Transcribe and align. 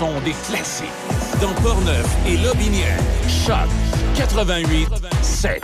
Des 0.00 0.32
classiques. 0.48 0.86
Dans 1.42 1.52
Portneuf 1.62 2.06
et 2.26 2.38
Lobinière. 2.38 2.98
Choc 3.28 3.68
88 4.16 4.88
7. 5.20 5.62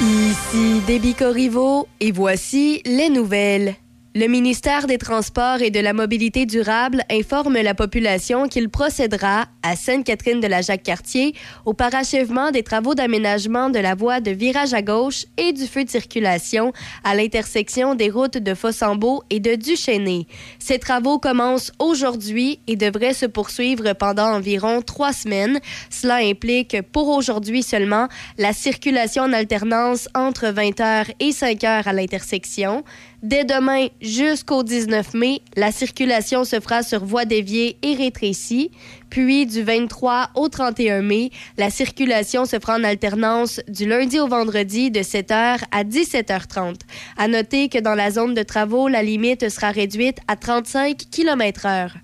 Ici 0.00 0.80
Déby 0.86 1.14
Corriveau 1.14 1.88
et 1.98 2.12
voici 2.12 2.82
les 2.86 3.08
nouvelles. 3.08 3.74
Le 4.16 4.28
ministère 4.28 4.86
des 4.86 4.96
Transports 4.96 5.60
et 5.60 5.72
de 5.72 5.80
la 5.80 5.92
Mobilité 5.92 6.46
durable 6.46 7.02
informe 7.10 7.60
la 7.60 7.74
population 7.74 8.46
qu'il 8.46 8.68
procédera, 8.68 9.46
à 9.64 9.74
Sainte-Catherine 9.74 10.38
de 10.38 10.46
la 10.46 10.62
Jacques-Cartier, 10.62 11.34
au 11.64 11.72
parachèvement 11.74 12.52
des 12.52 12.62
travaux 12.62 12.94
d'aménagement 12.94 13.70
de 13.70 13.80
la 13.80 13.96
voie 13.96 14.20
de 14.20 14.30
virage 14.30 14.72
à 14.72 14.82
gauche 14.82 15.24
et 15.36 15.52
du 15.52 15.66
feu 15.66 15.82
de 15.82 15.90
circulation 15.90 16.72
à 17.02 17.16
l'intersection 17.16 17.96
des 17.96 18.08
routes 18.08 18.38
de 18.38 18.54
Fossambeau 18.54 19.24
et 19.30 19.40
de 19.40 19.56
Duchesnay. 19.56 20.28
Ces 20.60 20.78
travaux 20.78 21.18
commencent 21.18 21.72
aujourd'hui 21.80 22.60
et 22.68 22.76
devraient 22.76 23.14
se 23.14 23.26
poursuivre 23.26 23.94
pendant 23.94 24.32
environ 24.32 24.80
trois 24.80 25.12
semaines. 25.12 25.58
Cela 25.90 26.18
implique, 26.18 26.76
pour 26.92 27.08
aujourd'hui 27.08 27.64
seulement, 27.64 28.06
la 28.38 28.52
circulation 28.52 29.24
en 29.24 29.32
alternance 29.32 30.08
entre 30.14 30.44
20h 30.44 31.06
et 31.18 31.30
5h 31.30 31.82
à 31.84 31.92
l'intersection. 31.92 32.84
Dès 33.24 33.46
demain 33.46 33.86
jusqu'au 34.02 34.62
19 34.62 35.14
mai, 35.14 35.40
la 35.56 35.72
circulation 35.72 36.44
se 36.44 36.60
fera 36.60 36.82
sur 36.82 37.02
voie 37.02 37.24
déviée 37.24 37.78
et 37.80 37.94
rétrécie. 37.94 38.70
Puis 39.08 39.46
du 39.46 39.62
23 39.62 40.28
au 40.34 40.50
31 40.50 41.00
mai, 41.00 41.30
la 41.56 41.70
circulation 41.70 42.44
se 42.44 42.58
fera 42.58 42.76
en 42.76 42.84
alternance 42.84 43.62
du 43.66 43.86
lundi 43.86 44.20
au 44.20 44.28
vendredi 44.28 44.90
de 44.90 45.00
7h 45.00 45.60
à 45.72 45.84
17h30. 45.84 46.80
À 47.16 47.26
noter 47.26 47.70
que 47.70 47.78
dans 47.78 47.94
la 47.94 48.10
zone 48.10 48.34
de 48.34 48.42
travaux, 48.42 48.88
la 48.88 49.02
limite 49.02 49.48
sera 49.48 49.70
réduite 49.70 50.18
à 50.28 50.36
35 50.36 50.98
km/h. 51.10 52.03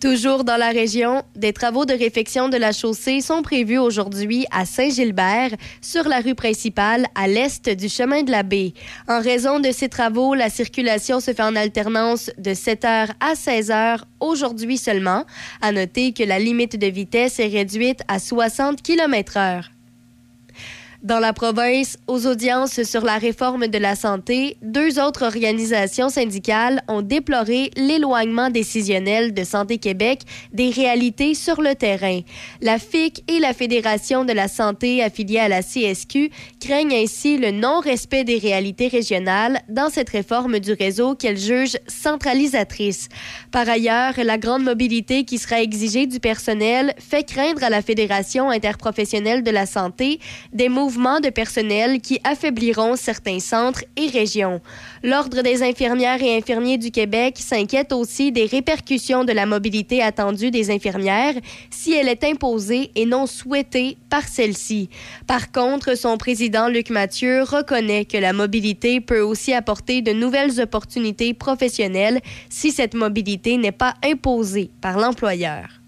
Toujours 0.00 0.44
dans 0.44 0.56
la 0.56 0.70
région, 0.70 1.22
des 1.36 1.52
travaux 1.52 1.84
de 1.84 1.92
réfection 1.92 2.48
de 2.48 2.56
la 2.56 2.72
chaussée 2.72 3.20
sont 3.20 3.42
prévus 3.42 3.76
aujourd'hui 3.76 4.46
à 4.50 4.64
Saint-Gilbert, 4.64 5.50
sur 5.82 6.08
la 6.08 6.20
rue 6.20 6.34
principale 6.34 7.04
à 7.14 7.28
l'est 7.28 7.68
du 7.68 7.90
chemin 7.90 8.22
de 8.22 8.30
la 8.30 8.42
baie. 8.42 8.72
En 9.08 9.20
raison 9.20 9.60
de 9.60 9.70
ces 9.72 9.90
travaux, 9.90 10.34
la 10.34 10.48
circulation 10.48 11.20
se 11.20 11.34
fait 11.34 11.42
en 11.42 11.54
alternance 11.54 12.30
de 12.38 12.52
7h 12.52 13.10
à 13.20 13.34
16h 13.34 13.98
aujourd'hui 14.20 14.78
seulement. 14.78 15.26
À 15.60 15.70
noter 15.70 16.12
que 16.14 16.22
la 16.22 16.38
limite 16.38 16.78
de 16.78 16.86
vitesse 16.86 17.38
est 17.38 17.48
réduite 17.48 18.00
à 18.08 18.18
60 18.18 18.80
km/h. 18.80 19.64
Dans 21.02 21.18
la 21.18 21.32
province, 21.32 21.96
aux 22.08 22.26
audiences 22.26 22.82
sur 22.82 23.06
la 23.06 23.16
réforme 23.16 23.68
de 23.68 23.78
la 23.78 23.96
santé, 23.96 24.58
deux 24.60 25.00
autres 25.00 25.24
organisations 25.24 26.10
syndicales 26.10 26.82
ont 26.88 27.00
déploré 27.00 27.70
l'éloignement 27.74 28.50
décisionnel 28.50 29.32
de 29.32 29.42
Santé 29.42 29.78
Québec 29.78 30.20
des 30.52 30.68
réalités 30.68 31.34
sur 31.34 31.62
le 31.62 31.74
terrain. 31.74 32.20
La 32.60 32.78
FIC 32.78 33.24
et 33.28 33.38
la 33.38 33.54
Fédération 33.54 34.26
de 34.26 34.34
la 34.34 34.46
santé 34.46 35.02
affiliée 35.02 35.38
à 35.38 35.48
la 35.48 35.62
CSQ 35.62 36.30
craignent 36.60 36.92
ainsi 36.92 37.38
le 37.38 37.50
non-respect 37.50 38.24
des 38.24 38.36
réalités 38.36 38.88
régionales 38.88 39.62
dans 39.70 39.88
cette 39.88 40.10
réforme 40.10 40.58
du 40.58 40.74
réseau 40.74 41.14
qu'elles 41.14 41.38
jugent 41.38 41.78
centralisatrice. 41.86 43.08
Par 43.52 43.66
ailleurs, 43.66 44.12
la 44.22 44.36
grande 44.36 44.64
mobilité 44.64 45.24
qui 45.24 45.38
sera 45.38 45.62
exigée 45.62 46.06
du 46.06 46.20
personnel 46.20 46.92
fait 46.98 47.24
craindre 47.24 47.64
à 47.64 47.70
la 47.70 47.80
Fédération 47.80 48.50
interprofessionnelle 48.50 49.42
de 49.42 49.50
la 49.50 49.64
santé 49.64 50.20
des 50.52 50.68
mouvements 50.68 50.89
de 50.90 51.30
personnel 51.30 52.00
qui 52.00 52.20
affaibliront 52.24 52.96
certains 52.96 53.38
centres 53.38 53.84
et 53.96 54.08
régions. 54.08 54.60
L'Ordre 55.02 55.42
des 55.42 55.62
infirmières 55.62 56.22
et 56.22 56.36
infirmiers 56.36 56.78
du 56.78 56.90
Québec 56.90 57.36
s'inquiète 57.38 57.92
aussi 57.92 58.32
des 58.32 58.46
répercussions 58.46 59.24
de 59.24 59.32
la 59.32 59.46
mobilité 59.46 60.02
attendue 60.02 60.50
des 60.50 60.70
infirmières 60.70 61.34
si 61.70 61.92
elle 61.92 62.08
est 62.08 62.24
imposée 62.24 62.90
et 62.94 63.06
non 63.06 63.26
souhaitée 63.26 63.96
par 64.08 64.26
celle-ci. 64.26 64.88
Par 65.26 65.52
contre, 65.52 65.96
son 65.96 66.18
président 66.18 66.68
Luc 66.68 66.90
Mathieu 66.90 67.42
reconnaît 67.42 68.04
que 68.04 68.18
la 68.18 68.32
mobilité 68.32 69.00
peut 69.00 69.20
aussi 69.20 69.52
apporter 69.54 70.02
de 70.02 70.12
nouvelles 70.12 70.60
opportunités 70.60 71.34
professionnelles 71.34 72.20
si 72.48 72.72
cette 72.72 72.94
mobilité 72.94 73.56
n'est 73.56 73.72
pas 73.72 73.94
imposée 74.04 74.70
par 74.80 74.98
l'employeur. 74.98 75.79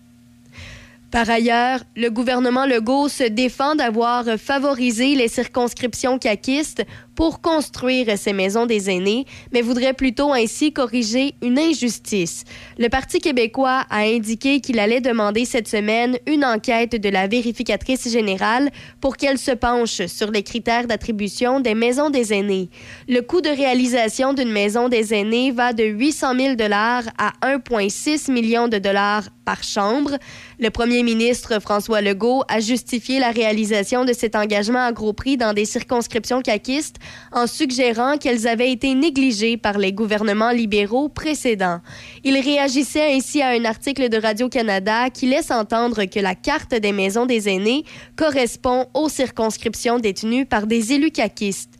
Par 1.13 1.29
ailleurs, 1.29 1.81
le 1.95 2.09
gouvernement 2.09 2.65
Legault 2.65 3.11
se 3.11 3.25
défend 3.25 3.75
d'avoir 3.75 4.25
favorisé 4.39 5.15
les 5.15 5.29
circonscriptions 5.29 6.19
caquistes 6.19 6.87
pour 7.23 7.41
construire 7.41 8.19
ces 8.19 8.33
maisons 8.33 8.67
des 8.67 8.91
aînés, 8.91 9.27
mais 9.53 9.63
voudrait 9.63 9.93
plutôt 9.93 10.33
ainsi 10.33 10.73
corriger 10.73 11.37
une 11.41 11.57
injustice. 11.57 12.43
Le 12.79 12.89
Parti 12.89 13.21
québécois 13.21 13.85
a 13.91 13.99
indiqué 13.99 14.59
qu'il 14.59 14.81
allait 14.81 15.01
demander 15.01 15.45
cette 15.45 15.69
semaine 15.69 16.19
une 16.27 16.45
enquête 16.45 17.01
de 17.01 17.09
la 17.09 17.29
vérificatrice 17.29 18.11
générale 18.11 18.71
pour 19.01 19.17
qu'elle 19.17 19.39
se 19.39 19.53
penche 19.53 20.05
sur 20.07 20.33
les 20.33 20.43
critères 20.43 20.89
d'attribution 20.89 21.61
des 21.61 21.77
maisons 21.77 22.11
des 22.11 22.33
aînés. 22.33 22.71
Le 23.07 23.21
coût 23.21 23.41
de 23.41 23.51
réalisation 23.51 24.33
d'une 24.33 24.51
maison 24.51 24.89
des 24.89 25.15
aînés 25.15 25.53
va 25.53 25.73
de 25.73 25.85
800 25.85 26.35
000 26.37 26.55
dollars 26.57 27.05
à 27.19 27.35
1,6 27.47 28.33
million 28.33 28.67
de 28.67 28.79
dollars 28.79 29.29
par 29.45 29.63
chambre. 29.63 30.19
Le 30.59 30.71
premier 30.71 31.05
ministre 31.05 31.61
François 31.61 32.01
Legault 32.01 32.43
a 32.49 32.59
justifié 32.59 33.21
la 33.21 33.31
réalisation 33.31 34.05
de 34.05 34.13
cet 34.13 34.35
engagement 34.35 34.85
à 34.85 34.91
gros 34.91 35.13
prix 35.13 35.37
dans 35.37 35.53
des 35.53 35.65
circonscriptions 35.65 36.43
caquistes 36.43 36.97
en 37.33 37.47
suggérant 37.47 38.19
qu'elles 38.19 38.47
avaient 38.47 38.71
été 38.71 38.95
négligées 38.95 39.57
par 39.57 39.79
les 39.79 39.93
gouvernements 39.93 40.51
libéraux 40.51 41.09
précédents. 41.09 41.81
Il 42.25 42.39
réagissait 42.39 43.15
ainsi 43.15 43.43
à 43.43 43.49
un 43.49 43.65
article 43.65 44.09
de 44.09 44.19
Radio-Canada 44.19 45.11
qui 45.11 45.27
laisse 45.27 45.51
entendre 45.51 46.05
que 46.05 46.21
la 46.21 46.35
carte 46.35 46.75
des 46.75 46.93
maisons 46.93 47.27
des 47.27 47.49
aînés 47.49 47.85
correspond 48.17 48.87
aux 48.95 49.09
circonscriptions 49.09 49.99
détenues 49.99 50.47
par 50.47 50.67
des 50.67 50.93
élus 50.93 51.11
caquistes. 51.11 51.79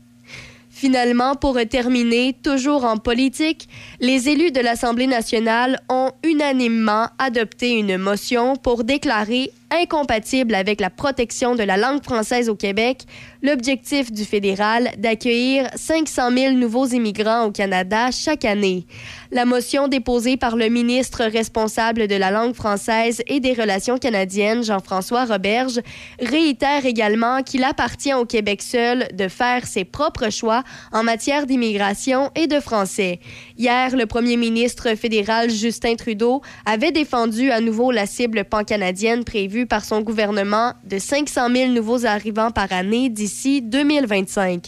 Finalement, 0.83 1.35
pour 1.35 1.57
terminer, 1.69 2.35
toujours 2.43 2.83
en 2.83 2.97
politique, 2.97 3.69
les 4.01 4.27
élus 4.27 4.51
de 4.51 4.59
l'Assemblée 4.59 5.07
nationale 5.07 5.79
ont 5.87 6.11
unanimement 6.23 7.07
adopté 7.19 7.71
une 7.71 7.97
motion 7.97 8.57
pour 8.57 8.83
déclarer 8.83 9.51
incompatible 9.73 10.55
avec 10.55 10.79
la 10.79 10.89
protection 10.89 11.55
de 11.55 11.63
la 11.63 11.77
langue 11.77 12.03
française 12.03 12.49
au 12.49 12.55
Québec, 12.55 13.03
l'objectif 13.41 14.11
du 14.11 14.23
fédéral 14.23 14.91
d'accueillir 14.97 15.67
500 15.75 16.31
000 16.31 16.53
nouveaux 16.53 16.85
immigrants 16.87 17.45
au 17.45 17.51
Canada 17.51 18.11
chaque 18.11 18.45
année. 18.45 18.85
La 19.31 19.45
motion 19.45 19.87
déposée 19.87 20.37
par 20.37 20.55
le 20.55 20.69
ministre 20.69 21.23
responsable 21.23 22.07
de 22.07 22.15
la 22.15 22.31
langue 22.31 22.53
française 22.53 23.21
et 23.27 23.39
des 23.39 23.53
relations 23.53 23.97
canadiennes, 23.97 24.63
Jean-François 24.63 25.25
Roberge, 25.25 25.79
réitère 26.19 26.85
également 26.85 27.41
qu'il 27.41 27.63
appartient 27.63 28.13
au 28.13 28.25
Québec 28.25 28.61
seul 28.61 29.07
de 29.13 29.27
faire 29.27 29.65
ses 29.65 29.85
propres 29.85 30.29
choix 30.29 30.63
en 30.91 31.03
matière 31.03 31.47
d'immigration 31.47 32.31
et 32.35 32.47
de 32.47 32.59
français. 32.59 33.19
Hier, 33.57 33.95
le 33.95 34.05
premier 34.05 34.37
ministre 34.37 34.95
fédéral 34.95 35.49
Justin 35.49 35.95
Trudeau 35.95 36.41
avait 36.65 36.91
défendu 36.91 37.51
à 37.51 37.59
nouveau 37.59 37.91
la 37.91 38.05
cible 38.05 38.43
pan-canadienne 38.43 39.23
prévue 39.23 39.62
par 39.65 39.85
son 39.85 40.01
gouvernement 40.01 40.73
de 40.83 40.99
500 40.99 41.49
000 41.53 41.71
nouveaux 41.71 42.05
arrivants 42.05 42.51
par 42.51 42.71
année 42.71 43.09
d'ici 43.09 43.61
2025. 43.61 44.67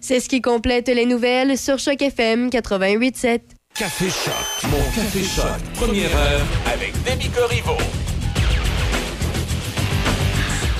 C'est 0.00 0.20
ce 0.20 0.28
qui 0.28 0.40
complète 0.40 0.88
les 0.88 1.06
nouvelles 1.06 1.56
sur 1.56 1.78
Choc 1.78 2.00
FM 2.02 2.48
88.7. 2.48 3.40
Café 3.74 4.08
Choc, 4.08 4.70
mon 4.70 4.78
Café 4.94 5.22
Choc, 5.22 5.60
première 5.74 6.16
heure 6.16 6.46
avec 6.72 6.92
Demi 7.04 7.28
Corriveau. 7.30 7.76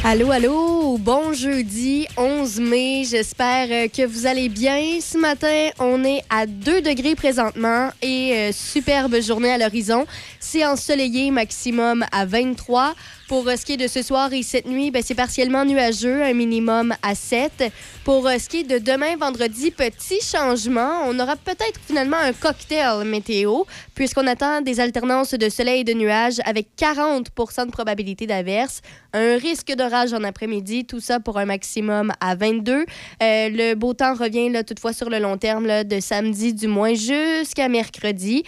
Allô, 0.07 0.31
allô, 0.31 0.99
bon 0.99 1.33
jeudi 1.33 2.07
11 2.19 2.61
mai. 2.61 3.05
J'espère 3.09 3.69
euh, 3.71 3.89
que 3.89 4.05
vous 4.05 4.27
allez 4.27 4.51
bien. 4.51 5.01
Ce 5.01 5.17
matin, 5.17 5.71
on 5.79 6.05
est 6.05 6.23
à 6.29 6.45
2 6.45 6.83
degrés 6.83 7.15
présentement 7.15 7.89
et 8.03 8.35
euh, 8.35 8.53
superbe 8.53 9.19
journée 9.23 9.51
à 9.51 9.57
l'horizon. 9.57 10.05
C'est 10.41 10.67
ensoleillé 10.67 11.31
maximum 11.31 12.05
à 12.13 12.27
23. 12.27 12.95
Pour 13.27 13.49
ce 13.49 13.65
qui 13.65 13.73
est 13.73 13.77
de 13.79 13.87
ce 13.87 14.03
soir 14.03 14.31
et 14.35 14.43
cette 14.43 14.67
nuit, 14.67 14.91
ben, 14.91 15.03
c'est 15.03 15.15
partiellement 15.15 15.65
nuageux, 15.65 16.23
un 16.23 16.35
minimum 16.35 16.95
à 17.03 17.15
7. 17.15 17.73
Pour 18.05 18.29
ce 18.29 18.49
qui 18.51 18.61
est 18.61 18.65
de 18.65 18.77
demain, 18.77 19.17
vendredi, 19.17 19.71
petit 19.71 20.21
changement. 20.21 21.05
On 21.07 21.19
aura 21.19 21.37
peut-être 21.37 21.81
finalement 21.87 22.19
un 22.19 22.35
cocktail 22.35 23.07
météo, 23.07 23.63
puisqu'on 23.95 24.27
attend 24.27 24.61
des 24.61 24.79
alternances 24.79 25.33
de 25.33 25.49
soleil 25.49 25.81
et 25.81 25.85
de 25.85 25.95
nuages 25.95 26.39
avec 26.45 26.69
40 26.77 27.31
de 27.67 27.71
probabilité 27.71 28.27
d'averse, 28.27 28.83
un 29.15 29.39
risque 29.39 29.73
d'orage 29.75 30.13
en 30.13 30.23
après-midi, 30.23 30.85
tout 30.85 31.01
ça 31.01 31.19
pour 31.19 31.39
un 31.39 31.47
maximum 31.47 32.13
à 32.21 32.35
22. 32.35 32.75
Euh, 32.75 32.85
le 33.21 33.75
beau 33.75 33.95
temps 33.95 34.15
revient 34.15 34.51
là, 34.51 34.65
toutefois 34.65 34.93
sur 34.93 35.09
le 35.09 35.19
long 35.19 35.39
terme, 35.39 35.67
là, 35.67 35.83
de 35.83 35.99
samedi 35.99 36.53
du 36.53 36.67
moins 36.67 36.93
jusqu'à 36.93 37.71
mercredi. 37.71 38.45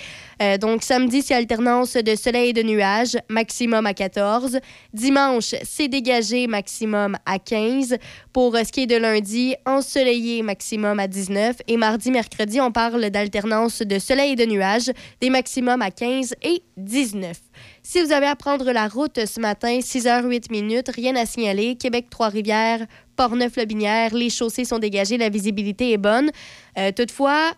Donc 0.61 0.83
samedi, 0.83 1.23
c'est 1.23 1.35
alternance 1.35 1.95
de 1.95 2.15
soleil 2.15 2.51
et 2.51 2.53
de 2.53 2.63
nuages, 2.63 3.17
maximum 3.29 3.87
à 3.87 3.95
14. 3.95 4.59
Dimanche, 4.93 5.55
c'est 5.63 5.89
dégagé 5.89 6.47
maximum 6.47 7.17
à 7.25 7.39
15. 7.39 7.97
Pour 8.33 8.55
ce 8.57 8.71
qui 8.71 8.83
est 8.83 8.87
de 8.87 8.97
lundi, 8.97 9.55
ensoleillé 9.65 10.43
maximum 10.43 11.01
à 11.01 11.09
19. 11.09 11.57
Et 11.69 11.77
mardi, 11.77 12.11
mercredi, 12.11 12.61
on 12.61 12.71
parle 12.71 13.09
d'alternance 13.11 13.81
de 13.81 13.99
soleil 13.99 14.33
et 14.33 14.37
de 14.37 14.45
nuages, 14.45 14.91
des 15.21 15.31
maximums 15.31 15.83
à 15.83 15.91
15 15.91 16.35
et 16.43 16.63
19. 16.77 17.37
Si 17.83 18.03
vous 18.03 18.13
avez 18.13 18.27
à 18.27 18.37
prendre 18.37 18.71
la 18.73 18.89
route 18.89 19.25
ce 19.25 19.41
matin, 19.41 19.79
6h08 19.79 20.51
minutes, 20.51 20.91
rien 20.95 21.17
à 21.17 21.25
signaler. 21.25 21.77
Québec, 21.77 22.07
Trois-Rivières, 22.11 22.87
Port-Neuf-Lobinière, 23.17 24.15
les 24.15 24.31
chaussées 24.31 24.65
sont 24.65 24.79
dégagées, 24.79 25.17
la 25.17 25.29
visibilité 25.29 25.93
est 25.93 25.99
bonne. 25.99 26.31
Euh, 26.79 26.93
toutefois, 26.93 27.53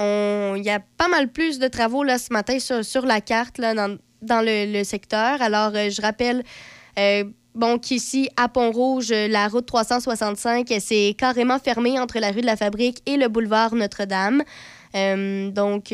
il 0.00 0.62
y 0.62 0.70
a 0.70 0.80
pas 0.96 1.08
mal 1.08 1.28
plus 1.28 1.58
de 1.58 1.68
travaux 1.68 2.02
là, 2.02 2.18
ce 2.18 2.32
matin 2.32 2.58
sur, 2.58 3.06
la 3.06 3.20
carte 3.20 3.58
là, 3.58 3.74
dans, 3.74 4.44
le, 4.44 4.82
secteur. 4.84 5.40
Alors, 5.42 5.72
euh, 5.74 5.90
je 5.90 6.00
rappelle 6.02 6.42
euh, 6.98 7.24
bon, 7.54 7.78
qu'ici, 7.78 8.28
à 8.36 8.48
Pont-Rouge, 8.48 9.10
la 9.10 9.48
route 9.48 9.66
365, 9.66 10.72
c'est 10.80 11.14
carrément 11.18 11.58
fermé 11.58 11.98
entre 11.98 12.18
la 12.18 12.30
rue 12.30 12.40
de 12.40 12.46
la 12.46 12.56
Fabrique 12.56 13.02
et 13.06 13.16
le 13.16 13.28
boulevard 13.28 13.74
Notre-Dame. 13.74 14.42
Euh, 14.94 15.50
donc, 15.50 15.88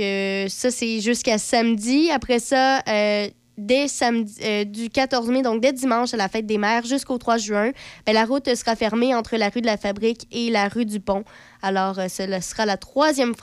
ça, 0.50 0.70
c'est 0.70 1.00
jusqu'à 1.00 1.38
samedi. 1.38 2.10
Après 2.10 2.38
ça, 2.38 2.80
euh, 2.88 3.28
dès 3.58 3.88
samedi, 3.88 4.66
du 4.66 4.90
14 4.90 5.28
mai, 5.28 5.42
donc 5.42 5.60
dès 5.60 5.72
dimanche 5.72 6.14
à 6.14 6.16
la 6.16 6.28
fête 6.28 6.46
des 6.46 6.58
mères 6.58 6.84
jusqu'au 6.84 7.18
3 7.18 7.38
juin, 7.38 7.72
ben, 8.06 8.12
la 8.12 8.24
route 8.24 8.54
sera 8.54 8.76
fermée 8.76 9.14
entre 9.14 9.36
la 9.36 9.48
rue 9.48 9.60
de 9.60 9.66
la 9.66 9.76
Fabrique 9.76 10.26
et 10.30 10.50
la 10.50 10.68
rue 10.68 10.84
du 10.84 11.00
Pont. 11.00 11.24
Alors, 11.62 11.98
euh, 11.98 12.08
ce 12.08 12.22
sera 12.40 12.66
la 12.66 12.76
troisième, 12.76 13.34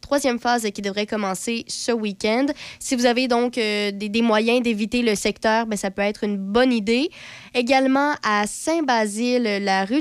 troisième 0.00 0.38
phase 0.38 0.68
qui 0.70 0.82
devrait 0.82 1.06
commencer 1.06 1.64
ce 1.66 1.92
week-end. 1.92 2.46
Si 2.78 2.96
vous 2.96 3.06
avez 3.06 3.28
donc 3.28 3.58
euh, 3.58 3.90
des, 3.90 4.22
moyens 4.22 4.62
d'éviter 4.62 5.02
le 5.02 5.14
secteur, 5.14 5.66
bien, 5.66 5.76
ça 5.76 5.90
peut 5.90 6.02
être 6.02 6.24
une 6.24 6.36
bonne 6.36 6.72
idée. 6.72 7.10
Également, 7.52 8.14
à 8.22 8.46
Saint-Basile, 8.46 9.42
la 9.62 9.84
rue 9.84 10.00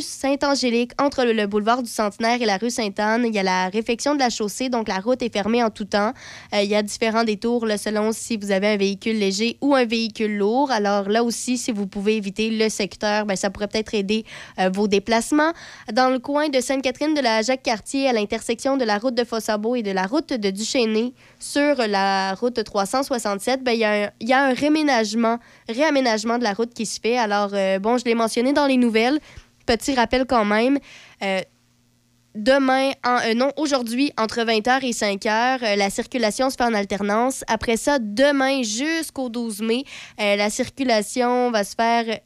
Saint-Angélique, 0.00 0.92
entre 1.00 1.24
le, 1.24 1.46
boulevard 1.46 1.82
du 1.82 1.90
Centenaire 1.90 2.40
et 2.40 2.46
la 2.46 2.56
rue 2.56 2.70
Sainte-Anne, 2.70 3.24
il 3.26 3.34
y 3.34 3.38
a 3.40 3.42
la 3.42 3.68
réfection 3.68 4.14
de 4.14 4.20
la 4.20 4.30
chaussée, 4.30 4.68
donc 4.68 4.86
la 4.86 5.00
route 5.00 5.22
est 5.22 5.32
fermée 5.32 5.62
en 5.62 5.70
tout 5.70 5.86
temps. 5.86 6.12
Euh, 6.54 6.62
il 6.62 6.70
y 6.70 6.76
a 6.76 6.82
différents 6.82 7.24
détours 7.24 7.66
selon 7.78 8.12
si 8.12 8.36
vous 8.36 8.52
avez 8.52 8.68
un 8.68 8.76
véhicule 8.76 9.18
léger 9.18 9.56
ou 9.60 9.74
un 9.74 9.84
véhicule 9.84 10.36
lourd. 10.36 10.70
Alors 10.70 11.08
là 11.08 11.24
aussi, 11.24 11.58
si 11.58 11.72
vous 11.72 11.88
pouvez 11.88 12.16
éviter 12.16 12.50
le 12.50 12.68
secteur, 12.68 13.26
bien, 13.26 13.34
ça 13.34 13.50
pourrait 13.50 13.68
peut-être 13.68 13.94
aider 13.94 14.24
vos 14.72 14.86
déplacements. 14.86 15.52
Dans 15.92 16.10
le 16.10 16.18
coin 16.18 16.48
de 16.48 16.60
saint 16.60 16.80
catherine 16.80 17.14
de 17.14 17.20
la 17.20 17.42
Jacques-Cartier 17.42 18.08
à 18.08 18.12
l'intersection 18.12 18.76
de 18.76 18.84
la 18.84 18.98
route 18.98 19.14
de 19.14 19.24
Fossabo 19.24 19.74
et 19.74 19.82
de 19.82 19.90
la 19.90 20.06
route 20.06 20.32
de 20.32 20.50
Duchesnay 20.50 21.12
sur 21.38 21.76
la 21.88 22.34
route 22.34 22.62
367, 22.62 23.62
ben, 23.62 23.72
il 23.72 23.78
y, 24.22 24.26
y, 24.28 24.32
a 24.32 24.44
un 24.44 24.54
réménagement, 24.54 25.38
réaménagement 25.72 26.38
de 26.38 26.44
la 26.44 26.52
route 26.52 26.72
qui 26.72 26.86
se 26.86 27.00
fait. 27.00 27.18
Alors, 27.18 27.50
euh, 27.52 27.78
bon, 27.78 27.98
je 27.98 28.04
l'ai 28.04 28.14
mentionné 28.14 28.52
dans 28.52 28.66
les 28.66 28.76
nouvelles. 28.76 29.18
Petit 29.66 29.94
rappel 29.94 30.26
quand 30.26 30.44
même. 30.44 30.78
Euh, 31.22 31.40
demain, 32.34 32.90
euh, 33.06 33.34
non, 33.34 33.50
aujourd'hui, 33.56 34.12
entre 34.18 34.40
20h 34.40 34.84
et 34.84 34.90
5h, 34.90 35.76
la 35.76 35.90
circulation 35.90 36.50
se 36.50 36.56
fait 36.56 36.64
en 36.64 36.74
alternance. 36.74 37.44
Après 37.48 37.76
ça, 37.76 37.98
demain 37.98 38.62
jusqu'au 38.62 39.28
12 39.28 39.62
mai, 39.62 39.84
la 40.18 40.50
circulation 40.50 41.50
va 41.50 41.64
se 41.64 41.74
faire 41.74 42.18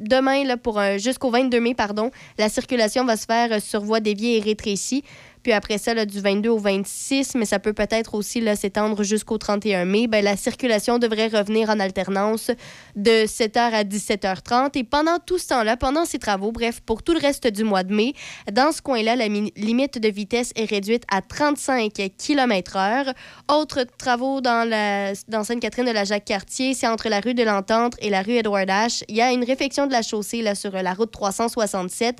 demain, 0.00 0.44
là, 0.44 0.56
pour 0.56 0.80
jusqu'au 0.98 1.30
22 1.30 1.60
mai, 1.60 1.74
pardon, 1.74 2.10
la 2.38 2.48
circulation 2.48 3.04
va 3.04 3.16
se 3.16 3.26
faire 3.26 3.62
sur 3.62 3.82
voie 3.82 4.00
déviée 4.00 4.38
et 4.38 4.40
rétrécie. 4.40 5.04
Puis 5.46 5.52
après 5.52 5.78
ça, 5.78 6.04
du 6.04 6.20
22 6.20 6.48
au 6.48 6.58
26, 6.58 7.36
mais 7.36 7.44
ça 7.44 7.60
peut 7.60 7.72
peut-être 7.72 8.16
aussi 8.16 8.42
s'étendre 8.56 9.04
jusqu'au 9.04 9.38
31 9.38 9.84
mai, 9.84 10.08
ben, 10.08 10.24
la 10.24 10.36
circulation 10.36 10.98
devrait 10.98 11.28
revenir 11.28 11.70
en 11.70 11.78
alternance 11.78 12.50
de 12.96 13.26
7h 13.26 13.58
à 13.72 13.84
17h30. 13.84 14.76
Et 14.76 14.82
pendant 14.82 15.18
tout 15.24 15.38
ce 15.38 15.46
temps-là, 15.46 15.76
pendant 15.76 16.04
ces 16.04 16.18
travaux, 16.18 16.50
bref, 16.50 16.80
pour 16.80 17.04
tout 17.04 17.12
le 17.12 17.20
reste 17.20 17.46
du 17.46 17.62
mois 17.62 17.84
de 17.84 17.94
mai, 17.94 18.14
dans 18.50 18.72
ce 18.72 18.82
coin-là, 18.82 19.14
la 19.14 19.28
limite 19.28 20.00
de 20.00 20.08
vitesse 20.08 20.50
est 20.56 20.64
réduite 20.64 21.04
à 21.12 21.22
35 21.22 21.92
km/h. 22.18 23.14
Autres 23.48 23.86
travaux 23.98 24.40
dans, 24.40 24.68
la, 24.68 25.12
dans 25.28 25.44
Sainte-Catherine 25.44 25.86
de 25.86 25.92
la 25.92 26.02
Jacques-Cartier, 26.02 26.74
c'est 26.74 26.88
entre 26.88 27.08
la 27.08 27.20
rue 27.20 27.34
de 27.34 27.44
l'Entente 27.44 27.94
et 28.00 28.10
la 28.10 28.22
rue 28.22 28.32
Edward 28.32 28.68
H. 28.68 29.04
Il 29.06 29.14
y 29.14 29.22
a 29.22 29.30
une 29.30 29.44
réfection 29.44 29.86
de 29.86 29.92
la 29.92 30.02
chaussée 30.02 30.42
sur 30.56 30.72
la 30.72 30.92
route 30.92 31.12
367 31.12 32.16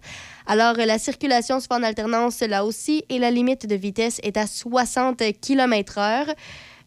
alors, 0.46 0.76
la 0.76 0.98
circulation 0.98 1.58
se 1.58 1.66
fait 1.66 1.74
en 1.74 1.82
alternance 1.82 2.40
là 2.40 2.64
aussi 2.64 3.04
et 3.08 3.18
la 3.18 3.30
limite 3.30 3.66
de 3.66 3.74
vitesse 3.74 4.20
est 4.22 4.36
à 4.36 4.46
60 4.46 5.22
km/h. 5.40 6.34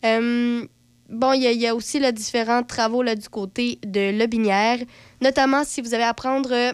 Euh, 0.05 0.65
bon, 1.09 1.33
il 1.33 1.41
y, 1.41 1.67
a 1.67 1.75
aussi 1.75 1.99
là, 1.99 2.13
différents 2.13 2.63
travaux 2.63 3.03
là, 3.03 3.15
du 3.15 3.27
côté 3.27 3.79
de 3.85 4.17
Lobinière, 4.17 4.79
notamment 5.21 5.63
si 5.65 5.81
vous 5.81 5.93
avez 5.93 6.05
à 6.05 6.13
prendre 6.13 6.73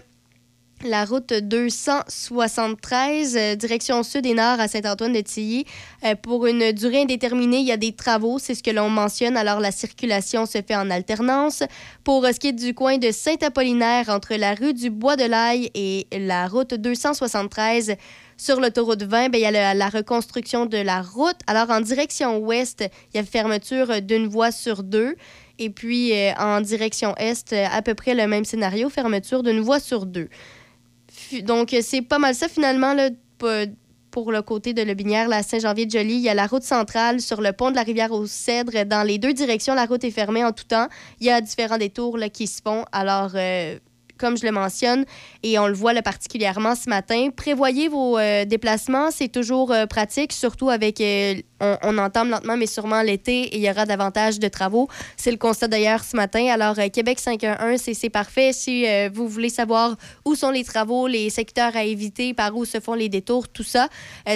la 0.86 1.06
route 1.06 1.34
273, 1.34 3.36
euh, 3.36 3.56
direction 3.56 4.04
sud 4.04 4.25
et 4.25 4.34
nord 4.34 4.60
à 4.60 4.68
Saint-Antoine-de-Tilly. 4.68 5.65
Euh, 6.04 6.15
pour 6.15 6.46
une 6.46 6.72
durée 6.72 7.01
indéterminée, 7.01 7.58
il 7.58 7.65
y 7.65 7.72
a 7.72 7.77
des 7.77 7.94
travaux, 7.94 8.39
c'est 8.39 8.56
ce 8.56 8.63
que 8.63 8.72
l'on 8.72 8.89
mentionne. 8.89 9.36
Alors, 9.36 9.60
la 9.60 9.72
circulation 9.72 10.46
se 10.46 10.60
fait 10.62 10.75
en 10.75 10.89
alternance. 10.89 11.63
Pour 12.04 12.25
euh, 12.25 12.32
ce 12.32 12.39
qui 12.39 12.48
est 12.48 12.54
du 12.54 12.74
coin 12.74 12.98
de 12.98 13.12
Saint-Apollinaire, 13.12 14.10
entre 14.10 14.36
la 14.36 14.54
rue 14.54 14.74
du 14.74 14.89
Bois 14.89 15.15
de 15.15 15.25
l'Aille 15.25 15.70
et 15.74 16.08
la 16.12 16.48
route 16.48 16.74
273, 16.74 17.96
sur 18.38 18.60
l'autoroute 18.60 19.04
20, 19.04 19.30
bien, 19.30 19.39
il 19.39 19.54
y 19.54 19.58
a 19.58 19.74
la, 19.74 19.89
reconstruction 19.89 20.65
de 20.65 20.77
la 20.77 21.01
route. 21.01 21.38
Alors, 21.48 21.70
en 21.72 21.82
direction 21.82 22.38
ouest, 22.38 22.86
il 23.13 23.18
y 23.18 23.20
a 23.20 23.24
fermeture 23.24 24.01
d'une 24.01 24.27
voie 24.27 24.51
sur 24.51 24.84
deux. 24.84 25.15
Et 25.58 25.70
puis, 25.70 26.12
en 26.38 26.60
direction 26.60 27.15
est, 27.15 27.54
à 27.54 27.82
peu 27.82 27.96
près 27.96 28.13
le 28.13 28.27
même 28.27 28.44
scénario, 28.44 28.89
fermeture 28.89 29.42
d'une 29.42 29.62
voie 29.62 29.80
sur 29.80 30.06
deux. 30.06 30.27
Donc, 31.43 31.75
c'est 31.81 32.01
pas 32.01 32.19
mal 32.19 32.36
ça 32.36 32.48
finalement 32.48 32.95
pour 34.15 34.31
le 34.31 34.41
côté 34.41 34.74
de 34.74 34.81
Lebinière, 34.81 35.27
la 35.27 35.43
Saint-Janvier-de-Joly. 35.43 36.13
Il 36.13 36.22
y 36.22 36.29
a 36.29 36.34
la 36.34 36.48
route 36.48 36.63
centrale 36.63 37.19
sur 37.19 37.41
le 37.41 37.51
pont 37.51 37.69
de 37.69 37.75
la 37.75 37.84
rivière 37.84 38.13
aux 38.13 38.27
Cèdres. 38.27 38.86
Dans 38.86 39.05
les 39.05 39.17
deux 39.17 39.34
directions, 39.34 39.75
la 39.75 39.86
route 39.86 40.05
est 40.05 40.12
fermée 40.12 40.41
en 40.45 40.53
tout 40.53 40.63
temps. 40.63 40.88
Il 41.19 41.27
y 41.27 41.29
a 41.29 41.41
différents 41.41 41.77
détours 41.77 42.17
qui 42.31 42.48
se 42.48 42.62
font. 42.62 42.86
Alors, 42.93 43.31
euh, 43.36 43.77
comme 44.17 44.38
je 44.38 44.45
le 44.45 44.53
mentionne, 44.53 45.03
et 45.43 45.60
on 45.60 45.67
le 45.67 45.74
voit 45.74 45.93
particulièrement 46.01 46.75
ce 46.75 46.89
matin. 46.89 47.29
Prévoyez 47.36 47.89
vos 47.89 48.17
euh, 48.17 48.45
déplacements, 48.45 49.12
c'est 49.12 49.27
toujours 49.27 49.74
euh, 49.74 49.86
pratique, 49.86 50.31
surtout 50.31 50.69
avec, 50.69 51.03
euh, 51.63 51.77
on, 51.83 51.97
entame 51.97 52.29
lentement 52.29 52.57
mais 52.57 52.67
sûrement 52.67 53.01
l'été 53.01 53.55
il 53.55 53.62
y 53.62 53.69
aura 53.69 53.85
davantage 53.85 54.39
de 54.39 54.47
travaux. 54.47 54.88
C'est 55.17 55.31
le 55.31 55.38
constat 55.38 55.67
d'ailleurs 55.67 56.03
ce 56.03 56.15
matin. 56.15 56.47
Alors, 56.47 56.75
Québec 56.91 57.19
511, 57.19 57.81
c'est 57.93 58.09
parfait. 58.09 58.51
Si 58.53 58.85
vous 59.13 59.27
voulez 59.27 59.50
savoir 59.50 59.95
où 60.25 60.35
sont 60.35 60.51
les 60.51 60.63
travaux, 60.63 61.07
les 61.07 61.29
secteurs 61.29 61.75
à 61.75 61.83
éviter, 61.83 62.33
par 62.33 62.55
où 62.55 62.65
se 62.65 62.79
font 62.79 62.93
les 62.93 63.09
détours, 63.09 63.47
tout 63.47 63.63
ça, 63.63 63.88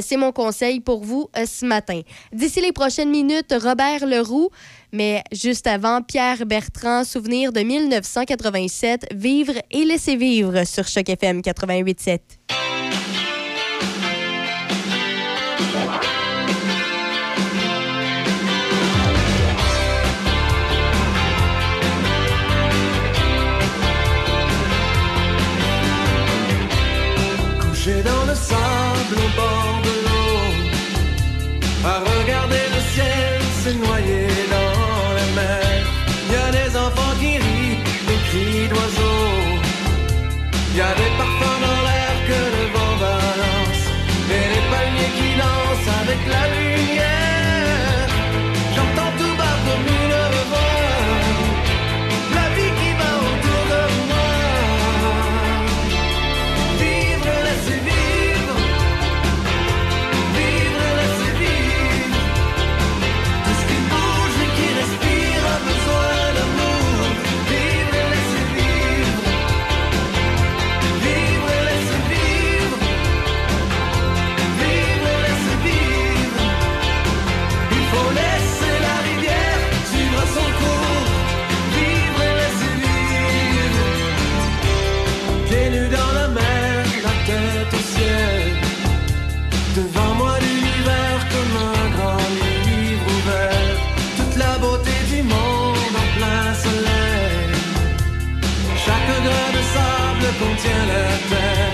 c'est 0.01 0.17
mon 0.17 0.31
conseil 0.31 0.79
pour 0.79 1.03
vous 1.03 1.29
ce 1.35 1.65
matin. 1.65 2.01
D'ici 2.31 2.61
les 2.61 2.71
prochaines 2.71 3.09
minutes, 3.09 3.53
Robert 3.61 4.05
Leroux. 4.05 4.49
Mais 4.91 5.23
juste 5.31 5.67
avant, 5.67 6.01
Pierre 6.01 6.45
Bertrand, 6.45 7.03
souvenir 7.03 7.51
de 7.51 7.61
1987, 7.61 9.07
Vivre 9.13 9.53
et 9.71 9.85
laisser 9.85 10.15
vivre 10.15 10.63
sur 10.65 10.87
Choc 10.87 11.09
FM 11.09 11.41
88.7. 11.41 12.58
contient 100.61 100.85
la 100.87 101.17
terre. 101.29 101.68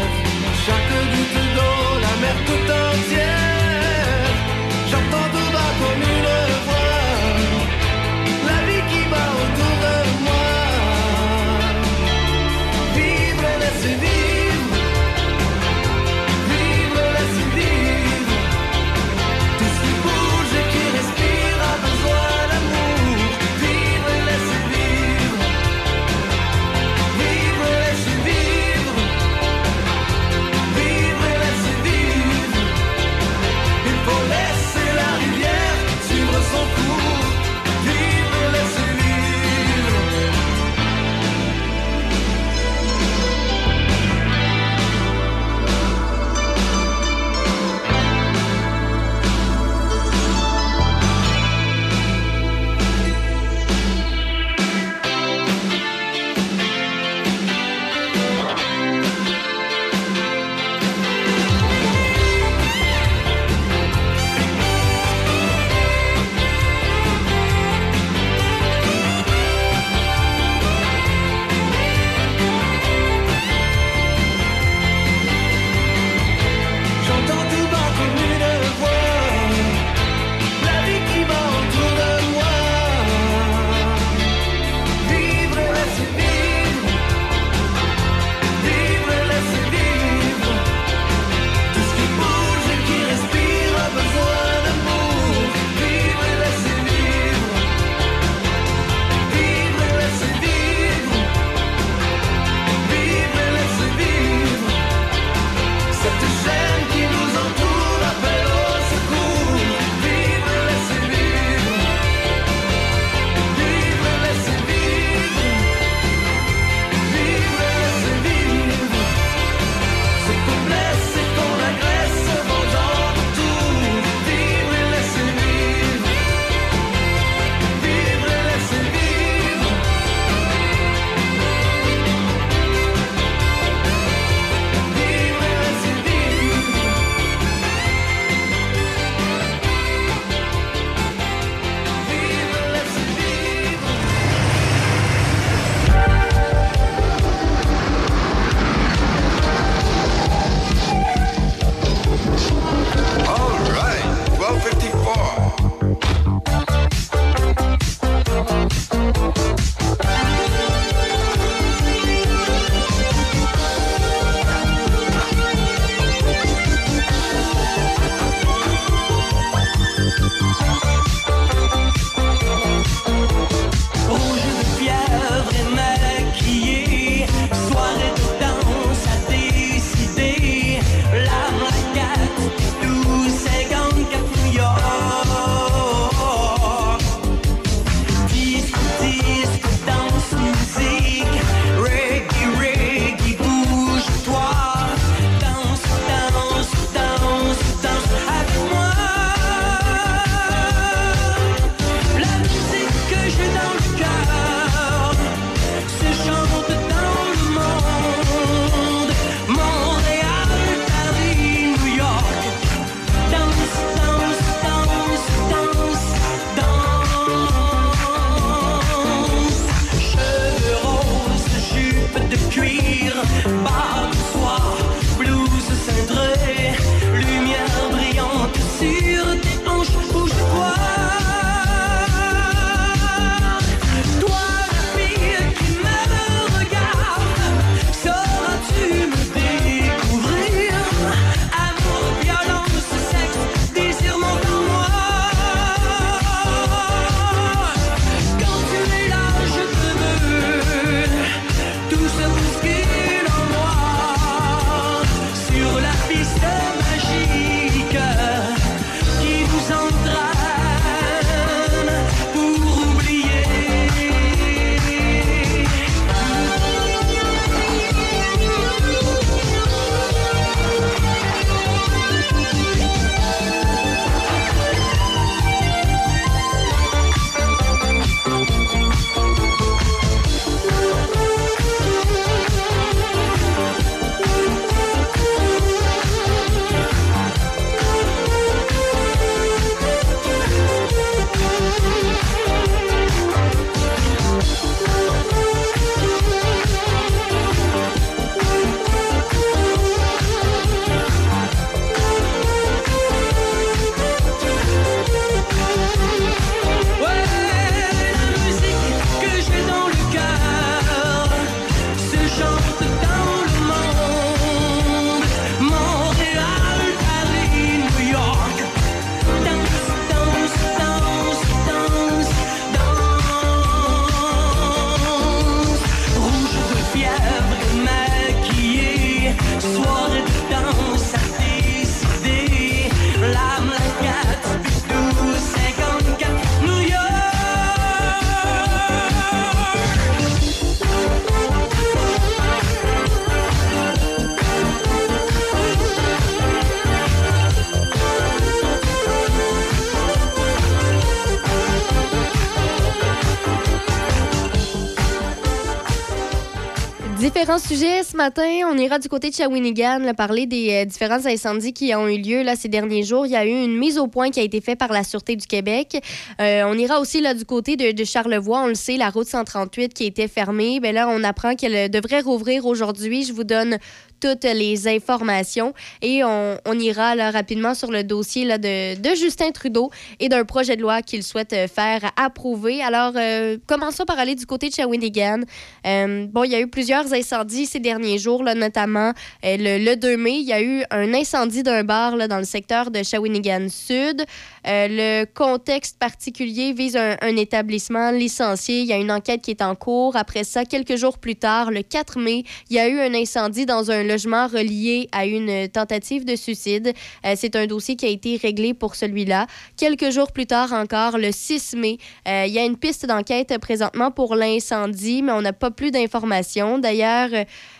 Ce 357.47 358.17
matin. 358.17 358.61
On 358.71 358.75
ira 358.75 358.97
du 358.97 359.07
côté 359.07 359.29
de 359.29 359.35
Shawinigan 359.35 360.15
parler 360.17 360.47
des 360.47 360.71
euh, 360.71 360.85
différents 360.85 361.23
incendies 361.27 361.73
qui 361.73 361.93
ont 361.93 362.07
eu 362.07 362.17
lieu 362.17 362.41
là, 362.41 362.55
ces 362.55 362.69
derniers 362.69 363.03
jours. 363.03 363.27
Il 363.27 363.33
y 363.33 363.35
a 363.35 363.45
eu 363.45 363.49
une 363.49 363.77
mise 363.77 363.99
au 363.99 364.07
point 364.07 364.31
qui 364.31 364.39
a 364.39 364.43
été 364.43 364.61
faite 364.61 364.79
par 364.79 364.91
la 364.91 365.03
Sûreté 365.03 365.35
du 365.35 365.45
Québec. 365.45 366.03
Euh, 366.41 366.63
on 366.65 366.75
ira 366.75 366.99
aussi 366.99 367.21
là, 367.21 367.35
du 367.35 367.45
côté 367.45 367.77
de, 367.77 368.03
Charlevoix. 368.03 368.61
On 368.61 368.67
le 368.67 368.73
sait, 368.73 368.97
la 368.97 369.11
route 369.11 369.27
138 369.27 369.93
qui 369.93 370.05
était 370.05 370.27
fermée. 370.27 370.79
Ben 370.79 370.95
là, 370.95 371.07
on 371.07 371.23
apprend 371.23 371.53
qu'elle 371.53 371.91
devrait 371.91 372.21
rouvrir 372.21 372.65
aujourd'hui. 372.65 373.23
Je 373.23 373.31
vous 373.31 373.43
donne 373.43 373.77
toutes 374.19 374.43
les 374.43 374.87
informations 374.87 375.73
et 376.01 376.23
on, 376.23 376.57
on 376.65 376.79
ira 376.79 377.15
là, 377.15 377.31
rapidement 377.31 377.73
sur 377.73 377.91
le 377.91 378.03
dossier 378.03 378.45
là, 378.45 378.57
de, 378.57 378.99
de 378.99 379.15
Justin 379.15 379.51
Trudeau 379.51 379.91
et 380.19 380.29
d'un 380.29 380.45
projet 380.45 380.75
de 380.75 380.81
loi 380.81 381.01
qu'il 381.01 381.23
souhaite 381.23 381.53
euh, 381.53 381.67
faire 381.67 382.11
approuver. 382.15 382.81
Alors, 382.81 383.13
euh, 383.15 383.57
commençons 383.67 384.05
par 384.05 384.19
aller 384.19 384.35
du 384.35 384.45
côté 384.45 384.69
de 384.69 384.73
Shawinigan. 384.73 385.41
Euh, 385.85 386.27
bon, 386.29 386.43
il 386.43 386.51
y 386.51 386.55
a 386.55 386.59
eu 386.59 386.67
plusieurs 386.67 387.13
incendies 387.13 387.65
ces 387.65 387.79
derniers 387.79 388.17
jours, 388.17 388.43
là, 388.43 388.55
notamment 388.55 389.13
le, 389.43 389.83
le 389.83 389.95
2 389.95 390.17
mai, 390.17 390.39
il 390.39 390.47
y 390.47 390.53
a 390.53 390.61
eu 390.61 390.83
un 390.91 391.13
incendie 391.13 391.63
d'un 391.63 391.83
bar 391.83 392.17
dans 392.27 392.37
le 392.37 392.43
secteur 392.43 392.91
de 392.91 393.03
Shawinigan 393.03 393.67
Sud. 393.69 394.23
Le 394.65 395.25
contexte 395.25 395.99
particulier 395.99 396.73
vise 396.73 396.95
un, 396.95 397.17
un 397.21 397.35
établissement 397.37 398.11
licencié. 398.11 398.81
Il 398.81 398.87
y 398.87 398.93
a 398.93 398.97
une 398.97 399.11
enquête 399.11 399.41
qui 399.41 399.51
est 399.51 399.61
en 399.61 399.75
cours. 399.75 400.15
Après 400.15 400.43
ça, 400.43 400.65
quelques 400.65 400.95
jours 400.95 401.17
plus 401.17 401.35
tard, 401.35 401.71
le 401.71 401.81
4 401.81 402.19
mai, 402.19 402.43
il 402.69 402.75
y 402.75 402.79
a 402.79 402.87
eu 402.87 402.99
un 402.99 403.13
incendie 403.13 403.65
dans 403.65 403.91
un 403.91 404.04
logement 404.05 404.47
relié 404.47 405.07
à 405.11 405.25
une 405.25 405.67
tentative 405.69 406.25
de 406.25 406.35
suicide. 406.35 406.93
Euh, 407.25 407.33
C'est 407.35 407.55
un 407.55 407.65
dossier 407.65 407.95
qui 407.95 408.05
a 408.05 408.09
été 408.09 408.37
réglé 408.37 408.73
pour 408.73 408.95
celui-là. 408.95 409.47
Quelques 409.77 410.11
jours 410.11 410.31
plus 410.31 410.45
tard 410.45 410.73
encore, 410.73 411.17
le 411.17 411.31
6 411.31 411.75
mai, 411.75 411.97
euh, 412.27 412.45
il 412.47 412.53
y 412.53 412.59
a 412.59 412.65
une 412.65 412.77
piste 412.77 413.05
d'enquête 413.05 413.57
présentement 413.59 414.11
pour 414.11 414.35
l'incendie, 414.35 415.21
mais 415.21 415.31
on 415.31 415.41
n'a 415.41 415.53
pas 415.53 415.71
plus 415.71 415.91
d'informations. 415.91 416.79
D'ailleurs, 416.79 417.29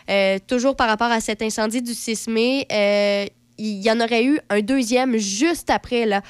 euh, 0.10 0.38
toujours 0.48 0.76
par 0.76 0.88
rapport 0.88 1.12
à 1.12 1.22
cet 1.22 1.42
incendie 1.42 1.82
du 1.82 1.94
6 1.94 2.28
mai, 2.28 2.68
il 3.58 3.82
y 3.82 3.90
en 3.90 4.02
aurait 4.02 4.26
eu 4.26 4.40
un 4.50 4.60
deuxième 4.60 5.18
juste 5.18 5.70
après, 5.70 6.06
là. 6.06 6.22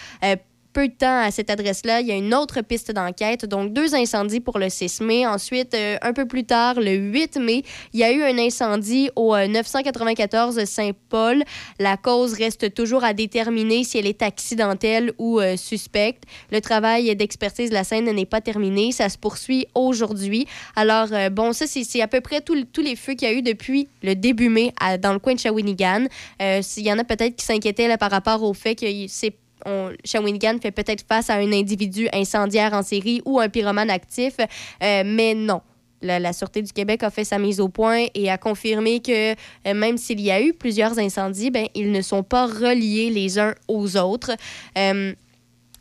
Euh, 0.76 0.82
peu 0.82 0.88
de 0.90 0.94
temps 0.94 1.22
à 1.22 1.32
cette 1.32 1.50
adresse-là, 1.50 2.02
il 2.02 2.08
y 2.08 2.12
a 2.12 2.16
une 2.16 2.34
autre 2.34 2.62
piste 2.62 2.92
d'enquête. 2.92 3.46
Donc, 3.46 3.74
deux 3.74 3.96
incendies 3.96 4.40
pour 4.40 4.60
le 4.60 4.70
6 4.70 5.02
mai. 5.02 5.26
Ensuite, 5.26 5.74
euh, 5.74 5.98
un 6.02 6.14
peu 6.14 6.26
plus 6.28 6.44
tard, 6.44 6.76
le 6.80 6.96
8 6.96 7.38
mai, 7.38 7.64
il 7.94 8.00
y 8.00 8.04
a 8.04 8.12
eu 8.12 8.24
un 8.24 8.38
incendie 8.38 9.10
au 9.16 9.34
euh, 9.36 9.48
994 9.48 10.64
Saint-Paul. 10.66 11.44
La 11.80 11.98
cause 11.98 12.34
reste 12.34 12.74
toujours 12.74 13.04
à 13.04 13.14
déterminer 13.14 13.84
si 13.84 13.98
elle 13.98 14.06
est 14.06 14.22
accidentelle 14.22 15.14
ou 15.18 15.40
euh, 15.40 15.58
suspecte. 15.58 16.24
Le 16.52 16.62
travail 16.62 17.16
d'expertise 17.16 17.70
de 17.70 17.74
la 17.74 17.84
scène 17.84 18.12
n'est 18.12 18.26
pas 18.26 18.42
terminé. 18.42 18.92
Ça 18.92 19.10
se 19.10 19.18
poursuit 19.18 19.68
aujourd'hui. 19.76 20.46
Alors, 20.76 21.08
euh, 21.12 21.30
bon, 21.30 21.54
ça, 21.54 21.66
c'est 21.68 22.02
à 22.02 22.08
peu 22.08 22.22
près 22.22 22.42
tous 22.42 22.82
les 22.82 22.96
feux 22.96 23.14
qu'il 23.14 23.28
y 23.28 23.32
a 23.32 23.34
eu 23.34 23.42
depuis 23.42 23.88
le 24.04 24.16
début 24.16 24.50
mai 24.50 24.74
dans 25.02 25.14
le 25.14 25.20
coin 25.20 25.36
de 25.36 25.40
Shawinigan. 25.40 26.06
Euh, 26.42 26.62
Il 26.78 26.86
y 26.86 26.92
en 26.92 27.00
a 27.00 27.04
peut-être 27.04 27.36
qui 27.36 27.46
s'inquiétaient 27.46 27.96
par 27.98 28.12
rapport 28.12 28.44
au 28.44 28.54
fait 28.54 28.76
que 28.76 28.86
c'est 29.08 29.36
on, 29.66 29.92
Shawinigan 30.04 30.58
fait 30.62 30.72
peut-être 30.72 31.06
face 31.08 31.30
à 31.30 31.36
un 31.36 31.52
individu 31.52 32.08
incendiaire 32.14 32.74
en 32.74 32.84
série 32.84 33.22
ou 33.26 33.40
un 33.40 33.50
pyromane 33.50 33.90
actif, 33.90 34.36
euh, 34.40 35.04
mais 35.06 35.34
non. 35.34 35.62
La, 36.02 36.34
Sûreté 36.34 36.62
du 36.62 36.72
Québec 36.72 37.02
a 37.02 37.10
fait 37.10 37.24
sa 37.24 37.40
mise 37.40 37.60
au 37.60 37.68
point 37.68 38.06
et 38.14 38.30
a 38.30 38.38
confirmé 38.38 39.00
que 39.00 39.32
euh, 39.32 39.74
même 39.74 39.98
s'il 39.98 40.22
y 40.22 40.30
a 40.30 40.40
eu 40.40 40.54
plusieurs 40.54 41.00
incendies, 41.00 41.50
ben, 41.50 41.68
ils 41.74 41.92
ne 41.92 42.02
sont 42.02 42.22
pas 42.22 42.46
reliés 42.46 43.10
les 43.10 43.40
uns 43.40 43.56
aux 43.68 43.98
autres. 43.98 44.32
Euh, 44.78 45.14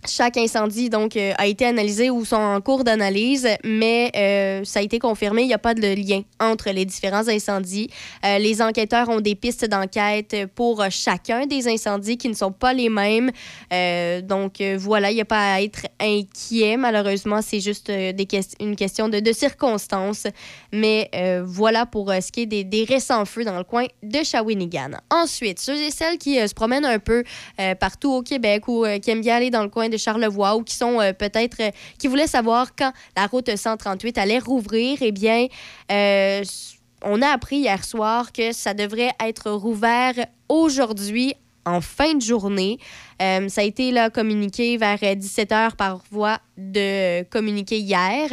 chaque 0.06 0.36
incendie 0.36 0.90
donc 0.90 1.16
euh, 1.16 1.32
a 1.38 1.46
été 1.46 1.64
analysé 1.66 2.10
ou 2.10 2.24
sont 2.24 2.36
en 2.36 2.60
cours 2.60 2.84
d'analyse, 2.84 3.48
mais 3.64 4.10
euh, 4.16 4.64
ça 4.64 4.80
a 4.80 4.82
été 4.82 4.98
confirmé, 4.98 5.42
il 5.42 5.46
n'y 5.46 5.54
a 5.54 5.58
pas 5.58 5.74
de 5.74 5.94
lien 5.94 6.22
entre 6.40 6.70
les 6.70 6.84
différents 6.84 7.28
incendies. 7.28 7.88
Euh, 8.24 8.38
les 8.38 8.60
enquêteurs 8.60 9.08
ont 9.08 9.20
des 9.20 9.34
pistes 9.34 9.64
d'enquête 9.64 10.36
pour 10.54 10.84
chacun 10.90 11.46
des 11.46 11.68
incendies 11.68 12.16
qui 12.16 12.28
ne 12.28 12.34
sont 12.34 12.52
pas 12.52 12.72
les 12.72 12.88
mêmes. 12.88 13.30
Donc 14.22 14.62
voilà, 14.78 15.10
il 15.10 15.14
n'y 15.14 15.20
a 15.20 15.24
pas 15.24 15.54
à 15.54 15.62
être 15.62 15.86
inquiet. 16.00 16.76
Malheureusement, 16.76 17.40
c'est 17.42 17.60
juste 17.60 17.90
une 18.60 18.76
question 18.76 19.08
de, 19.08 19.20
de 19.20 19.32
circonstances. 19.32 20.26
Mais 20.72 21.10
voilà 21.44 21.86
pour 21.86 22.10
ce 22.10 22.30
qui 22.30 22.42
est 22.42 22.64
des, 22.64 22.84
récents 22.84 23.24
feux 23.24 23.44
dans 23.44 23.56
le 23.56 23.64
coin 23.64 23.86
de 24.02 24.22
Shawinigan. 24.22 24.90
Ensuite, 25.10 25.58
ceux 25.58 25.80
et 25.80 25.90
celles 25.90 26.18
qui 26.18 26.36
se 26.46 26.54
promènent 26.54 26.84
un 26.84 26.98
peu 26.98 27.24
partout 27.80 28.12
au 28.12 28.22
Québec 28.22 28.68
ou 28.68 28.84
qui 29.02 29.10
aiment 29.10 29.22
bien 29.22 29.36
aller 29.36 29.50
dans 29.50 29.62
le 29.62 29.68
coin 29.68 29.88
de 29.88 29.93
Charlevoix 29.96 30.56
ou 30.56 30.62
qui 30.62 30.74
sont 30.74 31.00
euh, 31.00 31.12
peut-être 31.12 31.60
euh, 31.60 31.70
qui 31.98 32.08
voulaient 32.08 32.26
savoir 32.26 32.74
quand 32.76 32.92
la 33.16 33.26
route 33.26 33.54
138 33.54 34.18
allait 34.18 34.38
rouvrir, 34.38 34.98
eh 35.00 35.12
bien, 35.12 35.46
euh, 35.92 36.42
on 37.02 37.20
a 37.22 37.28
appris 37.28 37.58
hier 37.58 37.84
soir 37.84 38.32
que 38.32 38.52
ça 38.52 38.72
devrait 38.74 39.10
être 39.22 39.50
rouvert 39.50 40.14
aujourd'hui 40.48 41.34
en 41.66 41.80
fin 41.80 42.14
de 42.14 42.22
journée. 42.22 42.78
Ça 43.20 43.60
a 43.60 43.64
été 43.64 43.90
là, 43.90 44.10
communiqué 44.10 44.76
vers 44.76 44.98
17h 44.98 45.76
par 45.76 46.02
voie 46.10 46.38
de 46.58 47.22
communiqué 47.24 47.78
hier. 47.78 48.28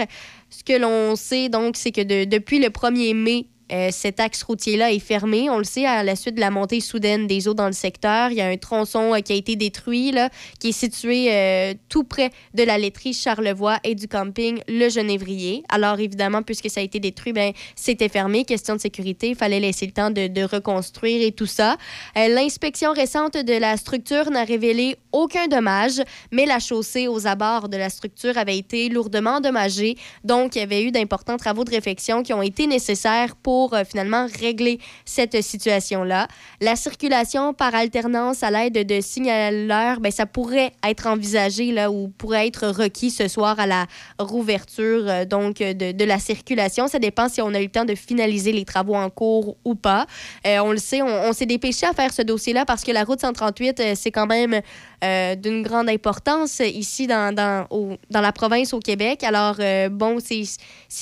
Ce 0.49 0.63
que 0.63 0.77
l'on 0.77 1.15
sait 1.15 1.47
donc, 1.47 1.77
c'est 1.77 1.91
que 1.91 2.01
de- 2.01 2.25
depuis 2.29 2.59
le 2.59 2.69
1er 2.69 3.13
mai, 3.13 3.45
euh, 3.71 3.89
cet 3.91 4.19
axe 4.19 4.43
routier-là 4.43 4.91
est 4.91 4.99
fermé. 4.99 5.49
On 5.49 5.57
le 5.57 5.63
sait 5.63 5.85
à 5.85 6.03
la 6.03 6.15
suite 6.15 6.35
de 6.35 6.39
la 6.39 6.51
montée 6.51 6.79
soudaine 6.79 7.27
des 7.27 7.47
eaux 7.47 7.53
dans 7.53 7.67
le 7.67 7.73
secteur. 7.73 8.31
Il 8.31 8.37
y 8.37 8.41
a 8.41 8.47
un 8.47 8.57
tronçon 8.57 9.13
euh, 9.13 9.19
qui 9.19 9.33
a 9.33 9.35
été 9.35 9.55
détruit, 9.55 10.11
là, 10.11 10.29
qui 10.59 10.69
est 10.69 10.71
situé 10.73 11.27
euh, 11.31 11.73
tout 11.89 12.03
près 12.03 12.31
de 12.53 12.63
la 12.63 12.77
laiterie 12.77 13.13
Charlevoix 13.13 13.77
et 13.83 13.95
du 13.95 14.07
camping 14.07 14.59
Le 14.67 14.89
Genévrier. 14.89 15.63
Alors, 15.69 15.99
évidemment, 15.99 16.41
puisque 16.43 16.69
ça 16.69 16.81
a 16.81 16.83
été 16.83 16.99
détruit, 16.99 17.33
ben, 17.33 17.53
c'était 17.75 18.09
fermé. 18.09 18.45
Question 18.45 18.75
de 18.75 18.81
sécurité, 18.81 19.29
il 19.29 19.35
fallait 19.35 19.59
laisser 19.59 19.85
le 19.85 19.91
temps 19.91 20.11
de, 20.11 20.27
de 20.27 20.43
reconstruire 20.43 21.25
et 21.25 21.31
tout 21.31 21.45
ça. 21.45 21.77
L'inspection 22.15 22.91
récente 22.93 23.37
de 23.37 23.53
la 23.53 23.77
structure 23.77 24.31
n'a 24.31 24.43
révélé 24.43 24.97
aucun 25.11 25.47
dommage, 25.47 26.01
mais 26.31 26.45
la 26.45 26.59
chaussée 26.59 27.07
aux 27.07 27.27
abords 27.27 27.69
de 27.69 27.77
la 27.77 27.89
structure 27.89 28.37
avait 28.37 28.57
été 28.57 28.89
lourdement 28.89 29.35
endommagée. 29.35 29.95
Donc, 30.23 30.55
il 30.55 30.59
y 30.59 30.61
avait 30.61 30.83
eu 30.83 30.91
d'importants 30.91 31.37
travaux 31.37 31.63
de 31.63 31.71
réfection 31.71 32.23
qui 32.23 32.33
ont 32.33 32.41
été 32.41 32.67
nécessaires 32.67 33.35
pour 33.35 33.60
euh, 33.73 33.83
finalement 33.83 34.27
régler 34.39 34.79
cette 35.05 35.41
situation-là. 35.41 36.27
La 36.59 36.75
circulation 36.75 37.53
par 37.53 37.75
alternance 37.75 38.43
à 38.43 38.51
l'aide 38.51 38.85
de 38.85 39.01
signaleurs, 39.01 39.99
ben, 39.99 40.11
ça 40.11 40.25
pourrait 40.25 40.73
être 40.87 41.07
envisagé 41.07 41.71
là, 41.71 41.91
ou 41.91 42.09
pourrait 42.09 42.47
être 42.47 42.67
requis 42.67 43.11
ce 43.11 43.27
soir 43.27 43.59
à 43.59 43.67
la 43.67 43.85
rouverture 44.19 45.07
euh, 45.07 45.25
donc 45.25 45.57
de, 45.57 45.91
de 45.91 46.05
la 46.05 46.19
circulation. 46.19 46.87
Ça 46.87 46.99
dépend 46.99 47.29
si 47.29 47.41
on 47.41 47.53
a 47.53 47.59
eu 47.59 47.65
le 47.65 47.69
temps 47.69 47.85
de 47.85 47.95
finaliser 47.95 48.51
les 48.51 48.65
travaux 48.65 48.95
en 48.95 49.09
cours 49.09 49.57
ou 49.65 49.75
pas. 49.75 50.05
Euh, 50.45 50.59
on 50.59 50.71
le 50.71 50.77
sait, 50.77 51.01
on, 51.01 51.33
s'est 51.33 51.45
dépêché 51.45 51.85
à 51.85 51.93
faire 51.93 52.13
ce 52.13 52.21
dossier-là 52.21 52.65
parce 52.65 52.83
que 52.83 52.91
la 52.91 53.03
route 53.03 53.19
138, 53.19 53.79
euh, 53.79 53.93
c'est 53.95 54.11
quand 54.11 54.27
même 54.27 54.61
euh, 55.03 55.35
d'une 55.35 55.63
grande 55.63 55.89
importance 55.89 56.59
ici 56.59 57.07
dans, 57.07 57.33
dans, 57.33 57.65
au- 57.69 57.97
dans 58.09 58.21
la 58.21 58.31
province 58.31 58.73
au 58.73 58.79
Québec. 58.79 59.23
Alors, 59.23 59.55
euh, 59.59 59.89
bon, 59.89 60.19
s'il 60.19 60.47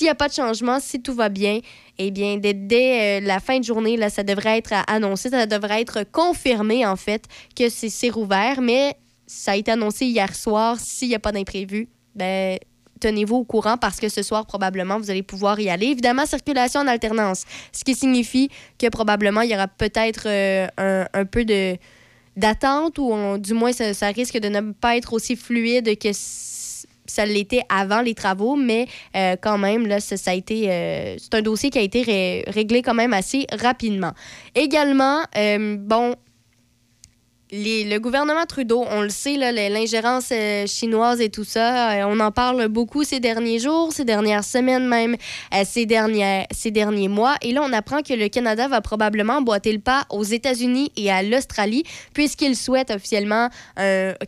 n'y 0.02 0.08
a 0.08 0.14
pas 0.14 0.28
de 0.28 0.32
changement, 0.34 0.80
si 0.80 1.02
tout 1.02 1.14
va 1.14 1.28
bien, 1.28 1.60
eh 1.98 2.10
bien, 2.10 2.38
dès, 2.38 3.20
euh, 3.20 3.26
la 3.26 3.40
fin 3.40 3.58
de 3.58 3.64
journée, 3.64 3.96
là, 3.96 4.08
ça 4.08 4.22
devrait 4.22 4.58
être 4.58 4.72
annoncé, 4.86 5.28
ça 5.28 5.46
devrait 5.46 5.82
être 5.82 6.04
confirmé, 6.10 6.86
en 6.86 6.96
fait, 6.96 7.24
que 7.54 7.68
c'est 7.68 7.90
c'est 7.90 8.10
rouvert. 8.10 8.60
Mais 8.60 8.94
ça 9.26 9.52
a 9.52 9.56
été 9.56 9.70
annoncé 9.70 10.06
hier 10.06 10.34
soir. 10.34 10.78
S'il 10.80 11.08
n'y 11.08 11.14
a 11.14 11.18
pas 11.18 11.32
d'imprévu, 11.32 11.88
ben, 12.14 12.58
tenez-vous 13.00 13.36
au 13.36 13.44
courant 13.44 13.76
parce 13.78 13.98
que 14.00 14.08
ce 14.08 14.22
soir, 14.22 14.44
probablement, 14.46 14.98
vous 14.98 15.10
allez 15.10 15.22
pouvoir 15.22 15.58
y 15.60 15.70
aller. 15.70 15.86
Évidemment, 15.86 16.26
circulation 16.26 16.80
en 16.80 16.86
alternance, 16.86 17.44
ce 17.72 17.84
qui 17.84 17.94
signifie 17.94 18.50
que 18.78 18.88
probablement, 18.88 19.42
il 19.42 19.50
y 19.50 19.54
aura 19.54 19.68
peut-être 19.68 20.24
euh, 20.26 20.66
un, 20.76 21.06
un 21.14 21.24
peu 21.24 21.44
de 21.44 21.76
d'attente 22.36 22.98
ou 22.98 23.38
du 23.38 23.54
moins, 23.54 23.72
ça, 23.72 24.06
risque 24.08 24.38
de 24.38 24.48
ne 24.48 24.72
pas 24.72 24.96
être 24.96 25.12
aussi 25.12 25.36
fluide 25.36 25.98
que 25.98 26.10
ça 26.12 27.26
l'était 27.26 27.62
avant 27.68 28.02
les 28.02 28.14
travaux, 28.14 28.56
mais 28.56 28.86
euh, 29.16 29.36
quand 29.40 29.58
même, 29.58 29.86
là, 29.86 30.00
ça, 30.00 30.30
a 30.30 30.34
été, 30.34 30.70
euh, 30.70 31.16
c'est 31.18 31.34
un 31.34 31.42
dossier 31.42 31.70
qui 31.70 31.78
a 31.78 31.82
été 31.82 32.02
ré- 32.02 32.44
réglé 32.46 32.82
quand 32.82 32.94
même 32.94 33.12
assez 33.12 33.46
rapidement. 33.52 34.12
Également, 34.54 35.22
euh, 35.36 35.76
bon, 35.76 36.14
le 37.52 37.98
gouvernement 37.98 38.46
Trudeau, 38.46 38.84
on 38.88 39.02
le 39.02 39.08
sait, 39.08 39.36
l'ingérence 39.36 40.28
euh, 40.32 40.66
chinoise 40.66 41.20
et 41.20 41.30
tout 41.30 41.44
ça, 41.44 41.92
euh, 41.92 42.04
on 42.06 42.20
en 42.20 42.30
parle 42.30 42.68
beaucoup 42.68 43.02
ces 43.02 43.18
derniers 43.18 43.58
jours, 43.58 43.92
ces 43.92 44.04
dernières 44.04 44.44
semaines 44.44 44.86
même, 44.86 45.16
euh, 45.54 45.62
ces, 45.64 45.86
ces 46.52 46.70
derniers 46.70 47.08
mois. 47.08 47.34
Et 47.42 47.52
là, 47.52 47.62
on 47.64 47.72
apprend 47.72 48.02
que 48.02 48.14
le 48.14 48.28
Canada 48.28 48.68
va 48.68 48.80
probablement 48.80 49.38
emboîter 49.38 49.72
le 49.72 49.80
pas 49.80 50.06
aux 50.10 50.22
États-Unis 50.22 50.92
et 50.96 51.10
à 51.10 51.22
l'Australie, 51.22 51.82
puisqu'il 52.14 52.54
souhaite 52.54 52.90
officiellement 52.90 53.48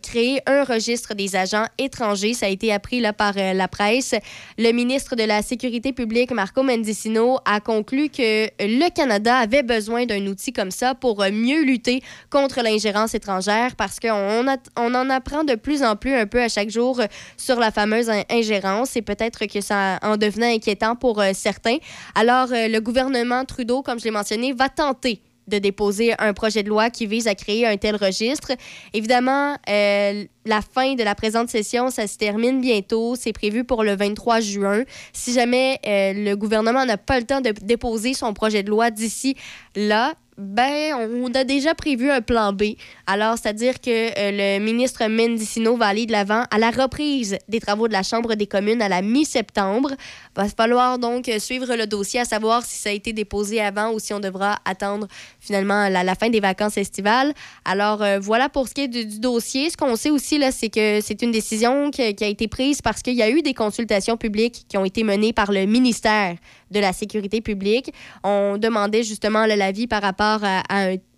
créer 0.02 0.40
un 0.46 0.64
registre 0.64 1.14
des 1.14 1.36
agents 1.36 1.66
étrangers. 1.78 2.34
Ça 2.34 2.46
a 2.46 2.48
été 2.48 2.72
appris 2.72 3.00
là, 3.00 3.12
par 3.12 3.34
la 3.34 3.68
presse. 3.68 4.14
Le 4.58 4.72
ministre 4.72 5.14
de 5.16 5.24
la 5.24 5.42
Sécurité 5.42 5.92
publique, 5.92 6.32
Marco 6.32 6.62
Mendicino, 6.62 7.38
a 7.44 7.60
conclu 7.60 8.08
que 8.08 8.46
le 8.60 8.90
Canada 8.90 9.36
avait 9.36 9.62
besoin 9.62 10.06
d'un 10.06 10.26
outil 10.26 10.52
comme 10.52 10.70
ça 10.70 10.94
pour 10.94 11.22
mieux 11.30 11.62
lutter 11.64 12.02
contre 12.30 12.62
l'ingérence 12.62 13.11
étrangère 13.14 13.76
parce 13.76 13.98
qu'on 14.00 14.44
on 14.76 14.94
en 14.94 15.10
apprend 15.10 15.44
de 15.44 15.54
plus 15.54 15.82
en 15.82 15.96
plus 15.96 16.14
un 16.14 16.26
peu 16.26 16.42
à 16.42 16.48
chaque 16.48 16.70
jour 16.70 17.00
euh, 17.00 17.06
sur 17.36 17.58
la 17.58 17.70
fameuse 17.70 18.10
in- 18.10 18.22
ingérence 18.30 18.96
et 18.96 19.02
peut-être 19.02 19.46
que 19.46 19.60
ça 19.60 19.98
en 20.02 20.16
devenait 20.16 20.54
inquiétant 20.54 20.96
pour 20.96 21.20
euh, 21.20 21.30
certains. 21.34 21.76
Alors, 22.14 22.48
euh, 22.52 22.68
le 22.68 22.80
gouvernement 22.80 23.44
Trudeau, 23.44 23.82
comme 23.82 23.98
je 23.98 24.04
l'ai 24.04 24.10
mentionné, 24.10 24.52
va 24.52 24.68
tenter 24.68 25.20
de 25.48 25.58
déposer 25.58 26.14
un 26.20 26.32
projet 26.34 26.62
de 26.62 26.68
loi 26.68 26.88
qui 26.88 27.06
vise 27.06 27.26
à 27.26 27.34
créer 27.34 27.66
un 27.66 27.76
tel 27.76 27.96
registre. 27.96 28.52
Évidemment, 28.92 29.56
la 29.66 30.60
fin 30.62 30.94
de 30.94 31.02
la 31.02 31.16
présente 31.16 31.48
session, 31.50 31.90
ça 31.90 32.06
se 32.06 32.16
termine 32.16 32.60
bientôt. 32.60 33.16
C'est 33.16 33.32
prévu 33.32 33.64
pour 33.64 33.82
le 33.82 33.96
23 33.96 34.38
juin. 34.38 34.84
Si 35.12 35.32
jamais 35.32 35.80
le 35.84 36.34
gouvernement 36.36 36.86
n'a 36.86 36.96
pas 36.96 37.18
le 37.18 37.26
temps 37.26 37.40
de 37.40 37.50
déposer 37.50 38.14
son 38.14 38.32
projet 38.34 38.62
de 38.62 38.70
loi 38.70 38.92
d'ici 38.92 39.34
là, 39.74 40.14
ben, 40.42 41.08
on 41.22 41.32
a 41.34 41.44
déjà 41.44 41.74
prévu 41.74 42.10
un 42.10 42.20
plan 42.20 42.52
B. 42.52 42.74
Alors, 43.06 43.38
c'est-à-dire 43.38 43.80
que 43.80 43.90
euh, 43.90 44.58
le 44.58 44.64
ministre 44.64 45.06
Mendicino 45.06 45.76
va 45.76 45.86
aller 45.86 46.06
de 46.06 46.12
l'avant 46.12 46.44
à 46.50 46.58
la 46.58 46.70
reprise 46.70 47.38
des 47.48 47.60
travaux 47.60 47.86
de 47.86 47.92
la 47.92 48.02
Chambre 48.02 48.34
des 48.34 48.46
communes 48.46 48.82
à 48.82 48.88
la 48.88 49.02
mi-septembre. 49.02 49.92
Va 50.34 50.48
falloir 50.48 50.98
donc 50.98 51.30
suivre 51.38 51.74
le 51.76 51.86
dossier, 51.86 52.20
à 52.20 52.24
savoir 52.24 52.64
si 52.64 52.76
ça 52.78 52.90
a 52.90 52.92
été 52.92 53.12
déposé 53.12 53.60
avant 53.60 53.92
ou 53.92 53.98
si 53.98 54.12
on 54.12 54.20
devra 54.20 54.58
attendre 54.64 55.06
finalement 55.40 55.88
la, 55.88 56.02
la 56.02 56.14
fin 56.14 56.28
des 56.28 56.40
vacances 56.40 56.76
estivales. 56.76 57.32
Alors, 57.64 58.02
euh, 58.02 58.18
voilà 58.18 58.48
pour 58.48 58.68
ce 58.68 58.74
qui 58.74 58.82
est 58.82 58.88
du, 58.88 59.06
du 59.06 59.20
dossier. 59.20 59.70
Ce 59.70 59.76
qu'on 59.76 59.96
sait 59.96 60.10
aussi, 60.10 60.38
là, 60.38 60.50
c'est 60.50 60.70
que 60.70 61.00
c'est 61.00 61.22
une 61.22 61.30
décision 61.30 61.90
qui 61.90 62.02
a 62.02 62.08
été 62.08 62.48
prise 62.48 62.82
parce 62.82 63.02
qu'il 63.02 63.14
y 63.14 63.22
a 63.22 63.30
eu 63.30 63.42
des 63.42 63.54
consultations 63.54 64.16
publiques 64.16 64.64
qui 64.68 64.76
ont 64.76 64.84
été 64.84 65.04
menées 65.04 65.32
par 65.32 65.52
le 65.52 65.66
ministère 65.66 66.36
de 66.72 66.80
la 66.80 66.92
Sécurité 66.92 67.40
publique. 67.40 67.92
On 68.24 68.56
demandait 68.58 69.02
justement 69.02 69.46
l'avis 69.46 69.86
par 69.86 70.02
rapport 70.02 70.40
à, 70.42 70.62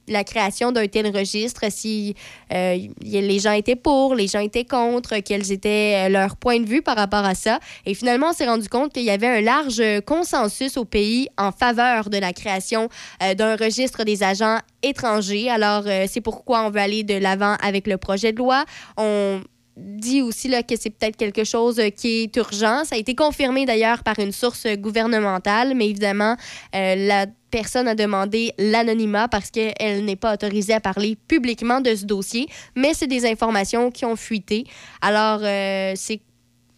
la 0.08 0.24
création 0.24 0.72
d'un 0.72 0.86
tel 0.86 1.06
registre, 1.16 1.64
si 1.70 2.14
euh, 2.52 2.76
les 3.02 3.38
gens 3.38 3.52
étaient 3.52 3.76
pour, 3.76 4.14
les 4.14 4.26
gens 4.26 4.40
étaient 4.40 4.64
contre, 4.64 5.18
quels 5.20 5.50
étaient 5.50 6.06
euh, 6.06 6.08
leurs 6.08 6.36
points 6.36 6.60
de 6.60 6.66
vue 6.66 6.82
par 6.82 6.96
rapport 6.96 7.24
à 7.24 7.34
ça. 7.34 7.58
Et 7.86 7.94
finalement, 7.94 8.30
on 8.30 8.32
s'est 8.32 8.46
rendu 8.46 8.68
compte 8.68 8.92
qu'il 8.92 9.04
y 9.04 9.10
avait 9.10 9.26
un 9.26 9.40
large 9.40 9.82
consensus 10.06 10.76
au 10.76 10.84
pays 10.84 11.28
en 11.38 11.52
faveur 11.52 12.10
de 12.10 12.18
la 12.18 12.32
création 12.32 12.88
euh, 13.22 13.34
d'un 13.34 13.56
registre 13.56 14.04
des 14.04 14.22
agents 14.22 14.58
étrangers. 14.82 15.48
Alors, 15.50 15.84
c'est 16.08 16.20
pourquoi 16.20 16.66
on 16.66 16.70
veut 16.70 16.80
aller 16.80 17.04
de 17.04 17.14
l'avant 17.14 17.56
avec 17.62 17.86
le 17.86 17.96
projet 17.96 18.32
de 18.32 18.38
loi. 18.38 18.64
On 18.98 19.40
dit 19.76 20.22
aussi 20.22 20.48
là, 20.48 20.62
que 20.62 20.76
c'est 20.78 20.90
peut-être 20.90 21.16
quelque 21.16 21.44
chose 21.44 21.78
euh, 21.80 21.90
qui 21.90 22.22
est 22.22 22.36
urgent. 22.36 22.84
Ça 22.84 22.94
a 22.94 22.98
été 22.98 23.14
confirmé 23.14 23.66
d'ailleurs 23.66 24.02
par 24.02 24.18
une 24.18 24.32
source 24.32 24.66
gouvernementale, 24.66 25.74
mais 25.74 25.88
évidemment, 25.88 26.36
euh, 26.74 26.94
la 26.94 27.26
personne 27.50 27.88
a 27.88 27.94
demandé 27.94 28.52
l'anonymat 28.58 29.28
parce 29.28 29.50
qu'elle 29.50 30.04
n'est 30.04 30.16
pas 30.16 30.34
autorisée 30.34 30.74
à 30.74 30.80
parler 30.80 31.16
publiquement 31.28 31.80
de 31.80 31.94
ce 31.94 32.04
dossier, 32.04 32.48
mais 32.76 32.94
c'est 32.94 33.06
des 33.06 33.26
informations 33.26 33.90
qui 33.90 34.04
ont 34.04 34.16
fuité. 34.16 34.64
Alors, 35.00 35.40
euh, 35.42 35.92
c'est 35.96 36.20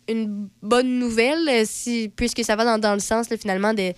une 0.09 0.49
bonne 0.63 0.99
nouvelle 0.99 1.67
puisque 2.15 2.45
ça 2.45 2.57
va 2.57 2.65
dans, 2.65 2.79
dans 2.79 2.95
le 2.95 3.01
sens 3.01 3.27
finalement 3.41 3.75
de, 3.75 3.93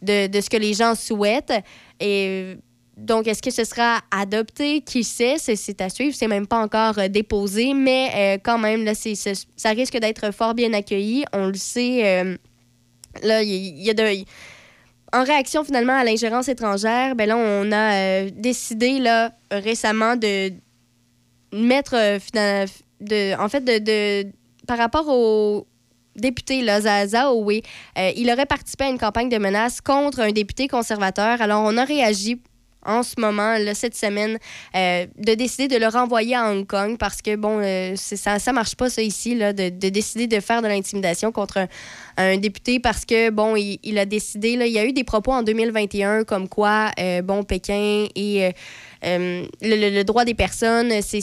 de, 0.00 0.26
de 0.26 0.40
ce 0.40 0.48
que 0.48 0.56
les 0.56 0.74
gens 0.74 0.94
souhaitent. 0.94 1.52
Et 2.00 2.56
donc, 3.02 3.26
est-ce 3.26 3.42
que 3.42 3.50
ce 3.50 3.64
sera 3.64 4.00
adopté? 4.12 4.80
Qui 4.80 5.02
sait? 5.02 5.36
C'est- 5.38 5.80
à 5.80 5.88
suivre. 5.88 6.14
C'est 6.14 6.28
même 6.28 6.46
pas 6.46 6.58
encore 6.58 6.98
euh, 6.98 7.08
déposé, 7.08 7.74
mais 7.74 8.10
euh, 8.14 8.38
quand 8.42 8.58
même, 8.58 8.84
là, 8.84 8.92
ça 8.94 9.70
risque 9.70 9.98
d'être 9.98 10.32
fort 10.32 10.54
bien 10.54 10.72
accueilli. 10.72 11.24
On 11.32 11.46
le 11.48 11.54
sait. 11.54 12.06
euh, 12.06 12.36
là, 13.22 13.42
il 13.42 13.82
y, 13.82 13.90
a 13.90 13.94
de. 13.94 14.24
En 15.12 15.24
réaction 15.24 15.64
finalement 15.64 15.94
à 15.94 16.04
l'ingérence 16.04 16.48
étrangère, 16.48 17.16
ben 17.16 17.28
là, 17.28 17.36
on 17.36 17.72
a 17.72 18.30
décidé 18.30 18.98
là, 18.98 19.32
récemment 19.50 20.16
de 20.16 20.52
mettre 21.52 21.96
de, 23.02 23.36
en 23.38 23.48
fait 23.48 23.62
de, 23.64 24.26
par 24.66 24.78
rapport 24.78 25.08
au 25.08 25.66
député 26.16 26.62
là, 26.62 26.80
euh, 26.84 28.10
il 28.16 28.30
aurait 28.30 28.46
participé 28.46 28.84
à 28.84 28.88
une 28.88 28.98
campagne 28.98 29.28
de 29.28 29.38
menaces 29.38 29.80
contre 29.80 30.20
un 30.20 30.30
député 30.30 30.68
conservateur. 30.68 31.40
Alors 31.42 31.62
on 31.64 31.76
a 31.76 31.84
réagi 31.84 32.40
en 32.84 33.02
ce 33.02 33.20
moment, 33.20 33.56
là, 33.58 33.74
cette 33.74 33.96
semaine, 33.96 34.38
euh, 34.74 35.06
de 35.18 35.34
décider 35.34 35.68
de 35.68 35.76
le 35.76 35.86
renvoyer 35.88 36.34
à 36.34 36.50
Hong 36.50 36.66
Kong 36.66 36.96
parce 36.98 37.22
que, 37.22 37.36
bon, 37.36 37.60
euh, 37.60 37.94
ça 37.96 38.36
ne 38.36 38.52
marche 38.52 38.74
pas, 38.74 38.90
ça, 38.90 39.02
ici, 39.02 39.34
là, 39.34 39.52
de, 39.52 39.68
de 39.68 39.88
décider 39.88 40.26
de 40.26 40.40
faire 40.40 40.62
de 40.62 40.68
l'intimidation 40.68 41.32
contre 41.32 41.66
un, 42.16 42.36
député 42.38 42.80
parce 42.80 43.04
que, 43.04 43.30
bon, 43.30 43.56
il, 43.56 43.78
il 43.82 43.98
a 43.98 44.04
décidé, 44.06 44.56
là, 44.56 44.66
il 44.66 44.72
y 44.72 44.78
a 44.78 44.84
eu 44.84 44.92
des 44.92 45.04
propos 45.04 45.32
en 45.32 45.42
2021 45.42 46.24
comme 46.24 46.48
quoi, 46.48 46.90
euh, 46.98 47.22
bon, 47.22 47.42
Pékin 47.44 48.06
et 48.14 48.50
euh, 49.04 49.44
le, 49.62 49.90
le- 49.90 50.04
droit 50.04 50.24
des 50.24 50.34
personnes, 50.34 50.92
c'est 51.02 51.20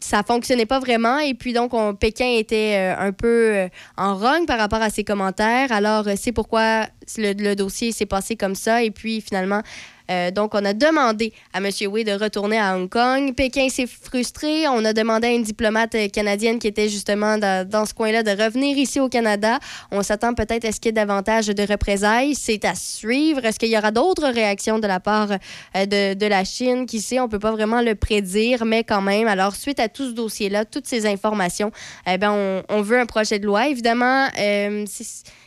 ça 0.00 0.22
fonctionnait 0.24 0.66
pas 0.66 0.80
vraiment. 0.80 1.18
Et 1.20 1.34
puis, 1.34 1.52
donc, 1.52 1.72
on- 1.74 1.94
Pékin 1.94 2.26
était 2.36 2.92
un 2.98 3.12
peu 3.12 3.68
en 3.96 4.16
rogne 4.16 4.46
par 4.46 4.58
rapport 4.58 4.82
à 4.82 4.90
ses 4.90 5.04
commentaires. 5.04 5.70
Alors, 5.70 6.06
c'est 6.16 6.32
pourquoi 6.32 6.86
le, 7.18 7.32
le 7.34 7.54
dossier 7.54 7.92
s'est 7.92 8.06
passé 8.06 8.34
comme 8.34 8.56
ça. 8.56 8.82
Et 8.82 8.90
puis, 8.90 9.20
finalement, 9.20 9.62
euh, 10.12 10.30
donc, 10.30 10.54
on 10.54 10.64
a 10.64 10.72
demandé 10.72 11.32
à 11.52 11.58
M. 11.58 11.68
Wei 11.90 12.04
de 12.04 12.12
retourner 12.12 12.58
à 12.58 12.76
Hong 12.76 12.88
Kong. 12.88 13.34
Pékin 13.34 13.68
s'est 13.68 13.86
frustré. 13.86 14.68
On 14.68 14.84
a 14.84 14.92
demandé 14.92 15.28
à 15.28 15.30
une 15.30 15.42
diplomate 15.42 15.94
euh, 15.94 16.08
canadienne 16.08 16.58
qui 16.58 16.68
était 16.68 16.88
justement 16.88 17.38
dans, 17.38 17.86
ce 17.86 17.94
coin-là 17.94 18.22
de 18.22 18.30
revenir 18.30 18.76
ici 18.76 19.00
au 19.00 19.08
Canada. 19.08 19.58
On 19.90 20.02
s'attend 20.02 20.34
peut-être 20.34 20.64
à 20.64 20.72
ce 20.72 20.80
qu'il 20.80 20.88
y 20.88 20.90
ait 20.90 20.92
davantage 20.92 21.46
de 21.46 21.62
représailles. 21.62 22.34
C'est 22.34 22.64
à 22.64 22.74
suivre. 22.74 23.44
Est-ce 23.44 23.58
qu'il 23.58 23.70
y 23.70 23.78
aura 23.78 23.90
d'autres 23.90 24.28
réactions 24.28 24.78
de 24.78 24.86
la 24.86 25.00
part 25.00 25.30
euh, 25.76 26.14
de, 26.14 26.26
la 26.26 26.44
Chine? 26.44 26.86
Qui 26.86 27.00
sait? 27.00 27.20
On 27.20 27.28
peut 27.28 27.38
pas 27.38 27.52
vraiment 27.52 27.80
le 27.80 27.94
prédire, 27.94 28.64
mais 28.64 28.84
quand 28.84 29.02
même. 29.02 29.28
Alors, 29.28 29.56
suite 29.56 29.80
à 29.80 29.88
tout 29.88 30.08
ce 30.08 30.14
dossier-là, 30.14 30.64
toutes 30.64 30.86
ces 30.86 31.06
informations, 31.06 31.72
eh 32.06 32.18
ben, 32.18 32.62
on, 32.68 32.82
veut 32.82 32.98
un 32.98 33.06
projet 33.06 33.38
de 33.38 33.46
loi. 33.46 33.68
Évidemment, 33.68 34.28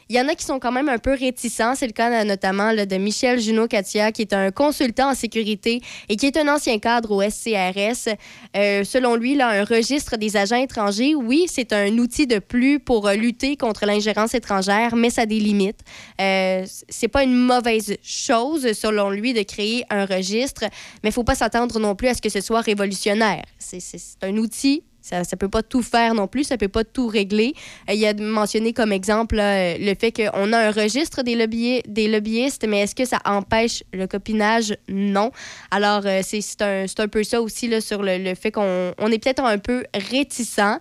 il 0.10 0.16
y 0.16 0.22
en 0.22 0.28
a 0.28 0.36
qui 0.36 0.46
sont 0.46 0.60
quand 0.60 0.72
même 0.72 0.90
un 0.90 1.00
peu 1.00 1.14
réticents. 1.14 1.74
C'est 1.76 1.88
le 1.88 1.94
cas 1.94 2.24
notamment 2.24 2.74
de 2.74 2.96
Michel 2.98 3.40
Junot-Katia, 3.40 4.12
qui 4.12 4.22
est 4.22 4.34
un 4.34 4.52
consultant 4.52 5.10
en 5.10 5.16
sécurité 5.16 5.82
et 6.10 6.16
qui 6.16 6.28
est 6.28 6.38
un 6.38 6.48
ancien 6.48 6.78
cadre 6.78 7.12
au 7.12 7.22
SCRS. 7.22 8.16
Euh, 8.56 8.84
selon 8.84 9.16
lui, 9.16 9.36
là, 9.36 9.50
un 9.50 9.64
registre 9.64 10.18
des 10.18 10.38
agents 10.38 10.62
étrangers, 10.62 11.16
oui, 11.16 11.46
c'est 11.48 11.74
un 11.74 11.98
outil 11.98 12.28
de 12.28 12.40
plus 12.40 12.80
pour 12.80 13.08
euh, 13.08 13.16
lutter 13.16 13.58
contre 13.58 13.86
l'ingérence 13.86 14.36
étrangère, 14.36 14.96
mais 14.96 15.10
ça 15.10 15.22
a 15.22 15.26
des 15.26 15.40
limites. 15.40 15.80
Euh, 16.22 16.66
c'est 16.88 17.08
pas 17.08 17.24
une 17.24 17.36
mauvaise 17.36 17.98
chose, 18.04 18.74
selon 18.74 19.10
lui, 19.10 19.34
de 19.34 19.42
créer 19.42 19.86
un 19.90 20.06
registre, 20.06 20.66
mais 21.04 21.10
il 21.10 21.14
faut 21.14 21.24
pas 21.24 21.36
s'attendre 21.36 21.80
non 21.80 21.96
plus 21.96 22.10
à 22.10 22.14
ce 22.14 22.22
que 22.22 22.30
ce 22.30 22.42
soit 22.42 22.62
révolutionnaire. 22.62 23.44
C'est 23.58 23.80
un 24.22 24.38
outil 24.38 24.84
ça 25.06 25.20
ne 25.20 25.38
peut 25.38 25.50
pas 25.50 25.62
tout 25.62 25.84
faire 25.84 26.14
non 26.14 26.28
plus, 26.28 26.46
ça 26.46 26.56
ne 26.56 26.60
peut 26.60 26.68
pas 26.68 26.84
tout 26.84 27.08
régler. 27.08 27.54
Euh, 27.90 27.94
il 27.94 28.06
a 28.06 28.14
mentionné 28.14 28.74
comme 28.74 28.92
exemple 28.92 29.38
euh, 29.40 29.78
le 29.80 29.94
fait 29.96 30.12
qu'on 30.12 30.52
a 30.52 30.58
un 30.58 30.72
registre 30.72 31.22
des, 31.22 31.36
lobby- 31.36 31.84
des 31.88 32.08
lobbyistes, 32.08 32.66
mais 32.68 32.82
est-ce 32.82 32.96
que 32.96 33.06
ça 33.06 33.20
empêche 33.26 33.84
le 33.94 34.08
copinage? 34.08 34.76
Non. 34.90 35.32
Alors, 35.70 36.02
euh, 36.06 36.22
c'est 36.24 36.62
un, 36.62 36.86
un 36.98 37.08
peu 37.08 37.24
ça 37.24 37.42
aussi 37.42 37.68
là, 37.68 37.82
sur 37.82 38.02
le, 38.02 38.18
le 38.18 38.36
fait 38.36 38.52
qu'on 38.52 38.94
on 38.98 39.12
est 39.12 39.20
peut-être 39.20 39.44
un 39.44 39.60
peu 39.60 39.86
réticent. 39.94 40.80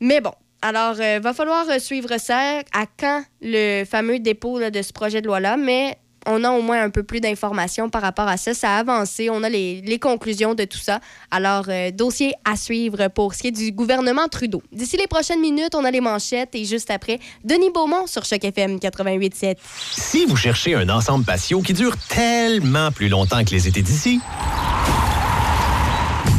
Mais 0.00 0.20
bon. 0.20 0.32
Alors, 0.62 0.94
il 0.98 1.20
va 1.20 1.34
falloir 1.34 1.66
suivre 1.78 2.16
ça. 2.18 2.60
À 2.72 2.86
quand 2.98 3.22
le 3.42 3.84
fameux 3.84 4.18
dépôt 4.18 4.58
de 4.70 4.80
ce 4.80 4.94
projet 4.94 5.20
de 5.20 5.26
loi-là? 5.26 5.58
Mais 5.58 5.98
on 6.26 6.44
a 6.44 6.50
au 6.50 6.62
moins 6.62 6.82
un 6.82 6.90
peu 6.90 7.02
plus 7.02 7.20
d'informations 7.20 7.90
par 7.90 8.02
rapport 8.02 8.28
à 8.28 8.36
ça. 8.36 8.54
Ça 8.54 8.76
a 8.76 8.78
avancé. 8.78 9.30
On 9.30 9.42
a 9.42 9.48
les, 9.48 9.80
les 9.82 9.98
conclusions 9.98 10.54
de 10.54 10.64
tout 10.64 10.78
ça. 10.78 11.00
Alors, 11.30 11.66
euh, 11.68 11.90
dossier 11.90 12.34
à 12.44 12.56
suivre 12.56 13.08
pour 13.08 13.34
ce 13.34 13.40
qui 13.40 13.48
est 13.48 13.52
du 13.52 13.72
gouvernement 13.72 14.28
Trudeau. 14.28 14.62
D'ici 14.72 14.96
les 14.96 15.06
prochaines 15.06 15.40
minutes, 15.40 15.74
on 15.74 15.84
a 15.84 15.90
les 15.90 16.00
manchettes 16.00 16.54
et 16.54 16.64
juste 16.64 16.90
après, 16.90 17.18
Denis 17.44 17.70
Beaumont 17.70 18.06
sur 18.06 18.24
Choc 18.24 18.44
FM 18.44 18.76
88.7. 18.76 19.56
Si 19.96 20.26
vous 20.26 20.36
cherchez 20.36 20.74
un 20.74 20.88
ensemble 20.88 21.24
patio 21.24 21.60
qui 21.62 21.72
dure 21.72 21.96
tellement 22.08 22.90
plus 22.90 23.08
longtemps 23.08 23.44
que 23.44 23.50
les 23.50 23.68
étés 23.68 23.82
d'ici, 23.82 24.20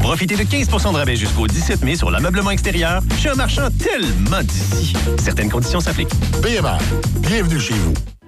profitez 0.02 0.36
de 0.36 0.44
15% 0.44 0.94
de 0.94 0.98
rabais 0.98 1.16
jusqu'au 1.16 1.48
17 1.48 1.84
mai 1.84 1.96
sur 1.96 2.12
l'ameublement 2.12 2.52
extérieur 2.52 3.02
chez 3.20 3.30
un 3.30 3.36
marchand 3.36 3.70
tellement 3.80 4.42
d'ici. 4.44 4.94
Certaines 5.20 5.50
conditions 5.50 5.80
s'appliquent. 5.80 6.14
BMR, 6.42 6.78
bienvenue 7.22 7.60
chez 7.60 7.74
vous. 7.74 8.15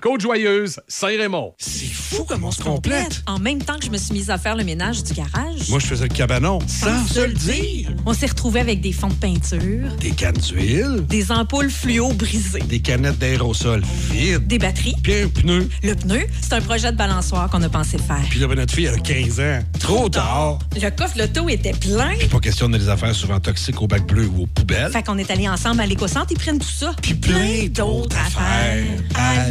Côte-Joyeuse, 0.00 0.80
Saint-Raymond. 0.86 1.54
C'est 1.58 1.86
fou 1.86 2.24
comme 2.24 2.44
on 2.44 2.52
se 2.52 2.62
complète. 2.62 3.22
En 3.26 3.38
même 3.38 3.60
temps 3.62 3.76
que 3.78 3.84
je 3.86 3.90
me 3.90 3.98
suis 3.98 4.12
mise 4.12 4.30
à 4.30 4.38
faire 4.38 4.54
le 4.54 4.62
ménage 4.64 5.02
du 5.02 5.12
garage. 5.12 5.68
Moi, 5.68 5.80
je 5.80 5.86
faisais 5.86 6.04
le 6.08 6.14
cabanon, 6.14 6.60
sans 6.68 7.04
se 7.06 7.20
le 7.20 7.32
dire. 7.32 7.90
On 8.06 8.12
s'est 8.12 8.26
retrouvés 8.26 8.60
avec 8.60 8.80
des 8.80 8.92
fonds 8.92 9.08
de 9.08 9.14
peinture, 9.14 9.90
Des 10.00 10.12
cannes 10.12 10.36
d'huile, 10.36 11.04
des 11.08 11.32
ampoules 11.32 11.70
fluo 11.70 12.12
brisées, 12.12 12.60
des 12.60 12.80
canettes 12.80 13.18
d'aérosol 13.18 13.82
vides, 14.10 14.46
des 14.46 14.58
batteries. 14.58 14.94
puis 15.02 15.14
un 15.22 15.28
pneu. 15.28 15.68
Le 15.82 15.94
pneu, 15.94 16.26
c'est 16.40 16.52
un 16.52 16.60
projet 16.60 16.92
de 16.92 16.96
balançoire 16.96 17.50
qu'on 17.50 17.62
a 17.62 17.68
pensé 17.68 17.98
faire. 17.98 18.24
Puis 18.30 18.38
là, 18.38 18.46
ben, 18.46 18.54
notre 18.56 18.72
fille, 18.74 18.86
elle 18.86 18.94
a 18.94 18.98
15 18.98 19.40
ans. 19.40 19.60
Trop 19.80 20.08
tard. 20.08 20.58
Le 20.80 20.90
coffre 20.90 21.18
l'auto 21.18 21.48
était 21.48 21.72
plein. 21.72 22.14
Pas 22.30 22.38
question 22.40 22.68
de 22.68 22.78
des 22.78 22.88
affaires 22.88 23.14
souvent 23.14 23.40
toxiques 23.40 23.82
au 23.82 23.88
bac 23.88 24.06
bleu 24.06 24.26
ou 24.26 24.42
aux 24.42 24.46
poubelles. 24.46 24.92
Fait 24.92 25.02
qu'on 25.02 25.18
est 25.18 25.30
allés 25.30 25.48
ensemble 25.48 25.80
à 25.80 25.86
l'éco-centre, 25.86 26.28
ils 26.30 26.38
prennent 26.38 26.60
tout 26.60 26.68
ça. 26.68 26.92
Puis 27.02 27.14
plein 27.14 27.66
d'autres 27.68 28.16
affaires 28.16 28.84
à 29.16 29.50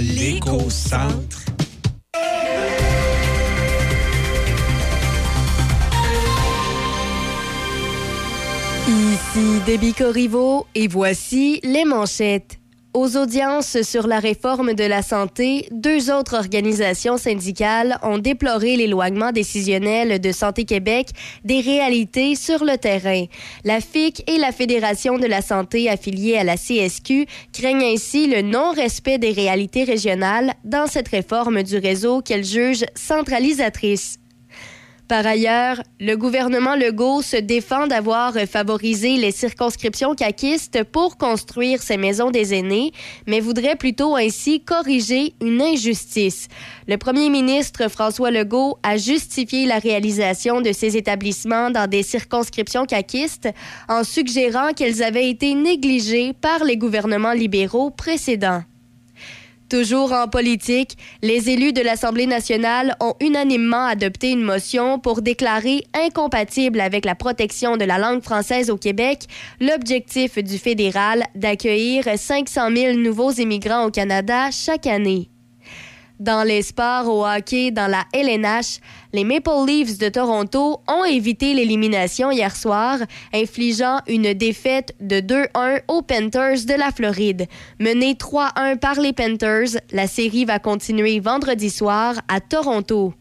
Ici 8.88 9.62
Déby 9.66 9.94
Corriveau 9.94 10.68
et 10.76 10.88
voici 10.88 11.60
les 11.64 11.86
manchettes. 11.86 12.60
Aux 13.00 13.16
audiences 13.16 13.84
sur 13.84 14.08
la 14.08 14.20
réforme 14.20 14.74
de 14.74 14.84
la 14.84 15.04
santé, 15.04 15.68
deux 15.70 16.10
autres 16.12 16.36
organisations 16.36 17.18
syndicales 17.18 18.00
ont 18.02 18.18
déploré 18.18 18.76
l'éloignement 18.76 19.32
décisionnel 19.32 20.20
de 20.20 20.32
Santé 20.32 20.66
Québec 20.66 21.10
des 21.44 21.60
réalités 21.60 22.34
sur 22.34 22.66
le 22.66 22.76
terrain. 22.76 23.26
La 23.64 23.82
FIC 23.82 24.28
et 24.28 24.40
la 24.40 24.52
Fédération 24.52 25.20
de 25.20 25.28
la 25.28 25.44
santé 25.44 25.92
affiliée 25.92 26.38
à 26.38 26.44
la 26.44 26.58
CSQ 26.58 27.28
craignent 27.54 27.94
ainsi 27.94 28.26
le 28.26 28.42
non-respect 28.42 29.20
des 29.20 29.32
réalités 29.32 29.84
régionales 29.84 30.56
dans 30.64 30.88
cette 30.88 31.10
réforme 31.10 31.62
du 31.62 31.78
réseau 31.78 32.24
qu'elles 32.24 32.46
jugent 32.46 32.86
centralisatrice. 32.96 34.18
Par 35.08 35.26
ailleurs, 35.26 35.82
le 36.02 36.16
gouvernement 36.16 36.76
Legault 36.76 37.22
se 37.22 37.38
défend 37.38 37.88
d'avoir 37.88 38.34
favorisé 38.34 39.16
les 39.16 39.32
circonscriptions 39.32 40.16
caquistes 40.16 40.84
pour 40.84 41.18
construire 41.18 41.82
ces 41.82 41.96
maisons 41.96 42.30
des 42.30 42.54
aînés, 42.54 42.92
mais 43.26 43.40
voudrait 43.40 43.78
plutôt 43.78 44.18
ainsi 44.18 44.60
corriger 44.60 45.34
une 45.42 45.62
injustice. 45.62 46.50
Le 46.90 46.98
premier 46.98 47.30
ministre 47.30 47.90
François 47.90 48.32
Legault 48.32 48.80
a 48.84 48.98
justifié 48.98 49.66
la 49.66 49.80
réalisation 49.80 50.60
de 50.60 50.74
ces 50.74 50.98
établissements 50.98 51.72
dans 51.72 51.90
des 51.90 52.04
circonscriptions 52.04 52.86
caquistes 52.86 53.48
en 53.88 54.04
suggérant 54.04 54.74
qu'elles 54.74 55.04
avaient 55.04 55.30
été 55.30 55.56
négligées 55.56 56.34
par 56.34 56.66
les 56.66 56.76
gouvernements 56.76 57.32
libéraux 57.32 57.92
précédents. 57.92 58.64
Toujours 59.70 60.14
en 60.14 60.30
politique, 60.30 60.98
les 61.22 61.50
élus 61.50 61.74
de 61.74 61.82
l'Assemblée 61.82 62.26
nationale 62.26 62.96
ont 63.02 63.16
unanimement 63.20 63.86
adopté 63.86 64.32
une 64.32 64.42
motion 64.42 64.98
pour 64.98 65.22
déclarer 65.22 65.84
incompatible 65.94 66.80
avec 66.80 67.04
la 67.04 67.16
protection 67.16 67.76
de 67.76 67.84
la 67.84 67.98
langue 67.98 68.24
française 68.24 68.70
au 68.70 68.78
Québec 68.78 69.24
l'objectif 69.60 70.38
du 70.38 70.58
fédéral 70.58 71.24
d'accueillir 71.36 72.06
500 72.16 72.70
000 72.74 72.98
nouveaux 72.98 73.32
immigrants 73.32 73.86
au 73.88 73.92
Canada 73.92 74.52
chaque 74.52 74.88
année. 74.88 75.30
Dans 76.20 76.48
les 76.48 76.62
sports 76.62 77.08
au 77.10 77.28
hockey 77.28 77.70
dans 77.72 77.92
la 77.92 78.06
LNH, 78.14 78.80
les 79.14 79.24
Maple 79.24 79.66
Leafs 79.66 79.98
de 79.98 80.10
Toronto 80.10 80.82
ont 80.88 81.06
évité 81.06 81.54
l'élimination 81.54 82.32
hier 82.32 82.56
soir, 82.56 83.00
infligeant 83.34 84.00
une 84.08 84.34
défaite 84.34 84.96
de 85.00 85.20
2-1 85.20 85.82
aux 85.88 86.02
Panthers 86.02 86.66
de 86.66 86.74
la 86.78 86.92
Floride. 86.92 87.48
Menée 87.80 88.14
3-1 88.14 88.78
par 88.78 89.00
les 89.00 89.14
Panthers, 89.14 89.80
la 89.92 90.08
série 90.08 90.46
va 90.46 90.60
continuer 90.60 91.20
vendredi 91.20 91.70
soir 91.70 92.16
à 92.28 92.40
Toronto. 92.40 93.14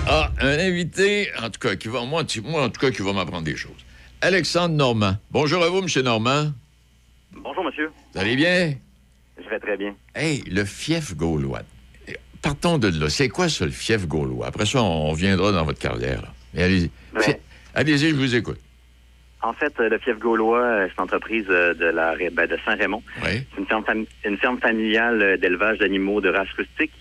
Ah, 0.08 0.32
un 0.40 0.60
invité, 0.60 1.30
en 1.42 1.50
tout 1.50 1.60
cas, 1.60 1.76
qui 1.76 1.88
va, 1.90 2.06
moi, 2.06 2.24
tu- 2.24 2.42
moi, 2.42 2.64
en 2.64 2.70
tout 2.70 2.80
cas, 2.80 2.92
qui 2.92 3.02
va 3.02 3.12
m'apprendre 3.14 3.44
des 3.44 3.56
choses. 3.58 3.72
Alexandre 4.22 4.76
Normand. 4.76 5.16
Bonjour 5.32 5.64
à 5.64 5.70
vous, 5.70 5.80
M. 5.80 5.88
Normand. 6.04 6.52
Bonjour, 7.34 7.64
monsieur. 7.64 7.92
Vous 8.14 8.20
allez 8.20 8.36
bien? 8.36 8.74
Je 9.44 9.50
vais 9.50 9.60
très 9.60 9.78
bien. 9.78 9.96
Hey, 10.16 10.44
le 10.50 10.64
fief 10.66 11.16
gaulois. 11.16 11.62
Partons 12.42 12.78
de 12.78 12.88
là. 13.00 13.10
C'est 13.10 13.30
quoi 13.30 13.50
ça, 13.50 13.66
le 13.66 13.72
fief 13.72 14.08
gaulois? 14.08 14.48
Après 14.48 14.66
ça, 14.66 14.82
on 14.82 15.14
viendra 15.14 15.52
dans 15.52 15.64
votre 15.64 15.80
carrière. 15.80 16.22
là. 16.22 16.30
Mais 16.54 16.64
allez-y. 16.64 16.90
Fi- 17.20 17.36
Allez-y, 17.76 18.10
je 18.10 18.16
vous 18.16 18.36
écoute. 18.36 18.60
En 19.44 19.54
fait, 19.54 19.74
euh, 19.80 19.90
le 19.90 19.98
Fief 19.98 20.20
Gaulois, 20.20 20.62
euh, 20.62 20.88
c'est 20.88 20.94
une 21.00 21.04
entreprise 21.04 21.46
euh, 21.50 21.74
de, 21.74 21.86
la, 21.86 22.14
ben, 22.32 22.46
de 22.48 22.58
Saint-Raymond. 22.64 23.02
Oui. 23.24 23.42
C'est 23.56 23.60
une 23.62 23.66
ferme, 23.66 23.84
fam- 23.84 24.06
une 24.24 24.38
ferme 24.38 24.60
familiale 24.60 25.40
d'élevage 25.42 25.80
d'animaux 25.80 26.22
de 26.22 26.30
race 26.30 26.50
rustique. 26.58 26.92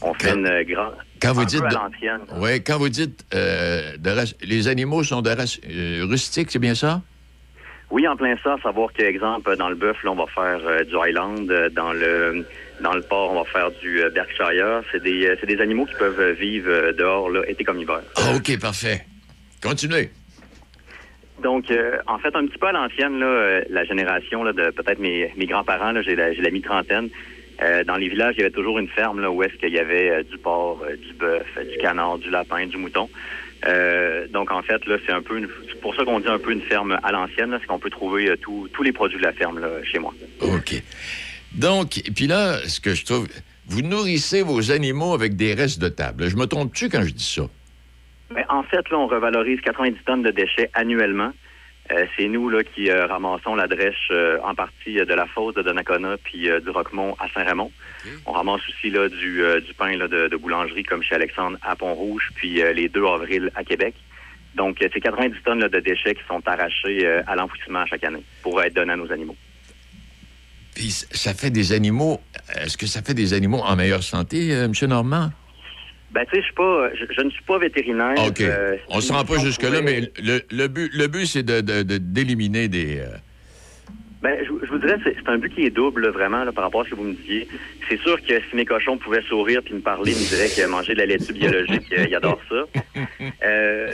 On 0.00 0.14
fait 0.14 0.30
Quand- 0.30 0.36
une 0.36 0.62
grande... 0.64 0.94
Quand 1.20 1.32
vous 1.32 1.44
dites. 1.44 1.60
de-. 1.62 2.38
Ouais, 2.40 2.60
quand 2.60 2.78
vous 2.78 2.88
dites 2.88 3.24
euh, 3.34 3.96
de 3.98 4.10
race- 4.10 4.34
les 4.42 4.66
animaux 4.66 5.04
sont 5.04 5.22
de 5.22 5.30
race 5.30 5.60
euh, 5.70 6.04
rustique, 6.08 6.50
c'est 6.50 6.58
bien 6.58 6.74
ça? 6.74 7.02
Oui, 7.90 8.08
en 8.08 8.16
plein 8.16 8.34
ça, 8.42 8.56
savoir 8.62 8.92
que, 8.92 9.02
exemple, 9.02 9.54
dans 9.56 9.68
le 9.68 9.76
bœuf, 9.76 10.02
là, 10.02 10.10
on 10.10 10.16
va 10.16 10.26
faire 10.26 10.60
euh, 10.66 10.82
du 10.82 10.96
Highland. 10.96 11.46
Dans 11.72 11.92
le 11.92 12.46
dans 12.82 12.94
le 12.94 13.02
porc, 13.02 13.30
on 13.32 13.42
va 13.42 13.44
faire 13.50 13.70
du 13.80 14.02
euh, 14.02 14.10
Berkshire. 14.10 14.82
C'est 14.92 15.02
des, 15.02 15.26
euh, 15.26 15.36
des 15.46 15.60
animaux 15.60 15.86
qui 15.86 15.94
peuvent 15.94 16.20
euh, 16.20 16.32
vivre 16.32 16.92
dehors, 16.92 17.30
là, 17.30 17.42
été 17.48 17.64
comme 17.64 17.78
hiver. 17.78 18.00
Ah, 18.16 18.34
OK, 18.36 18.58
parfait. 18.60 19.02
Continuez. 19.62 20.10
Donc, 21.42 21.70
euh, 21.70 21.96
en 22.06 22.18
fait, 22.18 22.34
un 22.36 22.46
petit 22.46 22.58
peu 22.58 22.66
à 22.68 22.72
l'ancienne, 22.72 23.18
là, 23.18 23.26
euh, 23.26 23.62
la 23.70 23.84
génération 23.84 24.44
là, 24.44 24.52
de 24.52 24.70
peut-être 24.70 24.98
mes, 25.00 25.32
mes 25.36 25.46
grands-parents, 25.46 25.92
j'ai 26.02 26.14
la, 26.14 26.32
la 26.32 26.50
mi-trentaine. 26.50 27.08
euh, 27.62 27.84
dans 27.84 27.96
les 27.96 28.08
villages, 28.08 28.34
il 28.36 28.40
y 28.40 28.42
avait 28.42 28.50
toujours 28.52 28.78
une 28.78 28.88
ferme 28.88 29.20
là, 29.20 29.30
où 29.30 29.42
est-ce 29.42 29.54
qu'il 29.54 29.72
y 29.72 29.78
avait 29.78 30.24
du 30.24 30.38
porc, 30.38 30.82
du 31.06 31.12
bœuf, 31.14 31.46
du 31.70 31.78
canard, 31.78 32.18
du 32.18 32.30
lapin, 32.30 32.66
du 32.66 32.76
mouton. 32.76 33.08
Donc, 34.32 34.50
en 34.50 34.62
fait, 34.62 34.84
là, 34.86 34.96
c'est 35.06 35.12
un 35.12 35.22
peu 35.22 35.38
une- 35.38 35.48
c'est 35.68 35.80
pour 35.80 35.94
ça 35.94 36.04
qu'on 36.04 36.18
dit 36.20 36.28
un 36.28 36.38
peu 36.38 36.50
une 36.52 36.62
ferme 36.62 36.98
à 37.02 37.12
l'ancienne, 37.12 37.56
c'est 37.60 37.66
qu'on 37.66 37.78
peut 37.78 37.90
trouver 37.90 38.36
tous 38.40 38.68
tous 38.72 38.82
les 38.82 38.92
produits 38.92 39.18
de 39.18 39.22
la 39.22 39.32
ferme 39.32 39.60
là, 39.60 39.68
chez 39.84 39.98
moi. 40.00 40.12
OK. 40.40 40.82
Donc, 41.54 41.98
et 41.98 42.10
puis 42.10 42.26
là, 42.26 42.58
ce 42.66 42.80
que 42.80 42.94
je 42.94 43.04
trouve, 43.04 43.28
vous 43.66 43.82
nourrissez 43.82 44.42
vos 44.42 44.72
animaux 44.72 45.14
avec 45.14 45.36
des 45.36 45.54
restes 45.54 45.80
de 45.80 45.88
table. 45.88 46.28
Je 46.28 46.36
me 46.36 46.46
trompe-tu 46.46 46.88
quand 46.88 47.02
je 47.02 47.12
dis 47.12 47.24
ça? 47.24 47.42
Ben, 48.30 48.44
en 48.48 48.62
fait, 48.62 48.88
là, 48.90 48.98
on 48.98 49.06
revalorise 49.06 49.60
90 49.60 49.98
tonnes 50.04 50.22
de 50.22 50.30
déchets 50.30 50.70
annuellement. 50.74 51.32
Euh, 51.90 52.06
c'est 52.16 52.28
nous 52.28 52.48
là, 52.48 52.62
qui 52.62 52.90
euh, 52.90 53.06
ramassons 53.06 53.54
la 53.54 53.66
drèche 53.66 54.08
euh, 54.12 54.38
en 54.44 54.54
partie 54.54 54.94
de 54.94 55.14
la 55.14 55.26
fosse 55.26 55.54
de 55.54 55.62
Donnacona 55.62 56.16
puis 56.22 56.48
du 56.64 56.70
Roquemont 56.70 57.16
à 57.18 57.28
Saint-Raymond. 57.28 57.70
On 58.24 58.32
ramasse 58.32 58.62
aussi 58.68 58.90
là, 58.90 59.08
du, 59.08 59.42
du 59.66 59.74
pain 59.74 59.96
là, 59.96 60.08
de, 60.08 60.28
de 60.28 60.36
boulangerie 60.36 60.84
comme 60.84 61.02
chez 61.02 61.14
Alexandre 61.14 61.58
à 61.62 61.76
Pont-Rouge 61.76 62.30
puis 62.34 62.62
les 62.74 62.88
2 62.88 63.04
avril 63.04 63.50
à 63.54 63.64
Québec. 63.64 63.94
Donc, 64.54 64.76
c'est 64.80 65.00
90 65.00 65.36
tonnes 65.44 65.60
là, 65.60 65.68
de 65.68 65.80
déchets 65.80 66.14
qui 66.14 66.22
sont 66.28 66.42
arrachés 66.46 67.06
à 67.26 67.34
l'enfouissement 67.36 67.86
chaque 67.86 68.04
année 68.04 68.22
pour 68.42 68.62
être 68.62 68.74
donnés 68.74 68.92
à 68.92 68.96
nos 68.96 69.10
animaux. 69.10 69.36
Puis 70.74 70.90
ça 71.10 71.34
fait 71.34 71.50
des 71.50 71.72
animaux. 71.72 72.20
Est-ce 72.56 72.76
que 72.76 72.86
ça 72.86 73.02
fait 73.02 73.14
des 73.14 73.34
animaux 73.34 73.60
en 73.60 73.76
meilleure 73.76 74.02
santé, 74.02 74.54
euh, 74.54 74.64
M. 74.66 74.72
Normand? 74.88 75.30
Ben, 76.12 76.24
tu 76.30 76.40
sais, 76.40 76.46
je 76.46 76.96
je, 77.00 77.14
je 77.16 77.20
ne 77.22 77.30
suis 77.30 77.42
pas 77.44 77.58
vétérinaire. 77.58 78.14
OK. 78.26 78.40
Euh, 78.42 78.76
On 78.88 79.00
si 79.00 79.08
se 79.08 79.12
rend 79.12 79.24
pas 79.24 79.38
jusque-là, 79.38 79.80
mais 79.82 80.10
le, 80.22 80.42
le 80.50 80.68
but, 80.68 80.90
le 80.92 81.06
but 81.06 81.26
c'est 81.26 81.42
de- 81.42 81.60
de- 81.62 81.82
de- 81.82 81.98
d'éliminer 81.98 82.68
des. 82.68 82.98
euh, 82.98 83.06
Ben, 84.22 84.38
je, 84.40 84.66
je 84.66 84.70
vous 84.70 84.78
dirais, 84.78 84.96
c'est 85.02 85.14
c'est 85.16 85.28
un 85.28 85.38
but 85.38 85.52
qui 85.52 85.64
est 85.66 85.70
double, 85.70 86.02
là, 86.02 86.10
vraiment, 86.10 86.44
là, 86.44 86.52
par 86.52 86.64
rapport 86.64 86.82
à 86.82 86.84
ce 86.84 86.90
que 86.90 86.94
vous 86.94 87.02
me 87.04 87.14
disiez. 87.14 87.48
C'est 87.88 87.98
sûr 88.00 88.16
que 88.22 88.34
si 88.48 88.54
mes 88.56 88.64
cochons 88.64 88.96
pouvaient 88.96 89.22
sourire 89.22 89.60
puis 89.64 89.74
me 89.74 89.80
parler, 89.80 90.12
ils 90.12 90.18
me 90.22 90.28
diraient 90.28 90.48
que 90.48 90.70
manger 90.70 90.94
de 90.94 90.98
la 90.98 91.06
laitue 91.06 91.32
biologique, 91.32 91.92
euh, 91.92 92.06
ils 92.08 92.14
adorent 92.14 92.40
ça. 92.48 92.64
Euh, 93.44 93.92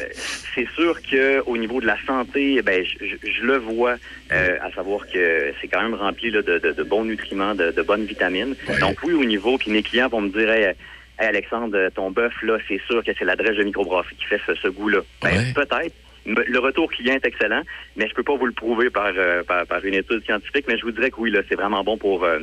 c'est 0.55 0.69
sûr 0.75 1.01
que 1.03 1.41
au 1.47 1.57
niveau 1.57 1.81
de 1.81 1.87
la 1.87 1.97
santé, 2.07 2.61
ben, 2.63 2.85
je, 2.85 3.05
je- 3.07 3.31
je 3.31 3.43
le 3.45 3.57
vois, 3.59 3.97
euh, 4.33 4.57
à 4.61 4.71
savoir 4.73 5.07
que 5.07 5.53
c'est 5.61 5.69
quand 5.69 5.83
même 5.83 5.95
rempli 5.95 6.31
là, 6.31 6.43
de, 6.43 6.59
de- 6.59 6.73
de 6.73 6.83
bons 6.83 7.05
nutriments, 7.05 7.55
de, 7.55 7.71
de 7.71 7.83
bonnes 7.83 8.05
vitamines. 8.05 8.55
Donc 8.81 8.99
oui, 9.05 9.15
au 9.15 9.25
niveau, 9.25 9.57
puis 9.57 9.71
mes 9.71 9.83
clients 9.83 10.09
vont 10.09 10.21
me 10.21 10.29
dire, 10.31 10.51
hey, 10.51 10.75
Hey, 11.21 11.27
Alexandre, 11.29 11.89
ton 11.97 12.11
bœuf, 12.13 12.33
là, 12.43 12.59
c'est 12.69 12.81
sûr 12.87 13.03
que 13.03 13.11
c'est 13.19 13.25
la 13.25 13.35
drèche 13.35 13.57
de 13.57 13.65
microbrasserie 13.65 14.15
qui 14.17 14.25
fait 14.27 14.41
ce, 14.47 14.55
ce 14.55 14.69
goût-là. 14.69 15.01
Ben, 15.23 15.31
peut-être. 15.55 15.95
Le 16.29 16.59
retour 16.59 16.91
client 16.91 17.15
est 17.15 17.27
excellent, 17.27 17.63
mais 17.97 18.07
je 18.09 18.15
peux 18.15 18.23
pas 18.23 18.37
vous 18.37 18.47
le 18.47 18.53
prouver 18.53 18.91
par, 18.91 19.13
euh, 19.17 19.43
par, 19.45 19.67
par 19.67 19.85
une 19.85 19.95
étude 19.95 20.23
scientifique, 20.25 20.67
mais 20.69 20.77
je 20.79 20.85
vous 20.85 20.93
dirais 20.93 21.11
que 21.11 21.17
oui, 21.19 21.31
là, 21.31 21.41
c'est 21.49 21.55
vraiment 21.57 21.83
bon 21.83 21.97
pour 21.97 22.25
euh, 22.25 22.41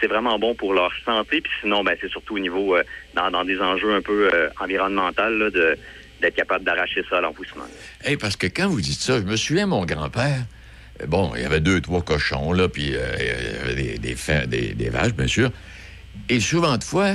c'est 0.00 0.06
vraiment 0.08 0.38
bon 0.38 0.54
pour 0.54 0.72
leur 0.74 0.90
santé. 1.04 1.40
Puis 1.40 1.52
sinon, 1.60 1.84
ben, 1.84 1.94
c'est 2.00 2.10
surtout 2.10 2.36
au 2.36 2.38
niveau 2.38 2.76
euh, 2.76 2.82
dans, 3.14 3.30
dans 3.30 3.44
des 3.44 3.58
enjeux 3.60 3.94
un 3.94 4.00
peu 4.02 4.30
environnementaux 4.60 5.50
de 5.50 5.76
d'être 6.20 6.34
capable 6.34 6.64
d'arracher 6.66 7.02
ça 7.08 7.16
à 7.18 7.20
l'enfouissement. 7.22 7.64
Hey, 8.04 8.16
parce 8.18 8.36
que 8.36 8.46
quand 8.46 8.68
vous 8.68 8.80
dites 8.82 9.00
ça, 9.00 9.18
je 9.18 9.24
me 9.24 9.36
souviens, 9.36 9.66
mon 9.66 9.86
grand-père, 9.86 10.44
bon, 11.06 11.32
il 11.34 11.40
y 11.42 11.44
avait 11.46 11.60
deux, 11.60 11.80
trois 11.80 12.02
cochons, 12.02 12.52
là, 12.52 12.68
puis 12.68 12.88
il 12.88 12.92
y 12.92 12.96
avait 12.98 13.74
des, 13.74 13.98
des, 13.98 14.74
des- 14.74 14.90
vaches, 14.90 15.14
bien 15.14 15.26
sûr. 15.26 15.50
Et 16.28 16.40
souvent 16.40 16.76
de 16.76 16.84
fois, 16.84 17.12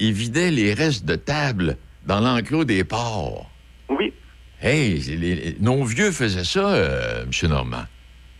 il 0.00 0.12
vidait 0.12 0.50
les 0.50 0.74
restes 0.74 1.04
de 1.04 1.14
table 1.14 1.76
dans 2.04 2.18
l'enclos 2.18 2.64
des 2.64 2.82
porcs. 2.82 3.48
Hey, 4.62 4.98
les- 5.00 5.56
nos 5.60 5.84
vieux 5.84 6.10
faisaient 6.12 6.44
ça, 6.44 6.74
euh, 6.74 7.24
M. 7.24 7.48
Normand. 7.50 7.84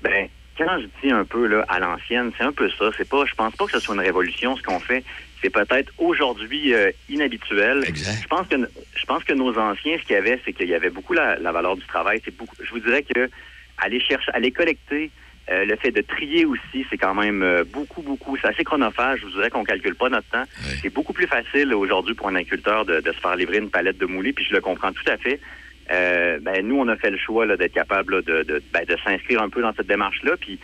Ben, 0.02 0.28
quand 0.56 0.78
je 0.80 0.86
dis 1.06 1.12
un 1.12 1.24
peu 1.24 1.46
là, 1.46 1.64
à 1.68 1.78
l'ancienne, 1.78 2.32
c'est 2.38 2.44
un 2.44 2.52
peu 2.52 2.70
ça. 2.70 2.90
C'est 2.96 3.08
pas, 3.08 3.24
je 3.26 3.34
pense 3.34 3.54
pas 3.54 3.66
que 3.66 3.72
ce 3.72 3.80
soit 3.80 3.94
une 3.94 4.00
révolution 4.00 4.56
ce 4.56 4.62
qu'on 4.62 4.80
fait. 4.80 5.04
C'est 5.42 5.50
peut-être 5.50 5.92
aujourd'hui 5.98 6.72
euh, 6.74 6.90
inhabituel. 7.10 7.84
Je 8.22 8.26
pense 8.28 8.46
que 8.48 8.56
je 8.56 9.04
pense 9.04 9.22
que 9.24 9.34
nos 9.34 9.56
anciens, 9.58 9.98
ce 9.98 10.02
qu'il 10.06 10.14
y 10.14 10.18
avait, 10.18 10.40
c'est 10.44 10.52
qu'il 10.54 10.68
y 10.68 10.74
avait 10.74 10.88
beaucoup 10.90 11.12
la, 11.12 11.36
la 11.38 11.52
valeur 11.52 11.76
du 11.76 11.84
travail. 11.86 12.20
C'est 12.24 12.34
beaucoup. 12.36 12.56
Je 12.62 12.70
vous 12.70 12.80
dirais 12.80 13.02
que 13.02 13.28
aller 13.78 14.00
chercher, 14.00 14.30
aller 14.32 14.50
collecter. 14.52 15.10
euh, 15.50 15.64
le 15.64 15.76
fait 15.76 15.92
de 15.92 16.00
trier 16.00 16.44
aussi, 16.46 16.84
c'est 16.90 16.96
quand 16.98 17.14
même 17.14 17.42
euh, 17.42 17.62
beaucoup, 17.70 18.00
beaucoup. 18.02 18.36
C'est 18.40 18.48
assez 18.48 18.64
chronophage. 18.64 19.20
Je 19.20 19.26
vous 19.26 19.32
dirais 19.32 19.50
qu'on 19.50 19.62
calcule 19.64 19.94
pas 19.94 20.08
notre 20.08 20.26
temps. 20.30 20.42
C'est 20.82 20.92
beaucoup 20.92 21.12
plus 21.12 21.26
facile 21.28 21.72
aujourd'hui 21.74 22.14
pour 22.14 22.26
un 22.28 22.34
agriculteur 22.34 22.84
de, 22.86 23.00
de 23.00 23.12
se 23.12 23.20
faire 23.20 23.36
livrer 23.36 23.58
une 23.58 23.70
palette 23.70 23.98
de 23.98 24.06
moulés, 24.06 24.32
puis 24.32 24.44
je 24.48 24.54
le 24.54 24.60
comprends 24.62 24.92
tout 24.92 25.04
à 25.06 25.16
fait. 25.18 25.38
Euh, 25.90 26.38
ben, 26.40 26.66
nous, 26.66 26.76
on 26.78 26.88
a 26.88 26.96
fait 26.96 27.10
le 27.10 27.18
choix 27.18 27.46
d'être 27.56 27.72
capable 27.72 28.16
là, 28.16 28.22
de, 28.22 28.42
de, 28.42 28.62
ben, 28.72 28.84
de 28.84 28.96
s'inscrire 29.04 29.42
un 29.42 29.48
peu 29.48 29.62
dans 29.62 29.72
cette 29.74 29.86
démarche-là. 29.86 30.36
Puis 30.40 30.58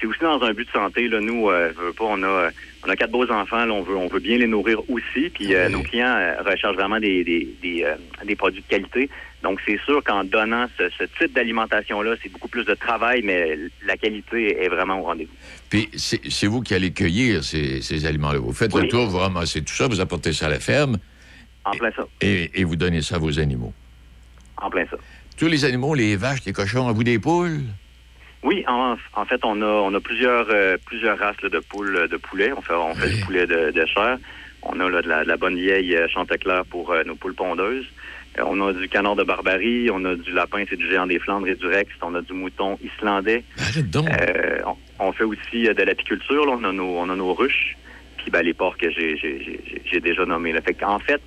c'est 0.00 0.06
aussi 0.06 0.20
dans 0.20 0.40
un 0.42 0.52
but 0.52 0.66
de 0.66 0.72
santé. 0.72 1.08
Là, 1.08 1.20
nous, 1.20 1.48
euh, 1.50 1.72
je 1.76 1.80
veux 1.86 1.92
pas, 1.92 2.04
on 2.08 2.22
a, 2.22 2.50
on 2.86 2.88
a 2.88 2.96
quatre 2.96 3.10
beaux 3.10 3.28
enfants. 3.30 3.64
Là, 3.64 3.72
on 3.72 3.82
veut, 3.82 3.96
on 3.96 4.06
veut 4.06 4.20
bien 4.20 4.38
les 4.38 4.46
nourrir 4.46 4.80
aussi. 4.88 5.30
Puis 5.30 5.54
euh, 5.54 5.68
nos 5.68 5.82
clients 5.82 6.34
recherchent 6.44 6.76
vraiment 6.76 7.00
des, 7.00 7.24
des, 7.24 7.48
des, 7.60 7.84
des 8.24 8.36
produits 8.36 8.62
de 8.62 8.68
qualité. 8.68 9.10
Donc 9.42 9.60
c'est 9.64 9.78
sûr 9.84 10.02
qu'en 10.02 10.24
donnant 10.24 10.66
ce, 10.76 10.88
ce 10.98 11.04
type 11.18 11.32
d'alimentation-là, 11.32 12.14
c'est 12.20 12.28
beaucoup 12.28 12.48
plus 12.48 12.64
de 12.64 12.74
travail, 12.74 13.22
mais 13.22 13.56
la 13.86 13.96
qualité 13.96 14.64
est 14.64 14.68
vraiment 14.68 15.00
au 15.00 15.04
rendez-vous. 15.04 15.32
Puis 15.70 15.88
c'est 15.94 16.46
vous 16.48 16.60
qui 16.60 16.74
allez 16.74 16.92
cueillir 16.92 17.44
ces, 17.44 17.80
ces 17.80 18.04
aliments-là. 18.06 18.38
Vous 18.40 18.52
faites 18.52 18.74
le 18.74 18.88
tour, 18.88 19.06
vous 19.06 19.18
ramassez 19.18 19.62
tout 19.62 19.74
ça, 19.74 19.86
vous 19.86 20.00
apportez 20.00 20.32
ça 20.32 20.46
à 20.46 20.50
la 20.50 20.58
ferme 20.58 20.98
En 21.64 21.70
plein 21.70 21.90
ça. 21.92 22.04
et, 22.20 22.50
et 22.60 22.64
vous 22.64 22.74
donnez 22.74 23.00
ça 23.00 23.14
à 23.16 23.18
vos 23.18 23.38
animaux. 23.38 23.72
En 24.60 24.70
plein 24.70 24.84
ça. 24.90 24.96
Tous 25.36 25.46
les 25.46 25.64
animaux, 25.64 25.94
les 25.94 26.16
vaches, 26.16 26.44
les 26.44 26.52
cochons, 26.52 26.88
à 26.88 26.92
vous 26.92 27.04
des 27.04 27.18
poules? 27.18 27.60
Oui, 28.42 28.64
en, 28.68 28.96
en 29.14 29.24
fait, 29.24 29.40
on 29.44 29.60
a, 29.62 29.66
on 29.66 29.94
a 29.94 30.00
plusieurs, 30.00 30.46
euh, 30.50 30.76
plusieurs 30.86 31.18
races 31.18 31.40
là, 31.42 31.48
de 31.48 31.58
poules, 31.60 31.96
euh, 31.96 32.08
de 32.08 32.16
poulets. 32.16 32.52
On 32.56 32.60
fait, 32.60 32.74
on 32.74 32.94
fait 32.94 33.08
du 33.10 33.20
poulet 33.24 33.46
de, 33.46 33.70
de 33.70 33.86
chair. 33.86 34.18
On 34.62 34.78
a 34.80 34.88
là, 34.88 35.02
de, 35.02 35.08
la, 35.08 35.24
de 35.24 35.28
la 35.28 35.36
bonne 35.36 35.56
vieille 35.56 35.94
euh, 35.94 36.08
Chantecler 36.08 36.60
pour 36.68 36.90
euh, 36.90 37.04
nos 37.04 37.14
poules 37.14 37.34
pondeuses. 37.34 37.86
Euh, 38.38 38.42
on 38.46 38.60
a 38.66 38.72
du 38.72 38.88
canard 38.88 39.16
de 39.16 39.24
Barbarie, 39.24 39.90
on 39.92 40.04
a 40.04 40.14
du 40.14 40.32
lapin, 40.32 40.64
c'est 40.68 40.76
du 40.76 40.88
géant 40.88 41.06
des 41.06 41.18
Flandres 41.18 41.48
et 41.48 41.54
du 41.54 41.66
Rex. 41.66 41.90
On 42.02 42.14
a 42.14 42.20
du 42.20 42.32
mouton 42.32 42.78
islandais. 42.82 43.44
Euh, 43.86 44.58
on, 44.66 44.76
on 45.06 45.12
fait 45.12 45.24
aussi 45.24 45.62
de 45.62 45.82
l'apiculture. 45.82 46.44
On 46.48 46.62
a 46.64 46.72
nos, 46.72 46.98
on 46.98 47.08
a 47.10 47.16
nos 47.16 47.34
ruches. 47.34 47.76
Puis 48.18 48.30
ben, 48.30 48.42
les 48.42 48.54
porcs 48.54 48.76
que 48.76 48.90
j'ai, 48.90 50.00
déjà 50.00 50.24
nommés. 50.24 50.52
Fait 50.60 50.76
en 50.84 50.98
fait, 50.98 51.20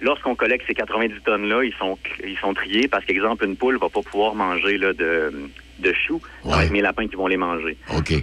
lorsqu'on 0.00 0.34
collecte 0.34 0.66
ces 0.66 0.74
90 0.74 1.20
tonnes-là, 1.24 1.64
ils 1.64 1.74
sont, 1.74 1.98
ils 2.24 2.38
sont 2.38 2.54
triés 2.54 2.88
parce 2.88 3.04
qu'exemple, 3.04 3.44
une 3.44 3.56
poule 3.56 3.78
va 3.78 3.88
pas 3.88 4.02
pouvoir 4.02 4.34
manger 4.34 4.78
là, 4.78 4.92
de, 4.92 5.32
de 5.78 5.92
choux. 5.92 6.20
Ça 6.44 6.56
va 6.56 6.64
être 6.64 6.72
mes 6.72 6.80
lapins 6.80 7.06
qui 7.06 7.16
vont 7.16 7.26
les 7.26 7.36
manger. 7.36 7.76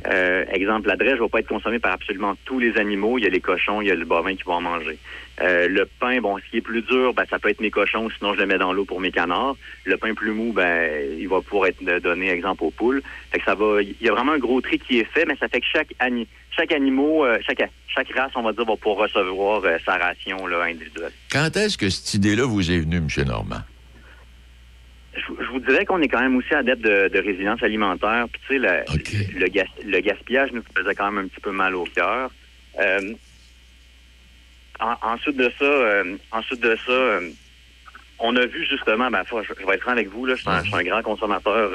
Euh, 0.08 0.46
exemple, 0.52 0.88
la 0.88 0.96
drèche 0.96 1.20
va 1.20 1.28
pas 1.28 1.40
être 1.40 1.48
consommée 1.48 1.80
par 1.80 1.94
absolument 1.94 2.36
tous 2.46 2.60
les 2.60 2.78
animaux. 2.78 3.18
Il 3.18 3.24
y 3.24 3.28
a 3.28 3.30
les 3.30 3.42
cochons, 3.42 3.82
il 3.82 3.88
y 3.88 3.92
a 3.92 3.96
le 3.96 4.06
bovin 4.06 4.36
qui 4.36 4.44
vont 4.44 4.54
en 4.54 4.62
manger. 4.62 4.98
Euh, 5.42 5.68
le 5.68 5.88
pain, 6.00 6.22
bon, 6.22 6.38
ce 6.38 6.52
qui 6.52 6.58
est 6.58 6.62
plus 6.62 6.84
dur, 6.84 7.14
ben, 7.14 7.26
ça 7.30 7.40
peut 7.40 7.50
être 7.50 7.60
mes 7.60 7.72
cochons, 7.72 8.08
sinon 8.18 8.36
je 8.36 8.40
le 8.40 8.46
mets 8.46 8.60
dans 8.60 8.72
l'eau 8.72 8.86
pour 8.86 9.00
mes 9.00 9.12
canards. 9.12 9.56
Le 9.84 9.98
pain 9.98 10.14
plus 10.14 10.32
mou, 10.32 10.54
ben, 10.54 10.92
il 11.18 11.28
va 11.28 11.42
pouvoir 11.42 11.70
être 11.70 11.84
donné, 12.02 12.30
exemple, 12.30 12.64
aux 12.64 12.72
poules. 12.72 13.02
Fait 13.32 13.40
que 13.40 13.46
ça 13.46 13.56
va, 13.56 13.82
il 13.82 13.96
y 14.00 14.10
a 14.10 14.14
vraiment 14.14 14.34
un 14.34 14.38
gros 14.38 14.62
tri 14.62 14.78
qui 14.78 15.00
est 15.00 15.12
fait, 15.12 15.26
mais 15.26 15.36
ça 15.38 15.48
fait 15.48 15.60
que 15.60 15.66
chaque 15.72 15.94
ani, 16.00 16.28
chaque 16.56 16.72
animal, 16.72 17.22
euh, 17.22 17.38
chaque, 17.48 17.68
chaque 17.88 18.12
race, 18.16 18.32
on 18.36 18.44
va 18.44 18.54
dire, 18.54 18.66
va 18.66 18.76
pouvoir 18.76 19.08
recevoir 19.08 19.62
euh, 19.66 19.78
sa 19.86 19.98
ration 19.98 20.46
là, 20.46 20.64
individuelle. 20.64 21.12
Quand 21.32 21.56
est-ce 21.58 21.78
que 21.78 21.90
cette 21.90 22.14
idée-là 22.14 22.46
vous 22.46 22.72
est 22.72 22.80
venue, 22.80 22.98
M. 22.98 23.08
Normand? 23.26 23.62
Je, 25.16 25.44
je 25.44 25.50
vous 25.52 25.60
dirais 25.60 25.86
qu'on 25.86 26.02
est 26.02 26.08
quand 26.08 26.22
même 26.22 26.36
aussi 26.36 26.54
adepte 26.54 26.82
de, 26.84 27.08
de 27.08 27.20
résilience 27.20 27.62
alimentaire. 27.62 28.26
Puis 28.32 28.42
tu 28.48 28.54
sais, 28.54 28.60
le, 28.60 29.40
le, 29.40 29.48
gas- 29.48 29.66
le 29.86 30.00
gaspillage 30.00 30.52
nous 30.52 30.64
faisait 30.76 30.96
quand 30.96 31.12
même 31.12 31.26
un 31.26 31.28
petit 31.28 31.42
peu 31.42 31.52
mal 31.52 31.76
au 31.76 31.84
cœur. 31.86 32.32
Euh, 32.80 33.14
en- 34.80 34.98
ensuite 35.14 35.38
de 35.38 35.52
ça, 35.60 35.66
euh, 35.66 36.16
ensuite 36.32 36.62
de 36.62 36.76
ça, 36.86 36.92
euh, 36.92 37.30
on 38.20 38.36
a 38.36 38.46
vu 38.46 38.66
justement, 38.70 39.10
ben, 39.12 39.24
faut- 39.26 39.44
je, 39.44 39.54
je 39.60 39.66
vais 39.66 39.76
être 39.76 39.82
franc 39.82 39.92
avec 39.92 40.10
vous, 40.10 40.26
là, 40.26 40.36
je 40.36 40.42
suis 40.42 40.50
un, 40.50 40.64
je 40.64 40.70
suis 40.70 40.76
un 40.76 40.84
grand 40.84 41.02
consommateur 41.04 41.72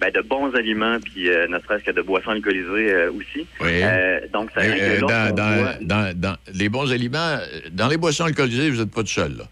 ben, 0.00 0.10
de 0.10 0.20
bons 0.22 0.54
aliments, 0.54 0.98
puis 1.04 1.24
ne 1.28 1.58
serait-ce 1.60 1.84
que 1.84 1.90
de 1.90 2.00
boissons 2.02 2.30
alcoolisées 2.30 3.08
aussi. 3.08 3.46
Oui. 3.60 3.82
Donc, 4.32 4.50
ça 4.54 4.62
dans, 5.00 5.32
voit- 5.56 5.74
dans- 6.14 6.36
les 6.54 6.68
bons 6.70 6.90
aliments, 6.90 7.36
dans 7.72 7.88
les 7.88 7.96
boissons 7.98 8.24
alcoolisées, 8.24 8.70
vous 8.70 8.80
n'êtes 8.80 8.94
pas 8.94 9.02
tout 9.02 9.08
seul, 9.08 9.36
là. 9.36 9.44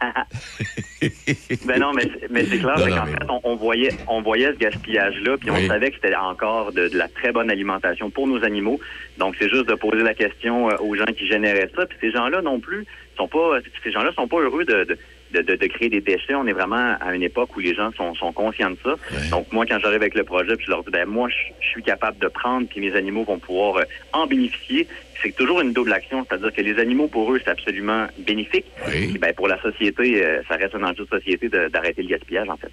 Ben 1.66 1.78
non, 1.80 1.92
mais, 1.92 2.02
c'est- 2.02 2.28
mais 2.30 2.44
c'est 2.44 2.58
clair 2.58 2.78
Non, 2.78 2.86
non, 2.88 3.04
mais 3.04 3.12
fait, 3.12 3.18
on, 3.28 3.40
on 3.44 3.56
voyait, 3.56 3.90
on 4.08 4.22
voyait 4.22 4.52
ce 4.52 4.58
gaspillage-là, 4.58 5.36
puis 5.38 5.50
Oui. 5.50 5.62
on 5.64 5.68
savait 5.68 5.90
que 5.90 5.96
c'était 6.02 6.14
encore 6.14 6.72
de, 6.72 6.88
de 6.88 6.96
la 6.98 7.08
très 7.08 7.32
bonne 7.32 7.50
alimentation 7.50 8.10
pour 8.10 8.26
nos 8.26 8.44
animaux. 8.44 8.78
Donc, 9.18 9.36
c'est 9.38 9.48
juste 9.48 9.66
de 9.68 9.74
poser 9.74 10.02
la 10.02 10.14
question 10.14 10.70
euh, 10.70 10.76
aux 10.80 10.94
gens 10.94 11.04
qui 11.16 11.26
généraient 11.26 11.70
ça. 11.74 11.86
Puis 11.86 11.98
ces 12.00 12.10
gens-là 12.10 12.42
non 12.42 12.60
plus 12.60 12.84
sont 13.16 13.28
pas, 13.28 13.58
ces 13.82 13.92
gens-là 13.92 14.12
sont 14.14 14.28
pas 14.28 14.40
heureux 14.40 14.64
de, 14.64 14.84
de, 14.84 14.98
de, 15.32 15.42
de- 15.42 15.56
de 15.56 15.66
créer 15.66 15.88
des 15.88 16.00
déchets. 16.00 16.34
On 16.34 16.46
est 16.46 16.52
vraiment 16.52 16.96
à 17.00 17.14
une 17.14 17.22
époque 17.22 17.56
où 17.56 17.60
les 17.60 17.74
gens 17.74 17.90
sont, 17.92 18.14
sont 18.14 18.32
conscients 18.32 18.70
de 18.70 18.76
ça. 18.84 18.94
Donc, 19.30 19.52
moi, 19.52 19.64
quand 19.66 19.78
j'arrive 19.78 20.00
avec 20.02 20.14
le 20.14 20.24
projet, 20.24 20.56
puis 20.56 20.66
je 20.66 20.70
leur 20.70 20.82
dis, 20.84 20.90
ben 20.90 21.06
moi, 21.06 21.28
je 21.28 21.66
suis 21.66 21.82
capable 21.82 22.18
de 22.18 22.28
prendre, 22.28 22.66
puis 22.68 22.80
mes 22.80 22.94
animaux 22.94 23.24
vont 23.24 23.38
pouvoir 23.38 23.76
euh, 23.76 23.82
en 24.12 24.26
bénéficier. 24.26 24.86
C'est 25.22 25.34
toujours 25.36 25.60
une 25.60 25.72
double 25.74 25.92
action, 25.92 26.24
c'est-à-dire 26.28 26.52
que 26.52 26.62
les 26.62 26.78
animaux, 26.78 27.06
pour 27.08 27.30
eux, 27.32 27.40
c'est 27.44 27.50
absolument 27.50 28.06
bénéfique. 28.18 28.64
Puis, 28.86 29.18
ben, 29.18 29.34
pour 29.34 29.48
la 29.48 29.60
société, 29.60 30.24
euh, 30.24 30.42
ça 30.48 30.56
reste 30.56 30.74
un 30.74 30.82
enjeu 30.82 31.04
de 31.04 31.08
société 31.18 31.48
d'arrêter 31.48 32.02
le 32.02 32.08
gaspillage, 32.08 32.48
en 32.48 32.56
fait. 32.56 32.70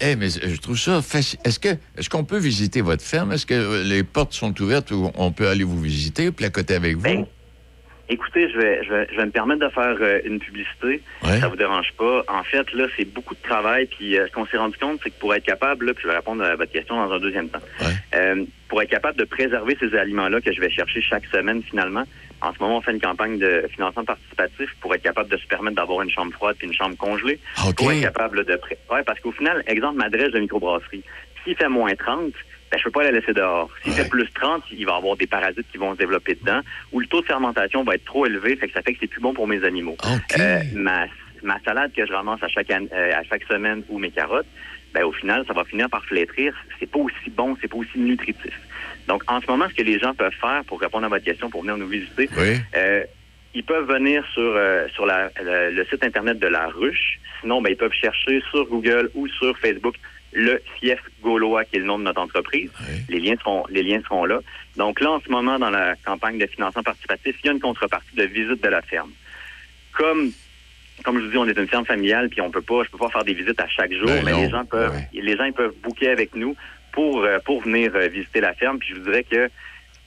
Eh, 0.00 0.14
mais 0.16 0.28
je 0.30 0.56
trouve 0.60 0.78
ça. 0.78 0.98
Est-ce 1.44 1.58
que 1.58 1.68
est-ce 1.98 2.08
qu'on 2.08 2.24
peut 2.24 2.38
visiter 2.38 2.80
votre 2.80 3.02
ferme? 3.02 3.32
Est-ce 3.32 3.44
que 3.44 3.54
euh, 3.54 3.82
les 3.82 4.04
portes 4.04 4.32
sont 4.32 4.54
ouvertes 4.62 4.92
ou 4.92 5.10
on 5.16 5.32
peut 5.32 5.48
aller 5.48 5.64
vous 5.64 5.80
visiter, 5.80 6.30
placoter 6.30 6.74
avec 6.74 6.94
vous? 6.96 7.02
Ben, 7.02 7.26
Écoutez, 8.12 8.50
je 8.50 8.58
vais, 8.58 8.82
je 8.84 8.92
vais, 8.92 9.06
je 9.12 9.16
vais 9.16 9.24
me 9.24 9.30
permettre 9.30 9.60
de 9.60 9.68
faire 9.68 9.96
euh, 10.00 10.18
une 10.24 10.40
publicité. 10.40 11.00
Ça 11.38 11.46
vous 11.48 11.54
dérange 11.56 11.92
pas. 11.96 12.24
En 12.26 12.42
fait, 12.42 12.72
là, 12.72 12.86
c'est 12.96 13.04
beaucoup 13.04 13.36
de 13.36 13.40
travail. 13.42 13.86
Puis 13.86 14.18
euh, 14.18 14.26
ce 14.26 14.32
qu'on 14.32 14.46
s'est 14.46 14.56
rendu 14.56 14.76
compte, 14.78 14.98
c'est 15.02 15.10
que 15.10 15.18
pour 15.20 15.32
être 15.32 15.44
capable, 15.44 15.86
là, 15.86 15.94
puis 15.94 16.02
je 16.02 16.08
vais 16.08 16.16
répondre 16.16 16.42
à 16.42 16.56
votre 16.56 16.72
question 16.72 16.96
dans 16.96 17.12
un 17.12 17.20
deuxième 17.20 17.48
temps. 17.48 17.60
Euh, 18.16 18.44
pour 18.68 18.82
être 18.82 18.90
capable 18.90 19.16
de 19.16 19.24
préserver 19.24 19.76
ces 19.78 19.94
aliments-là 19.96 20.40
que 20.40 20.52
je 20.52 20.60
vais 20.60 20.70
chercher 20.70 21.00
chaque 21.02 21.24
semaine 21.26 21.62
finalement, 21.62 22.04
En 22.42 22.52
ce 22.52 22.58
moment, 22.60 22.78
on 22.78 22.80
fait 22.80 22.92
une 22.92 23.00
campagne 23.00 23.38
de 23.38 23.66
financement 23.72 24.04
participatif 24.04 24.74
pour 24.80 24.92
être 24.94 25.02
capable 25.02 25.28
de 25.28 25.36
se 25.36 25.46
permettre 25.46 25.76
d'avoir 25.76 26.02
une 26.02 26.10
chambre 26.10 26.32
froide 26.32 26.56
puis 26.58 26.66
une 26.66 26.74
chambre 26.74 26.96
congelée. 26.96 27.38
OK. 27.68 27.76
Pour 27.76 27.92
être 27.92 28.02
capable 28.02 28.44
de... 28.44 28.58
Ouais, 28.90 29.02
parce 29.04 29.20
qu'au 29.20 29.32
final, 29.32 29.62
exemple, 29.66 29.98
ma 29.98 30.08
drèche 30.08 30.32
de 30.32 30.40
microbrasserie, 30.40 31.04
s'il 31.44 31.54
fait 31.56 31.68
moins 31.68 31.94
30, 31.94 32.32
ben, 32.70 32.78
je 32.78 32.84
peux 32.84 32.90
pas 32.90 33.02
la 33.02 33.10
laisser 33.10 33.32
dehors. 33.32 33.68
S'il 33.82 33.92
fait 33.92 34.08
plus 34.08 34.28
30, 34.34 34.62
il 34.72 34.86
va 34.86 34.92
y 34.92 34.96
avoir 34.96 35.16
des 35.16 35.26
parasites 35.26 35.66
qui 35.72 35.78
vont 35.78 35.92
se 35.94 35.98
développer 35.98 36.34
dedans, 36.36 36.60
ou 36.92 37.00
le 37.00 37.06
taux 37.06 37.20
de 37.20 37.26
fermentation 37.26 37.82
va 37.84 37.94
être 37.96 38.04
trop 38.04 38.26
élevé, 38.26 38.56
fait 38.56 38.68
que 38.68 38.72
ça 38.74 38.82
fait 38.82 38.92
que 38.92 38.98
c'est 39.00 39.06
plus 39.08 39.20
bon 39.20 39.34
pour 39.34 39.46
mes 39.48 39.64
animaux. 39.64 39.96
Euh, 40.40 40.60
ma, 40.74 41.06
ma 41.42 41.58
salade 41.64 41.92
que 41.96 42.06
je 42.06 42.12
ramasse 42.12 42.42
à 42.42 42.48
chaque, 42.48 42.70
an- 42.70 42.86
euh, 42.92 43.12
à 43.14 43.22
chaque 43.24 43.44
semaine 43.44 43.82
ou 43.88 43.98
mes 43.98 44.10
carottes, 44.10 44.46
ben, 44.94 45.04
au 45.04 45.12
final, 45.12 45.44
ça 45.46 45.52
va 45.52 45.64
finir 45.64 45.88
par 45.88 46.04
flétrir. 46.04 46.52
C'est 46.78 46.90
pas 46.90 46.98
aussi 46.98 47.30
bon, 47.30 47.56
c'est 47.60 47.68
pas 47.68 47.76
aussi 47.76 47.98
nutritif. 47.98 48.52
Donc, 49.08 49.22
en 49.28 49.40
ce 49.40 49.46
moment, 49.46 49.66
ce 49.68 49.74
que 49.74 49.82
les 49.82 49.98
gens 49.98 50.14
peuvent 50.14 50.32
faire 50.40 50.62
pour 50.66 50.80
répondre 50.80 51.06
à 51.06 51.08
votre 51.08 51.24
question, 51.24 51.48
pour 51.50 51.62
venir 51.62 51.76
nous 51.76 51.86
visiter, 51.88 52.28
euh, 52.76 53.02
ils 53.54 53.64
peuvent 53.64 53.88
venir 53.88 54.24
sur, 54.32 54.42
euh, 54.42 54.86
sur 54.94 55.06
la- 55.06 55.30
le, 55.42 55.70
le 55.74 55.84
site 55.86 56.04
Internet 56.04 56.38
de 56.38 56.46
la 56.46 56.68
ruche. 56.68 57.18
Sinon, 57.40 57.62
ben, 57.62 57.70
ils 57.70 57.76
peuvent 57.76 57.92
chercher 57.92 58.40
sur 58.50 58.64
Google 58.66 59.10
ou 59.14 59.26
sur 59.28 59.56
Facebook 59.58 59.94
le 60.32 60.62
fief 60.78 61.00
gaulois, 61.22 61.64
qui 61.64 61.76
est 61.76 61.78
le 61.80 61.86
nom 61.86 61.98
de 61.98 62.04
notre 62.04 62.20
entreprise. 62.20 62.70
Les, 63.08 63.18
liens 63.18 63.36
seront, 63.36 63.64
les 63.68 63.82
liens 63.82 64.00
seront 64.02 64.24
là. 64.24 64.40
Donc 64.76 65.00
là, 65.00 65.12
en 65.12 65.20
ce 65.20 65.28
moment, 65.28 65.58
dans 65.58 65.70
la 65.70 65.96
campagne 65.96 66.38
de 66.38 66.46
financement 66.46 66.82
participatif, 66.82 67.36
il 67.42 67.46
y 67.46 67.50
a 67.50 67.52
une 67.52 67.60
contrepartie 67.60 68.14
de 68.14 68.24
visite 68.24 68.62
de 68.62 68.68
la 68.68 68.82
ferme. 68.82 69.10
Comme 69.92 70.30
comme 71.02 71.18
je 71.18 71.24
vous 71.24 71.30
dis, 71.30 71.38
on 71.38 71.48
est 71.48 71.58
une 71.58 71.66
ferme 71.66 71.86
familiale, 71.86 72.28
puis 72.28 72.42
on 72.42 72.50
peut 72.50 72.60
pas, 72.60 72.82
je 72.84 72.90
peux 72.90 72.98
pas 72.98 73.08
faire 73.08 73.24
des 73.24 73.32
visites 73.32 73.58
à 73.58 73.68
chaque 73.68 73.92
jour, 73.92 74.06
Ben 74.06 74.22
mais 74.22 74.32
les 74.32 74.50
gens 74.50 74.66
peuvent, 74.66 74.94
les 75.12 75.36
gens 75.36 75.44
ils 75.44 75.52
peuvent 75.52 75.74
booker 75.82 76.08
avec 76.08 76.34
nous 76.34 76.54
pour 76.92 77.22
euh, 77.22 77.38
pour 77.44 77.62
venir 77.62 77.92
euh, 77.94 78.08
visiter 78.08 78.40
la 78.40 78.52
ferme. 78.54 78.78
Puis 78.78 78.90
je 78.90 78.94
vous 78.96 79.04
dirais 79.04 79.24
que 79.24 79.48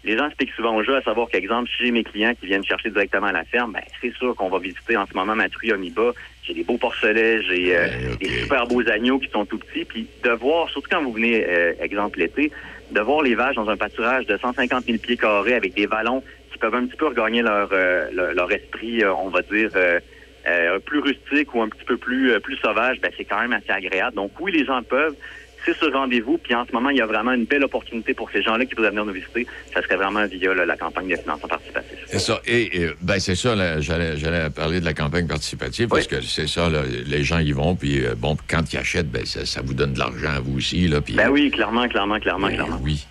les 0.03 0.17
gens 0.17 0.29
se 0.29 0.35
piquent 0.35 0.53
souvent 0.53 0.75
au 0.75 0.83
jeu, 0.83 0.95
à 0.95 1.01
savoir 1.01 1.29
qu'exemple, 1.29 1.69
si 1.69 1.85
j'ai 1.85 1.91
mes 1.91 2.03
clients 2.03 2.33
qui 2.39 2.45
viennent 2.45 2.63
chercher 2.63 2.89
directement 2.89 3.27
à 3.27 3.31
la 3.31 3.45
ferme, 3.45 3.73
ben, 3.73 3.81
c'est 4.01 4.13
sûr 4.15 4.35
qu'on 4.35 4.49
va 4.49 4.59
visiter 4.59 4.97
en 4.97 5.05
ce 5.05 5.13
moment 5.13 5.35
ma 5.35 5.49
truie 5.49 5.71
Omiba. 5.71 6.11
J'ai 6.43 6.53
des 6.53 6.63
beaux 6.63 6.77
porcelets, 6.77 7.41
j'ai 7.43 7.75
euh, 7.75 7.87
des 8.19 8.27
super 8.27 8.67
beaux 8.67 8.87
agneaux 8.89 9.19
qui 9.19 9.29
sont 9.29 9.45
tout 9.45 9.57
petits. 9.57 9.85
Puis 9.85 10.07
de 10.23 10.31
voir, 10.31 10.69
surtout 10.69 10.89
quand 10.91 11.01
vous 11.01 11.13
venez, 11.13 11.45
euh, 11.47 11.73
exemple 11.79 12.19
l'été, 12.19 12.51
de 12.91 12.99
voir 13.01 13.21
les 13.21 13.35
vaches 13.35 13.55
dans 13.55 13.69
un 13.69 13.77
pâturage 13.77 14.25
de 14.25 14.37
150 14.37 14.85
000 14.85 14.97
pieds 14.97 15.17
carrés 15.17 15.55
avec 15.55 15.73
des 15.73 15.85
vallons 15.85 16.21
qui 16.51 16.57
peuvent 16.59 16.75
un 16.75 16.85
petit 16.85 16.97
peu 16.97 17.07
regagner 17.07 17.41
leur, 17.41 17.69
euh, 17.71 18.09
leur, 18.13 18.33
leur 18.33 18.51
esprit, 18.51 19.03
euh, 19.03 19.13
on 19.13 19.29
va 19.29 19.41
dire, 19.41 19.69
euh, 19.75 19.99
euh, 20.45 20.79
plus 20.79 20.99
rustique 20.99 21.55
ou 21.55 21.61
un 21.61 21.69
petit 21.69 21.85
peu 21.85 21.95
plus, 21.95 22.31
euh, 22.31 22.39
plus 22.39 22.57
sauvage, 22.57 22.99
ben, 22.99 23.11
c'est 23.17 23.23
quand 23.23 23.39
même 23.39 23.53
assez 23.53 23.71
agréable. 23.71 24.15
Donc 24.15 24.31
oui, 24.39 24.51
les 24.51 24.65
gens 24.65 24.83
peuvent. 24.83 25.15
C'est 25.65 25.75
ce 25.75 25.85
rendez-vous. 25.85 26.37
Puis 26.37 26.53
en 26.53 26.65
ce 26.65 26.71
moment, 26.71 26.89
il 26.89 26.97
y 26.97 27.01
a 27.01 27.05
vraiment 27.05 27.31
une 27.31 27.45
belle 27.45 27.63
opportunité 27.63 28.13
pour 28.13 28.29
ces 28.31 28.41
gens-là 28.41 28.65
qui 28.65 28.75
voudraient 28.75 28.89
venir 28.89 29.05
nous 29.05 29.13
visiter. 29.13 29.47
Ça 29.73 29.81
serait 29.81 29.95
vraiment 29.95 30.25
via 30.25 30.53
là, 30.53 30.65
la 30.65 30.77
campagne 30.77 31.09
de 31.09 31.15
financement 31.15 31.47
participatif. 31.47 31.97
C'est 32.07 32.19
ça. 32.19 32.41
Et, 32.45 32.81
et, 32.81 32.89
ben 33.01 33.19
c'est 33.19 33.35
ça, 33.35 33.55
j'allais, 33.79 34.17
j'allais 34.17 34.49
parler 34.49 34.79
de 34.79 34.85
la 34.85 34.93
campagne 34.93 35.27
participative 35.27 35.87
parce 35.87 36.07
que 36.07 36.21
c'est 36.21 36.47
ça, 36.47 36.69
là, 36.69 36.81
les 37.05 37.23
gens 37.23 37.39
y 37.39 37.51
vont, 37.51 37.75
puis 37.75 38.05
euh, 38.05 38.15
bon, 38.15 38.37
quand 38.49 38.73
ils 38.73 38.77
achètent, 38.77 39.09
ben 39.09 39.25
ça, 39.25 39.45
ça 39.45 39.61
vous 39.61 39.73
donne 39.73 39.93
de 39.93 39.99
l'argent 39.99 40.31
à 40.35 40.39
vous 40.39 40.57
aussi, 40.57 40.87
là, 40.87 41.01
puis... 41.01 41.13
Ben 41.13 41.29
oui, 41.29 41.49
clairement, 41.51 41.87
clairement, 41.87 42.19
clairement, 42.19 42.47
clairement. 42.47 42.79
Oui. 42.81 43.05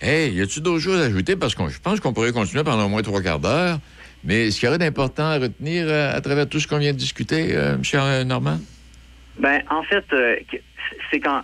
Hey, 0.00 0.34
y 0.34 0.42
a-tu 0.42 0.60
d'autres 0.60 0.82
choses 0.82 1.00
à 1.00 1.04
ajouter? 1.04 1.36
Parce 1.36 1.54
que 1.54 1.68
je 1.68 1.80
pense 1.80 2.00
qu'on 2.00 2.12
pourrait 2.12 2.32
continuer 2.32 2.64
pendant 2.64 2.84
au 2.84 2.88
moins 2.88 3.02
trois 3.02 3.22
quarts 3.22 3.40
d'heure. 3.40 3.78
Mais 4.24 4.48
est-ce 4.48 4.58
qu'il 4.58 4.66
y 4.66 4.68
aurait 4.68 4.78
d'important 4.78 5.24
à 5.24 5.38
retenir 5.38 5.86
euh, 5.88 6.14
à 6.14 6.20
travers 6.20 6.48
tout 6.48 6.60
ce 6.60 6.66
qu'on 6.66 6.78
vient 6.78 6.92
de 6.92 6.98
discuter, 6.98 7.50
euh, 7.52 7.76
M. 7.76 8.26
Normand? 8.26 8.58
Ben, 9.38 9.60
en 9.70 9.82
fait, 9.82 10.04
euh, 10.12 10.36
c'est 11.10 11.20
qu'en- 11.20 11.42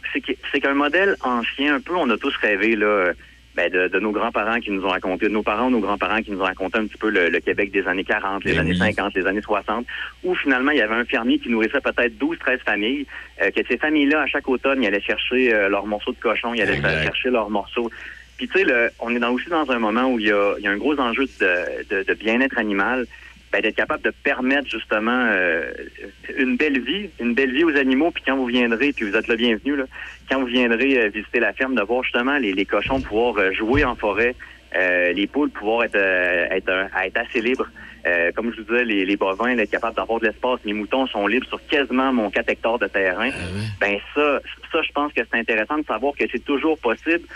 c'est 0.52 0.60
qu'un 0.60 0.74
modèle 0.74 1.16
ancien, 1.22 1.74
un 1.76 1.80
peu, 1.80 1.94
on 1.94 2.08
a 2.10 2.16
tous 2.16 2.34
rêvé 2.36 2.74
là, 2.76 3.12
ben, 3.54 3.70
de, 3.70 3.88
de 3.88 3.98
nos 4.00 4.12
grands-parents 4.12 4.60
qui 4.60 4.70
nous 4.70 4.82
ont 4.84 4.88
raconté, 4.88 5.26
de 5.28 5.32
nos 5.32 5.42
parents 5.42 5.68
nos 5.68 5.80
grands-parents 5.80 6.22
qui 6.22 6.30
nous 6.30 6.40
ont 6.40 6.44
raconté 6.44 6.78
un 6.78 6.86
petit 6.86 6.96
peu 6.96 7.10
le, 7.10 7.28
le 7.28 7.40
Québec 7.40 7.70
des 7.70 7.86
années 7.86 8.04
40, 8.04 8.44
les 8.44 8.58
années 8.58 8.74
50, 8.78 9.14
les 9.14 9.26
années 9.26 9.42
60, 9.42 9.86
où 10.24 10.34
finalement, 10.34 10.70
il 10.70 10.78
y 10.78 10.80
avait 10.80 10.94
un 10.94 11.04
fermier 11.04 11.38
qui 11.38 11.50
nourrissait 11.50 11.80
peut-être 11.82 12.16
12, 12.16 12.38
13 12.38 12.60
familles, 12.64 13.06
euh, 13.42 13.50
que 13.50 13.60
ces 13.68 13.76
familles-là, 13.76 14.22
à 14.22 14.26
chaque 14.26 14.48
automne, 14.48 14.82
ils 14.82 14.86
allaient 14.86 15.02
chercher 15.02 15.52
euh, 15.52 15.68
leurs 15.68 15.86
morceaux 15.86 16.12
de 16.12 16.18
cochon, 16.18 16.54
ils 16.54 16.62
allaient 16.62 16.80
chercher 17.04 17.28
leurs 17.30 17.50
morceaux. 17.50 17.90
Puis, 18.38 18.48
tu 18.48 18.58
sais, 18.60 18.66
on 19.00 19.14
est 19.14 19.18
dans, 19.18 19.30
aussi 19.32 19.50
dans 19.50 19.70
un 19.70 19.78
moment 19.78 20.10
où 20.10 20.18
il 20.18 20.26
y 20.28 20.32
a, 20.32 20.54
il 20.58 20.64
y 20.64 20.66
a 20.66 20.70
un 20.70 20.78
gros 20.78 20.98
enjeu 20.98 21.26
de, 21.38 21.94
de, 21.94 22.02
de 22.04 22.14
bien-être 22.14 22.56
animal, 22.58 23.06
ben, 23.52 23.60
d'être 23.60 23.76
capable 23.76 24.02
de 24.02 24.12
permettre 24.24 24.68
justement 24.68 25.26
euh, 25.30 25.70
une 26.38 26.56
belle 26.56 26.80
vie, 26.80 27.10
une 27.20 27.34
belle 27.34 27.52
vie 27.52 27.64
aux 27.64 27.76
animaux. 27.76 28.10
Puis 28.10 28.22
quand 28.26 28.36
vous 28.36 28.46
viendrez, 28.46 28.92
puis 28.92 29.08
vous 29.08 29.16
êtes 29.16 29.28
le 29.28 29.36
bienvenu, 29.36 29.76
là, 29.76 29.84
quand 30.30 30.40
vous 30.40 30.46
viendrez 30.46 30.98
euh, 30.98 31.08
visiter 31.08 31.38
la 31.38 31.52
ferme, 31.52 31.74
de 31.74 31.82
voir 31.82 32.02
justement 32.02 32.38
les, 32.38 32.52
les 32.52 32.64
cochons 32.64 33.00
pouvoir 33.00 33.36
euh, 33.38 33.52
jouer 33.52 33.84
en 33.84 33.94
forêt, 33.94 34.34
euh, 34.74 35.12
les 35.12 35.26
poules 35.26 35.50
pouvoir 35.50 35.84
être, 35.84 35.96
euh, 35.96 36.46
être, 36.50 36.70
être 37.04 37.16
assez 37.16 37.42
libres. 37.42 37.68
Euh, 38.06 38.32
comme 38.34 38.50
je 38.52 38.56
vous 38.56 38.64
disais, 38.64 38.84
les, 38.84 39.04
les 39.04 39.16
bovins, 39.16 39.54
là, 39.54 39.62
être 39.62 39.70
capables 39.70 39.94
d'avoir 39.94 40.18
de 40.18 40.26
l'espace. 40.26 40.58
Les 40.64 40.72
moutons 40.72 41.06
sont 41.06 41.26
libres 41.26 41.46
sur 41.46 41.64
quasiment 41.66 42.12
mon 42.12 42.30
4 42.30 42.48
hectares 42.48 42.78
de 42.78 42.86
terrain. 42.86 43.30
Ben 43.80 43.98
ça, 44.14 44.40
ça, 44.72 44.82
je 44.82 44.92
pense 44.92 45.12
que 45.12 45.20
c'est 45.30 45.38
intéressant 45.38 45.78
de 45.78 45.84
savoir 45.84 46.14
que 46.18 46.24
c'est 46.30 46.44
toujours 46.44 46.78
possible 46.78 47.26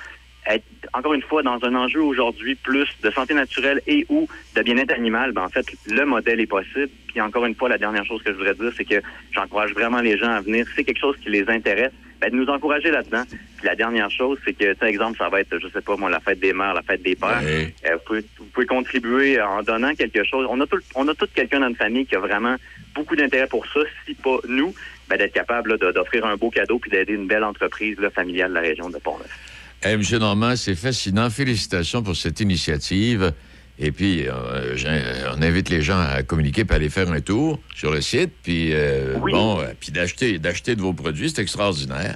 être, 0.49 0.64
encore 0.92 1.14
une 1.14 1.22
fois, 1.22 1.42
dans 1.42 1.59
un 1.62 1.74
enjeu 1.74 2.01
aujourd'hui 2.01 2.55
plus 2.55 2.88
de 3.03 3.11
santé 3.11 3.34
naturelle 3.34 3.80
et 3.86 4.07
ou 4.09 4.28
de 4.55 4.62
bien-être 4.62 4.92
animal, 4.92 5.32
ben 5.32 5.44
en 5.44 5.49
fait, 5.49 5.66
le 5.86 6.05
modèle 6.05 6.40
est 6.40 6.47
possible. 6.47 6.90
Puis 7.09 7.20
encore 7.20 7.47
une 7.47 7.55
fois, 7.55 7.68
la 7.68 7.78
dernière 7.78 8.05
chose 8.05 8.22
que 8.22 8.32
je 8.32 8.36
voudrais 8.36 8.55
dire, 8.55 8.72
c'est 8.76 8.84
que 8.84 9.03
j'encourage 9.32 9.72
vraiment 9.72 10.01
les 10.01 10.16
gens 10.18 10.30
à 10.30 10.40
venir. 10.40 10.66
Si 10.68 10.74
c'est 10.76 10.84
quelque 10.84 11.01
chose 11.01 11.16
qui 11.22 11.30
les 11.30 11.49
intéresse, 11.49 11.92
ben, 12.20 12.30
de 12.30 12.36
nous 12.36 12.47
encourager 12.47 12.90
là-dedans. 12.90 13.24
Puis 13.28 13.66
la 13.66 13.74
dernière 13.74 14.11
chose, 14.11 14.38
c'est 14.44 14.55
que, 14.55 14.72
par 14.74 14.88
exemple, 14.88 15.18
ça 15.18 15.28
va 15.28 15.40
être, 15.40 15.59
je 15.59 15.68
sais 15.68 15.80
pas 15.82 15.97
moi, 15.97 16.09
la 16.09 16.20
fête 16.20 16.40
des 16.40 16.53
mères, 16.53 16.72
la 16.72 16.82
fête 16.82 17.03
des 17.03 17.14
pères. 17.14 17.42
Euh, 17.42 17.66
vous, 17.92 18.01
pouvez, 18.07 18.24
vous 18.38 18.47
pouvez 18.47 18.66
contribuer 18.66 19.40
en 19.40 19.62
donnant 19.62 19.94
quelque 19.94 20.24
chose. 20.24 20.47
On 20.49 20.61
a 20.61 20.66
tout, 20.66 20.78
on 20.94 21.07
a 21.09 21.14
tout 21.14 21.28
quelqu'un 21.34 21.61
dans 21.61 21.66
notre 21.66 21.78
famille 21.78 22.07
qui 22.07 22.16
a 22.16 22.20
vraiment 22.20 22.57
beaucoup 22.94 23.16
d'intérêt 23.16 23.47
pour 23.47 23.66
ça. 23.66 23.80
Si 24.07 24.14
pas 24.14 24.38
nous, 24.49 24.74
ben, 25.09 25.18
d'être 25.18 25.34
capable 25.34 25.78
d'offrir 25.78 26.24
un 26.24 26.36
beau 26.36 26.51
cadeau 26.51 26.78
puis 26.78 26.90
d'aider 26.90 27.12
une 27.12 27.26
belle 27.26 27.44
entreprise 27.44 27.99
là, 27.99 28.11
familiale 28.11 28.51
de 28.51 28.55
la 28.55 28.61
région 28.61 28.88
de 28.88 28.99
Pont-Neuf. 28.99 29.55
M. 29.83 30.01
Normand, 30.18 30.57
c'est 30.57 30.74
fascinant. 30.74 31.31
Félicitations 31.31 32.03
pour 32.03 32.16
cette 32.16 32.41
initiative. 32.41 33.33
Et 33.79 33.93
puis, 33.93 34.27
euh, 34.27 35.33
on 35.37 35.43
invite 35.43 35.68
les 35.68 35.83
gens 35.83 36.01
à 36.01 36.22
communiquer 36.22 36.64
puis 36.64 36.72
à 36.72 36.77
aller 36.77 36.89
faire 36.89 37.11
un 37.11 37.20
tour 37.20 37.61
sur 37.74 37.93
le 37.93 38.01
site. 38.01 38.33
Puis, 38.43 38.70
euh, 38.72 39.14
bon, 39.18 39.61
euh, 39.61 39.64
puis 39.79 39.93
d'acheter, 39.93 40.39
d'acheter 40.39 40.74
de 40.77 40.81
vos 40.81 40.95
produits, 40.95 41.29
c'est 41.31 41.43
extraordinaire. 41.43 42.14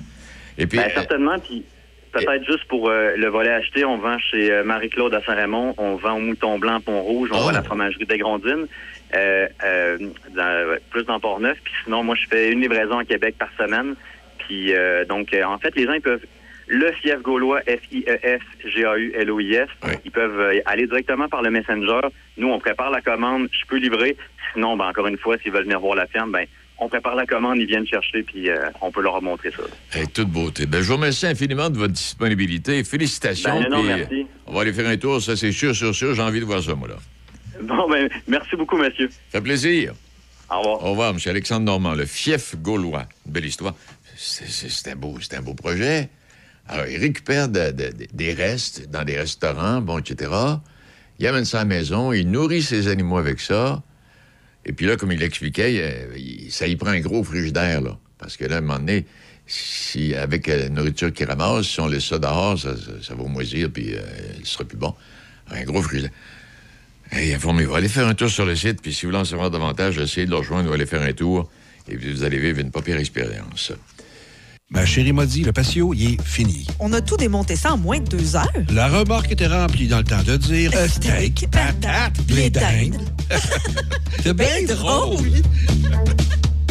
Et 0.56 0.66
puis, 0.66 0.78
Ben, 0.78 0.86
euh, 0.86 0.90
certainement, 0.94 1.38
puis 1.38 1.62
peut-être 2.12 2.44
juste 2.46 2.64
pour 2.66 2.88
euh, 2.88 3.12
le 3.16 3.28
volet 3.28 3.50
acheté, 3.50 3.84
on 3.84 3.98
vend 3.98 4.18
chez 4.18 4.62
Marie-Claude 4.64 5.14
à 5.14 5.22
Saint-Raymond, 5.22 5.74
on 5.76 5.96
vend 5.96 6.14
au 6.16 6.20
Mouton 6.20 6.58
Blanc 6.58 6.80
Pont-Rouge, 6.80 7.28
on 7.32 7.36
Oh. 7.36 7.42
vend 7.42 7.48
à 7.48 7.52
la 7.52 7.62
fromagerie 7.62 8.06
euh, 9.14 9.98
dans- 10.34 10.76
plus 10.90 11.04
dans 11.04 11.20
Port-Neuf, 11.20 11.58
puis 11.62 11.72
sinon, 11.84 12.02
moi, 12.04 12.14
je 12.14 12.26
fais 12.28 12.52
une 12.52 12.60
livraison 12.60 12.98
à 12.98 13.04
Québec 13.04 13.34
par 13.38 13.48
semaine, 13.58 13.94
puis 14.38 14.72
euh, 14.72 15.04
donc, 15.04 15.34
en 15.44 15.58
fait, 15.58 15.74
les 15.76 15.84
gens, 15.84 15.92
ils 15.92 16.00
peuvent... 16.00 16.24
Le 16.72 16.92
fief 16.92 17.20
gaulois, 17.22 17.60
F-I-E-F-G-A-U-L-O-I-S, 18.60 19.68
ils 20.04 20.10
peuvent 20.10 20.38
euh, 20.40 20.60
aller 20.66 20.86
directement 20.86 21.28
par 21.28 21.42
le 21.42 21.50
Messenger. 21.50 22.00
Nous, 22.36 22.48
on 22.48 22.58
prépare 22.60 22.90
la 22.90 23.00
commande, 23.00 23.48
je 23.52 23.66
peux 23.66 23.76
livrer. 23.76 24.16
Sinon, 24.52 24.76
ben, 24.76 24.86
encore 24.88 25.06
une 25.08 25.18
fois, 25.18 25.36
s'ils 25.42 25.50
veulent 25.52 25.64
venir 25.64 25.80
voir 25.80 25.96
la 25.96 26.06
ferme, 26.06 26.30
ben, 26.32 26.46
on 26.78 26.88
prépare 26.88 27.14
la 27.16 27.26
commande, 27.26 27.58
ils 27.58 27.66
viennent 27.66 27.86
chercher, 27.86 28.22
puis 28.22 28.48
euh, 28.48 28.68
on 28.80 28.90
peut 28.92 29.02
leur 29.02 29.20
montrer 29.20 29.50
ça. 29.50 29.62
hey, 29.98 30.06
toute 30.08 30.28
beauté. 30.28 30.66
Ben, 30.66 30.80
je 30.80 30.86
vous 30.88 30.94
remercie 30.94 31.26
infiniment 31.26 31.70
de 31.70 31.76
votre 31.78 31.92
disponibilité. 31.92 32.84
Félicitations. 32.84 33.60
Ben, 33.60 33.68
non, 33.68 33.82
merci. 33.82 34.20
euh, 34.22 34.24
On 34.46 34.54
va 34.54 34.60
aller 34.62 34.72
faire 34.72 34.88
un 34.88 34.96
tour, 34.96 35.20
ça, 35.20 35.36
c'est 35.36 35.52
sûr, 35.52 35.74
sûr, 35.74 35.94
sûr. 35.94 36.14
J'ai 36.14 36.22
envie 36.22 36.40
de 36.40 36.44
voir 36.44 36.62
ça, 36.62 36.74
moi, 36.74 36.88
là. 36.88 36.96
Bon, 37.62 37.88
ben, 37.90 38.08
merci 38.28 38.56
beaucoup, 38.56 38.76
monsieur. 38.78 39.08
Ça 39.10 39.38
fait 39.38 39.40
plaisir. 39.42 39.92
Au 40.50 40.58
revoir. 40.60 40.84
Au 40.84 40.90
revoir, 40.90 41.10
M. 41.10 41.18
Alexandre 41.26 41.66
Normand, 41.66 41.94
le 41.94 42.06
fief 42.06 42.56
gaulois. 42.56 43.06
Une 43.26 43.32
belle 43.32 43.44
histoire. 43.46 43.74
C'est 44.16 44.90
un, 44.90 44.96
beau- 44.96 45.18
c'est 45.20 45.36
un 45.36 45.42
beau 45.42 45.54
projet. 45.54 46.08
Alors, 46.72 46.86
il 46.86 46.98
récupère 46.98 47.48
de- 47.48 47.72
de- 47.72 47.90
de- 47.90 48.06
des 48.12 48.32
restes 48.32 48.88
dans 48.90 49.02
des 49.02 49.18
restaurants, 49.18 49.80
bon, 49.80 49.98
etc. 49.98 50.30
Il 51.18 51.26
amène 51.26 51.44
ça 51.44 51.58
à 51.58 51.60
la 51.62 51.64
maison, 51.64 52.12
il 52.12 52.30
nourrit 52.30 52.62
ses 52.62 52.86
animaux 52.86 53.18
avec 53.18 53.40
ça. 53.40 53.82
Et 54.64 54.72
puis 54.72 54.86
là, 54.86 54.96
comme 54.96 55.10
il 55.10 55.18
l'expliquait, 55.18 56.08
ça 56.48 56.68
y 56.68 56.76
prend 56.76 56.90
un 56.90 57.00
gros 57.00 57.24
frigidaire, 57.24 57.80
là. 57.80 57.98
Parce 58.18 58.36
que 58.36 58.44
là, 58.44 58.56
à 58.56 58.58
un 58.58 58.60
moment 58.60 58.78
donné, 58.78 59.04
si, 59.48 60.14
avec 60.14 60.46
la 60.46 60.68
nourriture 60.68 61.12
qu'il 61.12 61.26
ramasse, 61.26 61.66
si 61.66 61.80
on 61.80 61.88
laisse 61.88 62.04
ça 62.04 62.20
dehors, 62.20 62.56
ça, 62.56 63.14
va 63.14 63.24
moisir, 63.24 63.68
puis 63.72 63.94
euh, 63.94 64.00
il 64.38 64.46
sera 64.46 64.64
plus 64.64 64.78
bon. 64.78 64.94
Un 65.50 65.64
gros 65.64 65.82
frigidaire. 65.82 66.12
Hey, 67.10 67.34
informez-vous. 67.34 67.74
Allez 67.74 67.88
faire 67.88 68.06
un 68.06 68.14
tour 68.14 68.30
sur 68.30 68.46
le 68.46 68.54
site, 68.54 68.80
puis 68.80 68.94
si 68.94 69.06
vous 69.06 69.08
voulez 69.10 69.22
en 69.22 69.24
savoir 69.24 69.50
davantage, 69.50 69.98
essayez 69.98 70.26
de 70.26 70.30
le 70.30 70.36
rejoindre 70.36 70.70
ou 70.70 70.72
allez 70.72 70.86
faire 70.86 71.02
un 71.02 71.12
tour, 71.12 71.50
et 71.88 71.96
vous 71.96 72.22
allez 72.22 72.38
vivre 72.38 72.60
une 72.60 72.70
pas 72.70 72.80
expérience. 72.86 73.72
Ma 74.72 74.86
chérie 74.86 75.12
m'a 75.12 75.26
dit, 75.26 75.42
le 75.42 75.52
patio, 75.52 75.92
il 75.94 76.12
est 76.12 76.22
fini. 76.22 76.64
On 76.78 76.92
a 76.92 77.00
tout 77.00 77.16
démonté 77.16 77.56
ça 77.56 77.72
en 77.72 77.76
moins 77.76 77.98
de 77.98 78.04
deux 78.08 78.36
heures. 78.36 78.46
La 78.72 78.86
remorque 78.86 79.32
était 79.32 79.48
remplie 79.48 79.88
dans 79.88 79.98
le 79.98 80.04
temps 80.04 80.22
de 80.24 80.36
dire 80.36 80.70
euh, 80.76 80.86
steak, 80.86 81.48
patate, 81.50 82.22
blé. 82.28 82.52
C'est 84.22 84.32
bien 84.32 84.46
drôle. 84.68 85.26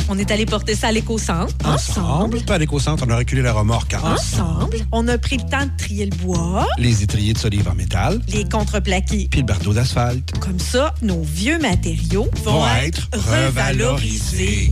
On 0.08 0.18
est 0.18 0.32
allé 0.32 0.46
porter 0.46 0.76
ça 0.76 0.88
à 0.88 0.92
l'éco-centre. 0.94 1.54
Ensemble. 1.66 2.40
Pas 2.46 2.56
à 2.56 2.58
l'éco-centre, 2.58 3.04
on 3.06 3.10
a 3.12 3.18
reculé 3.18 3.42
la 3.42 3.52
remorque. 3.52 3.94
Ensemble. 4.02 4.78
On 4.94 5.06
a 5.10 5.18
pris 5.18 5.36
le 5.36 5.50
temps 5.50 5.66
de 5.66 5.72
trier 5.78 6.06
le 6.06 6.16
bois, 6.16 6.68
Les 6.78 7.04
étriers 7.04 7.34
de 7.34 7.38
solive 7.38 7.68
en 7.68 7.76
métal. 7.76 8.22
les 8.30 8.46
contreplaqués. 8.48 9.28
Puis 9.30 9.42
le 9.42 9.46
bardeau 9.46 9.74
d'asphalte. 9.74 10.40
Comme 10.40 10.60
ça, 10.60 10.96
nos 11.02 11.22
vieux 11.22 11.60
matériaux 11.60 12.30
vont, 12.46 12.62
Vont 12.62 12.68
être 12.78 13.10
être 13.14 13.46
revalorisés. 13.48 14.72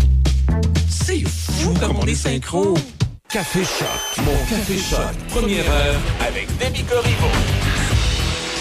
C'est 0.89 1.27
fou 1.27 1.73
comme 1.77 1.97
on 1.97 2.05
est 2.05 2.15
synchro. 2.15 2.73
Café 3.29 3.59
Choc, 3.63 4.25
mon 4.25 4.37
Café 4.49 4.77
Choc, 4.77 4.99
première 5.29 5.69
heure 5.69 5.95
avec 6.25 6.47
Demi 6.59 6.83
Corriveau. 6.85 7.27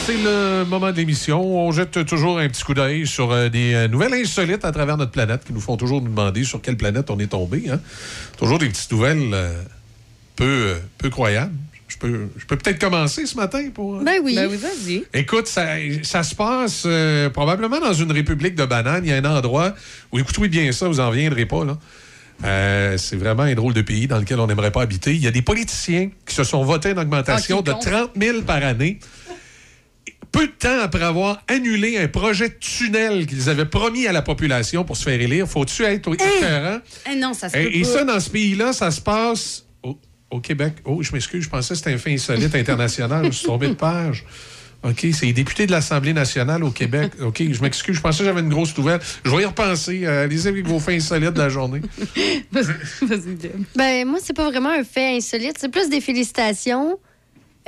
C'est 0.04 0.16
le 0.16 0.64
moment 0.64 0.90
de 0.90 0.96
l'émission. 0.96 1.40
On 1.40 1.70
jette 1.72 2.04
toujours 2.04 2.38
un 2.38 2.48
petit 2.48 2.64
coup 2.64 2.74
d'œil 2.74 3.06
sur 3.06 3.30
euh, 3.32 3.48
des 3.48 3.74
euh, 3.74 3.88
nouvelles 3.88 4.14
insolites 4.14 4.64
à 4.64 4.72
travers 4.72 4.96
notre 4.96 5.12
planète 5.12 5.44
qui 5.44 5.52
nous 5.52 5.60
font 5.60 5.76
toujours 5.76 6.00
nous 6.02 6.08
demander 6.08 6.44
sur 6.44 6.60
quelle 6.60 6.76
planète 6.76 7.10
on 7.10 7.18
est 7.18 7.28
tombé. 7.28 7.64
hein. 7.70 7.80
Toujours 8.38 8.58
des 8.58 8.68
petites 8.68 8.90
nouvelles 8.90 9.30
euh, 9.32 9.62
peu, 10.34 10.44
euh, 10.44 10.74
peu 10.98 11.10
croyables. 11.10 11.54
Je 11.88 11.96
peux, 11.98 12.28
je 12.36 12.44
peux 12.46 12.56
peut-être 12.56 12.80
commencer 12.80 13.26
ce 13.26 13.36
matin 13.36 13.68
pour. 13.72 13.96
euh, 13.96 14.02
Ben 14.04 14.16
oui. 14.22 14.34
Ben 14.34 14.48
oui, 14.50 14.56
vas-y. 14.56 15.04
Écoute, 15.14 15.46
ça, 15.46 15.66
ça 16.02 16.22
se 16.24 16.34
passe 16.34 16.82
euh, 16.86 17.30
probablement 17.30 17.78
dans 17.80 17.92
une 17.94 18.10
république 18.10 18.56
de 18.56 18.64
bananes. 18.64 19.04
Il 19.04 19.10
y 19.10 19.12
a 19.12 19.16
un 19.16 19.24
endroit 19.24 19.74
où, 20.12 20.18
écoutez 20.18 20.48
bien 20.48 20.72
ça, 20.72 20.88
vous 20.88 20.98
en 21.00 21.10
viendrez 21.10 21.46
pas, 21.46 21.64
là. 21.64 21.78
Euh, 22.44 22.96
c'est 22.98 23.16
vraiment 23.16 23.44
un 23.44 23.54
drôle 23.54 23.72
de 23.72 23.82
pays 23.82 24.06
dans 24.06 24.18
lequel 24.18 24.38
on 24.40 24.46
n'aimerait 24.46 24.70
pas 24.70 24.82
habiter. 24.82 25.14
Il 25.14 25.22
y 25.22 25.26
a 25.26 25.30
des 25.30 25.42
politiciens 25.42 26.10
qui 26.26 26.34
se 26.34 26.44
sont 26.44 26.62
votés 26.64 26.90
une 26.90 26.98
augmentation 26.98 27.58
Ah, 27.60 27.62
de 27.62 27.72
comptent. 27.72 27.82
30 27.86 28.10
000 28.20 28.42
par 28.42 28.62
année. 28.62 28.98
Peu 30.32 30.48
de 30.48 30.52
temps 30.52 30.80
après 30.82 31.02
avoir 31.02 31.42
annulé 31.48 31.96
un 31.96 32.08
projet 32.08 32.50
de 32.50 32.54
tunnel 32.60 33.26
qu'ils 33.26 33.48
avaient 33.48 33.64
promis 33.64 34.06
à 34.06 34.12
la 34.12 34.20
population 34.20 34.84
pour 34.84 34.96
se 34.98 35.04
faire 35.04 35.18
élire, 35.18 35.48
faut-tu 35.48 35.82
être 35.84 36.12
écœurant? 36.12 36.78
Eh 37.10 37.16
non, 37.16 37.32
ça 37.32 37.48
se 37.48 37.54
peut 37.54 37.60
Et, 37.60 37.78
et 37.78 37.82
pas. 37.82 37.88
ça, 37.88 38.04
dans 38.04 38.20
ce 38.20 38.28
pays-là, 38.28 38.74
ça 38.74 38.90
se 38.90 39.00
passe 39.00 39.64
au, 39.82 39.98
au 40.30 40.40
Québec. 40.40 40.74
Oh, 40.84 41.02
je 41.02 41.10
m'excuse, 41.12 41.44
je 41.44 41.48
pensais 41.48 41.72
que 41.72 41.78
c'était 41.78 41.94
un 41.94 41.98
fait 41.98 42.12
insolite 42.12 42.54
international. 42.54 43.24
je 43.26 43.30
suis 43.30 43.46
tombé 43.46 43.68
de 43.68 43.72
page. 43.74 44.24
OK, 44.88 45.06
c'est 45.12 45.26
les 45.26 45.32
députés 45.32 45.66
de 45.66 45.72
l'Assemblée 45.72 46.12
nationale 46.12 46.62
au 46.62 46.70
Québec. 46.70 47.12
OK, 47.22 47.42
je 47.50 47.60
m'excuse, 47.62 47.96
je 47.96 48.00
pensais 48.00 48.18
que 48.20 48.24
j'avais 48.24 48.40
une 48.40 48.48
grosse 48.48 48.76
nouvelle. 48.78 49.00
Je 49.24 49.30
vais 49.30 49.42
y 49.42 49.44
repenser. 49.44 50.06
Euh, 50.06 50.24
Allez-y 50.24 50.48
avec 50.48 50.66
vos 50.66 50.78
faits 50.78 50.96
insolites 50.96 51.32
de 51.32 51.38
la 51.38 51.48
journée. 51.48 51.80
Vas-y. 52.52 53.50
Ben, 53.74 54.06
moi, 54.06 54.18
c'est 54.22 54.34
pas 54.36 54.44
vraiment 54.44 54.70
un 54.70 54.84
fait 54.84 55.16
insolite. 55.16 55.56
C'est 55.58 55.68
plus 55.70 55.88
des 55.88 56.00
félicitations 56.00 56.98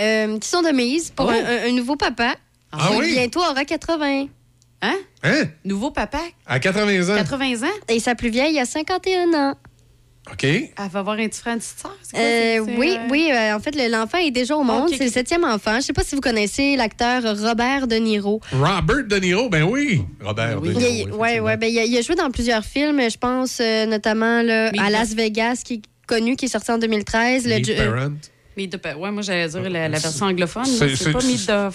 euh, 0.00 0.38
qui 0.38 0.48
sont 0.48 0.62
de 0.62 0.70
mise 0.70 1.10
pour 1.10 1.26
Oh. 1.26 1.30
un, 1.30 1.34
un- 1.34 1.68
un 1.68 1.72
nouveau 1.72 1.96
papa. 1.96 2.34
Ah 2.72 2.88
qui 2.92 2.96
oui? 2.98 3.12
bientôt 3.14 3.40
aura 3.40 3.64
80. 3.64 4.26
Hein? 4.82 4.94
Hein? 5.24 5.44
Nouveau 5.64 5.90
papa, 5.90 6.20
À 6.46 6.60
80 6.60 7.08
ans. 7.12 7.16
80 7.16 7.66
ans? 7.66 7.72
Et 7.88 7.98
sa 7.98 8.14
plus 8.14 8.28
vieille 8.30 8.60
a 8.60 8.64
51 8.64 9.32
ans. 9.34 9.56
OK. 10.32 10.44
Elle 10.44 10.70
va 10.90 10.98
avoir 11.00 11.16
un 11.18 11.26
petit 11.28 11.40
frère, 11.40 11.54
une 11.54 11.60
petite 11.60 11.78
sœur? 11.80 11.96
c'est 12.02 12.12
quoi, 12.12 12.20
Euh, 12.20 12.76
oui, 12.78 12.96
euh, 12.98 13.08
oui. 13.10 13.30
euh, 13.32 13.56
en 13.56 13.60
fait, 13.60 13.74
le- 13.74 13.90
l'enfant 13.90 14.18
est 14.18 14.30
déjà 14.30 14.56
au 14.56 14.62
monde. 14.62 14.88
c'est 14.96 15.04
le 15.04 15.10
septième 15.10 15.44
enfant. 15.44 15.76
Je 15.76 15.80
sais 15.86 15.92
pas 15.92 16.04
si 16.04 16.14
vous 16.14 16.20
connaissez 16.20 16.76
l'acteur 16.76 17.22
Robert 17.38 17.86
De 17.86 17.96
Niro. 17.96 18.40
Robert 18.52 19.04
De 19.06 19.16
Niro, 19.16 19.48
ben 19.48 19.62
oui. 19.64 20.02
Robert 20.22 20.60
Oui. 20.60 20.74
De 20.74 20.80
Il 20.80 20.86
a, 20.86 20.90
Niro. 20.90 21.16
ouais, 21.18 21.40
ouais, 21.40 21.56
ben, 21.56 21.66
il, 21.70 21.78
a, 21.78 21.84
il 21.84 21.96
a 21.96 22.02
joué 22.02 22.14
dans 22.14 22.30
plusieurs 22.30 22.64
films, 22.64 23.00
je 23.10 23.16
pense 23.16 23.58
euh, 23.60 23.86
notamment 23.86 24.42
là, 24.42 24.70
à 24.78 24.90
Las 24.90 25.14
Vegas, 25.14 25.62
qui 25.64 25.74
est 25.74 25.82
connu, 26.06 26.36
qui 26.36 26.46
est 26.46 26.48
sorti 26.48 26.70
en 26.70 26.78
2013. 26.78 27.46
le 27.46 27.54
Meet 27.56 27.68
euh, 27.70 27.90
Parent. 27.92 28.12
Meet 28.58 28.70
the 28.70 28.80
Ouais, 28.98 29.10
moi, 29.12 29.22
j'allais 29.22 29.48
dire 29.48 29.70
la, 29.70 29.88
la 29.88 29.98
version 29.98 30.26
anglophone. 30.26 30.64
C'est- 30.64 31.12
pas 31.12 31.20
Meet 31.22 31.46
the 31.46 31.70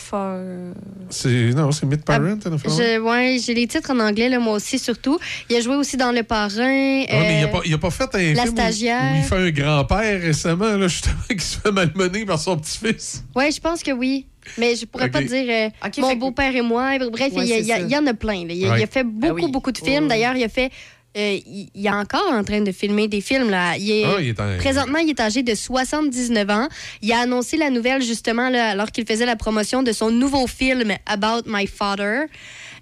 non, 1.56 1.72
c'est 1.72 1.86
Meet 1.86 2.04
Parent. 2.04 2.38
en 2.46 2.58
ouais, 3.00 3.38
j'ai 3.44 3.54
les 3.54 3.68
titres 3.68 3.92
en 3.92 4.00
anglais, 4.00 4.28
là, 4.30 4.40
moi 4.40 4.54
aussi, 4.56 4.78
surtout. 4.80 5.18
Il 5.50 5.56
a 5.56 5.62
joué 5.62 5.76
aussi 5.76 5.96
dans 5.98 6.12
Le 6.12 6.24
Parrain. 6.24 6.58
Ouais, 6.60 7.08
mais 7.10 7.40
il 7.40 7.44
euh, 7.44 7.48
a, 7.48 7.52
pas, 7.52 7.60
il 7.66 7.74
a 7.74 7.78
pas 7.78 7.90
fait 7.90 8.14
un 8.16 8.34
La 8.34 8.44
film 8.44 8.56
stagiaire. 8.56 9.14
Où, 9.14 9.18
il 9.18 9.24
fait 9.24 9.36
un 9.36 9.50
grand-père 9.52 10.22
récemment, 10.22 10.76
là, 10.76 10.88
justement, 10.88 11.16
qui 11.30 11.40
se 11.40 11.58
fait 11.60 11.72
malmener 11.72 12.26
par 12.26 12.40
son 12.40 12.58
petit-fils. 12.58 13.24
Ouais, 13.36 13.52
je 13.52 13.60
pense 13.62 13.82
que 13.82 13.92
oui. 13.92 14.26
Mais 14.58 14.76
je 14.76 14.86
pourrais 14.86 15.10
pas 15.10 15.22
dire 15.22 15.46
euh, 15.48 15.70
mon 16.00 16.14
que- 16.16 16.20
beau-père 16.20 16.54
et 16.54 16.62
moi. 16.62 16.98
Bref, 17.00 17.32
Ouais, 17.34 17.48
il, 17.48 17.66
y 17.66 17.72
a- 17.72 17.80
il 17.80 17.96
en 17.96 18.06
a 18.08 18.14
plein. 18.14 18.46
là. 18.46 18.54
Il, 18.54 18.66
a- 18.66 18.72
Ouais. 18.72 18.80
il 18.82 18.84
a 18.84 18.88
fait 18.88 19.06
beaucoup, 19.06 19.46
oui. 19.46 19.52
beaucoup 19.52 19.72
de 19.72 19.80
Ouais, 19.80 19.88
films. 19.92 20.10
D'ailleurs, 20.10 20.36
il 20.36 20.44
a 20.44 20.50
fait. 20.50 20.70
Euh, 21.16 21.38
il, 21.46 21.70
il 21.76 21.86
est 21.86 21.90
encore 21.92 22.32
en 22.32 22.44
train 22.44 22.62
de 22.62 22.72
filmer 22.72 23.08
des 23.08 23.22
films. 23.22 23.50
Là. 23.50 23.76
Il 23.78 23.92
est, 23.92 24.04
Ah, 24.06 24.18
il 24.20 24.30
est 24.30 24.40
en- 24.40 24.58
Présentement, 24.58 24.98
il 25.00 25.10
est 25.10 25.20
âgé 25.20 25.44
de 25.44 25.54
79 25.56 26.50
ans. 26.50 26.68
Il 27.02 27.12
a 27.14 27.20
annoncé 27.20 27.58
la 27.58 27.70
nouvelle, 27.70 28.02
justement, 28.02 28.50
là, 28.50 28.70
alors 28.70 28.92
qu'il 28.92 29.06
faisait 29.06 29.26
la 29.26 29.36
promotion 29.36 29.84
de 29.84 29.92
son 29.92 30.10
nouveau 30.12 30.48
film 30.48 30.94
About 31.06 31.44
My 31.48 31.68
Father. 31.68 32.24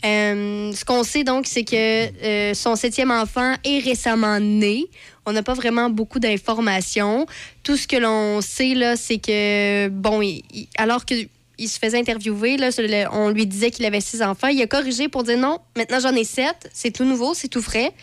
Euh, 0.04 0.72
ce 0.74 0.84
qu'on 0.84 1.04
sait 1.04 1.24
donc, 1.24 1.46
c'est 1.46 1.64
que 1.64 1.76
euh, 1.76 2.54
son 2.54 2.76
septième 2.76 3.12
enfant 3.12 3.54
est 3.64 3.80
récemment 3.80 4.40
né. 4.40 4.86
On 5.28 5.34
n'a 5.34 5.44
pas 5.44 5.54
vraiment 5.54 5.90
beaucoup 5.92 6.18
d'informations. 6.20 7.28
Tout 7.64 7.78
ce 7.78 7.88
que 7.88 7.98
l'on 7.98 8.42
sait, 8.42 8.74
là, 8.74 8.96
c'est 8.96 9.20
que, 9.20 9.90
bon, 9.90 10.22
il- 10.24 10.42
il- 10.54 10.68
alors 10.78 11.06
que 11.06 11.14
il 11.62 11.68
se 11.68 11.78
faisait 11.78 11.99
interviewer, 11.99 12.57
là, 12.57 12.70
on 13.12 13.30
lui 13.30 13.45
disait 13.45 13.70
qu'il 13.70 13.86
avait 13.86 14.01
six 14.01 14.22
enfants. 14.24 14.47
Il 14.47 14.62
a 14.62 14.68
corrigé 14.68 15.07
pour 15.07 15.24
dire 15.24 15.38
non, 15.38 15.59
maintenant 15.78 15.99
j'en 15.99 16.16
ai 16.16 16.24
sept. 16.24 16.70
C'est 16.74 16.91
tout 16.91 17.05
nouveau, 17.05 17.34
c'est 17.36 17.47
tout 17.47 17.62
frais. 17.62 17.93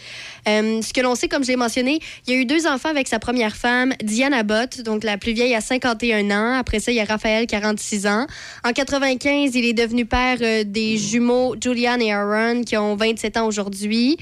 Euh, 0.49 0.81
ce 0.81 0.93
que 0.93 1.01
l'on 1.01 1.17
sait, 1.17 1.29
comme 1.29 1.43
je 1.43 1.49
l'ai 1.49 1.57
mentionné, 1.57 1.99
il 2.27 2.33
y 2.33 2.37
a 2.37 2.41
eu 2.41 2.47
deux 2.47 2.67
enfants 2.69 2.89
avec 2.89 3.09
sa 3.09 3.19
première 3.19 3.57
femme, 3.57 3.93
Diane 4.03 4.33
Abbott, 4.33 4.83
donc 4.83 5.03
la 5.03 5.19
plus 5.19 5.33
vieille 5.33 5.57
à 5.57 5.61
51 5.61 6.31
ans. 6.31 6.59
Après 6.59 6.79
ça, 6.79 6.93
il 6.93 6.95
y 6.95 7.01
a 7.01 7.05
Raphaël, 7.05 7.47
46 7.47 8.07
ans. 8.07 8.27
En 8.65 8.73
95, 8.73 9.55
il 9.55 9.65
est 9.65 9.75
devenu 9.75 10.07
père 10.07 10.39
euh, 10.41 10.63
des 10.65 10.97
jumeaux 10.97 11.57
Julian 11.61 11.99
et 11.99 12.13
Aaron, 12.13 12.63
qui 12.63 12.77
ont 12.77 12.95
27 12.95 13.39
ans 13.39 13.47
aujourd'hui. 13.47 14.19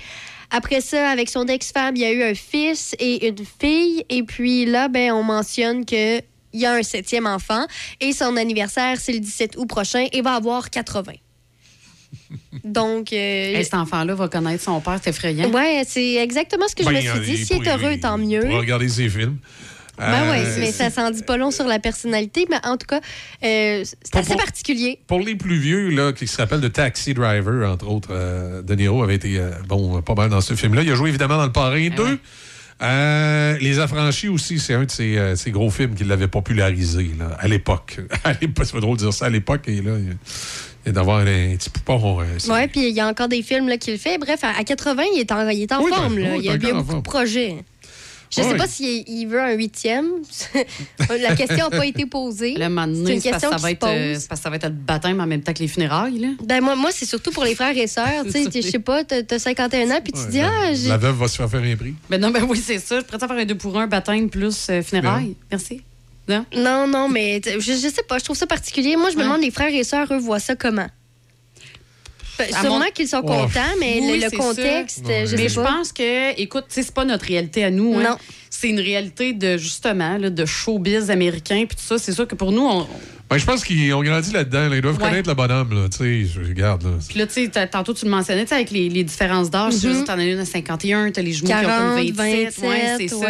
Après 0.50 0.80
ça, 0.80 1.10
avec 1.10 1.28
son 1.28 1.46
ex-femme, 1.46 1.96
il 1.96 2.02
y 2.02 2.04
a 2.04 2.12
eu 2.12 2.22
un 2.22 2.34
fils 2.34 2.94
et 2.98 3.28
une 3.28 3.44
fille. 3.60 4.04
Et 4.08 4.22
puis 4.22 4.64
là, 4.64 4.88
ben, 4.88 5.12
on 5.12 5.22
mentionne 5.22 5.84
que 5.84 6.20
il 6.56 6.60
y 6.62 6.66
a 6.66 6.72
un 6.72 6.82
septième 6.82 7.26
enfant 7.26 7.66
et 8.00 8.12
son 8.12 8.36
anniversaire, 8.36 8.96
c'est 8.98 9.12
le 9.12 9.20
17 9.20 9.56
août 9.56 9.66
prochain 9.66 10.06
et 10.12 10.22
va 10.22 10.34
avoir 10.34 10.70
80. 10.70 11.12
Donc, 12.64 13.12
euh, 13.12 13.16
Hey, 13.56 13.64
cet 13.64 13.74
enfant-là 13.74 14.14
va 14.14 14.28
connaître 14.28 14.62
son 14.62 14.80
père, 14.80 14.98
c'est 15.02 15.10
effrayant. 15.10 15.50
ouais, 15.50 15.82
c'est 15.86 16.14
exactement 16.14 16.66
ce 16.68 16.74
que 16.74 16.82
je 16.82 16.88
Ben, 16.88 16.94
me 16.96 17.00
suis 17.00 17.20
dit. 17.20 17.40
il 17.42 17.46
S'il 17.46 17.66
est 17.66 17.70
heureux, 17.70 17.96
tant 18.00 18.16
mieux. 18.18 18.40
Il 18.42 18.48
pourrait 18.48 18.58
regarder 18.58 18.88
ses 18.88 19.08
films. 19.08 19.38
Ben 19.98 20.30
oui, 20.30 20.38
Euh, 20.44 20.56
mais 20.58 20.72
ça 20.72 20.90
s'en 20.90 21.10
dit 21.10 21.22
pas 21.22 21.38
long 21.38 21.50
sur 21.50 21.64
la 21.66 21.78
personnalité, 21.78 22.46
mais 22.50 22.58
en 22.64 22.76
tout 22.76 22.86
cas, 22.86 23.00
euh, 23.42 23.82
c'est 23.82 24.14
assez 24.16 24.34
pour- 24.34 24.36
particulier. 24.44 25.00
Pour 25.06 25.20
les 25.20 25.36
plus 25.36 25.58
vieux, 25.58 25.88
là, 25.88 26.12
qui 26.12 26.26
se 26.26 26.36
rappellent 26.36 26.60
de 26.60 26.68
Taxi 26.68 27.14
Driver, 27.14 27.66
entre 27.70 27.88
autres, 27.88 28.08
euh, 28.12 28.60
De 28.60 28.74
Niro 28.74 29.02
avait 29.02 29.14
été, 29.14 29.38
euh, 29.38 29.52
bon, 29.66 30.02
pas 30.02 30.14
mal 30.14 30.28
dans 30.28 30.42
ce 30.42 30.52
film-là. 30.54 30.82
Il 30.82 30.90
a 30.90 30.94
joué 30.94 31.08
évidemment 31.08 31.38
dans 31.38 31.46
Le 31.46 31.52
Parrain 31.52 31.88
2. 31.88 32.18
Euh, 32.82 33.56
les 33.58 33.78
Affranchis 33.78 34.28
aussi, 34.28 34.58
c'est 34.58 34.74
un 34.74 34.84
de 34.84 34.90
ses, 34.90 35.16
euh, 35.16 35.34
gros 35.48 35.70
films 35.70 35.94
qui 35.94 36.04
l'avait 36.04 36.28
popularisé 36.28 37.10
là, 37.18 37.36
à 37.40 37.48
l'époque. 37.48 37.98
c'est 38.40 38.52
pas 38.52 38.80
drôle 38.80 38.98
de 38.98 39.02
dire 39.04 39.12
ça 39.14 39.26
à 39.26 39.30
l'époque. 39.30 39.62
Et 39.66 39.80
là, 39.80 39.92
il, 39.98 40.16
il 40.86 40.92
d'avoir 40.92 41.18
un 41.20 41.24
petit 41.56 41.70
poupon. 41.70 42.20
euh, 42.20 42.52
Ouais, 42.52 42.68
puis 42.68 42.88
il 42.88 42.94
y 42.94 43.00
a 43.00 43.08
encore 43.08 43.28
des 43.28 43.42
films 43.42 43.68
là, 43.68 43.78
qu'il 43.78 43.98
fait. 43.98 44.18
Bref, 44.18 44.44
à 44.44 44.50
à 44.58 44.62
80, 44.62 45.02
il 45.14 45.20
est 45.20 45.32
en, 45.32 45.48
il 45.48 45.62
est 45.62 45.72
en 45.72 45.82
Oui, 45.82 45.90
forme. 45.90 46.16
ben, 46.16 46.24
là. 46.24 46.30
oui, 46.32 46.38
il 46.40 46.44
y 46.44 46.48
a, 46.50 46.52
il 46.54 46.56
est 46.56 46.58
il 46.62 46.68
y 46.68 46.70
a 46.70 46.74
beaucoup 46.74 46.84
de 46.86 46.90
forme. 46.90 47.02
projets. 47.02 47.56
Je 48.30 48.42
sais 48.42 48.46
Ouais. 48.46 48.56
pas 48.56 48.66
s'il 48.66 49.04
il 49.08 49.26
veut 49.26 49.40
un 49.40 49.52
huitième. 49.52 50.06
la 51.20 51.36
question 51.36 51.68
n'a 51.68 51.76
pas 51.76 51.86
été 51.86 52.06
posée. 52.06 52.54
Le 52.58 52.64
C'est 52.64 53.14
une 53.14 53.20
c'est 53.20 53.30
parce, 53.30 53.42
question 53.42 53.50
que 53.50 53.56
ça 53.56 53.62
va 53.62 53.70
être, 53.70 53.86
se 53.86 53.92
euh, 53.92 54.12
parce 54.28 54.40
que 54.40 54.44
ça 54.44 54.50
va 54.50 54.56
être 54.56 54.64
le 54.64 54.70
baptême 54.70 55.20
en 55.20 55.26
même 55.26 55.42
temps 55.42 55.52
que 55.52 55.60
les 55.60 55.68
funérailles. 55.68 56.18
Là. 56.18 56.28
Ben, 56.44 56.60
moi, 56.60 56.76
moi 56.76 56.90
c'est 56.92 57.06
surtout 57.06 57.30
pour 57.30 57.44
les 57.44 57.54
frères 57.54 57.76
et 57.76 57.86
sœurs. 57.86 58.24
tu 58.24 58.32
sais, 58.32 58.44
Je 58.54 58.60
sais 58.62 58.78
pas, 58.78 59.04
t'as 59.04 59.22
t'as 59.22 59.38
51 59.38 59.90
ans, 59.90 60.00
puis 60.02 60.12
tu 60.12 60.24
te 60.24 60.30
dis, 60.30 60.40
ah. 60.40 60.72
La 60.88 60.96
veuve 60.96 61.16
va 61.16 61.28
se 61.28 61.36
faire 61.36 61.48
faire 61.50 61.62
un 61.62 61.76
prix. 61.76 61.94
Ben 62.10 62.20
non, 62.20 62.30
ben 62.30 62.44
oui, 62.48 62.62
c'est 62.64 62.78
ça. 62.78 63.00
Je 63.00 63.04
préfère 63.04 63.28
faire 63.28 63.38
un 63.38 63.44
deux 63.44 63.54
pour 63.56 63.78
un, 63.78 63.86
baptême 63.86 64.28
plus 64.28 64.68
euh, 64.70 64.82
funérailles. 64.82 65.36
Merci. 65.50 65.82
Non? 66.28 66.44
Non, 66.56 66.86
non, 66.88 67.08
mais 67.08 67.40
je, 67.44 67.60
je 67.60 67.74
sais 67.88 68.02
pas, 68.08 68.18
je 68.18 68.24
trouve 68.24 68.36
ça 68.36 68.46
particulier. 68.46 68.96
Moi, 68.96 69.10
je 69.10 69.16
me 69.16 69.22
demande, 69.22 69.40
les 69.40 69.50
frères 69.52 69.72
et 69.72 69.84
sœurs, 69.84 70.12
eux, 70.12 70.18
voient 70.18 70.40
ça 70.40 70.56
comment? 70.56 70.88
Ben, 72.38 72.46
sûrement 72.52 72.78
mon- 72.80 72.90
qu'ils 72.94 73.08
sont 73.08 73.22
Oh. 73.24 73.26
contents, 73.26 73.60
mais 73.80 73.98
Oui, 74.02 74.20
le, 74.22 74.36
contexte, 74.36 75.02
je 75.06 75.08
Mais 75.08 75.26
sais 75.26 75.48
je 75.48 75.54
pas. 75.60 75.64
pense 75.72 75.92
que, 75.92 76.40
écoute, 76.40 76.64
tu 76.72 76.82
c'est 76.82 76.94
pas 76.94 77.04
notre 77.04 77.24
réalité 77.26 77.64
à 77.64 77.70
nous. 77.70 77.94
hein. 77.98 78.02
Non. 78.10 78.16
C'est 78.50 78.68
une 78.68 78.80
réalité 78.80 79.32
de, 79.32 79.56
justement, 79.56 80.16
là, 80.18 80.30
de 80.30 80.44
showbiz 80.46 81.10
américain. 81.10 81.64
Puis 81.68 81.76
tout 81.76 81.82
ça, 81.84 81.98
c'est 81.98 82.12
sûr 82.12 82.26
que 82.26 82.34
pour 82.34 82.52
nous, 82.52 82.62
on, 82.66 82.86
Ben, 83.28 83.38
je 83.38 83.44
pense 83.44 83.64
qu'ils 83.64 83.92
ont 83.92 84.02
grandi 84.02 84.32
là-dedans. 84.32 84.68
là. 84.68 84.76
Ils 84.76 84.82
doivent 84.82 84.96
Ouais. 84.98 85.08
connaître 85.08 85.28
le 85.28 85.34
bonhomme. 85.34 85.74
Là. 85.74 85.88
Tu 85.88 85.96
sais, 85.98 86.24
je 86.32 86.40
regarde. 86.48 86.84
Là. 86.84 86.90
Puis 87.08 87.18
là, 87.18 87.26
tu 87.26 87.44
sais, 87.52 87.66
tantôt, 87.68 87.92
tu 87.92 88.04
le 88.04 88.10
mentionnais, 88.10 88.44
tu 88.44 88.50
sais, 88.50 88.54
avec 88.54 88.70
les, 88.70 88.88
les 88.88 89.02
différences 89.04 89.50
d'âge, 89.50 89.74
tu 89.80 89.88
Mhm. 89.88 89.94
sais, 89.94 90.04
t'en 90.04 90.18
as 90.18 90.24
une 90.24 90.38
à 90.38 90.44
51, 90.44 91.10
t'as 91.10 91.22
les 91.22 91.32
jumeaux 91.32 91.48
40, 91.48 91.66
qui 92.00 92.12
ont 92.12 92.14
comme 92.14 92.16
27. 92.16 92.58
ouais, 92.58 92.68
27, 92.68 92.96
c'est 92.98 93.08
ça. 93.08 93.26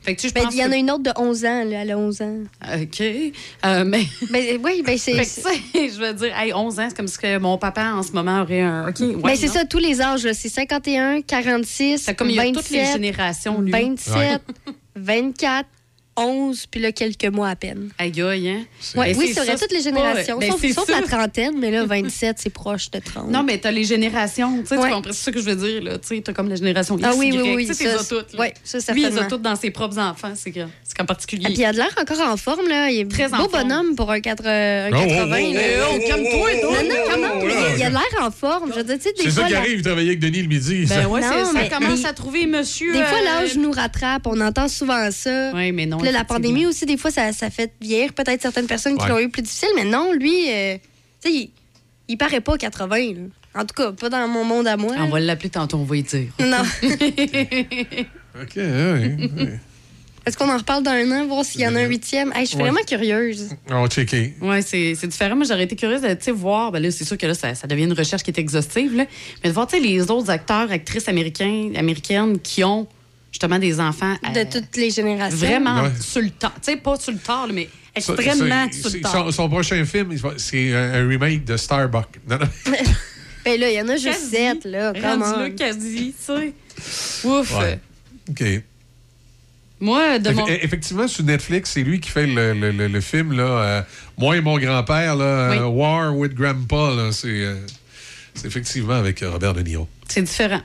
Ouais. 0.00 0.04
Fait 0.04 0.14
que 0.16 0.20
tu 0.20 0.28
sais, 0.28 0.30
je 0.30 0.34
Ben, 0.34 0.44
pense 0.44 0.54
il 0.54 0.60
y 0.60 0.64
en 0.64 0.72
a 0.72 0.76
une 0.76 0.90
autre 0.90 1.02
de 1.02 1.12
11 1.16 1.44
ans, 1.44 1.64
là, 1.64 1.82
elle 1.82 1.90
a 1.90 1.98
11 1.98 2.22
ans. 2.22 2.36
OK. 2.80 3.00
Euh, 3.00 3.84
mais. 3.84 4.04
Ben, 4.30 4.58
oui, 4.64 4.82
ben, 4.84 4.96
c'est. 4.98 5.14
Je 5.14 5.98
veux 6.00 6.12
dire, 6.14 6.36
hey, 6.38 6.52
11 6.52 6.80
ans, 6.80 6.86
c'est 6.88 6.96
comme 6.96 7.08
si 7.08 7.18
que 7.18 7.38
mon 7.38 7.58
papa, 7.58 7.92
en 7.94 8.02
ce 8.02 8.12
moment, 8.12 8.42
aurait 8.42 8.60
un. 8.62 8.88
OK. 8.88 9.00
ouais, 9.00 9.14
Ben, 9.22 9.36
c'est 9.36 9.48
ça, 9.48 9.64
tous 9.64 9.78
les 9.78 10.00
âges. 10.00 10.26
C'est 10.32 10.48
51, 10.48 11.22
46, 11.22 12.02
C'est 12.04 12.14
comme 12.14 12.30
il 12.30 12.36
y 12.36 12.38
a 12.40 12.44
27, 12.44 12.62
toutes 12.62 12.70
les 12.70 12.84
générations, 12.86 13.60
lui. 13.60 13.70
27, 13.72 14.42
24, 14.96 15.66
11, 16.20 16.66
puis 16.70 16.80
là, 16.80 16.92
quelques 16.92 17.24
mois 17.26 17.48
à 17.48 17.56
peine. 17.56 17.90
Aïe, 17.98 18.20
aïe, 18.22 18.48
hein? 18.48 18.64
Ouais, 18.96 19.14
oui, 19.16 19.28
c'est 19.28 19.34
ça, 19.34 19.44
vrai, 19.44 19.56
toutes 19.56 19.72
les 19.72 19.78
pas- 19.78 19.82
générations. 19.84 20.38
ben, 20.38 20.50
sauf 20.52 20.64
sauf 20.72 20.88
la 20.88 21.02
trentaine, 21.02 21.54
mais 21.58 21.70
là, 21.70 21.84
27, 21.84 22.36
c'est 22.38 22.50
proche 22.50 22.90
de 22.90 22.98
30. 22.98 23.30
Non, 23.30 23.42
mais 23.42 23.58
t'as 23.58 23.70
les 23.70 23.84
générations. 23.84 24.60
Tu 24.62 24.66
sais, 24.68 24.76
Ouais. 24.76 24.88
tu 24.88 24.94
comprends 24.94 25.12
c'est 25.12 25.24
ça 25.24 25.32
que 25.32 25.40
je 25.40 25.44
veux 25.50 25.56
dire, 25.56 25.82
là. 25.82 25.98
Tu 25.98 26.16
sais, 26.16 26.22
t'as 26.22 26.32
comme 26.32 26.48
la 26.48 26.56
génération 26.56 26.96
X, 26.98 27.06
Ah 27.10 27.14
oui, 27.16 27.28
Y. 27.28 27.40
oui, 27.42 27.52
oui, 27.56 27.66
Tu 27.66 27.74
sais, 27.74 27.96
toutes. 28.08 28.38
ouais, 28.38 28.54
ça, 28.64 28.78
Lui, 28.92 29.02
il 29.02 29.04
les 29.04 29.06
a 29.06 29.10
certainement. 29.10 29.28
toutes 29.28 29.42
dans 29.42 29.56
ses 29.56 29.70
propres 29.70 29.98
enfants. 29.98 30.32
C'est 30.36 30.52
qu'en 30.52 31.04
particulier. 31.04 31.44
Ah, 31.46 31.50
puis 31.50 31.58
il 31.60 31.64
a 31.64 31.72
de 31.72 31.78
l'air 31.78 31.94
encore 32.00 32.20
en 32.20 32.36
forme, 32.36 32.68
là. 32.68 32.90
Il 32.90 33.00
est 33.00 33.10
Très 33.10 33.32
en 33.32 33.38
beau 33.38 33.48
forme. 33.48 33.68
bonhomme 33.68 33.94
pour 33.96 34.10
un, 34.10 34.20
4, 34.20 34.46
un 34.46 34.90
Oh, 34.92 34.96
oh, 34.96 35.08
80. 35.08 35.36
oh, 35.50 35.54
là. 35.54 35.60
oh, 35.90 35.94
oh, 35.94 36.06
calme-toi, 36.08 36.50
toi. 36.62 36.82
Non, 36.82 37.22
non, 37.22 37.48
il, 37.76 37.82
a 37.82 37.88
de 37.88 37.94
l'air 37.94 38.22
en 38.22 38.30
forme. 38.30 38.70
Je 38.72 38.78
veux 38.78 38.84
dire, 38.84 38.96
tu 38.96 39.02
sais, 39.02 39.12
des 39.12 39.22
C'est 39.24 39.30
ça 39.30 39.44
qui 39.46 39.54
arrive, 39.54 39.82
travailler 39.82 40.08
avec 40.08 40.20
Denis 40.20 40.42
le 40.42 40.48
midi. 40.48 40.86
Ben 40.86 41.06
ouais, 41.06 41.20
ça 41.22 41.68
commence 41.78 42.04
à 42.04 42.12
trouver 42.12 42.46
monsieur. 42.46 42.92
Des 42.92 43.02
fois, 43.04 43.18
euh, 43.18 43.24
l'âge 43.24 43.56
nous 43.56 43.70
rattrape. 43.70 44.26
On 44.26 44.40
entend 44.40 44.68
souvent 44.68 45.10
ça. 45.10 45.52
Oui, 45.54 45.72
mais 45.72 45.86
non. 45.86 45.98
Là, 46.12 46.18
la 46.18 46.24
pandémie 46.24 46.66
aussi, 46.66 46.86
des 46.86 46.96
fois, 46.96 47.10
ça, 47.10 47.32
ça 47.32 47.50
fait 47.50 47.72
vieillir 47.80 48.12
peut-être 48.12 48.42
certaines 48.42 48.66
personnes 48.66 48.96
qui 48.98 49.04
Ouais. 49.04 49.10
l'ont 49.10 49.18
eu 49.18 49.28
plus 49.28 49.42
difficile. 49.42 49.68
Mais 49.76 49.84
non, 49.84 50.12
lui, 50.12 50.50
euh, 50.50 50.76
tu 51.22 51.30
sais, 51.30 51.34
il, 51.34 51.50
il 52.08 52.16
paraît 52.18 52.40
pas 52.40 52.56
80. 52.58 52.96
là. 52.96 53.20
En 53.54 53.64
tout 53.64 53.74
cas, 53.74 53.90
pas 53.92 54.08
dans 54.08 54.28
mon 54.28 54.44
monde 54.44 54.66
à 54.68 54.76
moi. 54.76 54.94
On 54.98 55.08
va 55.08 55.18
l'appeler 55.20 55.50
tantôt, 55.50 55.78
on 55.78 55.84
va 55.84 55.96
y 55.96 56.02
dire. 56.02 56.28
Non. 56.38 56.62
OK, 58.40 58.56
oui. 58.56 59.30
oui. 59.36 59.48
Est-ce 60.26 60.36
qu'on 60.36 60.50
en 60.50 60.58
reparle 60.58 60.82
dans 60.82 60.90
un 60.90 61.10
an, 61.12 61.26
voir 61.26 61.44
s'il 61.44 61.62
y 61.62 61.66
en 61.66 61.74
a 61.74 61.80
un 61.80 61.86
huitième? 61.86 62.30
Hey, 62.34 62.42
je 62.44 62.50
suis 62.50 62.56
Ouais. 62.58 62.64
vraiment 62.64 62.84
curieuse. 62.86 63.48
On 63.70 63.82
va 63.82 63.88
checker. 63.88 64.34
Oui, 64.42 64.62
c'est 64.62 64.94
c'est 64.94 65.06
différent. 65.08 65.34
Moi, 65.34 65.46
j'aurais 65.48 65.64
été 65.64 65.74
curieuse 65.76 66.02
de 66.02 66.12
tu 66.14 66.24
sais, 66.24 66.30
voir. 66.30 66.70
Ben 66.70 66.80
là, 66.82 66.90
c'est 66.90 67.04
sûr 67.04 67.16
que 67.16 67.26
là, 67.26 67.32
ça, 67.34 67.54
ça 67.54 67.66
devient 67.66 67.84
une 67.84 67.94
recherche 67.94 68.22
qui 68.22 68.30
est 68.30 68.38
exhaustive. 68.38 68.94
Là, 68.94 69.06
mais 69.42 69.48
de 69.48 69.54
voir 69.54 69.66
tu 69.66 69.76
sais, 69.76 69.82
les 69.82 70.10
autres 70.10 70.28
acteurs, 70.30 70.70
actrices 70.70 71.08
américains, 71.08 71.72
américaines 71.74 72.38
qui 72.38 72.62
ont 72.62 72.86
justement 73.30 73.58
des 73.58 73.80
enfants. 73.80 74.14
De 74.34 74.40
euh, 74.40 74.44
toutes 74.50 74.76
les 74.76 74.90
générations. 74.90 75.36
Vraiment 75.38 75.82
Ouais. 75.82 75.90
sur 76.00 76.20
le 76.22 76.30
temps. 76.30 76.52
Tu 76.62 76.72
sais, 76.72 76.76
pas 76.76 76.96
sur 76.96 77.12
le 77.12 77.18
tard, 77.18 77.48
mais 77.52 77.68
extrêmement 77.94 78.66
ça- 78.72 78.88
sur 78.88 78.98
le 78.98 79.08
son, 79.08 79.30
son 79.32 79.48
prochain 79.48 79.84
film, 79.84 80.14
c'est 80.36 80.74
un, 80.74 80.94
un 80.94 81.08
remake 81.08 81.44
de 81.44 81.56
Starbuck. 81.56 82.08
Non, 82.28 82.38
non. 82.38 82.72
Ben 83.42 83.58
là, 83.58 83.70
il 83.70 83.74
y 83.74 83.80
en 83.80 83.88
a 83.88 83.96
juste 83.96 84.04
Quasi. 84.30 84.30
sept, 84.30 84.64
là. 84.66 84.92
Comment? 84.92 85.36
Là, 85.38 85.48
quasi, 85.50 86.12
tu 86.14 86.24
sais. 86.82 87.26
Ouf. 87.26 87.58
Ouais. 87.58 87.78
OK. 88.28 88.44
Moi, 89.80 90.18
de 90.18 90.28
Eff- 90.28 90.34
mon... 90.34 90.46
Effectivement, 90.46 91.08
sur 91.08 91.24
Netflix, 91.24 91.70
c'est 91.70 91.82
lui 91.82 92.00
qui 92.00 92.10
fait 92.10 92.26
le, 92.26 92.52
le- 92.52 92.70
le- 92.70 92.88
le 92.88 93.00
film, 93.00 93.32
là, 93.32 93.42
euh, 93.44 93.82
Moi 94.18 94.36
et 94.36 94.40
mon 94.42 94.58
grand-père, 94.58 95.16
là, 95.16 95.48
Oui. 95.52 95.56
euh, 95.56 95.64
War 95.68 96.14
with 96.14 96.34
Grandpa. 96.34 96.94
là, 96.94 97.12
C'est 97.12 97.28
euh, 97.28 97.56
c'est 98.34 98.46
effectivement 98.46 98.92
avec 98.98 99.20
Robert 99.22 99.54
De 99.54 99.62
Niro. 99.62 99.88
c'est 100.06 100.20
différent. 100.22 100.60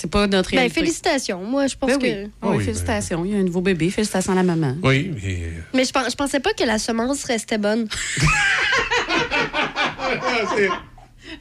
C'est 0.00 0.08
pas 0.10 0.28
notre 0.28 0.50
Ben, 0.52 0.58
réalité. 0.58 0.78
félicitations. 0.80 1.42
Moi, 1.42 1.66
je 1.66 1.74
pense 1.74 1.90
Ben 1.90 1.98
que. 1.98 2.06
oui. 2.24 2.30
Ah 2.40 2.48
Oui, 2.50 2.56
oui, 2.58 2.64
félicitations. 2.64 3.24
Il 3.24 3.32
y 3.32 3.34
a 3.34 3.38
un 3.38 3.42
nouveau 3.42 3.60
bébé. 3.60 3.90
Félicitations 3.90 4.32
à 4.32 4.36
la 4.36 4.44
maman. 4.44 4.76
Oui, 4.84 5.10
mais... 5.20 5.50
Mais 5.74 5.84
je, 5.84 5.92
pens- 5.92 6.08
je 6.08 6.14
pensais 6.14 6.38
pas 6.38 6.52
que 6.52 6.62
la 6.62 6.78
semence 6.78 7.24
restait 7.24 7.58
bonne. 7.58 7.88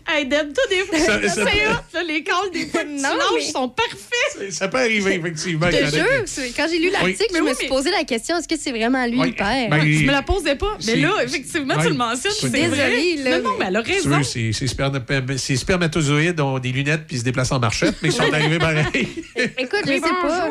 Hey, 0.07 0.25
Deb, 0.25 0.53
toi, 0.53 0.63
des 0.69 0.77
fois, 0.85 0.99
Ça- 0.99 1.19
c'est 1.21 1.29
ça- 1.29 1.43
là, 1.43 2.03
les 2.07 2.23
calls 2.23 2.49
des 2.53 2.65
fois, 2.67 2.83
Non, 2.87 3.09
mais- 3.35 3.41
sont 3.41 3.69
parfaits. 3.69 4.51
ça 4.51 4.67
peut 4.67 4.77
arriver, 4.77 5.15
effectivement. 5.15 5.67
Je 5.71 5.95
jure, 5.95 6.53
quand 6.55 6.65
j'ai 6.71 6.79
lu 6.79 6.89
l'article, 6.89 7.25
Oui. 7.31 7.37
je 7.37 7.41
me 7.43 7.53
suis 7.53 7.63
mais- 7.63 7.69
posé 7.69 7.91
la 7.91 8.03
question 8.03 8.37
est-ce 8.37 8.47
que 8.47 8.55
c'est 8.59 8.71
vraiment 8.71 9.05
lui 9.05 9.19
Oui. 9.19 9.27
le 9.29 9.33
père? 9.35 9.69
Ben, 9.69 9.81
Je 9.81 10.05
me 10.05 10.11
la 10.11 10.21
posais 10.21 10.55
pas. 10.55 10.77
Mais 10.85 10.95
là, 10.97 11.13
effectivement, 11.23 11.75
tu 11.81 11.89
le 11.89 11.93
mentionnes. 11.95 12.31
C'est- 12.39 12.49
C'est 12.49 12.67
vrai. 12.67 12.89
Désolée, 12.89 13.15
là, 13.23 13.37
Non, 13.39 13.43
non, 13.51 13.55
mais- 13.59 13.65
elle 13.69 13.75
a 13.75 13.81
raison. 13.81 14.23
Ces 14.23 14.53
ces 14.53 14.65
sperma- 14.67 15.37
ces 15.37 15.55
spermatozoïdes 15.55 16.39
ont 16.39 16.59
des 16.59 16.71
lunettes 16.71 17.03
puis 17.07 17.15
ils 17.17 17.19
se 17.19 17.23
déplacent 17.25 17.51
en 17.51 17.59
marchette, 17.59 17.95
mais 18.01 18.09
ils 18.09 18.13
sont 18.13 18.31
arrivés 18.33 18.59
pareil. 18.59 18.85
Écoute, 19.57 19.81
je 19.85 19.93
sais 19.93 19.99
pas. 20.01 20.49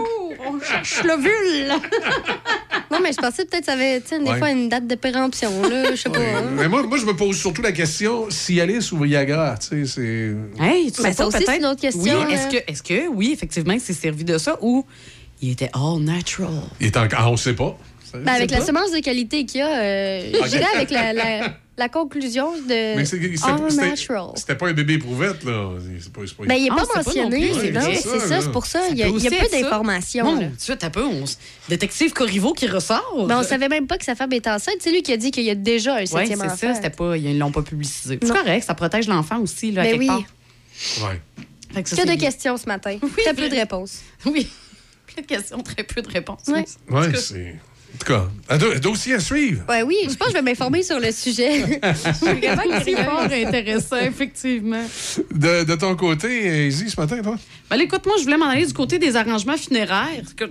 on 0.49 0.61
cherche 0.61 1.03
l'ovule. 1.05 1.72
Non, 2.91 2.99
mais 3.03 3.11
je 3.12 3.16
pensais 3.16 3.45
peut-être 3.45 3.61
que 3.61 3.66
ça 3.66 3.72
avait, 3.72 4.01
sais, 4.05 4.18
des 4.20 4.37
fois, 4.37 4.51
une 4.51 4.68
date 4.68 4.87
de 4.87 4.95
péremption, 4.95 5.51
là. 5.68 5.91
Je 5.91 5.97
sais 5.97 6.09
pas. 6.09 6.18
hein. 6.20 6.45
Mais 6.57 6.68
moi, 6.68 6.82
moi, 6.84 6.99
je 6.99 7.05
me 7.05 7.14
pose 7.16 7.37
surtout 7.37 7.62
la 7.62 7.72
question 7.72 8.30
Cialis 8.30 8.91
ou 8.93 8.99
Viagra, 9.03 9.26
tu 9.27 9.87
sais, 9.87 9.87
c'est... 9.87 10.62
Hey, 10.64 10.91
tu 10.93 11.03
Ben, 11.03 11.09
sais 11.09 11.12
ça 11.12 11.22
pas, 11.24 11.29
aussi, 11.29 11.45
c'est 11.47 11.57
une 11.59 11.66
autre 11.66 11.81
question, 11.81 12.03
Oui, 12.27 12.33
est-ce 12.33 12.49
que, 12.49 12.70
est-ce 12.70 12.83
que, 12.83 13.09
oui, 13.09 13.31
effectivement, 13.33 13.72
il 13.74 13.81
s'est 13.81 13.93
servi 13.93 14.24
de 14.24 14.39
ça 14.39 14.57
ou 14.62 14.85
il 15.43 15.51
était 15.53 15.70
all 15.74 16.01
natural? 16.01 16.51
Il 16.81 16.87
est 16.87 16.97
encore... 16.97 17.18
Ah, 17.22 17.31
on 17.31 17.37
sait 17.37 17.55
pas. 17.55 17.77
Ben, 18.14 18.29
avec 18.29 18.51
la 18.51 18.61
semence 18.62 18.93
de 18.93 19.01
qualité 19.01 19.45
qu'il 19.45 19.61
y 19.61 19.62
a, 19.62 19.79
euh, 19.81 20.33
Ok. 20.41 20.47
j'irais 20.49 20.64
avec 20.74 20.91
la, 20.91 21.12
la, 21.12 21.51
la 21.79 21.89
conclusion 21.89 22.53
de 22.57 23.05
c'est- 23.05 23.05
c'était- 24.37 24.55
pas 24.55 24.68
un 24.68 24.72
bébé 24.72 24.95
éprouvette, 24.95 25.45
là. 25.45 25.72
C'est 26.01 26.12
pas, 26.12 26.20
c'est 26.27 26.37
pas... 26.37 26.45
Ben, 26.47 26.55
il 26.55 26.64
n'est 26.64 26.70
Ah, 26.72 26.77
pas 26.77 26.85
c'est 27.03 27.05
mentionné. 27.20 27.51
plus, 27.51 27.61
c'est 27.61 28.01
c'est 28.03 28.18
Ça, 28.29 28.41
c'est 28.41 28.51
pour 28.53 28.66
ça. 28.66 28.81
Ça 28.81 28.89
Il 28.91 28.99
y 28.99 29.03
a, 29.03 29.09
y 29.09 29.27
a 29.27 29.31
peu 29.31 29.49
d'informations. 29.51 30.41
Là. 30.41 30.47
Dieu, 30.47 30.77
t'as 30.77 30.91
peu. 30.91 31.05
On... 31.05 31.24
Détective 31.68 32.12
Corriveau 32.12 32.53
qui 32.53 32.66
ressort. 32.66 33.27
Ben, 33.29 33.41
on 33.41 33.43
savait 33.43 33.68
même 33.68 33.87
pas 33.87 33.99
que 33.99 34.05
sa 34.05 34.14
femme 34.14 34.33
était 34.33 34.51
enceinte. 34.51 34.77
C'est 34.81 34.91
lui 34.91 35.03
qui 35.03 35.12
a 35.12 35.16
dit 35.16 35.31
qu'il 35.31 35.45
y 35.45 35.51
a 35.51 35.55
déjà 35.55 35.97
un 35.97 36.01
Oui, 36.01 36.07
septième 36.07 36.39
c'est 36.39 36.47
enfant. 36.47 36.57
ça. 36.57 36.74
C'était 36.74 36.91
pas, 36.91 37.16
ils 37.16 37.39
l'ont 37.39 37.53
pas 37.53 37.62
publicisé. 37.62 38.18
C'est 38.22 38.29
Non. 38.29 38.35
correct, 38.37 38.64
ça 38.64 38.74
protège 38.74 39.09
l'enfant 39.09 39.39
aussi, 39.41 39.72
là, 39.72 39.83
à 39.83 39.85
Ben 39.85 39.91
quelque 39.93 40.01
oui. 40.01 40.07
part. 40.07 41.11
Ouais. 41.11 41.20
Que 41.83 41.89
ça, 41.91 41.97
Que 41.97 42.03
c'est 42.03 42.16
de 42.16 42.20
questions 42.20 42.57
ce 42.57 42.66
matin. 42.66 42.97
Très 43.18 43.35
peu 43.35 43.49
de 43.49 43.55
réponses. 43.55 44.01
Oui. 44.24 44.49
Plein 45.07 45.22
de 45.22 45.27
questions, 45.27 45.59
très 45.62 45.83
peu 45.85 46.01
de 46.03 46.09
réponses. 46.09 46.43
Ouais. 46.49 46.64
Ouais, 46.91 47.14
c'est... 47.16 47.57
En 47.95 47.99
tout 47.99 48.12
cas, 48.12 48.28
un 48.51 48.59
do- 48.59 48.74
dossier 48.78 49.14
à 49.14 49.20
suivre. 49.20 49.62
Ouais, 49.68 49.82
oui, 49.82 49.97
je 50.03 50.14
pense 50.16 50.28
que 50.28 50.32
je 50.34 50.39
vais 50.39 50.43
m'informer 50.43 50.82
sur 50.82 51.01
le 51.01 51.11
sujet. 51.12 51.80
je 51.82 52.82
suis 52.82 52.95
fort 52.95 53.20
intéressant, 53.20 53.97
effectivement. 53.97 54.84
De, 55.32 55.64
de 55.64 55.74
ton 55.76 55.97
côté, 55.97 56.66
Izzy, 56.68 56.91
ce 56.91 57.01
matin, 57.01 57.22
toi? 57.22 57.37
Ben, 57.70 57.80
écoute, 57.80 58.05
moi, 58.07 58.16
je 58.18 58.24
voulais 58.24 58.37
m'en 58.37 58.49
aller 58.49 58.66
du 58.66 58.72
côté 58.74 58.99
des 58.99 59.16
arrangements 59.16 59.57
funéraires. 59.57 60.22
Quand- 60.39 60.47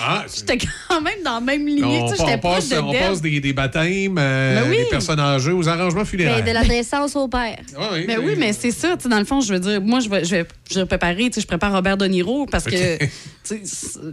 Ah, 0.00 0.24
J'étais 0.34 0.58
quand 0.88 1.00
même 1.00 1.22
dans 1.24 1.34
la 1.34 1.40
même 1.40 1.66
lignée. 1.66 1.82
on, 2.02 2.10
tu 2.10 2.16
sais, 2.16 2.22
on 2.22 2.38
passe, 2.38 2.68
de 2.68 2.76
on 2.78 2.92
passe 2.92 3.20
des, 3.20 3.40
des 3.40 3.52
baptêmes, 3.52 4.16
euh, 4.18 4.62
Ben 4.62 4.70
oui. 4.70 4.76
des 4.78 4.84
personnes 4.84 5.18
âgées 5.18 5.50
aux 5.50 5.68
arrangements 5.68 6.04
funéraires. 6.04 6.44
Ben, 6.44 6.46
de 6.46 6.52
la 6.54 6.64
naissance 6.64 7.16
au 7.16 7.26
père. 7.26 7.58
Ouais, 7.76 7.86
oui, 7.92 8.04
Ben 8.06 8.20
oui, 8.22 8.34
mais 8.38 8.52
c'est 8.52 8.70
ça, 8.70 8.94
dans 8.96 9.18
le 9.18 9.24
fond, 9.24 9.40
je 9.40 9.52
veux 9.54 9.58
dire, 9.60 9.80
moi, 9.80 9.98
je 10.00 10.08
vais, 10.08 10.24
je 10.24 10.30
vais, 10.36 10.46
je 10.70 10.78
vais 10.78 10.86
préparer, 10.86 11.24
tu 11.24 11.32
sais, 11.34 11.40
je 11.40 11.46
prépare 11.46 11.72
Robert 11.72 11.96
De 11.96 12.06
Niro 12.06 12.46
parce 12.46 12.64
que, 12.64 12.98
tu 13.48 13.60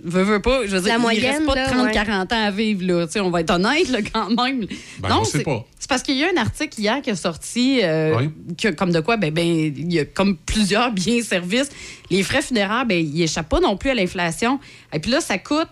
veux, 0.04 0.24
veux 0.24 0.42
pas, 0.42 0.62
je 0.66 0.72
veux 0.76 0.80
dire, 0.82 0.90
La 0.90 0.96
il 0.96 1.02
moyenne, 1.02 1.32
reste 1.36 1.46
pas 1.46 1.56
là, 1.56 1.68
de 1.68 1.72
30, 1.74 1.86
ouais. 1.86 1.92
40 1.92 2.34
ans 2.34 2.44
à 2.46 2.52
vivre, 2.52 2.84
là, 2.86 3.06
tu 3.06 3.14
sais, 3.14 3.20
on 3.20 3.30
va 3.30 3.42
être 3.42 3.52
honnête, 3.52 3.90
là, 3.90 4.00
quand 4.02 4.30
même. 4.44 4.66
Ben, 5.00 5.24
c'est- 5.26 5.44
pas. 5.44 5.64
C'est 5.80 5.88
parce 5.90 6.02
qu'il 6.02 6.18
y 6.18 6.24
a 6.24 6.28
un 6.36 6.42
article 6.42 6.82
hier 6.82 7.02
qui 7.04 7.12
est 7.12 7.16
sorti, 7.16 7.80
euh, 7.84 8.16
Oui. 8.18 8.30
que, 8.58 8.70
comme 8.70 8.92
de 8.92 9.00
quoi, 9.00 9.16
ben, 9.16 9.32
ben, 9.32 9.46
il 9.46 9.94
y 9.94 10.00
a 10.00 10.06
comme 10.06 10.36
plusieurs 10.36 10.92
biens 10.94 11.22
services. 11.22 11.70
Les 12.10 12.24
frais 12.24 12.42
funéraires, 12.42 12.86
ben, 12.86 12.98
ils 12.98 13.22
échappent 13.22 13.48
pas 13.50 13.60
non 13.60 13.78
plus 13.78 13.92
à 13.92 13.94
l'inflation. 13.94 14.60
Et 14.94 15.00
puis 15.00 15.12
là, 15.12 15.22
ça 15.22 15.38
coûte 15.38 15.68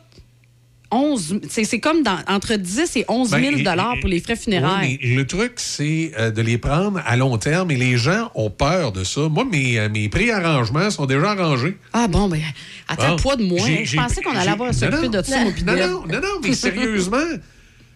11, 0.92 1.40
c'est 1.50 1.64
c'est 1.64 1.80
comme 1.80 2.04
dans, 2.04 2.20
entre 2.28 2.56
10 2.56 2.96
et 2.98 3.06
11 3.08 3.30
000 3.30 3.42
Ben, 3.42 3.50
et- 3.96 4.00
pour 4.00 4.08
les 4.10 4.20
frais 4.22 4.36
funéraires. 4.36 4.80
Oui, 4.84 5.00
mais 5.02 5.16
le 5.16 5.26
truc, 5.26 5.54
c'est 5.56 6.12
euh, 6.18 6.30
de 6.32 6.42
les 6.42 6.58
prendre 6.60 7.02
à 7.06 7.18
long 7.18 7.38
terme 7.38 7.72
et 7.72 7.76
les 7.76 7.98
gens 7.98 8.32
ont 8.36 8.52
peur 8.52 8.92
de 8.92 9.04
ça. 9.04 9.22
Moi, 9.28 9.46
mes, 9.46 9.80
euh, 9.80 9.90
mes 9.90 10.10
préarrangements 10.10 10.92
sont 10.92 11.06
déjà 11.08 11.32
arrangés. 11.32 11.76
Ah 11.92 12.08
bon, 12.08 12.30
ben, 12.30 12.40
attends, 12.88 13.10
Bon. 13.12 13.16
toi 13.16 13.36
de 13.36 13.44
moi. 13.44 13.60
J'ai- 13.66 13.80
hein. 13.80 13.84
Je 13.84 13.96
pensais 13.98 14.22
qu'on 14.22 14.36
allait 14.36 14.52
avoir 14.52 14.72
non. 14.72 15.10
de 15.10 15.22
ça, 15.24 15.44
Non, 15.44 15.76
non, 15.76 16.06
non, 16.08 16.22
non, 16.22 16.40
mais 16.44 16.54
sérieusement, 16.54 17.18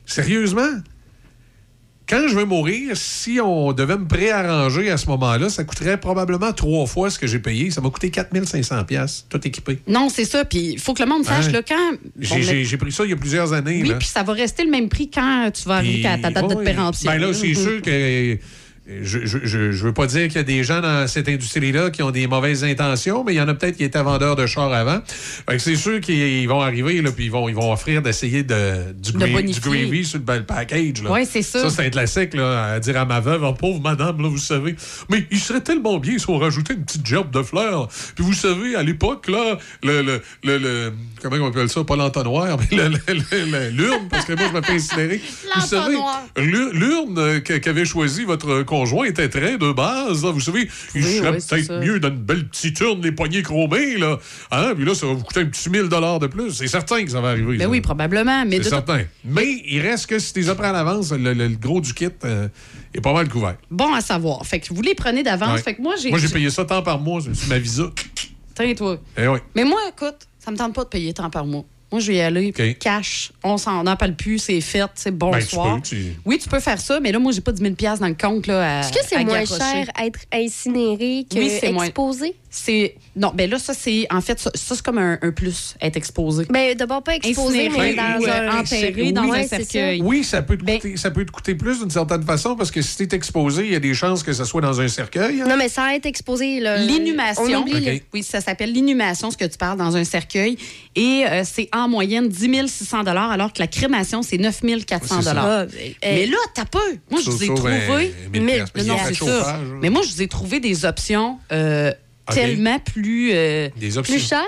sérieusement, 0.06 0.70
quand 2.10 2.28
je 2.28 2.36
vais 2.36 2.46
mourir, 2.46 2.98
si 2.98 3.40
on 3.40 3.72
devait 3.72 3.98
me 3.98 4.08
préarranger 4.08 4.90
à 4.90 4.98
ce 4.98 5.06
moment-là, 5.08 5.50
ça 5.50 5.64
coûterait 5.64 6.00
probablement 6.00 6.52
trois 6.54 6.88
fois 6.88 7.10
ce 7.10 7.20
que 7.20 7.28
j'ai 7.28 7.40
payé. 7.40 7.70
Ça 7.70 7.82
m'a 7.82 7.90
coûté 7.90 8.10
4500 8.10 8.84
pièces 8.86 9.26
tout 9.30 9.40
équipé. 9.48 9.80
Non, 9.88 10.10
c'est 10.10 10.26
ça. 10.26 10.44
Puis 10.46 10.72
il 10.74 10.80
faut 10.80 10.94
que 10.94 11.04
le 11.04 11.10
monde 11.10 11.24
sache, 11.26 11.48
Hein? 11.48 11.52
là, 11.52 11.62
quand. 11.62 11.98
J'ai 12.20 12.64
bon, 12.66 12.78
pris 12.80 12.92
ça 12.92 13.04
il 13.06 13.12
y 13.12 13.14
a 13.14 13.18
plusieurs 13.18 13.54
années. 13.54 13.82
oui, 13.84 13.94
puis 14.00 14.08
ça 14.08 14.24
va 14.24 14.34
rester 14.34 14.64
le 14.64 14.72
même 14.72 14.90
prix 14.90 15.10
quand 15.10 15.52
tu 15.54 15.68
vas 15.68 15.76
arriver 15.76 16.08
à 16.08 16.18
ta 16.18 16.32
date 16.32 16.50
de 16.50 16.56
péremption. 16.56 17.12
Ben 17.12 17.18
là, 17.20 17.34
c'est 17.34 17.54
sûr 17.54 17.82
que. 17.82 18.38
Je, 19.04 19.20
je, 19.26 19.38
je, 19.44 19.72
je 19.72 19.84
veux 19.84 19.94
pas 19.94 20.08
dire 20.08 20.28
qu'il 20.28 20.38
y 20.38 20.40
a 20.40 20.44
des 20.44 20.64
gens 20.64 20.82
dans 20.82 21.08
cette 21.08 21.30
industrie-là 21.30 21.92
qui 21.92 22.02
ont 22.02 22.10
des 22.12 22.26
mauvaises 22.26 22.64
intentions, 22.64 23.24
mais 23.24 23.34
il 23.34 23.38
y 23.38 23.42
en 23.42 23.48
a 23.48 23.54
peut-être 23.54 23.78
qui 23.78 23.84
étaient 23.84 24.02
vendeurs 24.02 24.36
de 24.36 24.46
chars 24.48 24.74
avant. 24.74 25.00
Fait 25.06 25.58
que 25.58 25.60
c'est 25.60 25.76
sûr 25.76 26.02
qu'ils 26.02 26.48
vont 26.50 26.62
arriver, 26.62 27.02
là, 27.02 27.12
puis 27.12 27.26
ils 27.26 27.32
vont, 27.32 27.48
ils 27.50 27.56
vont 27.56 27.72
offrir 27.72 28.02
d'essayer 28.02 28.42
de, 28.44 28.92
du, 28.94 29.12
De 29.12 29.20
gra- 29.20 29.42
du 29.54 29.60
gravy 29.60 30.04
sur 30.06 30.20
le, 30.28 30.36
le 30.38 30.44
package. 30.44 31.02
Ouais, 31.02 31.26
c'est 31.26 31.42
ça. 31.44 31.62
Ça, 31.62 31.70
c'est 31.70 31.86
un 31.86 31.90
classique, 31.92 32.34
là, 32.34 32.74
à 32.74 32.80
dire 32.80 32.98
à 32.98 33.06
ma 33.06 33.20
veuve, 33.20 33.44
oh, 33.44 33.54
pauvre 33.54 33.80
madame, 33.82 34.22
là, 34.22 34.28
vous 34.28 34.38
savez. 34.40 34.76
Mais 35.10 35.24
il 35.30 35.40
serait 35.40 35.62
tellement 35.62 36.00
bien 36.00 36.18
si 36.18 36.30
on 36.30 36.38
rajoutait 36.40 36.74
une 36.74 36.84
petite 36.84 37.06
gerbe 37.06 37.30
de 37.32 37.44
fleurs. 37.44 37.88
Puis 38.16 38.24
vous 38.24 38.34
savez, 38.34 38.76
à 38.76 38.82
l'époque, 38.84 39.28
là, 39.28 39.58
le, 39.84 40.02
le, 40.02 40.22
le, 40.44 40.58
le- 40.58 40.94
comment 41.22 41.36
on 41.46 41.50
appelle 41.50 41.70
ça? 41.70 41.84
Pas 41.84 41.96
l'entonnoir, 41.96 42.58
mais 42.72 42.90
l'urne, 43.72 44.08
parce 44.10 44.26
que 44.26 44.34
moi, 44.34 44.46
je 44.52 44.58
me 44.58 44.62
fais 44.64 44.74
incinérer. 44.74 45.22
Vous 45.56 45.62
savez, 45.68 45.96
l'urne 46.38 47.42
qu'avait 47.42 47.86
choisi 47.86 48.24
votre 48.24 48.64
conjoint 48.80 49.06
était 49.06 49.30
très 49.30 49.58
de 49.58 49.72
base. 49.72 50.24
là. 50.24 50.32
Vous 50.32 50.40
savez, 50.40 50.68
il 50.96 51.04
Oui, 51.04 51.18
serait 51.18 51.30
oui, 51.32 51.38
peut-être 51.48 51.80
mieux 51.86 52.00
d'une 52.00 52.10
belle 52.18 52.48
petite 52.48 52.80
urne, 52.80 53.02
les 53.02 53.12
poignées 53.12 53.42
chromées, 53.42 53.98
là. 53.98 54.18
Hein? 54.52 54.74
Puis 54.76 54.86
là, 54.86 54.96
ça 54.96 55.06
va 55.08 55.14
vous 55.14 55.24
coûter 55.24 55.42
un 55.42 55.46
petit 55.46 55.70
1000 55.70 55.84
de 55.90 56.28
plus. 56.28 56.54
C'est 56.54 56.68
certain 56.68 57.04
que 57.04 57.12
ça 57.12 57.22
va 57.22 57.30
arriver. 57.30 57.58
Ben 57.58 57.64
ça. 57.66 57.70
oui, 57.70 57.82
probablement. 57.82 58.46
Mais 58.46 58.58
C'est 58.58 58.70
certain. 58.70 59.02
Mais 59.26 59.62
il 59.66 59.82
reste 59.82 60.08
que 60.08 60.20
si 60.20 60.34
tu 60.34 60.40
les 60.42 60.50
à 60.50 60.72
l'avance, 60.72 61.12
le, 61.12 61.34
le- 61.34 61.48
le 61.48 61.56
gros 61.56 61.82
du 61.82 61.94
kit 61.94 62.08
euh, 62.26 62.48
est 62.94 63.02
pas 63.02 63.14
mal 63.14 63.28
couvert. 63.30 63.56
Bon 63.70 63.94
à 63.94 64.02
savoir. 64.02 64.46
Fait 64.46 64.60
que 64.60 64.74
vous 64.74 64.82
les 64.82 64.96
prenez 64.96 65.24
d'avance. 65.24 65.56
Ouais. 65.58 65.62
Fait 65.62 65.76
que 65.76 65.82
moi, 65.82 65.96
j'ai. 66.02 66.10
Moi, 66.10 66.20
j'ai 66.20 66.28
payé 66.30 66.50
ça 66.50 66.66
tant 66.66 66.82
par 66.82 67.00
mois 67.00 67.22
sur 67.22 67.32
ma 67.48 67.58
visa. 67.60 67.84
Tiens, 68.56 68.74
toi. 68.74 68.98
Eh 69.18 69.28
oui. 69.28 69.40
Mais 69.56 69.64
moi, 69.64 69.80
écoute, 69.90 70.28
ça 70.40 70.52
me 70.52 70.58
tente 70.58 70.74
pas 70.74 70.84
de 70.84 70.90
payer 70.90 71.14
tant 71.14 71.30
par 71.30 71.46
mois. 71.46 71.66
Moi, 71.92 72.00
je 72.02 72.12
vais 72.12 72.18
y 72.18 72.22
aller. 72.22 72.54
Cash. 72.80 73.32
On 73.44 73.58
s'en 73.58 73.86
appelle 73.88 74.16
plus, 74.16 74.38
c'est 74.38 74.62
fait, 74.62 74.86
c'est 74.94 75.12
bonsoir. 75.12 75.76
Ben, 75.76 75.82
tu 75.82 75.96
peux, 75.96 76.02
tu- 76.02 76.14
Oui, 76.26 76.38
tu 76.38 76.48
peux 76.48 76.60
faire 76.60 76.80
ça, 76.80 77.00
mais 77.00 77.12
là, 77.12 77.18
moi, 77.20 77.32
j'ai 77.32 77.42
pas 77.42 77.52
10 77.52 77.62
000 77.62 77.74
dans 78.00 78.08
le 78.08 78.14
compte. 78.14 78.48
Est-ce 78.48 78.92
que 78.94 79.00
c'est 79.08 79.24
moins 79.24 79.34
garrocher. 79.44 79.60
cher 79.60 79.88
être 80.00 80.20
incinéré 80.32 81.26
que 81.30 81.38
Oui, 81.38 81.50
exposé? 81.86 82.36
C'est 82.52 82.96
non, 83.20 83.32
ben 83.36 83.50
là 83.50 83.60
ça 83.60 83.74
c'est 83.74 84.08
en 84.10 84.22
fait 84.22 84.40
ça, 84.40 84.50
ça, 84.56 84.76
c'est 84.76 84.82
comme 84.82 84.98
un, 84.98 85.20
un 85.22 85.32
plus 85.32 85.76
être 85.82 85.98
exposé. 85.98 86.46
Ben 86.50 86.76
d'abord 86.76 87.04
pas 87.04 87.16
exposé, 87.16 87.68
Incinéré 87.68 87.90
mais 87.90 87.96
dans 87.96 88.20
ou, 88.20 88.26
euh, 88.26 88.50
un 88.50 88.60
enterré 88.60 89.12
dans 89.12 89.32
un 89.32 89.44
cercueil. 89.44 90.02
Oui, 90.02 90.24
ça 90.24 90.42
peut, 90.42 90.58
te 90.58 90.64
Ben 90.64 90.80
coûter, 90.80 90.98
ça 90.98 91.12
peut 91.12 91.26
te 91.26 91.32
coûter 91.32 91.56
plus 91.56 91.80
d'une 91.80 91.90
certaine 91.90 92.24
façon 92.24 92.56
parce 92.56 92.72
que 92.72 92.82
si 92.82 92.96
tu 92.96 93.04
es 93.04 93.16
exposé, 93.16 93.66
il 93.66 93.72
y 93.74 93.76
a 93.76 93.80
des 93.80 93.94
chances 93.94 94.24
que 94.24 94.32
ça 94.32 94.46
soit 94.46 94.62
dans 94.62 94.80
un 94.80 94.88
cercueil. 94.88 95.42
hein. 95.42 95.48
Non, 95.48 95.58
mais 95.58 95.70
sans 95.70 95.88
être 95.90 96.06
exposé, 96.06 96.60
là. 96.60 96.78
L'inhumation. 96.78 97.66
Oui, 98.14 98.24
ça 98.24 98.42
s'appelle 98.42 98.74
l'inhumation, 98.74 99.32
ce 99.32 99.38
que 99.38 99.46
tu 99.46 99.58
parles, 99.58 99.78
dans 99.78 99.96
un 99.96 100.04
cercueil. 100.04 100.58
Et 100.96 101.26
euh, 101.28 101.44
c'est 101.44 101.70
en 101.74 101.90
moyenne 101.90 102.28
10 102.30 102.68
600 102.68 103.06
alors 103.06 103.52
que 103.54 103.60
la 103.60 103.68
crémation, 103.68 104.22
c'est 104.22 104.38
9 104.38 104.62
400 104.86 105.16
Ouais, 105.18 105.22
c'est 105.22 105.30
ça. 105.30 105.34
Ah, 105.38 105.66
ben, 105.66 105.94
Mais 106.04 106.26
là, 106.26 106.38
t'as 106.54 106.66
peu. 106.66 106.80
Moi, 107.12 107.20
je 107.24 107.30
vous 107.30 107.44
ai 107.44 107.48
trouvé. 107.48 108.14
ben, 108.32 108.42
1000 108.42 108.46
piastres, 108.46 108.72
mais 108.76 108.84
non, 108.84 108.98
ça. 109.14 109.60
Mais 109.82 109.90
moi, 109.90 110.02
je 110.04 110.14
vous 110.14 110.22
ai 110.22 110.28
trouvé 110.28 110.60
des 110.60 110.86
options 110.86 111.40
euh, 111.52 111.92
OK. 112.30 112.36
tellement 112.36 112.80
plus. 112.80 113.32
euh, 113.34 113.70
Des 113.78 113.98
options. 113.98 114.16
plus 114.16 114.26
cher? 114.28 114.46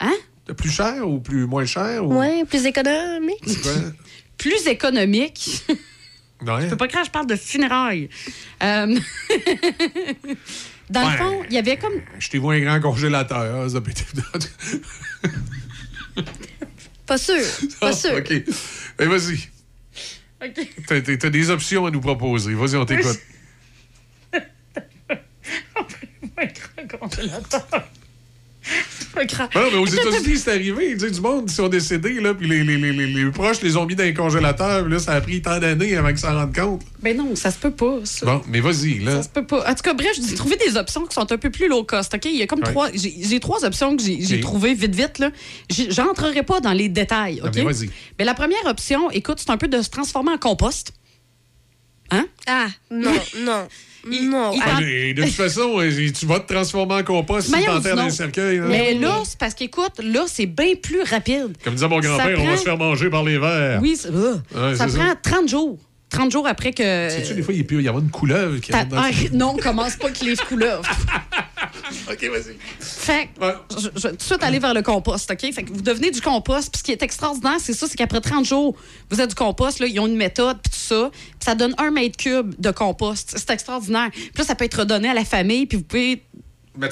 hein? 0.00 0.14
Plus 0.56 0.70
cher 0.70 1.08
ou 1.08 1.20
plus 1.20 1.46
moins 1.46 1.64
cher? 1.64 2.04
Ou... 2.04 2.18
Ouais, 2.18 2.44
plus 2.44 2.66
économique. 2.66 3.44
Plus 4.38 4.66
économique. 4.68 5.64
Ouais. 6.40 6.62
Je 6.62 6.66
peux 6.68 6.76
pas 6.78 6.88
croire, 6.88 7.04
je 7.04 7.10
parle 7.10 7.26
de 7.26 7.36
funérailles. 7.36 8.08
Euh, 8.62 8.86
Dans 10.88 11.04
Ouais. 11.04 11.12
le 11.12 11.18
fond, 11.18 11.42
il 11.50 11.54
y 11.54 11.58
avait 11.58 11.76
comme. 11.76 11.92
Achetez-vous 12.16 12.50
un 12.50 12.60
grand 12.60 12.80
congélateur. 12.80 13.70
Ça 13.70 13.80
peut 13.82 13.90
être... 13.90 14.04
Pas 17.06 17.18
sûr. 17.18 17.36
Pas 17.80 17.92
sûr. 17.92 18.14
OK. 18.14 18.32
Ben, 18.98 19.08
vas-y. 19.10 19.38
T'as- 20.88 21.00
T'as 21.02 21.16
t'as 21.18 21.30
des 21.30 21.50
options 21.50 21.84
à 21.86 21.90
nous 21.90 22.00
proposer. 22.00 22.54
Vas-y, 22.54 22.76
on 22.76 22.86
t'écoute. 22.86 23.18
Ben 29.14 29.26
non, 29.54 29.70
mais 29.72 29.78
aux 29.78 29.86
États-Unis, 29.86 30.36
c'est 30.38 30.52
arrivé. 30.52 30.92
Tu 30.92 31.00
sais, 31.00 31.10
du 31.10 31.20
monde, 31.20 31.44
ils 31.50 31.52
sont 31.54 31.68
décédés, 31.68 32.20
là, 32.20 32.34
puis 32.34 32.46
les, 32.48 32.62
les, 32.62 32.76
les, 32.76 32.92
les- 32.92 33.30
proches 33.30 33.60
les 33.62 33.76
ont 33.76 33.86
mis 33.86 33.96
dans 33.96 34.04
les 34.04 34.14
congélateurs. 34.14 34.86
Là, 34.88 34.98
ça 34.98 35.12
a 35.14 35.20
pris 35.20 35.40
tant 35.42 35.58
d'années 35.58 35.96
avant 35.96 36.08
qu'ils 36.08 36.18
s'en 36.18 36.34
rendent 36.34 36.54
compte. 36.54 36.82
Ben 37.02 37.16
non, 37.16 37.34
ça 37.34 37.50
se 37.50 37.58
peut 37.58 37.70
pas, 37.70 38.00
ça. 38.04 38.26
Bon, 38.26 38.42
mais 38.46 38.60
vas-y, 38.60 38.98
là. 39.00 39.16
Ça 39.16 39.22
se 39.24 39.28
peut 39.30 39.46
pas. 39.46 39.68
En 39.68 39.74
tout 39.74 39.82
cas, 39.82 39.94
bref, 39.94 40.12
j'ai 40.28 40.34
trouvé 40.34 40.56
des 40.56 40.76
options 40.76 41.06
qui 41.06 41.14
sont 41.14 41.32
un 41.32 41.38
peu 41.38 41.50
plus 41.50 41.68
low 41.68 41.82
cost. 41.84 42.14
OK? 42.14 42.26
Il 42.26 42.36
y 42.36 42.42
a 42.42 42.46
comme 42.46 42.60
Ouais. 42.60 42.66
trois. 42.70 42.88
J'ai 42.94 43.40
trois 43.40 43.64
options 43.64 43.96
que 43.96 44.02
j'ai 44.02 44.18
j'ai 44.20 44.36
OK. 44.36 44.42
trouvées 44.42 44.74
vite, 44.74 44.94
vite. 44.94 45.18
là. 45.18 45.30
J'entrerai 45.70 46.42
pas 46.42 46.60
dans 46.60 46.72
les 46.72 46.88
détails. 46.88 47.40
Non, 47.42 47.48
OK? 47.48 47.56
mais 47.56 47.62
vas-y. 47.62 47.90
Mais 48.18 48.24
la 48.26 48.34
première 48.34 48.64
option, 48.66 49.10
écoute, 49.10 49.38
c'est 49.40 49.50
un 49.50 49.56
peu 49.56 49.68
de 49.68 49.80
se 49.82 49.88
transformer 49.88 50.32
en 50.32 50.38
compost. 50.38 50.92
Hein? 52.10 52.26
Ah, 52.46 52.66
non, 52.90 53.12
non. 53.40 53.68
Non. 54.06 54.52
il- 54.54 54.62
Ah, 54.64 54.80
de 54.80 55.22
toute 55.22 55.34
façon, 55.34 55.78
tu 56.18 56.26
vas 56.26 56.40
te 56.40 56.52
transformer 56.52 56.94
en 56.94 57.02
compost 57.02 57.46
si 57.48 57.52
Mais 57.52 57.60
tu 57.60 57.66
t'enterres 57.66 57.96
dans 57.96 58.02
un 58.02 58.10
cercueil. 58.10 58.58
là. 58.58 58.64
Mais 58.68 58.94
là, 58.94 59.20
c'est 59.24 59.38
parce 59.38 59.54
qu'écoute, 59.54 59.92
là, 60.02 60.24
c'est 60.26 60.46
bien 60.46 60.74
plus 60.80 61.02
rapide. 61.02 61.56
Comme 61.64 61.74
disait 61.74 61.88
mon 61.88 62.00
Ça 62.00 62.08
grand-père, 62.08 62.38
on 62.40 62.46
va 62.46 62.56
se 62.56 62.62
faire 62.62 62.78
manger 62.78 63.10
par 63.10 63.24
les 63.24 63.38
vers. 63.38 63.80
Oui, 63.82 63.96
Ouais, 64.10 64.74
ça 64.76 64.88
c'est 64.88 64.96
prend 64.96 65.08
ça. 65.08 65.14
30 65.22 65.48
jours. 65.48 65.78
30 66.10 66.30
jours 66.32 66.46
après 66.46 66.72
que. 66.72 67.08
Sais-tu, 67.08 67.34
des 67.34 67.42
fois, 67.42 67.54
il 67.54 67.64
peut 67.66 67.80
y 67.80 67.88
avoir 67.88 68.02
une 68.02 68.10
couleuvre 68.10 68.58
qui 68.58 68.72
rentre 68.72 68.88
dans 68.88 68.98
Ah, 68.98 69.10
non, 69.32 69.56
commence 69.56 69.96
pas 69.96 70.06
avec 70.06 70.20
les 70.20 70.36
couleuvres. 70.36 70.82
OK, 72.10 72.24
vas-y. 72.24 72.56
Fait 72.80 73.28
que, 73.38 73.80
je, 73.80 73.88
je 73.94 74.02
vais 74.02 74.10
tout 74.10 74.16
de 74.16 74.22
suite 74.22 74.42
aller 74.42 74.58
vers 74.58 74.74
le 74.74 74.82
compost, 74.82 75.30
OK? 75.30 75.52
Fait 75.52 75.62
que 75.62 75.72
vous 75.72 75.82
devenez 75.82 76.10
du 76.10 76.20
compost. 76.20 76.70
Puis 76.72 76.78
ce 76.78 76.82
qui 76.84 76.92
est 76.92 77.02
extraordinaire, 77.02 77.56
c'est 77.58 77.72
ça, 77.72 77.86
c'est 77.88 77.96
qu'après 77.96 78.20
30 78.20 78.44
jours, 78.44 78.76
vous 79.10 79.20
êtes 79.20 79.30
du 79.30 79.34
compost, 79.34 79.78
là, 79.78 79.86
ils 79.86 79.98
ont 80.00 80.06
une 80.06 80.16
méthode, 80.16 80.58
puis 80.62 80.70
tout 80.70 80.94
ça. 80.94 81.10
Puis 81.12 81.44
ça 81.44 81.54
donne 81.54 81.74
un 81.78 81.90
mètre 81.90 82.16
cube 82.16 82.54
de 82.58 82.70
compost. 82.70 83.34
C'est 83.36 83.50
extraordinaire. 83.50 84.10
Puis 84.12 84.30
là, 84.38 84.44
ça 84.44 84.54
peut 84.54 84.64
être 84.64 84.80
redonné 84.80 85.08
à 85.08 85.14
la 85.14 85.24
famille, 85.24 85.66
puis 85.66 85.78
vous 85.78 85.84
pouvez 85.84 86.22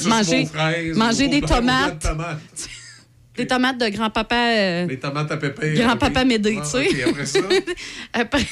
manger, 0.07 0.49
manger 0.95 1.29
des 1.29 1.41
de 1.41 1.47
tomates, 1.55 2.01
tomates. 2.01 2.39
Des 3.39 3.47
tomates 3.47 3.79
de 3.79 3.89
grand-papa. 3.89 4.37
euh, 4.37 4.87
Les 4.87 4.99
tomates 4.99 5.31
à 5.33 5.37
pépé. 5.37 5.75
Grand-papa 5.75 6.25
Médé, 6.25 6.59
tu 6.63 6.69
sais. 6.69 6.89
OK, 6.89 7.09
après 7.11 7.27
ça... 7.27 7.39
après- 8.13 8.47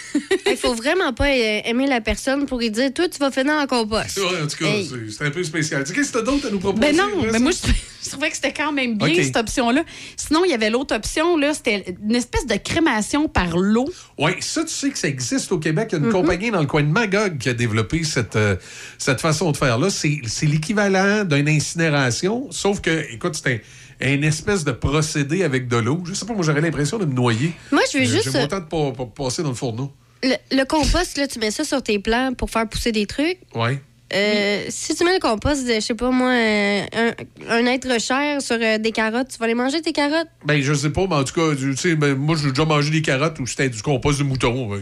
Il 0.50 0.56
faut 0.56 0.74
vraiment 0.74 1.12
pas 1.12 1.28
euh, 1.28 1.60
aimer 1.64 1.86
la 1.86 2.00
personne 2.00 2.46
pour 2.46 2.58
lui 2.58 2.70
dire 2.70 2.92
Toi, 2.94 3.08
tu 3.08 3.18
vas 3.18 3.30
finir 3.30 3.54
en 3.54 3.66
compost. 3.66 4.18
Ouais, 4.26 4.42
en 4.42 4.46
tout 4.46 4.56
cas, 4.58 4.66
Hey. 4.70 4.88
c'est- 5.10 5.24
un 5.24 5.30
peu 5.30 5.42
spécial. 5.44 5.82
Tu 5.84 5.88
sais, 5.90 5.94
Qu'est-ce 5.94 6.12
que 6.12 6.18
t'as 6.18 6.24
d'autre 6.24 6.46
à 6.46 6.50
nous 6.50 6.58
proposer? 6.58 6.80
Ben 6.92 6.96
non, 6.96 7.22
mais 7.22 7.32
ça? 7.32 7.38
moi, 7.38 7.50
je, 7.52 7.72
je 8.04 8.10
trouvais 8.10 8.30
que 8.30 8.36
c'était 8.36 8.52
quand 8.52 8.72
même 8.72 8.96
bien, 8.96 9.14
cette 9.22 9.36
option-là. 9.36 9.82
Sinon, 10.16 10.44
il 10.44 10.50
y 10.50 10.54
avait 10.54 10.70
l'autre 10.70 10.94
option, 10.94 11.36
là, 11.36 11.52
c'était 11.54 11.84
une 12.08 12.14
espèce 12.14 12.46
de 12.46 12.54
crémation 12.56 13.28
par 13.28 13.56
l'eau. 13.56 13.86
Oui, 14.18 14.32
ça, 14.40 14.62
tu 14.64 14.70
sais 14.72 14.90
que 14.90 14.98
ça 14.98 15.08
existe 15.08 15.50
au 15.52 15.58
Québec. 15.58 15.88
Il 15.90 15.94
y 15.94 15.96
a 15.96 15.98
une 15.98 16.06
Mhm. 16.06 16.12
compagnie 16.12 16.50
dans 16.50 16.60
le 16.60 16.66
coin 16.66 16.82
de 16.82 16.88
Magog 16.90 17.38
qui 17.38 17.48
a 17.48 17.54
développé 17.54 18.04
cette, 18.04 18.36
euh, 18.36 18.56
cette 18.98 19.20
façon 19.20 19.50
de 19.50 19.56
faire-là. 19.56 19.90
C'est 19.90 20.20
c'est 20.26 20.46
l'équivalent 20.46 21.24
d'une 21.24 21.48
incinération, 21.48 22.48
sauf 22.50 22.80
que, 22.80 23.04
écoute, 23.12 23.34
c'est 23.42 23.54
un, 23.54 23.58
un 24.00 24.22
espèce 24.22 24.64
de 24.64 24.72
procédé 24.72 25.42
avec 25.42 25.68
de 25.68 25.76
l'eau. 25.76 26.02
Je 26.06 26.14
sais 26.14 26.26
pas, 26.26 26.34
moi, 26.34 26.42
j'aurais 26.44 26.60
l'impression 26.60 26.98
de 26.98 27.04
me 27.06 27.14
noyer. 27.14 27.52
Moi, 27.72 27.82
je 27.92 27.98
veux 27.98 28.04
Euh, 28.04 28.06
juste. 28.06 28.30
J'ai 28.32 28.42
autant 28.42 28.60
de 28.60 28.64
pas, 28.64 28.92
pas 28.92 29.06
passer 29.06 29.42
dans 29.42 29.48
le 29.50 29.54
fourneau. 29.54 29.92
Le, 30.22 30.34
le 30.50 30.64
compost, 30.64 31.18
là, 31.18 31.26
tu 31.28 31.38
mets 31.38 31.50
ça 31.50 31.64
sur 31.64 31.82
tes 31.82 31.98
plants 31.98 32.32
pour 32.36 32.50
faire 32.50 32.68
pousser 32.68 32.92
des 32.92 33.06
trucs. 33.06 33.38
Oui. 33.54 33.78
Euh, 34.14 34.64
Si 34.68 34.94
tu 34.94 35.04
mets 35.04 35.14
le 35.14 35.20
compost, 35.20 35.66
de, 35.66 35.74
je 35.74 35.80
sais 35.80 35.94
pas 35.94 36.10
moi, 36.10 36.30
euh, 36.30 36.82
un, 36.94 37.12
un 37.48 37.66
être 37.66 38.00
cher 38.00 38.40
sur 38.40 38.56
euh, 38.60 38.78
des 38.78 38.92
carottes, 38.92 39.28
tu 39.32 39.38
vas 39.38 39.48
les 39.48 39.54
manger 39.54 39.82
tes 39.82 39.92
carottes? 39.92 40.28
Ben, 40.44 40.62
je 40.62 40.72
sais 40.74 40.90
pas, 40.90 41.06
mais 41.08 41.16
en 41.16 41.24
tout 41.24 41.34
cas, 41.34 41.56
tu 41.58 41.76
sais, 41.76 41.96
ben, 41.96 42.14
moi, 42.14 42.36
j'ai 42.40 42.50
déjà 42.50 42.64
mangé 42.64 42.90
des 42.90 43.02
carottes 43.02 43.40
ou 43.40 43.46
c'était 43.46 43.68
du 43.68 43.82
compost 43.82 44.20
de 44.20 44.24
mouton. 44.24 44.68
Ben, 44.68 44.80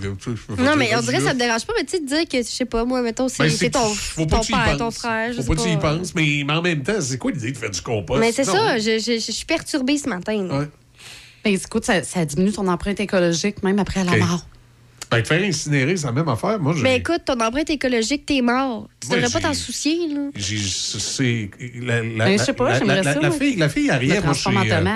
Non, 0.58 0.76
mais 0.76 0.94
on 0.94 1.00
dirait 1.00 1.18
que 1.18 1.24
ça 1.24 1.32
te 1.32 1.38
dérange 1.38 1.64
pas, 1.64 1.72
mais 1.78 1.84
tu 1.84 1.92
sais, 1.92 2.00
de 2.00 2.06
dire 2.06 2.28
que, 2.30 2.38
je 2.38 2.42
sais 2.50 2.64
pas 2.66 2.84
moi, 2.84 3.00
mettons, 3.00 3.28
c'est 3.28 3.44
Ben, 3.44 3.50
c'est 3.50 3.70
ton, 3.70 3.88
faut 3.94 4.26
pas 4.26 4.40
ton 4.40 4.44
père, 4.44 4.76
ton 4.76 4.90
frère, 4.90 5.32
je 5.32 5.36
Faut 5.36 5.42
sais 5.42 5.48
pas 5.48 5.54
que 5.54 5.60
tu 5.62 5.72
y 5.74 5.76
penses, 5.78 6.14
mais, 6.14 6.42
mais 6.46 6.52
en 6.52 6.60
même 6.62 6.82
temps, 6.82 7.00
c'est 7.00 7.16
quoi 7.16 7.30
l'idée 7.30 7.52
de 7.52 7.56
faire 7.56 7.70
du 7.70 7.80
compost? 7.80 8.20
Mais 8.20 8.30
c'est 8.32 8.44
ça, 8.44 8.78
je, 8.78 8.98
je- 8.98 9.18
je 9.24 9.32
suis 9.32 9.46
perturbée 9.46 9.96
ce 9.96 10.08
matin. 10.08 10.36
Ouais. 10.50 10.66
Ben, 11.44 11.54
écoute, 11.54 11.84
ça, 11.84 12.02
ça 12.02 12.24
diminue 12.26 12.52
ton 12.52 12.68
empreinte 12.68 13.00
écologique, 13.00 13.62
même 13.62 13.78
après 13.78 14.04
la 14.04 14.16
mort. 14.16 14.46
Ben, 15.16 15.22
te 15.22 15.28
faire 15.28 15.42
incinérer, 15.42 15.96
c'est 15.96 16.06
la 16.06 16.12
même 16.12 16.28
affaire. 16.28 16.58
Moi. 16.58 16.74
Mais 16.82 16.96
écoute, 16.98 17.22
ton 17.24 17.38
empreinte 17.40 17.70
écologique, 17.70 18.26
t'es 18.26 18.40
mort. 18.40 18.88
Tu 19.00 19.08
devrais 19.08 19.30
pas 19.30 19.40
t'en 19.40 19.54
soucier, 19.54 20.08
là. 20.12 20.20
J'ai- 20.34 20.58
C'est. 20.58 21.50
La, 21.80 22.02
la, 22.02 22.24
Ben, 22.26 22.38
je 22.38 22.44
sais 22.44 22.52
pas, 22.52 22.70
la, 22.70 22.78
j'aimerais 22.78 23.02
la, 23.02 23.14
ça, 23.14 23.20
la 23.20 23.30
fille, 23.30 23.56
la 23.56 23.68
fille 23.68 23.90
Ariel, 23.90 24.16
Le 24.18 24.22
moi, 24.22 24.34
en 24.52 24.86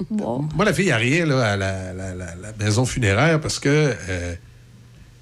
euh. 0.00 0.38
Moi, 0.54 0.64
la 0.64 0.72
fille 0.72 0.90
Ariel, 0.92 1.28
là, 1.28 1.52
à 1.52 1.56
la, 1.56 1.92
la, 1.92 2.14
la, 2.14 2.34
la 2.36 2.52
maison 2.64 2.84
funéraire, 2.86 3.40
parce 3.40 3.58
que 3.58 3.68
euh, 4.08 4.34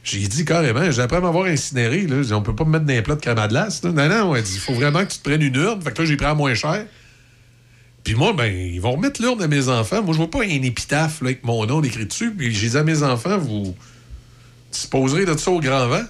j'ai 0.05 0.27
dit 0.29 0.45
carrément, 0.45 0.91
j'ai 0.91 1.01
après 1.03 1.20
m'avoir 1.20 1.47
incinéré, 1.47 2.03
là, 2.07 2.16
on 2.37 2.43
peut 2.43 2.55
pas 2.55 2.64
me 2.64 2.70
mettre 2.70 2.85
dans 2.85 2.95
un 2.95 3.03
plat 3.03 3.14
de 3.14 3.20
crème 3.20 3.39
à 3.39 3.49
glace. 3.49 3.83
là. 3.83 3.93
Non, 3.93 4.09
non, 4.09 4.37
elle 4.37 4.43
dit, 4.43 4.53
il 4.55 4.61
faut 4.61 4.74
vraiment 4.74 5.01
que 5.05 5.11
tu 5.12 5.18
te 5.18 5.22
prennes 5.29 5.43
une 5.43 5.55
urne. 5.57 5.81
Fait 5.83 5.93
que 5.93 6.03
là, 6.03 6.09
j'ai 6.09 6.16
pris 6.16 6.27
à 6.27 6.35
moins 6.35 6.55
cher. 6.55 6.85
Puis 8.05 8.14
moi, 8.14 8.33
ben, 8.35 8.55
ils 8.55 8.81
vont 8.81 8.93
remettre 8.93 9.20
l'urne 9.20 9.43
à 9.43 9.49
mes 9.49 9.68
enfants. 9.68 10.01
Moi, 10.03 10.12
je 10.12 10.18
vois 10.18 10.31
pas 10.31 10.43
un 10.45 10.62
épitaphe 10.62 11.22
là, 11.22 11.29
avec 11.29 11.43
mon 11.43 11.66
nom 11.66 11.83
écrit 11.83 12.07
dessus. 12.07 12.31
Puis 12.31 12.55
j'ai 12.55 12.68
dit 12.68 12.77
à 12.77 12.85
mes 12.85 13.03
enfants, 13.03 13.37
vous 13.39 13.74
disposerez 14.81 15.24
de 15.24 15.37
ça 15.37 15.51
au 15.51 15.61
grand 15.61 15.89
vent? 15.89 16.05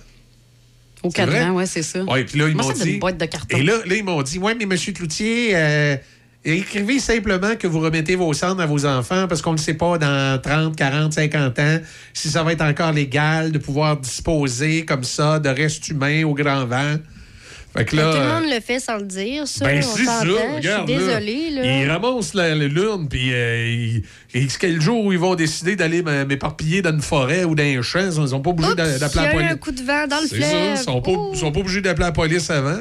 Au 1.03 1.11
cadran, 1.11 1.53
ouais, 1.53 1.67
c'est 1.67 1.83
ça. 1.83 2.03
Ouais, 2.05 2.25
puis 2.25 2.39
là, 2.39 2.49
ils 2.49 2.57
m'ont 2.57 2.73
dit. 2.73 2.99
boîte 2.99 3.19
de 3.19 3.27
carton. 3.27 3.57
Et 3.57 3.63
là, 3.63 3.75
là 3.85 3.95
ils 3.95 4.05
m'ont 4.05 4.23
dit 4.23 4.39
Ouais, 4.39 4.55
mais 4.55 4.65
M. 4.65 4.77
Cloutier, 4.95 5.51
euh, 5.55 5.97
écrivez 6.45 6.99
simplement 6.99 7.55
que 7.57 7.67
vous 7.67 7.81
remettez 7.81 8.17
vos 8.17 8.33
cendres 8.33 8.63
à 8.63 8.67
vos 8.67 8.87
enfants 8.87 9.27
parce 9.29 9.43
qu'on 9.43 9.53
ne 9.53 9.59
sait 9.59 9.75
pas 9.75 9.99
dans 9.99 10.41
30, 10.41 10.75
40, 10.75 11.13
50 11.13 11.59
ans 11.59 11.79
si 12.13 12.29
ça 12.29 12.43
va 12.43 12.53
être 12.53 12.63
encore 12.63 12.93
légal 12.93 13.53
de 13.53 13.59
pouvoir 13.59 13.99
disposer 13.99 14.85
comme 14.85 15.05
ça 15.05 15.39
de 15.39 15.49
restes 15.49 15.89
humains 15.89 16.25
au 16.25 16.35
grand 16.35 16.65
vent. 16.67 16.97
Fait 17.77 17.85
que 17.85 17.97
là. 17.97 18.07
Mais 18.07 18.13
tout 18.13 18.19
le 18.19 18.25
euh, 18.25 18.41
monde 18.41 18.51
le 18.55 18.61
fait 18.61 18.81
sans 18.81 18.97
le 18.97 19.05
dire, 19.05 19.47
ça. 19.47 19.65
ben, 19.65 19.79
on 19.79 19.97
c'est 19.97 20.05
ça. 20.05 20.25
Je 20.25 20.31
suis 20.61 20.69
là. 20.69 20.85
là. 21.51 21.83
Ils 21.83 21.91
ramassent 21.91 22.35
la, 22.35 22.55
la 22.55 22.67
lune, 22.69 23.09
puis 23.09 23.31
euh, 23.33 23.99
quel 24.59 24.81
jour 24.81 25.05
où 25.05 25.13
ils 25.13 25.19
vont 25.19 25.35
décider 25.35 25.77
d'aller 25.77 26.03
m'éparpiller 26.03 26.83
dans 26.83 26.93
une 26.93 27.03
forêt 27.03 27.45
ou 27.45 27.55
dans 27.55 27.63
un 27.63 27.83
champ, 27.83 28.01
ils 28.01 28.29
sont 28.29 28.41
pas 28.41 28.51
obligés 28.51 28.75
d'appeler 28.75 28.99
la 29.25 29.29
police. 29.33 29.51
un 29.53 29.57
coup 29.57 29.73
de 29.73 29.83
vent 29.83 30.07
dans 30.07 30.21
le 30.21 30.29
fleuve. 30.29 30.71
ils 30.73 30.79
sont 30.79 31.01
pas, 31.03 31.13
ils 31.33 31.39
sont 31.39 31.53
pas 31.53 31.61
obligés 31.61 31.81
d'appeler 31.81 32.07
la 32.07 32.13
police 32.13 32.51
avant. 32.51 32.79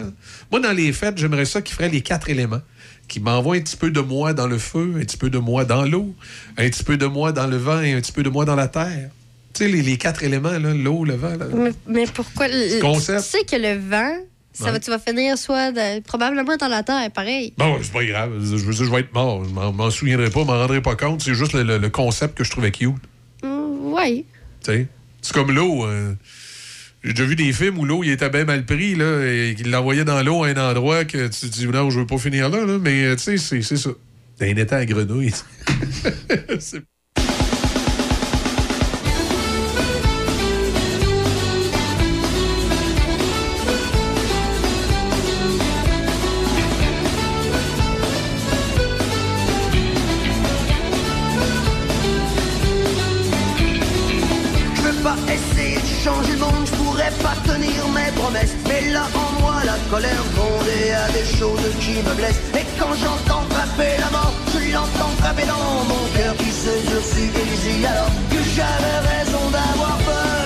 Moi, 0.52 0.60
dans 0.62 0.72
les 0.74 0.92
fêtes, 0.94 1.18
j'aimerais 1.18 1.46
ça 1.46 1.62
qu'ils 1.62 1.76
feraient 1.76 1.90
les 1.90 2.02
quatre 2.02 2.30
éléments. 2.30 2.62
Qui 3.08 3.20
m'envoient 3.20 3.56
un 3.56 3.60
petit 3.62 3.78
peu 3.78 3.92
de 3.92 4.00
moi 4.00 4.34
dans 4.34 4.48
le 4.48 4.58
feu, 4.58 4.94
un 4.96 5.02
petit 5.02 5.18
peu 5.18 5.30
de 5.30 5.38
moi 5.38 5.64
dans 5.64 5.84
l'eau, 5.84 6.16
un 6.58 6.68
petit 6.68 6.84
peu 6.84 6.98
de 6.98 7.06
moi 7.06 7.32
dans 7.32 7.46
le 7.46 7.56
vent 7.58 7.80
et 7.82 7.94
un 7.94 8.02
petit 8.02 8.12
peu 8.12 8.24
de 8.24 8.30
moi 8.30 8.46
dans 8.46 8.56
la 8.56 8.68
terre. 8.68 9.12
Tu 9.54 9.64
sais, 9.64 9.70
les, 9.70 9.84
les 9.84 9.98
quatre 9.98 10.24
éléments, 10.24 10.50
là, 10.58 10.74
l'eau, 10.74 11.06
le 11.06 11.14
vent. 11.14 11.36
là. 11.38 11.46
Mais, 11.54 11.72
mais 11.88 12.06
pourquoi? 12.12 12.48
le-. 12.48 12.80
Tu 12.82 13.22
sais 13.22 13.44
que 13.44 13.56
le 13.56 13.78
vent, 13.78 14.18
ça 14.56 14.66
Ouais. 14.66 14.72
va, 14.72 14.80
tu 14.80 14.90
vas 14.90 15.00
finir 15.00 15.38
soit 15.38 15.72
de- 15.72 16.00
probablement 16.02 16.56
dans 16.58 16.68
la 16.68 16.82
terre, 16.84 17.12
pareil. 17.12 17.54
Bon, 17.58 17.78
c'est 17.82 17.92
pas 17.94 18.04
grave. 18.06 18.32
Je 18.40 18.56
veux 18.56 18.74
dire, 18.74 18.86
je 18.86 18.92
vais 18.92 19.00
être 19.02 19.14
mort. 19.14 19.44
Je 19.46 19.50
m'en- 19.50 19.72
m'en 19.74 19.90
souviendrai 19.92 20.30
pas, 20.30 20.44
m'en 20.44 20.58
rendrai 20.58 20.82
pas 20.82 20.96
compte. 20.96 21.22
C'est 21.22 21.34
juste 21.36 21.54
le, 21.54 21.64
le- 21.64 21.78
le 21.78 21.90
concept 21.90 22.38
que 22.38 22.44
je 22.44 22.50
trouvais 22.52 22.72
cute. 22.72 22.94
Mm, 23.44 23.94
ouais. 23.94 24.26
Tu 24.64 24.72
sais? 24.72 24.88
C'est 25.22 25.34
comme 25.34 25.52
l'eau. 25.52 25.86
euh, 25.86 26.14
J'ai 27.04 27.14
déjà 27.14 27.26
vu 27.26 27.36
des 27.36 27.54
films 27.54 27.78
où 27.78 27.86
l'eau 27.86 28.04
il 28.04 28.10
était 28.10 28.30
bien 28.32 28.46
mal 28.46 28.66
pris, 28.66 28.96
là, 28.96 29.24
et 29.26 29.54
qu'il 29.56 29.70
l'envoyait 29.70 30.06
dans 30.06 30.24
l'eau 30.24 30.44
à 30.44 30.48
un 30.48 30.58
endroit 30.72 31.06
que 31.06 31.28
tu 31.28 31.40
te 31.42 31.46
dis, 31.54 31.68
non, 31.68 31.92
je 31.92 32.00
veux 32.00 32.08
pas 32.08 32.18
finir 32.18 32.50
là, 32.50 32.66
là. 32.66 32.80
mais 32.82 33.04
euh, 33.06 33.16
tu 33.16 33.38
sais, 33.38 33.62
c'est 33.62 33.78
ça. 33.78 33.92
D'un 34.40 34.48
étang 34.56 34.78
à 34.78 34.86
grenouille. 34.86 35.32
C'est- 36.60 36.82
Mais 58.68 58.92
là 58.92 59.04
en 59.14 59.42
moi 59.42 59.56
la 59.66 59.78
colère 59.90 60.26
y 60.88 60.92
a 60.92 61.08
des 61.12 61.26
choses 61.38 61.70
qui 61.80 61.96
me 62.04 62.14
blessent. 62.16 62.42
Et 62.54 62.66
quand 62.78 62.94
j'entends 63.02 63.46
frapper 63.50 63.96
la 64.00 64.10
mort, 64.12 64.34
je 64.54 64.74
l'entends 64.74 65.16
frapper 65.20 65.46
dans 65.46 65.86
mon 65.92 66.04
cœur 66.16 66.36
qui 66.38 66.52
se 66.52 66.74
durcit 66.90 67.30
et 67.42 67.58
dit 67.64 67.86
alors 67.86 68.12
que 68.32 68.40
j'avais 68.56 69.00
raison 69.12 69.44
d'avoir 69.56 69.98
peur. 70.10 70.46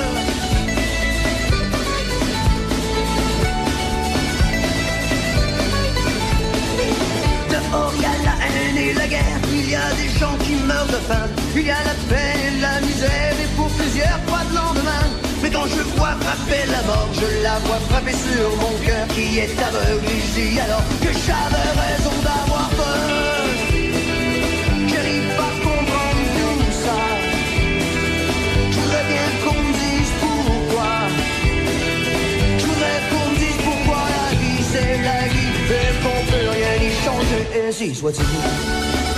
Dehors 7.51 7.93
il 7.95 8.01
y 8.01 8.05
a 8.05 8.15
la 8.27 8.35
haine 8.45 8.77
et 8.77 8.93
la 8.93 9.07
guerre, 9.07 9.41
il 9.51 9.69
y 9.69 9.75
a 9.75 9.89
des 10.01 10.19
gens 10.19 10.37
qui 10.43 10.53
meurent 10.67 10.85
de 10.87 11.01
faim, 11.07 11.27
il 11.55 11.65
y 11.65 11.71
a 11.71 11.83
la 11.83 11.95
peine 12.07 12.57
et 12.57 12.61
la 12.61 12.81
misère, 12.81 13.33
et 13.43 13.55
pour 13.55 13.67
plusieurs 13.69 14.19
pas 14.31 14.43
de 14.49 14.55
lendemain. 14.55 15.28
Quand 15.51 15.65
je 15.65 15.81
vois 15.97 16.15
frapper 16.21 16.65
la 16.69 16.81
mort, 16.83 17.09
je 17.13 17.43
la 17.43 17.57
vois 17.65 17.79
frapper 17.89 18.13
sur 18.13 18.49
mon 18.61 18.73
cœur 18.85 19.07
qui 19.15 19.39
est 19.39 19.59
aveugle 19.59 20.05
alors 20.63 20.83
que 21.01 21.11
j'avais 21.25 21.69
raison 21.81 22.15
d'avoir 22.21 22.69
peur. 22.69 23.45
J'arrive 24.87 25.29
pas 25.37 25.49
à 25.49 25.57
comprendre 25.65 26.23
tout 26.37 26.61
ça. 26.83 26.99
Je 28.71 28.79
bien 29.11 29.27
qu'on 29.43 29.59
me 29.63 29.73
dise 29.73 30.13
pourquoi. 30.21 30.91
Je 32.59 32.65
voudrais 32.65 32.99
qu'on 33.09 33.29
me 33.31 33.37
dise 33.37 33.59
pourquoi 33.63 34.01
la 34.17 34.29
vie 34.37 34.63
c'est 34.71 34.97
la 35.09 35.27
vie 35.33 35.53
et 35.77 35.91
qu'on 36.03 36.21
peut 36.31 36.49
rien 36.57 36.75
y 36.87 36.91
changer. 37.03 37.67
Et 37.67 37.71
si 37.71 37.95
soit-il. 37.95 39.08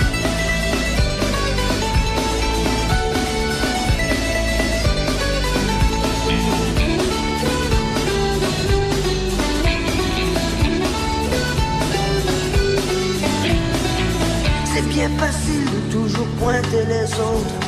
Bien 14.94 15.08
facile 15.18 15.64
de 15.64 15.92
toujours 15.92 16.26
pointer 16.38 16.84
les 16.86 17.08
autres 17.30 17.58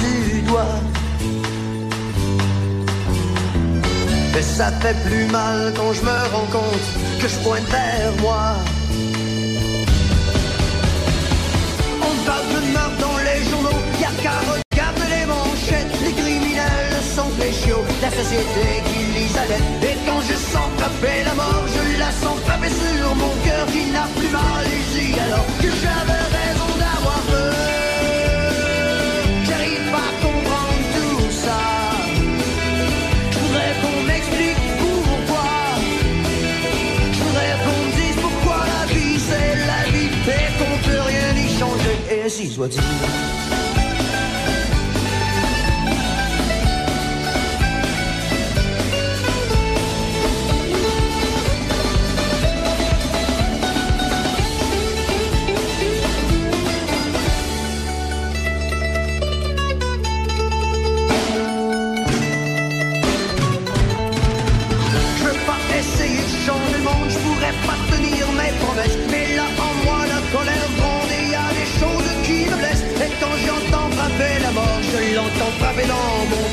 du 0.00 0.40
doigt. 0.42 0.80
Mais 4.32 4.42
ça 4.42 4.70
fait 4.80 4.96
plus 5.06 5.26
mal 5.26 5.72
quand 5.76 5.92
je 5.92 6.02
me 6.02 6.16
rends 6.32 6.50
compte 6.50 6.86
que 7.20 7.28
je 7.28 7.36
pointe 7.44 7.68
vers 7.68 8.12
moi. 8.22 8.54
On 12.08 12.14
parle 12.26 12.48
de 12.54 12.60
meurtre 12.72 12.98
dans 13.06 13.18
les 13.28 13.40
journaux, 13.50 13.80
y 14.00 14.04
a 14.04 14.12
qu'à 14.22 14.38
regarder 14.52 15.08
les 15.16 15.26
manchettes. 15.26 15.94
Les 16.04 16.12
criminels 16.12 16.96
sont 17.14 17.30
les 17.38 17.52
chiots, 17.52 17.84
la 18.00 18.10
société 18.10 18.66
qui 18.88 19.00
les 19.16 19.38
allait. 19.38 19.89
Je 20.28 20.34
sens 20.34 20.68
frapper 20.76 21.24
la 21.24 21.34
mort, 21.34 21.64
je 21.66 21.98
la 21.98 22.10
sens 22.12 22.38
frapper 22.44 22.68
sur 22.68 23.14
mon 23.16 23.34
cœur 23.44 23.66
qui 23.72 23.90
n'a 23.90 24.06
plus 24.16 24.28
mal 24.28 24.64
ici. 24.80 25.18
Alors 25.18 25.46
que 25.60 25.70
j'avais 25.82 26.24
raison 26.38 26.70
d'avoir 26.82 27.20
peur. 27.30 27.54
J'arrive 29.46 29.84
pas 29.90 30.06
à 30.10 30.14
comprendre 30.24 30.82
tout 30.94 31.30
ça. 31.44 31.60
Je 33.32 33.38
voudrais 33.38 33.72
qu'on 33.80 33.98
m'explique 34.08 34.62
pourquoi. 34.78 35.48
Je 37.12 37.18
voudrais 37.24 37.54
qu'on 37.64 37.78
me 37.86 37.92
dise 38.00 38.18
pourquoi 38.20 38.58
la 38.74 38.92
vie 38.92 39.18
c'est 39.18 39.54
la 39.72 39.82
vie 39.90 40.10
et 40.38 40.48
qu'on 40.58 40.76
peut 40.86 41.02
rien 41.12 41.30
y 41.44 41.58
changer. 41.58 41.96
Et 42.10 42.28
si 42.28 42.50
soit-il. 42.50 43.39
L'entends 75.40 75.52
frapper 75.58 75.86
dans 75.86 76.49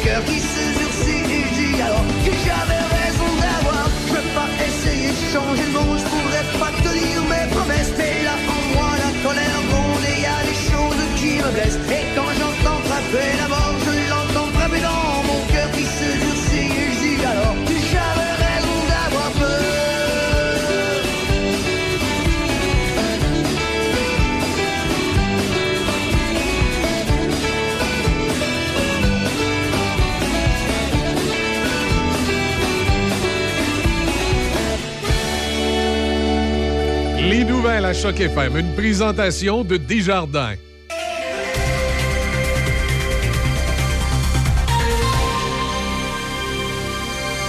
à 37.88 37.94
Choc 37.94 38.20
FM, 38.20 38.58
une 38.58 38.74
présentation 38.74 39.64
de 39.64 39.78
Desjardins. 39.78 40.56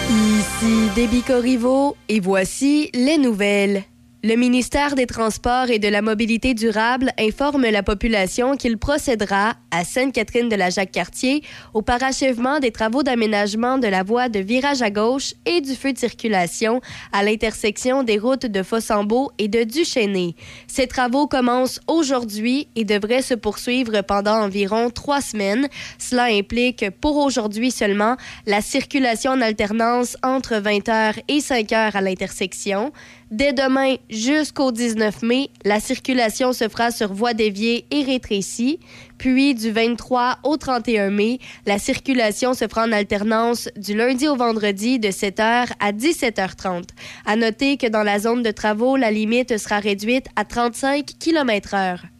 Ici 0.09 0.91
Déby 0.95 1.23
Corriveau 1.23 1.97
et 2.09 2.21
voici 2.21 2.89
les 2.95 3.19
nouvelles. 3.19 3.83
Le 4.25 4.35
ministère 4.35 4.97
des 4.97 5.07
Transports 5.07 5.71
et 5.71 5.79
de 5.79 5.87
la 5.87 6.03
Mobilité 6.03 6.53
durable 6.53 7.13
informe 7.21 7.63
la 7.63 7.85
population 7.85 8.57
qu'il 8.57 8.77
procédera, 8.77 9.55
à 9.71 9.85
Sainte-Catherine 9.85 10.49
de 10.49 10.57
la 10.57 10.71
Jacques-Cartier, 10.71 11.45
au 11.73 11.83
parachèvement 11.83 12.59
des 12.59 12.73
travaux 12.73 13.05
d'aménagement 13.05 13.79
de 13.79 13.87
la 13.87 14.03
voie 14.03 14.29
de 14.29 14.41
virage 14.41 14.83
à 14.83 14.91
gauche 14.91 15.35
et 15.47 15.61
du 15.61 15.77
feu 15.77 15.93
de 15.93 15.99
circulation 15.99 16.81
à 17.13 17.23
l'intersection 17.23 18.03
des 18.03 18.19
routes 18.19 18.47
de 18.47 18.65
Fossambeau 18.65 19.31
et 19.39 19.47
de 19.47 19.63
Duchesnay. 19.63 20.35
Ces 20.67 20.89
travaux 20.89 21.29
commencent 21.29 21.79
aujourd'hui 21.87 22.67
et 22.75 22.85
devraient 22.85 23.23
se 23.23 23.35
poursuivre 23.35 24.01
pendant 24.01 24.43
environ 24.43 24.91
trois 24.91 25.21
semaines. 25.21 25.69
Cela 25.97 26.25
implique, 26.25 26.87
pour 27.01 27.19
aujourd'hui 27.19 27.71
seulement, 27.71 28.17
la 28.47 28.63
circulation 28.63 29.31
en 29.31 29.41
alternance 29.41 30.17
entre 30.25 30.55
20h 30.55 31.21
et 31.29 31.39
5h 31.39 31.93
à 31.93 32.01
l'intersection. 32.01 32.91
Dès 33.31 33.53
demain 33.53 33.97
jusqu'au 34.09 34.73
19 34.73 35.23
mai, 35.23 35.51
la 35.65 35.81
circulation 35.81 36.55
se 36.55 36.67
fera 36.67 36.91
sur 36.91 37.13
voie 37.13 37.35
déviée 37.35 37.85
et 37.91 38.03
rétrécie. 38.03 38.81
Puis 39.19 39.55
du 39.55 39.71
23 39.71 40.39
au 40.45 40.57
31 40.57 41.11
mai, 41.11 41.39
la 41.67 41.79
circulation 41.79 42.55
se 42.55 42.67
fera 42.67 42.85
en 42.85 42.93
alternance 42.93 43.69
du 43.77 43.95
lundi 43.95 44.27
au 44.29 44.37
vendredi 44.37 44.99
de 44.99 45.09
7h 45.09 45.69
à 45.79 45.93
17h30. 45.93 46.85
À 47.27 47.37
noter 47.37 47.77
que 47.77 47.87
dans 47.87 48.03
la 48.03 48.19
zone 48.19 48.43
de 48.43 48.51
travaux, 48.51 48.97
la 48.97 49.11
limite 49.11 49.59
sera 49.59 49.79
réduite 49.79 50.27
à 50.35 50.47
35 50.47 51.05
km/h. 51.19 52.18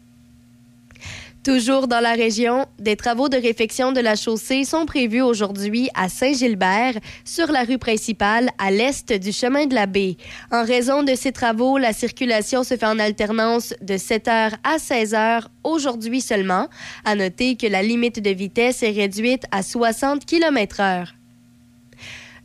Toujours 1.43 1.87
dans 1.87 2.01
la 2.01 2.13
région, 2.13 2.65
des 2.79 2.97
travaux 2.97 3.29
de 3.29 3.37
réfection 3.37 3.93
de 3.93 4.01
la 4.01 4.15
chaussée 4.15 4.65
sont 4.65 4.85
prévus 4.85 5.21
aujourd'hui 5.21 5.89
à 5.95 6.09
Saint-Gilbert, 6.09 6.95
sur 7.23 7.49
la 7.51 7.63
rue 7.63 7.77
principale 7.77 8.49
à 8.57 8.71
l'est 8.71 9.13
du 9.13 9.31
chemin 9.31 9.65
de 9.65 9.73
la 9.73 9.85
baie. 9.85 10.17
En 10.51 10.65
raison 10.65 11.01
de 11.01 11.15
ces 11.15 11.31
travaux, 11.31 11.77
la 11.77 11.93
circulation 11.93 12.63
se 12.63 12.75
fait 12.75 12.85
en 12.85 12.99
alternance 12.99 13.73
de 13.81 13.93
7h 13.93 14.51
à 14.63 14.77
16h 14.77 15.45
aujourd'hui 15.63 16.19
seulement. 16.19 16.67
À 17.05 17.15
noter 17.15 17.55
que 17.55 17.67
la 17.67 17.83
limite 17.83 18.21
de 18.21 18.31
vitesse 18.31 18.83
est 18.83 18.91
réduite 18.91 19.43
à 19.51 19.63
60 19.63 20.25
km/h. 20.25 21.18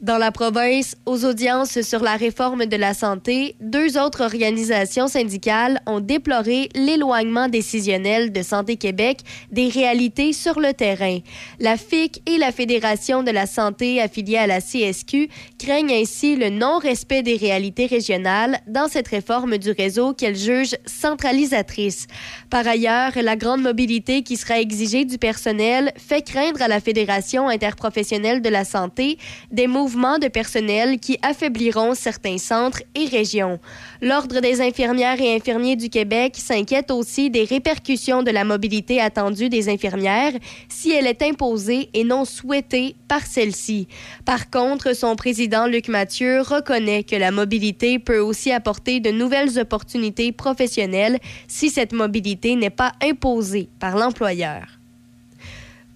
Dans 0.04 0.18
la 0.18 0.32
province, 0.32 0.96
aux 1.06 1.24
audiences 1.24 1.80
sur 1.80 2.02
la 2.02 2.16
réforme 2.16 2.66
de 2.66 2.76
la 2.76 2.92
santé, 2.92 3.56
deux 3.62 3.96
autres 3.96 4.20
organisations 4.20 5.08
syndicales 5.08 5.80
ont 5.86 6.00
déploré 6.00 6.68
l'éloignement 6.74 7.48
décisionnel 7.48 8.30
de 8.30 8.42
Santé 8.42 8.76
Québec 8.76 9.20
des 9.50 9.70
réalités 9.70 10.34
sur 10.34 10.60
le 10.60 10.74
terrain. 10.74 11.20
La 11.58 11.78
FIC 11.78 12.20
et 12.26 12.36
la 12.36 12.52
Fédération 12.52 13.22
de 13.22 13.30
la 13.30 13.46
santé 13.46 13.98
affiliée 14.02 14.36
à 14.36 14.46
la 14.46 14.60
CSQ 14.60 15.30
craignent 15.58 15.94
ainsi 15.94 16.36
le 16.36 16.50
non-respect 16.50 17.22
des 17.22 17.36
réalités 17.36 17.86
régionales 17.86 18.58
dans 18.66 18.88
cette 18.88 19.08
réforme 19.08 19.56
du 19.56 19.70
réseau 19.70 20.12
qu'elles 20.12 20.36
jugent 20.36 20.76
centralisatrice. 20.84 22.08
Par 22.50 22.68
ailleurs, 22.68 23.12
la 23.16 23.36
grande 23.36 23.62
mobilité 23.62 24.22
qui 24.22 24.36
sera 24.36 24.60
exigée 24.60 25.06
du 25.06 25.16
personnel 25.16 25.94
fait 25.96 26.20
craindre 26.20 26.60
à 26.60 26.68
la 26.68 26.80
Fédération 26.80 27.48
interprofessionnelle 27.48 28.42
de 28.42 28.50
la 28.50 28.66
santé 28.66 29.16
des 29.50 29.66
mouvements 29.66 29.93
de 29.94 30.28
personnel 30.28 30.98
qui 30.98 31.18
affaibliront 31.22 31.94
certains 31.94 32.38
centres 32.38 32.82
et 32.96 33.06
régions. 33.06 33.60
L'Ordre 34.02 34.40
des 34.40 34.60
infirmières 34.60 35.20
et 35.20 35.36
infirmiers 35.36 35.76
du 35.76 35.88
Québec 35.88 36.34
s'inquiète 36.36 36.90
aussi 36.90 37.30
des 37.30 37.44
répercussions 37.44 38.24
de 38.24 38.32
la 38.32 38.44
mobilité 38.44 39.00
attendue 39.00 39.48
des 39.48 39.68
infirmières 39.68 40.32
si 40.68 40.90
elle 40.90 41.06
est 41.06 41.22
imposée 41.22 41.90
et 41.94 42.02
non 42.02 42.24
souhaitée 42.24 42.96
par 43.06 43.24
celle-ci. 43.24 43.86
Par 44.24 44.50
contre, 44.50 44.96
son 44.96 45.14
président 45.14 45.66
Luc 45.68 45.86
Mathieu 45.88 46.40
reconnaît 46.40 47.04
que 47.04 47.16
la 47.16 47.30
mobilité 47.30 48.00
peut 48.00 48.18
aussi 48.18 48.50
apporter 48.50 48.98
de 48.98 49.10
nouvelles 49.10 49.60
opportunités 49.60 50.32
professionnelles 50.32 51.18
si 51.46 51.70
cette 51.70 51.92
mobilité 51.92 52.56
n'est 52.56 52.70
pas 52.70 52.92
imposée 53.00 53.68
par 53.78 53.96
l'employeur. 53.96 54.73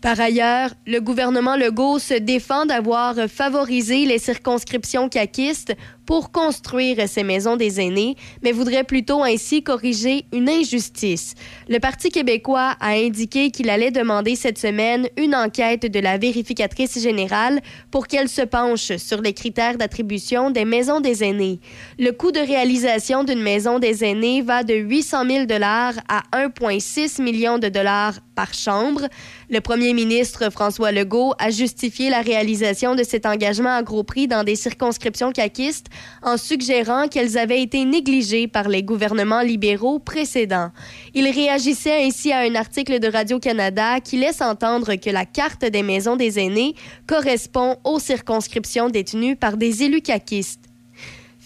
Par 0.01 0.21
ailleurs, 0.21 0.75
le 0.87 1.01
gouvernement 1.01 1.57
Legault 1.57 1.99
se 1.99 2.15
défend 2.15 2.67
d'avoir 2.67 3.17
favorisé 3.29 4.05
les 4.07 4.19
circonscriptions 4.19 5.09
caquistes 5.09 5.75
pour 6.09 6.33
construire 6.33 7.07
ces 7.07 7.23
maisons 7.23 7.57
des 7.57 7.83
aînés, 7.83 8.17
mais 8.43 8.53
voudrait 8.53 8.85
plutôt 8.85 9.23
ainsi 9.23 9.63
corriger 9.63 10.25
une 10.33 10.49
injustice. 10.49 11.35
Le 11.69 11.81
Parti 11.81 12.09
québécois 12.09 12.77
a 12.81 12.93
indiqué 12.93 13.51
qu'il 13.51 13.69
allait 13.69 13.91
demander 13.91 14.35
cette 14.35 14.57
semaine 14.57 15.07
une 15.19 15.35
enquête 15.35 15.83
de 15.83 16.01
la 16.01 16.17
vérificatrice 16.17 16.99
générale 16.99 17.61
pour 17.91 18.07
qu'elle 18.07 18.31
se 18.31 18.41
penche 18.41 18.97
sur 18.97 19.21
les 19.21 19.35
critères 19.35 19.77
d'attribution 19.77 20.51
des 20.51 20.65
maisons 20.65 21.03
des 21.03 21.23
aînés. 21.23 21.61
Le 21.99 22.13
coût 22.13 22.33
de 22.33 22.41
réalisation 22.41 23.23
d'une 23.23 23.43
maison 23.43 23.79
des 23.79 24.03
aînés 24.03 24.41
va 24.41 24.63
de 24.63 24.77
800 24.77 25.29
000 25.29 25.45
dollars 25.45 25.93
à 26.09 26.23
1,6 26.33 27.21
million 27.21 27.59
de 27.59 27.69
dollars 27.69 28.15
par 28.35 28.55
chambre. 28.55 29.03
Le 29.51 29.61
premier 29.61 29.93
ministre 29.93 30.51
François 30.51 30.91
Legault 30.91 31.35
a 31.39 31.51
justifié 31.51 32.09
la 32.09 32.23
réalisation 32.23 32.95
de 32.95 33.03
cet 33.03 33.27
engagement 33.27 33.75
à 33.75 33.83
gros 33.83 34.05
prix 34.05 34.27
dans 34.27 34.45
des 34.45 34.57
circonscriptions 34.57 35.33
caquistes 35.33 35.89
en 36.23 36.37
suggérant 36.37 37.09
qu'elles 37.09 37.39
avaient 37.39 37.63
été 37.63 37.85
négligées 37.85 38.49
par 38.49 38.69
les 38.69 38.83
gouvernements 38.83 39.43
libéraux 39.43 39.99
précédents. 39.99 40.71
Il 41.15 41.29
réagissait 41.29 42.05
ainsi 42.05 42.33
à 42.33 42.41
un 42.41 42.55
article 42.55 42.99
de 42.99 43.09
Radio-Canada 43.09 44.01
qui 44.01 44.17
laisse 44.17 44.41
entendre 44.41 44.95
que 44.97 45.11
la 45.11 45.25
carte 45.25 45.65
des 45.65 45.83
maisons 45.83 46.17
des 46.17 46.39
aînés 46.39 46.75
correspond 47.07 47.77
aux 47.85 47.99
circonscriptions 47.99 48.89
détenues 48.89 49.37
par 49.37 49.57
des 49.57 49.83
élus 49.83 50.03
caquistes. 50.03 50.69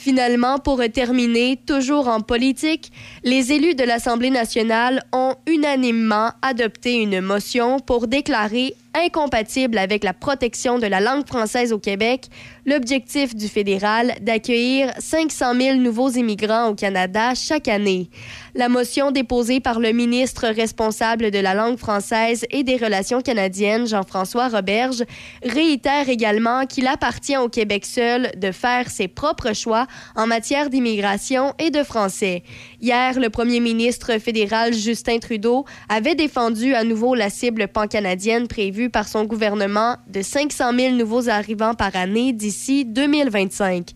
Finalement, 0.02 0.58
pour 0.58 0.82
terminer, 0.92 1.56
toujours 1.64 2.08
en 2.08 2.22
politique, 2.22 2.90
les 3.22 3.52
élus 3.52 3.76
de 3.76 3.84
l'Assemblée 3.84 4.30
nationale 4.30 5.00
ont 5.12 5.36
unanimement 5.46 6.32
adopté 6.42 6.94
une 6.96 7.20
motion 7.20 7.78
pour 7.78 8.08
déclarer 8.08 8.74
incompatible 8.94 9.78
avec 9.78 10.04
la 10.04 10.12
protection 10.12 10.78
de 10.78 10.86
la 10.86 11.00
langue 11.00 11.26
française 11.26 11.72
au 11.72 11.78
Québec 11.78 12.26
l'objectif 12.66 13.34
du 13.34 13.48
fédéral 13.48 14.14
d'accueillir 14.20 14.92
500 14.98 15.54
000 15.54 15.76
nouveaux 15.78 16.10
immigrants 16.10 16.68
au 16.68 16.74
Canada 16.74 17.34
chaque 17.34 17.68
année. 17.68 18.10
La 18.54 18.68
motion 18.68 19.10
déposée 19.10 19.60
par 19.60 19.80
le 19.80 19.92
ministre 19.92 20.46
responsable 20.46 21.30
de 21.30 21.38
la 21.38 21.54
langue 21.54 21.78
française 21.78 22.44
et 22.50 22.62
des 22.62 22.76
relations 22.76 23.20
canadiennes, 23.20 23.86
Jean-François 23.86 24.48
Roberge, 24.48 25.02
réitère 25.42 26.08
également 26.08 26.66
qu'il 26.66 26.86
appartient 26.86 27.36
au 27.36 27.48
Québec 27.48 27.86
seul 27.86 28.30
de 28.36 28.52
faire 28.52 28.90
ses 28.90 29.08
propres 29.08 29.54
choix 29.54 29.86
en 30.14 30.26
matière 30.26 30.70
d'immigration 30.70 31.54
et 31.58 31.70
de 31.70 31.82
français. 31.82 32.42
Hier, 32.84 33.16
le 33.16 33.30
premier 33.30 33.60
ministre 33.60 34.18
fédéral 34.18 34.74
Justin 34.74 35.20
Trudeau 35.20 35.64
avait 35.88 36.16
défendu 36.16 36.74
à 36.74 36.82
nouveau 36.82 37.14
la 37.14 37.30
cible 37.30 37.68
pan-canadienne 37.68 38.48
prévue 38.48 38.90
par 38.90 39.06
son 39.06 39.24
gouvernement 39.24 39.98
de 40.08 40.20
500 40.20 40.76
000 40.76 40.94
nouveaux 40.96 41.28
arrivants 41.28 41.74
par 41.74 41.94
année 41.94 42.32
d'ici 42.32 42.84
2025. 42.84 43.90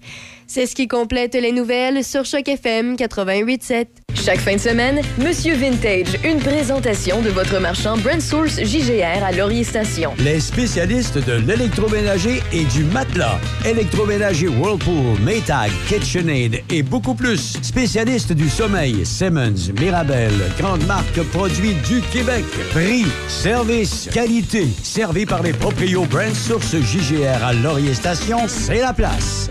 C'est 0.49 0.67
ce 0.67 0.77
qui 0.77 0.87
complète 0.87 1.35
les 1.35 1.51
nouvelles 1.51 2.05
sur 2.05 2.25
Choc 2.25 2.47
FM 2.49 2.95
88.7. 2.95 3.87
Chaque 4.15 4.39
fin 4.39 4.55
de 4.55 4.61
semaine, 4.61 5.01
Monsieur 5.19 5.55
Vintage, 5.55 6.17
une 6.25 6.39
présentation 6.39 7.21
de 7.21 7.31
votre 7.31 7.59
marchand 7.59 7.97
Brand 7.97 8.21
Source 8.21 8.61
JGR 8.63 9.25
à 9.25 9.33
Laurier 9.33 9.65
Station. 9.65 10.15
Les 10.19 10.41
spécialistes 10.41 11.19
de 11.19 11.35
l'électroménager 11.35 12.43
et 12.53 12.65
du 12.65 12.85
matelas. 12.85 13.39
Électroménager 13.65 14.49
Whirlpool, 14.49 15.19
Maytag, 15.21 15.71
KitchenAid 15.89 16.63
et 16.71 16.83
beaucoup 16.83 17.15
plus. 17.15 17.59
Spécialistes 17.63 18.33
du 18.33 18.49
sommeil, 18.49 19.05
Simmons, 19.05 19.73
Mirabel, 19.81 20.33
grande 20.59 20.87
marque 20.87 21.23
produits 21.33 21.75
du 21.89 22.01
Québec. 22.13 22.45
Prix, 22.71 23.05
service, 23.29 24.09
qualité. 24.13 24.67
Servi 24.83 25.27
par 25.27 25.43
les 25.43 25.53
proprios 25.53 26.05
Brand 26.05 26.35
Source 26.35 26.77
JGR 26.77 27.45
à 27.45 27.53
Laurier 27.53 27.95
Station, 27.95 28.39
c'est 28.47 28.81
la 28.81 28.93
place. 28.93 29.51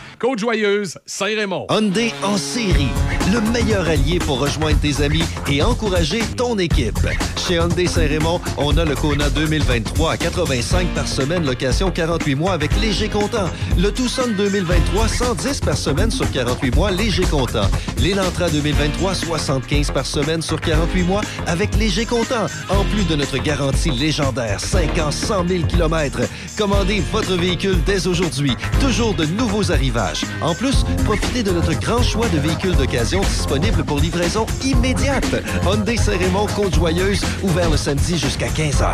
Côte-Joyeuse, 0.21 0.99
Saint-Raymond. 1.07 1.65
Hyundai 1.71 2.13
en 2.21 2.37
série. 2.37 2.89
Le 3.33 3.41
meilleur 3.51 3.87
allié 3.87 4.19
pour 4.19 4.39
rejoindre 4.39 4.79
tes 4.79 5.01
amis 5.03 5.23
et 5.49 5.63
encourager 5.63 6.19
ton 6.37 6.59
équipe. 6.59 6.99
Chez 7.37 7.55
Hyundai 7.55 7.87
Saint-Raymond, 7.87 8.39
on 8.59 8.77
a 8.77 8.85
le 8.85 8.93
Kona 8.93 9.31
2023 9.31 10.11
à 10.11 10.17
85 10.17 10.89
par 10.93 11.07
semaine, 11.07 11.43
location 11.43 11.89
48 11.89 12.35
mois 12.35 12.51
avec 12.51 12.69
léger 12.79 13.09
comptant. 13.09 13.49
Le 13.79 13.91
Tucson 13.91 14.29
2023, 14.37 15.07
110 15.07 15.61
par 15.61 15.75
semaine 15.75 16.11
sur 16.11 16.29
48 16.29 16.75
mois, 16.75 16.91
léger 16.91 17.23
comptant. 17.23 17.67
L'Elantra 17.97 18.47
2023, 18.49 19.15
75 19.15 19.89
par 19.89 20.05
semaine 20.05 20.43
sur 20.43 20.61
48 20.61 21.01
mois 21.01 21.21
avec 21.47 21.75
léger 21.77 22.05
comptant. 22.05 22.45
En 22.69 22.83
plus 22.93 23.05
de 23.05 23.15
notre 23.15 23.39
garantie 23.39 23.89
légendaire, 23.89 24.59
5 24.59 24.99
ans, 24.99 25.09
100 25.09 25.47
000 25.47 25.65
km. 25.65 26.19
Commandez 26.59 27.01
votre 27.11 27.35
véhicule 27.35 27.77
dès 27.87 28.05
aujourd'hui. 28.05 28.51
Toujours 28.79 29.15
de 29.15 29.25
nouveaux 29.25 29.71
arrivages. 29.71 30.10
En 30.41 30.53
plus, 30.53 30.83
profitez 31.05 31.43
de 31.43 31.51
notre 31.51 31.73
grand 31.79 32.01
choix 32.01 32.27
de 32.29 32.39
véhicules 32.39 32.75
d'occasion 32.75 33.21
disponibles 33.21 33.83
pour 33.83 33.99
livraison 33.99 34.45
immédiate. 34.63 35.25
Hyundai 35.63 35.97
Saint-Raymond, 35.97 36.47
Côte-Joyeuse, 36.55 37.21
ouvert 37.43 37.69
le 37.69 37.77
samedi 37.77 38.17
jusqu'à 38.17 38.47
15h. 38.47 38.89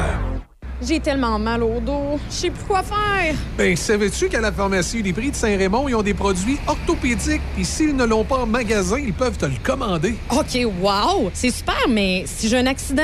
J'ai 0.80 1.00
tellement 1.00 1.40
mal 1.40 1.64
au 1.64 1.80
dos. 1.80 2.20
Je 2.30 2.36
sais 2.36 2.50
plus 2.52 2.64
quoi 2.66 2.84
faire. 2.84 3.34
Ben, 3.58 3.76
savais-tu 3.76 4.30
qu'à 4.30 4.42
la 4.42 4.52
pharmacie 4.52 5.00
Uniprix 5.00 5.32
de 5.32 5.36
Saint-Raymond, 5.36 5.88
ils 5.90 5.96
ont 5.96 6.04
des 6.04 6.14
produits 6.14 6.60
orthopédiques, 6.68 7.42
puis 7.56 7.66
s'ils 7.66 7.96
ne 7.96 8.06
l'ont 8.06 8.24
pas 8.24 8.38
en 8.38 8.46
magasin, 8.46 9.00
ils 9.00 9.14
peuvent 9.14 9.38
te 9.38 9.46
le 9.46 9.56
commander. 9.64 10.16
OK, 10.30 10.68
wow! 10.80 11.32
C'est 11.34 11.50
super, 11.50 11.88
mais 11.90 12.26
si 12.28 12.48
j'ai 12.48 12.60
un 12.60 12.68
accident, 12.68 13.04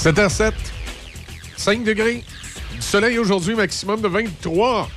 7h07, 0.00 0.52
5 1.56 1.84
degrés. 1.84 2.24
Du 2.74 2.80
soleil 2.82 3.18
aujourd'hui, 3.18 3.54
maximum 3.54 4.00
de 4.00 4.08
23. 4.08 4.88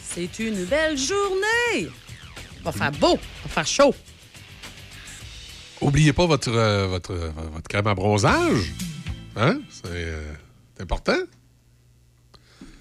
C'est 0.00 0.38
une 0.38 0.64
belle 0.64 0.96
journée. 0.96 1.88
Va 2.62 2.72
faire 2.72 2.92
beau, 2.92 3.16
va 3.16 3.48
faire 3.48 3.66
chaud. 3.66 3.94
Oubliez 5.80 6.12
pas 6.12 6.26
votre, 6.26 6.50
euh, 6.52 6.86
votre, 6.86 7.12
euh, 7.12 7.30
votre 7.52 7.68
crème 7.68 7.86
à 7.86 7.94
bronzage. 7.94 8.72
Hein? 9.36 9.60
C'est 9.70 9.82
euh, 9.86 10.32
c'est 10.76 10.82
important. 10.82 11.16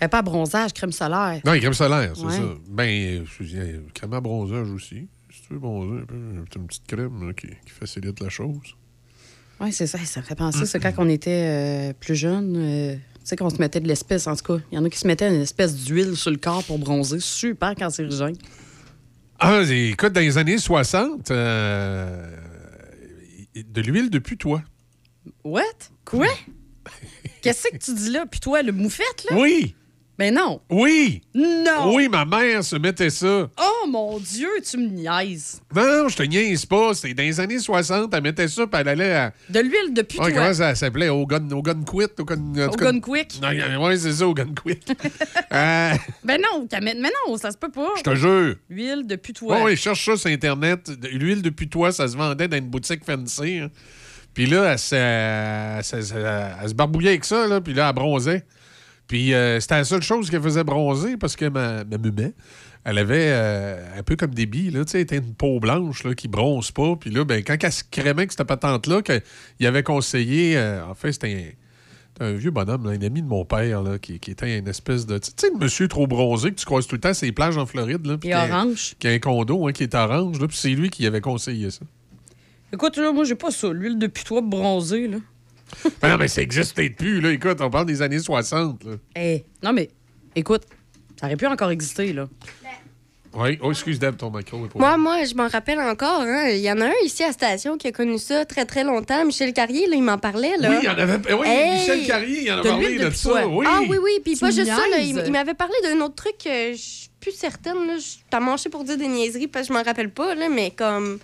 Eh, 0.01 0.07
pas 0.07 0.21
bronzage, 0.21 0.73
crème 0.73 0.91
solaire. 0.91 1.41
Non, 1.43 1.57
crème 1.57 1.73
solaire, 1.73 2.11
c'est 2.15 2.23
Ouais. 2.23 2.33
ça. 2.37 2.43
Ben, 2.69 3.25
je 3.39 3.79
crème 3.93 4.13
à 4.13 4.21
bronzage 4.21 4.69
aussi. 4.69 5.07
Si 5.31 5.41
tu 5.41 5.53
veux 5.53 5.59
bronzer 5.59 6.01
un 6.01 6.05
peu, 6.05 6.15
une 6.15 6.67
petite 6.67 6.85
crème 6.87 7.27
là, 7.27 7.33
qui, 7.33 7.47
qui 7.47 7.71
facilite 7.79 8.19
la 8.19 8.29
chose. 8.29 8.75
Oui, 9.59 9.71
c'est 9.73 9.87
ça. 9.87 9.97
Ça 10.05 10.21
me 10.21 10.25
fait 10.25 10.35
penser, 10.35 10.65
c'est 10.65 10.79
quand 10.79 10.93
on 10.97 11.09
était 11.09 11.31
euh, 11.31 11.93
plus 11.93 12.15
jeune, 12.15 12.55
euh, 12.57 12.95
tu 12.95 13.01
sais, 13.23 13.35
qu'on 13.35 13.49
se 13.49 13.57
mettait 13.57 13.79
de 13.79 13.87
l'espèce, 13.87 14.27
en 14.27 14.35
tout 14.35 14.53
cas. 14.57 14.63
Il 14.71 14.75
y 14.75 14.77
en 14.77 14.85
a 14.85 14.89
qui 14.89 14.99
se 14.99 15.07
mettaient 15.07 15.27
une 15.27 15.41
espèce 15.41 15.75
d'huile 15.75 16.15
sur 16.15 16.31
le 16.31 16.37
corps 16.37 16.63
pour 16.63 16.77
bronzer. 16.77 17.19
Super 17.19 17.75
cancérigène. 17.75 18.35
Ah, 19.39 19.61
écoute, 19.69 20.13
dans 20.13 20.21
les 20.21 20.37
années 20.37 20.57
60, 20.57 21.31
euh, 21.31 22.35
de 23.55 23.81
l'huile 23.81 24.09
de 24.09 24.19
putois. 24.19 24.63
What? 25.43 25.61
Quoi? 26.05 26.27
Qu'est-ce 27.41 27.67
que 27.69 27.77
tu 27.77 27.93
dis 27.93 28.09
là? 28.11 28.25
Puis 28.25 28.39
toi, 28.39 28.61
le 28.61 28.71
moufette, 28.71 29.25
là? 29.29 29.37
Oui! 29.37 29.75
Ben 30.17 30.33
non. 30.33 30.61
Oui! 30.71 31.21
Non! 31.35 31.93
Oui, 31.93 32.09
ma 32.09 32.25
mère 32.25 32.63
se 32.63 32.75
mettait 32.75 33.11
ça. 33.11 33.47
Oh 33.61 33.87
mon 33.87 34.17
Dieu, 34.19 34.49
tu 34.67 34.77
me 34.77 34.87
niaises. 34.87 35.61
Non, 35.75 35.83
non, 36.03 36.07
je 36.09 36.17
te 36.17 36.23
niaise 36.23 36.65
pas. 36.65 36.95
C'était 36.95 37.13
dans 37.13 37.21
les 37.21 37.39
années 37.39 37.59
60, 37.59 38.11
elle 38.11 38.23
mettait 38.23 38.47
ça, 38.47 38.65
puis 38.65 38.81
elle 38.81 38.87
allait 38.87 39.13
à. 39.13 39.33
De 39.47 39.59
l'huile 39.59 39.93
de 39.93 39.99
Ouais, 40.01 40.03
putois. 40.07 40.31
comment 40.31 40.53
ça 40.55 40.73
s'appelait? 40.73 41.09
Au 41.09 41.23
gun, 41.27 41.47
au 41.51 41.61
gun 41.61 41.83
quit? 41.83 42.05
Au 42.19 42.23
gun, 42.25 42.67
Au 42.67 42.71
cas- 42.71 42.91
gun 42.91 42.99
quick. 42.99 43.39
Ouais, 43.79 43.97
c'est 43.97 44.13
ça, 44.13 44.27
au 44.27 44.33
gun 44.33 44.47
quit. 44.65 44.79
Euh, 45.53 45.93
Ben 46.23 46.41
non, 46.41 46.67
mais 46.81 46.93
non, 46.95 47.37
ça 47.37 47.51
se 47.51 47.57
peut 47.57 47.69
pas. 47.71 47.89
je 47.97 48.01
te 48.03 48.15
jure. 48.15 48.55
L'huile 48.69 49.05
de 49.07 49.15
putois. 49.15 49.63
Ouais, 49.63 49.75
cherche 49.75 50.03
ça 50.03 50.17
sur 50.17 50.29
Internet. 50.31 50.91
L'huile 51.11 51.41
de 51.43 51.49
putois, 51.51 51.91
ça 51.91 52.07
se 52.07 52.17
vendait 52.17 52.47
dans 52.47 52.57
une 52.57 52.67
boutique 52.69 53.05
fancy. 53.05 53.59
hein. 53.59 53.69
Puis 54.33 54.45
là, 54.47 54.71
elle, 54.73 54.79
se- 54.79 54.95
elle 54.95 55.83
se- 55.83 55.95
elle 55.95 56.03
se- 56.03 56.13
elle 56.63 56.69
se 56.69 56.73
barbouillait 56.73 57.09
avec 57.11 57.25
ça, 57.25 57.47
là, 57.47 57.61
puis 57.61 57.73
là, 57.73 57.87
elle 57.89 57.95
bronzait. 57.95 58.45
Puis 59.07 59.33
euh, 59.33 59.59
c'était 59.59 59.75
la 59.75 59.83
seule 59.85 60.01
chose 60.01 60.29
qu'elle 60.29 60.41
faisait 60.41 60.63
bronzer 60.63 61.17
parce 61.17 61.35
que 61.35 61.45
ma, 61.45 61.83
ma 61.83 61.97
mumet, 61.97 62.33
elle 62.83 62.97
avait 62.97 63.27
euh, 63.31 63.99
un 63.99 64.03
peu 64.03 64.15
comme 64.15 64.33
des 64.33 64.45
billes, 64.45 64.71
là, 64.71 64.85
tu 64.85 64.91
sais, 64.91 64.99
elle 64.99 65.03
était 65.03 65.17
une 65.17 65.33
peau 65.33 65.59
blanche 65.59 66.05
là, 66.05 66.13
qui 66.13 66.29
bronze 66.29 66.71
pas. 66.71 66.95
Puis 66.95 67.09
là, 67.09 67.25
ben, 67.25 67.43
quand 67.43 67.57
elle 67.61 67.71
se 67.71 67.83
crémait 67.89 68.21
avec 68.21 68.31
cette 68.31 68.47
patente-là, 68.47 69.01
qu'il 69.01 69.67
avait 69.67 69.83
conseillé, 69.83 70.57
euh, 70.57 70.85
en 70.85 70.93
fait, 70.93 71.11
c'était 71.11 71.57
un, 72.21 72.31
vieux 72.31 72.51
bonhomme, 72.51 72.85
là, 72.85 72.91
un 72.91 73.01
ami 73.01 73.21
de 73.21 73.27
mon 73.27 73.43
père, 73.43 73.83
là, 73.83 73.99
qui, 73.99 74.19
qui 74.19 74.31
était 74.31 74.57
une 74.57 74.69
espèce 74.69 75.05
de. 75.05 75.17
Tu 75.17 75.31
sais, 75.35 75.49
le 75.49 75.59
monsieur 75.59 75.89
trop 75.89 76.07
bronzé 76.07 76.51
que 76.51 76.55
tu 76.55 76.65
croises 76.65 76.87
tout 76.87 76.95
le 76.95 77.01
temps 77.01 77.13
sur 77.13 77.25
les 77.25 77.33
plages 77.33 77.57
en 77.57 77.65
Floride. 77.65 78.05
Là, 78.05 78.17
puis 78.17 78.29
qui 78.29 78.35
orange. 78.35 78.95
Qui 78.99 79.07
a 79.09 79.11
un 79.11 79.19
condo 79.19 79.67
hein, 79.67 79.73
qui 79.73 79.83
est 79.83 79.93
orange, 79.93 80.39
là, 80.39 80.47
puis 80.47 80.57
c'est 80.57 80.69
lui 80.69 80.89
qui 80.89 81.05
avait 81.05 81.21
conseillé 81.21 81.69
ça. 81.71 81.81
Écoute, 82.73 82.95
là, 82.95 83.11
moi, 83.11 83.25
j'ai 83.25 83.35
pas 83.35 83.51
ça. 83.51 83.71
L'huile 83.71 83.99
de 83.99 84.07
putois 84.07 84.41
bronzée, 84.41 85.09
là. 85.09 85.17
Ben 86.01 86.09
non, 86.09 86.17
mais 86.17 86.27
ça 86.27 86.41
existe 86.41 86.75
peut-être 86.75 86.95
plus, 86.95 87.19
là. 87.21 87.31
Écoute, 87.31 87.59
on 87.61 87.69
parle 87.69 87.85
des 87.85 88.01
années 88.01 88.19
60, 88.19 88.83
là. 88.85 88.91
Eh, 89.15 89.43
non, 89.63 89.73
mais 89.73 89.89
écoute, 90.35 90.63
ça 91.19 91.25
aurait 91.27 91.35
pu 91.35 91.45
encore 91.47 91.71
exister, 91.71 92.13
là. 92.13 92.27
Oui. 93.33 93.59
Oh, 93.61 93.69
excuse, 93.71 93.99
Deb, 93.99 94.15
ton 94.17 94.31
micro 94.31 94.65
est. 94.65 94.73
Moi, 94.75 94.97
moi, 94.97 95.23
je 95.25 95.35
m'en 95.35 95.47
rappelle 95.47 95.79
encore. 95.79 96.21
hein. 96.21 96.49
Il 96.49 96.59
y 96.61 96.71
en 96.71 96.81
a 96.81 96.85
un 96.87 96.93
ici 97.05 97.21
à 97.23 97.27
la 97.27 97.33
station 97.33 97.77
qui 97.77 97.87
a 97.87 97.91
connu 97.91 98.17
ça 98.17 98.45
très, 98.45 98.65
très 98.65 98.83
longtemps. 98.83 99.23
Michel 99.25 99.53
Carrier, 99.53 99.85
là, 99.87 99.95
il 99.95 100.01
m'en 100.01 100.17
parlait. 100.17 100.57
Là. 100.57 100.69
Oui, 100.71 100.77
il 100.81 100.85
y 100.85 100.89
en 100.89 100.97
avait. 100.97 101.33
Oui, 101.33 101.45
Hey! 101.47 101.73
Michel 101.81 102.07
Carrier, 102.07 102.43
il 102.45 102.51
en 102.51 102.59
a 102.59 102.63
De 102.63 102.69
parlé 102.69 102.97
de, 102.97 103.09
ça. 103.11 103.47
Oui. 103.47 103.65
Ah 103.69 103.81
oui, 103.87 103.97
oui. 104.01 104.11
Puis 104.23 104.33
Tu 104.33 104.39
pas 104.39 104.49
juste 104.49 104.65
ça. 104.71 104.77
là, 104.89 104.97
il, 104.99 105.13
m'avait 105.31 105.53
parlé 105.53 105.75
d'un 105.83 105.99
autre 106.01 106.15
truc 106.15 106.35
que 106.43 106.71
je 106.71 106.77
suis 106.77 107.09
plus 107.19 107.33
certaine. 107.33 107.85
Là. 107.85 107.97
Je 107.99 108.15
t'ai 108.27 108.39
manché 108.43 108.69
pour 108.69 108.83
dire 108.83 108.97
des 108.97 109.07
niaiseries 109.07 109.47
parce 109.47 109.67
que 109.67 109.73
je 109.73 109.77
m'en 109.77 109.83
rappelle 109.83 110.09
pas. 110.09 110.33
Là, 110.33 110.49
mais 110.49 110.71
comme... 110.71 111.19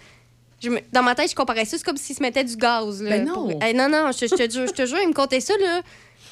je 0.63 0.69
me- 0.69 0.79
Dans 0.91 1.03
ma 1.03 1.13
tête, 1.15 1.29
je 1.29 1.35
comparais 1.35 1.65
ça. 1.65 1.77
C'est 1.77 1.83
comme 1.85 1.97
s'il 1.97 2.15
se 2.15 2.21
mettait 2.21 2.43
du 2.43 2.55
gaz. 2.55 3.01
Là, 3.01 3.09
Ben 3.09 3.27
pour- 3.27 3.47
non. 3.49 3.59
Non, 3.75 3.89
non, 3.89 4.11
je, 4.11 4.25
je 4.27 4.35
te 4.35 4.51
jure, 4.51 4.67
je 4.67 4.73
te 4.73 4.85
jure, 4.85 4.97
il 5.01 5.09
me 5.09 5.13
contait 5.13 5.39
ça. 5.39 5.53
là. 5.59 5.81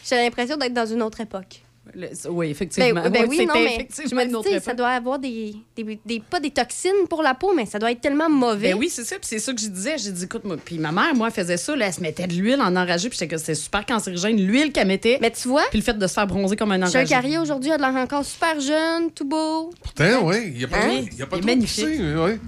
J'ai 0.08 0.16
l'impression 0.16 0.58
d'être 0.58 0.74
dans 0.74 0.86
une 0.86 1.02
autre 1.04 1.22
époque. 1.22 1.62
Le- 1.96 2.10
oui, 2.30 2.50
effectivement. 2.52 3.02
Ben, 3.02 3.10
ben 3.10 3.26
oui, 3.28 3.46
non, 3.46 3.56
mais 3.56 3.74
effectivement 3.74 4.22
je 4.22 4.28
me 4.28 4.44
dis, 4.60 4.64
ça 4.64 4.74
doit 4.76 4.90
avoir 4.90 5.18
des, 5.20 5.56
des, 5.76 6.00
des- 6.06 6.20
pas 6.22 6.40
des 6.40 6.52
toxines 6.52 7.08
pour 7.10 7.22
la 7.24 7.34
peau, 7.34 7.54
mais 7.56 7.66
ça 7.66 7.80
doit 7.80 7.92
être 7.92 8.00
tellement 8.02 8.30
mauvais. 8.30 8.72
Ben 8.74 8.78
oui, 8.80 8.88
c'est 8.90 9.04
ça. 9.04 9.16
Puis 9.18 9.26
c'est 9.28 9.40
ça 9.40 9.52
que 9.52 9.60
je 9.60 9.68
disais. 9.68 9.98
J'ai 9.98 10.12
dit, 10.12 10.24
écoute, 10.24 10.46
moi. 10.46 10.58
Puis 10.64 10.78
ma 10.78 10.92
mère, 10.92 11.14
moi, 11.16 11.28
elle 11.28 11.34
faisait 11.34 11.58
ça. 11.58 11.76
Là, 11.76 11.88
elle 11.88 11.94
se 11.94 12.00
mettait 12.00 12.28
de 12.28 12.34
l'huile 12.34 12.62
en 12.62 12.76
enragé. 12.76 13.10
Puis 13.10 13.28
que 13.28 13.38
c'était 13.38 13.56
super 13.56 13.86
cancérigène. 13.86 14.38
L'huile 14.40 14.72
qu'elle 14.72 14.88
mettait. 14.88 15.18
Mais 15.22 15.32
tu 15.32 15.48
vois. 15.48 15.64
Puis 15.72 15.80
le 15.80 15.84
fait 15.84 15.98
de 15.98 16.08
se 16.08 16.14
faire 16.14 16.28
bronzer 16.28 16.56
comme 16.56 16.72
un 16.72 16.82
enragé. 16.84 17.04
Carrier, 17.06 17.40
aujourd'hui, 17.40 17.72
a 17.72 17.78
de 17.78 17.82
l'air 17.82 17.96
encore 17.96 18.24
super 18.26 18.60
jeune, 18.60 19.12
tout 19.12 19.26
beau. 19.26 19.72
Pourtant, 19.82 20.22
oui. 20.28 20.36
Il 20.54 20.58
n'y 20.60 20.64
a 20.64 20.68
pas, 20.68 20.78
Hein? 20.78 21.02
il 21.12 21.18
y 21.18 21.22
a 21.24 21.26
pas 21.26 21.36
Il 21.38 21.40
est 21.40 21.42
trop 21.42 21.46
magnifique. 21.48 21.86
poussé, 21.86 21.98
mais 22.00 22.16
ouais. 22.22 22.40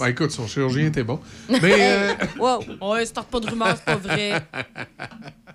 Ben 0.00 0.08
écoute, 0.08 0.30
son 0.30 0.46
chirurgien 0.46 0.86
était 0.86 1.02
bon. 1.04 1.20
Mais. 1.48 1.60
euh, 1.62 2.14
Wow. 2.38 2.60
Ouais, 2.80 3.06
start 3.06 3.28
pas 3.28 3.38
de 3.40 3.48
rumeurs, 3.50 3.76
c'est 3.76 3.84
pas 3.84 3.96
vrai. 3.96 4.42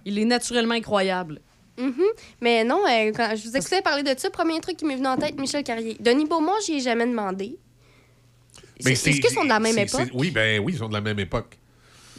Il 0.06 0.18
est 0.20 0.26
naturellement 0.26 0.76
incroyable. 0.76 1.42
Mhm. 1.78 1.94
Mais 2.42 2.64
non, 2.64 2.82
euh, 2.88 3.12
quand 3.14 3.34
je 3.36 3.50
vous 3.50 3.58
écoutais 3.58 3.82
parler 3.82 4.04
de 4.04 4.18
ça, 4.18 4.30
premier 4.30 4.60
truc 4.62 4.78
qui 4.78 4.86
m'est 4.86 4.96
venu 4.96 5.08
en 5.08 5.18
tête, 5.18 5.38
Michel 5.40 5.64
Carrier. 5.64 5.98
Denis 6.00 6.26
Beaumont, 6.26 6.54
j'y 6.66 6.76
ai 6.76 6.80
jamais 6.80 7.06
demandé. 7.06 7.58
ben, 8.84 8.96
C'est- 8.96 9.10
Est-ce 9.10 9.20
qu'ils 9.22 9.30
sont 9.32 9.44
de 9.44 9.50
la 9.50 9.60
même 9.60 9.78
époque? 9.78 10.10
Oui, 10.14 10.32
ben 10.32 10.62
oui, 10.64 10.74
ils 10.74 10.80
sont 10.80 10.88
de 10.88 10.94
la 10.94 11.02
même 11.02 11.20
époque. 11.20 11.58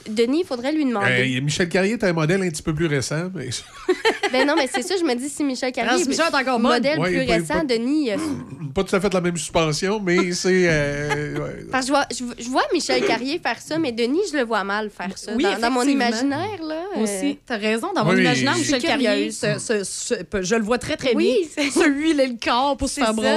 Denis, 0.09 0.41
il 0.41 0.47
faudrait 0.47 0.73
lui 0.73 0.85
demander. 0.85 1.37
Euh, 1.37 1.41
Michel 1.41 1.69
Carrier 1.69 1.95
est 1.95 2.05
un 2.05 2.13
modèle 2.13 2.43
un 2.43 2.49
petit 2.49 2.63
peu 2.63 2.75
plus 2.75 2.87
récent. 2.87 3.31
Mais... 3.35 3.49
Ben 4.33 4.45
non, 4.45 4.55
mais 4.57 4.69
c'est 4.73 4.83
ça, 4.83 4.97
je 4.99 5.05
me 5.05 5.15
dis 5.15 5.29
si 5.29 5.45
Michel 5.45 5.71
Carrier 5.71 6.03
est 6.03 6.21
encore 6.21 6.59
bonne. 6.59 6.63
modèle 6.73 6.99
Ouais, 6.99 7.11
plus 7.17 7.27
pas- 7.27 7.33
récent, 7.35 7.55
pas- 7.61 7.65
Denis. 7.65 8.11
euh, 8.11 8.17
pas 8.75 8.83
tout 8.83 8.97
à 8.97 9.01
fait 9.01 9.15
la 9.15 9.21
même 9.21 9.37
suspension, 9.37 10.01
mais 10.01 10.33
c'est. 10.33 10.67
euh, 10.69 11.39
ouais. 11.39 11.67
Parce 11.71 11.87
que 11.87 11.93
je 11.93 11.93
vois, 11.93 12.07
je, 12.39 12.43
je 12.45 12.49
vois 12.51 12.65
Michel 12.73 13.05
Carrier 13.07 13.39
faire 13.39 13.61
ça, 13.61 13.79
mais 13.79 13.93
Denis, 13.93 14.21
je 14.33 14.37
le 14.37 14.43
vois 14.45 14.65
mal 14.65 14.91
faire 14.91 15.17
ça. 15.17 15.33
Oui, 15.37 15.45
dans, 15.45 15.59
dans 15.61 15.71
mon 15.71 15.83
imaginaire, 15.85 16.61
là. 16.67 16.83
euh, 16.97 17.03
Aussi, 17.03 17.39
t'as 17.47 17.57
raison. 17.57 17.93
Dans 17.95 18.05
mon 18.05 18.15
Oui. 18.15 18.21
imaginaire, 18.23 18.57
Michel 18.57 18.83
Carrier, 18.83 19.31
je 19.31 20.55
le 20.57 20.63
vois 20.65 20.79
très, 20.79 20.97
très 20.97 21.15
Oui, 21.15 21.49
bien. 21.57 21.71
Se 21.71 21.89
huiler 21.89 22.27
le 22.27 22.37
corps 22.45 22.77
pour 22.77 22.89
se 22.89 22.95
faire 22.95 23.07
ça. 23.07 23.13
bronzer. 23.13 23.29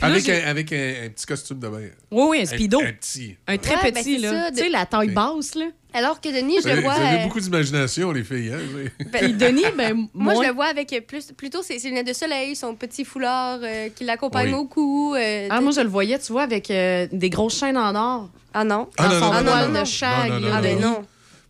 Là, 0.00 0.08
Avec, 0.08 0.28
un, 0.28 0.48
avec 0.48 0.72
un, 0.72 0.94
un 1.04 1.08
petit 1.10 1.26
costume 1.26 1.58
de 1.60 1.68
bain. 1.68 1.78
Oui, 2.10 2.24
oui, 2.30 2.38
un 2.40 2.46
speedo. 2.46 2.80
Un, 2.80 2.86
un 2.86 2.92
petit. 2.92 3.36
Un 3.46 3.56
très 3.58 3.76
Ouais, 3.76 3.92
ben, 3.92 4.02
petit, 4.02 4.18
là. 4.18 4.50
Tu 4.50 4.58
sais, 4.58 4.68
la 4.68 4.84
taille 4.86 5.10
basse, 5.10 5.54
là. 5.54 5.66
Alors 5.94 6.20
que 6.20 6.28
Denis, 6.28 6.58
je 6.64 6.68
le 6.68 6.80
vois. 6.80 6.94
vous 6.94 7.00
avez 7.02 7.20
euh, 7.20 7.22
beaucoup 7.24 7.40
d'imagination, 7.40 8.12
les 8.12 8.24
filles. 8.24 8.52
Hein? 8.54 8.88
Puis 9.12 9.32
Denis, 9.34 9.64
ben, 9.76 9.94
Moi, 10.14 10.34
moins. 10.34 10.42
je 10.42 10.48
le 10.48 10.54
vois 10.54 10.66
avec 10.66 11.04
plus, 11.06 11.32
plutôt 11.32 11.62
ses, 11.62 11.78
ses 11.78 11.88
lunettes 11.88 12.06
de 12.08 12.12
soleil, 12.12 12.56
son 12.56 12.74
petit 12.74 13.04
foulard 13.04 13.58
euh, 13.62 13.88
qui 13.94 14.04
l'accompagne 14.04 14.48
Oui. 14.48 14.54
au 14.54 14.64
cou. 14.66 15.14
euh, 15.16 15.48
Ah, 15.50 15.60
moi, 15.60 15.72
je 15.72 15.80
le 15.80 15.88
voyais, 15.88 16.18
tu 16.18 16.32
vois, 16.32 16.42
avec 16.42 16.70
euh, 16.70 17.06
des 17.12 17.28
grosses 17.30 17.58
chaînes 17.58 17.76
en 17.76 17.94
or. 17.94 18.30
Ah 18.54 18.64
non. 18.64 18.88
Ah, 18.98 19.08
non, 19.08 19.10
son 19.20 19.20
non, 19.20 19.32
non, 19.42 19.56
non, 19.56 19.68
de 19.68 19.78
non. 19.78 19.84
shag, 19.84 20.30
Non, 20.40 20.48
Ah 20.52 20.60
ben 20.62 20.78
non. 20.80 21.04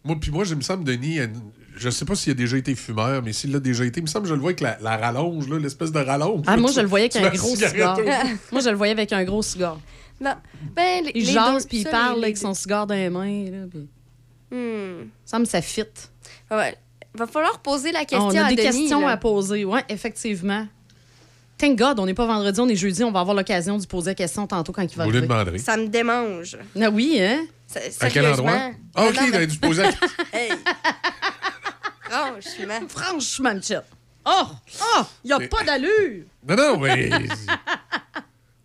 Moi, 0.05 0.17
puis 0.21 0.31
moi, 0.31 0.45
je 0.45 0.55
me 0.55 0.61
semble, 0.63 0.85
Denis, 0.85 1.19
je 1.77 1.91
sais 1.91 2.05
pas 2.05 2.15
s'il 2.17 2.33
a 2.33 2.35
déjà 2.35 2.57
été 2.57 2.75
fumeur, 2.75 3.23
mais 3.25 3.33
s'il 3.33 3.53
l'a 3.53 3.61
déjà 3.61 3.85
été, 3.85 4.01
il 4.01 4.03
me 4.03 4.09
semble 4.09 4.25
que 4.25 4.29
je 4.31 4.35
le 4.35 4.41
vois 4.41 4.51
avec 4.51 4.61
la, 4.61 4.77
la 4.83 4.97
rallonge, 4.97 5.49
là, 5.49 5.59
l'espèce 5.59 5.93
de 5.93 5.99
rallonge. 6.01 6.43
Ah, 6.49 6.57
là, 6.57 6.61
moi, 6.63 6.71
tu- 6.71 6.77
je 6.77 6.81
le 6.81 6.87
voyais 6.89 7.05
avec 7.17 7.25
un 7.25 7.37
gros 7.37 7.55
cigarette 7.55 7.71
cigare. 7.97 7.99
moi, 8.53 8.61
je 8.61 8.69
le 8.71 8.77
voyais 8.77 8.93
avec 8.93 9.13
un 9.13 9.23
gros 9.25 9.43
cigare. 9.43 9.79
Non. 10.21 10.35
Ben, 10.77 11.05
les, 11.05 11.13
Il 11.15 11.27
les 11.27 11.33
jase, 11.33 11.67
puis 11.67 11.79
il 11.79 11.85
parle 11.89 12.19
les- 12.19 12.25
avec 12.25 12.37
son 12.39 12.55
cigare 12.55 12.87
dans 12.87 12.95
les 12.95 13.11
mains. 13.11 13.45
Là. 13.51 13.67
Hmm. 14.53 15.09
Ça 15.25 15.39
me 15.39 15.45
ça 15.47 15.63
fit. 15.63 15.85
Ouais. 16.51 16.77
Va 17.15 17.27
falloir 17.27 17.59
poser 17.61 17.91
la 17.93 18.01
question 18.05 18.27
on 18.29 18.37
a 18.37 18.45
à 18.45 18.49
des 18.51 18.57
Denis. 18.57 18.67
questions 18.69 19.01
là. 19.07 19.13
à 19.13 19.17
poser. 19.17 19.65
Oui, 19.65 19.81
effectivement. 19.89 20.67
Thank 21.59 21.79
God, 21.79 21.99
on 22.01 22.07
n'est 22.07 22.15
pas 22.15 22.27
vendredi, 22.27 22.59
on 22.61 22.69
est 22.69 22.77
jeudi. 22.77 23.03
On 23.05 23.13
va 23.13 23.21
avoir 23.21 23.37
l'occasion 23.37 23.79
de 23.79 23.87
poser 23.87 24.11
la 24.11 24.15
question 24.15 24.47
tantôt 24.47 24.73
quand 24.73 24.83
il 24.83 24.97
va 24.97 25.05
Vous 25.05 25.11
lui 25.11 25.21
demanderez. 25.23 25.59
Ça 25.59 25.77
me 25.77 25.87
démange. 25.89 26.57
Ah 26.81 26.91
oui, 26.91 27.19
hein? 27.21 27.45
S- 27.75 27.99
À 28.01 28.11
quel 28.11 28.27
endroit? 28.27 28.71
Ah, 28.95 29.07
OK, 29.07 29.17
il 29.29 29.35
a 29.35 29.47
dû 29.47 29.59
poser 29.59 29.83
la 29.83 29.91
Hey. 30.39 30.51
Franchement. 32.11 32.81
Franchement, 32.89 33.55
Michel. 33.55 33.83
Oh! 34.25 34.43
Oh! 34.81 35.03
Il 35.25 35.29
n'y 35.29 35.33
a 35.33 35.39
Mais- 35.39 35.49
pas 35.49 35.63
d'allure! 35.65 36.25
Non, 36.49 36.57
non, 36.57 36.79
mais. 36.79 37.11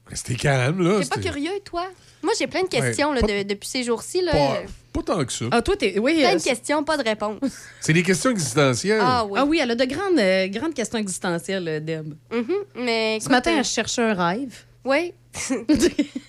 Restez 0.07 0.35
calme, 0.37 0.81
là. 0.87 0.99
T'es 1.01 1.07
pas 1.09 1.21
curieux, 1.21 1.59
toi? 1.63 1.87
Moi, 2.23 2.33
j'ai 2.37 2.47
plein 2.47 2.63
de 2.63 2.67
questions 2.67 3.09
Ouais, 3.11 3.15
là, 3.15 3.21
pas- 3.21 3.27
de- 3.27 3.43
depuis 3.43 3.67
ces 3.69 3.83
jours-ci. 3.83 4.21
là. 4.21 4.31
Pas, 4.31 4.57
pas 5.03 5.13
tant 5.15 5.25
que 5.25 5.31
ça. 5.33 5.45
Ah, 5.51 5.61
toi, 5.61 5.75
t'es. 5.77 5.97
Oui, 5.99 6.15
Plein 6.19 6.33
euh, 6.33 6.37
de 6.37 6.43
questions, 6.43 6.83
pas 6.83 6.97
de 6.97 7.03
réponses. 7.03 7.39
C'est 7.81 7.93
des 7.93 8.03
questions 8.03 8.31
existentielles. 8.31 9.01
Ah 9.01 9.25
oui. 9.25 9.39
Ah 9.41 9.45
oui, 9.45 9.59
elle 9.61 9.71
a 9.71 9.75
de 9.75 9.85
grandes, 9.85 10.19
euh, 10.19 10.47
grandes 10.47 10.73
questions 10.73 10.97
existentielles, 10.99 11.67
euh, 11.67 11.79
Deb. 11.79 12.13
Mhm, 12.31 12.45
Mais 12.75 13.17
Ce 13.19 13.25
écoute, 13.25 13.31
matin, 13.31 13.51
euh, 13.53 13.57
elle 13.59 13.63
cherchait 13.65 14.01
un 14.01 14.13
rêve. 14.13 14.55
Oui. 14.83 15.13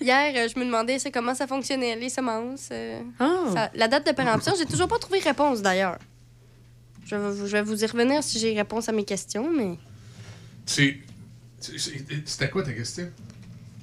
Hier, 0.00 0.32
euh, 0.36 0.48
je 0.52 0.58
me 0.58 0.64
demandais 0.64 0.98
c'est 0.98 1.10
comment 1.10 1.34
ça 1.34 1.46
fonctionnait, 1.46 1.96
les 1.96 2.08
semences. 2.08 2.68
euh, 2.72 3.00
Ah. 3.18 3.44
ça- 3.54 3.70
la 3.74 3.88
date 3.88 4.06
de 4.06 4.12
péremption, 4.12 4.52
j'ai 4.58 4.66
toujours 4.66 4.88
pas 4.88 4.98
trouvé 4.98 5.18
réponse 5.20 5.62
d'ailleurs. 5.62 5.98
Je 7.04 7.16
vais, 7.16 7.36
je 7.46 7.52
vais 7.52 7.62
vous 7.62 7.82
y 7.82 7.86
revenir 7.86 8.22
si 8.22 8.38
j'ai 8.38 8.52
réponse 8.54 8.88
à 8.88 8.92
mes 8.92 9.04
questions, 9.04 9.48
mais. 9.50 9.76
C'est. 10.66 10.98
c'est- 11.60 11.78
c'est- 11.78 12.04
C'était 12.26 12.50
quoi 12.50 12.62
ta 12.62 12.72
question? 12.72 13.08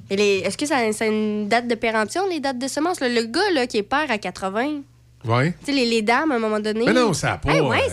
Et 0.09 0.15
les- 0.15 0.37
Est-ce 0.39 0.57
que 0.57 0.65
ça, 0.65 0.91
ça 0.93 1.05
a 1.05 1.07
une 1.07 1.47
date 1.47 1.67
de 1.67 1.75
péremption, 1.75 2.21
les 2.29 2.39
dates 2.39 2.59
de 2.59 2.67
semences? 2.67 2.99
Le 3.01 3.23
gars 3.25 3.51
là, 3.53 3.67
qui 3.67 3.77
est 3.77 3.83
père 3.83 4.09
à 4.09 4.17
80, 4.17 4.81
Ouais. 5.27 5.55
Tu 5.65 5.65
sais, 5.65 5.71
les, 5.71 5.85
les 5.87 6.03
dames, 6.03 6.31
à 6.31 6.35
un 6.35 6.39
moment 6.39 6.59
donné. 6.59 6.85
Mais 6.85 6.93
non, 6.93 7.11
ça 7.13 7.29
n'a 7.29 7.37
pas. 7.39 7.49
Eh 7.55 7.59
ouais, 7.59 7.79
euh, 7.79 7.89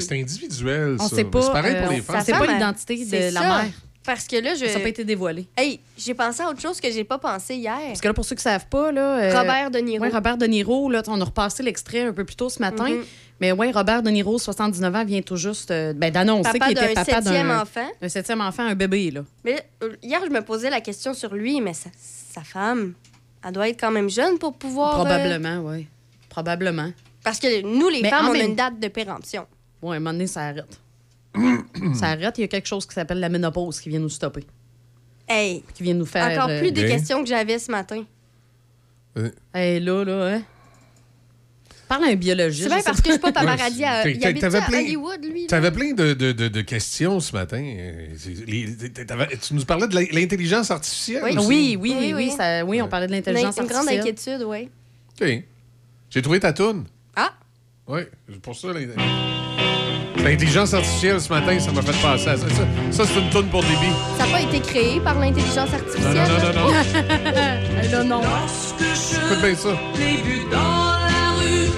c'est- 0.00 0.20
individuel, 0.20 0.96
On 0.98 1.06
ça. 1.08 1.14
sait 1.14 1.22
pas, 1.22 1.42
C'est 1.42 1.52
pareil 1.52 1.76
pour 1.80 1.92
euh, 1.92 1.94
les 1.94 2.00
femmes. 2.00 2.16
ça- 2.16 2.24
c'est 2.24 2.32
pas 2.32 2.46
l'identité 2.52 3.04
de 3.04 3.32
la 3.34 3.40
ça. 3.40 3.40
mère. 3.62 3.72
Parce 4.04 4.26
que 4.26 4.36
là, 4.36 4.54
je. 4.54 4.66
Ça 4.66 4.74
n'a 4.74 4.80
pas 4.80 4.88
été 4.88 5.04
dévoilé. 5.04 5.46
Hey, 5.56 5.78
j'ai 5.96 6.14
pensé 6.14 6.42
à 6.42 6.48
autre 6.48 6.60
chose 6.60 6.80
que 6.80 6.90
j'ai 6.90 7.04
pas 7.04 7.18
pensé 7.18 7.54
hier. 7.54 7.78
Parce 7.88 8.00
que 8.00 8.08
là, 8.08 8.14
pour 8.14 8.24
ceux 8.24 8.34
qui 8.34 8.40
ne 8.40 8.50
savent 8.52 8.66
pas, 8.66 8.90
là, 8.90 9.18
euh, 9.18 9.38
Robert 9.38 9.70
De 9.70 9.78
Niro. 9.78 10.02
Ouais, 10.04 10.10
Robert 10.10 10.36
De 10.36 10.46
Niro, 10.46 10.90
là, 10.90 11.02
on 11.06 11.20
a 11.20 11.24
repassé 11.24 11.62
l'extrait 11.62 12.02
un 12.02 12.12
peu 12.12 12.24
plus 12.24 12.34
tôt 12.36 12.48
ce 12.48 12.58
matin. 12.60 12.88
Mhm. 12.88 13.04
Mais 13.40 13.52
oui, 13.52 13.72
Robert 13.72 14.02
De 14.02 14.10
Niro, 14.10 14.38
79 14.38 14.94
ans, 14.94 15.04
vient 15.04 15.22
tout 15.22 15.36
juste 15.36 15.70
euh, 15.70 15.92
ben, 15.92 16.10
d'annoncer 16.12 16.50
Papa 16.52 16.66
qu'il 16.68 16.78
était 16.78 16.88
d'un 16.88 16.94
papa 16.94 17.12
septième 17.12 17.48
d'un 17.48 17.60
enfant. 17.62 17.88
un 18.00 18.08
septième 18.08 18.40
enfant, 18.40 18.62
un 18.64 18.74
bébé. 18.74 19.10
Là. 19.10 19.22
Mais 19.44 19.64
euh, 19.82 19.94
hier, 20.02 20.20
je 20.24 20.30
me 20.30 20.40
posais 20.42 20.70
la 20.70 20.80
question 20.80 21.12
sur 21.14 21.34
lui, 21.34 21.60
mais 21.60 21.74
sa, 21.74 21.90
sa 21.98 22.42
femme, 22.42 22.94
elle 23.44 23.52
doit 23.52 23.68
être 23.68 23.80
quand 23.80 23.90
même 23.90 24.08
jeune 24.10 24.38
pour 24.38 24.54
pouvoir. 24.54 24.92
euh, 25.00 25.04
Probablement, 25.04 25.58
oui. 25.70 25.86
Probablement. 26.28 26.90
Parce 27.24 27.38
que 27.38 27.62
nous, 27.62 27.88
les 27.88 28.02
Mais 28.02 28.10
femmes, 28.10 28.28
on 28.28 28.32
a 28.32 28.38
une 28.38 28.54
date 28.56 28.78
de 28.80 28.88
péremption. 28.88 29.46
Oui, 29.80 29.94
à 29.94 29.96
un 29.96 30.00
moment 30.00 30.12
donné, 30.12 30.26
ça 30.26 30.42
arrête. 30.42 30.78
Ça 31.94 32.06
arrête. 32.08 32.36
Il 32.38 32.42
y 32.42 32.44
a 32.44 32.48
quelque 32.48 32.66
chose 32.68 32.86
qui 32.86 32.94
s'appelle 32.94 33.20
la 33.20 33.28
ménopause 33.28 33.80
qui 33.80 33.88
vient 33.88 34.00
nous 34.00 34.08
stopper. 34.08 34.44
Hey, 35.28 35.62
Qui 35.74 35.82
vient 35.84 35.94
nous 35.94 36.06
faire. 36.06 36.30
encore 36.30 36.50
euh, 36.50 36.58
plus 36.60 36.72
de 36.72 36.82
Ok. 36.82 36.88
questions 36.88 37.22
que 37.22 37.28
j'avais 37.28 37.58
ce 37.58 37.70
matin. 37.70 38.04
Hey, 39.54 39.80
là, 39.80 40.04
là, 40.04 40.34
hein? 40.36 40.42
Parle 41.88 42.04
à 42.04 42.08
un 42.08 42.14
biologiste. 42.14 42.62
C'est 42.68 42.74
bien 42.74 42.82
parce 42.82 43.00
que 43.02 43.08
je 43.08 43.12
suis 43.12 43.20
pas 43.20 43.32
paparazzi. 43.32 43.80
Ouais, 43.80 43.84
à- 43.84 44.08
Il 44.08 44.24
habite 44.26 44.44
à 44.44 44.48
plein- 44.62 44.78
Hollywood, 44.80 45.24
lui. 45.24 45.46
Tu 45.46 45.54
avais 45.54 45.70
plein 45.70 45.92
de, 45.92 46.14
de- 46.14 46.32
de- 46.32 46.48
de 46.48 46.60
questions 46.62 47.20
ce 47.20 47.32
matin. 47.34 47.62
Euh, 47.62 48.06
tu 49.40 49.54
nous 49.54 49.64
parlais 49.66 49.86
de 49.88 49.94
l'intelligence 50.14 50.70
artificielle. 50.70 51.22
Oui. 51.24 51.36
aussi. 51.36 51.46
Oui, 51.48 51.76
oui, 51.78 51.94
Oui, 51.98 52.04
oui, 52.06 52.14
oui. 52.14 52.30
ça- 52.36 52.64
oui, 52.64 52.80
on 52.80 52.88
parlait 52.88 53.06
de 53.08 53.12
l'intelligence 53.12 53.56
une 53.58 53.66
grande 53.66 53.86
artificielle. 53.88 54.00
inquiétude, 54.38 54.46
oui. 54.46 54.70
OK. 55.20 55.44
J'ai 56.08 56.22
trouvé 56.22 56.40
ta 56.40 56.52
toune. 56.54 56.84
Ah! 57.14 57.34
Oui, 57.86 58.00
c'est 58.28 58.40
pour 58.40 58.56
ça. 58.56 58.68
l'in- 58.72 59.41
L'intelligence 60.24 60.72
artificielle 60.72 61.20
ce 61.20 61.28
matin, 61.28 61.58
ça 61.58 61.72
m'a 61.72 61.82
fait 61.82 62.00
penser 62.00 62.28
à 62.28 62.36
ça. 62.36 62.48
Ça, 62.48 62.62
ça, 62.90 63.04
c'est 63.12 63.20
une 63.20 63.28
toune 63.30 63.46
pour 63.48 63.62
débit. 63.62 63.92
Ça 64.18 64.24
n'a 64.26 64.32
pas 64.32 64.40
été 64.40 64.60
créé 64.60 65.00
par 65.00 65.18
l'intelligence 65.18 65.72
artificielle? 65.74 66.14
non, 66.14 66.38
non, 66.38 66.52
non, 66.54 66.68
non. 66.68 66.72
là, 67.92 68.04
non. 68.04 68.20
Écoute 68.20 69.42
bien 69.42 69.54
ça. 69.54 69.68
l'ai 69.96 70.22
vu 70.22 70.40
dans 70.50 70.58
la 70.58 71.38
rue, 71.38 71.70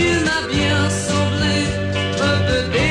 il 0.00 0.24
m'a 0.24 0.52
bien 0.52 0.90
semblé 0.90 1.64
un 2.20 2.38
peu 2.48 2.81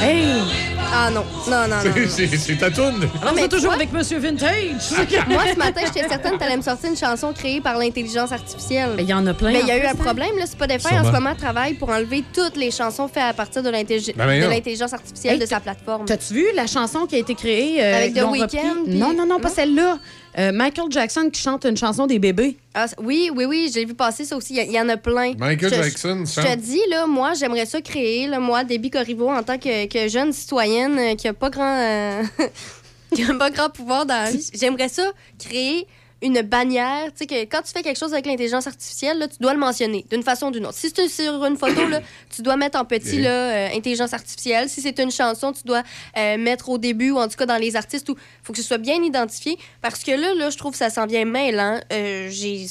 Hey! 0.00 0.72
Ah 0.94 1.10
non, 1.10 1.24
non, 1.48 1.68
non, 1.68 1.76
non. 1.84 2.06
C'est- 2.08 2.56
ta 2.58 2.70
toune. 2.70 3.08
Alors, 3.22 3.34
mais 3.34 3.42
c'est 3.42 3.48
toujours 3.48 3.72
avec 3.72 3.90
Monsieur 3.92 4.18
Vintage. 4.18 4.90
Moi, 5.28 5.42
ce 5.52 5.58
matin, 5.58 5.80
j'étais 5.86 6.06
certaine 6.06 6.32
que 6.32 6.38
tu 6.38 6.44
allais 6.44 6.56
me 6.58 6.62
sortir 6.62 6.90
une 6.90 6.96
chanson 6.96 7.32
créée 7.32 7.62
par 7.62 7.78
l'intelligence 7.78 8.30
artificielle. 8.30 8.90
Mais 8.96 9.04
il 9.04 9.08
y 9.08 9.14
en 9.14 9.26
a 9.26 9.32
plein. 9.32 9.52
Mais 9.52 9.60
il 9.60 9.66
y 9.66 9.70
a 9.70 9.78
eu 9.78 9.86
un 9.86 9.92
hein? 9.92 9.94
problème, 9.94 10.36
là. 10.38 10.44
Spotify, 10.44 10.98
en 10.98 11.04
ce 11.04 11.10
moment, 11.10 11.34
travaille 11.34 11.74
pour 11.74 11.88
enlever 11.88 12.22
toutes 12.34 12.56
les 12.56 12.70
chansons 12.70 13.08
faites 13.08 13.22
à 13.22 13.32
partir 13.32 13.62
de 13.62 13.70
Ben, 13.70 13.84
ben, 13.86 14.50
l'intelligence 14.50 14.92
artificielle 14.92 15.38
de 15.38 15.46
sa 15.46 15.60
plateforme. 15.60 16.04
T'as-tu 16.04 16.34
vu 16.34 16.44
la 16.54 16.66
chanson 16.66 17.06
qui 17.06 17.16
a 17.16 17.18
été 17.18 17.34
créée 17.34 17.82
euh, 17.82 17.96
Avec 17.96 18.14
The 18.14 18.24
Weeknd, 18.30 18.84
Non, 18.88 19.14
non, 19.14 19.26
non, 19.26 19.40
pas 19.40 19.48
celle-là. 19.48 19.98
Euh, 20.38 20.50
Michael 20.52 20.86
Jackson 20.90 21.28
qui 21.30 21.42
chante 21.42 21.64
une 21.66 21.76
chanson 21.76 22.06
des 22.06 22.18
bébés. 22.18 22.56
Ah, 22.74 22.86
oui, 23.02 23.30
oui, 23.34 23.44
oui, 23.44 23.70
j'ai 23.72 23.84
vu 23.84 23.92
passer 23.94 24.24
ça 24.24 24.36
aussi. 24.36 24.54
Il 24.54 24.72
y 24.72 24.80
en 24.80 24.88
a 24.88 24.96
plein. 24.96 25.34
Michael 25.34 25.68
Je- 25.70 25.74
Jackson, 25.82 26.24
Je 26.26 26.40
te 26.40 26.56
dis, 26.56 26.80
là, 26.90 27.06
moi, 27.06 27.34
j'aimerais 27.34 27.66
ça 27.66 27.82
créer, 27.82 28.26
là, 28.28 28.38
moi, 28.40 28.64
Debbie 28.64 28.90
Corriveau, 28.90 29.28
en 29.28 29.42
tant 29.42 29.58
que, 29.58 29.86
que 29.86 30.08
jeune 30.08 30.32
citoyenne 30.32 30.98
euh, 30.98 31.14
qui 31.16 31.28
a 31.28 31.34
pas 31.34 31.50
grand... 31.50 31.76
euh, 31.78 32.22
qui 33.14 33.24
a 33.24 33.34
pas 33.34 33.50
grand 33.50 33.68
pouvoir 33.68 34.06
dans 34.06 34.14
la 34.24 34.30
vie. 34.30 34.48
J'aimerais 34.54 34.88
ça 34.88 35.10
créer 35.38 35.86
une 36.22 36.40
bannière, 36.42 37.06
tu 37.06 37.18
sais, 37.18 37.26
que 37.26 37.42
quand 37.44 37.60
tu 37.62 37.72
fais 37.72 37.82
quelque 37.82 37.98
chose 37.98 38.12
avec 38.12 38.26
l'intelligence 38.26 38.66
artificielle, 38.66 39.18
là, 39.18 39.28
tu 39.28 39.36
dois 39.40 39.52
le 39.52 39.58
mentionner 39.58 40.04
d'une 40.10 40.22
façon 40.22 40.46
ou 40.46 40.50
d'une 40.52 40.64
autre. 40.66 40.78
Si 40.78 40.90
c'est 40.94 41.08
sur 41.08 41.44
une 41.44 41.56
photo, 41.58 41.86
là, 41.88 42.00
tu 42.34 42.42
dois 42.42 42.56
mettre 42.56 42.78
en 42.78 42.84
petit, 42.84 43.20
là, 43.20 43.30
euh, 43.30 43.68
intelligence 43.76 44.12
artificielle. 44.14 44.68
Si 44.68 44.80
c'est 44.80 44.98
une 45.00 45.10
chanson, 45.10 45.52
tu 45.52 45.62
dois 45.64 45.82
euh, 46.16 46.38
mettre 46.38 46.68
au 46.68 46.78
début 46.78 47.10
ou 47.10 47.18
en 47.18 47.28
tout 47.28 47.36
cas 47.36 47.46
dans 47.46 47.56
les 47.58 47.76
artistes. 47.76 48.06
Il 48.08 48.14
faut 48.44 48.52
que 48.52 48.58
ce 48.60 48.64
soit 48.64 48.78
bien 48.78 49.02
identifié 49.02 49.58
parce 49.80 50.02
que 50.04 50.12
là, 50.12 50.34
là 50.34 50.50
je 50.50 50.56
trouve 50.56 50.72
que 50.72 50.78
ça 50.78 50.90
s'en 50.90 51.06
vient 51.06 51.24
mêlant. 51.24 51.80
Euh, 51.92 52.28
j'ai... 52.30 52.66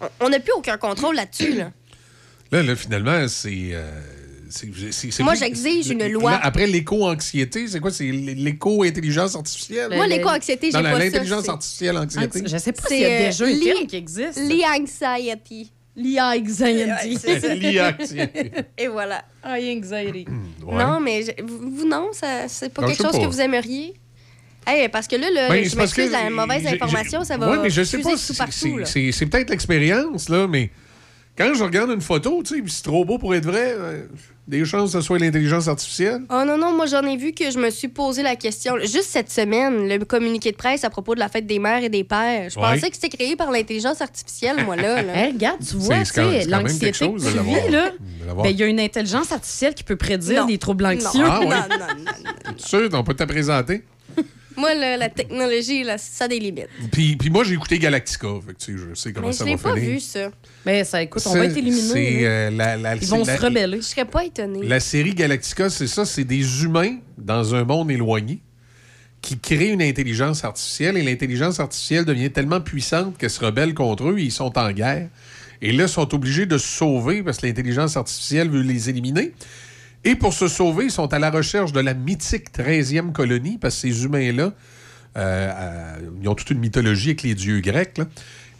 On- 0.00 0.26
On 0.26 0.28
n'a 0.28 0.38
plus 0.40 0.52
aucun 0.52 0.76
contrôle 0.76 1.16
là-dessus, 1.16 1.54
là. 1.54 1.72
Là, 2.52 2.62
là, 2.62 2.74
finalement, 2.76 3.26
c'est. 3.28 3.70
Euh, 4.50 4.72
c'est- 4.74 4.92
c'est- 4.92 5.10
c'est 5.10 5.22
Moi, 5.22 5.34
j'exige 5.34 5.88
une 5.90 6.06
loi. 6.08 6.38
après 6.42 6.66
l'éco-anxiété, 6.66 7.66
c'est 7.68 7.80
quoi? 7.80 7.90
C'est 7.90 8.10
l'éco-intelligence 8.10 9.34
artificielle? 9.36 9.90
Moi, 9.94 10.06
l'éco-anxiété, 10.06 10.66
j'ai 10.66 10.72
pas 10.72 10.82
ça, 10.92 10.98
L'intelligence 10.98 11.48
artificielle 11.48 11.96
anxiété. 11.98 12.42
Je 12.46 12.56
sais 12.58 12.72
pas 12.72 12.82
C'est, 12.88 12.94
s'il 12.94 13.02
y 13.02 13.04
a 13.04 13.08
euh, 13.08 13.26
déjà 13.26 13.44
un 13.44 13.48
li- 13.48 13.64
terme 13.64 13.86
qui 13.86 13.96
existe. 13.96 14.38
L'e-anxiety. 14.38 15.70
L'e-anxiety. 15.96 18.50
Et 18.78 18.88
voilà. 18.88 19.24
anxiety. 19.44 20.26
Ouais. 20.64 20.84
Non, 20.84 21.00
mais 21.00 21.24
vous, 21.42 21.86
non, 21.86 22.08
ça, 22.12 22.48
c'est 22.48 22.72
pas 22.72 22.86
quelque 22.86 23.02
chose 23.02 23.18
que 23.18 23.26
vous 23.26 23.40
aimeriez? 23.40 23.94
Hey, 24.66 24.88
parce 24.88 25.06
que 25.08 25.16
là, 25.16 25.28
le, 25.30 25.48
Ben, 25.48 25.64
je 25.68 25.76
m'excuse, 25.76 26.10
la 26.10 26.28
mauvaise 26.30 26.66
information, 26.66 27.24
ça 27.24 27.36
va 27.38 27.50
Ouais, 27.50 27.58
mais 27.62 27.70
je 27.70 27.82
sais 27.82 27.98
pas. 27.98 28.16
C'est 28.16 29.12
c'est 29.12 29.26
peut-être 29.26 29.50
l'expérience, 29.50 30.28
là, 30.28 30.46
mais 30.46 30.70
quand 31.38 31.54
je 31.54 31.64
regarde 31.64 31.90
une 31.90 32.00
photo, 32.02 32.42
tu 32.42 32.56
sais, 32.56 32.62
puis 32.62 32.70
c'est 32.70 32.82
trop 32.82 33.04
beau 33.04 33.16
pour 33.18 33.34
être 33.34 33.46
vrai, 33.46 33.74
euh, 33.78 34.02
des 34.46 34.64
chances 34.64 34.92
que 34.92 34.98
ce 34.98 35.06
soit 35.06 35.18
l'intelligence 35.18 35.68
artificielle. 35.68 36.22
Oh 36.28 36.42
non, 36.46 36.58
non, 36.58 36.74
moi 36.76 36.84
j'en 36.86 37.02
ai 37.02 37.16
vu 37.16 37.32
que 37.32 37.50
je 37.50 37.58
me 37.58 37.70
suis 37.70 37.88
posé 37.88 38.22
la 38.22 38.36
question. 38.36 38.74
Juste 38.80 39.04
cette 39.08 39.30
semaine, 39.30 39.88
le 39.88 40.04
communiqué 40.04 40.50
de 40.50 40.56
presse 40.56 40.84
à 40.84 40.90
propos 40.90 41.14
de 41.14 41.20
la 41.20 41.28
fête 41.28 41.46
des 41.46 41.58
mères 41.58 41.82
et 41.84 41.88
des 41.88 42.04
pères. 42.04 42.50
Je 42.50 42.58
Ouais. 42.58 42.74
pensais 42.74 42.90
que 42.90 42.96
c'était 42.96 43.16
créé 43.16 43.36
par 43.36 43.50
l'intelligence 43.52 44.00
artificielle, 44.02 44.64
moi, 44.64 44.76
là. 44.76 45.02
là. 45.02 45.12
Hey, 45.16 45.32
regarde, 45.32 45.60
tu 45.66 45.76
vois, 45.76 45.98
tu 46.00 46.04
sais, 46.06 46.44
l'anxiété 46.46 46.90
que 46.92 46.98
tu 47.18 47.38
vis, 47.44 47.70
là, 47.70 47.92
ben, 48.36 48.50
il 48.50 48.56
y 48.58 48.62
a 48.62 48.66
une 48.66 48.80
intelligence 48.80 49.30
artificielle 49.32 49.74
qui 49.74 49.84
peut 49.84 49.96
prédire 49.96 50.42
Non. 50.42 50.46
des 50.48 50.58
troubles 50.58 50.84
anxieux. 50.86 51.22
Non, 51.22 51.30
Ah, 51.30 51.40
oui? 51.40 51.46
non, 51.48 51.54
non, 51.56 51.86
non, 51.96 52.04
non. 52.46 52.52
Tu 52.56 52.68
sûr, 52.68 52.88
on 52.92 53.04
peut 53.04 53.14
te 53.14 53.24
présenter? 53.24 53.82
Moi, 54.56 54.74
là, 54.74 54.96
la 54.96 55.08
technologie, 55.08 55.84
là, 55.84 55.96
ça 55.96 56.24
a 56.24 56.28
des 56.28 56.38
limites. 56.40 56.68
Puis, 56.92 57.16
puis 57.16 57.30
moi, 57.30 57.44
j'ai 57.44 57.54
écouté 57.54 57.78
Galactica, 57.78 58.28
fait 58.46 58.52
que, 58.52 58.58
tu 58.58 58.72
sais, 58.76 58.84
je 58.90 58.94
sais 58.94 59.12
comment 59.12 59.28
Mais 59.28 59.32
ça 59.32 59.44
je 59.44 59.50
va 59.50 59.56
l'ai 59.56 59.62
pas 59.62 59.74
finir. 59.74 59.90
vu, 59.92 60.00
ça. 60.00 60.30
Mais 60.66 60.84
ça, 60.84 61.02
écoute, 61.02 61.22
on 61.26 61.32
C'est- 61.32 61.38
va 61.38 61.44
être 61.46 61.56
éliminés. 61.56 61.80
c'est, 61.92 62.18
euh, 62.26 62.50
la- 62.50 62.76
la- 62.76 62.96
Ils 62.96 63.06
vont 63.06 63.24
la- 63.24 63.36
se 63.36 63.42
rebeller. 63.42 63.76
Je 63.78 63.82
serais 63.86 64.04
pas 64.04 64.24
étonnée. 64.24 64.66
La 64.66 64.80
série 64.80 65.14
Galactica, 65.14 65.70
c'est 65.70 65.86
ça, 65.86 66.04
c'est 66.04 66.24
des 66.24 66.64
humains 66.64 66.96
dans 67.16 67.54
un 67.54 67.64
monde 67.64 67.90
éloigné 67.90 68.40
qui 69.22 69.38
créent 69.38 69.68
une 69.70 69.82
intelligence 69.82 70.44
artificielle 70.44 70.96
et 70.96 71.02
l'intelligence 71.02 71.60
artificielle 71.60 72.04
devient 72.04 72.30
tellement 72.30 72.60
puissante 72.60 73.16
qu'elle 73.18 73.30
se 73.30 73.44
rebelle 73.44 73.74
contre 73.74 74.08
eux 74.08 74.18
et 74.18 74.22
ils 74.24 74.32
sont 74.32 74.56
en 74.58 74.72
guerre. 74.72 75.08
Et 75.62 75.72
là, 75.72 75.84
ils 75.84 75.88
sont 75.88 76.12
obligés 76.14 76.46
de 76.46 76.56
se 76.58 76.66
sauver 76.66 77.22
parce 77.22 77.38
que 77.38 77.46
l'intelligence 77.46 77.96
artificielle 77.96 78.48
veut 78.48 78.62
les 78.62 78.88
éliminer. 78.88 79.32
Et 80.04 80.14
pour 80.14 80.32
se 80.32 80.48
sauver, 80.48 80.86
ils 80.86 80.90
sont 80.90 81.12
à 81.12 81.18
la 81.18 81.30
recherche 81.30 81.72
de 81.72 81.80
la 81.80 81.94
mythique 81.94 82.52
13e 82.52 83.12
colonie 83.12 83.58
parce 83.58 83.74
que 83.74 83.80
ces 83.82 84.04
humains-là, 84.04 84.44
euh, 84.44 84.52
euh, 85.16 85.96
ils 86.22 86.28
ont 86.28 86.34
toute 86.34 86.50
une 86.50 86.60
mythologie 86.60 87.10
avec 87.10 87.22
les 87.22 87.34
dieux 87.34 87.60
grecs. 87.60 87.98
là. 87.98 88.06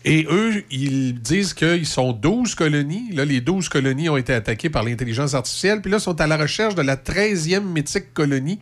Et 0.05 0.27
eux, 0.31 0.65
ils 0.71 1.21
disent 1.21 1.53
qu'ils 1.53 1.87
sont 1.87 2.13
12 2.13 2.55
colonies. 2.55 3.13
Là, 3.13 3.25
les 3.25 3.41
12 3.41 3.69
colonies 3.69 4.09
ont 4.09 4.17
été 4.17 4.33
attaquées 4.33 4.71
par 4.71 4.83
l'intelligence 4.83 5.35
artificielle. 5.35 5.83
Puis 5.83 5.91
là, 5.91 5.99
ils 5.99 6.03
sont 6.03 6.21
à 6.21 6.27
la 6.27 6.39
recherche 6.39 6.75
de 6.75 6.83
la 6.83 6.97
13e 6.97 7.65
mythique 7.65 8.15
colonie 8.15 8.61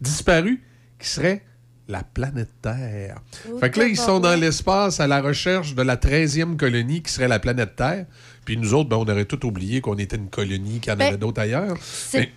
disparue, 0.00 0.60
qui 0.98 1.08
serait 1.08 1.44
la 1.86 2.02
planète 2.02 2.50
Terre. 2.62 3.20
Fait 3.60 3.70
que 3.70 3.80
là, 3.80 3.86
ils 3.86 3.96
sont 3.96 4.20
dans 4.20 4.38
l'espace 4.38 5.00
à 5.00 5.06
la 5.06 5.20
recherche 5.20 5.74
de 5.74 5.82
la 5.82 5.96
13e 5.96 6.56
colonie, 6.56 7.02
qui 7.02 7.12
serait 7.12 7.28
la 7.28 7.38
planète 7.38 7.76
Terre. 7.76 8.06
Puis 8.50 8.56
nous 8.56 8.74
autres, 8.74 8.88
ben, 8.88 8.96
on 8.96 9.04
aurait 9.08 9.26
tout 9.26 9.46
oublié 9.46 9.80
qu'on 9.80 9.94
était 9.96 10.16
une 10.16 10.28
colonie, 10.28 10.80
qu'il 10.80 10.90
y 10.90 10.92
en 10.92 10.96
Ben, 10.96 11.06
avait 11.06 11.16
d'autres 11.18 11.40
ailleurs. 11.40 11.76
c'est- 11.84 12.32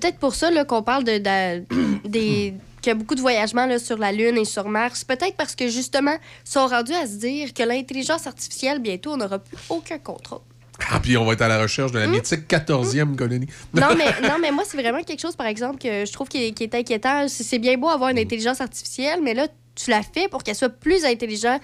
peut-être 0.00 0.16
pour 0.18 0.34
ça 0.34 0.48
qu'on 0.64 0.82
parle 0.82 1.04
de, 1.04 1.18
de- 1.18 1.64
des 2.08 2.54
qu'il 2.80 2.86
y 2.86 2.92
a 2.92 2.94
beaucoup 2.94 3.14
de 3.14 3.20
voyagements 3.20 3.66
là, 3.66 3.78
sur 3.78 3.98
la 3.98 4.10
Lune 4.10 4.38
et 4.38 4.46
sur 4.46 4.66
Mars. 4.70 5.04
Peut-être 5.04 5.36
parce 5.36 5.54
que 5.54 5.68
justement, 5.68 6.14
ils 6.46 6.50
sont 6.50 6.66
rendus 6.66 6.94
à 6.94 7.06
se 7.06 7.16
dire 7.16 7.52
que 7.52 7.62
l'intelligence 7.62 8.26
artificielle, 8.26 8.78
bientôt, 8.78 9.12
on 9.12 9.16
n'aura 9.18 9.38
plus 9.38 9.58
aucun 9.68 9.98
contrôle. 9.98 10.40
Ah, 10.90 10.98
puis 10.98 11.18
on 11.18 11.26
va 11.26 11.34
être 11.34 11.42
à 11.42 11.48
la 11.48 11.60
recherche 11.60 11.92
de 11.92 11.98
la 11.98 12.06
mythique 12.06 12.48
14e 12.48 13.14
colonie. 13.14 13.48
Non, 13.74 13.88
mais, 13.98 14.06
non, 14.26 14.36
mais 14.40 14.50
moi, 14.50 14.62
c'est 14.66 14.80
vraiment 14.80 15.02
quelque 15.02 15.20
chose, 15.20 15.36
par 15.36 15.46
exemple, 15.48 15.76
que 15.78 16.06
je 16.06 16.10
trouve 16.14 16.28
qui 16.28 16.42
est, 16.46 16.52
qui 16.52 16.62
est 16.64 16.74
inquiétant. 16.74 17.28
C'est 17.28 17.44
c'est 17.44 17.58
bien 17.58 17.76
beau 17.76 17.88
avoir 17.90 18.08
une 18.08 18.18
intelligence 18.18 18.62
artificielle, 18.62 19.20
mais 19.22 19.34
là, 19.34 19.46
tu 19.74 19.90
la 19.90 20.00
fais 20.02 20.26
pour 20.28 20.42
qu'elle 20.42 20.56
soit 20.56 20.70
plus 20.70 21.04
intelligente. 21.04 21.60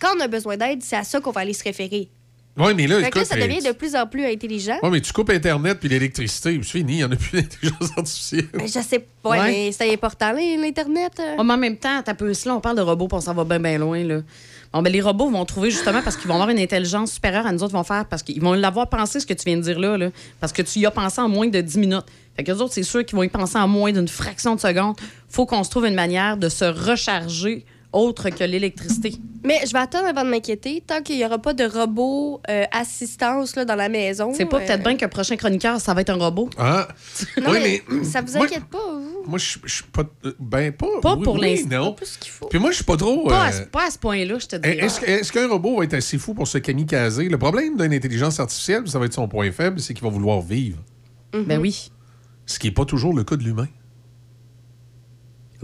Quand 0.00 0.08
on 0.16 0.20
a 0.20 0.26
besoin 0.26 0.56
d'aide, 0.56 0.82
c'est 0.82 0.96
à 0.96 1.04
ça 1.04 1.20
qu'on 1.20 1.30
va 1.30 1.42
aller 1.42 1.52
se 1.54 1.62
référer. 1.62 2.08
Oui, 2.56 2.72
mais 2.76 2.86
là, 2.86 3.00
Fait 3.00 3.14
là, 3.14 3.24
ça 3.24 3.34
devient 3.34 3.62
de 3.62 3.72
plus 3.72 3.96
en 3.96 4.06
plus 4.06 4.24
intelligent. 4.24 4.78
Ouais, 4.82 4.90
mais 4.90 5.00
tu 5.00 5.12
coupes 5.12 5.30
Internet 5.30 5.78
puis 5.80 5.88
l'électricité, 5.88 6.58
c'est 6.62 6.68
fini, 6.78 6.92
il 6.92 6.96
n'y 6.98 7.04
en 7.04 7.10
a 7.10 7.16
plus 7.16 7.32
d'intelligence 7.42 7.90
artificielle. 7.96 8.48
Mais 8.54 8.68
je 8.68 8.80
sais 8.80 9.04
pas, 9.22 9.30
ouais, 9.30 9.38
mais 9.44 9.72
c'est 9.72 9.92
important, 9.92 10.32
là, 10.32 10.40
l'Internet. 10.40 11.12
euh. 11.18 11.42
Mais 11.42 11.52
en 11.52 11.56
même 11.56 11.76
temps, 11.76 12.00
t'as 12.04 12.14
peu 12.14 12.28
là, 12.28 12.54
on 12.54 12.60
parle 12.60 12.76
de 12.76 12.82
robots, 12.82 13.08
puis 13.08 13.16
on 13.16 13.20
s'en 13.20 13.34
va 13.34 13.44
bien, 13.44 13.58
bien 13.58 13.78
loin. 13.78 14.04
Là. 14.04 14.20
Bon, 14.72 14.82
ben, 14.82 14.92
les 14.92 15.00
robots 15.00 15.30
vont 15.30 15.44
trouver 15.44 15.70
justement 15.70 16.02
parce 16.02 16.16
qu'ils 16.16 16.26
vont 16.28 16.34
avoir 16.34 16.50
une 16.50 16.58
intelligence 16.58 17.12
supérieure 17.12 17.46
à 17.46 17.52
nous 17.52 17.62
autres, 17.62 17.72
vont 17.72 17.84
faire 17.84 18.06
parce 18.06 18.22
qu'ils 18.22 18.40
vont 18.40 18.54
l'avoir 18.54 18.88
pensé 18.88 19.20
ce 19.20 19.26
que 19.26 19.34
tu 19.34 19.44
viens 19.46 19.56
de 19.56 19.62
dire 19.62 19.78
là, 19.78 19.96
là, 19.96 20.10
parce 20.40 20.52
que 20.52 20.62
tu 20.62 20.80
y 20.80 20.86
as 20.86 20.90
pensé 20.90 21.20
en 21.20 21.28
moins 21.28 21.48
de 21.48 21.60
10 21.60 21.78
minutes. 21.78 22.06
Fait 22.36 22.42
que 22.42 22.50
les 22.50 22.60
autres, 22.60 22.72
c'est 22.74 22.82
sûr 22.82 23.04
qu'ils 23.04 23.16
vont 23.16 23.22
y 23.22 23.28
penser 23.28 23.56
en 23.56 23.68
moins 23.68 23.92
d'une 23.92 24.08
fraction 24.08 24.56
de 24.56 24.60
seconde. 24.60 24.96
Faut 25.28 25.46
qu'on 25.46 25.62
se 25.62 25.70
trouve 25.70 25.86
une 25.86 25.94
manière 25.94 26.36
de 26.36 26.48
se 26.48 26.64
recharger 26.64 27.64
autre 27.94 28.30
que 28.30 28.44
l'électricité. 28.44 29.14
Mais 29.44 29.60
je 29.66 29.72
vais 29.72 29.78
attendre 29.78 30.06
avant 30.06 30.24
de 30.24 30.30
m'inquiéter. 30.30 30.82
Tant 30.86 31.02
qu'il 31.02 31.16
n'y 31.16 31.24
aura 31.24 31.38
pas 31.38 31.52
de 31.52 31.64
robot 31.64 32.40
euh, 32.48 32.64
assistance 32.72 33.56
là, 33.56 33.64
dans 33.64 33.74
la 33.74 33.88
maison. 33.88 34.32
C'est 34.34 34.46
pas 34.46 34.56
euh, 34.58 34.66
peut-être 34.66 34.82
bien 34.82 34.96
que 34.96 35.04
le 35.04 35.10
prochain 35.10 35.36
chroniqueur, 35.36 35.80
ça 35.80 35.92
va 35.94 36.00
être 36.00 36.10
un 36.10 36.14
robot. 36.14 36.48
Ah, 36.58 36.88
Non, 37.38 37.50
oui, 37.52 37.58
mais, 37.62 37.82
mais. 37.88 38.04
ça 38.04 38.22
vous 38.22 38.36
moi- 38.36 38.46
inquiète 38.46 38.64
pas, 38.64 38.78
vous? 38.94 39.22
Moi, 39.26 39.38
je 39.38 39.58
je 39.64 39.74
suis 39.74 39.84
pas. 39.84 40.02
euh, 40.24 40.32
Ben, 40.40 40.72
pas. 40.72 40.86
Pas 41.02 41.14
oui, 41.16 41.22
pour 41.24 41.34
oui, 41.34 41.40
l'instant. 41.56 41.68
non. 41.70 41.90
Pas 41.92 41.96
plus 41.96 42.16
qu'il 42.18 42.30
faut. 42.32 42.46
Puis 42.46 42.58
moi, 42.58 42.70
je 42.70 42.76
suis 42.76 42.84
pas 42.84 42.96
trop. 42.96 43.26
Pas, 43.28 43.42
à, 43.44 43.48
euh, 43.48 43.52
ce- 43.52 43.62
pas 43.62 43.86
à 43.86 43.90
ce 43.90 43.98
point-là, 43.98 44.38
je 44.38 44.46
te 44.46 44.56
dis. 44.56 44.68
Est-ce 44.68 45.32
qu'un 45.32 45.48
robot 45.48 45.78
va 45.78 45.84
être 45.84 45.94
assez 45.94 46.18
fou 46.18 46.34
pour 46.34 46.48
se 46.48 46.58
kamikazer? 46.58 47.28
Le 47.28 47.38
problème 47.38 47.76
d'une 47.76 47.92
intelligence 47.92 48.40
artificielle, 48.40 48.88
ça 48.88 48.98
va 48.98 49.06
être 49.06 49.14
son 49.14 49.28
point 49.28 49.50
faible, 49.52 49.78
c'est 49.80 49.94
qu'il 49.94 50.04
va 50.04 50.10
vouloir 50.10 50.40
vivre. 50.40 50.78
Ben 51.32 51.58
oui. 51.60 51.90
Ce 52.46 52.58
qui 52.58 52.66
n'est 52.68 52.72
pas 52.74 52.84
toujours 52.84 53.14
le 53.14 53.24
cas 53.24 53.36
de 53.36 53.42
l'humain. 53.42 53.66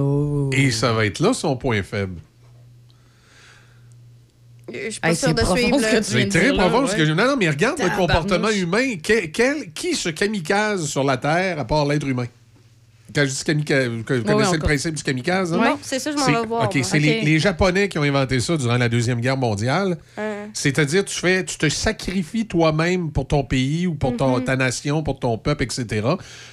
Oh. 0.01 0.51
Et 0.53 0.71
ça 0.71 0.93
va 0.93 1.07
être 1.07 1.21
là 1.21 1.33
son 1.35 1.57
point 1.57 1.83
faible. 1.83 2.17
Je 4.73 4.91
suis 4.91 5.01
pas 5.01 5.09
Hey, 5.11 5.17
sûre 5.17 5.35
de 5.35 5.41
suivre. 5.45 5.79
ce 5.79 5.83
là. 5.83 5.91
que 5.91 5.97
tu 5.97 6.03
C'est 6.05 6.29
très 6.29 6.53
profond 6.53 6.87
ce 6.87 6.95
que 6.95 7.05
je. 7.05 7.13
Non, 7.13 7.27
non, 7.27 7.37
mais 7.37 7.49
regarde 7.51 7.81
le 7.81 7.97
comportement 7.97 8.51
humain. 8.51 8.97
Que- 9.03 9.27
quel- 9.27 9.73
qui 9.73 9.95
se 9.97 10.09
kamikaze 10.11 10.87
sur 10.87 11.03
la 11.03 11.17
Terre 11.17 11.59
à 11.59 11.65
part 11.65 11.87
l'être 11.87 12.07
humain? 12.07 12.27
Kamikaze, 13.13 13.89
vous 13.89 13.97
oui, 13.99 14.05
connaissez 14.05 14.33
le 14.35 14.47
encore. 14.47 14.59
principe 14.61 14.95
du 14.95 15.03
kamikaze? 15.03 15.53
hein? 15.53 15.61
Non, 15.63 15.79
c'est 15.83 15.99
ça, 15.99 16.11
je 16.13 16.17
m'en 16.17 16.27
vais 16.41 16.47
voir. 16.47 16.65
OK, 16.65 16.79
c'est 16.83 16.99
les, 16.99 17.23
les 17.23 17.39
Japonais 17.39 17.89
qui 17.89 17.99
ont 17.99 18.03
inventé 18.03 18.41
ça 18.41 18.57
durant 18.57 18.77
la 18.79 18.89
Deuxième 18.89 19.21
Guerre 19.21 19.37
mondiale. 19.37 19.99
C'est-à-dire, 20.53 21.05
tu 21.05 21.15
fais, 21.19 21.45
tu 21.45 21.57
te 21.59 21.69
sacrifies 21.69 22.47
toi-même 22.47 23.11
pour 23.13 23.27
ton 23.27 23.45
pays 23.45 23.87
ou 23.87 23.95
pour 23.95 24.17
ton- 24.17 24.39
Mhm. 24.39 24.45
ta 24.45 24.57
nation, 24.57 25.03
pour 25.03 25.19
ton 25.19 25.39
peuple, 25.39 25.63
etc. 25.65 26.07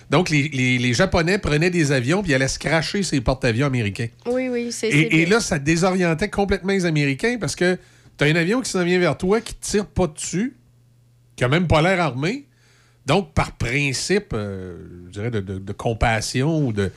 Donc, 0.10 0.30
les, 0.30 0.50
les- 0.50 0.78
les 0.78 0.94
Japonais 0.94 1.38
prenaient 1.38 1.70
des 1.70 1.92
avions 1.92 2.22
puis 2.24 2.34
allaient 2.34 2.48
se 2.48 2.60
cracher 2.60 3.04
ces 3.04 3.22
porte-avions 3.22 3.68
américains. 3.68 4.08
Oui, 4.26 4.50
oui, 4.50 4.72
c'est 4.72 4.90
Et, 4.90 5.22
et 5.22 5.26
là, 5.26 5.40
ça 5.40 5.60
désorientait 5.60 6.30
complètement 6.30 6.74
les 6.74 6.86
Américains 6.86 7.38
parce 7.40 7.56
que 7.56 7.78
tu 8.18 8.24
as 8.24 8.28
un 8.28 8.36
avion 8.36 8.62
qui 8.62 8.70
s'en 8.70 8.84
vient 8.84 9.00
vers 9.00 9.18
toi, 9.18 9.42
qui 9.42 9.54
tire 9.56 9.86
pas 9.86 10.08
dessus, 10.08 10.56
qui 11.36 11.44
a 11.44 11.48
même 11.48 11.68
pas 11.68 11.82
l'air 11.82 12.02
armé. 12.02 12.47
Donc, 13.08 13.34
par 13.34 13.54
principe, 13.54 14.34
euh, 14.34 14.76
je 15.08 15.12
dirais, 15.12 15.32
de, 15.32 15.40
de- 15.40 15.60
de 15.60 15.72
compassion 15.74 16.66
ou 16.68 16.74
de. 16.74 16.92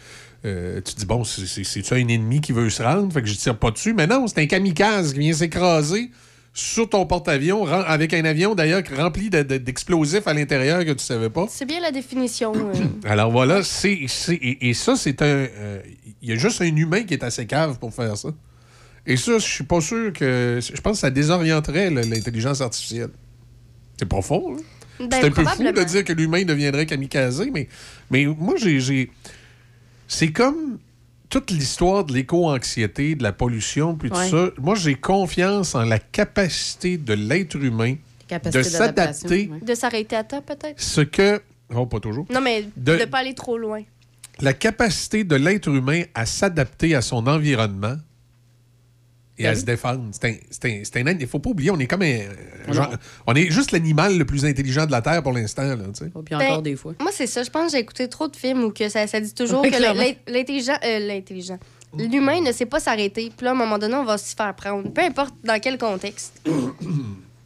euh, 0.44 0.80
tu 0.84 0.94
te 0.94 0.98
dis, 1.00 1.06
bon, 1.06 1.22
c'est- 1.22 1.46
c'est- 1.46 1.64
c'est-tu 1.64 1.94
un 1.94 2.08
ennemi 2.08 2.40
qui 2.40 2.52
veut 2.52 2.68
se 2.68 2.82
rendre? 2.82 3.12
Fait 3.12 3.22
que 3.22 3.28
je 3.28 3.34
tire 3.34 3.56
pas 3.56 3.70
dessus. 3.70 3.94
Mais 3.94 4.06
non, 4.06 4.26
c'est 4.26 4.40
un 4.40 4.46
kamikaze 4.46 5.12
qui 5.12 5.20
vient 5.20 5.32
s'écraser 5.32 6.10
sur 6.52 6.88
ton 6.88 7.06
porte-avions, 7.06 7.64
avec 7.66 8.12
un 8.12 8.24
avion 8.24 8.56
d'ailleurs 8.56 8.82
rempli 8.96 9.30
de- 9.30 9.42
de- 9.42 9.58
d'explosifs 9.58 10.26
à 10.26 10.34
l'intérieur 10.34 10.84
que 10.84 10.90
tu 10.92 11.04
savais 11.04 11.30
pas. 11.30 11.46
C'est 11.48 11.64
bien 11.66 11.80
la 11.80 11.92
définition. 11.92 12.52
euh. 12.56 12.72
Alors 13.04 13.30
voilà, 13.30 13.62
c'est, 13.62 13.92
et, 13.92 14.68
et 14.70 14.74
ça, 14.74 14.96
c'est 14.96 15.22
un. 15.22 15.26
euh, 15.26 15.80
Il 16.22 16.28
y 16.28 16.32
a 16.32 16.36
juste 16.36 16.60
un 16.60 16.74
humain 16.76 17.04
qui 17.04 17.14
est 17.14 17.22
assez 17.22 17.46
cave 17.46 17.78
pour 17.78 17.94
faire 17.94 18.16
ça. 18.16 18.30
Et 19.06 19.16
ça, 19.16 19.38
je 19.38 19.46
suis 19.46 19.64
pas 19.64 19.80
sûr 19.80 20.12
que. 20.12 20.58
Je 20.60 20.80
pense 20.80 20.94
que 20.94 21.00
ça 21.00 21.10
désorienterait 21.10 21.88
l'intelligence 21.90 22.60
artificielle. 22.60 23.10
C'est 23.98 24.06
profond, 24.08 24.56
hein? 24.58 24.62
Ben, 25.00 25.08
c'est 25.20 25.26
un 25.26 25.30
peu 25.30 25.44
fou 25.44 25.62
de 25.62 25.84
dire 25.84 26.04
que 26.04 26.12
l'humain 26.12 26.44
deviendrait 26.44 26.86
kamikaze, 26.86 27.42
mais, 27.52 27.68
mais 28.10 28.26
moi, 28.26 28.54
j'ai. 28.56 28.80
j'ai- 28.80 29.10
C'est 30.08 30.32
comme 30.32 30.78
toute 31.28 31.50
l'histoire 31.52 32.04
de 32.04 32.12
l'éco-anxiété, 32.12 33.14
de 33.14 33.22
la 33.22 33.32
pollution, 33.32 33.94
puis 33.94 34.10
tout 34.10 34.16
Ouais. 34.16 34.28
ça. 34.28 34.50
Moi, 34.58 34.74
j'ai 34.74 34.94
confiance 34.96 35.74
en 35.76 35.84
la 35.84 35.98
capacité 36.00 36.96
de 36.98 37.14
l'être 37.14 37.54
humain 37.56 37.94
Capacité 38.26 38.58
de 38.58 38.62
s'adapter. 38.64 39.50
De 39.62 39.74
s'arrêter 39.74 40.16
à 40.16 40.24
temps, 40.24 40.42
peut-être? 40.42 40.80
ce 40.80 41.00
que. 41.00 41.40
Oh, 41.74 41.86
pas 41.86 42.00
toujours. 42.00 42.26
Non, 42.32 42.40
mais 42.40 42.62
de 42.76 42.94
De- 42.96 42.98
ne 43.00 43.04
pas 43.04 43.18
aller 43.18 43.34
trop 43.34 43.56
loin. 43.56 43.82
la 44.40 44.52
capacité 44.54 45.22
de 45.24 45.36
l'être 45.36 45.68
humain 45.68 46.02
à 46.14 46.26
s'adapter 46.26 46.94
à 46.96 47.02
son 47.02 47.26
environnement 47.28 47.96
et 49.42 49.46
à 49.48 49.54
se 49.54 49.64
défendre. 49.64 50.04
C'est 50.12 50.24
un, 50.28 50.34
c'est 50.50 50.64
un- 50.66 50.80
c'est 50.84 50.96
un 51.00 51.06
an- 51.06 51.16
Il 51.18 51.26
faut 51.26 51.38
pas 51.38 51.50
oublier, 51.50 51.70
on 51.70 51.78
est 51.78 51.86
comme 51.86 52.02
un. 52.02 52.20
Genre- 52.72 52.92
on 53.26 53.34
est 53.34 53.50
juste 53.50 53.72
l'animal 53.72 54.16
le 54.18 54.24
plus 54.24 54.44
intelligent 54.44 54.86
de 54.86 54.92
la 54.92 55.02
Terre 55.02 55.22
pour 55.22 55.32
l'instant. 55.32 55.62
là, 55.64 55.76
tu 55.76 56.04
sais. 56.04 56.10
Puis 56.10 56.36
Ben, 56.36 56.46
encore 56.46 56.62
des 56.62 56.76
fois. 56.76 56.94
Moi, 57.00 57.10
c'est 57.12 57.26
ça. 57.26 57.42
Je 57.42 57.50
pense 57.50 57.66
que 57.66 57.72
j'ai 57.72 57.78
écouté 57.82 58.08
trop 58.08 58.28
de 58.28 58.36
films 58.36 58.64
où 58.64 58.70
que 58.70 58.88
ça, 58.88 59.06
ça 59.06 59.20
dit 59.20 59.34
toujours 59.34 59.62
Ouais, 59.62 59.70
que 59.70 60.30
l'intelligent. 60.30 60.76
euh, 60.84 60.98
l'intelligent. 61.00 61.58
L'humain 61.98 62.40
ne 62.40 62.52
sait 62.52 62.66
pas 62.66 62.78
s'arrêter. 62.78 63.32
Puis 63.36 63.44
là, 63.44 63.50
à 63.50 63.54
un 63.54 63.56
moment 63.56 63.76
donné, 63.78 63.94
on 63.94 64.04
va 64.04 64.16
s'y 64.16 64.36
faire 64.36 64.54
prendre. 64.54 64.92
Peu 64.92 65.02
importe 65.02 65.34
dans 65.42 65.58
quel 65.60 65.76
contexte. 65.78 66.40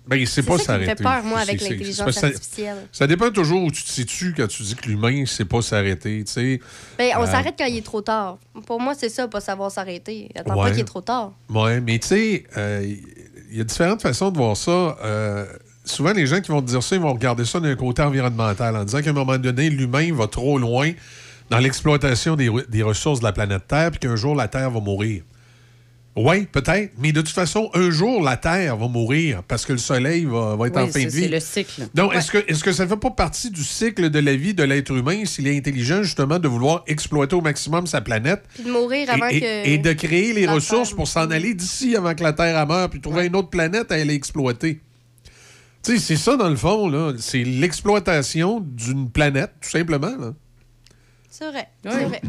Ben, 0.07 0.27
C'est 0.27 0.43
pas 0.43 0.53
ça 0.53 0.57
qui 0.57 0.61
me 0.63 0.67
s'arrêter. 0.87 0.97
fait 0.97 1.03
peur, 1.03 1.23
moi, 1.25 1.39
avec 1.41 1.61
l'intelligence 1.63 2.11
ça- 2.13 2.27
artificielle. 2.27 2.77
Ça 2.93 3.07
dépend 3.07 3.31
toujours 3.31 3.63
où 3.65 3.71
tu 3.71 3.83
te 3.83 3.89
situes 3.89 4.35
quand 4.37 4.47
tu 4.47 4.63
dis 4.63 4.75
que 4.75 4.87
l'humain 4.89 5.21
ne 5.23 5.25
sait 5.25 5.47
pas 5.47 5.63
s'arrêter. 5.63 6.25
Ben, 6.99 7.13
on 7.17 7.23
Euh, 7.23 7.27
s'arrête 7.27 7.55
quand 7.57 7.65
il 7.65 7.79
est 7.79 7.85
trop 7.85 8.03
tard. 8.03 8.39
Pour 8.67 8.81
moi, 8.81 8.95
c'est 8.95 9.09
ça, 9.09 9.29
pas 9.29 9.41
savoir 9.41 9.71
s'arrêter. 9.71 10.31
Attends 10.35 10.57
Ouais. 10.57 10.65
pas 10.65 10.71
qu'il 10.73 10.81
est 10.81 10.85
trop 10.85 11.01
tard. 11.01 11.33
Oui, 11.49 11.81
mais 11.81 11.99
tu 11.99 12.09
sais, 12.09 12.45
euh, 12.57 12.87
il 13.51 13.57
y 13.59 13.61
a 13.61 13.65
différentes 13.65 14.03
façons 14.03 14.31
de 14.31 14.37
voir 14.37 14.57
ça. 14.57 14.99
Euh, 15.03 15.47
souvent, 15.85 16.13
les 16.13 16.27
gens 16.27 16.41
qui 16.41 16.51
vont 16.51 16.61
te 16.61 16.67
dire 16.69 16.83
ça, 16.83 16.97
ils 16.97 17.01
vont 17.03 17.13
regarder 17.15 17.45
ça 17.47 17.59
d'un 17.61 17.75
côté 17.75 18.03
environnemental 18.03 18.77
en 18.77 18.85
disant 18.85 19.01
qu'à 19.01 19.11
un 19.11 19.15
moment 19.15 19.39
donné, 19.39 19.71
l'humain 19.71 20.13
va 20.13 20.27
trop 20.27 20.59
loin 20.59 20.93
dans 21.51 21.59
l'exploitation 21.59 22.37
des, 22.37 22.51
des 22.69 22.83
ressources 22.83 23.21
de 23.21 23.25
la 23.25 23.33
planète 23.33 23.67
Terre, 23.69 23.91
puis 23.91 24.01
qu'un 24.01 24.17
jour, 24.17 24.35
la 24.35 24.49
Terre 24.49 24.71
va 24.71 24.81
mourir. 24.81 25.23
Oui, 26.17 26.47
peut-être, 26.47 26.93
mais 26.99 27.11
de 27.11 27.21
toute 27.23 27.35
façon, 27.35 27.71
un 27.75 27.91
jour, 27.91 28.23
la 28.23 28.37
Terre 28.37 28.77
va 28.77 28.87
mourir 28.87 29.43
parce 29.49 29.67
que 29.67 29.73
le 29.73 29.79
Soleil 29.79 30.25
va, 30.27 30.55
va 30.55 30.69
être 30.69 30.77
Oui, 30.77 30.83
en 30.85 30.87
fin 30.87 31.03
de 31.03 31.09
vie. 31.09 31.23
c'est 31.23 31.29
le 31.29 31.41
cycle. 31.41 31.89
Donc, 31.93 32.13
Ouais. 32.13 32.19
est-ce 32.19 32.31
que, 32.31 32.39
est 32.39 32.63
que 32.63 32.71
ça 32.73 32.85
ne 32.85 32.89
fait 32.89 32.97
pas 32.97 33.11
partie 33.11 33.51
du 33.51 33.65
cycle 33.65 34.09
de 34.11 34.19
la 34.21 34.37
vie 34.37 34.55
de 34.55 34.63
l'être 34.63 34.93
humain 34.93 35.25
s'il 35.25 35.49
est 35.49 35.57
intelligent, 35.57 36.05
justement, 36.05 36.39
de 36.39 36.47
vouloir 36.47 36.85
exploiter 36.87 37.35
au 37.35 37.41
maximum 37.41 37.89
sa 37.89 38.01
planète 38.01 38.45
Puis 38.55 38.63
de 38.63 38.71
mourir 38.71 39.11
avant 39.11 39.27
et, 39.29 39.39
et- 39.39 39.41
que. 39.41 39.69
et 39.71 39.79
de 39.79 39.93
créer 39.93 40.33
les 40.33 40.47
ressources 40.47 40.91
Terre- 40.91 40.97
pour 40.97 41.09
s'en 41.09 41.29
aller 41.33 41.53
d'ici 41.53 41.97
avant 41.97 42.15
que 42.15 42.23
la 42.23 42.33
Terre 42.33 42.65
meure, 42.65 42.89
puis 42.91 43.01
trouver 43.01 43.27
une 43.27 43.35
autre 43.35 43.51
planète 43.51 43.91
à 43.91 43.97
aller 43.97 44.15
exploiter. 44.15 44.81
Tu 45.83 45.95
sais, 45.95 45.99
c'est 45.99 46.17
ça, 46.17 46.37
dans 46.37 46.49
le 46.49 46.55
fond, 46.57 46.89
là. 46.89 47.13
C'est 47.19 47.43
l'exploitation 47.43 48.61
d'une 48.61 49.11
planète, 49.11 49.51
tout 49.61 49.69
simplement. 49.71 50.17
Là. 50.17 50.33
C'est 51.29 51.51
vrai. 51.51 51.67
C'est 51.83 52.05
vrai. 52.05 52.23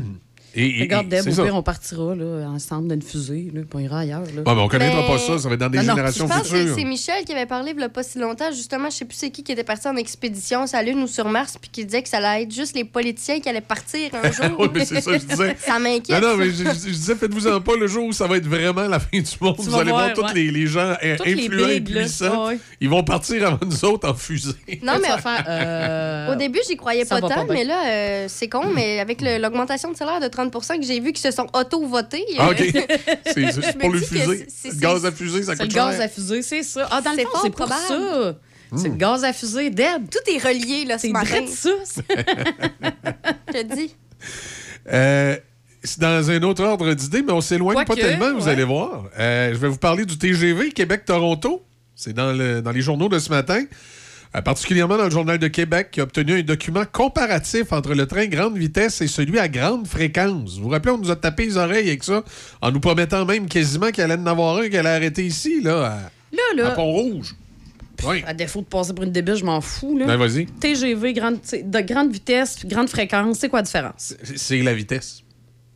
Et, 0.55 0.79
et- 0.79 0.81
Regarde, 0.83 1.09
Deb, 1.09 1.21
c'est 1.23 1.29
au 1.29 1.33
ça. 1.33 1.43
pire, 1.43 1.55
on 1.55 1.63
partira 1.63 2.15
là, 2.15 2.47
ensemble 2.49 2.87
d'une 2.89 3.01
fusée, 3.01 3.51
là, 3.53 3.61
puis 3.61 3.69
on 3.73 3.79
ira 3.79 3.99
ailleurs. 3.99 4.21
Là. 4.21 4.41
Ouais, 4.45 4.55
mais 4.55 4.61
on 4.61 4.67
connaîtra 4.67 5.01
Mais- 5.01 5.07
pas 5.07 5.17
ça, 5.19 5.37
ça 5.37 5.47
va 5.49 5.55
être 5.55 5.59
dans 5.59 5.69
des 5.69 5.77
Non, 5.79 5.83
générations 5.95 6.27
Je 6.27 6.33
pense 6.33 6.49
que 6.49 6.55
futures. 6.57 6.75
c'est 6.77 6.83
Michel 6.85 7.25
qui 7.25 7.33
avait 7.33 7.45
parlé 7.45 7.73
il 7.75 7.79
y 7.81 7.83
a 7.83 7.89
pas 7.89 8.03
si 8.03 8.19
longtemps, 8.19 8.51
justement, 8.51 8.89
je 8.89 8.95
sais 8.95 9.05
plus 9.05 9.17
c'est 9.17 9.29
qui 9.31 9.43
qui 9.43 9.51
était 9.51 9.63
parti 9.63 9.87
en 9.87 9.95
expédition 9.95 10.65
sur 10.67 10.77
la 10.77 10.83
Lune 10.83 10.99
ou 11.03 11.07
sur 11.07 11.27
Mars, 11.27 11.57
puis 11.59 11.69
qui 11.71 11.85
disait 11.85 12.01
que 12.03 12.09
ça 12.09 12.17
allait 12.17 12.43
être 12.43 12.53
juste 12.53 12.75
les 12.75 12.85
politiciens 12.85 13.39
qui 13.39 13.49
allaient 13.49 13.61
partir 13.61 14.09
un 14.13 14.31
jour. 14.31 14.55
Oui, 14.59 14.67
mais 14.73 14.85
c'est 14.85 15.01
ça 15.01 15.11
que 15.11 15.19
je 15.19 15.25
disais. 15.25 15.55
ça 15.59 15.77
m'inquiète. 15.79 16.21
Non, 16.21 16.29
non, 16.31 16.37
mais 16.37 16.49
je, 16.51 16.63
disais, 16.63 17.15
faites-vous-en 17.15 17.59
pas 17.61 17.75
le 17.79 17.87
jour 17.87 18.05
où 18.05 18.13
ça 18.13 18.25
va 18.27 18.37
être 18.37 18.47
vraiment 18.47 18.87
la 18.87 18.99
fin 18.99 19.07
du 19.19 19.29
monde. 19.41 19.55
Tu 19.57 19.63
Vous 19.63 19.75
allez 19.75 19.91
voir, 19.91 20.03
voir, 20.05 20.13
tous 20.13 20.21
ouais. 20.23 20.33
les, 20.33 20.51
les 20.51 20.67
gens 20.67 20.95
euh, 21.03 21.17
les 21.25 21.33
influents 21.33 21.67
et 21.69 21.81
puissants. 21.81 22.47
Ouais. 22.47 22.59
Ils 22.79 22.89
vont 22.89 23.03
partir 23.03 23.45
avant 23.47 23.59
nous 23.65 23.85
autres 23.85 24.09
en 24.09 24.13
fusée. 24.13 24.53
Non, 24.83 24.93
mais 25.01 25.09
euh, 25.49 26.33
au 26.33 26.35
début, 26.35 26.59
j'y 26.67 26.75
croyais 26.77 27.03
ça 27.05 27.19
pas 27.19 27.27
tant, 27.29 27.45
pas 27.45 27.53
mais 27.53 27.63
là, 27.63 27.87
euh, 27.87 28.25
c'est 28.29 28.47
con, 28.47 28.63
mais 28.73 28.99
avec 28.99 29.21
l'augmentation 29.21 29.91
de 29.91 29.97
salaire 29.97 30.19
de 30.19 30.27
30 30.27 30.44
que 30.51 30.85
j'ai 30.85 30.99
vu 30.99 31.11
qu'ils 31.13 31.21
se 31.31 31.31
sont 31.31 31.47
auto-votés. 31.53 32.25
Ah, 32.37 32.49
OK. 32.51 32.57
C'est 33.25 33.51
c'est 33.51 33.77
pour 33.77 33.91
le 33.91 33.99
fusée. 33.99 34.45
c'est- 34.49 34.67
Le 34.69 34.73
c'est- 34.73 34.79
gaz 34.79 35.05
à 35.05 35.11
fusée, 35.11 35.43
ça 35.43 35.51
C'est 35.53 35.63
coûte 35.63 35.71
le 35.71 35.75
gaz 35.75 35.95
cher. 35.95 36.05
à 36.05 36.07
fusée, 36.07 36.41
c'est 36.41 36.63
ça. 36.63 36.87
Ah, 36.91 37.01
dans 37.01 37.11
le 37.11 37.17
C'est 37.17 37.23
fond, 37.23 37.29
c'est 37.43 37.49
pour 37.49 37.65
probable. 37.67 37.81
ça. 37.87 38.35
C'est 38.77 38.89
Hmm. 38.89 38.91
le 38.93 38.97
gaz 38.97 39.23
à 39.23 39.31
fusée, 39.33 39.69
Deb. 39.69 40.09
Tout 40.11 40.31
est 40.31 40.37
relié, 40.39 40.85
là, 40.85 40.97
ce 40.97 41.03
C'est 41.07 41.13
matin. 41.13 41.45
ça. 41.47 41.69
Je 43.47 43.53
te 43.53 43.75
dis. 43.75 43.95
Euh, 44.91 45.37
c'est 45.83 45.99
dans 45.99 46.29
un 46.31 46.41
autre 46.43 46.63
ordre 46.63 46.93
d'idée, 46.93 47.21
mais 47.21 47.31
on 47.31 47.41
s'éloigne 47.41 47.85
pas 47.85 47.95
tellement, 47.95 48.33
vous 48.33 48.45
ouais. 48.45 48.51
allez 48.51 48.63
voir. 48.63 49.05
Euh, 49.19 49.53
je 49.53 49.57
vais 49.57 49.67
vous 49.67 49.77
parler 49.77 50.05
du 50.05 50.17
TGV 50.17 50.71
Québec-Toronto. 50.71 51.63
C'est 51.95 52.13
dans, 52.13 52.33
le- 52.33 52.61
dans 52.61 52.71
les 52.71 52.81
journaux 52.81 53.07
de 53.07 53.19
ce 53.19 53.29
matin. 53.29 53.63
Euh, 54.35 54.41
particulièrement 54.41 54.97
dans 54.97 55.05
le 55.05 55.09
Journal 55.11 55.37
de 55.37 55.47
Québec, 55.47 55.89
qui 55.91 55.99
a 56.01 56.03
obtenu 56.03 56.39
un 56.39 56.41
document 56.41 56.83
comparatif 56.91 57.71
entre 57.71 57.93
le 57.93 58.05
train 58.05 58.25
grande 58.25 58.57
vitesse 58.57 58.99
et 59.01 59.07
celui 59.07 59.39
à 59.39 59.47
grande 59.47 59.87
fréquence. 59.87 60.57
Vous 60.57 60.63
vous 60.63 60.69
rappelez, 60.69 60.91
on 60.93 60.97
nous 60.97 61.11
a 61.11 61.15
tapé 61.15 61.45
les 61.45 61.57
oreilles 61.57 61.87
avec 61.87 62.03
ça, 62.03 62.23
en 62.61 62.71
nous 62.71 62.79
promettant 62.79 63.23
même 63.25 63.47
quasiment 63.47 63.91
qu'il 63.91 64.03
allait 64.03 64.15
en 64.15 64.25
avoir 64.25 64.57
un 64.57 64.67
qui 64.67 64.75
allait 64.77 64.89
arrêter 64.89 65.25
ici, 65.25 65.61
là, 65.61 65.85
à, 65.85 66.11
Là, 66.57 66.67
à 66.67 66.71
Pont-Rouge. 66.71 67.35
Oui. 68.05 68.23
à 68.27 68.33
défaut 68.33 68.59
de 68.59 68.65
passer 68.65 68.93
pour 68.93 69.05
une 69.05 69.11
débile, 69.13 69.35
je 69.35 69.45
m'en 69.45 69.61
fous. 69.61 69.97
Là. 69.97 70.05
Ben, 70.05 70.17
vas-y. 70.17 70.47
TGV, 70.47 71.13
grande, 71.13 71.37
de 71.63 71.79
grande 71.79 72.11
vitesse, 72.11 72.65
grande 72.65 72.89
fréquence, 72.89 73.37
c'est 73.39 73.47
quoi 73.47 73.59
la 73.59 73.63
différence? 73.63 74.15
C'est- 74.35 74.61
la 74.61 74.73
vitesse. 74.73 75.21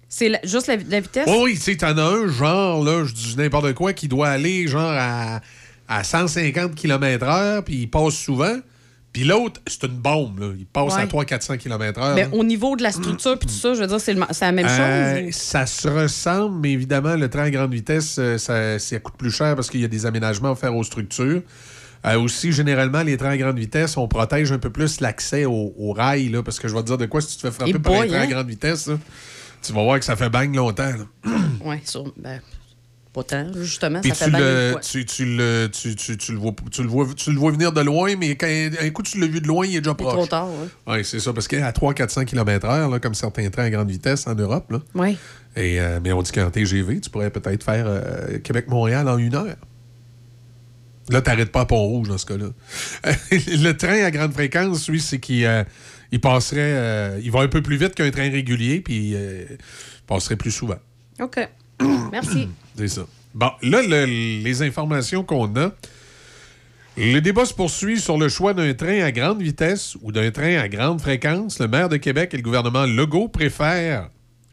C'est 0.09 0.27
la- 0.27 0.39
juste 0.43 0.67
la, 0.67 0.75
la 0.75 0.99
vitesse? 0.99 1.27
Oui, 1.27 1.37
oui, 1.43 1.53
tu 1.53 1.61
sais, 1.61 1.77
t'en 1.77 1.97
as 1.97 2.01
un, 2.03 2.27
genre, 2.27 2.83
là, 2.83 3.05
je 3.05 3.13
dis 3.13 3.35
n'importe 3.37 3.73
quoi, 3.73 3.93
qui 3.93 4.09
doit 4.09 4.27
aller, 4.27 4.67
genre, 4.67 4.91
à, 4.91 5.39
à 5.89 6.03
150 6.05 6.73
km/h, 6.75 7.63
puis 7.63 7.75
il 7.81 7.87
passe 7.89 8.13
souvent. 8.13 8.55
Puis 9.11 9.23
l'autre, 9.23 9.59
c'est 9.65 9.83
une 9.87 9.97
bombe. 9.97 10.39
Là. 10.39 10.51
Il 10.55 10.67
passe 10.67 10.93
à 10.93 10.97
Ouais. 10.99 11.05
300-400 11.07 11.57
km/h. 11.57 12.13
Ben, 12.15 12.29
au 12.31 12.43
niveau 12.43 12.75
de 12.75 12.83
la 12.83 12.91
structure 12.91 13.39
puis 13.39 13.47
tout 13.49 13.55
ça, 13.55 13.73
je 13.73 13.79
veux 13.81 13.87
dire, 13.87 13.99
c'est 13.99 14.13
la 14.13 14.51
même 14.51 14.67
Euh, 14.67 15.23
chose. 15.25 15.33
Ça 15.35 15.65
se 15.65 15.87
ressemble, 15.87 16.59
mais 16.61 16.71
évidemment, 16.73 17.15
le 17.15 17.27
train 17.27 17.43
à 17.45 17.49
grande 17.49 17.73
vitesse, 17.73 18.17
euh, 18.19 18.37
ça, 18.37 18.77
ça 18.77 18.99
coûte 18.99 19.15
plus 19.17 19.31
cher 19.31 19.55
parce 19.55 19.69
qu'il 19.71 19.81
y 19.81 19.83
a 19.83 19.87
des 19.87 20.05
aménagements 20.05 20.51
à 20.51 20.55
faire 20.55 20.75
aux 20.75 20.83
structures. 20.83 21.41
Euh, 22.05 22.19
aussi, 22.19 22.51
généralement, 22.51 23.01
les 23.01 23.17
trains 23.17 23.31
à 23.31 23.37
grande 23.37 23.57
vitesse, 23.57 23.97
on 23.97 24.07
protège 24.07 24.51
un 24.51 24.59
peu 24.59 24.69
plus 24.69 25.01
l'accès 25.01 25.45
au, 25.45 25.73
au 25.77 25.91
rail, 25.91 26.29
là, 26.29 26.43
parce 26.43 26.59
que 26.59 26.67
je 26.67 26.75
vais 26.75 26.81
te 26.81 26.85
dire 26.85 26.97
de 26.99 27.07
quoi 27.07 27.19
si 27.19 27.29
tu 27.29 27.37
te 27.37 27.41
fais 27.49 27.51
frapper 27.51 27.71
Et 27.71 27.79
par 27.79 27.93
un 27.93 27.97
boy, 27.97 28.07
train 28.09 28.17
à 28.19 28.21
hein? 28.21 28.27
grande 28.27 28.47
vitesse, 28.47 28.87
là, 28.87 28.97
tu 29.63 29.73
vas 29.73 29.83
voir 29.83 29.97
que 29.99 30.05
ça 30.05 30.15
fait 30.15 30.29
bang 30.29 30.55
longtemps. 30.55 30.91
Oui. 31.65 31.75
Ben, 32.17 32.39
pas 33.11 33.23
tant, 33.23 33.47
justement, 33.55 34.01
Puis 34.01 34.11
ça 34.13 34.25
tu 34.25 34.31
fait 34.31 34.39
le, 34.39 34.71
fois. 34.73 34.81
tu, 34.81 35.03
tu 35.05 35.25
le, 35.25 35.67
tu, 35.71 35.95
tu- 35.95 36.15
tu 36.17 36.31
le 36.31 36.37
vois, 36.37 36.51
tu, 36.71 36.83
le 36.83 36.87
vois, 36.89 37.07
tu 37.15 37.31
le 37.31 37.39
vois 37.39 37.51
venir 37.51 37.71
de 37.71 37.81
loin, 37.81 38.15
mais 38.15 38.35
quand 38.35 38.47
un 38.47 38.89
coup 38.91 39.01
tu 39.01 39.19
l'as 39.19 39.25
vu 39.27 39.41
de 39.41 39.47
loin, 39.47 39.65
il 39.65 39.75
est 39.75 39.79
déjà 39.81 39.91
C'est 39.97 40.03
proche. 40.03 40.13
trop 40.13 40.27
tard, 40.27 40.47
oui. 40.49 40.67
Oui, 40.87 41.03
c'est 41.03 41.19
ça, 41.19 41.33
parce 41.33 41.47
qu'à 41.47 41.71
300-400 41.71 42.25
km/h, 42.25 42.91
là, 42.91 42.99
comme 42.99 43.15
certains 43.15 43.49
trains 43.49 43.63
à 43.63 43.69
grande 43.71 43.89
vitesse 43.89 44.27
en 44.27 44.35
Europe, 44.35 44.71
là, 44.71 44.79
Oui. 44.93 45.17
et, 45.55 45.79
euh, 45.81 45.99
mais 46.03 46.11
on 46.13 46.21
dit 46.21 46.31
qu'en 46.31 46.51
TGV, 46.51 46.99
tu 47.01 47.09
pourrais 47.09 47.31
peut-être 47.31 47.63
faire 47.63 47.85
euh, 47.87 48.37
Québec-Montréal 48.43 49.09
en 49.09 49.17
une 49.17 49.33
heure. 49.35 49.55
Là, 51.09 51.21
tu 51.23 51.29
n'arrêtes 51.31 51.51
pas 51.51 51.61
à 51.61 51.65
Pont-Rouge 51.65 52.09
dans 52.09 52.19
ce 52.19 52.25
cas-là. 52.27 52.49
le 53.31 53.71
train 53.71 54.03
à 54.03 54.11
grande 54.11 54.33
fréquence, 54.33 54.87
lui, 54.87 54.99
c'est 55.01 55.17
qu'il 55.19 55.43
euh, 55.45 55.63
il 56.11 56.21
passerait. 56.21 56.59
euh, 56.61 57.19
il 57.23 57.31
va 57.31 57.39
un 57.41 57.47
peu 57.47 57.63
plus 57.63 57.77
vite 57.77 57.95
qu'un 57.95 58.11
train 58.11 58.29
régulier, 58.29 58.81
puis 58.81 59.15
euh, 59.15 59.45
il 59.49 59.57
passerait 60.05 60.35
plus 60.35 60.51
souvent. 60.51 60.77
OK. 61.19 61.39
Merci. 62.11 62.47
C'est 62.77 62.87
ça. 62.87 63.01
Bon, 63.33 63.51
là, 63.61 63.81
le- 63.81 64.05
les 64.43 64.61
informations 64.63 65.23
qu'on 65.23 65.53
a. 65.55 65.71
Le 66.97 67.19
débat 67.19 67.45
se 67.45 67.53
poursuit 67.53 67.99
sur 67.99 68.17
le 68.17 68.27
choix 68.27 68.53
d'un 68.53 68.73
train 68.73 69.01
à 69.03 69.11
grande 69.11 69.41
vitesse 69.41 69.95
ou 70.01 70.11
d'un 70.11 70.31
train 70.31 70.57
à 70.57 70.67
grande 70.67 70.99
fréquence. 70.99 71.59
Le 71.59 71.67
maire 71.67 71.87
de 71.87 71.95
Québec 71.97 72.31
et 72.33 72.37
le 72.37 72.43
gouvernement 72.43 72.85
Legault 72.85 73.29
préfèrent 73.29 74.09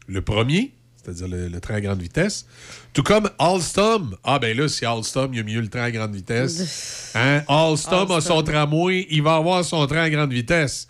le 0.07 0.21
premier, 0.21 0.71
c'est-à-dire 0.95 1.27
le, 1.27 1.49
le 1.49 1.59
train 1.59 1.73
à 1.75 1.81
grande 1.81 2.01
vitesse, 2.01 2.45
tout 2.93 3.03
comme 3.03 3.29
Alstom. 3.37 4.15
Ah, 4.23 4.39
ben 4.39 4.55
là, 4.55 4.69
si 4.69 4.85
Alstom, 4.85 5.33
il 5.33 5.37
y 5.37 5.39
a 5.41 5.43
mieux 5.43 5.59
le 5.59 5.67
train 5.67 5.81
à 5.83 5.91
grande 5.91 6.15
vitesse. 6.15 7.11
Hein? 7.15 7.41
Alstom 7.49 8.11
a 8.11 8.21
son 8.21 8.41
tramway, 8.43 9.07
il 9.09 9.23
va 9.23 9.35
avoir 9.35 9.65
son 9.65 9.85
train 9.85 10.03
à 10.03 10.09
grande 10.09 10.31
vitesse. 10.31 10.87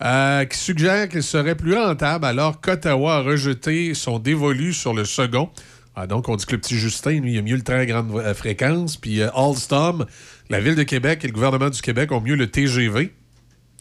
Euh, 0.00 0.44
qui 0.46 0.58
suggère 0.58 1.08
qu'il 1.08 1.22
serait 1.22 1.54
plus 1.54 1.76
rentable 1.76 2.24
alors 2.24 2.60
qu'Ottawa 2.60 3.16
a 3.16 3.20
rejeté 3.20 3.94
son 3.94 4.18
dévolu 4.18 4.72
sur 4.72 4.94
le 4.94 5.04
second. 5.04 5.50
Ah, 5.94 6.06
donc, 6.06 6.28
on 6.28 6.36
dit 6.36 6.46
que 6.46 6.52
le 6.52 6.60
petit 6.60 6.76
Justin, 6.76 7.20
lui, 7.20 7.34
il 7.34 7.38
a 7.38 7.42
mieux 7.42 7.56
le 7.56 7.62
train 7.62 7.78
à 7.78 7.86
grande 7.86 8.10
euh, 8.16 8.34
fréquence. 8.34 8.96
Puis 8.96 9.20
euh, 9.20 9.30
Alstom, 9.34 10.06
la 10.48 10.60
Ville 10.60 10.74
de 10.74 10.82
Québec 10.82 11.20
et 11.22 11.28
le 11.28 11.32
gouvernement 11.32 11.70
du 11.70 11.80
Québec 11.80 12.10
ont 12.12 12.20
mieux 12.20 12.34
le 12.34 12.50
TGV. 12.50 13.12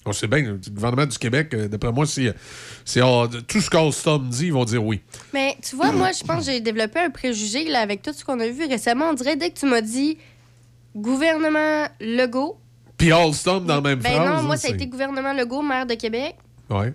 On 0.05 0.13
sait 0.13 0.27
bien, 0.27 0.41
le 0.41 0.59
gouvernement 0.71 1.05
du 1.05 1.17
Québec, 1.17 1.55
d'après 1.55 1.91
moi, 1.91 2.05
c'est 2.07 3.01
ah, 3.01 3.27
tout 3.47 3.61
ce 3.61 3.69
qu'Alstom 3.69 4.29
dit, 4.29 4.47
ils 4.47 4.53
vont 4.53 4.65
dire 4.65 4.83
oui. 4.83 5.01
Mais 5.33 5.55
tu 5.61 5.75
vois, 5.75 5.91
moi, 5.91 6.11
je 6.11 6.23
pense 6.23 6.45
que 6.45 6.51
j'ai 6.51 6.59
développé 6.59 6.99
un 6.99 7.11
préjugé 7.11 7.65
là, 7.65 7.81
avec 7.81 8.01
tout 8.01 8.11
ce 8.11 8.25
qu'on 8.25 8.39
a 8.39 8.47
vu 8.47 8.65
récemment. 8.65 9.09
On 9.11 9.13
dirait 9.13 9.35
dès 9.35 9.51
que 9.51 9.59
tu 9.59 9.67
m'as 9.67 9.81
dit 9.81 10.17
gouvernement 10.95 11.87
Legault. 11.99 12.60
Puis 13.01 13.11
Alstom 13.11 13.65
dans 13.65 13.75
la 13.75 13.81
même 13.81 13.99
Ben 13.99 14.13
phrase. 14.13 14.29
non, 14.29 14.43
moi, 14.43 14.53
hein, 14.55 14.57
ça 14.57 14.67
a 14.67 14.71
été 14.71 14.85
gouvernement 14.87 15.33
Legault, 15.33 15.61
maire 15.61 15.85
de 15.85 15.95
Québec. 15.95 16.35
Ouais. 16.69 16.93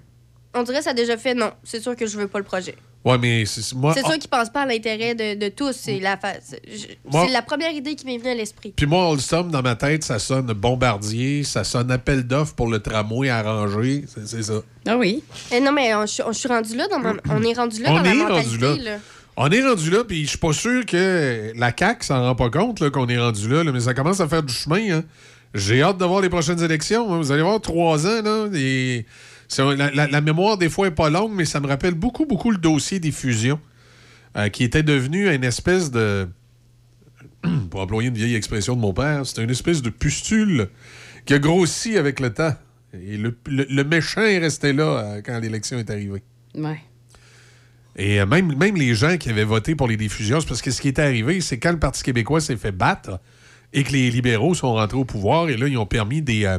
On 0.54 0.62
dirait 0.62 0.78
que 0.78 0.84
ça 0.84 0.90
a 0.90 0.94
déjà 0.94 1.16
fait 1.16 1.34
non. 1.34 1.50
C'est 1.64 1.80
sûr 1.82 1.94
que 1.96 2.06
je 2.06 2.16
veux 2.16 2.28
pas 2.28 2.38
le 2.38 2.44
projet. 2.44 2.74
Ouais, 3.04 3.18
mais 3.18 3.44
c'est, 3.46 3.72
moi. 3.74 3.92
c'est 3.94 4.04
sûr 4.04 4.18
qu'ils 4.18 4.28
pensent 4.30 4.50
pas 4.50 4.62
à 4.62 4.66
l'intérêt 4.66 5.14
de, 5.14 5.38
de 5.38 5.48
tous. 5.48 5.72
C'est 5.72 6.00
la, 6.00 6.18
Moi- 7.04 7.28
la 7.30 7.42
première 7.42 7.70
idée 7.72 7.94
qui 7.94 8.04
m'est 8.06 8.18
venue 8.18 8.30
à 8.30 8.34
l'esprit. 8.34 8.72
Puis 8.74 8.86
moi, 8.86 9.10
Alstom, 9.12 9.50
dans 9.50 9.62
ma 9.62 9.76
tête, 9.76 10.02
ça 10.02 10.18
sonne 10.18 10.46
bombardier, 10.46 11.44
ça 11.44 11.62
sonne 11.62 11.90
appel 11.92 12.24
d'offres 12.26 12.54
pour 12.54 12.68
le 12.68 12.80
tramway 12.80 13.28
arrangé. 13.28 14.04
C'est, 14.08 14.26
c'est 14.26 14.42
ça. 14.42 14.60
Ah 14.88 14.96
oui. 14.96 15.22
Eh 15.52 15.60
non, 15.60 15.70
mais 15.72 15.94
on, 15.94 16.04
je 16.06 16.22
on- 16.22 16.32
je 16.32 16.38
suis 16.38 16.48
rendu 16.48 16.74
là 16.76 16.88
dans 16.88 16.98
ma- 16.98 17.14
on 17.30 17.42
est 17.42 17.52
rendu 17.52 17.82
là 17.82 17.90
On 17.92 17.96
dans 17.96 18.02
la 18.02 18.10
est 18.10 18.14
mentalité. 18.14 18.66
rendu 18.66 18.82
là. 18.84 18.90
là. 18.92 18.98
On 19.36 19.50
est 19.50 19.62
rendu 19.62 19.90
là, 19.90 20.02
puis 20.02 20.22
je 20.24 20.28
suis 20.30 20.38
pas 20.38 20.52
sûr 20.54 20.86
que 20.86 21.52
la 21.54 21.72
CAQ 21.78 22.06
s'en 22.06 22.22
rend 22.22 22.34
pas 22.34 22.48
compte 22.50 22.88
qu'on 22.90 23.06
est 23.08 23.18
rendu 23.18 23.48
là, 23.50 23.62
là, 23.62 23.70
mais 23.70 23.80
ça 23.80 23.92
commence 23.92 24.18
à 24.20 24.26
faire 24.28 24.42
du 24.42 24.52
chemin. 24.54 24.96
hein. 24.98 25.02
J'ai 25.56 25.82
hâte 25.82 25.98
de 25.98 26.04
voir 26.04 26.20
les 26.20 26.28
prochaines 26.28 26.62
élections. 26.62 27.12
hein. 27.12 27.18
Vous 27.18 27.32
allez 27.32 27.42
voir 27.42 27.60
trois 27.60 28.06
ans, 28.06 28.22
là, 28.22 28.46
et 28.54 29.04
la, 29.58 29.90
la- 29.90 30.06
la 30.06 30.20
mémoire 30.20 30.58
des 30.58 30.68
fois 30.68 30.86
est 30.88 30.90
pas 30.92 31.10
longue, 31.10 31.32
mais 31.34 31.44
ça 31.44 31.60
me 31.60 31.66
rappelle 31.66 31.94
beaucoup, 31.94 32.26
beaucoup 32.26 32.50
le 32.50 32.58
dossier 32.58 33.00
des 33.00 33.12
fusions, 33.12 33.60
euh, 34.36 34.48
qui 34.48 34.64
était 34.64 34.82
devenu 34.82 35.32
une 35.32 35.44
espèce 35.44 35.90
de 35.90 36.28
pour 37.70 37.80
employer 37.80 38.08
une 38.08 38.14
vieille 38.16 38.34
expression 38.34 38.74
de 38.76 38.80
mon 38.80 38.92
père, 38.92 39.24
c'était 39.26 39.44
une 39.44 39.50
espèce 39.50 39.82
de 39.82 39.90
pustule 39.90 40.68
qui 41.24 41.34
a 41.34 41.38
grossi 41.38 41.96
avec 41.96 42.20
le 42.20 42.32
temps. 42.32 42.54
Et 42.94 43.16
le, 43.16 43.36
le- 43.46 43.66
le 43.68 43.84
méchant 43.84 44.22
est 44.22 44.38
resté 44.38 44.72
là 44.72 44.84
euh, 44.84 45.22
quand 45.24 45.38
l'élection 45.38 45.78
est 45.78 45.90
arrivée. 45.90 46.22
Ouais. 46.54 46.80
Et 47.96 48.20
euh, 48.20 48.26
même, 48.26 48.54
même 48.56 48.76
les 48.76 48.94
gens 48.94 49.16
qui 49.16 49.30
avaient 49.30 49.44
voté 49.44 49.74
pour 49.74 49.88
les 49.88 49.96
diffusions, 49.96 50.40
c'est 50.40 50.48
parce 50.48 50.62
que 50.62 50.70
ce 50.70 50.80
qui 50.80 50.88
était 50.88 51.02
arrivé, 51.02 51.40
c'est 51.40 51.58
quand 51.58 51.72
le 51.72 51.78
Parti 51.78 52.02
québécois 52.02 52.40
s'est 52.40 52.56
fait 52.56 52.72
battre 52.72 53.20
et 53.76 53.84
que 53.84 53.92
les 53.92 54.10
libéraux 54.10 54.54
sont 54.54 54.72
rentrés 54.72 54.96
au 54.96 55.04
pouvoir, 55.04 55.50
et 55.50 55.56
là, 55.56 55.68
ils 55.68 55.76
ont 55.76 55.86
permis 55.86 56.22
des, 56.22 56.46
euh, 56.46 56.58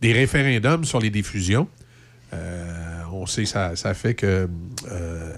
des 0.00 0.12
référendums 0.14 0.84
sur 0.84 0.98
les 0.98 1.10
diffusions. 1.10 1.68
Euh, 2.32 3.02
on 3.12 3.26
sait, 3.26 3.44
ça, 3.44 3.76
ça 3.76 3.92
fait 3.92 4.14
que, 4.14 4.48
euh, 4.90 5.32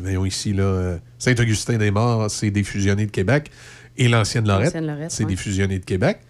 voyons 0.00 0.24
ici, 0.24 0.52
là, 0.52 0.98
Saint-Augustin-des-Morts, 1.18 2.30
c'est 2.30 2.52
défusionné 2.52 3.06
de 3.06 3.10
Québec, 3.10 3.50
et 3.98 4.08
l'ancienne 4.08 4.46
Lorette, 4.46 4.76
c'est 5.08 5.24
ouais. 5.24 5.28
défusionné 5.28 5.80
de 5.80 5.84
Québec. 5.84 6.20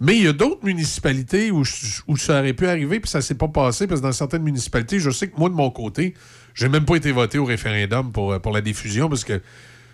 Mais 0.00 0.16
il 0.16 0.24
y 0.24 0.28
a 0.28 0.32
d'autres 0.32 0.64
municipalités 0.64 1.52
où, 1.52 1.62
où 2.08 2.16
ça 2.16 2.40
aurait 2.40 2.52
pu 2.54 2.66
arriver, 2.66 2.98
puis 2.98 3.08
ça 3.08 3.20
s'est 3.20 3.36
pas 3.36 3.48
passé, 3.48 3.86
parce 3.86 4.00
que 4.00 4.06
dans 4.06 4.12
certaines 4.12 4.42
municipalités, 4.42 4.98
je 4.98 5.10
sais 5.10 5.28
que 5.28 5.38
moi, 5.38 5.48
de 5.48 5.54
mon 5.54 5.70
côté, 5.70 6.14
j'ai 6.54 6.68
même 6.68 6.84
pas 6.84 6.96
été 6.96 7.12
voté 7.12 7.38
au 7.38 7.44
référendum 7.44 8.10
pour, 8.10 8.40
pour 8.40 8.52
la 8.52 8.60
diffusion, 8.60 9.08
parce 9.08 9.24
que 9.24 9.40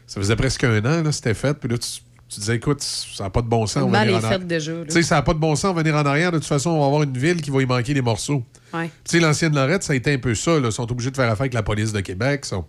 ça 0.07 0.21
faisait 0.21 0.37
presque 0.37 0.65
un 0.65 0.79
an, 0.81 1.03
là, 1.03 1.13
c'était 1.13 1.35
fait, 1.35 1.55
puis 1.55 1.69
là, 1.69 1.77
tu, 1.77 2.01
tu 2.29 2.41
disais, 2.41 2.57
écoute, 2.57 2.83
ça 2.83 3.25
n'a 3.25 3.31
pas 3.31 3.43
de 3.43 3.47
bon 3.47 3.67
sens. 3.67 3.89
Mal 3.89 4.09
venir 4.09 4.21
est 4.21 4.27
en 4.27 4.29
fait 4.31 4.47
déjà. 4.47 4.73
Tu 4.87 4.93
sais, 4.93 5.03
ça 5.03 5.17
n'a 5.17 5.23
pas 5.23 5.35
de 5.35 5.39
bon 5.39 5.55
sens, 5.57 5.77
venir 5.77 5.95
en 5.95 6.05
arrière. 6.07 6.33
De 6.33 6.39
toute 6.39 6.47
façon, 6.49 6.71
on 6.71 6.81
va 6.81 6.87
avoir 6.87 7.03
une 7.05 7.17
ville 7.17 7.41
qui 7.41 7.51
va 7.51 7.63
y 7.63 7.67
manquer 7.67 7.95
des 7.95 8.03
morceaux. 8.03 8.43
Ouais. 8.73 8.87
Tu 9.05 9.13
sais, 9.13 9.21
l'ancienne 9.21 9.55
Lorette, 9.55 9.83
ça 9.85 9.93
a 9.93 9.97
été 9.97 10.13
un 10.15 10.19
peu 10.19 10.35
ça. 10.35 10.59
Là. 10.59 10.69
Ils 10.69 10.73
sont 10.73 10.91
obligés 10.91 11.11
de 11.11 11.17
faire 11.17 11.27
affaire 11.27 11.43
avec 11.43 11.55
la 11.55 11.63
police 11.63 11.93
de 11.93 12.01
Québec. 12.01 12.45
sont- 12.45 12.65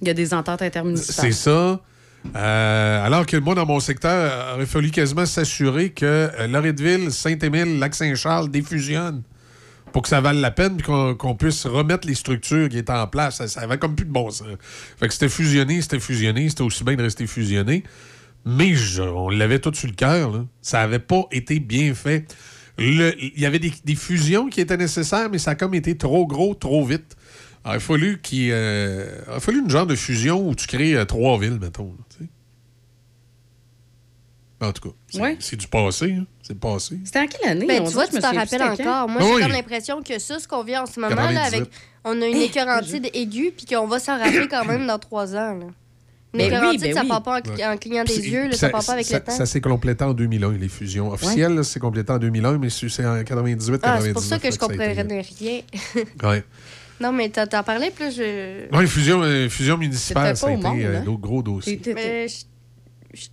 Il 0.00 0.06
y 0.06 0.10
a 0.10 0.14
des 0.14 0.32
ententes 0.34 0.62
intermunicipales. 0.62 1.26
C'est 1.26 1.32
ça. 1.32 1.80
Euh, 2.36 3.06
alors 3.06 3.26
que 3.26 3.36
moi, 3.36 3.54
dans 3.54 3.64
mon 3.66 3.80
secteur, 3.80 4.30
il 4.52 4.54
aurait 4.56 4.66
fallu 4.66 4.90
quasiment 4.90 5.24
s'assurer 5.26 5.90
que 5.90 6.04
euh, 6.38 6.46
Loretteville, 6.46 7.10
Saint-Émile, 7.10 7.78
Lac-Saint-Charles 7.78 8.50
défusionnent 8.50 9.22
pour 9.92 10.02
que 10.02 10.08
ça 10.08 10.20
vale 10.20 10.36
la 10.38 10.50
peine 10.50 10.82
qu'on 10.82 11.34
puisse 11.34 11.64
remettre 11.66 12.06
les 12.06 12.14
structures 12.14 12.68
qui 12.68 12.76
étaient 12.78 12.92
en 12.92 13.06
place. 13.06 13.36
Ça, 13.36 13.48
ça 13.48 13.60
avait 13.62 13.78
comme 13.78 13.94
plus 13.94 14.04
de 14.04 14.12
bon 14.12 14.30
sens. 14.30 14.46
Fait 15.00 15.06
que 15.08 15.14
c'était 15.14 15.30
fusionné, 15.30 15.80
c'était 15.80 16.00
fusionné, 16.00 16.48
c'était 16.50 16.62
aussi 16.62 16.84
bien 16.84 16.94
de 16.96 17.02
rester 17.02 17.26
fusionné. 17.26 17.84
Mais 18.44 18.74
je- 18.74 19.02
on 19.02 19.28
l'avait 19.28 19.58
tout 19.58 19.72
sur 19.74 19.88
le 19.88 19.94
cœur. 19.94 20.44
Ça 20.62 20.78
n'avait 20.78 20.98
pas 21.00 21.24
été 21.32 21.58
bien 21.60 21.94
fait. 21.94 22.26
Le- 22.78 23.14
Il 23.22 23.38
y 23.40 23.44
avait 23.46 23.58
des, 23.58 23.72
des 23.84 23.94
fusions 23.94 24.48
qui 24.48 24.60
étaient 24.60 24.76
nécessaires, 24.76 25.28
mais 25.30 25.38
ça 25.38 25.50
a 25.50 25.54
comme 25.54 25.74
été 25.74 25.96
trop 25.98 26.26
gros, 26.26 26.54
trop 26.54 26.84
vite. 26.84 27.16
Alors, 27.64 27.74
il 27.74 27.76
a 27.78 27.80
fallu 27.80 28.20
qu'il 28.22 28.50
euh, 28.52 29.20
il 29.26 29.32
a 29.34 29.40
fallu 29.40 29.58
une 29.60 29.68
genre 29.70 29.86
de 29.86 29.96
fusion 29.96 30.48
où 30.48 30.54
tu 30.54 30.66
crées 30.66 30.94
euh, 30.94 31.04
trois 31.04 31.38
villes, 31.38 31.58
mettons. 31.60 31.94
En 34.60 34.72
tout 34.72 34.88
cas, 34.88 34.94
c'est 35.08 35.20
Ouais. 35.20 35.36
c'est 35.38 35.56
du 35.56 35.68
passé. 35.68 36.14
hein. 36.18 36.26
C'est 36.42 36.54
le 36.54 36.58
passé. 36.58 36.98
C'était 37.04 37.20
en 37.20 37.26
quelle 37.28 37.48
année? 37.50 37.66
Ben, 37.66 37.82
On 37.82 37.86
tu 37.86 37.92
vois, 37.92 38.08
tu 38.08 38.16
me 38.16 38.20
t'en 38.20 38.32
rappelles 38.34 38.62
encore. 38.62 39.08
Moi, 39.08 39.20
Ah 39.22 39.24
j'ai 39.24 39.34
oui. 39.36 39.42
comme 39.42 39.52
l'impression 39.52 40.02
que 40.02 40.18
ça, 40.18 40.40
ce 40.40 40.48
qu'on 40.48 40.64
vit 40.64 40.76
en 40.76 40.86
ce 40.86 40.98
moment, 40.98 41.14
là, 41.14 41.32
98. 41.32 41.56
avec, 41.58 41.70
on 42.04 42.20
a 42.20 42.26
une 42.26 42.36
écœurantide 42.42 43.08
aiguë, 43.14 43.52
puis 43.56 43.66
qu'on 43.66 43.86
va 43.86 44.00
s'en 44.00 44.18
rappeler 44.18 44.48
quand 44.48 44.64
même 44.64 44.84
dans 44.86 44.98
trois 44.98 45.34
ans. 45.36 45.54
Là. 45.54 45.66
Une 46.34 46.40
Ben 46.40 46.60
oui, 46.68 46.76
ben 46.78 46.92
ça 46.94 47.00
oui. 47.02 47.08
part 47.08 47.22
pas 47.22 47.40
en, 47.40 47.50
Ouais. 47.54 47.64
en 47.66 47.76
clignant 47.78 48.04
des 48.04 48.12
Puis, 48.20 48.30
yeux, 48.30 48.48
là, 48.48 48.52
ça, 48.52 48.68
part 48.68 48.84
pas 48.84 48.92
avec 48.92 49.06
ça- 49.06 49.18
le 49.18 49.24
temps? 49.24 49.32
Ça 49.32 49.46
s'est 49.46 49.62
complété 49.62 50.04
en 50.04 50.12
2001, 50.12 50.52
les 50.58 50.68
fusions. 50.68 51.10
Officielles, 51.10 51.54
là, 51.54 51.62
c'est 51.62 51.80
complété 51.80 52.12
en 52.12 52.18
2001, 52.18 52.58
mais 52.58 52.68
c'est 52.68 53.06
en 53.06 53.24
98, 53.24 53.80
ah, 53.82 53.96
99. 53.96 54.04
c'est 54.06 54.12
pour 54.12 54.22
ça 54.22 54.36
que 54.38 54.42
je 54.44 54.48
été- 54.48 54.58
comprenais 54.58 55.22
rien. 55.40 55.60
Ouais. 56.22 56.44
non, 57.00 57.12
mais 57.12 57.30
t'en 57.30 57.62
parlais, 57.62 57.90
puis 57.90 58.04
là, 58.04 58.10
je... 58.10 58.70
Non, 58.70 58.80
les 58.80 58.86
fusions, 58.86 59.22
euh, 59.22 59.48
fusions 59.48 59.78
municipales, 59.78 60.36
ça 60.36 60.48
a 60.48 60.52
été 60.52 60.62
monde, 60.62 60.78
euh, 60.80 61.00
hein? 61.00 61.16
gros 61.18 61.42
dossier. 61.42 61.80
Mais 61.94 62.28
je- 62.28 62.44
je- 63.14 63.28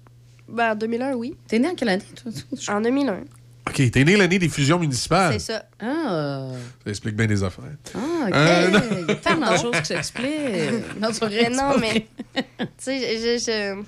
ben, 0.48 0.72
en 0.72 0.76
2001, 0.76 1.14
oui. 1.16 1.36
T'es 1.50 1.60
né 1.60 1.68
en 1.68 1.76
quelle 1.76 1.90
année, 1.90 2.04
toi? 2.16 2.32
En 2.78 2.80
2001, 2.80 3.20
OK, 3.68 3.92
t'es 3.92 4.04
né 4.04 4.16
l'année 4.16 4.38
des 4.40 4.50
fusions 4.50 4.78
municipales. 4.80 5.34
c'est 5.34 5.54
ça. 5.54 5.66
Ah, 5.80 6.50
Ça 6.84 6.90
explique 6.90 7.16
bien 7.16 7.26
des 7.26 7.44
affaires. 7.44 7.64
ah 7.96 8.00
OK. 8.28 8.34
Euh. 8.36 8.80
Il 9.02 9.08
y 9.08 9.12
a 9.12 9.16
tellement 9.16 9.52
de 9.54 9.58
choses 9.58 9.80
qui 9.80 9.86
s'expliquent. 9.86 11.00
Non, 11.02 11.10
Mais 11.22 11.50
non, 11.50 11.78
mais... 11.80 12.08
Tu 12.36 12.44
sais, 12.78 13.18
je... 13.18 13.38
je- 13.44 13.84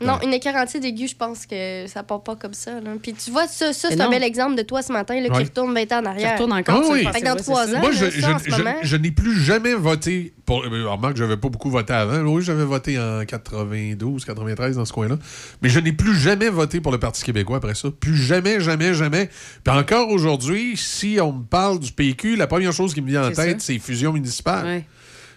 Non, 0.00 0.18
une 0.22 0.32
écarantide 0.32 0.84
aiguë, 0.84 1.08
je 1.08 1.16
pense 1.16 1.46
que 1.46 1.86
ça 1.86 2.02
part 2.02 2.22
pas 2.22 2.36
comme 2.36 2.52
ça. 2.52 2.72
là. 2.80 2.90
Puis 3.00 3.14
tu 3.14 3.30
vois, 3.30 3.46
ça, 3.46 3.72
ça 3.72 3.88
c'est 3.90 4.00
un 4.00 4.10
bel 4.10 4.22
exemple 4.24 4.56
de 4.56 4.62
toi 4.62 4.82
ce 4.82 4.92
matin 4.92 5.14
là, 5.20 5.28
qui 5.28 5.36
Ouais. 5.36 5.42
retourne 5.44 5.72
20 5.74 5.92
ans 5.92 6.00
en 6.02 6.06
arrière. 6.06 6.32
retourne 6.32 6.52
encore, 6.52 6.82
Ah 6.84 6.88
oui. 6.92 7.06
Fait 7.12 7.20
que 7.20 7.24
dans 7.26 7.36
trois 7.36 7.66
ans, 7.74 7.80
Moi, 7.80 7.92
je, 7.92 8.06
je- 8.10 8.20
je- 8.20 8.78
je 8.82 8.96
n'ai 8.96 9.10
plus 9.12 9.34
jamais 9.40 9.74
voté 9.74 10.32
pour. 10.44 10.64
euh, 10.64 10.88
Remarque, 10.90 11.16
j'avais 11.16 11.36
pas 11.36 11.48
beaucoup 11.48 11.70
voté 11.70 11.92
avant. 11.92 12.18
Oui, 12.22 12.42
j'avais 12.42 12.64
voté 12.64 12.98
en 12.98 13.24
92, 13.24 14.24
93 14.24 14.76
dans 14.76 14.84
ce 14.84 14.92
coin-là. 14.92 15.16
Mais 15.62 15.68
je 15.68 15.78
n'ai 15.80 15.92
plus 15.92 16.14
jamais 16.16 16.48
voté 16.48 16.80
pour 16.80 16.92
le 16.92 16.98
Parti 16.98 17.22
québécois 17.24 17.58
après 17.58 17.74
ça. 17.74 17.88
Plus 17.90 18.16
jamais, 18.16 18.60
jamais, 18.60 18.94
jamais. 18.94 19.30
Puis 19.64 19.74
encore 19.76 20.10
aujourd'hui, 20.10 20.76
si 20.76 21.18
on 21.22 21.32
me 21.32 21.44
parle 21.44 21.78
du 21.78 21.92
PQ, 21.92 22.36
la 22.36 22.46
première 22.46 22.72
chose 22.72 22.92
qui 22.94 23.00
me 23.00 23.08
vient 23.08 23.26
en 23.28 23.32
tête, 23.32 23.60
c'est 23.60 23.78
fusion 23.78 24.12
municipale. 24.12 24.66
Ouais. 24.66 24.84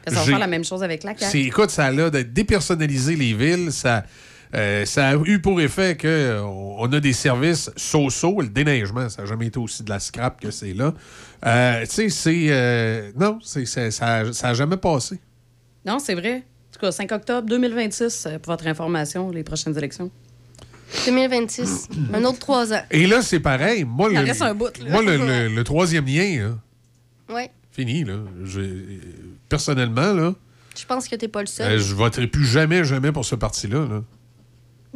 Ça 0.08 0.16
va 0.16 0.22
faire 0.22 0.40
la 0.40 0.48
même 0.48 0.64
chose 0.64 0.84
avec 0.84 1.04
la 1.04 1.12
CAQ. 1.18 1.32
C'est, 1.32 1.42
écoute, 1.42 1.70
ça 1.70 1.86
a 1.86 1.92
l'air 1.92 2.10
de 2.10 2.22
dépersonnaliser 2.22 3.16
les 3.18 3.34
villes. 3.34 3.74
Ça, 3.74 4.06
euh, 4.56 4.86
ça 4.86 5.10
a 5.10 5.16
eu 5.26 5.40
pour 5.42 5.60
effet 5.62 5.98
qu'on 6.00 6.76
on 6.80 6.92
a 6.94 7.00
des 7.00 7.14
services 7.14 7.70
so-so. 7.76 8.42
Le 8.42 8.48
déneigement, 8.50 9.10
ça 9.10 9.22
n'a 9.24 9.28
jamais 9.28 9.48
été 9.48 9.60
aussi 9.60 9.84
de 9.84 9.90
la 9.90 10.00
scrap 10.00 10.40
que 10.42 10.52
c'est 10.52 10.74
là. 10.74 10.94
Euh, 11.46 11.82
tu 11.86 11.92
sais, 11.92 12.10
c'est. 12.10 12.46
euh, 12.50 13.12
non, 13.20 13.40
c'est, 13.44 13.66
ça 13.66 14.24
n'a 14.24 14.54
jamais 14.54 14.78
passé. 14.78 15.20
Non, 15.86 16.00
c'est 16.00 16.16
vrai. 16.16 16.38
En 16.38 16.74
tout 16.74 16.80
cas, 16.82 16.92
5 16.92 17.12
octobre 17.12 17.48
2026, 17.48 18.26
euh, 18.28 18.40
pour 18.40 18.54
votre 18.54 18.68
information, 18.68 19.32
les 19.32 19.44
prochaines 19.44 19.78
élections. 19.78 20.12
2026. 21.06 21.90
un 22.14 22.24
autre 22.24 22.40
trois 22.40 22.74
ans. 22.74 22.82
Et 22.92 23.08
là, 23.08 23.22
c'est 23.22 23.40
pareil. 23.40 23.84
Moi, 23.84 24.10
Il 24.12 24.18
en 24.18 24.22
le, 24.22 24.28
reste 24.28 24.42
un 24.42 24.54
bout, 24.54 24.78
là. 24.80 24.90
moi, 24.92 25.02
le, 25.02 25.18
le- 25.18 25.48
le 25.54 25.64
troisième 25.64 26.06
lien, 26.06 26.50
là, 27.30 27.34
Ouais. 27.36 27.50
fini. 27.72 28.04
Là. 28.04 28.16
Je- 28.46 28.86
personnellement, 29.50 30.14
là, 30.14 30.34
Je 30.78 30.86
pense 30.86 31.08
que 31.08 31.16
t'es 31.16 31.28
pas 31.28 31.42
le 31.42 31.48
seul. 31.48 31.74
euh, 31.74 31.80
je 31.80 31.94
voterai 31.96 32.28
plus 32.28 32.46
jamais, 32.46 32.84
jamais 32.86 33.12
pour 33.12 33.26
ce 33.26 33.36
parti-là. 33.36 33.80
là. 33.88 34.04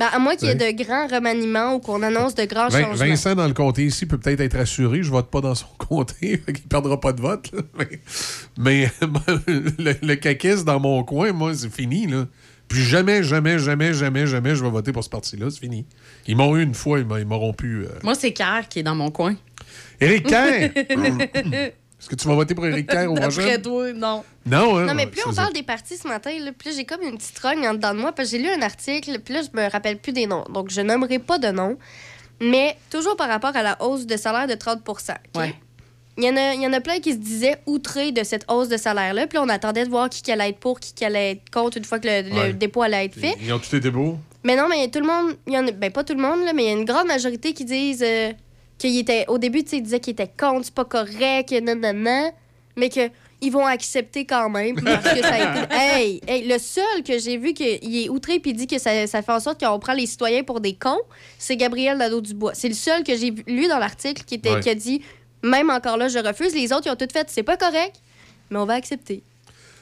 Ben, 0.01 0.07
à 0.11 0.17
moins 0.17 0.35
qu'il 0.35 0.47
y 0.47 0.51
ait 0.51 0.55
Ouais. 0.59 0.73
de 0.73 0.83
grands 0.83 1.05
remaniements 1.05 1.75
ou 1.75 1.79
qu'on 1.79 2.01
annonce 2.01 2.33
de 2.33 2.45
grands 2.45 2.69
Vin- 2.69 2.81
changements. 2.81 3.05
Vincent, 3.05 3.35
dans 3.35 3.47
le 3.47 3.53
comté 3.53 3.85
ici, 3.85 4.07
peut 4.07 4.17
peut-être 4.17 4.39
être 4.39 4.57
assuré. 4.57 5.03
Je 5.03 5.11
vote 5.11 5.29
pas 5.29 5.41
dans 5.41 5.53
son 5.53 5.67
comté. 5.77 6.41
qu'il 6.45 6.63
perdra 6.67 6.99
pas 6.99 7.13
de 7.13 7.21
vote. 7.21 7.51
là. 7.53 7.61
Mais, 7.77 7.99
mais 8.57 8.87
le, 9.77 9.93
le 10.01 10.15
caquiste 10.15 10.65
dans 10.65 10.79
mon 10.79 11.03
coin, 11.03 11.31
moi, 11.33 11.53
c'est 11.53 11.71
fini. 11.71 12.07
Là. 12.07 12.25
Plus 12.67 12.81
jamais, 12.81 13.21
jamais, 13.21 13.59
jamais, 13.59 13.93
jamais, 13.93 14.25
jamais, 14.25 14.55
je 14.55 14.63
vais 14.63 14.69
voter 14.71 14.91
pour 14.91 15.03
ce 15.03 15.09
parti-là. 15.09 15.49
C'est 15.51 15.59
fini. 15.59 15.85
Ils 16.25 16.35
m'ont 16.35 16.55
eu 16.57 16.63
une 16.63 16.73
fois, 16.73 16.97
ils 16.99 17.05
m'a- 17.05 17.19
ils 17.19 17.27
m'auront 17.27 17.53
pu. 17.53 17.83
euh. 17.85 17.89
Moi, 18.01 18.15
c'est 18.15 18.31
Kerr 18.33 18.67
qui 18.69 18.79
est 18.79 18.83
dans 18.83 18.95
mon 18.95 19.11
coin. 19.11 19.35
Éric 19.99 20.25
Kerr! 20.25 20.71
Est-ce 22.01 22.09
que 22.09 22.15
tu 22.15 22.27
vas 22.27 22.33
voter 22.33 22.55
pour 22.55 22.65
Éric 22.65 22.89
Kerr 22.89 23.11
au 23.11 23.13
D'après 23.15 23.29
prochain? 23.29 23.61
toi, 23.61 23.93
non. 23.93 24.23
Non, 24.47 24.77
hein? 24.77 24.85
Non, 24.87 24.95
mais 24.95 25.05
plus 25.05 25.21
on 25.27 25.33
parle 25.33 25.49
ça. 25.49 25.53
des 25.53 25.61
partis 25.61 25.97
ce 25.97 26.07
matin, 26.07 26.31
là, 26.39 26.51
plus 26.51 26.75
j'ai 26.75 26.83
comme 26.83 27.03
une 27.03 27.15
petite 27.15 27.37
rogne 27.37 27.67
en 27.67 27.75
dedans 27.75 27.93
de 27.93 27.99
moi, 27.99 28.11
parce 28.11 28.31
que 28.31 28.37
j'ai 28.37 28.43
lu 28.43 28.49
un 28.49 28.63
article, 28.63 29.19
puis 29.19 29.35
là, 29.35 29.41
je 29.43 29.55
me 29.55 29.69
rappelle 29.69 29.99
plus 29.99 30.11
des 30.11 30.25
noms. 30.25 30.43
Donc, 30.49 30.71
je 30.71 30.81
nommerai 30.81 31.19
pas 31.19 31.37
de 31.37 31.49
noms. 31.49 31.77
Mais 32.41 32.75
toujours 32.89 33.15
par 33.15 33.29
rapport 33.29 33.55
à 33.55 33.61
la 33.61 33.79
hausse 33.83 34.07
de 34.07 34.17
salaire 34.17 34.47
de 34.47 34.55
30 34.55 34.79
OK? 34.87 34.97
Ouais. 35.35 35.53
Il 36.17 36.23
y, 36.25 36.29
en 36.29 36.35
a, 36.35 36.53
il 36.55 36.61
y 36.61 36.67
en 36.67 36.73
a 36.73 36.81
plein 36.81 36.99
qui 36.99 37.13
se 37.13 37.17
disaient 37.17 37.57
outrés 37.67 38.11
de 38.11 38.23
cette 38.23 38.45
hausse 38.51 38.67
de 38.67 38.77
salaire-là. 38.77 39.27
Puis 39.27 39.37
là, 39.37 39.43
on 39.43 39.49
attendait 39.49 39.85
de 39.85 39.89
voir 39.89 40.09
qui 40.09 40.21
qui 40.21 40.31
allait 40.31 40.49
être 40.49 40.59
pour, 40.59 40.79
qui 40.79 40.93
qui 40.93 41.05
allait 41.05 41.31
être 41.31 41.49
contre 41.51 41.77
une 41.77 41.85
fois 41.85 41.99
que 41.99 42.07
le, 42.07 42.53
dépôt 42.53 42.81
allait 42.81 43.05
être 43.05 43.17
fait. 43.17 43.35
Ils 43.41 43.53
ont 43.53 43.59
tous 43.59 43.75
été 43.75 43.91
beaux. 43.91 44.17
Mais 44.43 44.55
non, 44.55 44.67
mais 44.67 44.89
tout 44.89 44.99
le 44.99 45.05
monde, 45.05 45.35
il 45.47 45.53
y 45.53 45.57
en 45.57 45.67
a, 45.67 45.71
ben 45.71 45.91
pas 45.91 46.03
tout 46.03 46.15
le 46.15 46.21
monde, 46.21 46.43
là, 46.43 46.51
mais 46.53 46.63
il 46.63 46.67
y 46.67 46.69
a 46.69 46.77
une 46.77 46.85
grande 46.85 47.07
majorité 47.07 47.53
qui 47.53 47.63
disent 47.63 48.03
euh, 48.03 48.31
qu'il 48.81 48.97
était, 48.97 49.25
au 49.27 49.37
début, 49.37 49.63
tu 49.63 49.69
sais, 49.71 49.77
ils 49.77 49.83
disaient 49.83 49.99
qu'il 49.99 50.13
était 50.13 50.27
contre, 50.37 50.65
c'est 50.65 50.73
pas 50.73 50.85
correct, 50.85 51.51
nanana, 51.51 52.31
mais 52.75 52.89
que 52.89 53.09
ils 53.43 53.51
vont 53.51 53.65
accepter 53.65 54.25
quand 54.25 54.49
même 54.49 54.75
parce 54.83 55.15
que 55.15 55.21
ça 55.21 55.33
a 55.33 55.37
été. 55.63 55.73
Hey, 55.75 56.21
hey, 56.27 56.47
le 56.47 56.59
seul 56.59 57.03
que 57.03 57.17
j'ai 57.17 57.37
vu 57.37 57.53
qu'il 57.53 57.95
est 57.97 58.07
outré 58.09 58.39
puis 58.39 58.53
dit 58.53 58.67
que 58.67 58.77
ça, 58.77 59.07
ça 59.07 59.21
fait 59.23 59.31
en 59.31 59.39
sorte 59.39 59.59
qu'on 59.63 59.79
prend 59.79 59.93
les 59.93 60.05
citoyens 60.05 60.43
pour 60.43 60.59
des 60.61 60.73
cons, 60.73 61.01
c'est 61.39 61.57
Gabriel 61.57 61.97
Nadeau-Dubois. 61.97 62.53
C'est 62.53 62.67
le 62.69 62.75
seul 62.75 63.03
que 63.03 63.15
j'ai 63.17 63.31
lu 63.47 63.67
dans 63.67 63.79
l'article 63.79 64.23
qui, 64.25 64.35
était, 64.35 64.53
Ouais. 64.53 64.59
qui 64.59 64.69
a 64.69 64.75
dit 64.75 65.01
même 65.43 65.71
encore 65.71 65.97
là, 65.97 66.07
je 66.07 66.19
refuse. 66.19 66.53
Les 66.53 66.71
autres, 66.71 66.83
ils 66.85 66.91
ont 66.91 66.95
tout 66.95 67.07
fait, 67.11 67.27
c'est 67.31 67.41
pas 67.41 67.57
correct, 67.57 67.95
mais 68.51 68.59
on 68.59 68.65
va 68.65 68.75
accepter. 68.75 69.23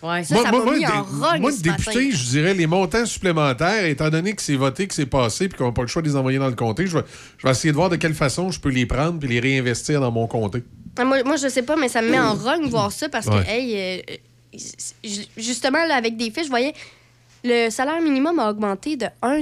Ouais. 0.02 0.24
Ça, 0.24 0.36
ça 0.44 0.52
m'a 0.52 0.60
mis 0.72 0.86
en 0.88 1.04
rogne 1.04 1.42
moi, 1.42 1.52
ce 1.52 1.62
député, 1.62 1.86
matin. 1.96 2.10
je 2.12 2.24
dirais 2.30 2.54
les 2.54 2.68
montants 2.68 3.06
supplémentaires, 3.06 3.84
étant 3.86 4.10
donné 4.10 4.34
que 4.34 4.42
c'est 4.42 4.56
voté, 4.56 4.88
que 4.88 4.94
c'est 4.94 5.06
passé, 5.06 5.50
puis 5.50 5.58
qu'on 5.58 5.66
n'a 5.66 5.72
pas 5.74 5.82
le 5.82 5.88
choix 5.88 6.02
de 6.02 6.08
les 6.08 6.16
envoyer 6.16 6.40
dans 6.40 6.48
le 6.48 6.56
comté, 6.56 6.88
je 6.88 6.98
vais, 6.98 7.04
je 7.38 7.46
vais 7.46 7.52
essayer 7.52 7.72
de 7.72 7.76
voir 7.78 7.90
de 7.90 7.98
quelle 7.98 8.14
façon 8.14 8.50
je 8.50 8.60
peux 8.60 8.70
les 8.70 8.86
prendre 8.86 9.20
puis 9.20 9.28
les 9.28 9.40
réinvestir 9.40 10.00
dans 10.00 10.12
mon 10.12 10.26
comté. 10.28 10.64
Ah, 10.98 11.04
Moi, 11.04 11.24
moi, 11.24 11.36
je 11.36 11.48
sais 11.50 11.64
pas, 11.64 11.76
mais 11.76 11.90
ça 11.90 12.02
me 12.02 12.10
met 12.10 12.20
en 12.20 12.34
rogne 12.34 12.68
voir 12.70 12.92
ça 12.92 13.10
parce 13.10 13.26
que, 13.28 13.48
hey, 13.48 13.76
euh, 13.76 14.02
euh, 14.12 15.10
justement, 15.38 15.86
là, 15.86 15.96
avec 15.96 16.18
des 16.18 16.32
fiches, 16.32 16.46
je 16.46 16.50
voyais 16.50 16.74
le 17.44 17.70
salaire 17.70 18.02
minimum 18.02 18.38
a 18.40 18.50
augmenté 18.50 18.98
de 18.98 19.06
1 19.22 19.42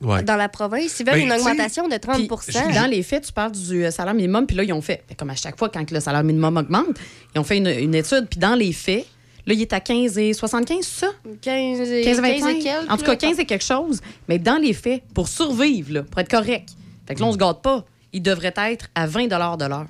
Ouais. 0.00 0.22
dans 0.24 0.36
la 0.36 0.48
province. 0.48 0.98
Ils 0.98 1.06
veulent 1.06 1.14
Ben, 1.14 1.26
une 1.26 1.32
augmentation 1.32 1.86
de 1.86 1.96
30 1.96 2.16
Puis, 2.16 2.74
Dans 2.74 2.90
les 2.90 3.02
faits, 3.04 3.24
tu 3.26 3.32
parles 3.32 3.52
du 3.52 3.84
euh, 3.84 3.90
salaire 3.92 4.14
minimum, 4.14 4.46
puis 4.46 4.56
là, 4.56 4.64
ils 4.64 4.72
ont 4.72 4.80
fait, 4.82 5.04
fait 5.08 5.14
comme 5.14 5.30
à 5.30 5.36
chaque 5.36 5.56
fois, 5.58 5.68
quand 5.68 5.88
le 5.90 6.00
salaire 6.00 6.24
minimum 6.24 6.56
augmente, 6.56 6.96
ils 7.34 7.38
ont 7.38 7.44
fait 7.44 7.58
une, 7.58 7.68
une 7.68 7.94
étude, 7.94 8.26
puis 8.28 8.40
dans 8.40 8.54
les 8.56 8.72
faits, 8.72 9.06
là, 9.46 9.54
il 9.54 9.60
est 9.60 9.72
à 9.72 9.80
15 9.80 10.18
et 10.18 10.32
75, 10.32 10.78
c'est 10.80 11.06
ça? 11.06 11.12
15 11.42 11.80
et, 11.90 12.02
15 12.02 12.20
15 12.20 12.20
25? 12.20 12.48
et 12.50 12.62
quelques, 12.62 12.90
En 12.90 12.96
tout 12.96 13.04
cas, 13.04 13.10
là. 13.12 13.16
15 13.16 13.38
et 13.38 13.44
quelque 13.46 13.64
chose. 13.64 14.00
Mais 14.28 14.38
dans 14.38 14.60
les 14.60 14.72
faits, 14.72 15.02
pour 15.14 15.28
survivre, 15.28 15.92
là, 15.92 16.02
pour 16.02 16.20
être 16.20 16.30
correct, 16.30 16.70
fait 17.06 17.14
que 17.14 17.20
là, 17.20 17.26
on 17.26 17.32
se 17.32 17.38
gâte 17.38 17.62
pas, 17.62 17.84
il 18.12 18.22
devrait 18.22 18.54
être 18.56 18.88
à 18.94 19.06
20 19.06 19.26
de 19.26 19.66
l'heure. 19.66 19.86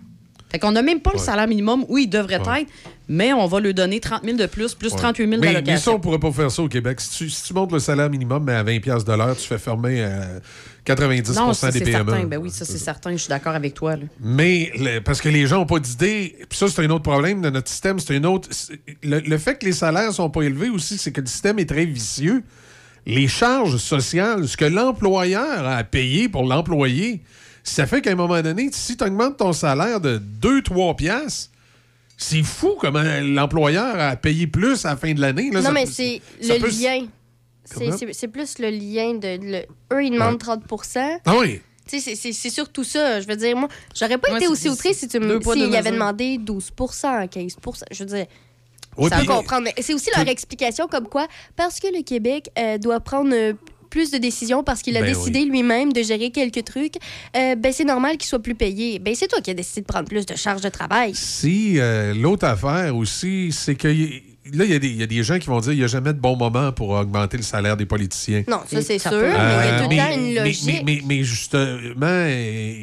Fait 0.51 0.59
qu'on 0.59 0.73
n'a 0.73 0.83
même 0.83 1.01
pas 1.01 1.13
le 1.13 1.19
salaire 1.19 1.47
minimum 1.47 1.85
où 1.89 1.97
il 1.99 2.09
devrait 2.09 2.41
Ouais. 2.41 2.63
être, 2.63 2.71
mais 3.09 3.33
on 3.33 3.47
va 3.47 3.61
lui 3.61 3.73
donner 3.73 4.01
30 4.01 4.25
000 4.25 4.37
de 4.37 4.47
plus, 4.47 4.75
plus 4.75 4.91
38 4.91 5.29
000 5.29 5.41
mais, 5.41 5.63
mais 5.65 5.77
ça, 5.77 5.93
on 5.93 6.01
pourrait 6.01 6.19
pas 6.19 6.33
faire 6.33 6.51
ça 6.51 6.63
au 6.63 6.69
Québec. 6.69 7.01
Si 7.01 7.11
tu, 7.11 7.31
si 7.31 7.45
tu 7.45 7.55
montes 7.55 7.71
le 7.73 7.79
salaire 7.79 8.11
minimum 8.11 8.43
mais 8.45 8.55
à 8.55 8.63
20 8.63 8.81
pièces 8.81 9.05
de 9.05 9.13
l'heure, 9.13 9.37
tu 9.37 9.47
fais 9.47 9.59
fermer 9.59 10.03
euh, 10.03 10.39
90 10.85 11.37
Non, 11.37 11.53
ça, 11.53 11.71
des 11.71 11.81
PME. 11.81 11.93
certain. 12.11 12.25
Ben 12.27 12.39
oui, 12.39 12.51
ça, 12.51 12.65
c'est 12.65 12.79
certain. 12.79 13.13
Je 13.13 13.19
suis 13.19 13.29
d'accord 13.29 13.55
avec 13.55 13.75
toi. 13.75 13.97
Là. 13.97 14.03
Mais 14.21 14.73
le- 14.77 15.01
parce 15.01 15.21
que 15.21 15.29
les 15.29 15.47
gens 15.47 15.59
n'ont 15.59 15.67
pas 15.67 15.79
d'idée, 15.79 16.37
puis 16.49 16.59
ça, 16.59 16.67
c'est 16.69 16.85
un 16.85 16.91
autre 16.91 17.03
problème 17.05 17.41
de 17.43 17.51
notre 17.51 17.69
système. 17.69 17.99
C'est 18.01 18.17
un 18.17 18.25
autre. 18.25 18.49
Le, 19.03 19.21
le 19.21 19.39
fait 19.39 19.57
que 19.59 19.67
les 19.67 19.73
salaires 19.73 20.13
sont 20.13 20.31
pas 20.31 20.43
élevés 20.43 20.71
aussi, 20.71 20.99
c'est 20.99 21.13
que 21.13 21.21
le 21.21 21.27
système 21.27 21.59
est 21.59 21.69
très 21.69 21.85
vicieux. 21.85 22.43
Les 23.07 23.29
charges 23.29 23.77
sociales, 23.77 24.49
ce 24.49 24.57
que 24.57 24.65
l'employeur 24.65 25.65
a 25.67 25.77
à 25.77 25.85
payer 25.85 26.29
pour 26.29 26.45
l'employé, 26.45 27.23
ça 27.65 27.87
fait 27.87 28.01
qu'à 28.01 28.11
un 28.13 28.15
moment 28.17 28.41
donné, 28.43 28.69
si 28.73 28.97
tu 28.97 29.05
augmentes 29.05 29.37
ton 29.39 29.53
salaire 29.53 30.01
de 30.01 30.19
2-3 30.41 30.97
piastres, 30.97 31.51
c'est 32.17 32.43
fou 32.43 32.75
comment 32.79 33.03
l'employeur 33.23 33.99
a 33.99 34.17
payé 34.17 34.47
plus 34.47 34.85
à 34.85 34.91
la 34.91 34.97
fin 34.97 35.13
de 35.15 35.21
l'année. 35.21 35.51
là. 35.51 35.61
Non, 35.61 35.67
Ça 35.67 35.73
mais 35.73 35.87
c'est 35.87 36.21
le 36.43 36.59
peut- 36.59 36.69
lien. 36.69 37.07
C'est- 37.65 37.85
Comment? 37.85 37.97
C'est 37.97 38.13
c'est 38.13 38.29
plus 38.29 38.59
le 38.59 38.69
lien 38.71 39.15
de. 39.15 39.39
le- 39.41 39.67
eux, 39.97 40.05
ils 40.05 40.11
demandent 40.11 40.33
Ouais. 40.33 40.39
30 40.39 40.65
Ah 41.25 41.37
oui. 41.39 41.61
Tu 41.89 41.99
sais, 41.99 42.11
c'est- 42.11 42.15
c'est 42.17 42.33
c'est 42.33 42.51
surtout 42.51 42.85
ça. 42.85 43.21
Je 43.21 43.27
veux 43.27 43.37
dire, 43.37 43.57
moi, 43.57 43.69
j'aurais 43.99 44.19
pas 44.19 44.31
Ouais, 44.33 44.37
été 44.39 44.49
aussi 44.49 44.69
outré 44.69 44.93
si 44.93 45.09
tu 45.09 45.19
me 45.19 45.27
deux 45.29 45.39
y 45.73 45.77
avait 45.77 45.93
demandé 45.93 46.39
12 46.39 46.71
15 47.31 47.57
Je 47.91 48.05
veux 48.05 48.07
dire, 48.11 48.27
Ouais, 48.97 49.09
peut 49.09 49.25
comprendre. 49.25 49.63
Mais 49.77 49.83
c'est 49.83 49.95
aussi 49.95 50.11
leur 50.17 50.27
explication 50.29 50.89
comme 50.89 51.09
quoi, 51.09 51.27
parce 51.57 51.79
que 51.81 51.87
le 51.87 52.03
Québec 52.03 52.51
euh, 52.59 52.77
doit 52.77 53.01
prendre 53.01 53.33
euh, 53.33 53.53
plus 53.91 54.11
de 54.11 54.19
décisions 54.19 54.63
parce 54.63 54.81
qu'il 54.83 54.97
a 54.97 55.01
Ben 55.01 55.13
décidé 55.13 55.45
lui-même 55.45 55.93
de 55.93 56.03
gérer 56.03 56.31
quelques 56.31 56.65
trucs, 56.65 56.95
euh, 57.37 57.55
ben 57.57 57.73
c'est 57.73 57.85
normal 57.85 58.17
qu'il 58.17 58.29
soit 58.29 58.39
plus 58.43 58.55
payé. 58.55 58.99
Ben 58.99 59.15
c'est 59.15 59.29
toi 59.29 59.41
qui 59.41 59.51
as 59.51 59.55
décidé 59.55 59.83
de 59.83 59.87
prendre 59.87 60.09
plus 60.09 60.25
de 60.25 60.37
charges 60.37 60.63
de 60.63 60.69
travail. 60.69 61.13
Si 61.15 61.79
euh, 61.79 62.15
l'autre 62.15 62.47
affaire 62.47 62.97
aussi, 62.97 63.51
c'est 63.53 63.75
que 63.75 63.89
y- 63.89 64.23
là, 64.53 64.65
il 64.65 64.71
y, 64.71 64.75
a 64.75 64.79
des- 64.79 64.89
il 64.89 64.97
y 64.97 65.03
a 65.03 65.07
des 65.07 65.23
gens 65.23 65.39
qui 65.39 65.47
vont 65.49 65.61
dire 65.61 65.71
qu'il 65.73 65.79
n'y 65.81 65.85
a 65.85 65.89
jamais 65.89 66.13
de 66.13 66.19
bon 66.19 66.37
moment 66.37 66.73
pour 66.73 66.91
augmenter 66.91 67.37
le 67.37 67.43
salaire 67.43 67.77
des 67.77 67.87
politiciens. 67.87 68.45
Non, 68.49 68.61
ça 68.67 68.81
c'est 68.83 68.99
sûr, 68.99 69.11
mais 69.13 69.29
il 69.29 69.33
y 69.33 69.35
a 69.35 69.83
tout 69.83 69.91
le 69.91 69.97
Euh, 69.97 69.99
temps 69.99 70.17
une 70.21 70.35
logique. 70.37 70.65
Mais, 70.67 70.83
mais- 70.85 71.03
mais 71.07 71.23
justement, 71.25 72.07
euh, 72.07 72.75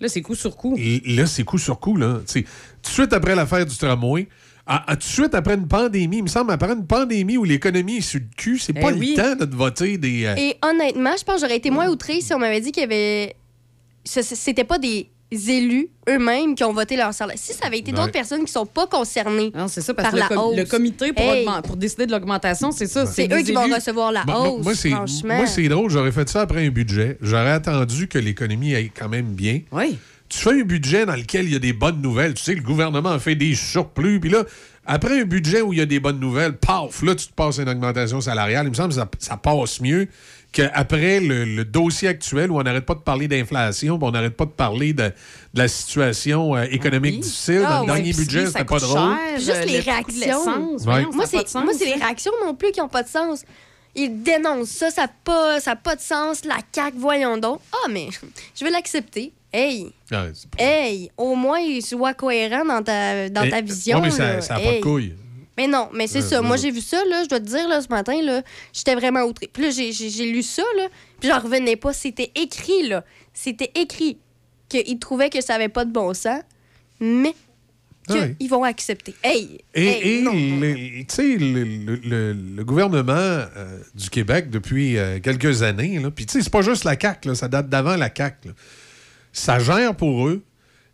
Là, 0.00 0.08
c'est 0.08 0.20
coup 0.22 0.34
sur 0.34 0.56
coup. 0.56 0.76
là, 1.06 1.26
c'est 1.26 1.44
coup 1.44 1.58
sur 1.58 1.78
coup. 1.78 1.96
Là. 1.96 2.20
Tu 2.26 2.32
sais, 2.32 2.42
Tout 2.42 2.88
de 2.90 2.94
suite 2.94 3.12
après 3.12 3.36
l'affaire 3.36 3.64
du 3.64 3.76
tramway, 3.76 4.26
à- 4.66 4.90
à- 4.92 4.96
tout 4.96 5.00
de 5.00 5.12
suite 5.12 5.34
après 5.34 5.54
une 5.54 5.66
pandémie, 5.68 6.18
il 6.18 6.22
me 6.22 6.28
semble, 6.28 6.52
après 6.52 6.72
une 6.72 6.86
pandémie 6.86 7.36
où 7.36 7.44
l'économie 7.44 7.96
est 7.98 8.00
sur 8.00 8.20
le 8.20 8.26
cul, 8.36 8.58
c'est 8.58 8.72
Eh 8.76 8.80
pas 8.80 8.92
oui. 8.92 9.14
le 9.16 9.22
temps 9.22 9.34
de 9.36 9.44
te 9.50 9.54
voter 9.56 9.98
des. 9.98 10.24
euh, 10.26 10.34
Et 10.36 10.56
honnêtement, 10.62 11.14
je 11.18 11.24
pense 11.24 11.36
que 11.36 11.40
j'aurais 11.42 11.56
été 11.56 11.70
moins 11.70 11.88
outrée 11.88 12.20
si 12.20 12.32
on 12.32 12.38
m'avait 12.38 12.60
dit 12.60 12.70
qu'il 12.72 12.82
y 12.82 12.84
avait. 12.84 13.34
C'était 14.04 14.64
pas 14.64 14.78
des 14.78 15.08
élus 15.48 15.88
eux-mêmes 16.08 16.54
qui 16.54 16.62
ont 16.64 16.72
voté 16.72 16.96
leur 16.96 17.14
salaire. 17.14 17.36
Si 17.38 17.52
ça 17.54 17.66
avait 17.66 17.78
été 17.78 17.90
Ouais. 17.92 17.96
d'autres 17.98 18.12
personnes 18.12 18.44
qui 18.44 18.52
sont 18.52 18.66
pas 18.66 18.86
concernées 18.86 19.50
Non, 19.54 19.66
c'est 19.68 19.80
ça, 19.80 19.94
parce 19.94 20.10
par 20.10 20.12
que 20.12 20.16
le, 20.16 20.22
la 20.22 20.28
com- 20.28 20.38
hausse. 20.50 20.56
le 20.56 20.64
comité 20.66 21.12
pour, 21.12 21.24
Hey, 21.24 21.46
augmen- 21.46 21.62
pour 21.62 21.76
décider 21.76 22.06
de 22.06 22.12
l'augmentation, 22.12 22.70
c'est 22.72 22.86
ça. 22.86 23.06
C'est 23.06 23.32
eux 23.32 23.42
qui 23.42 23.52
vont 23.52 23.62
recevoir 23.72 24.12
la 24.12 24.24
moi- 24.24 24.50
hausse, 24.50 24.62
moi, 24.64 24.74
c'est- 24.74 24.90
franchement. 24.90 25.36
Moi, 25.36 25.46
c'est 25.46 25.68
drôle. 25.68 25.90
J'aurais 25.90 26.12
fait 26.12 26.28
ça 26.28 26.42
après 26.42 26.66
un 26.66 26.70
budget. 26.70 27.16
J'aurais 27.22 27.52
attendu 27.52 28.08
que 28.08 28.18
l'économie 28.18 28.74
aille 28.74 28.90
quand 28.90 29.08
même 29.08 29.26
bien. 29.32 29.60
Oui. 29.72 29.96
Tu 30.32 30.38
fais 30.38 30.60
un 30.60 30.64
budget 30.64 31.04
dans 31.04 31.14
lequel 31.14 31.44
il 31.44 31.52
y 31.52 31.56
a 31.56 31.58
des 31.58 31.74
bonnes 31.74 32.00
nouvelles. 32.00 32.32
Tu 32.34 32.42
sais, 32.42 32.54
le 32.54 32.62
gouvernement 32.62 33.10
a 33.10 33.18
fait 33.18 33.34
des 33.34 33.54
surplus. 33.54 34.18
Puis 34.18 34.30
là, 34.30 34.44
après 34.86 35.20
un 35.20 35.24
budget 35.24 35.60
où 35.60 35.74
il 35.74 35.78
y 35.78 35.82
a 35.82 35.86
des 35.86 36.00
bonnes 36.00 36.18
nouvelles, 36.20 36.56
paf, 36.56 37.02
là, 37.02 37.14
tu 37.14 37.26
te 37.26 37.32
passes 37.34 37.58
une 37.58 37.68
augmentation 37.68 38.18
salariale. 38.22 38.64
Il 38.66 38.70
me 38.70 38.74
semble 38.74 38.88
que 38.88 38.94
ça, 38.94 39.08
ça 39.18 39.36
passe 39.36 39.80
mieux 39.82 40.08
qu'après 40.50 41.20
le, 41.20 41.44
le 41.44 41.64
dossier 41.66 42.08
actuel 42.08 42.50
où 42.50 42.58
on 42.58 42.62
n'arrête 42.62 42.86
pas 42.86 42.94
de 42.94 43.00
parler 43.00 43.28
d'inflation, 43.28 43.98
puis 43.98 44.08
on 44.08 44.10
n'arrête 44.10 44.36
pas 44.36 44.44
de 44.46 44.50
parler 44.50 44.92
de, 44.94 45.04
de 45.04 45.12
la 45.54 45.68
situation 45.68 46.56
euh, 46.56 46.64
économique 46.70 47.20
difficile. 47.20 47.62
Ah 47.66 47.70
dans 47.70 47.74
le 47.76 47.80
oui, 47.80 47.86
dernier 47.98 48.12
budget, 48.14 48.44
ça 48.46 48.52
c'était 48.52 48.64
pas 48.64 48.78
drôle. 48.78 48.98
cher. 49.16 49.36
Juste 49.38 49.60
le 49.60 49.66
les 49.66 49.80
réactions. 49.80 50.18
l'essence, 50.26 50.80
Ouais. 50.82 50.84
voyons, 51.04 51.12
Moi, 51.12 51.26
ça 51.26 51.38
a 51.38 51.40
pas 51.40 51.42
de 51.44 51.48
c'est 51.48 51.52
sens, 51.52 51.64
moi, 51.64 51.72
c'est 51.78 51.84
les 51.86 51.94
réactions 51.94 52.32
non 52.44 52.54
plus 52.54 52.70
qui 52.72 52.80
n'ont 52.80 52.88
pas 52.88 53.02
de 53.02 53.08
sens. 53.08 53.44
Il 53.94 54.22
dénonce 54.22 54.68
ça, 54.68 54.90
ça 54.90 55.02
n'a 55.02 55.08
pas, 55.24 55.60
ça 55.60 55.72
a 55.72 55.76
pas 55.76 55.94
de 55.96 56.00
sens, 56.00 56.44
la 56.46 56.56
CAQ, 56.74 56.96
voyons 56.98 57.36
donc. 57.38 57.60
Ah, 57.72 57.88
mais 57.90 58.08
je 58.58 58.64
vais 58.64 58.70
l'accepter. 58.70 59.32
Hey, 59.52 59.92
Ah, 60.10 60.26
hey, 60.58 61.10
au 61.16 61.34
moins, 61.34 61.60
sois 61.80 62.14
cohérent 62.14 62.64
dans 62.64 62.82
ta, 62.82 63.28
dans 63.28 63.42
Eh, 63.44 63.50
ta 63.50 63.60
vision. 63.60 63.98
ouais, 63.98 64.04
mais 64.04 64.10
ça 64.10 64.32
là. 64.34 64.40
ça 64.40 64.54
a 64.56 64.60
pas 64.60 64.64
de 64.70 64.70
Hey. 64.76 64.80
couilles. 64.80 65.14
Mais 65.58 65.66
non, 65.66 65.90
mais 65.92 66.06
c'est 66.06 66.22
ça. 66.22 66.40
Moi, 66.40 66.56
j'ai 66.56 66.70
vu 66.70 66.80
ça, 66.80 66.96
là, 67.10 67.24
je 67.24 67.28
dois 67.28 67.38
te 67.40 67.44
dire, 67.44 67.68
là, 67.68 67.82
ce 67.82 67.88
matin, 67.88 68.20
là, 68.22 68.42
j'étais 68.72 68.94
vraiment 68.94 69.20
outrée. 69.24 69.50
Puis 69.52 69.62
là, 69.64 69.70
j'ai- 69.70 70.24
lu 70.32 70.42
ça, 70.42 70.62
là, 70.78 70.88
puis 71.20 71.28
j'en 71.28 71.38
revenais 71.38 71.76
pas. 71.76 71.92
C'était 71.92 72.30
écrit, 72.34 72.88
là. 72.88 73.04
C'était 73.34 73.70
écrit 73.74 74.16
qu'ils 74.70 74.98
trouvaient 74.98 75.28
que 75.28 75.42
ça 75.42 75.54
avait 75.56 75.68
pas 75.68 75.84
de 75.84 75.92
bon 75.92 76.14
sens, 76.14 76.40
mais 76.98 77.34
qu'ils 78.08 78.16
Ouais. 78.16 78.36
vont 78.48 78.64
accepter. 78.64 79.14
Hey! 79.22 79.58
Et, 79.74 79.86
hey, 79.86 80.18
et 80.18 80.22
non. 80.22 80.32
tu 80.32 81.04
sais, 81.08 81.36
le, 81.36 81.62
le- 81.64 82.00
le- 82.02 82.32
le 82.56 82.64
gouvernement 82.64 83.12
euh, 83.12 83.78
du 83.94 84.08
Québec 84.08 84.48
depuis 84.48 84.96
euh, 84.96 85.20
quelques 85.20 85.62
années, 85.62 85.98
là, 85.98 86.10
puis 86.10 86.24
tu 86.24 86.32
sais, 86.32 86.40
c'est 86.42 86.50
pas 86.52 86.62
juste 86.62 86.84
la 86.84 86.98
CAQ, 86.98 87.28
là, 87.28 87.34
ça 87.34 87.48
date 87.48 87.68
d'avant 87.68 87.96
la 87.96 88.08
CAQ. 88.14 88.48
là. 88.48 88.54
Ça 89.32 89.58
gère 89.58 89.94
pour 89.96 90.28
eux. 90.28 90.42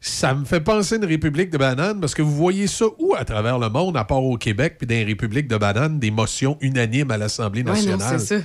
Ça 0.01 0.33
me 0.33 0.45
fait 0.45 0.61
penser 0.61 0.95
à 0.95 0.99
une 0.99 1.05
république 1.05 1.51
de 1.51 1.59
bananes 1.59 2.01
parce 2.01 2.15
que 2.15 2.23
vous 2.23 2.35
voyez 2.35 2.69
ça 2.69 2.85
où 3.01 3.15
à 3.17 3.25
travers 3.25 3.59
le 3.59 3.69
monde, 3.69 3.97
à 3.97 4.05
part 4.05 4.23
au 4.23 4.37
Québec, 4.37 4.77
puis 4.79 4.87
dans 4.87 4.95
les 4.95 5.03
républiques 5.05 5.49
de 5.49 5.57
bananes, 5.57 5.99
des 5.99 6.13
motions 6.13 6.57
unanimes 6.61 7.11
à 7.11 7.17
l'Assemblée 7.19 7.63
Ouais, 7.63 7.71
non, 7.83 7.97
nationale? 7.97 8.21
c'est 8.21 8.39
ça. 8.41 8.45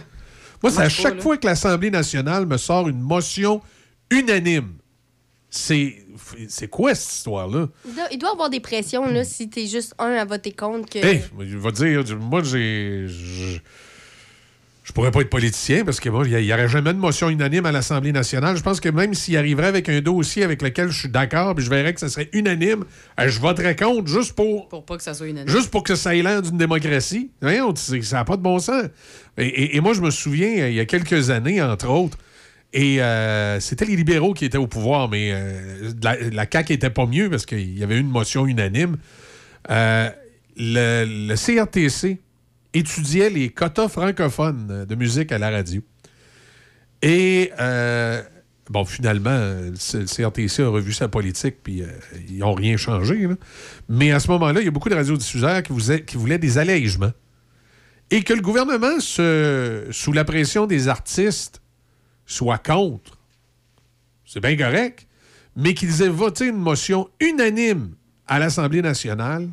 Moi, 0.64 0.72
c'est 0.72 0.80
à 0.80 0.84
pas, 0.84 0.90
chaque 0.90 1.22
fois 1.22 1.38
que 1.38 1.46
l'Assemblée 1.46 1.92
nationale 1.92 2.48
me 2.48 2.58
sort 2.58 2.90
une 2.90 3.02
motion 3.02 3.62
unanime. 4.10 4.74
C'est 5.50 6.04
c'est 6.48 6.68
quoi 6.68 6.96
cette 6.96 7.14
histoire-là? 7.14 7.68
Il 7.88 7.94
doit, 7.94 8.08
il 8.12 8.18
doit 8.18 8.32
avoir 8.32 8.50
des 8.50 8.60
pressions, 8.60 9.06
là, 9.06 9.24
si 9.24 9.50
t'es 9.50 9.68
juste 9.68 9.94
un 10.00 10.14
à 10.14 10.26
voter 10.26 10.52
contre. 10.52 10.90
Que... 10.90 11.00
Hey, 11.00 11.24
je 11.40 11.58
vais 11.58 11.72
te 11.72 12.04
dire, 12.04 12.18
moi, 12.18 12.42
j'ai. 12.42 13.06
Je, 14.84 14.92
pourrais 14.92 15.12
pas 15.12 15.22
être 15.22 15.30
politicien 15.30 15.86
parce 15.86 16.00
que 16.00 16.10
moi, 16.10 16.26
il 16.28 16.36
n'y 16.38 16.54
aurait 16.54 16.68
jamais 16.68 16.94
de 16.94 16.98
motion 17.00 17.30
unanime 17.30 17.66
à 17.66 17.72
l'Assemblée 17.72 18.12
nationale. 18.12 18.58
Je 18.58 18.62
pense 18.64 18.80
que 18.82 18.90
même 18.90 19.14
s'il 19.14 19.38
arriverait 19.38 19.68
avec 19.68 19.88
un 19.90 20.02
dossier 20.02 20.44
avec 20.44 20.62
lequel 20.62 20.90
je 20.90 21.00
suis 21.00 21.10
d'accord, 21.10 21.56
puis 21.56 21.64
je 21.64 21.70
verrais 21.70 21.94
que 21.94 22.00
ça 22.02 22.10
serait 22.10 22.30
unanime, 22.34 22.84
euh, 23.20 23.30
je 23.30 23.40
voterais 23.40 23.76
contre 23.76 24.08
juste 24.08 24.34
pour. 24.34 24.68
Pour 24.68 24.86
pas 24.86 24.98
que 24.98 25.04
ça 25.04 25.14
soit 25.14 25.28
unanime. 25.28 25.48
Juste 25.48 25.72
pour 25.72 25.84
que 25.84 25.96
ça 25.96 26.16
ait 26.16 26.22
l'air 26.22 26.42
d'une 26.42 26.58
démocratie. 26.58 27.32
Voyons, 27.42 27.74
ça 27.76 27.96
n'a 28.18 28.26
pas 28.26 28.36
de 28.38 28.42
bon 28.42 28.60
sens. 28.60 28.84
Et, 29.38 29.46
et- 29.48 29.76
et 29.78 29.80
moi, 29.80 29.94
je 29.94 30.02
me 30.02 30.12
souviens, 30.12 30.60
euh, 30.64 30.70
il 30.70 30.76
y 30.76 30.80
a 30.82 30.86
quelques 30.86 31.30
années, 31.30 31.62
entre 31.62 31.90
autres, 31.90 32.18
et 32.74 33.02
euh, 33.02 33.60
c'était 33.62 33.86
les 33.86 33.96
libéraux 33.96 34.34
qui 34.34 34.46
étaient 34.46 34.58
au 34.58 34.68
pouvoir, 34.68 35.08
mais 35.08 35.30
euh, 35.32 35.92
la, 36.04 36.18
la 36.30 36.46
CAQ 36.52 36.74
était 36.74 36.90
pas 36.90 37.06
mieux 37.06 37.30
parce 37.30 37.46
qu'il 37.46 37.78
y 37.78 37.84
avait 37.84 38.00
une 38.00 38.10
motion 38.10 38.46
unanime. 38.48 38.98
Euh, 39.70 40.10
le, 40.58 41.06
le 41.30 41.36
CRTC 41.36 42.20
étudiait 42.74 43.30
les 43.30 43.50
quotas 43.50 43.88
francophones 43.90 44.86
de 44.86 44.96
musique 44.96 45.32
à 45.32 45.38
la 45.38 45.50
radio. 45.52 45.82
Et, 47.02 47.52
euh, 47.60 48.22
bon, 48.70 48.86
finalement, 48.86 49.30
le 49.38 50.06
CRTC 50.06 50.64
a 50.64 50.70
revu 50.70 50.94
sa 50.94 51.08
politique, 51.08 51.58
puis 51.64 51.82
euh, 51.82 51.88
ils 52.30 52.38
n'ont 52.40 52.54
rien 52.54 52.78
changé. 52.78 53.28
Mais 53.90 54.12
à 54.12 54.20
ce 54.20 54.30
moment-là, 54.32 54.62
il 54.62 54.66
y 54.66 54.68
a 54.68 54.72
beaucoup 54.72 54.90
de 54.90 54.96
radiodiffuseurs 54.96 55.64
qui, 55.64 55.74
voulaient- 55.74 56.04
qui 56.04 56.18
voulaient 56.18 56.38
des 56.40 56.58
allègements. 56.58 57.12
Et 58.12 58.24
que 58.24 58.34
le 58.34 58.42
gouvernement, 58.42 59.00
sous 59.00 60.12
la 60.14 60.24
pression 60.24 60.66
des 60.68 60.88
artistes, 60.88 61.62
soit 62.26 62.58
contre. 62.60 63.18
C'est 64.26 64.40
bien 64.40 64.56
correct. 64.56 65.08
Mais 65.56 65.74
qu'ils 65.74 66.02
aient 66.02 66.10
voté 66.10 66.48
une 66.48 66.58
motion 66.58 67.10
unanime 67.20 67.94
à 68.28 68.40
l'Assemblée 68.40 68.82
nationale 68.82 69.50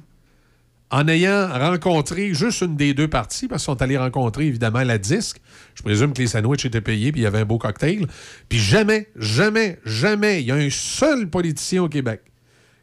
en 0.91 1.07
ayant 1.09 1.49
rencontré 1.49 2.35
juste 2.35 2.62
une 2.62 2.77
des 2.77 2.95
deux 2.95 3.09
parties, 3.09 3.47
parce 3.47 3.62
qu'ils 3.62 3.73
sont 3.73 3.83
allés 3.83 3.99
rencontrer 3.99 4.47
évidemment 4.47 4.83
la 4.83 4.99
disque. 4.99 5.41
Je 5.75 5.83
présume 5.83 6.12
que 6.12 6.19
les 6.21 6.27
sandwichs 6.27 6.65
étaient 6.65 6.81
payés, 6.81 7.12
puis 7.12 7.21
il 7.21 7.25
y 7.25 7.27
avait 7.27 7.41
un 7.41 7.45
beau 7.45 7.59
cocktail. 7.59 8.07
Puis 8.49 8.59
jamais, 8.59 9.09
jamais, 9.17 9.79
jamais, 9.85 10.41
il 10.43 10.47
y 10.47 10.51
a 10.51 10.57
un 10.57 10.71
seul 10.71 11.31
politicien 11.31 11.83
au 11.83 11.89
Québec 11.89 12.23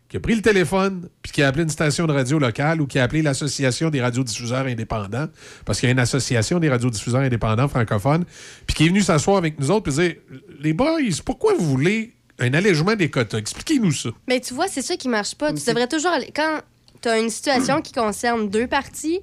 qui 0.09 0.17
a 0.17 0.19
pris 0.19 0.35
le 0.35 0.41
téléphone, 0.41 1.09
puis 1.21 1.31
qui 1.31 1.43
a 1.43 1.47
appelé 1.47 1.63
une 1.63 1.69
station 1.69 2.07
de 2.07 2.13
radio 2.13 2.39
locale 2.39 2.81
ou 2.81 2.87
qui 2.87 2.97
a 2.97 3.03
appelé 3.03 3.21
l'Association 3.21 3.89
des 3.89 4.01
radiodiffuseurs 4.01 4.65
indépendants, 4.65 5.27
parce 5.65 5.79
qu'il 5.79 5.87
y 5.87 5.89
a 5.89 5.93
une 5.93 5.99
association 5.99 6.59
des 6.59 6.69
radiodiffuseurs 6.69 7.21
indépendants 7.21 7.67
francophones, 7.67 8.23
puis 8.65 8.75
qui 8.75 8.85
est 8.85 8.87
venu 8.87 9.01
s'asseoir 9.01 9.37
avec 9.37 9.59
nous 9.59 9.69
autres 9.69 9.89
et 9.89 10.07
dire 10.07 10.15
Les 10.61 10.73
boys, 10.73 10.99
pourquoi 11.25 11.55
vous 11.55 11.65
voulez 11.65 12.13
un 12.39 12.53
allègement 12.53 12.95
des 12.95 13.09
quotas? 13.09 13.39
Expliquez-nous 13.39 13.91
ça. 13.91 14.09
Mais 14.29 14.39
tu 14.39 14.53
vois, 14.53 14.67
c'est 14.67 14.81
ça 14.81 14.95
qui 14.95 15.09
marche 15.09 15.35
pas. 15.35 15.51
Tu 15.51 15.65
devrais 15.65 15.87
toujours 15.87 16.11
aller. 16.11 16.31
Quand 16.33 16.61
tu 17.01 17.09
as 17.09 17.19
une 17.19 17.29
situation 17.29 17.81
qui 17.81 17.91
concerne 17.93 18.49
deux 18.49 18.67
parties, 18.67 19.19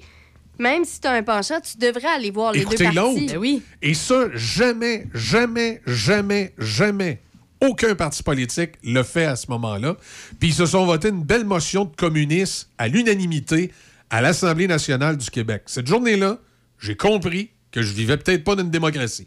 même 0.59 0.85
si 0.85 1.01
tu 1.01 1.09
as 1.09 1.13
un 1.13 1.23
penchant, 1.23 1.61
tu 1.61 1.79
devrais 1.79 2.09
aller 2.09 2.31
voir 2.31 2.53
les 2.53 2.61
Écoutez 2.61 2.89
deux 2.89 2.95
parties. 2.95 3.29
l'autre. 3.29 3.63
Et 3.83 3.95
ça, 3.95 4.29
jamais, 4.35 5.07
jamais, 5.13 5.81
jamais, 5.87 6.55
jamais, 6.59 7.21
aucun 7.61 7.95
parti 7.95 8.23
politique 8.23 8.73
le 8.85 9.03
fait 9.03 9.25
à 9.25 9.37
ce 9.37 9.51
moment-là. 9.51 9.97
Puis 10.39 10.51
ils 10.51 10.55
se 10.55 10.67
sont 10.67 10.87
votés 10.87 11.09
une 11.09 11.23
belle 11.23 11.45
motion 11.45 11.85
de 11.85 11.95
communistes 11.97 12.71
à 12.79 12.89
l'unanimité 12.89 13.73
à 14.11 14.21
l'Assemblée 14.21 14.69
nationale 14.69 15.17
du 15.17 15.29
Québec. 15.31 15.63
Cette 15.67 15.87
journée-là, 15.87 16.39
j'ai 16.79 16.97
compris 16.97 17.51
que 17.73 17.83
je 17.83 17.93
vivais 17.93 18.17
peut-être 18.17 18.45
pas 18.45 18.55
dans 18.55 18.63
une 18.63 18.71
démocratie. 18.71 19.27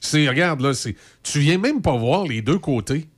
C'est, 0.00 0.28
regarde, 0.28 0.60
là, 0.60 0.74
c'est, 0.74 0.94
tu 1.22 1.40
viens 1.40 1.58
même 1.58 1.80
pas 1.80 1.96
voir 1.96 2.24
les 2.24 2.42
deux 2.42 2.58
côtés 2.58 3.08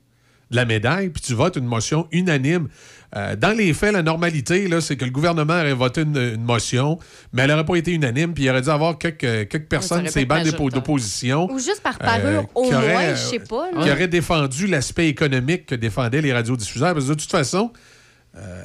de 0.51 0.57
la 0.57 0.65
médaille, 0.65 1.11
puis 1.11 1.21
tu 1.21 1.35
votes 1.35 1.57
une 1.57 1.67
motion 1.67 2.07
unanime. 2.13 2.69
Euh, 3.15 3.37
dans 3.37 3.57
les 3.57 3.73
faits, 3.73 3.93
la 3.93 4.03
normalité, 4.03 4.69
c'est 4.81 4.97
que 4.97 5.05
le 5.05 5.11
gouvernement 5.11 5.55
aurait 5.55 5.73
voté 5.75 6.03
une, 6.03 6.17
une 6.17 6.43
motion, 6.43 6.99
mais 7.33 7.43
elle 7.43 7.51
n'aurait 7.51 7.65
pas 7.65 7.77
été 7.77 7.93
unanime, 7.93 8.35
puis 8.35 8.45
il 8.45 8.51
aurait 8.51 8.63
dû 8.63 8.69
avoir 8.69 8.99
quelques, 8.99 9.49
quelques 9.49 9.69
personnes, 9.69 10.09
ces 10.09 10.25
bancs 10.25 10.45
d'opposition. 10.73 11.51
Ou 11.51 11.59
juste 11.59 11.83
par 11.83 11.95
euh, 11.95 12.05
parure, 12.05 12.49
au 12.55 12.65
qui 12.65 12.73
moins, 12.73 12.83
auraient, 12.83 13.17
je 13.17 13.21
sais 13.21 13.39
pas. 13.39 13.71
là. 13.71 13.83
qui 13.83 13.91
auraient 13.91 14.09
défendu 14.09 14.67
l'aspect 14.67 15.09
économique 15.09 15.67
que 15.67 15.75
défendaient 15.75 16.21
les 16.21 16.33
radiodiffuseurs. 16.33 16.95
Parce 16.95 17.07
que 17.07 17.13
de 17.13 17.21
toute 17.21 17.31
façon, 17.31 17.73
euh, 18.37 18.65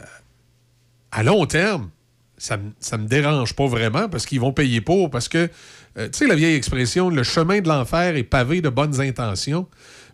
à 1.11 1.23
long 1.23 1.45
terme, 1.45 1.89
ça 2.37 2.57
ne 2.57 3.03
me 3.03 3.07
dérange 3.07 3.53
pas 3.55 3.67
vraiment 3.67 4.09
parce 4.09 4.25
qu'ils 4.25 4.39
vont 4.39 4.51
payer 4.51 4.81
pour. 4.81 5.11
Parce 5.11 5.29
que, 5.29 5.49
euh, 5.97 6.09
tu 6.09 6.19
sais, 6.19 6.27
la 6.27 6.35
vieille 6.35 6.55
expression, 6.55 7.09
le 7.09 7.23
chemin 7.23 7.61
de 7.61 7.67
l'enfer 7.67 8.15
est 8.15 8.23
pavé 8.23 8.61
de 8.61 8.69
bonnes 8.69 8.99
intentions. 8.99 9.67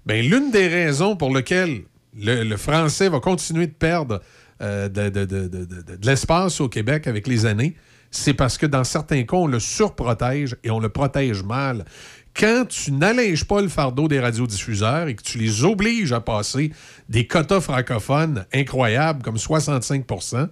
Bien, 0.06 0.22
l'une 0.22 0.52
des 0.52 0.68
raisons 0.68 1.16
pour 1.16 1.34
lesquelles 1.36 1.84
le, 2.18 2.58
français 2.58 3.10
va 3.10 3.20
continuer 3.20 3.68
de 3.68 3.74
perdre 3.74 4.22
euh, 4.62 4.90
de 4.90 6.06
l'espace 6.06 6.62
au 6.62 6.70
Québec 6.70 7.08
avec 7.08 7.28
les 7.28 7.46
années, 7.46 7.76
c'est 8.12 8.34
parce 8.34 8.58
que 8.58 8.66
dans 8.66 8.84
certains 8.84 9.24
cas, 9.24 9.38
on 9.38 9.48
le 9.48 9.60
surprotège 9.60 10.56
et 10.64 10.72
on 10.72 10.80
le 10.80 10.90
protège 10.90 11.44
mal. 11.44 11.86
Quand 12.36 12.66
tu 12.68 12.92
n'allèges 12.92 13.46
pas 13.46 13.62
le 13.62 13.68
fardeau 13.68 14.08
des 14.08 14.20
radiodiffuseurs 14.20 15.08
et 15.08 15.16
que 15.16 15.24
tu 15.24 15.38
les 15.40 15.64
obliges 15.64 16.14
à 16.14 16.22
passer 16.22 16.72
des 17.10 17.26
quotas 17.26 17.62
francophones 17.62 18.46
incroyables 18.54 19.24
comme 19.24 19.38
65% 19.38 20.48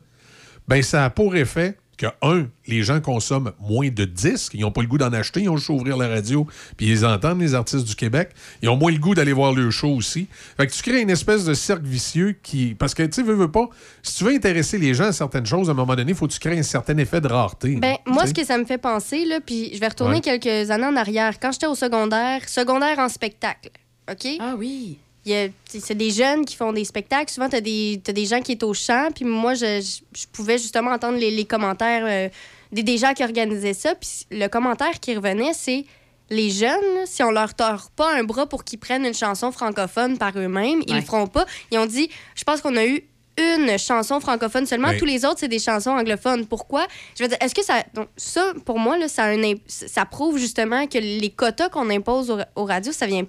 ben 0.67 0.81
ça 0.81 1.05
a 1.05 1.09
pour 1.09 1.35
effet 1.35 1.77
que, 1.95 2.07
un, 2.21 2.47
les 2.67 2.83
gens 2.83 2.99
consomment 3.01 3.51
moins 3.59 3.89
de 3.89 4.05
disques, 4.05 4.53
ils 4.53 4.61
n'ont 4.61 4.71
pas 4.71 4.81
le 4.81 4.87
goût 4.87 4.97
d'en 4.97 5.11
acheter, 5.13 5.41
ils 5.41 5.49
ont 5.49 5.57
juste 5.57 5.69
à 5.69 5.73
ouvrir 5.73 5.97
la 5.97 6.07
radio, 6.07 6.47
puis 6.77 6.87
ils 6.89 7.05
entendent, 7.05 7.41
les 7.41 7.53
artistes 7.55 7.85
du 7.85 7.95
Québec. 7.95 8.29
Ils 8.61 8.69
ont 8.69 8.75
moins 8.77 8.91
le 8.91 8.97
goût 8.97 9.15
d'aller 9.15 9.33
voir 9.33 9.53
le 9.53 9.69
show 9.71 9.89
aussi. 9.89 10.27
Fait 10.57 10.67
que 10.67 10.71
tu 10.73 10.81
crées 10.81 11.01
une 11.01 11.09
espèce 11.09 11.45
de 11.45 11.53
cercle 11.53 11.85
vicieux 11.85 12.35
qui. 12.43 12.75
Parce 12.75 12.93
que, 12.93 13.03
tu 13.03 13.13
sais, 13.13 13.23
veux, 13.23 13.33
veux 13.35 13.51
pas, 13.51 13.67
si 14.03 14.17
tu 14.17 14.23
veux 14.23 14.33
intéresser 14.33 14.77
les 14.77 14.93
gens 14.93 15.05
à 15.05 15.11
certaines 15.11 15.45
choses, 15.45 15.69
à 15.69 15.71
un 15.71 15.75
moment 15.75 15.95
donné, 15.95 16.11
il 16.11 16.15
faut 16.17 16.27
que 16.27 16.33
tu 16.33 16.39
crées 16.39 16.57
un 16.57 16.63
certain 16.63 16.97
effet 16.97 17.21
de 17.21 17.27
rareté. 17.27 17.75
Ben, 17.75 17.95
moi, 18.05 18.25
ce 18.27 18.33
que 18.33 18.43
ça 18.45 18.57
me 18.57 18.65
fait 18.65 18.77
penser, 18.77 19.25
là, 19.25 19.39
puis 19.45 19.71
je 19.73 19.79
vais 19.79 19.87
retourner 19.87 20.15
Ouais. 20.15 20.39
quelques 20.39 20.71
années 20.71 20.85
en 20.85 20.95
arrière. 20.95 21.39
Quand 21.39 21.51
j'étais 21.51 21.67
au 21.67 21.75
secondaire, 21.75 22.47
secondaire 22.47 22.99
en 22.99 23.09
spectacle, 23.09 23.69
OK? 24.11 24.27
Ah 24.39 24.55
oui. 24.57 24.97
Il 25.25 25.31
y 25.31 25.35
a- 25.35 25.47
c'est 25.67 25.95
des 25.95 26.11
jeunes 26.11 26.45
qui 26.45 26.55
font 26.55 26.71
des 26.71 26.85
spectacles. 26.85 27.31
Souvent, 27.31 27.49
tu 27.49 27.55
as, 27.55 27.61
des 27.61 27.99
t'as 28.03 28.13
des 28.13 28.25
gens 28.25 28.41
qui 28.41 28.57
sont 28.59 28.67
au 28.67 28.73
chant. 28.73 29.09
Puis 29.13 29.25
moi, 29.25 29.53
je, 29.55 29.81
je- 29.81 30.19
je 30.21 30.25
pouvais 30.31 30.57
justement 30.57 30.91
entendre 30.91 31.17
les, 31.17 31.31
les 31.31 31.45
commentaires 31.45 32.03
euh, 32.05 32.29
des, 32.71 32.83
des 32.83 32.97
gens 32.97 33.13
qui 33.13 33.23
organisaient 33.23 33.73
ça. 33.73 33.95
Puis 33.95 34.27
le 34.31 34.47
commentaire 34.47 34.99
qui 34.99 35.15
revenait, 35.15 35.53
c'est 35.53 35.85
les 36.29 36.49
jeunes, 36.49 37.05
si 37.05 37.21
on 37.23 37.31
leur 37.31 37.53
tord 37.53 37.89
pas 37.95 38.13
un 38.15 38.23
bras 38.23 38.47
pour 38.47 38.63
qu'ils 38.63 38.79
prennent 38.79 39.05
une 39.05 39.13
chanson 39.13 39.51
francophone 39.51 40.17
par 40.17 40.31
eux-mêmes, 40.37 40.81
ils 40.87 40.93
Ouais. 40.93 40.99
le 40.99 41.05
feront 41.05 41.27
pas. 41.27 41.45
Ils 41.71 41.77
ont 41.77 41.85
dit, 41.85 42.09
je 42.35 42.43
pense 42.43 42.61
qu'on 42.61 42.75
a 42.75 42.85
eu 42.85 43.03
une 43.37 43.77
chanson 43.77 44.19
francophone 44.19 44.65
seulement. 44.65 44.97
Tous 44.97 45.05
les 45.05 45.25
autres, 45.25 45.39
c'est 45.39 45.47
des 45.47 45.59
chansons 45.59 45.91
anglophones. 45.91 46.45
Pourquoi? 46.45 46.87
Je 47.17 47.23
veux 47.23 47.29
dire, 47.29 47.37
est-ce 47.41 47.53
que 47.53 47.63
ça... 47.63 47.83
Donc, 47.93 48.07
ça, 48.15 48.53
pour 48.63 48.79
moi, 48.79 48.97
là, 48.97 49.07
ça, 49.07 49.25
a 49.25 49.29
un 49.35 49.53
ça 49.67 50.05
prouve 50.05 50.37
justement 50.37 50.87
que 50.87 50.97
les 50.97 51.29
quotas 51.31 51.69
qu'on 51.69 51.89
impose 51.89 52.31
aux, 52.31 52.39
aux 52.55 52.65
radios, 52.65 52.93
ça 52.93 53.05
vient... 53.07 53.25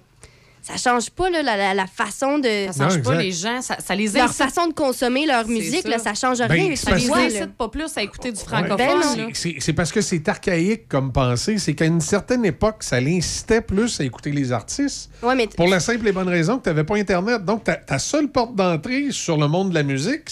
Ça 0.67 0.75
change 0.91 1.09
pas 1.11 1.29
là, 1.29 1.41
la, 1.41 1.55
la- 1.55 1.73
la 1.73 1.87
façon 1.87 2.39
de... 2.39 2.67
Ça 2.73 2.89
change 2.89 3.01
pas 3.01 3.15
les 3.15 3.31
gens, 3.31 3.61
ça, 3.61 3.77
ça 3.79 3.95
les 3.95 4.09
Leur 4.09 4.33
façon 4.33 4.67
de 4.67 4.73
consommer 4.73 5.25
leur 5.25 5.47
musique, 5.47 5.83
ça. 5.83 5.89
là, 5.89 5.97
ça 5.99 6.13
change 6.13 6.39
Ben, 6.39 6.47
rien. 6.51 6.75
Ça 6.75 6.93
les 6.95 7.05
que- 7.07 7.13
incite 7.17 7.53
pas 7.57 7.69
plus 7.69 7.97
à 7.97 8.01
écouter 8.03 8.31
du 8.33 8.39
francophone. 8.39 8.77
Ben. 9.15 9.29
C'est- 9.33 9.73
parce 9.73 9.91
que 9.93 10.01
c'est 10.01 10.27
archaïque 10.27 10.87
comme 10.89 11.13
pensée. 11.13 11.57
C'est 11.57 11.73
qu'à 11.73 11.85
une 11.85 12.01
certaine 12.01 12.43
époque, 12.43 12.83
ça 12.83 12.99
l'incitait 12.99 13.61
plus 13.61 13.99
à 14.01 14.03
écouter 14.03 14.31
les 14.31 14.51
artistes. 14.51 15.09
Ouais, 15.23 15.35
mais 15.35 15.47
Pour 15.47 15.67
la 15.69 15.79
simple 15.79 16.05
et 16.07 16.11
bonne 16.11 16.27
raison 16.29 16.57
que 16.57 16.63
tu 16.63 16.69
n'avais 16.69 16.83
pas 16.83 16.95
Internet. 16.97 17.45
Donc, 17.45 17.63
ta, 17.63 17.75
ta 17.75 17.97
seule 17.99 18.27
porte 18.27 18.55
d'entrée 18.55 19.07
sur 19.11 19.37
le 19.37 19.47
monde 19.47 19.69
de 19.69 19.75
la 19.75 19.83
musique, 19.83 20.29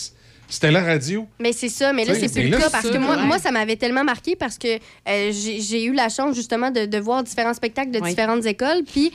C'était 0.47 0.69
la 0.71 0.83
radio. 0.83 1.25
Mais 1.39 1.53
c'est 1.53 1.69
ça, 1.69 1.91
mais 1.91 2.05
là, 2.05 2.13
c'est 2.13 2.31
plus 2.31 2.49
le 2.49 2.57
cas 2.57 2.69
parce 2.69 2.87
que 2.87 2.97
moi, 2.99 3.15
ouais. 3.15 3.23
moi, 3.23 3.39
ça 3.39 3.49
m'avait 3.51 3.77
tellement 3.77 4.03
marqué 4.03 4.35
parce 4.35 4.59
que 4.59 4.67
euh, 4.75 5.31
j'ai 5.31 5.59
j'ai 5.59 5.83
eu 5.85 5.93
la 5.93 6.07
chance, 6.09 6.35
justement, 6.35 6.69
de, 6.69 6.85
de 6.85 6.97
voir 6.99 7.23
différents 7.23 7.55
spectacles 7.55 7.89
de 7.89 7.99
Oui. 7.99 8.09
différentes 8.09 8.45
écoles. 8.45 8.83
Puis, 8.85 9.11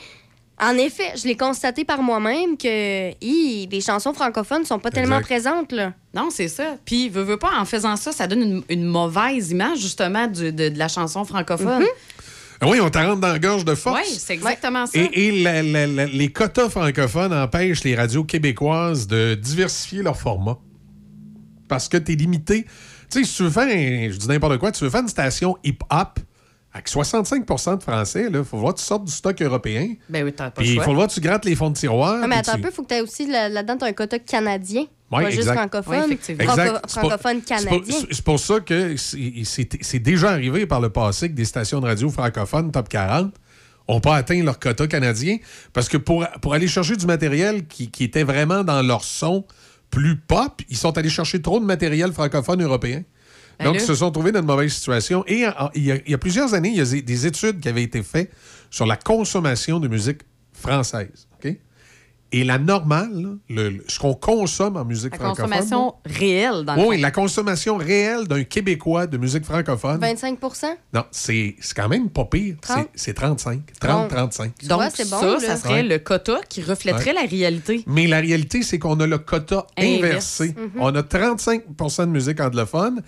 en 0.59 0.75
effet, 0.77 1.13
je 1.15 1.27
l'ai 1.27 1.35
constaté 1.35 1.85
par 1.85 2.01
moi-même 2.03 2.57
que 2.57 3.11
hi, 3.23 3.67
les 3.71 3.81
chansons 3.81 4.13
francophones 4.13 4.63
sont 4.65 4.79
pas 4.79 4.91
tellement 4.91 5.21
présentes, 5.21 5.71
là. 5.71 5.93
Non, 6.13 6.29
c'est 6.31 6.47
ça. 6.47 6.75
Puis, 6.85 7.09
veux, 7.09 7.23
veux 7.23 7.37
pas, 7.37 7.51
en 7.59 7.65
faisant 7.65 7.95
ça, 7.95 8.11
ça 8.11 8.27
donne 8.27 8.41
une, 8.41 8.63
une 8.69 8.83
mauvaise 8.85 9.51
image, 9.51 9.79
justement, 9.79 10.27
du- 10.27 10.51
de, 10.51 10.69
de 10.69 10.77
la 10.77 10.87
chanson 10.87 11.23
francophone. 11.25 11.83
Ah 12.63 12.67
Oui, 12.67 12.79
on 12.79 12.91
t'en 12.91 13.07
rentre 13.07 13.21
dans 13.21 13.29
la 13.31 13.39
gorge 13.39 13.65
de 13.65 13.73
force. 13.73 13.99
Oui, 14.07 14.15
c'est 14.19 14.33
exactement 14.33 14.85
ça. 14.85 14.99
Et, 14.99 15.27
et 15.29 15.41
la- 15.43 15.63
la- 15.63 15.87
la- 15.87 16.05
les 16.05 16.31
quotas 16.31 16.69
francophones 16.69 17.33
empêchent 17.33 17.83
les 17.83 17.95
radios 17.95 18.23
québécoises 18.23 19.07
de 19.07 19.33
diversifier 19.33 20.03
leur 20.03 20.15
format. 20.15 20.59
Parce 21.67 21.87
que 21.89 21.97
tu 21.97 22.11
es 22.11 22.15
limité. 22.15 22.65
Tu 23.09 23.19
sais, 23.19 23.23
si 23.23 23.35
tu 23.37 23.43
veux 23.43 23.49
faire, 23.49 23.63
un- 23.63 24.11
je 24.11 24.17
dis 24.17 24.27
n'importe 24.27 24.59
quoi, 24.59 24.71
tu 24.71 24.83
veux 24.83 24.89
faire 24.91 25.01
une 25.01 25.07
station 25.07 25.57
hip-hop 25.63 26.19
avec 26.73 26.87
65% 26.87 27.77
de 27.77 27.83
français, 27.83 28.27
il 28.33 28.43
faut 28.43 28.57
voir 28.57 28.73
que 28.73 28.79
tu 28.79 28.85
sortes 28.85 29.03
du 29.05 29.11
stock 29.11 29.41
européen. 29.41 29.93
Ben 30.09 30.23
oui, 30.23 30.31
t'as 30.31 30.51
pas 30.51 30.61
Puis 30.61 30.73
il 30.73 30.81
faut 30.81 30.93
voir 30.93 31.07
que 31.07 31.13
tu 31.13 31.19
grattes 31.19 31.43
les 31.45 31.55
fonds 31.55 31.69
de 31.69 31.75
tiroir. 31.75 32.19
Ah, 32.23 32.27
mais 32.27 32.37
attends 32.37 32.53
un 32.53 32.55
tu- 32.55 32.61
peu, 32.61 32.69
il 32.69 32.73
faut 32.73 32.83
que 32.83 32.87
tu 32.87 32.93
aies 32.95 33.01
aussi 33.01 33.27
là- 33.27 33.49
là-dedans 33.49 33.77
t'as 33.77 33.87
un 33.87 33.93
quota 33.93 34.19
canadien. 34.19 34.85
Ouais, 35.11 35.23
pas 35.23 35.29
juste 35.29 35.41
exact. 35.41 35.55
francophone. 35.57 35.93
Ouais, 35.99 36.05
effectivement. 36.05 36.43
Franco- 36.45 36.61
Exact. 36.61 36.89
Francophone 36.89 37.41
canadien. 37.41 37.81
C'est 37.87 38.13
c'est 38.13 38.23
pour 38.23 38.39
ça 38.39 38.59
que 38.61 38.95
c'est 38.97 39.99
déjà 39.99 40.29
arrivé 40.31 40.65
par 40.65 40.79
le 40.79 40.89
passé 40.89 41.27
que 41.29 41.33
des 41.35 41.43
stations 41.45 41.81
de 41.81 41.85
radio 41.87 42.09
francophones 42.09 42.71
top 42.71 42.87
40 42.87 43.33
n'ont 43.89 43.99
pas 43.99 44.15
atteint 44.15 44.41
leur 44.41 44.57
quota 44.57 44.87
canadien 44.87 45.37
parce 45.73 45.89
que 45.89 45.97
pour, 45.97 46.25
pour 46.41 46.53
aller 46.53 46.69
chercher 46.69 46.95
du 46.95 47.05
matériel 47.05 47.67
qui, 47.67 47.91
qui 47.91 48.05
était 48.05 48.23
vraiment 48.23 48.63
dans 48.63 48.81
leur 48.81 49.03
son 49.03 49.43
plus 49.89 50.15
pop, 50.15 50.61
ils 50.69 50.77
sont 50.77 50.97
allés 50.97 51.09
chercher 51.09 51.41
trop 51.41 51.59
de 51.59 51.65
matériel 51.65 52.13
francophone 52.13 52.63
européen. 52.63 53.03
Ben 53.63 53.71
Donc, 53.71 53.75
ils 53.81 53.85
se 53.85 53.95
sont 53.95 54.11
trouvés 54.11 54.31
dans 54.31 54.39
une 54.41 54.45
mauvaise 54.45 54.73
situation. 54.73 55.23
Et 55.27 55.35
il 55.75 55.83
y, 55.83 55.91
a, 55.91 55.95
il 56.05 56.11
y 56.11 56.13
a 56.13 56.17
plusieurs 56.17 56.53
années, 56.53 56.69
il 56.69 56.77
y 56.77 56.81
a 56.81 56.85
des- 56.85 57.01
des 57.01 57.25
études 57.27 57.59
qui 57.59 57.69
avaient 57.69 57.83
été 57.83 58.01
faites 58.03 58.31
sur 58.69 58.85
la 58.85 58.95
consommation 58.97 59.79
de 59.79 59.87
musique 59.87 60.21
française. 60.53 61.27
OK? 61.43 61.55
Et 62.33 62.45
la 62.45 62.57
normale, 62.57 63.11
là, 63.13 63.29
le- 63.49 63.69
le- 63.71 63.83
ce 63.89 63.99
qu'on 63.99 64.13
consomme 64.13 64.77
en 64.77 64.85
musique 64.85 65.11
La 65.11 65.17
francophone. 65.19 65.49
consommation 65.49 65.95
réelle, 66.05 66.63
dans 66.63 66.75
le 66.77 66.81
Oui, 66.85 66.97
la 67.01 67.11
consommation 67.11 67.75
réelle 67.75 68.25
d'un 68.25 68.45
Québécois 68.45 69.05
de 69.05 69.17
musique 69.17 69.43
francophone. 69.43 69.99
25% 69.99 70.77
Non, 70.93 71.03
c'est 71.11 71.57
c'est 71.59 71.75
quand 71.75 71.89
même 71.89 72.09
pas 72.09 72.23
pire. 72.23 72.55
C'est- 72.63 72.73
30? 72.73 72.87
C'est 72.95 73.13
35. 73.13 73.61
30-35. 73.81 74.51
Donc, 74.65 74.79
vois, 74.79 74.89
c'est 74.89 75.09
bon, 75.09 75.19
ça, 75.19 75.25
là. 75.33 75.39
ça 75.41 75.57
serait 75.57 75.73
Ouais. 75.73 75.83
le 75.83 75.97
quota 75.99 76.39
qui 76.47 76.61
reflèterait 76.61 77.07
Ouais. 77.13 77.21
la 77.21 77.27
réalité. 77.29 77.83
Mais 77.85 78.07
la 78.07 78.21
réalité, 78.21 78.63
c'est 78.63 78.79
qu'on 78.79 78.97
a 79.01 79.07
le 79.07 79.17
quota 79.17 79.67
inversé. 79.77 80.55
Mhm. 80.57 80.71
On 80.79 80.95
a 80.95 81.03
35% 81.03 82.05
de 82.05 82.11
musique 82.11 82.39
anglophone, 82.39 83.01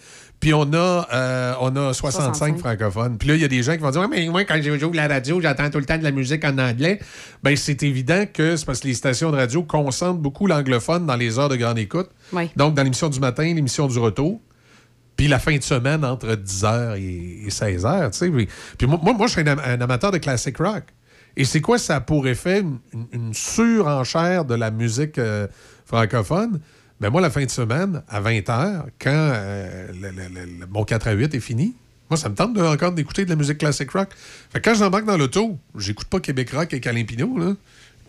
puis 0.43 0.53
on 0.53 0.73
a, 0.73 1.07
euh, 1.13 1.53
on 1.61 1.73
a 1.77 1.93
65, 1.93 2.35
65. 2.35 2.57
francophones. 2.59 3.17
Puis 3.17 3.29
là, 3.29 3.35
il 3.35 3.41
y 3.41 3.45
a 3.45 3.47
des 3.47 3.63
gens 3.63 3.71
qui 3.73 3.79
vont 3.79 3.91
dire 3.91 4.01
Ouais, 4.01 4.07
mais 4.09 4.27
moi, 4.27 4.43
quand 4.43 4.59
j'ouvre 4.61 4.93
la 4.93 5.07
radio, 5.07 5.39
j'entends 5.39 5.69
tout 5.69 5.77
le 5.79 5.85
temps 5.85 5.97
de 5.97 6.03
la 6.03 6.11
musique 6.11 6.43
en 6.43 6.57
anglais. 6.57 6.99
Bien, 7.43 7.55
c'est 7.55 7.81
évident 7.83 8.25
que 8.31 8.57
c'est 8.57 8.65
parce 8.65 8.81
que 8.81 8.87
les 8.87 8.93
stations 8.93 9.31
de 9.31 9.37
radio 9.37 9.63
concentrent 9.63 10.19
beaucoup 10.19 10.45
l'anglophone 10.45 11.05
dans 11.05 11.15
les 11.15 11.39
heures 11.39 11.47
de 11.47 11.55
grande 11.55 11.77
écoute. 11.79 12.09
Oui. 12.33 12.51
Donc, 12.57 12.73
dans 12.75 12.83
l'émission 12.83 13.07
du 13.07 13.21
matin, 13.21 13.43
l'émission 13.43 13.87
du 13.87 13.97
retour. 13.99 14.41
Puis 15.15 15.29
la 15.29 15.39
fin 15.39 15.55
de 15.55 15.63
semaine 15.63 16.03
entre 16.03 16.27
10h 16.35 16.97
et, 16.97 17.47
16h, 17.49 18.11
tu 18.11 18.17
sais. 18.17 18.29
Puis, 18.29 18.49
puis 18.77 18.85
moi, 18.87 18.99
moi, 19.01 19.27
je 19.27 19.31
suis 19.31 19.41
un, 19.41 19.47
am- 19.47 19.61
un 19.65 19.79
amateur 19.79 20.11
de 20.11 20.17
classic 20.17 20.57
rock. 20.57 20.83
Et 21.37 21.45
c'est 21.45 21.61
quoi 21.61 21.77
ça 21.77 21.95
a 21.95 22.01
pour 22.01 22.27
effet? 22.27 22.65
Une 23.13 23.33
surenchère 23.33 24.43
de 24.45 24.55
la 24.55 24.71
musique 24.71 25.17
euh, 25.19 25.47
francophone? 25.85 26.59
Ben 26.99 27.09
moi, 27.09 27.21
la 27.21 27.29
fin 27.29 27.43
de 27.43 27.49
semaine, 27.49 28.01
à 28.07 28.21
20h, 28.21 28.83
quand 28.99 29.09
euh, 29.11 29.87
le- 30.01 30.09
le- 30.11 30.29
le- 30.33 30.45
le- 30.59 30.67
mon 30.69 30.83
4 30.83 31.07
à 31.07 31.11
8 31.11 31.33
est 31.33 31.39
fini, 31.39 31.73
moi, 32.09 32.17
ça 32.17 32.29
me 32.29 32.35
tente 32.35 32.53
de- 32.53 32.61
encore 32.61 32.91
d'écouter 32.93 33.25
de 33.25 33.29
la 33.29 33.35
musique 33.35 33.57
classic 33.57 33.89
rock. 33.91 34.09
Fait 34.51 34.61
que 34.61 34.69
quand 34.69 34.75
j'embarque 34.75 35.05
dans 35.05 35.17
l'auto, 35.17 35.57
j'écoute 35.77 36.07
pas 36.07 36.19
Québec 36.19 36.51
Rock 36.51 36.73
et 36.73 36.87
Alain 36.87 37.03
là. 37.37 37.53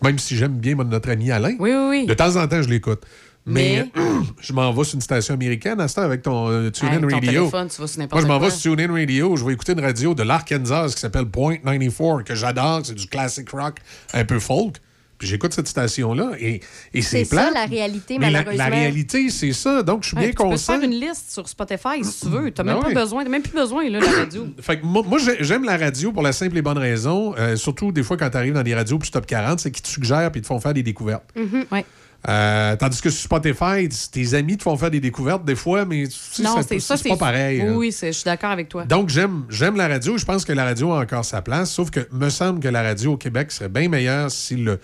Même 0.03 0.19
si 0.19 0.35
j'aime 0.35 0.53
bien 0.59 0.75
mon- 0.75 0.83
notre 0.83 1.09
ami 1.09 1.31
Alain. 1.31 1.55
Oui, 1.59 1.71
oui, 1.71 1.87
oui. 1.89 2.05
De 2.05 2.13
temps 2.13 2.35
en 2.35 2.47
temps, 2.47 2.61
je 2.61 2.69
l'écoute. 2.69 3.01
Mais, 3.47 3.87
Mais- 3.95 4.01
je 4.41 4.53
m'en 4.53 4.71
vais 4.73 4.83
sur 4.83 4.95
une 4.95 5.01
station 5.01 5.33
américaine 5.35 5.79
à 5.79 5.87
ce 5.87 5.95
temps 5.95 6.01
avec 6.01 6.21
ton 6.21 6.49
euh, 6.49 6.69
TuneIn 6.71 6.93
Avec 6.97 7.09
ton 7.09 7.15
Radio. 7.15 7.31
téléphone, 7.31 7.67
tu 7.69 7.81
vas 7.81 7.87
sur 7.87 7.99
n'importe 7.99 8.13
Moi, 8.13 8.21
je 8.21 8.27
m'en 8.27 8.39
vais 8.45 8.49
sur 8.51 8.75
TuneIn 8.75 8.91
Radio. 8.93 9.35
Je 9.35 9.45
vais 9.45 9.53
écouter 9.53 9.73
une 9.73 9.81
radio 9.81 10.13
de 10.15 10.23
l'Arkansas 10.23 10.93
qui 10.95 10.99
s'appelle 10.99 11.25
Point 11.25 11.57
94, 11.57 12.23
que 12.23 12.33
j'adore. 12.35 12.81
C'est 12.83 12.95
du 12.95 13.07
classic 13.07 13.49
rock, 13.51 13.77
un 14.13 14.25
peu 14.25 14.39
folk. 14.39 14.77
Puis 15.25 15.31
j'écoute 15.31 15.53
cette 15.53 15.67
station-là 15.67 16.33
et, 16.39 16.61
et 16.93 17.01
c'est 17.01 17.25
C'est 17.25 17.35
ça, 17.35 17.49
la 17.51 17.65
réalité, 17.65 18.19
Mais 18.19 18.29
malheureusement. 18.29 18.63
la 18.63 18.69
réalité, 18.69 19.29
c'est 19.31 19.53
ça. 19.53 19.81
Donc, 19.81 20.03
je 20.03 20.09
suis 20.09 20.15
Ouais, 20.17 20.21
bien 20.21 20.29
puis 20.29 20.35
tu 20.35 20.43
peux 20.43 20.49
conscient. 20.49 20.75
faire 20.79 20.83
une 20.83 20.99
liste 20.99 21.31
sur 21.31 21.49
Spotify 21.49 22.03
si 22.03 22.19
tu 22.21 22.27
veux. 22.29 22.51
Tu 22.51 22.61
Ben 22.63 22.75
même 22.75 22.83
pas 22.93 22.93
besoin, 23.01 23.23
t'as 23.23 23.29
même 23.31 23.41
plus 23.41 23.53
besoin, 23.57 23.89
de 23.89 23.97
la 23.97 24.11
radio. 24.11 24.45
Fait 24.61 24.79
que 24.79 24.85
moi, 24.85 25.01
moi, 25.03 25.17
j'ai- 25.17 25.43
j'aime 25.43 25.63
la 25.63 25.77
radio 25.77 26.11
pour 26.11 26.21
la 26.21 26.31
simple 26.31 26.55
et 26.57 26.61
bonne 26.61 26.77
raison, 26.77 27.33
euh, 27.39 27.55
surtout 27.55 27.91
des 27.91 28.03
fois 28.03 28.17
quand 28.17 28.29
tu 28.29 28.37
arrives 28.37 28.53
dans 28.53 28.61
des 28.61 28.75
radios 28.75 28.99
plus 28.99 29.09
top 29.09 29.25
40, 29.25 29.59
c'est 29.59 29.71
qu'ils 29.71 29.81
te 29.83 29.87
suggèrent 29.89 30.29
et 30.35 30.41
te 30.41 30.45
font 30.45 30.59
faire 30.59 30.75
des 30.75 30.83
découvertes. 30.83 31.23
Ouais. 31.71 31.83
Euh, 32.27 32.75
tandis 32.75 33.01
que 33.01 33.11
sur 33.11 33.21
Spotify, 33.23 33.87
tes 34.11 34.33
amis 34.33 34.57
te 34.57 34.63
font 34.63 34.75
faire 34.77 34.89
des 34.89 34.99
découvertes 34.99 35.45
des 35.45 35.53
fois, 35.55 35.85
mais 35.85 36.07
tu 36.07 36.11
sais, 36.13 36.43
c'est 36.67 36.79
ça, 36.79 36.97
c'est 36.97 37.09
pas 37.09 37.17
pareil. 37.17 37.61
Oui, 37.61 37.67
hein. 37.67 37.73
oui, 37.75 37.91
c'est- 37.91 38.07
je 38.07 38.17
suis 38.17 38.25
d'accord 38.25 38.49
avec 38.49 38.67
toi. 38.67 38.83
Donc, 38.85 39.09
j'aime, 39.09 39.43
j'aime 39.49 39.75
la 39.75 39.87
radio. 39.87 40.17
Je 40.17 40.25
pense 40.25 40.43
que 40.43 40.51
la 40.51 40.63
radio 40.63 40.91
a 40.93 41.01
encore 41.01 41.23
sa 41.23 41.43
place. 41.43 41.71
Sauf 41.71 41.91
que 41.91 41.99
me 42.11 42.29
semble 42.29 42.59
que 42.61 42.67
la 42.67 42.81
radio 42.81 43.13
au 43.13 43.17
Québec 43.17 43.51
serait 43.51 43.69
bien 43.69 43.89
meilleure 43.89 44.31
si 44.31 44.55
le, 44.55 44.79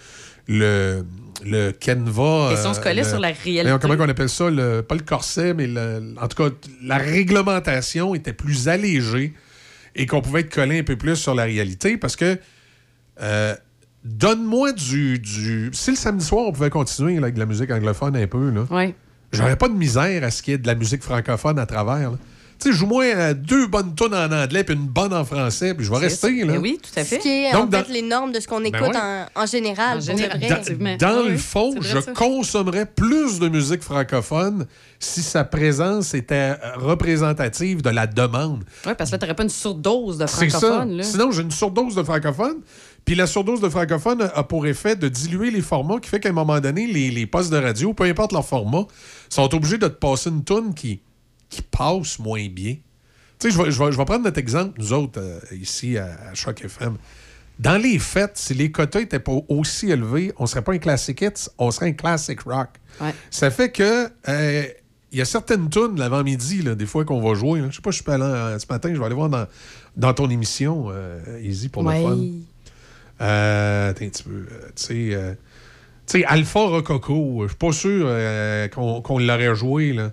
le, 0.48 1.06
le 1.46 1.72
Canva. 1.72 2.52
Et 2.54 2.56
si 2.58 2.68
on 2.68 2.74
se 2.74 2.80
collait 2.80 3.04
le- 3.04 3.08
sur 3.08 3.20
la 3.20 3.32
réalité. 3.32 3.78
Comment 3.82 3.96
on 4.00 4.10
appelle 4.10 4.30
ça? 4.30 4.50
Le- 4.50 4.82
pas 4.82 4.96
le 4.96 5.02
corset, 5.02 5.54
mais 5.54 5.68
le- 5.68 6.16
en 6.22 6.28
tout 6.28 6.44
cas, 6.44 6.50
la 6.84 6.98
réglementation 6.98 8.16
était 8.16 8.34
plus 8.34 8.68
allégée 8.68 9.34
et 9.96 10.06
qu'on 10.06 10.22
pouvait 10.22 10.42
être 10.42 10.54
collé 10.54 10.80
un 10.80 10.84
peu 10.84 10.96
plus 10.96 11.16
sur 11.16 11.36
la 11.36 11.44
réalité 11.44 11.98
parce 11.98 12.16
que. 12.16 12.38
euh, 13.22 13.56
Donne-moi 14.04 14.72
du, 14.72 15.20
du. 15.20 15.70
Si 15.74 15.92
le 15.92 15.96
samedi 15.96 16.26
soir, 16.26 16.46
on 16.48 16.52
pouvait 16.52 16.72
continuer 16.72 17.14
là, 17.18 17.22
avec 17.26 17.36
de 17.36 17.40
la 17.40 17.46
musique 17.46 17.70
anglophone 17.70 18.16
un 18.16 18.26
peu, 18.26 18.50
là. 18.50 18.66
Oui. 18.72 18.96
J'aurais 19.32 19.56
pas 19.58 19.68
de 19.70 19.76
misère 19.76 20.24
à 20.24 20.32
ce 20.32 20.42
qu'il 20.42 20.54
y 20.54 20.56
ait 20.56 20.58
de 20.58 20.66
la 20.66 20.74
musique 20.74 21.04
francophone 21.04 21.60
à 21.60 21.68
travers. 21.68 22.10
là. 22.10 22.18
Tu 22.62 22.72
sais, 22.72 22.78
joue-moi 22.78 23.06
euh, 23.06 23.34
deux 23.34 23.66
bonnes 23.66 23.96
tonnes 23.96 24.14
en 24.14 24.32
anglais 24.32 24.64
puis 24.64 24.76
une 24.76 24.86
bonne 24.88 25.14
en 25.14 25.26
français, 25.26 25.74
puis 25.74 25.84
je 25.84 25.90
vais 25.90 25.98
rester. 25.98 26.44
Là. 26.44 26.60
Oui, 26.60 26.78
tout 26.82 27.00
à 27.00 27.04
fait. 27.04 27.16
Ce 27.16 27.22
qui 27.22 27.30
est 27.30 27.52
Donc, 27.54 27.64
en 27.64 27.66
dans- 27.68 27.84
fait 27.84 27.92
les 27.92 28.04
normes 28.04 28.32
de 28.32 28.40
ce 28.40 28.48
qu'on 28.48 28.60
Ben 28.62 28.68
écoute 28.68 28.90
ouais. 28.94 29.28
en, 29.36 29.42
en 29.42 29.46
général. 29.48 29.98
En 29.98 30.02
général. 30.02 30.38
vrai. 30.38 30.48
Dans, 30.50 30.56
Effectivement. 30.58 30.98
dans 30.98 31.24
Oui, 31.24 31.30
le 31.32 31.38
fond, 31.38 31.74
je 31.82 32.00
ça. 32.00 32.12
consommerais 32.12 32.86
plus 32.86 33.40
de 33.40 33.50
musique 33.50 33.82
francophone 33.82 34.68
si 35.00 35.24
sa 35.24 35.44
présence 35.44 36.14
était 36.14 36.54
représentative 36.76 37.82
de 37.82 37.90
la 37.90 38.06
demande. 38.08 38.64
Oui, 38.86 38.94
parce 38.98 39.10
que 39.10 39.16
là, 39.16 39.20
t'aurais 39.20 39.36
pas 39.36 39.44
une 39.44 39.50
surdose 39.50 40.18
de 40.20 40.28
francophone. 40.28 40.98
là. 40.98 41.04
Sinon, 41.04 41.32
j'ai 41.32 41.42
une 41.42 41.52
surdose 41.52 41.96
de 41.96 42.04
francophone. 42.04 42.58
Puis 43.04 43.16
la 43.16 43.26
surdose 43.26 43.62
de 43.62 43.70
francophone 43.70 44.30
a 44.36 44.44
pour 44.44 44.68
effet 44.68 44.96
de 44.96 45.08
diluer 45.08 45.50
les 45.50 45.62
formats, 45.62 46.00
qui 46.00 46.08
fait 46.10 46.20
qu'à 46.20 46.30
un 46.30 46.34
moment 46.34 46.60
donné, 46.60 46.86
les, 46.86 47.10
les 47.10 47.26
postes 47.26 47.52
de 47.52 47.58
radio, 47.58 47.94
peu 47.96 48.04
importe 48.04 48.32
leur 48.32 48.46
format, 48.46 48.84
sont 49.30 49.54
obligés 49.56 49.80
de 49.80 49.88
te 49.88 49.96
passer 49.98 50.30
une 50.30 50.44
toune 50.44 50.76
qui, 50.76 51.02
qui 51.52 51.62
passe 51.62 52.18
moins 52.18 52.48
bien. 52.50 52.78
Tu 53.40 53.50
sais, 53.50 53.52
je 53.52 53.62
vais, 53.62 53.70
je 53.72 53.78
vais- 53.84 53.92
je 53.92 53.98
vais 53.98 54.06
prendre 54.06 54.24
notre 54.24 54.40
exemple, 54.40 54.80
nous 54.80 54.92
autres, 54.94 55.20
euh, 55.22 55.40
ici 55.52 55.98
à, 55.98 56.06
à 56.32 56.34
Choc 56.34 56.64
FM. 56.64 56.98
Dans 57.60 57.78
les 57.80 58.00
fêtes, 58.00 58.38
si 58.38 58.56
les 58.56 58.72
quotas 58.72 59.02
n'étaient 59.02 59.20
pas 59.20 59.38
aussi 59.48 59.92
élevés, 59.92 60.34
on 60.38 60.44
ne 60.44 60.48
serait 60.48 60.64
pas 60.64 60.74
un 60.74 60.80
classic 60.80 61.22
hits, 61.22 61.50
on 61.60 61.70
serait 61.70 61.88
un 61.90 61.94
classic 61.94 62.42
rock. 62.42 62.70
Ouais. 63.00 63.14
Ça 63.30 63.52
fait 63.52 63.70
que 63.72 64.10
euh, 64.30 64.64
il 65.12 65.18
y 65.20 65.22
a 65.22 65.26
certaines 65.26 65.70
tunes 65.70 65.98
l'avant-midi, 66.00 66.64
des 66.76 66.86
fois 66.88 67.04
qu'on 67.06 67.22
va 67.22 67.36
jouer. 67.36 67.60
là. 67.62 67.68
Je 67.70 67.76
sais 67.76 67.82
pas, 67.82 67.92
je 67.92 67.96
suis 67.96 68.04
pas 68.04 68.14
allé 68.16 68.24
euh, 68.24 68.58
ce 68.58 68.66
matin, 68.68 68.90
je 68.94 68.98
vais 69.00 69.06
aller 69.06 69.14
voir 69.16 69.30
dans, 69.30 69.46
dans 69.98 70.14
ton 70.14 70.30
émission, 70.30 70.88
euh, 70.90 71.20
Easy, 71.44 71.68
pour 71.70 71.84
Ouais. 71.84 72.00
le 72.02 72.08
fun. 72.08 72.18
Euh, 73.22 73.90
attends 73.92 74.06
un 74.06 74.10
petit 74.10 74.24
peu. 74.24 74.46
tu 74.76 74.84
sais, 74.84 75.38
tu 76.08 76.20
sais, 76.20 76.26
Alpha 76.26 76.60
Rococo, 76.62 77.44
je 77.44 77.48
suis 77.50 77.58
pas 77.58 77.72
sûr 77.72 78.08
qu'on 78.74 79.02
qu'on 79.02 79.20
l'aurait 79.20 79.56
joué. 79.56 79.94
là. 79.94 80.12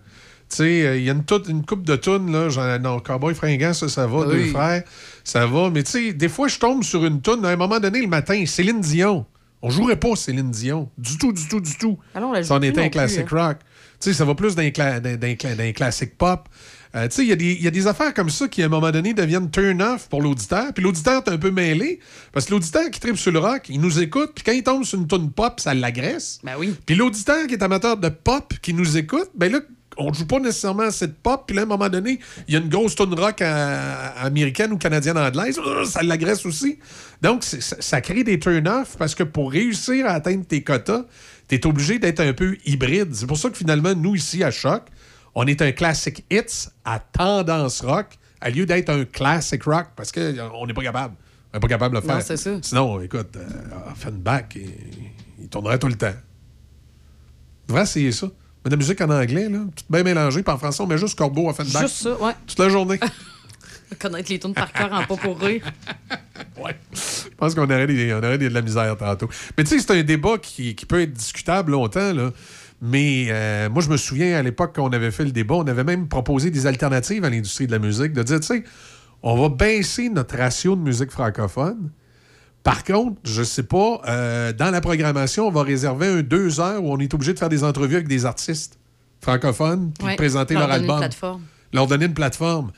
Tu 0.50 0.56
sais, 0.56 0.86
euh, 0.86 0.96
il 0.96 1.04
y 1.04 1.10
a 1.10 1.12
une, 1.12 1.24
toute- 1.24 1.48
une 1.48 1.64
coupe 1.64 1.84
de 1.84 1.94
tunes, 1.96 2.32
là. 2.32 2.48
Genre, 2.48 2.78
non, 2.80 3.00
Cowboy 3.00 3.34
Fringant, 3.34 3.74
ça, 3.74 3.88
ça 3.88 4.06
va. 4.06 4.20
Oui. 4.26 4.26
Deux 4.44 4.44
frères, 4.50 4.82
ça 5.24 5.46
va. 5.46 5.68
Mais 5.70 5.82
tu 5.82 5.90
sais, 5.90 6.12
des 6.14 6.28
fois, 6.28 6.48
je 6.48 6.58
tombe 6.58 6.82
sur 6.82 7.04
une 7.04 7.20
tune, 7.20 7.44
à 7.44 7.48
un 7.48 7.56
moment 7.56 7.78
donné, 7.80 8.00
le 8.00 8.06
matin, 8.08 8.44
Céline 8.46 8.80
Dion. 8.80 9.26
On 9.60 9.70
jouerait 9.70 9.96
pas 9.96 10.14
Céline 10.16 10.50
Dion. 10.50 10.88
Du 10.96 11.18
tout, 11.18 11.32
du 11.32 11.46
tout, 11.48 11.60
du 11.60 11.76
tout. 11.76 11.98
Ah 12.14 12.20
non, 12.20 12.28
on 12.30 12.32
plus 12.32 12.68
était 12.68 12.80
un 12.80 12.84
plus, 12.84 12.90
classic 12.90 13.26
hein. 13.32 13.48
rock. 13.48 13.58
Tu 14.00 14.10
sais, 14.10 14.12
ça 14.14 14.24
va 14.24 14.34
plus 14.36 14.54
d'un 14.54 14.68
cla- 14.68 15.72
classic 15.74 16.16
pop. 16.16 16.48
Euh, 16.94 17.06
tu 17.08 17.16
sais, 17.16 17.22
il 17.24 17.28
y 17.28 17.32
a 17.32 17.36
des- 17.36 17.52
il 17.54 17.62
y, 17.62 17.66
a 17.66 17.70
des 17.70 17.86
affaires 17.86 18.14
comme 18.14 18.30
ça 18.30 18.48
qui, 18.48 18.62
à 18.62 18.66
un 18.66 18.68
moment 18.68 18.90
donné, 18.90 19.12
deviennent 19.12 19.50
turn-off 19.50 20.08
pour 20.08 20.22
l'auditeur. 20.22 20.72
Puis 20.72 20.82
l'auditeur 20.82 21.22
est 21.26 21.30
un 21.30 21.36
peu 21.36 21.50
mêlé. 21.50 21.98
Parce 22.32 22.46
que 22.46 22.52
l'auditeur 22.52 22.88
qui 22.90 23.00
tripe 23.00 23.16
sur 23.18 23.32
le 23.32 23.40
rock, 23.40 23.64
il 23.68 23.80
nous 23.80 24.00
écoute. 24.00 24.30
Puis 24.34 24.44
quand 24.44 24.52
il 24.52 24.62
tombe 24.62 24.84
sur 24.84 24.98
une 24.98 25.06
tune 25.08 25.30
pop, 25.30 25.58
ça 25.60 25.74
l'agresse. 25.74 26.38
Ben 26.44 26.54
oui. 26.58 26.74
Puis 26.86 26.94
l'auditeur 26.94 27.46
qui 27.48 27.54
est 27.54 27.62
amateur 27.62 27.96
de 27.98 28.08
pop, 28.08 28.54
qui 28.62 28.72
nous 28.72 28.96
écoute, 28.96 29.28
ben 29.34 29.52
là, 29.52 29.58
on 29.98 30.12
joue 30.12 30.26
pas 30.26 30.38
nécessairement 30.38 30.84
à 30.84 30.90
cette 30.92 31.18
pop, 31.18 31.44
puis 31.46 31.56
là, 31.56 31.62
à 31.62 31.64
un 31.64 31.68
moment 31.68 31.88
donné, 31.88 32.20
il 32.46 32.54
y 32.54 32.56
a 32.56 32.60
une 32.60 32.68
grosse 32.68 32.94
tune 32.94 33.12
rock 33.18 33.42
à- 33.42 34.10
américaine 34.22 34.72
ou 34.72 34.78
canadienne 34.78 35.18
anglaise, 35.18 35.58
euh, 35.58 35.84
ça 35.84 36.02
l'agresse 36.02 36.46
aussi. 36.46 36.78
Donc, 37.20 37.42
ça, 37.44 37.76
ça 37.80 38.00
crée 38.00 38.22
des 38.24 38.38
turn-off 38.38 38.96
parce 38.98 39.14
que 39.14 39.24
pour 39.24 39.50
réussir 39.52 40.06
à 40.06 40.10
atteindre 40.12 40.44
tes 40.46 40.62
quotas, 40.62 41.04
tu 41.48 41.54
es 41.56 41.66
obligé 41.66 41.98
d'être 41.98 42.20
un 42.20 42.32
peu 42.32 42.56
hybride. 42.64 43.14
C'est 43.14 43.26
pour 43.26 43.38
ça 43.38 43.50
que 43.50 43.56
finalement, 43.56 43.94
nous, 43.94 44.14
ici, 44.14 44.44
à 44.44 44.50
Choc, 44.50 44.82
on 45.34 45.46
est 45.46 45.60
un 45.62 45.72
classic 45.72 46.24
hits 46.30 46.68
à 46.84 46.98
tendance 47.00 47.80
rock 47.80 48.06
à 48.40 48.50
lieu 48.50 48.66
d'être 48.66 48.90
un 48.90 49.04
classic 49.04 49.62
rock 49.64 49.88
parce 49.96 50.12
qu'on 50.12 50.66
n'est 50.66 50.74
pas 50.74 50.82
capable. 50.82 51.14
On 51.52 51.56
n'est 51.56 51.60
pas 51.60 51.68
capable 51.68 51.96
de 51.96 52.00
le 52.00 52.06
Non, 52.06 52.14
faire. 52.14 52.22
c'est 52.22 52.36
ça. 52.36 52.50
Sinon, 52.62 53.00
écoute, 53.00 53.36
euh, 53.36 53.90
Offenbach, 53.92 54.44
il, 54.54 54.68
il 55.40 55.48
tournerait 55.48 55.78
tout 55.78 55.88
le 55.88 55.94
temps. 55.96 56.12
Devrait 57.66 57.82
essayer 57.82 58.12
ça. 58.12 58.28
Mais 58.64 58.70
de 58.70 58.74
la 58.74 58.76
musique 58.78 59.00
en 59.00 59.10
anglais, 59.10 59.48
là, 59.48 59.58
tout 59.74 59.84
bien 59.88 60.02
mélangé, 60.02 60.42
puis 60.42 60.52
en 60.52 60.58
français, 60.58 60.82
on 60.82 60.86
met 60.86 60.98
juste 60.98 61.16
Corbeau, 61.16 61.48
Offenbach. 61.48 61.82
Juste 61.82 62.02
ça, 62.02 62.20
ouais. 62.20 62.32
Toute 62.46 62.58
la 62.58 62.68
journée. 62.68 62.98
Connaître 63.98 64.30
les 64.30 64.38
tunes 64.38 64.52
par 64.54 64.70
cœur 64.72 64.92
en 64.92 65.04
pas 65.04 65.16
pour 65.16 65.40
rire. 65.40 65.62
Je 66.92 67.28
pense 67.36 67.54
qu'on 67.54 67.64
aurait, 67.64 67.86
des- 67.86 68.12
on 68.12 68.18
aurait 68.18 68.36
des- 68.38 68.48
de 68.48 68.54
la 68.54 68.62
misère 68.62 68.96
tantôt. 68.96 69.28
Mais 69.56 69.64
tu 69.64 69.70
sais, 69.70 69.78
c'est 69.78 69.98
un 69.98 70.02
débat 70.02 70.36
qui, 70.38 70.74
qui 70.74 70.84
peut 70.86 71.00
être 71.00 71.12
discutable 71.12 71.72
longtemps, 71.72 72.12
là. 72.12 72.30
Mais 72.82 73.26
euh, 73.30 73.68
moi, 73.70 73.82
je 73.82 73.88
me 73.88 73.96
souviens, 73.96 74.36
à 74.38 74.42
l'époque, 74.42 74.72
quand 74.76 74.84
on 74.84 74.92
avait 74.92 75.10
fait 75.10 75.24
le 75.24 75.32
débat, 75.32 75.54
on 75.56 75.66
avait 75.66 75.84
même 75.84 76.06
proposé 76.08 76.50
des 76.50 76.66
alternatives 76.66 77.24
à 77.24 77.30
l'industrie 77.30 77.66
de 77.66 77.72
la 77.72 77.78
musique, 77.78 78.12
de 78.12 78.22
dire, 78.22 78.38
tu 78.40 78.46
sais, 78.46 78.64
on 79.22 79.40
va 79.40 79.48
baisser 79.48 80.08
notre 80.10 80.36
ratio 80.36 80.76
de 80.76 80.80
musique 80.82 81.10
francophone. 81.10 81.90
Par 82.64 82.84
contre, 82.84 83.18
je 83.24 83.42
sais 83.42 83.62
pas, 83.62 84.00
euh, 84.08 84.52
dans 84.52 84.70
la 84.70 84.80
programmation, 84.80 85.46
on 85.46 85.50
va 85.50 85.62
réserver 85.62 86.06
un 86.06 86.20
deux 86.22 86.60
heures 86.60 86.82
où 86.84 86.92
on 86.92 86.98
est 86.98 87.12
obligé 87.14 87.32
de 87.32 87.38
faire 87.38 87.48
des 87.48 87.64
entrevues 87.64 87.96
avec 87.96 88.08
des 88.08 88.26
artistes 88.26 88.78
francophones, 89.22 89.92
Ouais. 90.02 90.12
de 90.12 90.16
présenter 90.16 90.54
Leur 90.54 90.68
leur 90.68 90.68
donner 90.76 90.84
une 90.84 90.90
album. 90.90 90.98
plateforme. 91.00 91.42
Leur 91.72 91.86
donner 91.86 92.04
une 92.06 92.14
plateforme. 92.14 92.72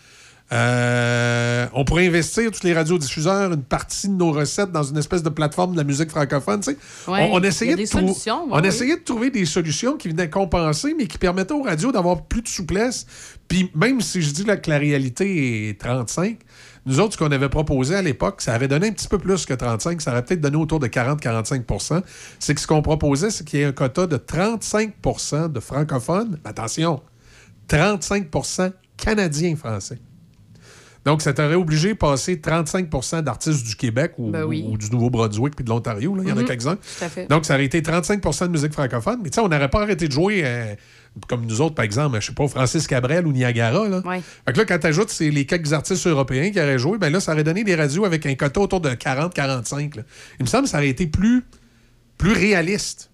Euh, 0.52 1.66
on 1.74 1.84
pourrait 1.84 2.06
investir, 2.08 2.50
tous 2.50 2.64
les 2.64 2.72
radiodiffuseurs, 2.74 3.52
une 3.52 3.62
partie 3.62 4.08
de 4.08 4.14
nos 4.14 4.32
recettes 4.32 4.72
dans 4.72 4.82
une 4.82 4.96
espèce 4.98 5.22
de 5.22 5.28
plateforme 5.28 5.72
de 5.72 5.76
la 5.76 5.84
musique 5.84 6.10
francophone. 6.10 6.60
Ouais, 6.66 6.74
on, 7.30 7.34
on 7.36 7.40
essayait 7.42 7.76
de 7.76 7.84
solutions, 7.84 8.48
on 8.50 8.60
oui. 8.60 8.66
essayait 8.66 8.96
de 8.96 9.02
trouver 9.04 9.30
des 9.30 9.44
solutions 9.44 9.96
qui 9.96 10.08
venaient 10.08 10.28
compenser, 10.30 10.94
mais 10.98 11.06
qui 11.06 11.18
permettaient 11.18 11.54
aux 11.54 11.62
radios 11.62 11.92
d'avoir 11.92 12.24
plus 12.24 12.42
de 12.42 12.48
souplesse. 12.48 13.06
Puis 13.46 13.70
même 13.76 14.00
si 14.00 14.22
je 14.22 14.32
dis 14.32 14.44
là, 14.44 14.56
que 14.56 14.68
la 14.70 14.78
réalité 14.78 15.68
est 15.68 15.80
35, 15.80 16.38
nous 16.86 16.98
autres, 17.00 17.12
ce 17.14 17.18
qu'on 17.18 17.30
avait 17.30 17.48
proposé 17.48 17.94
à 17.94 18.02
l'époque, 18.02 18.40
ça 18.40 18.56
aurait 18.56 18.68
donné 18.68 18.88
un 18.88 18.92
petit 18.92 19.08
peu 19.08 19.18
plus 19.18 19.44
que 19.46 19.54
35, 19.54 20.00
ça 20.00 20.12
aurait 20.12 20.24
peut-être 20.24 20.40
donné 20.40 20.56
autour 20.56 20.80
de 20.80 20.86
40-45% 20.86 22.02
C'est 22.38 22.54
que 22.54 22.60
ce 22.60 22.66
qu'on 22.66 22.82
proposait, 22.82 23.30
c'est 23.30 23.44
qu'il 23.46 23.58
y 23.60 23.62
ait 23.62 23.66
un 23.66 23.72
quota 23.72 24.06
de 24.06 24.16
35% 24.16 25.52
de 25.52 25.60
francophones. 25.60 26.38
Attention, 26.44 27.00
35% 27.68 28.72
canadiens-français. 28.96 29.98
Donc, 31.06 31.22
ça 31.22 31.32
t'aurait 31.32 31.54
obligé 31.54 31.94
de 31.94 31.98
passer 31.98 32.36
35% 32.36 33.22
d'artistes 33.22 33.64
du 33.66 33.74
Québec 33.74 34.12
ou, 34.18 34.30
Ben 34.30 34.44
oui. 34.44 34.66
ou 34.68 34.76
du 34.76 34.90
Nouveau-Brunswick 34.90 35.56
puis 35.56 35.64
de 35.64 35.70
l'Ontario. 35.70 36.14
Il 36.20 36.28
y 36.28 36.32
en 36.32 36.36
a 36.36 36.40
Mhm. 36.42 36.46
quelques-uns. 36.46 36.76
Donc, 37.30 37.46
ça 37.46 37.54
aurait 37.54 37.64
été 37.64 37.80
35% 37.80 38.46
de 38.46 38.50
musique 38.52 38.74
francophone. 38.74 39.20
Mais 39.22 39.30
tu 39.30 39.36
sais, 39.36 39.40
on 39.40 39.48
n'aurait 39.48 39.70
pas 39.70 39.80
arrêté 39.80 40.08
de 40.08 40.12
jouer 40.12 40.42
euh, 40.44 40.74
comme 41.28 41.44
nous 41.46 41.60
autres, 41.60 41.74
par 41.74 41.84
exemple, 41.84 42.20
je 42.20 42.26
sais 42.26 42.32
pas, 42.34 42.46
Francis 42.48 42.86
Cabrel 42.86 43.26
ou 43.26 43.32
Niagara. 43.32 43.88
Là. 43.88 44.00
Ouais. 44.04 44.22
Fait 44.46 44.52
que 44.52 44.58
là, 44.58 44.64
quand 44.64 44.78
tu 44.78 44.86
ajoutes 44.86 45.18
les 45.18 45.44
quelques 45.44 45.72
artistes 45.72 46.06
européens 46.06 46.50
qui 46.50 46.60
auraient 46.60 46.78
joué, 46.78 46.98
ben 46.98 47.10
là, 47.12 47.20
ça 47.20 47.32
aurait 47.32 47.44
donné 47.44 47.64
des 47.64 47.74
radios 47.74 48.04
avec 48.04 48.24
un 48.26 48.34
quota 48.34 48.60
autour 48.60 48.80
de 48.80 48.90
40-45. 48.90 49.96
là. 49.96 50.02
Il 50.38 50.44
me 50.44 50.46
semble 50.48 50.64
que 50.64 50.70
ça 50.70 50.78
aurait 50.78 50.88
été 50.88 51.06
plus, 51.06 51.42
plus 52.16 52.32
réaliste. 52.32 53.10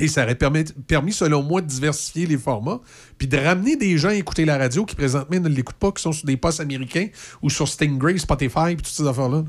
Et 0.00 0.08
ça 0.08 0.24
aurait 0.24 0.34
permis, 0.34 0.64
permis, 0.88 1.12
selon 1.12 1.42
moi, 1.44 1.60
de 1.60 1.68
diversifier 1.68 2.26
les 2.26 2.36
formats, 2.38 2.80
puis 3.16 3.28
de 3.28 3.36
ramener 3.36 3.76
des 3.76 3.96
gens 3.96 4.08
à 4.08 4.14
écouter 4.14 4.44
la 4.44 4.58
radio 4.58 4.84
qui 4.84 4.96
présentement 4.96 5.38
ne 5.38 5.48
l'écoutent 5.48 5.76
pas, 5.76 5.92
qui 5.92 6.02
sont 6.02 6.10
sur 6.10 6.26
des 6.26 6.36
postes 6.36 6.58
américains 6.58 7.06
ou 7.42 7.50
sur 7.50 7.68
Stingray, 7.68 8.18
Spotify, 8.18 8.74
puis 8.74 8.76
toutes 8.76 8.86
ces 8.88 9.06
affaires-là. 9.06 9.44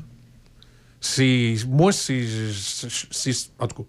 C'est. 1.00 1.56
Moi, 1.68 1.90
c'est- 1.92 3.50
En 3.58 3.66
tout 3.66 3.82
cas, 3.82 3.88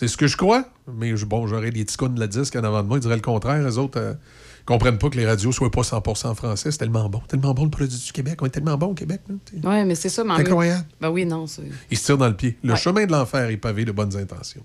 c'est 0.00 0.08
ce 0.08 0.16
que 0.16 0.26
je 0.26 0.36
crois, 0.36 0.64
mais 0.90 1.14
je- 1.14 1.26
bon, 1.26 1.46
j'aurais 1.46 1.70
des 1.70 1.84
petits 1.84 1.96
cons 1.98 2.08
de 2.08 2.18
la 2.18 2.26
disque 2.26 2.56
en 2.56 2.64
avant 2.64 2.82
de 2.82 2.88
moi, 2.88 2.96
ils 2.96 3.00
diraient 3.02 3.16
le 3.16 3.20
contraire. 3.20 3.62
Les 3.62 3.76
autres 3.76 4.00
euh, 4.00 4.14
comprennent 4.64 4.96
pas 4.96 5.10
que 5.10 5.16
les 5.18 5.26
radios 5.26 5.52
soient 5.52 5.70
pas 5.70 5.82
100% 5.82 6.34
français. 6.34 6.70
C'est 6.70 6.78
tellement 6.78 7.08
bon. 7.10 7.20
Tellement 7.28 7.52
bon 7.52 7.64
le 7.64 7.70
produit 7.70 7.98
du 7.98 8.12
Québec. 8.12 8.38
On 8.40 8.46
est 8.46 8.50
tellement 8.50 8.78
bon 8.78 8.86
au 8.86 8.94
Québec. 8.94 9.20
Oui, 9.28 9.84
mais 9.84 9.94
c'est 9.94 10.08
ça. 10.08 10.22
C'est 10.22 10.28
même- 10.28 10.38
incroyable. 10.40 10.86
Ben 11.02 11.10
oui, 11.10 11.26
non. 11.26 11.46
c'est- 11.46 11.62
Il 11.90 11.98
se 11.98 12.04
tire 12.06 12.16
dans 12.18 12.28
le 12.28 12.34
pied. 12.36 12.56
Le 12.64 12.72
Ouais. 12.72 12.78
chemin 12.78 13.04
de 13.04 13.12
l'enfer 13.12 13.50
est 13.50 13.56
pavé 13.58 13.84
de 13.84 13.92
bonnes 13.92 14.16
intentions. 14.16 14.62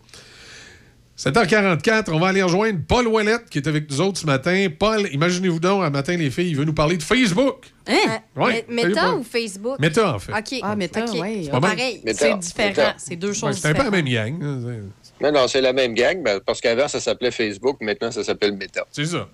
7h44, 1.18 2.12
on 2.12 2.20
va 2.20 2.28
aller 2.28 2.44
rejoindre 2.44 2.80
Paul 2.86 3.08
Ouellette 3.08 3.50
qui 3.50 3.58
est 3.60 3.68
avec 3.70 3.90
nous 3.90 4.02
autres 4.02 4.20
ce 4.20 4.26
matin. 4.26 4.68
Paul, 4.78 5.08
imaginez-vous 5.14 5.62
donc, 5.62 5.82
un 5.84 5.90
matin, 5.90 6.18
les 6.18 6.30
filles, 6.30 6.50
il 6.50 6.58
veut 6.58 6.66
nous 6.66 6.74
parler 6.74 6.98
de 6.98 7.04
Facebook. 7.04 7.72
Hein? 7.88 7.94
Ouais, 8.36 8.66
Mais- 8.68 8.82
salut, 8.82 8.94
Meta 8.96 9.16
ou 9.16 9.24
Facebook? 9.24 9.80
Meta, 9.80 10.14
en 10.16 10.20
fait. 10.20 10.34
OK. 10.34 10.60
Ah, 10.62 10.76
Meta, 10.76 11.06
ouais. 11.14 11.44
C'est 11.46 11.52
pareil. 11.62 12.02
C'est 12.14 12.38
différent. 12.38 12.94
C'est 12.98 13.16
deux 13.16 13.30
Ouais, 13.30 13.34
choses 13.34 13.58
c'est 13.58 13.68
un 13.70 13.74
peu 13.74 13.84
la 13.90 14.02
différentes. 14.02 14.40
même 14.40 14.40
gang. 14.40 14.92
Non, 15.22 15.32
non, 15.32 15.48
c'est 15.48 15.62
la 15.62 15.74
même 15.74 15.94
gang, 15.94 16.22
parce 16.46 16.60
qu'avant, 16.62 16.88
ça 16.88 17.00
s'appelait 17.00 17.32
Facebook, 17.32 17.78
maintenant, 17.82 18.12
ça 18.12 18.24
s'appelle 18.24 18.52
Meta. 18.54 18.86
C'est 18.92 19.06
ça. 19.06 19.28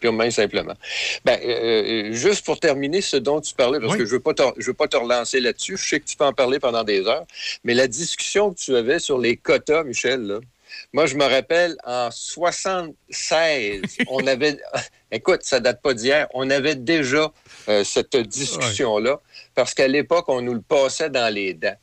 Purement 0.00 0.24
et 0.24 0.30
simplement. 0.32 0.74
Ben, 1.24 1.38
euh, 1.44 2.08
euh, 2.08 2.12
juste 2.12 2.44
pour 2.44 2.58
terminer 2.58 3.00
ce 3.02 3.16
dont 3.18 3.40
tu 3.40 3.54
parlais, 3.54 3.78
parce 3.78 3.92
Oui. 3.92 3.98
que 3.98 4.04
je 4.04 4.10
ne 4.10 4.16
veux, 4.16 4.20
pas 4.20 4.34
te- 4.34 4.42
je 4.60 4.66
veux 4.66 4.74
pas 4.74 4.88
te 4.88 4.96
relancer 4.96 5.38
là-dessus, 5.40 5.76
je 5.76 5.84
sais 5.88 6.00
que 6.00 6.06
tu 6.06 6.16
peux 6.16 6.24
en 6.24 6.32
parler 6.32 6.58
pendant 6.58 6.82
des 6.82 7.06
heures, 7.06 7.24
mais 7.62 7.74
la 7.74 7.86
discussion 7.86 8.52
que 8.52 8.58
tu 8.58 8.74
avais 8.74 8.98
sur 8.98 9.18
les 9.18 9.36
quotas, 9.36 9.84
Michel, 9.84 10.22
là, 10.22 10.40
moi, 10.92 11.06
je 11.06 11.14
me 11.16 11.24
rappelle, 11.24 11.76
en 11.84 12.10
76, 12.10 13.82
on 14.08 14.26
avait... 14.26 14.58
Écoute, 15.10 15.40
ça 15.42 15.60
date 15.60 15.82
pas 15.82 15.92
d'hier, 15.94 16.26
on 16.32 16.48
avait 16.50 16.74
déjà 16.74 17.30
euh, 17.68 17.84
cette 17.84 18.16
discussion-là, 18.16 19.20
parce 19.54 19.74
qu'à 19.74 19.86
l'époque, 19.86 20.24
on 20.28 20.40
nous 20.40 20.54
le 20.54 20.62
passait 20.62 21.10
dans 21.10 21.32
les 21.32 21.52
dents. 21.54 21.76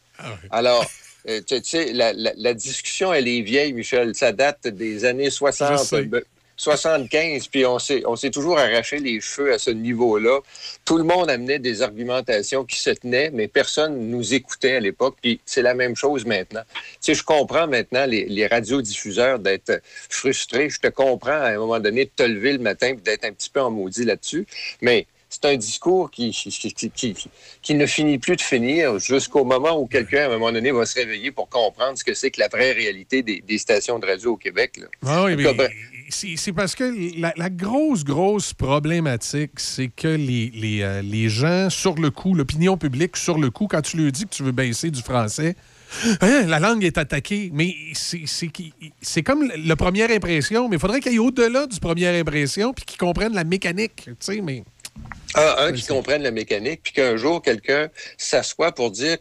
Alors, 0.52 0.84
euh, 1.28 1.42
tu 1.46 1.60
sais, 1.64 1.92
la, 1.94 2.14
la- 2.14 2.34
la 2.38 2.54
discussion, 2.54 3.14
elle 3.14 3.28
est 3.28 3.42
vieille, 3.42 3.74
Michel. 3.74 4.16
Ça 4.16 4.32
date 4.32 4.68
des 4.68 5.06
années 5.06 5.26
Je 5.26 5.30
60, 5.32 5.78
sais. 5.80 6.04
ben, 6.04 6.22
75, 6.56 7.48
puis 7.48 7.66
on 7.66 7.80
s'est, 7.80 8.04
on 8.06 8.18
s'est 8.18 8.32
toujours 8.32 8.60
arraché 8.60 9.00
les 9.00 9.22
cheveux 9.22 9.54
à 9.54 9.58
ce 9.58 9.70
niveau-là. 9.72 10.40
Tout 10.84 10.98
le 10.98 11.06
monde 11.06 11.30
amenait 11.30 11.58
des 11.58 11.82
argumentations 11.82 12.66
qui 12.66 12.78
se 12.80 12.90
tenaient, 12.90 13.32
mais 13.34 13.48
personne 13.48 14.10
nous 14.10 14.34
écoutait 14.34 14.76
à 14.76 14.80
l'époque, 14.82 15.16
puis 15.22 15.40
c'est 15.46 15.62
la 15.62 15.74
même 15.74 15.96
chose 15.96 16.26
maintenant. 16.26 16.64
Tu 16.72 16.78
sais, 17.00 17.14
je 17.14 17.24
comprends 17.24 17.66
maintenant 17.68 18.06
les, 18.06 18.26
les 18.26 18.46
radiodiffuseurs 18.48 19.40
d'être 19.40 19.82
frustrés. 20.10 20.70
Je 20.70 20.80
te 20.82 20.88
comprends 20.88 21.32
à 21.32 21.48
un 21.52 21.58
moment 21.58 21.80
donné 21.80 22.06
de 22.06 22.12
te 22.14 22.24
lever 22.24 22.52
le 22.54 22.60
matin 22.60 22.88
et 22.90 22.94
d'être 22.96 23.24
un 23.26 23.32
petit 23.32 23.50
peu 23.50 23.62
en 23.62 23.72
maudit 23.72 24.04
là-dessus, 24.04 24.46
mais 24.82 25.08
c'est 25.30 25.46
un 25.46 25.56
discours 25.58 26.10
qui, 26.10 26.32
qui, 26.32 26.50
qui- 26.50 27.16
qui- 27.62 27.76
ne 27.76 27.86
finit 27.86 28.18
plus 28.18 28.36
de 28.36 28.42
finir 28.42 28.98
jusqu'au 29.00 29.44
moment 29.46 29.80
où 29.80 29.86
quelqu'un, 29.86 30.24
à 30.24 30.26
un 30.26 30.30
moment 30.30 30.52
donné, 30.52 30.72
va 30.72 30.86
se 30.86 30.96
réveiller 31.00 31.32
pour 31.32 31.48
comprendre 31.50 31.98
ce 31.98 32.04
que 32.04 32.14
c'est 32.14 32.32
que 32.32 32.40
la 32.40 32.48
vraie 32.48 32.72
réalité 32.72 33.22
des, 33.22 33.42
des 33.42 33.58
stations 33.60 34.00
de 34.00 34.06
radio 34.08 34.34
au 34.34 34.38
Québec. 34.38 34.78
là. 34.78 34.88
Ah 35.06 35.24
oui, 35.26 35.36
mais 35.36 35.54
ben, 35.54 35.70
c'est 36.10 36.54
parce 36.54 36.74
que 36.74 37.20
la, 37.20 37.32
la 37.38 37.50
grosse, 37.52 38.04
grosse 38.04 38.54
problématique, 38.54 39.52
c'est 39.60 39.90
que 39.90 40.08
les, 40.08 40.52
les, 40.56 40.82
euh, 40.82 41.02
les 41.04 41.30
gens, 41.30 41.70
sur 41.70 41.94
le 41.96 42.10
coup, 42.10 42.34
l'opinion 42.34 42.78
publique, 42.78 43.16
sur 43.16 43.38
le 43.38 43.52
coup, 43.52 43.68
quand 43.68 43.82
tu 43.82 43.98
lui 43.98 44.12
dis 44.12 44.24
que 44.24 44.30
tu 44.34 44.44
veux 44.44 44.52
baisser 44.52 44.90
du 44.92 45.02
français, 45.02 45.56
Hein, 46.22 46.44
la 46.46 46.60
langue 46.60 46.84
est 46.84 47.00
attaquée. 47.00 47.50
Mais 47.52 47.74
c'est- 47.94 48.28
c'est 48.28 48.50
qui- 48.50 48.74
c'est 49.02 49.24
comme 49.24 49.52
la 49.66 49.76
première 49.76 50.12
impression, 50.12 50.70
mais 50.70 50.76
il 50.76 50.80
faudrait 50.80 51.00
qu'il 51.00 51.14
y 51.14 51.16
ait 51.16 51.18
au-delà 51.18 51.66
du 51.66 51.80
première 51.80 52.14
impression 52.14 52.74
puis 52.74 52.86
qu'ils 52.86 53.00
comprennent 53.00 53.34
la 53.34 53.44
mécanique. 53.44 54.04
Tu 54.06 54.14
sais, 54.20 54.40
mais. 54.42 54.64
Un, 55.36 55.42
un 55.68 55.72
qui 55.74 55.86
comprenne 55.86 56.24
la 56.24 56.32
mécanique, 56.32 56.82
puis 56.84 56.94
qu'un 56.94 57.16
jour, 57.16 57.42
quelqu'un 57.42 57.90
s'assoit 58.18 58.72
pour 58.72 58.90
dire 58.90 59.18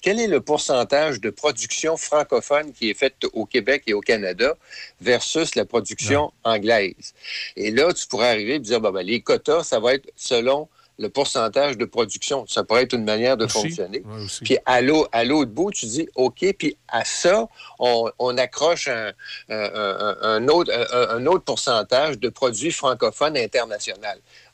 quel 0.00 0.20
est 0.20 0.28
le 0.28 0.40
pourcentage 0.40 1.20
de 1.20 1.30
production 1.30 1.96
francophone 1.96 2.72
qui 2.72 2.90
est 2.90 2.94
faite 2.94 3.16
au 3.32 3.44
Québec 3.44 3.82
et 3.88 3.92
au 3.94 4.00
Canada 4.00 4.56
versus 5.00 5.56
la 5.56 5.64
production 5.64 6.32
anglaise? 6.44 7.12
Et 7.56 7.72
là, 7.72 7.92
tu 7.92 8.06
pourrais 8.06 8.28
arriver 8.28 8.54
et 8.54 8.58
dire, 8.60 8.80
bon, 8.80 8.90
ben, 8.92 9.02
les 9.04 9.20
quotas, 9.20 9.64
ça 9.64 9.80
va 9.80 9.94
être 9.94 10.08
selon 10.14 10.68
le 11.00 11.08
pourcentage 11.08 11.76
de 11.78 11.84
production. 11.84 12.44
Ça 12.48 12.64
pourrait 12.64 12.82
être 12.82 12.92
une 12.92 13.04
manière 13.04 13.36
de 13.36 13.44
Aussi. 13.44 13.54
fonctionner. 13.60 14.02
Puis 14.44 14.58
à 14.66 14.80
l'au- 14.80 15.06
à 15.12 15.22
l'autre 15.24 15.52
bout, 15.52 15.70
tu 15.70 15.86
dis, 15.86 16.08
OK, 16.16 16.44
puis 16.58 16.76
à 16.88 17.04
ça, 17.04 17.46
on, 17.78 18.10
on 18.18 18.36
accroche 18.36 18.88
un, 18.88 19.12
un- 19.48 19.54
un- 19.74 20.16
un 20.22 20.48
autre, 20.48 20.72
un 20.92 21.24
autre 21.26 21.44
pourcentage 21.44 22.18
de 22.18 22.28
produits 22.28 22.72
francophones 22.72 23.36
internationaux. 23.36 24.00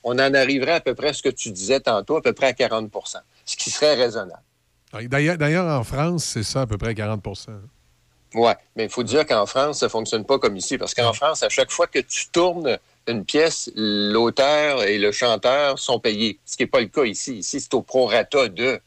On 0.05 0.13
en 0.19 0.35
arriverait 0.35 0.73
à 0.73 0.81
peu 0.81 0.95
près 0.95 1.09
à 1.09 1.13
ce 1.13 1.23
que 1.23 1.31
tu 1.31 1.51
disais 1.51 1.81
tantôt, 1.81 2.17
à 2.17 2.23
peu 2.23 2.33
près 2.33 2.49
à 2.49 2.53
40% 2.53 3.17
ce 3.45 3.57
qui 3.57 3.71
serait 3.71 3.95
raisonnable. 3.95 4.43
D'ailleurs, 4.93 5.37
d'ailleurs, 5.37 5.67
en 5.67 5.83
France, 5.83 6.25
c'est 6.25 6.45
ça, 6.45 6.63
à 6.63 6.67
peu 6.67 6.79
près 6.79 6.93
40% 6.93 7.49
Oui, 8.35 8.53
mais 8.77 8.85
il 8.85 8.91
faut 8.91 9.03
dire 9.03 9.27
qu'en 9.27 9.45
France, 9.45 9.81
ça 9.81 9.87
ne 9.87 9.91
fonctionne 9.91 10.25
pas 10.25 10.39
comme 10.39 10.57
ici, 10.57 10.79
parce 10.79 10.95
qu'en 10.95 11.13
France, 11.13 11.43
à 11.43 11.49
chaque 11.49 11.71
fois 11.71 11.87
que 11.89 11.99
tu 11.99 12.29
tournes 12.29 12.79
une 13.09 13.25
pièce, 13.25 13.71
l'auteur 13.75 14.85
et 14.85 14.99
le 14.99 15.11
chanteur 15.11 15.79
sont 15.79 15.99
payés, 15.99 16.39
ce 16.47 16.57
qui 16.57 16.63
n'est 16.63 16.69
pas 16.69 16.81
le 16.81 16.87
cas 16.87 17.05
ici. 17.05 17.39
Ici, 17.39 17.61
c'est 17.61 17.75
au 17.75 17.83
prorata 17.83 18.49
de. 18.49 18.81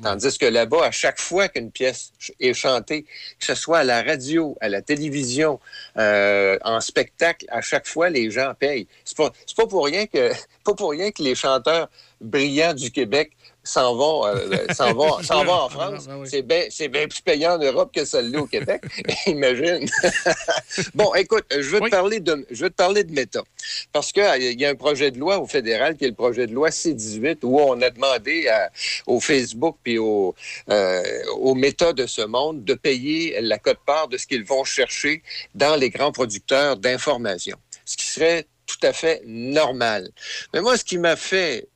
Tandis 0.00 0.38
que 0.38 0.46
là-bas, 0.46 0.84
à 0.84 0.90
chaque 0.92 1.20
fois 1.20 1.48
qu'une 1.48 1.72
pièce 1.72 2.12
est 2.38 2.54
chantée, 2.54 3.02
que 3.02 3.46
ce 3.46 3.54
soit 3.54 3.78
à 3.78 3.84
la 3.84 4.02
radio, 4.02 4.56
à 4.60 4.68
la 4.68 4.80
télévision, 4.80 5.58
euh, 5.96 6.56
en 6.62 6.80
spectacle, 6.80 7.46
à 7.48 7.60
chaque 7.60 7.86
fois, 7.86 8.08
les 8.08 8.30
gens 8.30 8.52
payent. 8.58 8.86
C'est 9.04 9.16
pas, 9.16 9.32
pas 9.56 9.66
pour 9.66 9.84
rien 9.86 10.06
que 10.06 11.22
les 11.22 11.34
chanteurs 11.34 11.88
brillants 12.20 12.74
du 12.74 12.92
Québec 12.92 13.32
s'en 13.68 13.94
vont, 13.94 14.26
euh, 14.26 14.66
s'en 14.74 14.94
vont, 14.94 15.22
s'en 15.22 15.44
vont 15.44 15.52
en 15.52 15.68
France. 15.68 16.08
C'est 16.24 16.42
bien, 16.42 16.64
c'est 16.70 16.88
bien 16.88 17.06
plus 17.06 17.20
payant 17.20 17.54
en 17.54 17.58
Europe 17.58 17.90
que 17.94 18.04
celle-là 18.04 18.40
au 18.40 18.46
Québec. 18.46 18.82
Imagine. 19.26 19.88
bon, 20.94 21.14
écoute, 21.14 21.44
je 21.50 21.68
veux 21.68 21.80
te 21.80 21.90
parler 21.90 22.20
de, 22.20 22.46
je 22.50 22.64
veux 22.64 22.70
te 22.70 22.74
parler 22.76 23.04
de 23.04 23.12
Meta. 23.12 23.42
Parce 23.92 24.12
qu'il 24.12 24.60
y 24.60 24.64
a 24.64 24.70
un 24.70 24.74
projet 24.74 25.10
de 25.10 25.18
loi 25.18 25.38
au 25.38 25.46
fédéral 25.46 25.96
qui 25.96 26.04
est 26.04 26.08
le 26.08 26.14
projet 26.14 26.46
de 26.46 26.54
loi 26.54 26.70
C-18 26.70 27.38
où 27.42 27.60
on 27.60 27.80
a 27.82 27.90
demandé 27.90 28.48
à- 28.48 28.70
au 29.06 29.20
Facebook 29.20 29.76
puis 29.82 29.98
au, 29.98 30.34
euh, 30.70 31.02
aux 31.36 31.54
Meta 31.54 31.92
de 31.92 32.06
ce 32.06 32.22
monde 32.22 32.64
de 32.64 32.74
payer 32.74 33.40
la 33.40 33.58
cote-part 33.58 34.08
de 34.08 34.16
ce 34.16 34.26
qu'ils 34.26 34.44
vont 34.44 34.64
chercher 34.64 35.22
dans 35.54 35.76
les 35.76 35.90
grands 35.90 36.12
producteurs 36.12 36.76
d'informations. 36.76 37.58
Ce 37.84 37.96
qui 37.96 38.06
serait 38.06 38.46
tout 38.66 38.86
à 38.86 38.92
fait 38.92 39.22
normal. 39.26 40.10
Mais 40.52 40.60
moi, 40.60 40.76
ce 40.76 40.84
qui 40.84 40.98
m'a 40.98 41.16
fait 41.16 41.68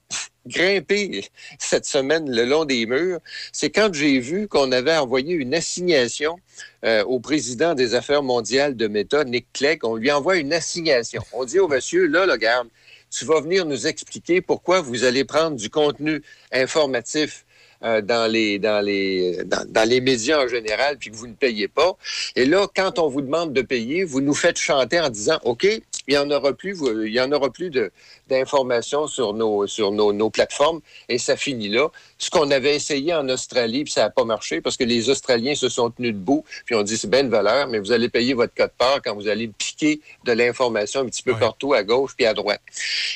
grimper 0.46 1.24
cette 1.58 1.86
semaine 1.86 2.30
le 2.30 2.44
long 2.44 2.64
des 2.64 2.86
murs, 2.86 3.20
c'est 3.52 3.70
quand 3.70 3.92
j'ai 3.92 4.18
vu 4.18 4.48
qu'on 4.48 4.72
avait 4.72 4.96
envoyé 4.96 5.34
une 5.34 5.54
assignation 5.54 6.36
euh, 6.84 7.04
au 7.04 7.20
président 7.20 7.74
des 7.74 7.94
affaires 7.94 8.22
mondiales 8.22 8.76
de 8.76 8.88
Meta, 8.88 9.24
Nick 9.24 9.46
Clegg. 9.52 9.84
On 9.84 9.96
lui 9.96 10.10
envoie 10.10 10.36
une 10.36 10.52
assignation. 10.52 11.22
On 11.32 11.44
dit 11.44 11.58
au 11.58 11.68
monsieur, 11.68 12.06
là, 12.06 12.26
là, 12.26 12.34
regarde, 12.34 12.68
tu 13.10 13.24
vas 13.24 13.40
venir 13.40 13.66
nous 13.66 13.86
expliquer 13.86 14.40
pourquoi 14.40 14.80
vous 14.80 15.04
allez 15.04 15.24
prendre 15.24 15.56
du 15.56 15.70
contenu 15.70 16.22
informatif 16.50 17.44
euh, 17.84 18.00
dans 18.00 18.30
les 18.30 18.58
dans 18.58 18.80
les 18.80 19.42
dans, 19.44 19.64
dans 19.68 19.88
les 19.88 20.00
médias 20.00 20.44
en 20.44 20.46
général 20.46 20.98
puis 20.98 21.10
que 21.10 21.16
vous 21.16 21.26
ne 21.26 21.34
payez 21.34 21.66
pas 21.66 21.96
et 22.36 22.44
là 22.46 22.68
quand 22.76 23.00
on 23.00 23.08
vous 23.08 23.22
demande 23.22 23.52
de 23.52 23.60
payer 23.60 24.04
vous 24.04 24.20
nous 24.20 24.34
faites 24.34 24.56
chanter 24.56 25.00
en 25.00 25.10
disant 25.10 25.40
OK 25.42 25.66
il 26.08 26.14
y 26.14 26.18
en 26.18 26.30
aura 26.30 26.52
plus 26.52 26.76
il 27.04 27.12
y 27.12 27.20
en 27.20 27.30
aura 27.32 27.50
plus 27.50 27.70
d'informations 28.28 29.06
sur 29.06 29.34
nos 29.34 29.66
sur 29.66 29.92
nos, 29.92 30.12
nos 30.12 30.30
plateformes. 30.30 30.80
Et 31.08 31.18
ça 31.18 31.36
finit 31.36 31.68
là. 31.68 31.88
Ce 32.18 32.30
qu'on 32.30 32.50
avait 32.50 32.74
essayé 32.74 33.14
en 33.14 33.28
Australie 33.28 33.84
puis 33.84 33.92
ça 33.92 34.02
n'a 34.02 34.10
pas 34.10 34.24
marché 34.24 34.60
parce 34.60 34.76
que 34.76 34.84
les 34.84 35.10
Australiens 35.10 35.54
se 35.54 35.68
sont 35.68 35.90
tenus 35.90 36.12
debout 36.12 36.44
puis 36.64 36.74
on 36.74 36.82
dit 36.82 36.96
c'est 36.96 37.10
bien 37.10 37.24
de 37.24 37.28
valeur 37.30 37.68
mais 37.68 37.78
vous 37.78 37.92
allez 37.92 38.08
payer 38.08 38.34
votre 38.34 38.54
code 38.54 38.72
part 38.76 39.00
quand 39.02 39.14
vous 39.14 39.28
allez 39.28 39.48
piquer 39.48 40.00
de 40.24 40.32
l'information 40.32 41.00
un 41.00 41.06
petit 41.06 41.22
peu 41.22 41.36
partout 41.38 41.74
à 41.74 41.82
gauche 41.82 42.14
puis 42.16 42.26
à 42.26 42.34
droite. 42.34 42.62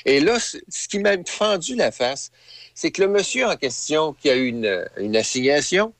Et 0.05 0.21
là 0.21 0.39
ce 0.39 0.89
qui 0.89 0.99
m'a 0.99 1.17
fendu 1.27 1.75
la 1.75 1.91
face 1.91 2.31
c'est 2.75 2.91
que 2.91 3.03
le 3.03 3.09
monsieur 3.09 3.47
en 3.47 3.57
question 3.57 4.13
qui 4.13 4.29
a 4.29 4.35
une, 4.35 4.87
une 4.99 5.17
assignation 5.17 5.95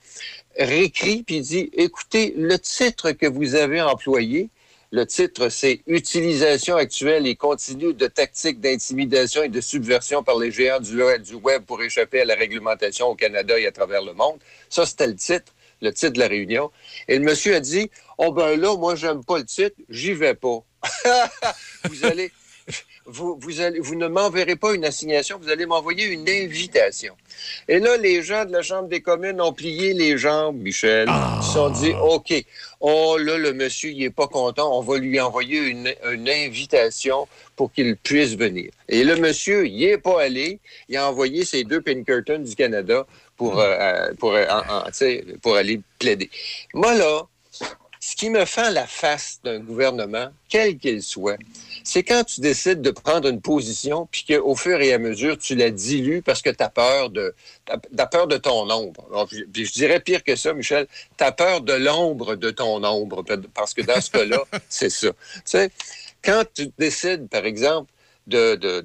réécrit 0.59 1.23
puis 1.23 1.41
dit 1.41 1.71
écoutez, 1.73 2.35
le 2.37 2.59
titre 2.59 3.13
que 3.13 3.27
vous 3.27 3.55
avez 3.55 3.81
employé, 3.81 4.51
le 4.91 5.07
titre 5.07 5.49
c'est 5.49 5.83
Utilisation 5.87 6.77
actuelle 6.77 7.27
et 7.27 7.37
continue 7.37 7.95
de 7.95 8.07
tactiques 8.07 8.61
d'intimidation 8.61 9.43
et 9.43 9.49
de 9.49 9.61
subversion 9.61 10.23
par 10.23 10.39
les 10.39 10.51
géants 10.51 10.81
du, 10.81 10.97
du 11.23 11.35
web 11.35 11.65
pour 11.65 11.83
échapper 11.83 12.21
à 12.21 12.25
la 12.25 12.35
réglementation 12.35 13.09
au 13.09 13.15
Canada 13.15 13.59
et 13.59 13.67
à 13.67 13.73
travers 13.73 14.03
le 14.03 14.13
monde. 14.13 14.39
Ça, 14.69 14.87
c'était 14.87 15.07
le 15.07 15.17
titre, 15.17 15.53
le 15.81 15.93
titre 15.93 16.13
de 16.13 16.19
la 16.19 16.29
réunion. 16.29 16.71
Et 17.09 17.19
le 17.19 17.25
monsieur 17.25 17.55
a 17.55 17.61
dit 17.61 17.91
Oh 18.19 18.33
ben 18.33 18.59
là, 18.59 18.77
moi, 18.77 18.95
j'aime 18.95 19.25
pas 19.25 19.39
le 19.39 19.45
titre, 19.45 19.77
j'y 19.89 20.13
vais 20.13 20.35
pas. 20.35 20.61
vous 21.85 22.05
allez 22.05 22.31
vous, 23.07 23.39
vous, 23.41 23.61
allez, 23.61 23.79
vous 23.81 23.95
ne 23.95 24.09
m'enverrez 24.09 24.57
pas 24.57 24.75
une 24.75 24.85
assignation, 24.85 25.39
vous 25.41 25.49
allez 25.49 25.67
m'envoyer 25.67 26.07
une 26.07 26.29
invitation. 26.29 27.15
Et 27.69 27.79
là, 27.79 27.97
les 27.97 28.23
gens 28.23 28.45
de 28.45 28.53
la 28.53 28.63
Chambre 28.63 28.89
des 28.89 29.01
communes 29.01 29.41
ont 29.41 29.53
plié 29.53 29.93
les 29.93 30.17
jambes, 30.19 30.57
Michel. 30.57 31.09
Ils 31.09 31.47
se 31.47 31.53
sont 31.53 31.71
dit, 31.71 31.93
OK, 32.03 32.33
oh 32.81 33.17
là, 33.19 33.37
le 33.39 33.53
monsieur, 33.53 33.91
il 33.91 34.03
est 34.03 34.11
pas 34.11 34.27
content, 34.27 34.77
on 34.77 34.81
va 34.83 34.99
lui 34.99 35.21
envoyer 35.21 35.59
une, 35.59 35.93
une 36.11 36.29
invitation 36.29 37.29
pour 37.55 37.73
qu'il 37.73 37.97
puisse 37.97 38.35
venir. 38.37 38.71
Et 38.89 39.05
le 39.05 39.17
monsieur, 39.17 39.67
il 39.67 39.85
est 39.85 39.99
pas 39.99 40.23
allé, 40.23 40.59
il 40.89 40.97
a 40.97 41.09
envoyé 41.09 41.45
ses 41.45 41.65
deux 41.65 41.81
Pinkerton 41.81 42.39
du 42.41 42.55
Canada 42.55 43.07
pour, 43.37 43.61
euh, 43.61 43.77
euh, 43.79 44.15
pour, 44.19 44.33
euh, 44.35 44.47
en- 44.49 44.79
en- 44.79 44.87
tu 44.87 44.93
sais, 44.95 45.25
pour 45.43 45.57
aller 45.57 45.81
plaider. 45.99 46.31
Moi, 46.75 46.95
là, 46.95 47.23
ce 48.01 48.15
qui 48.15 48.31
me 48.31 48.45
fait 48.45 48.71
la 48.71 48.87
face 48.87 49.41
d'un 49.43 49.59
gouvernement, 49.59 50.29
quel 50.49 50.79
qu'il 50.79 51.03
soit, 51.03 51.39
c'est 51.87 52.03
quand 52.03 52.25
tu 52.25 52.41
décides 52.41 52.83
de 52.83 52.91
prendre 52.91 53.29
une 53.29 53.41
position, 53.41 54.09
puis 54.11 54.25
qu'au 54.25 54.57
fur 54.57 54.81
et 54.81 54.93
à 54.93 54.99
mesure, 54.99 55.39
tu 55.39 55.55
la 55.55 55.71
dilues 55.71 56.21
parce 56.21 56.43
que 56.43 56.51
tu 56.51 56.61
as 56.65 56.69
peur 56.69 57.11
de 57.11 57.33
peur 58.11 58.27
de 58.27 58.37
ton 58.39 58.69
ombre. 58.69 59.07
Alors, 59.09 59.29
puis- 59.29 59.65
je 59.65 59.73
dirais 59.73 60.01
pire 60.01 60.25
que 60.25 60.35
ça, 60.35 60.53
Michel, 60.53 60.89
tu 61.17 61.23
as 61.23 61.31
peur 61.31 61.61
de 61.61 61.75
l'ombre 61.75 62.35
de 62.35 62.51
ton 62.51 62.83
ombre, 62.83 63.25
parce 63.55 63.73
que 63.73 63.83
dans 63.83 64.01
ce 64.01 64.11
cas-là, 64.11 64.43
c'est 64.69 64.91
ça. 64.91 65.11
Tu 65.11 65.41
sais, 65.45 65.71
quand 66.25 66.43
tu 66.53 66.73
décides, 66.77 67.29
par 67.29 67.47
exemple, 67.47 67.93
de, 68.27 68.57
de- 68.57 68.81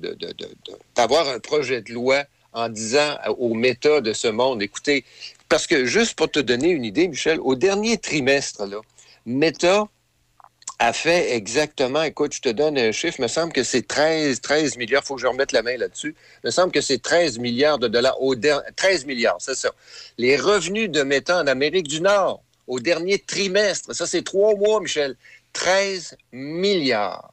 d'avoir 0.95 1.27
un 1.27 1.39
projet 1.39 1.81
de 1.81 1.91
loi 1.91 2.23
en 2.53 2.69
disant 2.69 3.17
aux 3.39 3.55
méta 3.55 4.01
de 4.01 4.13
ce 4.13 4.27
monde, 4.27 4.61
écoutez, 4.61 5.05
parce 5.49 5.65
que 5.65 5.85
juste 5.85 6.13
pour 6.13 6.29
te 6.29 6.39
donner 6.39 6.69
une 6.69 6.85
idée, 6.85 7.07
Michel, 7.07 7.39
au 7.41 7.55
dernier 7.55 7.97
trimestre, 7.97 8.67
là, 8.67 8.77
Meta 9.25 9.87
a 10.83 10.93
fait 10.93 11.35
exactement, 11.35 12.01
écoute, 12.01 12.33
je 12.33 12.41
te 12.41 12.49
donne 12.49 12.75
un 12.75 12.91
chiffre, 12.91 13.19
il 13.19 13.21
me 13.21 13.27
semble 13.27 13.53
que 13.53 13.61
c'est 13.61 13.87
13, 13.87 14.41
13 14.41 14.77
milliards, 14.77 15.03
il 15.03 15.07
faut 15.07 15.15
que 15.15 15.21
je 15.21 15.27
remette 15.27 15.51
la 15.51 15.61
main 15.61 15.77
là-dessus, 15.77 16.15
il 16.43 16.47
me 16.47 16.49
semble 16.51 16.71
que 16.71 16.81
c'est 16.81 16.99
13 16.99 17.37
milliards 17.37 17.77
de 17.77 17.87
dollars, 17.87 18.19
au 18.19 18.33
der- 18.33 18.63
13 18.75 19.05
milliards, 19.05 19.37
c'est 19.39 19.53
ça. 19.55 19.69
Les 20.17 20.35
revenus 20.37 20.89
de 20.89 21.03
Meta 21.03 21.39
en 21.39 21.45
Amérique 21.45 21.87
du 21.87 22.01
Nord, 22.01 22.41
au 22.65 22.79
dernier 22.79 23.19
trimestre, 23.19 23.93
ça 23.93 24.07
c'est 24.07 24.23
trois 24.23 24.55
mois, 24.55 24.81
Michel, 24.81 25.15
13 25.53 26.17
milliards. 26.31 27.31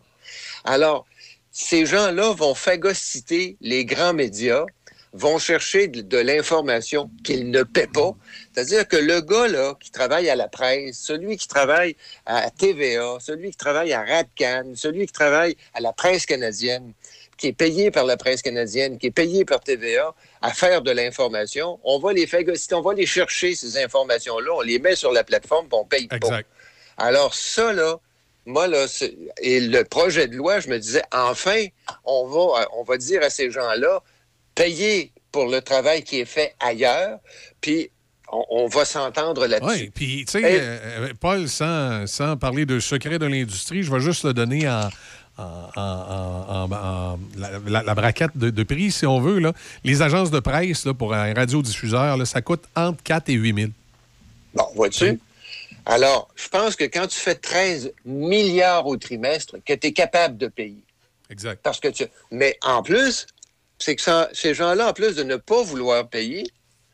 Alors, 0.64 1.06
ces 1.50 1.86
gens-là 1.86 2.32
vont 2.34 2.54
phagocyter 2.54 3.56
les 3.62 3.86
grands 3.86 4.12
médias, 4.12 4.66
vont 5.18 5.38
chercher 5.38 5.88
de, 5.88 6.00
de 6.00 6.18
l'information 6.18 7.10
qu'ils 7.24 7.50
ne 7.50 7.62
paient 7.62 7.86
pas. 7.86 8.14
C'est-à-dire 8.52 8.86
que 8.86 8.96
le 8.96 9.20
gars 9.20 9.48
là, 9.48 9.74
qui 9.80 9.90
travaille 9.90 10.30
à 10.30 10.36
la 10.36 10.48
presse, 10.48 10.98
celui 10.98 11.36
qui 11.36 11.48
travaille 11.48 11.96
à 12.26 12.50
TVA, 12.50 13.18
celui 13.20 13.50
qui 13.50 13.56
travaille 13.56 13.92
à 13.92 14.04
Radcan, 14.04 14.72
celui 14.74 15.06
qui 15.06 15.12
travaille 15.12 15.56
à 15.74 15.80
la 15.80 15.92
presse 15.92 16.26
canadienne, 16.26 16.92
qui 17.36 17.48
est 17.48 17.52
payé 17.52 17.90
par 17.90 18.04
la 18.04 18.16
presse 18.16 18.42
canadienne, 18.42 18.98
qui 18.98 19.06
est 19.06 19.12
payé 19.12 19.44
par 19.44 19.60
TVA 19.60 20.14
à 20.42 20.52
faire 20.52 20.82
de 20.82 20.90
l'information, 20.90 21.78
on 21.84 21.98
va 21.98 22.12
les 22.12 22.28
on 22.72 22.80
va 22.80 22.94
les 22.94 23.06
chercher, 23.06 23.54
ces 23.54 23.78
informations-là, 23.78 24.50
on 24.54 24.60
les 24.60 24.78
met 24.78 24.96
sur 24.96 25.12
la 25.12 25.24
plateforme, 25.24 25.68
puis 25.68 25.78
on 25.78 25.84
paye 25.84 26.08
pas. 26.08 26.40
Alors 26.96 27.34
ça, 27.34 27.72
là, 27.72 28.00
moi, 28.44 28.66
là, 28.66 28.86
et 29.42 29.60
le 29.60 29.84
projet 29.84 30.26
de 30.26 30.34
loi, 30.34 30.58
je 30.60 30.68
me 30.68 30.78
disais, 30.78 31.02
enfin, 31.12 31.66
on 32.04 32.26
va, 32.26 32.66
on 32.76 32.82
va 32.82 32.96
dire 32.96 33.22
à 33.22 33.30
ces 33.30 33.50
gens-là, 33.50 34.02
payez 34.62 35.12
pour 35.32 35.46
le 35.46 35.60
travail 35.60 36.02
qui 36.02 36.20
est 36.20 36.24
fait 36.24 36.54
ailleurs, 36.60 37.18
puis 37.60 37.90
on, 38.32 38.44
on 38.50 38.66
va 38.66 38.84
s'entendre 38.84 39.46
là-dessus. 39.46 39.70
Oui, 39.84 39.90
puis, 39.94 40.24
tu 40.26 40.32
sais, 40.32 40.40
Et- 40.40 40.60
euh, 40.60 40.78
euh, 40.84 41.12
Paul, 41.18 41.48
sans, 41.48 42.06
sans 42.06 42.36
parler 42.36 42.66
de 42.66 42.80
secret 42.80 43.18
de 43.18 43.26
l'industrie, 43.26 43.82
je 43.82 43.90
vais 43.92 44.00
juste 44.00 44.24
le 44.24 44.34
donner 44.34 44.68
en. 44.68 44.88
en- 45.76 47.18
la, 47.36 47.50
la- 47.66 47.82
la 47.82 47.94
braquette 47.94 48.36
de, 48.36 48.50
de 48.50 48.62
prix, 48.64 48.90
si 48.90 49.06
on 49.06 49.20
veut. 49.20 49.38
Là. 49.38 49.52
Les 49.84 50.02
agences 50.02 50.30
de 50.30 50.40
presse 50.40 50.84
là, 50.84 50.94
pour 50.94 51.14
un 51.14 51.32
radiodiffuseur, 51.32 52.16
là, 52.16 52.24
ça 52.24 52.40
coûte 52.42 52.64
entre 52.74 53.02
4 53.02 53.28
et 53.28 53.34
8 53.34 53.54
000. 53.54 53.70
Bon, 54.54 54.66
vois-tu? 54.74 55.20
Alors, 55.86 56.28
je 56.36 56.48
pense 56.48 56.76
que 56.76 56.84
quand 56.84 57.06
tu 57.06 57.18
fais 57.18 57.34
13 57.34 57.92
milliards 58.04 58.86
au 58.86 58.96
trimestre, 58.96 59.56
que 59.64 59.72
tu 59.74 59.86
es 59.88 59.92
capable 59.92 60.36
de 60.36 60.48
payer. 60.48 60.82
Exact. 61.30 61.60
Parce 61.62 61.80
que 61.80 61.88
tu... 61.88 62.04
Mais 62.30 62.58
en 62.62 62.82
plus, 62.82 63.26
c'est 63.78 63.96
que 63.96 64.02
ça- 64.02 64.28
ces 64.32 64.54
gens-là, 64.54 64.88
en 64.88 64.92
plus 64.92 65.14
de 65.16 65.22
ne 65.22 65.36
pas 65.36 65.62
vouloir 65.62 66.08
payer, 66.08 66.44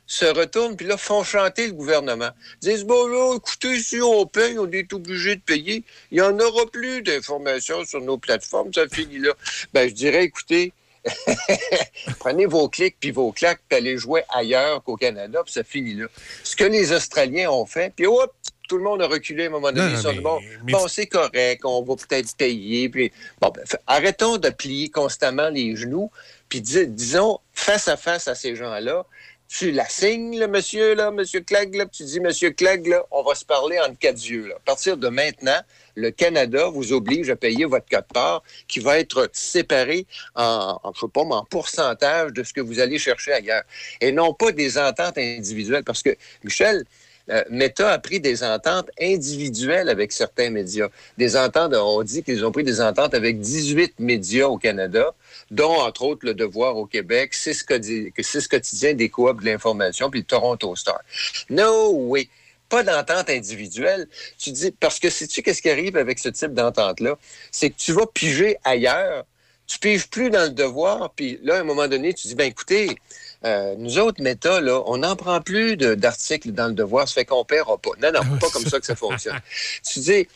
se 0.07 0.27
retournent 0.27 0.77
puis 0.77 0.87
là 0.87 0.99
font 0.99 1.25
chanter 1.25 1.67
le 1.67 1.73
gouvernement. 1.73 2.29
Ils 2.63 2.69
disent 2.69 2.85
bon 2.85 3.07
là, 3.07 3.37
écoutez, 3.37 3.81
si 3.81 4.01
on 4.03 4.27
paye, 4.27 4.59
on 4.59 4.71
est 4.71 4.93
obligé 4.93 5.37
de 5.37 5.41
payer. 5.41 5.83
Il 6.11 6.17
n'y 6.17 6.21
en 6.21 6.39
aura 6.39 6.67
plus 6.67 7.01
d'informations 7.03 7.85
sur 7.87 8.03
nos 8.03 8.19
plateformes, 8.19 8.71
ça 8.73 8.87
finit 8.87 9.19
là. 9.19 9.33
Ben, 9.73 9.89
je 9.89 9.95
dirais, 9.95 10.25
écoutez, 10.25 10.73
prenez 12.19 12.47
vos 12.47 12.69
clics 12.69 12.97
puis 13.01 13.11
vos 13.11 13.33
claques 13.33 13.61
puis 13.69 13.79
allez 13.79 13.97
jouer 13.99 14.23
ailleurs 14.29 14.83
qu'au 14.83 14.97
Canada, 14.97 15.41
puis 15.45 15.53
ça 15.53 15.65
finit 15.65 15.95
là. 15.95 16.07
Ce 16.43 16.55
que 16.57 16.65
les 16.65 16.93
Australiens 16.93 17.51
ont 17.51 17.67
fait, 17.67 17.93
puis 17.95 18.07
hop, 18.07 18.33
tout 18.69 18.79
le 18.79 18.85
monde 18.85 19.03
a 19.03 19.07
reculé 19.07 19.45
à 19.45 19.47
un 19.47 19.51
moment 19.51 19.73
donné. 19.73 19.87
Non, 19.87 19.91
Ils 19.93 19.97
se 19.97 20.03
sont 20.03 20.09
mais- 20.11 20.15
dit, 20.17 20.21
bon, 20.23 20.41
mais 20.65 20.73
bon 20.73 20.89
c'est 20.89 21.07
correct, 21.07 21.63
on 21.65 21.83
va 21.83 21.97
peut-être 21.97 22.35
payer. 22.37 22.89
Puis, 22.89 23.13
bon, 23.41 23.51
ben, 23.55 23.63
arrêtons 23.87 24.39
de 24.39 24.49
plier 24.51 24.89
constamment 24.89 25.49
les 25.51 25.77
genoux, 25.77 26.11
puis 26.55 26.61
dis- 26.61 26.87
disons 26.87 27.41
face 27.53 27.89
à 27.89 27.97
face 27.97 28.29
à 28.29 28.37
ces 28.37 28.55
gens-là, 28.55 29.05
tu 29.49 29.73
la 29.73 29.89
signes, 29.89 30.39
là, 30.39 30.47
monsieur, 30.47 30.95
là, 30.95 31.11
monsieur 31.11 31.41
Clegg, 31.41 31.75
là, 31.75 31.85
tu 31.87 32.05
dis, 32.05 32.21
monsieur 32.21 32.53
Clegg, 32.53 32.87
là, 32.87 33.05
on 33.11 33.25
va 33.25 33.35
se 33.35 33.45
parler 33.45 33.81
entre 33.81 33.99
quatre 33.99 34.25
yeux. 34.25 34.47
Là. 34.47 34.55
À 34.55 34.61
partir 34.61 34.97
de 34.97 35.09
maintenant, 35.09 35.59
le 35.97 36.13
Canada 36.13 36.69
vous 36.69 36.93
oblige 36.93 37.29
à 37.29 37.35
payer 37.35 37.65
votre 37.65 37.89
code 37.89 38.07
part 38.07 38.45
qui 38.69 38.79
va 38.79 39.01
être 39.01 39.29
séparé 39.33 40.07
en, 40.37 40.79
en, 40.81 40.93
je 40.95 41.01
sais 41.01 41.09
pas, 41.13 41.23
en 41.23 41.45
pourcentage 41.45 42.33
de 42.33 42.45
ce 42.45 42.53
que 42.53 42.61
vous 42.61 42.79
allez 42.79 43.01
chercher 43.01 43.33
ailleurs. 43.33 43.65
Et 44.01 44.13
non 44.13 44.33
pas 44.33 44.53
des 44.53 44.79
ententes 44.79 45.19
individuelles. 45.19 45.83
Parce 45.83 46.05
que, 46.05 46.17
Michel, 46.45 46.85
euh, 47.31 47.43
Meta 47.51 47.91
a 47.91 47.99
pris 47.99 48.21
des 48.21 48.45
ententes 48.45 48.91
individuelles 49.01 49.89
avec 49.89 50.13
certains 50.13 50.51
médias. 50.51 50.89
Des 51.17 51.37
ententes, 51.37 51.75
on 51.75 52.03
dit 52.03 52.23
qu'ils 52.23 52.45
ont 52.45 52.53
pris 52.53 52.65
des 52.65 52.81
ententes 52.81 53.15
avec 53.15 53.41
18 53.41 53.99
médias 53.99 54.47
au 54.47 54.59
Canada, 54.59 55.15
dont, 55.51 55.81
entre 55.81 56.03
autres, 56.03 56.27
Le 56.27 56.35
Devoir 56.35 56.77
au 56.77 56.87
Québec, 56.87 57.33
six, 57.35 57.63
quotidi- 57.63 58.13
six 58.21 58.47
quotidiens 58.47 58.95
des 58.95 59.09
coops 59.09 59.41
de 59.41 59.47
l'information, 59.47 60.11
puis 60.11 60.21
le 60.21 60.27
Toronto 60.27 60.77
Star. 60.77 61.01
No 61.49 61.93
way! 61.93 62.29
Pas 62.69 62.83
d'entente 62.83 63.31
individuelle. 63.31 64.09
Tu 64.39 64.51
dis, 64.51 64.71
parce 64.73 64.99
que 64.99 65.11
sais-tu 65.11 65.43
qu'est-ce 65.43 65.63
qui 65.63 65.71
arrive 65.71 65.97
avec 65.97 66.19
ce 66.19 66.29
type 66.31 66.55
d'entente-là? 66.55 67.17
C'est 67.51 67.71
que 67.71 67.77
tu 67.77 67.93
vas 67.93 68.07
piger 68.07 68.57
ailleurs. 68.65 69.25
Tu 69.67 69.79
piges 69.79 70.09
plus 70.09 70.29
dans 70.29 70.43
le 70.43 70.51
devoir, 70.51 71.11
puis 71.15 71.39
là, 71.43 71.57
à 71.57 71.61
un 71.61 71.65
moment 71.65 71.89
donné, 71.89 72.13
tu 72.13 72.27
dis, 72.27 72.35
ben 72.35 72.47
écoutez, 72.47 72.97
euh, 73.45 73.75
nous 73.79 73.99
autres, 73.99 74.23
Meta, 74.23 74.61
là, 74.61 74.83
on 74.87 74.99
n'en 74.99 75.17
prend 75.17 75.41
plus 75.41 75.77
d'articles 75.77 76.53
dans 76.53 76.69
le 76.69 76.73
devoir, 76.75 77.07
ça 77.09 77.15
fait 77.15 77.25
qu'on 77.25 77.45
paiera 77.45 77.77
pas. 77.79 77.91
Non, 78.01 78.13
non, 78.13 78.39
pas 78.39 78.51
comme 78.51 78.65
ça 78.67 78.81
que 78.81 78.87
ça 78.87 78.97
fonctionne. 78.97 79.41
Tu 79.93 79.99
dis, 80.01 80.27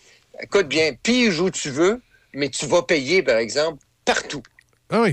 écoute 0.40 0.68
bien, 0.68 0.92
pige 1.02 1.40
où 1.40 1.50
tu 1.50 1.70
veux, 1.70 2.00
mais 2.34 2.48
tu 2.48 2.66
vas 2.66 2.82
payer, 2.82 3.22
par 3.22 3.36
exemple, 3.38 3.82
partout. 4.04 4.42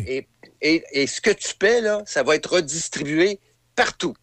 Et, 0.07 0.27
et, 0.61 0.83
et 0.91 1.07
ce 1.07 1.21
que 1.21 1.31
tu 1.31 1.53
paies, 1.55 1.81
là, 1.81 2.01
ça 2.05 2.23
va 2.23 2.35
être 2.35 2.51
redistribué 2.53 3.39
partout 3.75 4.15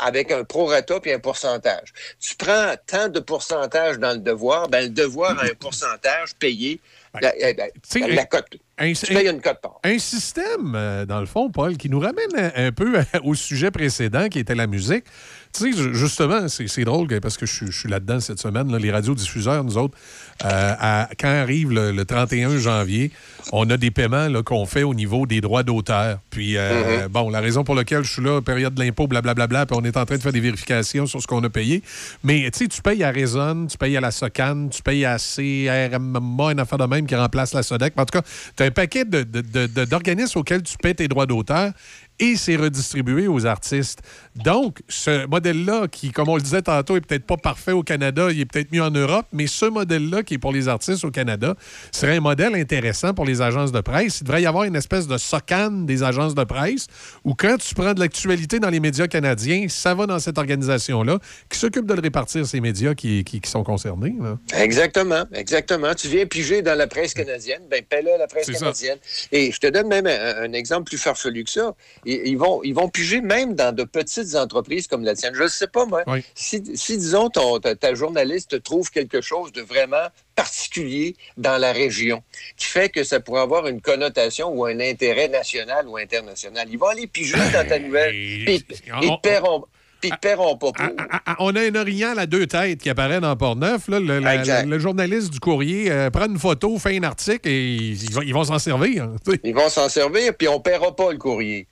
avec 0.00 0.30
un 0.30 0.44
prorata 0.44 1.00
puis 1.00 1.12
un 1.12 1.18
pourcentage. 1.18 1.92
Tu 2.20 2.36
prends 2.36 2.74
tant 2.86 3.08
de 3.08 3.18
pourcentage 3.20 3.98
dans 3.98 4.12
le 4.12 4.18
devoir, 4.18 4.68
ben 4.68 4.82
le 4.84 4.90
devoir 4.90 5.36
a 5.38 5.44
un 5.44 5.54
pourcentage 5.58 6.34
payé. 6.36 6.80
La, 7.20 7.32
la- 7.40 7.52
la- 7.54 7.68
la 8.14 8.24
cote. 8.26 8.56
Un, 8.78 8.92
Tu 8.92 9.12
payes 9.12 9.28
une 9.28 9.40
cote 9.40 9.60
part. 9.60 9.80
un 9.84 9.98
système, 9.98 10.74
euh, 10.74 11.04
dans 11.04 11.20
le 11.20 11.26
fond, 11.26 11.50
Paul, 11.50 11.76
qui 11.76 11.90
nous 11.90 11.98
ramène 12.00 12.52
un 12.54 12.72
peu 12.72 13.00
au 13.24 13.34
sujet 13.34 13.70
précédent, 13.70 14.28
qui 14.28 14.38
était 14.38 14.54
la 14.54 14.66
musique. 14.66 15.04
Tu 15.52 15.72
sais, 15.72 15.76
ju- 15.76 15.94
justement, 15.94 16.46
c'est 16.48 16.84
drôle 16.84 17.08
parce 17.20 17.36
que 17.36 17.46
je, 17.46 17.52
suis- 17.54 17.66
je 17.72 17.78
suis 17.80 17.88
là-dedans 17.88 18.20
cette 18.20 18.38
semaine. 18.38 18.70
là, 18.70 18.78
les 18.78 18.90
radiodiffuseurs, 18.90 19.64
nous 19.64 19.76
autres, 19.78 19.96
euh, 20.44 20.74
à- 20.78 21.08
quand 21.18 21.28
arrive 21.28 21.70
le, 21.72 21.90
le 21.90 22.04
31 22.04 22.58
janvier, 22.58 23.10
on 23.52 23.68
a 23.70 23.76
des 23.76 23.90
paiements 23.90 24.28
qu'on 24.44 24.66
fait 24.66 24.82
au 24.82 24.94
niveau 24.94 25.26
des 25.26 25.40
droits 25.40 25.62
d'auteur. 25.62 26.18
Puis, 26.30 26.56
euh, 26.56 27.06
Mm-hmm. 27.06 27.08
bon, 27.08 27.30
la 27.30 27.40
raison 27.40 27.64
pour 27.64 27.74
laquelle 27.74 28.04
je 28.04 28.12
suis 28.12 28.22
là, 28.22 28.40
période 28.42 28.74
de 28.74 28.82
l'impôt, 28.82 29.06
blablabla, 29.06 29.66
puis 29.66 29.76
on 29.80 29.84
est 29.84 29.96
en 29.96 30.04
train 30.04 30.16
de 30.16 30.22
faire 30.22 30.32
des 30.32 30.40
vérifications 30.40 31.06
sur 31.06 31.20
ce 31.22 31.26
qu'on 31.26 31.42
a 31.42 31.48
payé. 31.50 31.82
Mais, 32.22 32.48
tu 32.52 32.58
sais, 32.60 32.68
tu 32.68 32.82
payes 32.82 33.02
à 33.02 33.10
Raison, 33.10 33.66
tu 33.66 33.78
payes 33.78 33.96
à 33.96 34.00
la 34.00 34.10
SOCAN, 34.10 34.68
tu 34.68 34.82
payes 34.82 35.04
à 35.06 35.16
CRMA, 35.18 36.52
une 36.52 36.60
affaire 36.60 36.78
de 36.78 36.84
même 36.86 37.06
qui 37.06 37.14
remplace 37.14 37.54
la 37.54 37.62
SODEC. 37.62 37.94
En 37.96 38.04
tout 38.04 38.18
cas, 38.18 38.24
tu 38.56 38.62
as 38.62 38.66
un 38.66 38.70
paquet 38.70 39.04
de- 39.04 39.22
de- 39.22 39.40
de- 39.40 39.66
de- 39.66 39.84
d'organismes 39.84 40.38
auxquels 40.38 40.62
tu 40.62 40.76
payes 40.76 40.94
tes 40.94 41.08
droits 41.08 41.26
d'auteur 41.26 41.72
et 42.20 42.36
c'est 42.36 42.56
redistribué 42.56 43.28
aux 43.28 43.46
artistes. 43.46 44.00
Donc, 44.36 44.78
ce 44.88 45.26
modèle-là, 45.26 45.88
qui, 45.88 46.10
comme 46.12 46.28
on 46.28 46.36
le 46.36 46.42
disait 46.42 46.62
tantôt, 46.62 46.96
est 46.96 47.00
peut-être 47.00 47.26
pas 47.26 47.36
parfait 47.36 47.72
au 47.72 47.82
Canada, 47.82 48.28
il 48.30 48.40
est 48.40 48.44
peut-être 48.44 48.72
mieux 48.72 48.82
en 48.82 48.90
Europe, 48.90 49.26
mais 49.32 49.46
ce 49.46 49.66
modèle-là, 49.66 50.22
qui 50.22 50.34
est 50.34 50.38
pour 50.38 50.52
les 50.52 50.68
artistes 50.68 51.04
au 51.04 51.10
Canada, 51.10 51.54
serait 51.92 52.16
un 52.16 52.20
modèle 52.20 52.54
intéressant 52.54 53.14
pour 53.14 53.24
les 53.24 53.40
agences 53.42 53.72
de 53.72 53.80
presse. 53.80 54.20
Il 54.20 54.24
devrait 54.24 54.42
y 54.42 54.46
avoir 54.46 54.64
une 54.64 54.76
espèce 54.76 55.06
de 55.06 55.18
SOCAN 55.18 55.70
des 55.86 56.02
agences 56.02 56.34
de 56.34 56.44
presse, 56.44 56.86
où 57.24 57.34
quand 57.34 57.56
tu 57.58 57.74
prends 57.74 57.94
de 57.94 58.00
l'actualité 58.00 58.58
dans 58.60 58.70
les 58.70 58.80
médias 58.80 59.06
canadiens, 59.06 59.66
ça 59.68 59.94
va 59.94 60.06
dans 60.06 60.18
cette 60.18 60.38
organisation-là, 60.38 61.18
qui 61.48 61.58
s'occupe 61.58 61.86
de 61.86 61.94
le 61.94 62.00
répartir, 62.00 62.46
ces 62.46 62.60
médias 62.60 62.94
qui, 62.94 63.24
qui- 63.24 63.40
qui 63.40 63.50
sont 63.50 63.64
concernés. 63.64 64.14
là. 64.20 64.38
Exactement, 64.60 65.24
exactement. 65.32 65.94
Tu 65.94 66.08
viens 66.08 66.26
piger 66.26 66.62
dans 66.62 66.76
la 66.76 66.86
presse 66.86 67.14
canadienne, 67.14 67.62
ben 67.70 67.82
paie-le 67.88 68.10
la 68.18 68.26
presse 68.26 68.46
ça. 68.46 68.52
canadienne. 68.52 68.98
Et 69.32 69.50
je 69.52 69.58
te 69.58 69.66
donne 69.66 69.88
même 69.88 70.06
un, 70.06 70.42
un 70.42 70.52
exemple 70.52 70.84
plus 70.84 70.98
farfelu 70.98 71.44
que 71.44 71.50
ça. 71.50 71.74
Ils, 72.10 72.22
ils 72.28 72.38
vont, 72.38 72.62
ils 72.62 72.74
vont 72.74 72.88
piger 72.88 73.20
même 73.20 73.54
dans 73.54 73.74
de 73.74 73.84
petites 73.84 74.34
entreprises 74.34 74.86
comme 74.86 75.04
la 75.04 75.14
tienne. 75.14 75.34
Je 75.34 75.42
ne 75.42 75.48
sais 75.48 75.66
pas, 75.66 75.84
moi. 75.84 76.04
Si, 76.34 76.62
si, 76.74 76.96
disons, 76.96 77.28
ton, 77.28 77.58
ta, 77.60 77.74
ta 77.76 77.94
journaliste 77.94 78.62
trouve 78.62 78.90
quelque 78.90 79.20
chose 79.20 79.52
de 79.52 79.60
vraiment 79.60 80.06
particulier 80.34 81.16
dans 81.36 81.58
la 81.58 81.72
région, 81.72 82.22
qui 82.56 82.66
fait 82.66 82.88
que 82.88 83.04
ça 83.04 83.20
pourrait 83.20 83.42
avoir 83.42 83.66
une 83.66 83.80
connotation 83.80 84.48
ou 84.48 84.64
un 84.64 84.80
intérêt 84.80 85.28
national 85.28 85.86
ou 85.88 85.96
international, 85.98 86.66
ils 86.70 86.78
vont 86.78 86.86
aller 86.86 87.06
piger 87.06 87.36
dans 87.52 87.66
ta 87.68 87.78
nouvelle. 87.78 88.12
Puis 88.12 88.64
ils 89.02 89.16
paieront, 89.22 89.64
puis 90.00 90.10
paieront 90.22 90.56
pas 90.56 90.72
pour. 90.72 90.86
Ah, 91.26 91.36
On 91.40 91.54
a 91.56 91.60
un 91.62 91.74
orignal 91.74 92.18
à 92.18 92.26
deux 92.26 92.46
têtes 92.46 92.80
qui 92.80 92.88
apparaît 92.88 93.20
dans 93.20 93.34
Port-Neuf. 93.36 93.88
là. 93.88 93.98
Le, 94.00 94.20
la- 94.20 94.36
Exact. 94.36 94.66
le 94.66 94.78
journaliste 94.78 95.30
du 95.32 95.40
courrier 95.40 95.90
euh, 95.90 96.08
prend 96.10 96.26
une 96.26 96.38
photo, 96.38 96.78
fait 96.78 96.96
un 96.96 97.02
article 97.02 97.48
et 97.48 97.74
ils 97.74 98.10
vont, 98.12 98.22
ils 98.22 98.32
vont 98.32 98.44
s'en 98.44 98.58
servir. 98.58 99.08
sais. 99.26 99.40
Ils 99.44 99.54
vont 99.54 99.68
s'en 99.68 99.88
servir, 99.88 100.34
puis 100.38 100.46
on 100.48 100.58
ne 100.58 100.62
paiera 100.62 100.94
pas 100.94 101.10
le 101.12 101.18
courrier. 101.18 101.66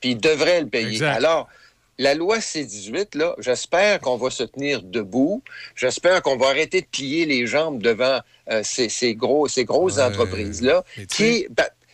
Puis 0.00 0.10
ils 0.10 0.18
devraient 0.18 0.60
le 0.60 0.68
payer. 0.68 0.88
Exact. 0.88 1.16
Alors, 1.16 1.48
la 1.98 2.14
loi 2.14 2.40
C-18, 2.40 3.18
là, 3.18 3.34
j'espère 3.38 4.00
qu'on 4.00 4.16
va 4.16 4.30
se 4.30 4.42
tenir 4.42 4.82
debout. 4.82 5.42
J'espère 5.76 6.22
qu'on 6.22 6.38
va 6.38 6.48
arrêter 6.48 6.80
de 6.80 6.86
plier 6.86 7.26
les 7.26 7.46
jambes 7.46 7.82
devant 7.82 8.20
euh, 8.50 8.62
ces, 8.64 8.88
ces 8.88 9.14
gros, 9.14 9.48
ces 9.48 9.66
grosses 9.66 9.98
entreprises-là. 9.98 10.82
Qui, 11.10 11.46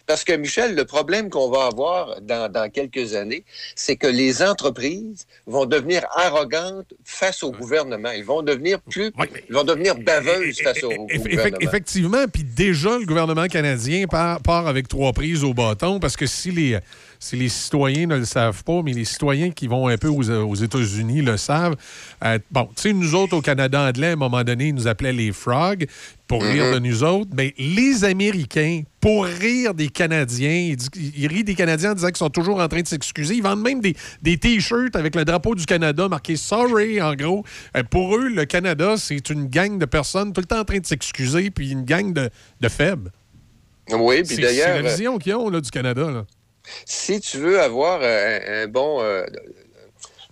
parce 0.07 0.23
que, 0.23 0.33
Michel, 0.33 0.77
le 0.77 0.85
problème 0.85 1.31
qu'on 1.31 1.51
va 1.51 1.67
avoir 1.67 2.21
dans, 2.21 2.51
dans 2.51 2.71
quelques 2.71 3.15
années, 3.15 3.45
c'est 3.75 3.97
que 3.97 4.07
les 4.07 4.43
entreprises 4.43 5.27
vont 5.47 5.67
devenir 5.67 6.07
arrogantes 6.15 6.95
face 7.05 7.43
au 7.43 7.51
gouvernement. 7.51 8.13
Ils 8.13 8.25
vont 8.25 8.43
devenir 8.43 8.81
plus... 8.83 9.11
Ils 9.49 9.55
vont 9.55 9.65
devenir 9.65 9.97
baveuses 9.97 10.61
face 10.61 10.85
au, 10.85 10.91
gouvernement. 10.91 11.59
effectivement, 11.61 12.25
puis 12.33 12.45
déjà, 12.45 12.97
le 12.99 13.07
gouvernement 13.07 13.49
canadien 13.49 14.07
part, 14.07 14.41
part 14.41 14.69
avec 14.69 14.87
trois 14.87 15.13
prises 15.13 15.43
au 15.43 15.53
bâton 15.53 15.99
parce 15.99 16.17
que 16.17 16.27
si 16.27 16.53
les, 16.53 16.79
si 17.27 17.37
les 17.37 17.49
citoyens 17.49 18.07
ne 18.07 18.17
le 18.17 18.25
savent 18.25 18.63
pas, 18.65 18.83
mais 18.85 18.93
les 18.93 19.05
citoyens 19.05 19.51
qui 19.51 19.67
vont 19.67 19.89
un 19.89 19.97
peu 19.97 20.09
aux, 20.09 20.31
aux 20.31 20.55
États-Unis 20.55 21.23
le 21.23 21.37
savent, 21.37 21.77
euh, 22.25 22.39
bon, 22.51 22.69
tu 22.77 22.83
sais, 22.83 22.93
nous 22.93 23.15
autres 23.15 23.37
au 23.37 23.41
Canada 23.41 23.81
anglais, 23.81 24.09
à 24.09 24.13
un 24.13 24.17
moment 24.17 24.45
donné, 24.45 24.69
ils 24.69 24.75
nous 24.75 24.89
appelaient 24.89 25.13
les 25.13 25.33
frogs 25.33 25.87
pour 26.27 26.43
rire 26.43 26.67
Mm-hmm. 26.67 26.75
de 26.75 26.79
nous 26.79 27.05
autres. 27.05 27.31
Mais 27.37 27.55
les 27.59 28.05
Américains, 28.05 28.83
pour 29.01 29.25
rire 29.25 29.75
des 29.75 29.89
Canadiens, 29.89 30.75
ils, 30.95 31.27
rient 31.27 31.45
des 31.45 31.55
Canadiens 31.55 31.93
en 31.93 31.95
disant 31.95 32.09
qu'ils 32.09 32.17
sont 32.17 32.31
toujours 32.31 32.61
en 32.61 32.69
train 32.69 32.81
de 32.81 32.87
s'excuser. 32.87 33.35
Ils 33.35 33.43
vendent 33.43 33.63
même 33.63 33.81
des, 33.81 33.95
des 34.23 34.39
T-shirts 34.39 34.97
avec 34.97 35.15
le 35.15 35.25
drapeau 35.25 35.55
du 35.55 35.67
Canada 35.67 36.09
marqué 36.09 36.37
Sorry, 36.37 37.01
en 37.01 37.15
gros. 37.15 37.45
Euh, 37.77 37.83
pour 37.83 38.17
eux, 38.17 38.29
le 38.29 38.45
Canada, 38.45 38.97
c'est 38.97 39.31
une 39.31 39.47
gang 39.47 39.79
de 39.79 39.87
personnes 39.87 40.33
tout 40.33 40.41
le 40.41 40.47
temps 40.47 40.61
en 40.61 40.65
train 40.65 40.79
de 40.79 40.87
s'excuser, 40.87 41.51
puis 41.51 41.71
une 41.71 41.85
gang 41.85 42.13
de, 42.13 42.31
de 42.61 42.69
faibles. 42.69 43.11
Oui, 43.93 44.23
puis 44.25 44.37
d'ailleurs... 44.37 44.77
C'est 44.77 44.83
la 44.83 44.91
vision 44.91 45.19
qu'ils 45.19 45.35
ont 45.35 45.49
là, 45.49 45.61
du 45.61 45.71
Canada. 45.71 46.11
Là. 46.11 46.25
Si 46.85 47.21
tu 47.21 47.39
veux 47.39 47.61
avoir 47.61 48.01
euh, 48.03 48.39
un, 48.39 48.63
un 48.65 48.67
bon 48.69 49.03
euh, 49.03 49.25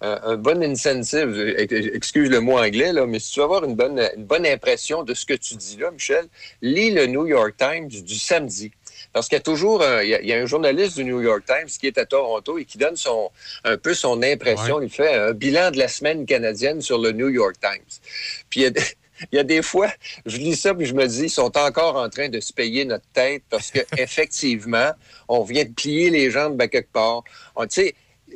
un, 0.01 0.21
un 0.25 0.37
bon 0.37 0.63
incentive, 0.63 1.29
euh, 1.29 1.95
excuse 1.95 2.31
le 2.31 2.41
mot 2.41 2.59
anglais, 2.59 2.93
là, 2.93 3.07
mais 3.07 3.19
si 3.19 3.33
tu 3.33 3.41
veux 3.41 3.45
avoir 3.45 3.65
une 3.65 3.75
bonne, 3.75 4.01
une 4.17 4.25
bonne 4.25 4.47
impression 4.47 5.03
de 5.03 5.15
ce 5.15 5.25
que 5.25 5.35
tu 5.35 5.55
dis 5.57 5.77
là, 5.79 5.91
Michel, 5.91 6.27
lis 6.63 6.91
le 6.91 7.07
New 7.07 7.27
York 7.27 7.55
Times 7.57 7.89
du 7.89 8.17
samedi. 8.17 8.73
Parce 9.13 9.29
qu'il 9.29 9.37
y 9.37 9.39
a 9.39 9.43
toujours 9.43 9.83
un, 9.83 10.03
il 10.03 10.09
y 10.09 10.15
a, 10.15 10.21
il 10.21 10.27
y 10.27 10.33
a 10.33 10.37
un 10.37 10.47
journaliste 10.47 10.97
du 10.97 11.05
New 11.05 11.21
York 11.21 11.45
Times 11.47 11.69
qui 11.69 11.87
est 11.87 11.99
à 11.99 12.05
Toronto 12.05 12.59
et 12.59 12.65
qui 12.65 12.79
donne 12.79 12.97
son, 12.97 13.31
un 13.63 13.77
peu 13.77 13.95
son 13.95 14.23
impression. 14.23 14.81
Il 14.81 14.91
fait 14.91 15.15
un 15.15 15.33
bilan 15.33 15.71
de 15.71 15.79
la 15.79 15.89
semaine 15.89 16.27
canadienne 16.27 16.81
sur 16.81 16.99
le 16.99 17.13
New 17.13 17.29
York 17.29 17.55
Times. 17.61 18.01
Puis 18.51 18.61
il 18.61 18.63
y 18.65 18.67
a 18.67 18.71
il 19.33 19.37
y 19.37 19.39
a 19.39 19.45
des 19.45 19.63
fois, 19.63 19.91
je 20.27 20.37
lis 20.39 20.57
ça 20.57 20.75
puis 20.75 20.87
je 20.87 20.95
me 20.95 21.07
dis, 21.07 21.25
ils 21.25 21.31
sont 21.31 21.57
encore 21.57 21.97
en 21.97 22.09
train 22.09 22.29
de 22.29 22.41
se 22.41 22.53
payer 22.53 22.85
notre 22.85 23.07
tête 23.13 23.43
parce 23.51 23.71
que 23.71 23.81
effectivement, 23.99 24.91
on 25.29 25.43
vient 25.43 25.65
de 25.65 25.73
plier 25.73 26.11
les 26.11 26.31
jambes 26.31 26.61
à 26.61 26.69
quelque 26.69 26.93
part. 26.93 27.23
On- 27.57 27.67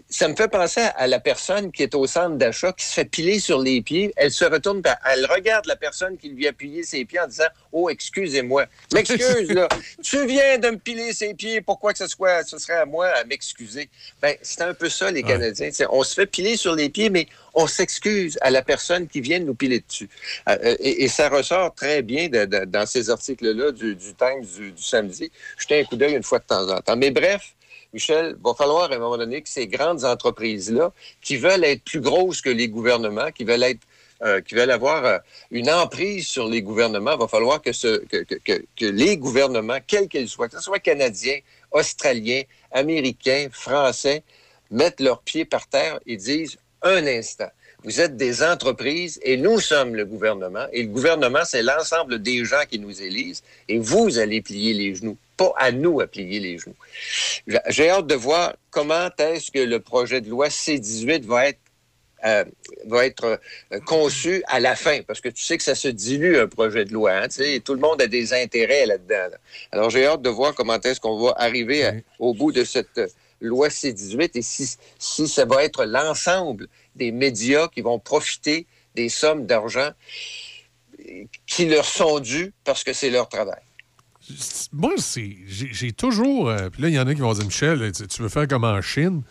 ça 0.08 0.28
me 0.28 0.36
fait 0.36 0.48
penser 0.48 0.80
à 0.96 1.06
la 1.06 1.20
personne 1.20 1.72
qui 1.72 1.82
est 1.82 1.94
au 1.94 2.06
centre 2.06 2.36
d'achat, 2.36 2.72
qui 2.72 2.84
se 2.84 2.92
fait 2.92 3.04
piler 3.04 3.40
sur 3.40 3.60
les 3.60 3.82
pieds. 3.82 4.12
Elle 4.16 4.30
se 4.30 4.44
retourne, 4.44 4.82
elle 5.04 5.26
regarde 5.26 5.66
la 5.66 5.76
personne 5.76 6.16
qui 6.16 6.28
lui 6.28 6.46
a 6.46 6.52
plié 6.52 6.82
ses 6.82 7.04
pieds 7.04 7.20
en 7.20 7.26
disant 7.26 7.48
Oh, 7.72 7.88
excusez-moi. 7.90 8.66
M'excuse, 8.92 9.50
là. 9.50 9.68
tu 10.02 10.26
viens 10.26 10.58
de 10.58 10.70
me 10.70 10.76
piler 10.76 11.12
ses 11.12 11.34
pieds. 11.34 11.60
Pourquoi 11.60 11.92
que 11.92 11.98
ce, 11.98 12.06
soit, 12.06 12.44
ce 12.44 12.58
serait 12.58 12.78
à 12.78 12.84
moi 12.86 13.08
à 13.08 13.24
m'excuser? 13.24 13.88
Ben, 14.22 14.36
c'est 14.42 14.62
un 14.62 14.74
peu 14.74 14.88
ça, 14.88 15.10
les 15.10 15.22
Canadiens. 15.22 15.70
T'sais, 15.70 15.86
on 15.90 16.02
se 16.02 16.14
fait 16.14 16.26
piler 16.26 16.56
sur 16.56 16.74
les 16.74 16.88
pieds, 16.88 17.10
mais 17.10 17.26
on 17.58 17.66
s'excuse 17.66 18.38
à 18.40 18.50
la 18.50 18.62
personne 18.62 19.08
qui 19.08 19.20
vient 19.20 19.40
de 19.40 19.44
nous 19.44 19.54
piler 19.54 19.80
dessus. 19.80 20.08
Euh, 20.48 20.56
euh, 20.64 20.76
et, 20.78 21.08
ça 21.08 21.28
ressort 21.28 21.74
très 21.74 22.02
bien 22.02 22.28
dans 22.28 22.86
ces 22.86 23.10
articles-là 23.10 23.72
du, 23.72 23.96
Times 23.96 24.46
du, 24.56 24.72
samedi. 24.76 25.30
Jetez 25.58 25.80
un 25.80 25.84
coup 25.84 25.96
d'œil 25.96 26.14
une 26.14 26.22
fois 26.22 26.38
de 26.38 26.44
temps 26.44 26.68
en 26.70 26.80
temps. 26.80 26.96
Mais 26.96 27.10
bref, 27.10 27.56
Michel, 27.92 28.36
va 28.44 28.54
falloir 28.54 28.92
à 28.92 28.94
un 28.94 28.98
moment 28.98 29.18
donné 29.18 29.42
que 29.42 29.48
ces 29.48 29.66
grandes 29.66 30.04
entreprises-là, 30.04 30.92
qui 31.20 31.36
veulent 31.36 31.64
être 31.64 31.82
plus 31.82 32.00
grosses 32.00 32.40
que 32.40 32.50
les 32.50 32.68
gouvernements, 32.68 33.32
qui 33.32 33.44
veulent 33.44 33.64
être 33.64 33.80
euh, 34.20 34.40
qui 34.40 34.56
veulent 34.56 34.72
avoir 34.72 35.20
une 35.52 35.70
emprise 35.70 36.26
sur 36.26 36.48
les 36.48 36.60
gouvernements, 36.60 37.16
va 37.16 37.28
falloir 37.28 37.62
que- 37.62 37.70
que 37.70 38.84
les 38.84 39.16
gouvernements, 39.16 39.78
quels 39.86 40.08
qu'ils 40.08 40.28
soient, 40.28 40.48
que 40.48 40.56
ce 40.56 40.62
soit 40.62 40.80
canadiens, 40.80 41.38
australiens, 41.70 42.42
américains, 42.72 43.46
français, 43.52 44.24
mettent 44.72 45.00
leurs 45.00 45.22
pieds 45.22 45.44
par 45.44 45.68
terre 45.68 46.00
et 46.04 46.16
disent 46.16 46.58
un 46.82 47.06
instant. 47.06 47.48
Vous 47.84 48.00
êtes 48.00 48.16
des 48.16 48.42
entreprises 48.42 49.20
et 49.22 49.36
nous 49.36 49.60
sommes 49.60 49.94
le 49.94 50.04
gouvernement. 50.04 50.66
Et 50.72 50.82
le 50.82 50.88
gouvernement, 50.88 51.44
c'est 51.44 51.62
l'ensemble 51.62 52.20
des 52.20 52.44
gens 52.44 52.62
qui 52.68 52.78
nous 52.80 53.02
élisent. 53.02 53.42
Et 53.68 53.78
vous 53.78 54.18
allez 54.18 54.42
plier 54.42 54.74
les 54.74 54.94
genoux, 54.96 55.16
pas 55.36 55.52
à 55.56 55.70
nous 55.70 56.00
à 56.00 56.06
plier 56.08 56.40
les 56.40 56.58
genoux. 56.58 56.74
J'ai- 57.68 57.88
hâte 57.90 58.06
de 58.08 58.14
voir 58.16 58.54
comment 58.70 59.08
est-ce 59.18 59.50
que 59.52 59.60
le 59.60 59.78
projet 59.80 60.20
de 60.20 60.28
loi 60.28 60.50
C-18 60.50 61.24
va 61.24 61.48
être 61.48 61.60
euh, 62.24 62.44
va 62.86 63.06
être 63.06 63.38
euh, 63.72 63.78
conçu 63.86 64.42
à 64.48 64.58
la 64.58 64.74
fin, 64.74 65.02
parce 65.06 65.20
que 65.20 65.28
tu 65.28 65.40
sais 65.44 65.56
que 65.56 65.62
ça 65.62 65.76
se 65.76 65.86
dilue 65.86 66.36
un 66.36 66.48
projet 66.48 66.84
de 66.84 66.92
loi. 66.92 67.12
Hein, 67.12 67.28
et 67.38 67.60
tout 67.60 67.74
le 67.74 67.78
monde 67.78 68.02
a 68.02 68.08
des 68.08 68.32
intérêts 68.34 68.86
là-dedans. 68.86 69.28
là. 69.30 69.38
Alors 69.70 69.88
j'ai 69.90 70.04
hâte 70.04 70.22
de 70.22 70.28
voir 70.28 70.52
comment 70.52 70.80
est-ce 70.80 70.98
qu'on 70.98 71.16
va 71.24 71.34
arriver 71.36 71.84
à- 71.86 71.94
au 72.18 72.34
bout 72.34 72.50
de 72.50 72.64
cette 72.64 73.00
loi 73.40 73.70
C-18 73.70 74.30
et 74.34 74.42
si, 74.42 74.76
si 74.98 75.28
ça 75.28 75.44
va 75.44 75.64
être 75.64 75.84
l'ensemble 75.84 76.68
des 76.96 77.12
médias 77.12 77.68
qui 77.68 77.80
vont 77.80 77.98
profiter 77.98 78.66
des 78.94 79.08
sommes 79.08 79.46
d'argent 79.46 79.90
qui 81.46 81.66
leur 81.66 81.84
sont 81.84 82.20
dues 82.20 82.52
parce 82.64 82.84
que 82.84 82.92
c'est 82.92 83.10
leur 83.10 83.28
travail. 83.28 83.60
Moi, 84.72 84.94
j'ai, 85.46 85.92
toujours. 85.92 86.50
euh, 86.50 86.68
Puis 86.70 86.82
là, 86.82 86.88
il 86.88 86.94
y 86.94 86.98
en 86.98 87.06
a 87.06 87.14
qui 87.14 87.20
vont 87.20 87.32
dire 87.32 87.46
Michel, 87.46 87.92
tu, 87.92 88.22
veux 88.22 88.28
faire 88.28 88.46
comme 88.46 88.64
en 88.64 88.80
Chine? 88.82 89.22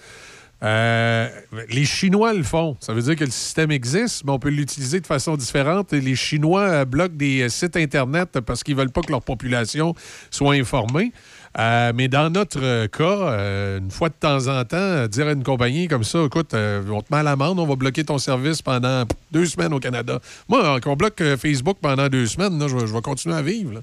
Euh, 0.64 1.30
les 1.70 1.86
Chinois 1.86 2.34
le 2.34 2.42
font. 2.42 2.78
Ça 2.80 2.94
veut 2.94 3.04
dire 3.04 3.16
que 3.16 3.26
le 3.26 3.30
système 3.30 3.70
existe, 3.70 4.24
mais 4.26 4.32
on 4.32 4.40
peut 4.40 4.50
l'utiliser 4.50 5.00
de 5.00 5.06
façon 5.06 5.38
différente. 5.38 5.92
Les 5.94 6.16
Chinois 6.16 6.62
euh, 6.62 6.86
bloquent 6.86 7.16
des 7.16 7.48
sites 7.50 7.78
Internet 7.78 8.40
parce 8.40 8.64
qu'ils 8.64 8.76
veulent 8.76 8.92
pas 8.92 9.02
que 9.02 9.12
leur 9.12 9.22
population 9.22 9.94
soit 10.32 10.56
informée. 10.56 11.12
Euh, 11.60 11.92
mais 11.96 12.08
dans 12.08 12.30
notre 12.30 12.86
cas, 12.88 13.04
euh, 13.04 13.80
une 13.80 13.90
fois 13.90 14.10
de 14.10 14.14
temps 14.20 14.48
en 14.48 14.64
temps, 14.64 15.08
dire 15.08 15.28
à 15.28 15.32
une 15.32 15.44
compagnie 15.44 15.88
comme 15.88 16.04
ça, 16.04 16.24
écoute, 16.24 16.54
euh, 16.54 16.84
on 16.92 17.02
te 17.02 17.08
met 17.12 17.18
à 17.20 17.24
l'amende, 17.24 17.60
on 17.60 17.66
va 17.66 17.76
bloquer 17.76 18.04
ton 18.04 18.20
service 18.20 18.62
pendant 18.62 19.06
deux 19.32 19.46
semaines 19.48 19.74
au 19.74 19.80
Canada. 19.80 20.20
Moi, 20.48 20.80
qu'on 20.82 20.96
bloque 20.96 21.24
Facebook 21.38 21.78
pendant 21.82 22.10
deux 22.10 22.28
semaines, 22.28 22.64
je, 22.68 22.76
vais- 22.78 23.02
continuer 23.02 23.36
à 23.36 23.42
vivre. 23.42 23.82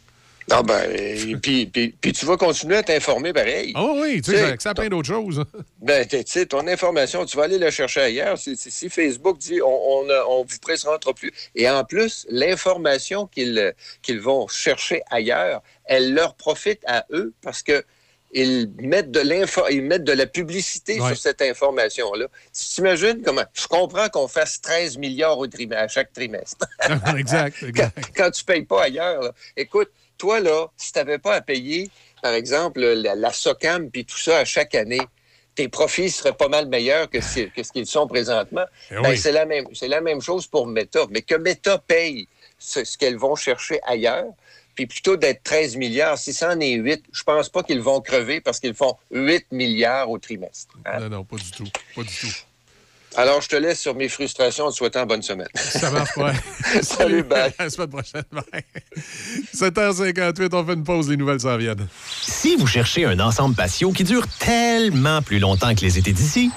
Ah 0.50 0.62
ben, 0.62 0.90
et 0.92 1.36
puis, 1.36 1.66
puis, 1.66 1.88
puis 2.00 2.12
tu 2.12 2.26
vas 2.26 2.36
continuer 2.36 2.76
à 2.76 2.82
t'informer 2.82 3.32
pareil. 3.32 3.72
Ah 3.74 3.86
oui, 3.94 4.20
tu 4.22 4.32
sais, 4.32 4.56
à 4.68 4.74
plein 4.74 4.88
d'autres 4.88 5.08
choses. 5.08 5.42
Ben, 5.80 6.06
tu 6.06 6.16
sais, 6.26 6.46
ton 6.46 6.66
information, 6.66 7.26
tu 7.26 7.36
vas 7.36 7.42
aller 7.44 7.58
la 7.58 7.70
chercher 7.70 8.00
ailleurs. 8.00 8.38
Si, 8.38 8.56
si- 8.56 8.70
si 8.70 8.88
Facebook 8.88 9.36
dit 9.38 9.60
on, 9.60 9.66
on, 9.68 10.08
a- 10.08 10.24
on 10.28 10.44
vous 10.44 10.58
pressera 10.60 10.98
plus. 11.14 11.30
Et 11.54 11.68
en 11.68 11.84
plus, 11.84 12.26
l'information 12.30 13.26
qu'ils 13.26 13.74
qu'ils 14.02 14.20
vont 14.20 14.48
chercher 14.48 15.02
ailleurs, 15.10 15.62
elle 15.84 16.14
leur 16.14 16.34
profite 16.36 16.80
à 16.86 17.04
eux 17.10 17.32
parce 17.42 17.62
que 17.62 17.84
ils 18.36 18.68
mettent 18.80 19.12
de 19.12 19.20
l'info, 19.20 19.62
ils 19.70 19.82
mettent 19.82 20.02
de 20.04 20.12
la 20.12 20.26
publicité 20.26 21.00
Ouais. 21.00 21.08
sur 21.08 21.18
cette 21.18 21.40
information-là. 21.42 22.26
Tu 22.52 22.64
t'imagines 22.74 23.22
comment? 23.24 23.44
Je 23.52 23.66
comprends 23.68 24.08
qu'on 24.08 24.26
fasse 24.26 24.60
13 24.60 24.96
milliards 24.98 25.38
au 25.38 25.46
trimestre, 25.46 25.84
à 25.84 25.88
chaque 25.88 26.12
trimestre. 26.12 26.66
exact, 27.16 27.62
exact. 27.68 27.98
quand 28.16 28.30
tu 28.30 28.42
payes 28.42 28.64
pas 28.64 28.84
ailleurs. 28.84 29.22
là. 29.22 29.32
Écoute, 29.56 29.90
toi, 30.24 30.40
là, 30.40 30.68
si 30.78 30.90
tu 30.90 30.98
n'avais 30.98 31.18
pas 31.18 31.34
à 31.34 31.40
payer, 31.42 31.90
par 32.22 32.32
exemple, 32.32 32.80
la, 32.80 33.14
la 33.14 33.30
SOCAM 33.30 33.90
puis 33.90 34.06
tout 34.06 34.16
ça 34.16 34.38
à 34.38 34.44
chaque 34.46 34.74
année, 34.74 35.02
tes 35.54 35.68
profits 35.68 36.08
seraient 36.10 36.32
pas 36.36 36.48
mal 36.48 36.66
meilleurs 36.66 37.10
que, 37.10 37.20
ce- 37.20 37.50
qu'ils 37.72 37.86
sont 37.86 38.06
présentement. 38.08 38.64
Eh 38.90 38.94
Ben, 38.94 39.10
oui. 39.10 39.18
c'est, 39.18 39.32
la 39.32 39.44
même, 39.44 39.66
c'est 39.74 39.86
la 39.88 40.00
même 40.00 40.22
chose 40.22 40.46
pour 40.46 40.66
Meta. 40.66 41.00
Mais 41.10 41.20
que 41.20 41.34
Meta 41.34 41.76
paye 41.76 42.26
ce, 42.58 42.84
ce 42.84 42.96
qu'elles 42.96 43.18
vont 43.18 43.36
chercher 43.36 43.80
ailleurs, 43.86 44.24
puis 44.74 44.86
plutôt 44.86 45.16
d'être 45.18 45.42
13 45.42 45.76
milliards, 45.76 46.16
si 46.16 46.32
c'en 46.32 46.58
est 46.58 46.72
8, 46.72 47.04
je 47.12 47.22
pense 47.22 47.50
pas 47.50 47.62
qu'ils 47.62 47.82
vont 47.82 48.00
crever 48.00 48.40
parce 48.40 48.58
qu'ils 48.60 48.74
font 48.74 48.96
8 49.10 49.44
milliards 49.52 50.08
au 50.10 50.18
trimestre. 50.18 50.74
hein. 50.86 51.00
Non, 51.00 51.10
non, 51.10 51.24
pas 51.24 51.36
du 51.36 51.50
tout. 51.52 51.68
Pas 51.94 52.02
du 52.02 52.16
tout. 52.18 52.32
Alors, 53.16 53.40
je 53.40 53.48
te 53.48 53.56
laisse 53.56 53.80
sur 53.80 53.94
mes 53.94 54.08
frustrations 54.08 54.66
en 54.66 54.70
te 54.70 54.76
souhaitant 54.76 55.06
bonne 55.06 55.22
semaine. 55.22 55.48
Ça 55.54 55.90
marche 55.90 56.14
pas. 56.14 56.32
Salut, 56.82 57.22
bye. 57.22 57.52
À 57.58 57.64
la 57.64 57.70
semaine 57.70 57.88
prochaine. 57.88 58.24
Bye. 58.32 58.64
7h58, 59.54 60.48
on 60.52 60.64
fait 60.64 60.74
une 60.74 60.84
pause, 60.84 61.08
les 61.08 61.16
nouvelles 61.16 61.40
s'en 61.40 61.56
viennent. 61.56 61.86
Si 62.22 62.56
vous 62.56 62.66
cherchez 62.66 63.04
un 63.04 63.18
ensemble 63.20 63.54
patio 63.54 63.92
qui 63.92 64.04
dure 64.04 64.26
tellement 64.38 65.22
plus 65.22 65.38
longtemps 65.38 65.74
que 65.74 65.82
les 65.82 65.98
étés 65.98 66.12
d'ici, 66.12 66.50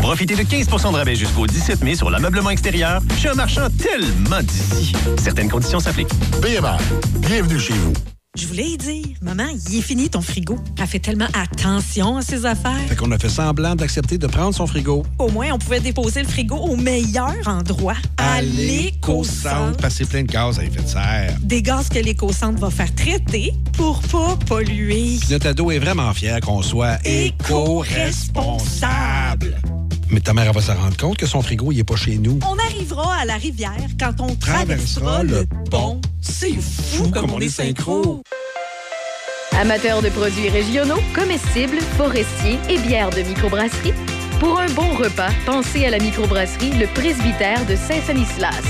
profitez 0.00 0.36
de 0.36 0.42
15% 0.42 0.92
de 0.92 0.96
rabais 0.96 1.16
jusqu'au 1.16 1.46
17 1.46 1.82
mai 1.82 1.94
sur 1.94 2.10
l'ameublement 2.10 2.50
extérieur 2.50 3.00
chez 3.18 3.28
un 3.28 3.34
marchand 3.34 3.68
tellement 3.82 4.42
d'ici. 4.42 4.92
Certaines 5.18 5.48
conditions 5.48 5.80
s'appliquent. 5.80 6.14
BMR, 6.42 6.76
bienvenue 7.20 7.58
chez 7.58 7.74
vous. 7.74 7.94
Je 8.36 8.48
voulais 8.48 8.70
y 8.70 8.76
dire, 8.76 9.04
maman, 9.22 9.44
il 9.68 9.78
est 9.78 9.80
fini 9.80 10.10
ton 10.10 10.20
frigo. 10.20 10.58
Elle 10.80 10.88
fait 10.88 10.98
tellement 10.98 11.28
attention 11.34 12.16
à 12.16 12.22
ses 12.22 12.44
affaires. 12.46 12.80
Fait 12.88 12.96
qu'on 12.96 13.12
a 13.12 13.18
fait 13.18 13.28
semblant 13.28 13.76
d'accepter 13.76 14.18
de 14.18 14.26
prendre 14.26 14.52
son 14.52 14.66
frigo. 14.66 15.04
Au 15.20 15.30
moins, 15.30 15.52
on 15.52 15.58
pouvait 15.58 15.78
déposer 15.78 16.20
le 16.22 16.28
frigo 16.28 16.56
au 16.56 16.74
meilleur 16.74 17.32
endroit, 17.46 17.94
à 18.16 18.42
l'éco-centre. 18.42 19.76
Passer 19.76 20.04
plein 20.04 20.24
de 20.24 20.32
gaz 20.32 20.58
à 20.58 20.64
effet 20.64 20.82
de 20.82 20.88
serre. 20.88 21.36
Des 21.42 21.62
gaz 21.62 21.88
que 21.88 22.00
l'éco-centre 22.00 22.58
va 22.58 22.70
faire 22.70 22.92
traiter 22.96 23.52
pour 23.74 24.02
pas 24.02 24.36
polluer. 24.48 25.16
Puis 25.20 25.28
Notre 25.30 25.46
ado 25.50 25.70
est 25.70 25.78
vraiment 25.78 26.12
fier 26.12 26.40
qu'on 26.40 26.60
soit 26.60 26.98
Éco-responsable. 27.04 29.60
Mais 30.14 30.20
ta 30.20 30.32
mère 30.32 30.46
elle 30.46 30.54
va 30.54 30.60
se 30.60 30.70
rendre 30.70 30.96
compte 30.96 31.16
que 31.16 31.26
son 31.26 31.42
frigo, 31.42 31.72
il 31.72 31.80
est 31.80 31.84
pas 31.84 31.96
chez 31.96 32.18
nous. 32.18 32.38
On 32.48 32.56
arrivera 32.56 33.16
à 33.16 33.24
la 33.24 33.34
rivière 33.34 33.74
quand 33.98 34.12
on 34.20 34.36
Traversera 34.36 35.10
traversera 35.10 35.22
le 35.24 35.40
le 35.40 35.46
pont. 35.68 36.00
C'est 36.20 36.52
fou 36.52 37.10
comme 37.10 37.32
on 37.32 37.40
est 37.40 37.48
synchro. 37.48 38.22
Amateurs 39.60 40.02
de 40.02 40.10
produits 40.10 40.48
régionaux, 40.50 41.00
comestibles, 41.12 41.80
forestiers 41.96 42.60
et 42.70 42.78
bières 42.78 43.10
de 43.10 43.22
microbrasserie, 43.22 43.92
pour 44.38 44.60
un 44.60 44.68
bon 44.70 44.94
repas, 44.94 45.30
pensez 45.46 45.84
à 45.84 45.90
la 45.90 45.98
microbrasserie 45.98 46.78
Le 46.78 46.86
Presbytère 46.94 47.66
de 47.66 47.74
Saint-Sanislas. 47.74 48.62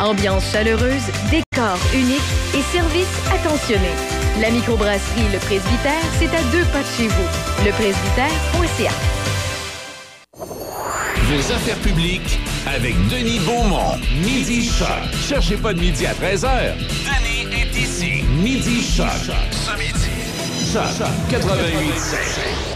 Ambiance 0.00 0.52
chaleureuse, 0.52 1.06
décor 1.30 1.78
unique 1.94 2.20
et 2.54 2.76
service 2.76 3.08
attentionné. 3.32 3.88
La 4.38 4.50
microbrasserie 4.50 5.32
Le 5.32 5.38
Presbytère, 5.38 6.04
c'est 6.18 6.28
à 6.36 6.42
deux 6.52 6.64
pas 6.72 6.82
de 6.82 6.88
chez 6.98 7.08
vous. 7.08 7.64
Lepresbytère.ca. 7.64 8.92
Vos 10.46 11.52
affaires 11.52 11.78
publiques 11.78 12.38
avec 12.66 12.94
Denis 13.08 13.38
Beaumont. 13.40 13.96
Midi 14.22 14.64
Choc. 14.64 14.88
Cherchez 15.26 15.56
pas 15.56 15.72
de 15.72 15.80
midi 15.80 16.06
à 16.06 16.12
13h. 16.12 16.74
Denis 16.76 17.48
est 17.54 17.74
ici. 17.76 18.24
Midi 18.42 18.82
Choc. 18.82 19.06
Ce 19.50 19.78
midi. 19.78 20.10
Choc 20.72 21.06
88 21.30 22.74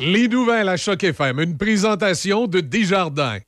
Les 0.00 0.28
nouvelles 0.28 0.68
à 0.68 0.76
Choc 0.76 1.02
FM, 1.04 1.40
une 1.40 1.56
présentation 1.56 2.46
de 2.46 2.60
Desjardins. 2.60 3.38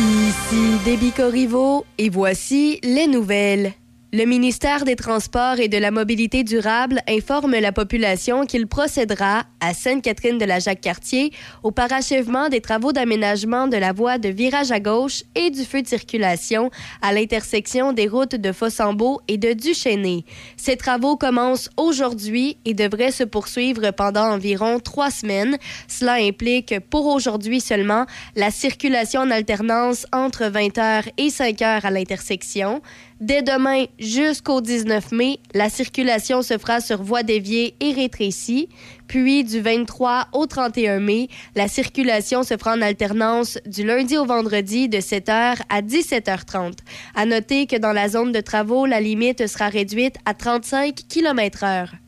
Ici 0.00 0.78
Déby 0.84 1.12
Corriveau 1.12 1.84
et 1.98 2.10
voici 2.10 2.80
les 2.82 3.06
nouvelles. 3.06 3.72
Le 4.12 4.24
ministère 4.24 4.84
des 4.84 4.94
Transports 4.94 5.58
et 5.58 5.66
de 5.66 5.78
la 5.78 5.90
Mobilité 5.90 6.44
durable 6.44 7.02
informe 7.08 7.58
la 7.58 7.72
population 7.72 8.46
qu'il 8.46 8.68
procédera, 8.68 9.42
à 9.58 9.74
Sainte-Catherine 9.74 10.38
de 10.38 10.44
la 10.44 10.60
Jacques-Cartier, 10.60 11.32
au 11.64 11.72
parachèvement 11.72 12.48
des 12.48 12.60
travaux 12.60 12.92
d'aménagement 12.92 13.66
de 13.66 13.76
la 13.76 13.92
voie 13.92 14.18
de 14.18 14.28
virage 14.28 14.70
à 14.70 14.78
gauche 14.78 15.24
et 15.34 15.50
du 15.50 15.64
feu 15.64 15.82
de 15.82 15.88
circulation 15.88 16.70
à 17.02 17.12
l'intersection 17.12 17.92
des 17.92 18.06
routes 18.06 18.36
de 18.36 18.52
Fossambeau 18.52 19.20
et 19.26 19.38
de 19.38 19.52
Duchesnay. 19.52 20.24
Ces 20.56 20.76
travaux 20.76 21.16
commencent 21.16 21.68
aujourd'hui 21.76 22.58
et 22.64 22.74
devraient 22.74 23.10
se 23.10 23.24
poursuivre 23.24 23.90
pendant 23.90 24.30
environ 24.30 24.78
trois 24.78 25.10
semaines. 25.10 25.58
Cela 25.88 26.14
implique, 26.14 26.78
pour 26.90 27.06
aujourd'hui 27.06 27.60
seulement, 27.60 28.06
la 28.36 28.52
circulation 28.52 29.22
en 29.22 29.32
alternance 29.32 30.06
entre 30.12 30.44
20h 30.44 31.08
et 31.18 31.28
5h 31.28 31.80
à 31.82 31.90
l'intersection. 31.90 32.82
Dès 33.20 33.40
demain 33.40 33.86
jusqu'au 33.98 34.60
19 34.60 35.12
mai, 35.12 35.40
la 35.54 35.70
circulation 35.70 36.42
se 36.42 36.58
fera 36.58 36.82
sur 36.82 37.02
voie 37.02 37.22
déviée 37.22 37.74
et 37.80 37.92
rétrécie. 37.92 38.68
Puis 39.08 39.42
du 39.42 39.60
23 39.60 40.28
au 40.34 40.44
31 40.44 41.00
mai, 41.00 41.28
la 41.54 41.66
circulation 41.66 42.42
se 42.42 42.58
fera 42.58 42.74
en 42.74 42.82
alternance 42.82 43.58
du 43.64 43.86
lundi 43.86 44.18
au 44.18 44.26
vendredi 44.26 44.90
de 44.90 44.98
7h 44.98 45.60
à 45.70 45.80
17h30. 45.80 46.74
À 47.14 47.24
noter 47.24 47.66
que 47.66 47.76
dans 47.76 47.92
la 47.92 48.10
zone 48.10 48.32
de 48.32 48.40
travaux, 48.40 48.84
la 48.84 49.00
limite 49.00 49.46
sera 49.46 49.68
réduite 49.68 50.16
à 50.26 50.34
35 50.34 50.94
km/h. 51.08 52.05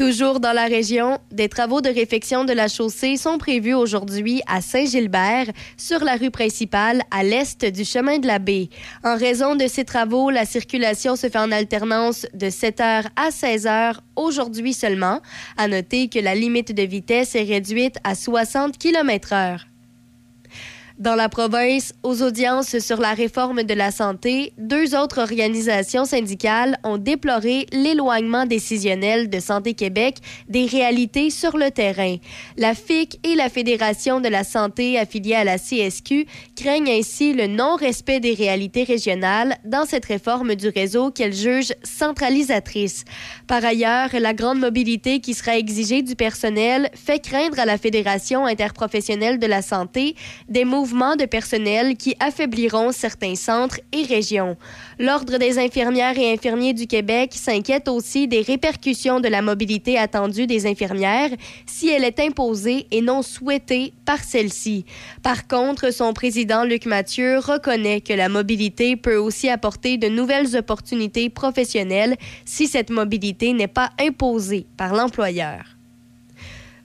Toujours 0.00 0.40
dans 0.40 0.54
la 0.54 0.64
région, 0.64 1.18
des 1.30 1.50
travaux 1.50 1.82
de 1.82 1.90
réfection 1.90 2.46
de 2.46 2.54
la 2.54 2.68
chaussée 2.68 3.18
sont 3.18 3.36
prévus 3.36 3.74
aujourd'hui 3.74 4.40
à 4.46 4.62
Saint-Gilbert, 4.62 5.48
sur 5.76 6.02
la 6.02 6.16
rue 6.16 6.30
principale 6.30 7.02
à 7.10 7.22
l'est 7.22 7.66
du 7.66 7.84
chemin 7.84 8.18
de 8.18 8.26
la 8.26 8.38
baie. 8.38 8.70
En 9.04 9.18
raison 9.18 9.56
de 9.56 9.66
ces 9.66 9.84
travaux, 9.84 10.30
la 10.30 10.46
circulation 10.46 11.16
se 11.16 11.28
fait 11.28 11.36
en 11.36 11.52
alternance 11.52 12.26
de 12.32 12.46
7h 12.46 13.08
à 13.14 13.28
16h 13.28 13.96
aujourd'hui 14.16 14.72
seulement. 14.72 15.20
À 15.58 15.68
noter 15.68 16.08
que 16.08 16.18
la 16.18 16.34
limite 16.34 16.72
de 16.74 16.82
vitesse 16.82 17.34
est 17.34 17.42
réduite 17.42 17.98
à 18.02 18.14
60 18.14 18.78
km/h. 18.78 19.69
Dans 21.00 21.14
la 21.14 21.30
province, 21.30 21.94
aux 22.02 22.22
audiences 22.22 22.78
sur 22.78 23.00
la 23.00 23.14
réforme 23.14 23.62
de 23.62 23.72
la 23.72 23.90
santé, 23.90 24.52
deux 24.58 24.94
autres 24.94 25.18
organisations 25.18 26.04
syndicales 26.04 26.78
ont 26.84 26.98
déploré 26.98 27.64
l'éloignement 27.72 28.44
décisionnel 28.44 29.30
de 29.30 29.40
Santé 29.40 29.72
Québec 29.72 30.18
des 30.50 30.66
réalités 30.66 31.30
sur 31.30 31.56
le 31.56 31.70
terrain. 31.70 32.16
La 32.58 32.74
FIC 32.74 33.18
et 33.24 33.34
la 33.34 33.48
Fédération 33.48 34.20
de 34.20 34.28
la 34.28 34.44
santé 34.44 34.98
affiliée 34.98 35.36
à 35.36 35.44
la 35.44 35.56
CSQ 35.56 36.26
craignent 36.54 36.90
ainsi 36.90 37.32
le 37.32 37.46
non-respect 37.46 38.20
des 38.20 38.34
réalités 38.34 38.84
régionales 38.84 39.56
dans 39.64 39.86
cette 39.86 40.04
réforme 40.04 40.54
du 40.54 40.68
réseau 40.68 41.10
qu'elles 41.10 41.32
jugent 41.32 41.72
centralisatrice. 41.82 43.06
Par 43.46 43.64
ailleurs, 43.64 44.10
la 44.12 44.34
grande 44.34 44.58
mobilité 44.58 45.20
qui 45.20 45.32
sera 45.32 45.56
exigée 45.56 46.02
du 46.02 46.14
personnel 46.14 46.90
fait 46.94 47.20
craindre 47.20 47.58
à 47.58 47.64
la 47.64 47.78
Fédération 47.78 48.44
interprofessionnelle 48.44 49.38
de 49.38 49.46
la 49.46 49.62
santé 49.62 50.14
des 50.50 50.66
mouvements 50.66 50.89
de 50.90 51.24
personnel 51.24 51.96
qui 51.96 52.16
affaibliront 52.18 52.90
certains 52.90 53.36
centres 53.36 53.80
et 53.92 54.02
régions. 54.02 54.56
L'Ordre 54.98 55.38
des 55.38 55.58
infirmières 55.58 56.18
et 56.18 56.32
infirmiers 56.32 56.74
du 56.74 56.86
Québec 56.86 57.32
s'inquiète 57.34 57.88
aussi 57.88 58.26
des 58.26 58.42
répercussions 58.42 59.20
de 59.20 59.28
la 59.28 59.40
mobilité 59.40 59.98
attendue 59.98 60.46
des 60.46 60.66
infirmières 60.66 61.30
si 61.64 61.88
elle 61.88 62.04
est 62.04 62.18
imposée 62.18 62.86
et 62.90 63.02
non 63.02 63.22
souhaitée 63.22 63.92
par 64.04 64.22
celle-ci. 64.24 64.84
Par 65.22 65.46
contre, 65.46 65.92
son 65.92 66.12
président 66.12 66.64
Luc 66.64 66.86
Mathieu 66.86 67.38
reconnaît 67.38 68.00
que 68.00 68.12
la 68.12 68.28
mobilité 68.28 68.96
peut 68.96 69.16
aussi 69.16 69.48
apporter 69.48 69.96
de 69.96 70.08
nouvelles 70.08 70.56
opportunités 70.56 71.30
professionnelles 71.30 72.16
si 72.44 72.66
cette 72.66 72.90
mobilité 72.90 73.52
n'est 73.52 73.68
pas 73.68 73.90
imposée 74.00 74.66
par 74.76 74.92
l'employeur. 74.92 75.79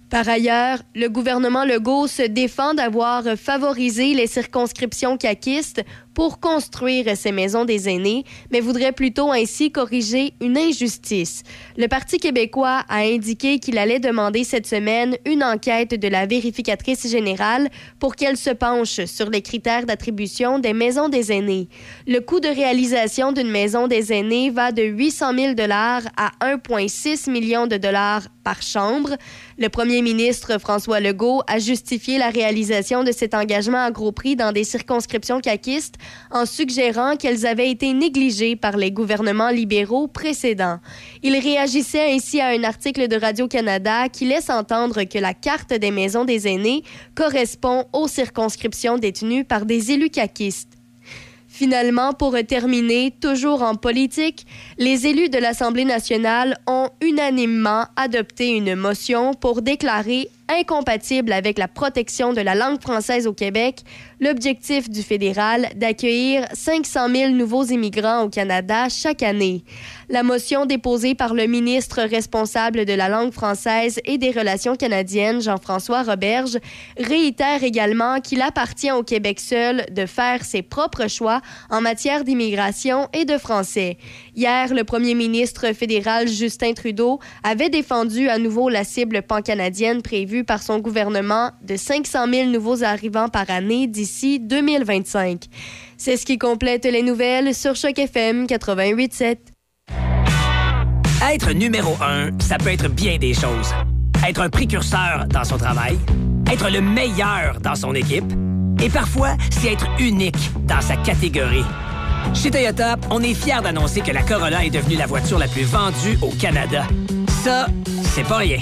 Par 0.10 0.30
ailleurs, 0.30 0.82
le 0.94 1.08
gouvernement 1.08 1.66
Legault 1.66 2.08
se 2.08 2.22
défend 2.22 2.74
d'avoir 2.74 3.24
favorisé 3.38 4.14
les 4.14 4.28
circonscriptions 4.28 5.18
caquistes 5.18 5.84
pour 6.16 6.40
construire 6.40 7.16
ces 7.16 7.32
maisons 7.32 7.66
des 7.66 7.88
aînés, 7.90 8.24
mais 8.52 8.62
voudrait 8.62 8.94
plutôt 8.94 9.32
ainsi 9.32 9.72
corriger 9.72 10.34
une 10.42 10.58
injustice. 10.58 11.44
Le 11.78 11.88
Parti 11.88 12.18
québécois 12.18 12.84
a 12.90 13.02
indiqué 13.02 13.60
qu'il 13.60 13.78
allait 13.78 14.00
demander 14.00 14.44
cette 14.46 14.66
semaine 14.66 15.18
une 15.26 15.44
enquête 15.44 16.00
de 16.00 16.08
la 16.08 16.26
vérificatrice 16.26 17.08
générale 17.08 17.70
pour 18.00 18.16
qu'elle 18.16 18.38
se 18.38 18.50
penche 18.50 19.04
sur 19.06 19.30
les 19.30 19.42
critères 19.42 19.86
d'attribution 19.86 20.58
des 20.58 20.74
maisons 20.74 21.10
des 21.10 21.32
aînés. 21.32 21.68
Le 22.08 22.20
coût 22.20 22.40
de 22.40 22.48
réalisation 22.48 23.34
d'une 23.34 23.52
maison 23.52 23.88
des 23.88 24.14
aînés 24.14 24.50
va 24.50 24.72
de 24.72 24.84
800 24.84 25.34
000 25.38 25.54
dollars 25.54 26.04
à 26.16 26.32
1,6 26.42 27.30
million 27.30 27.68
de 27.68 27.76
dollars 27.76 28.24
par 28.46 28.62
chambre. 28.62 29.18
Le 29.58 29.68
premier 29.68 30.02
ministre 30.02 30.60
François 30.60 31.02
Legault 31.02 31.42
a 31.48 31.60
justifié 31.60 32.18
la 32.18 32.30
réalisation 32.30 33.04
de 33.04 33.12
cet 33.12 33.34
engagement 33.34 33.84
à 33.84 33.92
gros 33.92 34.14
prix 34.14 34.38
dans 34.38 34.54
des 34.54 34.64
circonscriptions 34.64 35.42
caquistes 35.42 35.96
en 36.32 36.46
suggérant 36.46 37.16
qu'elles 37.16 37.46
avaient 37.46 37.70
été 37.70 37.94
négligées 37.94 38.56
par 38.56 38.78
les 38.78 38.92
gouvernements 38.92 39.50
libéraux 39.50 40.08
précédents. 40.08 40.80
Il 41.24 41.38
réagissait 41.38 42.14
ainsi 42.14 42.42
à 42.42 42.48
un 42.48 42.64
article 42.64 43.08
de 43.08 43.16
Radio-Canada 43.16 44.10
qui 44.10 44.26
laisse 44.26 44.50
entendre 44.50 45.04
que 45.04 45.20
la 45.20 45.34
carte 45.34 45.74
des 45.74 45.92
maisons 45.92 46.26
des 46.26 46.48
aînés 46.48 46.84
correspond 47.16 47.86
aux 47.94 48.08
circonscriptions 48.08 48.98
détenues 48.98 49.46
par 49.46 49.66
des 49.66 49.92
élus 49.92 50.10
caquistes. 50.10 50.76
Finalement, 51.56 52.12
pour 52.12 52.36
terminer, 52.46 53.14
toujours 53.22 53.62
en 53.62 53.76
politique, 53.76 54.46
les 54.78 55.08
élus 55.08 55.30
de 55.30 55.38
l'Assemblée 55.38 55.86
nationale 55.86 56.58
ont 56.68 56.90
unanimement 57.02 57.86
adopté 57.96 58.50
une 58.50 58.76
motion 58.76 59.34
pour 59.34 59.62
déclarer 59.62 60.30
incompatible 60.50 61.32
avec 61.32 61.58
la 61.58 61.68
protection 61.68 62.34
de 62.34 62.42
la 62.42 62.56
langue 62.56 62.82
française 62.82 63.26
au 63.26 63.34
Québec 63.34 63.84
l'objectif 64.20 64.90
du 64.90 65.02
fédéral 65.02 65.68
d'accueillir 65.76 66.46
500 66.54 67.10
000 67.10 67.32
nouveaux 67.32 67.66
immigrants 67.66 68.24
au 68.24 68.30
Canada 68.30 68.88
chaque 68.90 69.24
année. 69.24 69.64
La 70.10 70.24
motion 70.24 70.66
déposée 70.66 71.16
par 71.16 71.34
le 71.34 71.48
ministre 71.48 72.02
responsable 72.02 72.86
de 72.86 72.94
la 72.94 73.10
langue 73.10 73.34
française 73.34 74.00
et 74.06 74.18
des 74.18 74.32
relations 74.32 74.76
canadiennes, 74.76 75.42
Jean-François 75.42 76.04
Roberge, 76.04 76.60
réitère 76.98 77.64
également 77.64 78.22
qu'il 78.22 78.42
appartient 78.42 78.92
au 78.92 79.04
Québec 79.04 79.40
seul 79.40 79.86
de 79.92 80.06
faire 80.06 80.46
ses 80.46 80.62
propres 80.62 81.08
choix 81.08 81.42
en 81.70 81.82
matière 81.82 82.24
d'immigration 82.24 83.10
et 83.14 83.26
de 83.26 83.38
français. 83.38 83.98
Le 84.72 84.84
premier 84.84 85.14
ministre 85.14 85.74
fédéral 85.74 86.28
Justin 86.28 86.74
Trudeau 86.74 87.20
avait 87.44 87.70
défendu 87.70 88.30
à 88.30 88.40
nouveau 88.40 88.70
la 88.70 88.84
cible 88.84 89.22
pan-canadienne 89.22 90.02
prévue 90.02 90.44
par 90.44 90.64
son 90.64 90.80
gouvernement 90.80 91.52
de 91.62 91.76
500 91.76 92.26
000 92.32 92.50
nouveaux 92.50 92.84
arrivants 92.84 93.30
par 93.30 93.50
année 93.50 93.86
d'ici 93.86 94.40
2025. 94.40 95.44
C'est 95.98 96.18
ce 96.18 96.26
qui 96.26 96.40
complète 96.40 96.86
les 96.86 97.04
nouvelles 97.04 97.54
sur 97.54 97.76
Choc 97.76 98.00
FM 98.00 98.46
88.7. 98.46 99.38
Être 101.32 101.52
numéro 101.52 101.96
un, 102.02 102.32
ça 102.40 102.58
peut 102.58 102.70
être 102.72 102.90
bien 102.90 103.18
des 103.18 103.34
choses. 103.34 103.72
Être 104.28 104.42
un 104.42 104.50
précurseur 104.50 105.26
dans 105.28 105.44
son 105.44 105.58
travail, 105.58 105.98
être 106.52 106.72
le 106.72 106.82
meilleur 106.82 107.60
dans 107.62 107.76
son 107.76 107.94
équipe, 107.94 108.32
et 108.82 108.90
parfois, 108.90 109.36
c'est 109.52 109.74
être 109.74 109.88
unique 110.00 110.52
dans 110.68 110.82
sa 110.82 110.96
catégorie. 110.98 111.66
Chez 112.34 112.52
Toyota, 112.52 112.96
on 113.10 113.22
est 113.22 113.34
fiers 113.34 113.62
d'annoncer 113.64 114.02
que 114.02 114.12
la 114.12 114.22
Corolla 114.24 114.64
est 114.66 114.70
devenue 114.70 114.96
la 114.96 115.06
voiture 115.06 115.40
la 115.40 115.48
plus 115.48 115.64
vendue 115.64 116.18
au 116.22 116.30
Canada. 116.30 116.86
Ça, 117.44 117.68
c'est 118.14 118.24
pas 118.28 118.38
rien. 118.38 118.60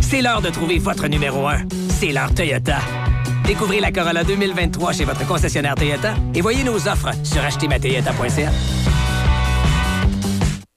C'est 0.00 0.22
l'heure 0.22 0.42
de 0.42 0.50
trouver 0.50 0.78
votre 0.78 1.06
numéro 1.08 1.46
un. 1.48 1.58
C'est 1.88 2.12
l'heure 2.12 2.34
Toyota. 2.34 2.78
Découvrez 3.46 3.80
la 3.80 3.90
Corolla 3.90 4.24
2023 4.24 4.92
chez 4.92 5.04
votre 5.04 5.26
concessionnaire 5.26 5.74
Toyota 5.74 6.14
et 6.34 6.40
voyez 6.40 6.62
nos 6.62 6.88
offres 6.88 7.10
sur 7.24 7.44
achetermatoyota.ca. 7.44 8.50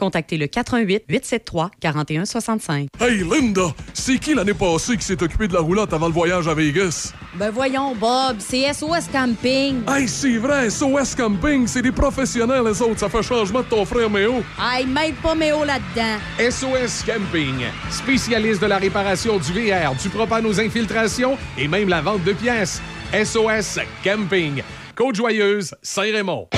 contactez 0.00 0.38
le 0.38 0.46
88 0.46 1.04
873 1.08 1.70
4165. 1.78 2.88
Hey 2.98 3.22
Linda, 3.22 3.74
c'est 3.92 4.18
qui 4.18 4.34
l'année 4.34 4.54
passée 4.54 4.96
qui 4.96 5.04
s'est 5.04 5.22
occupé 5.22 5.46
de 5.46 5.52
la 5.52 5.60
roulotte 5.60 5.92
avant 5.92 6.06
le 6.06 6.12
voyage 6.12 6.48
à 6.48 6.54
Vegas? 6.54 7.12
Ben 7.34 7.50
voyons, 7.50 7.94
Bob, 7.94 8.36
c'est 8.38 8.72
SOS 8.72 9.08
Camping. 9.12 9.82
Hey, 9.86 10.08
c'est 10.08 10.38
vrai, 10.38 10.70
SOS 10.70 11.14
Camping, 11.14 11.66
c'est 11.66 11.82
des 11.82 11.92
professionnels, 11.92 12.64
les 12.64 12.80
autres. 12.82 12.98
Ça 12.98 13.08
fait 13.08 13.22
changement 13.22 13.60
de 13.60 13.66
ton 13.66 13.84
frère 13.84 14.08
Méo. 14.08 14.42
Aïe, 14.58 14.86
mêle 14.86 15.12
pas 15.22 15.34
Méo 15.34 15.64
là-dedans. 15.64 16.18
SOS 16.38 17.04
Camping, 17.04 17.66
spécialiste 17.90 18.62
de 18.62 18.66
la 18.66 18.78
réparation 18.78 19.38
du 19.38 19.52
VR, 19.52 19.94
du 19.94 20.08
propane 20.08 20.46
aux 20.46 20.58
infiltrations 20.58 21.36
et 21.58 21.68
même 21.68 21.88
la 21.88 22.00
vente 22.00 22.24
de 22.24 22.32
pièces. 22.32 22.80
SOS 23.12 23.78
Camping, 24.02 24.62
Côte-Joyeuse, 24.96 25.74
Saint-Raymond. 25.82 26.48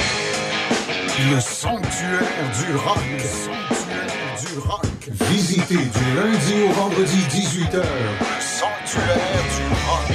Le 1.18 1.40
sanctuaire 1.40 2.20
du 2.58 2.74
rock. 2.74 2.96
Le 3.12 3.18
sanctuaire 3.20 4.06
du 4.40 4.58
rock. 4.66 4.86
Visitez 5.30 5.74
du 5.74 6.16
lundi 6.16 6.54
au 6.66 6.72
vendredi 6.72 7.18
18h. 7.30 7.82
Sanctuaire 8.40 9.42
du 9.54 9.64
rock. 9.86 10.08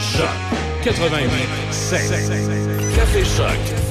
Choc 0.00 0.28
88 0.82 1.28
Café 2.96 3.24
Choc. 3.24 3.82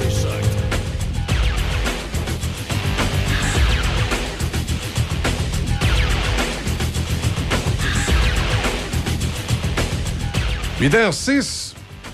h 10.82 11.12
06 11.12 11.71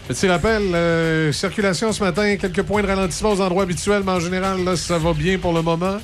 Petit 0.08 0.26
rappel, 0.26 0.74
euh, 0.74 1.32
circulation 1.32 1.92
ce 1.92 2.02
matin, 2.02 2.38
quelques 2.38 2.62
points 2.62 2.80
de 2.80 2.86
ralentissement 2.86 3.32
aux 3.32 3.42
endroits 3.42 3.64
habituels, 3.64 4.02
mais 4.06 4.12
en 4.12 4.20
général, 4.20 4.64
là, 4.64 4.74
ça 4.74 4.96
va 4.96 5.12
bien 5.12 5.38
pour 5.38 5.52
le 5.52 5.60
moment. 5.60 5.98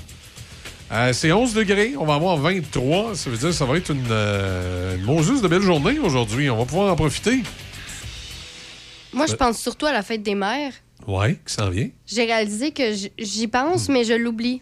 Euh, 0.93 1.15
c'est 1.15 1.33
11 1.33 1.55
degrés, 1.55 1.95
on 1.99 2.05
va 2.05 2.17
avoir 2.17 2.37
23. 2.37 3.15
Ça 3.15 3.31
veut 3.31 3.39
dire 3.39 3.49
que 3.49 3.55
ça 3.55 3.65
va 3.65 3.79
être 3.79 3.89
une, 3.91 4.05
euh, 4.11 4.99
une 4.99 5.41
de 5.41 5.49
belle 5.49 5.63
journée 5.63 5.99
aujourd'hui. 6.01 6.51
On 6.51 6.59
va 6.59 6.67
pouvoir 6.67 6.93
en 6.93 6.97
profiter. 6.97 7.43
Moi, 9.15 9.25
je 9.25 9.37
pense 9.37 9.59
surtout 9.59 9.87
à 9.87 9.93
la 9.93 10.03
fête 10.03 10.23
des 10.23 10.35
mères. 10.35 10.75
Ouais, 11.07 11.39
qui 11.47 11.55
s'en 11.55 11.71
vient. 11.71 11.89
J'ai 12.07 12.27
réalisé 12.27 12.73
que 12.73 12.93
j'y 13.19 13.47
pense, 13.47 13.89
mais 13.89 14.05
je 14.05 14.13
l'oublie. 14.13 14.61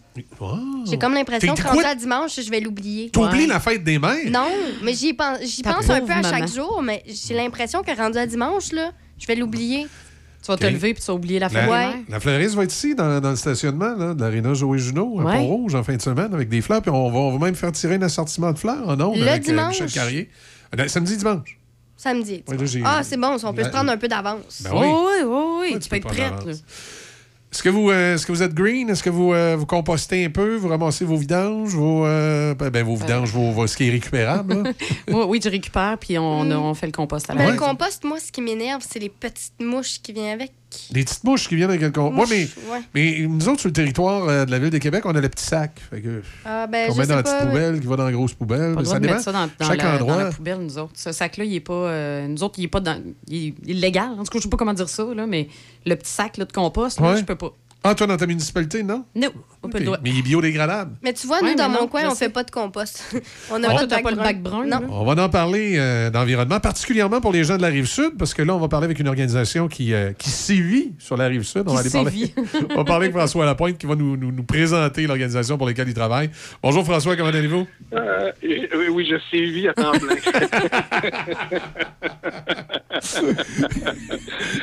J'ai 0.85 0.97
comme 0.97 1.15
l'impression 1.15 1.53
que 1.53 1.63
rendu 1.63 1.83
à 1.83 1.95
dimanche, 1.95 2.39
je 2.39 2.49
vais 2.49 2.61
l'oublier. 2.61 3.09
T'oublies 3.09 3.47
la 3.47 3.59
fête 3.59 3.83
des 3.83 3.99
mères? 3.99 4.31
Non, 4.31 4.47
mais 4.81 4.93
j'y 4.93 5.13
pense, 5.13 5.39
pense 5.61 5.89
un 5.89 5.99
peu 5.99 6.13
à 6.13 6.21
maman. 6.21 6.29
chaque 6.29 6.47
jour, 6.47 6.81
mais 6.81 7.03
j'ai 7.07 7.33
l'impression 7.33 7.83
que 7.83 7.91
rendu 7.95 8.17
à 8.17 8.25
dimanche, 8.25 8.71
là, 8.71 8.91
je 9.23 9.27
vais 9.27 9.35
l'oublier. 9.35 9.87
Tu 10.43 10.47
vas 10.51 10.57
te 10.57 10.65
lever 10.65 10.93
puis 10.93 11.01
tu 11.01 11.07
vas 11.07 11.13
oublier 11.13 11.39
la 11.39 11.47
mères. 11.47 11.95
la 12.09 12.19
fleuriste 12.19 12.55
va 12.55 12.63
être 12.65 12.73
ici, 12.73 12.95
dans, 12.95 13.21
dans 13.21 13.29
le 13.29 13.35
stationnement 13.37 13.95
là, 13.95 14.13
de 14.13 14.21
l'Arena 14.21 14.53
Joey 14.53 14.77
Junot, 14.77 15.21
à 15.21 15.23
Ouais. 15.23 15.37
Pont-Rouge, 15.37 15.73
en 15.75 15.83
fin 15.83 15.95
de 15.95 16.01
semaine, 16.01 16.33
avec 16.33 16.49
des 16.49 16.59
fleurs. 16.61 16.81
Puis 16.81 16.91
on 16.91 17.09
va, 17.09 17.17
on 17.17 17.37
va 17.37 17.45
même 17.45 17.55
faire 17.55 17.71
tirer 17.71 17.95
un 17.95 18.01
assortiment 18.01 18.51
de 18.51 18.59
fleurs 18.59 18.87
en 18.89 18.99
ondes 18.99 19.17
Le 19.17 19.25
avec 19.27 19.43
euh, 19.43 19.45
dimanche? 19.51 19.79
Michel 19.81 19.91
Carrier. 19.91 20.29
Euh, 20.77 20.87
samedi, 20.89 21.15
dimanche. 21.15 21.57
Samedi. 21.95 22.43
Ouais, 22.49 22.57
là, 22.57 22.65
j'ai- 22.65 22.81
ah, 22.83 23.01
c'est 23.03 23.15
bon, 23.15 23.37
on 23.41 23.53
peut 23.53 23.61
La- 23.61 23.67
se 23.67 23.71
prendre 23.73 23.89
un 23.89 23.95
peu 23.95 24.09
d'avance. 24.09 24.61
Ben 24.63 24.71
oui. 24.73 24.79
Oh, 24.83 25.07
oui, 25.07 25.23
oui, 25.23 25.43
oui. 25.61 25.73
Ouais, 25.75 25.79
tu 25.79 25.87
peux 25.87 25.95
être 25.95 26.03
prendre 26.07 26.35
prête. 26.43 26.63
Est-ce 27.53 27.61
que, 27.61 27.69
vous, 27.69 27.91
euh, 27.91 28.15
est-ce 28.15 28.25
que 28.25 28.31
vous 28.31 28.41
êtes 28.41 28.55
green? 28.55 28.89
Est-ce 28.89 29.03
que 29.03 29.11
vous, 29.11 29.31
euh, 29.31 29.55
vous 29.55 29.67
compostez 29.67 30.25
un 30.25 30.31
peu? 30.31 30.55
Vous 30.55 30.69
ramassez 30.69 31.05
vos 31.05 31.17
vidanges? 31.17 31.69
Vos, 31.75 32.03
euh, 32.03 32.55
ben, 32.55 32.71
ben, 32.71 32.83
vos 32.83 32.95
vidanges, 32.95 33.29
vos, 33.29 33.51
vos- 33.51 33.67
ce 33.67 33.77
qui 33.77 33.87
est 33.87 33.91
récupérable? 33.91 34.63
là? 34.63 34.71
Moi, 35.07 35.27
oui, 35.27 35.39
tu 35.39 35.49
récupères 35.49 35.97
puis 35.99 36.17
on, 36.17 36.45
Mm. 36.45 36.51
on 36.53 36.73
fait 36.73 36.87
le 36.87 36.91
compost 36.91 37.29
à 37.29 37.33
la 37.35 37.39
Mais 37.43 37.51
maison. 37.51 37.63
le 37.63 37.69
compost, 37.69 38.03
moi, 38.05 38.19
ce 38.19 38.31
qui 38.31 38.41
m'énerve, 38.41 38.81
c'est 38.89 38.97
les 38.97 39.09
petites 39.09 39.61
mouches 39.61 40.01
qui 40.01 40.13
viennent 40.13 40.33
avec. 40.33 40.51
Des 40.91 41.03
petites 41.03 41.23
mouches 41.23 41.47
qui 41.47 41.55
viennent 41.55 41.69
avec 41.69 41.81
le 41.81 41.91
compost. 41.91 42.15
Mouches, 42.29 42.29
mais, 42.29 42.71
ouais. 42.71 42.81
mais 42.93 43.27
nous 43.27 43.47
autres, 43.49 43.59
sur 43.61 43.69
le 43.69 43.73
territoire 43.73 44.27
euh, 44.27 44.45
de 44.45 44.51
la 44.51 44.59
ville 44.59 44.69
de 44.69 44.77
Québec, 44.77 45.03
on 45.05 45.15
a 45.15 45.21
le 45.21 45.29
petit 45.29 45.43
sac. 45.45 45.81
Fait 45.89 46.01
que, 46.01 46.21
Ah, 46.45 46.67
ben, 46.67 46.87
on 46.89 46.93
je 46.93 46.97
met 46.99 47.03
sais 47.05 47.09
dans 47.09 47.15
la 47.17 47.23
pas. 47.23 47.33
petite 47.33 47.47
poubelle 47.49 47.79
qui 47.79 47.87
va 47.87 47.95
dans 47.95 48.05
la 48.05 48.11
grosse 48.11 48.33
poubelle. 48.33 48.75
Pas 48.75 48.85
ça 48.85 48.99
de 48.99 49.05
mettre 49.05 49.21
ça 49.21 49.31
dans, 49.31 49.47
dans 49.59 49.65
Chaque 49.67 49.77
la, 49.77 49.97
dans 49.97 50.05
endroit. 50.05 50.23
la 50.23 50.31
poubelle, 50.31 50.59
nous 50.59 50.77
autres. 50.77 50.93
Ce 50.95 51.11
sac-là, 51.11 51.43
il 51.45 51.55
est 51.55 51.59
pas. 51.59 51.73
euh, 51.73 52.27
nous 52.27 52.43
autres, 52.43 52.55
il 52.59 52.65
est 52.65 52.67
pas 52.69 52.79
dans. 52.79 53.01
Il 53.27 53.47
est 53.47 53.53
illégal. 53.65 54.09
En 54.11 54.17
tout 54.23 54.31
cas, 54.31 54.39
je 54.39 54.43
sais 54.43 54.49
pas 54.49 54.57
comment 54.57 54.73
dire 54.73 54.89
ça, 54.89 55.05
là, 55.15 55.25
mais 55.27 55.47
le 55.85 55.95
petit 55.95 56.11
sac 56.11 56.37
là, 56.37 56.45
de 56.45 56.51
compost, 56.51 56.99
là, 56.99 57.11
Ouais. 57.11 57.17
je 57.17 57.23
peux 57.23 57.35
pas. 57.35 57.51
Ah, 57.83 57.95
toi, 57.95 58.07
dans 58.07 58.15
ta 58.17 58.25
municipalité, 58.25 58.81
non? 58.81 59.03
Non, 59.15 59.29
on 59.63 59.69
peut 59.69 59.77
Ok. 59.77 59.79
le 59.79 59.85
droit. 59.85 59.97
Mais 60.03 60.09
il 60.11 60.19
est 60.19 60.23
biodégradable. 60.23 60.91
Mais 61.01 61.13
tu 61.13 61.27
vois, 61.27 61.41
Ouais, 61.41 61.51
nous, 61.51 61.55
dans 61.57 61.69
mon 61.69 61.87
coin, 61.87 62.01
on 62.07 62.11
sais. 62.11 62.25
fait 62.25 62.31
pas 62.31 62.43
de 62.43 62.51
compost. 62.51 63.15
on 63.51 63.59
n'a 63.59 63.69
pas 63.69 63.87
pas 63.87 63.97
le 64.11 64.15
brun. 64.15 64.23
bac 64.23 64.41
brun, 64.41 64.65
Non. 64.65 64.81
On 64.89 65.05
va 65.05 65.23
en 65.23 65.29
parler 65.29 65.75
euh, 65.77 66.09
d'environnement, 66.09 66.59
particulièrement 66.59 67.21
pour 67.21 67.31
les 67.31 67.43
gens 67.43 67.57
de 67.57 67.61
la 67.61 67.69
Rive-Sud, 67.69 68.13
parce 68.19 68.33
que 68.33 68.41
là, 68.41 68.53
on 68.55 68.59
va 68.59 68.67
parler 68.67 68.85
avec 68.85 68.99
une 68.99 69.07
organisation 69.07 69.67
qui, 69.67 69.93
euh, 69.93 70.11
qui 70.13 70.29
sévit 70.29 70.93
sur 70.99 71.15
la 71.17 71.27
Rive-Sud. 71.27 71.63
On 71.67 71.69
Qui 71.69 71.73
va 71.75 71.79
aller 71.79 71.89
parler, 71.89 72.33
on 72.71 72.75
va 72.75 72.83
parler 72.83 73.05
avec 73.05 73.15
François 73.17 73.45
Lapointe 73.45 73.77
qui 73.77 73.85
va 73.85 73.95
nous, 73.95 74.17
nous- 74.17 74.31
nous 74.31 74.43
présenter 74.43 75.07
l'organisation 75.07 75.57
pour 75.57 75.67
laquelle 75.67 75.87
il 75.87 75.93
travaille. 75.93 76.29
Bonjour 76.61 76.83
François, 76.83 77.15
comment 77.15 77.29
allez-vous? 77.29 77.65
Euh, 77.93 78.31
oui, 78.43 78.67
oui, 78.91 79.07
je 79.09 79.17
suis 79.29 79.67
à 79.69 79.73
temps 79.73 79.91
plein. 79.91 80.15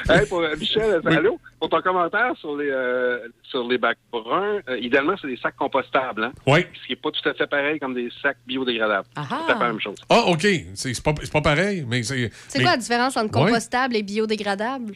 hey, 0.09 0.27
pour, 0.29 0.41
euh, 0.41 0.55
Michel, 0.59 1.01
allô? 1.05 1.39
Pour 1.59 1.69
ton 1.69 1.81
commentaire 1.81 2.33
sur 2.41 2.57
les, 2.57 2.71
euh, 2.71 3.19
sur 3.43 3.67
les 3.69 3.79
bacs 3.79 3.99
bruns, 4.13 4.61
idéalement, 4.91 5.15
c'est 5.21 5.29
des 5.29 5.37
sacs 5.37 5.57
compostables. 5.57 6.25
Hein? 6.25 6.33
Oui. 6.47 6.61
Ce 6.83 6.87
qui 6.87 6.93
n'est 6.93 6.97
pas 6.97 7.11
tout 7.11 7.29
à 7.29 7.33
fait 7.35 7.47
pareil 7.47 7.79
comme 7.79 7.95
des 7.95 8.09
sacs 8.21 8.37
biodégradables. 8.47 9.07
C'est 9.17 9.23
tout 9.29 9.35
à 9.35 9.55
fait 9.55 9.61
la 9.61 9.69
même 9.69 9.81
chose. 9.81 9.97
Ah, 10.09 10.25
OK. 10.27 10.43
C'est 10.75 10.95
c'est 10.95 11.03
pas, 11.05 11.15
c'est 11.23 11.33
pas 11.33 11.41
pareil, 11.41 11.85
mais 11.89 12.03
c'est. 12.03 12.31
C'est 12.49 12.59
mais- 12.59 12.65
quoi 12.65 12.73
la 12.73 12.77
différence 12.79 13.17
entre 13.17 13.39
Ouais. 13.41 13.47
compostable 13.47 13.97
et 13.97 14.03
biodégradable? 14.03 14.95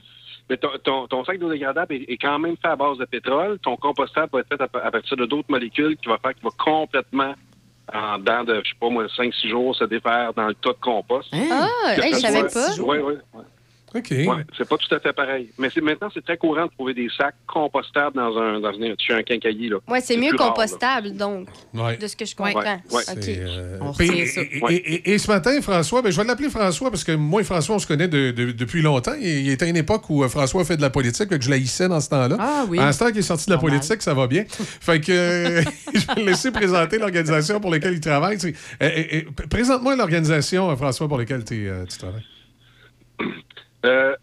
Mais 0.51 0.57
ton, 0.59 0.69
ton, 0.83 1.07
ton 1.07 1.25
sac 1.25 1.39
biodégradable 1.39 1.95
est, 1.95 2.03
est 2.09 2.19
quand 2.19 2.39
même 2.39 2.57
fait 2.61 2.69
à 2.69 2.77
base 2.77 2.99
de 2.99 3.05
pétrole. 3.07 3.59
Ton 3.61 3.77
compostable 3.77 4.29
va 4.33 4.41
être 4.41 4.49
fait 4.49 4.61
à, 4.61 4.87
à 4.87 4.91
partir 4.91 5.17
de 5.17 5.25
d'autres 5.25 5.51
molécules 5.51 5.97
qui 5.97 6.09
va 6.09 6.19
faire 6.19 6.35
qu'il 6.35 6.43
va 6.45 6.51
complètement, 6.59 7.35
en 7.93 8.19
dedans 8.19 8.45
de, 8.45 8.61
je 8.65 8.71
sais 8.71 8.77
pas 8.79 8.91
moi, 8.91 9.07
5-6 9.07 9.49
jours, 9.49 9.75
se 9.75 9.85
défaire 9.85 10.35
dans 10.35 10.49
le 10.49 10.55
tas 10.55 10.71
de 10.73 10.79
compost. 10.83 11.29
Ah, 11.33 11.69
hey, 11.97 12.13
je 12.13 12.19
savais 12.19 12.43
pas. 12.43 12.83
Ouais, 12.83 12.99
ouais. 12.99 13.17
OK. 13.95 14.11
Ouais, 14.11 14.45
c'est 14.59 14.69
pas 14.69 14.77
tout 14.77 14.93
à 14.95 14.99
fait 15.01 15.13
pareil. 15.13 15.51
Mais 15.59 15.69
maintenant, 15.83 16.09
c'est 16.13 16.25
très 16.25 16.37
courant 16.37 16.67
de 16.67 16.71
trouver 16.73 16.95
des 16.95 17.09
sacs 17.17 17.35
compostables 17.47 18.17
dans 18.17 18.37
un, 18.37 18.59
dans 18.61 18.69
un, 18.71 18.95
chez 18.99 19.13
un 19.15 19.23
quincaillier. 19.23 19.69
Là. 19.69 19.77
Ouais, 19.89 20.01
c'est 20.01 20.17
mieux 20.17 20.35
rare, 20.37 20.49
compostable, 20.53 21.13
donc, 21.17 21.49
Ouais. 21.73 21.97
de 21.97 22.07
ce 22.07 22.17
que 22.17 22.25
je 22.25 22.35
comprends. 22.35 22.61
ouais. 22.61 23.03
Euh, 23.17 23.79
On 23.81 23.93
puis- 23.93 24.09
retient 24.11 24.27
ça. 24.27 24.41
et, 24.43 24.75
et- 24.75 24.95
et- 24.95 25.11
et 25.15 25.19
ce 25.19 25.29
matin, 25.31 25.61
François, 25.63 26.03
ben, 26.03 26.11
je 26.11 26.17
vais 26.21 26.27
l'appeler 26.27 26.49
François 26.51 26.91
parce 26.91 27.05
que 27.05 27.13
moi 27.13 27.41
et 27.41 27.45
François, 27.45 27.77
on 27.77 27.79
se 27.79 27.87
connaît 27.87 28.09
de- 28.09 28.31
de- 28.33 28.53
depuis 28.53 28.83
longtemps. 28.83 29.15
Il, 29.21 29.49
était 29.49 29.67
à 29.67 29.69
une 29.69 29.77
époque 29.77 30.09
où 30.11 30.25
euh, 30.25 30.29
François 30.29 30.65
fait 30.65 30.77
de 30.77 30.83
la 30.83 30.91
politique, 30.91 31.29
que 31.29 31.41
je 31.41 31.49
l'haïssais 31.51 31.89
dans 31.89 32.01
ce 32.01 32.09
temps-là. 32.11 32.37
Ah 32.41 32.65
oui. 32.69 32.79
À 32.79 32.87
l'instant 32.87 33.07
qu'il 33.09 33.19
est 33.19 33.23
sorti 33.23 33.47
de 33.47 33.53
la 33.53 33.59
politique, 33.59 34.03
ça 34.03 34.15
va 34.15 34.27
bien. 34.27 34.45
fait 34.49 35.01
que 35.01 35.13
euh, 35.13 35.63
je 35.95 36.07
vais 36.07 36.21
le 36.23 36.27
laisser 36.31 36.51
présenter 36.51 36.99
l'organisation 36.99 37.61
pour 37.61 37.71
laquelle 37.71 37.95
il 37.95 38.01
travaille. 38.01 38.39
Euh, 38.45 38.51
euh, 38.83 39.03
euh, 39.13 39.21
Présente-moi 39.49 39.97
l'organisation, 39.97 40.75
François, 40.77 41.07
pour 41.09 41.19
laquelle 41.19 41.45
euh, 41.53 41.85
tu 41.87 41.99
travailles. 41.99 42.25
Euh, 43.85 44.15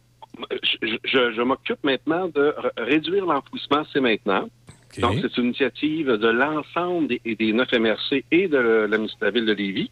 je, 0.64 0.88
je- 1.04 1.32
je 1.34 1.42
m'occupe 1.42 1.84
maintenant 1.84 2.28
de 2.30 2.54
réduire 2.78 3.26
l'enfouissement, 3.26 3.84
c'est 3.92 4.00
maintenant. 4.02 4.48
Donc, 5.00 5.14
c'est 5.22 5.38
une 5.38 5.46
initiative 5.46 6.08
de 6.08 6.28
l'ensemble 6.28 7.08
des, 7.08 7.22
des 7.36 7.54
9 7.54 7.72
MRC 7.74 8.26
et 8.32 8.48
de 8.48 8.58
la, 8.58 8.98
municipalité- 8.98 9.26
la 9.26 9.32
ville 9.32 9.46
de 9.46 9.54
Lévis. 9.54 9.92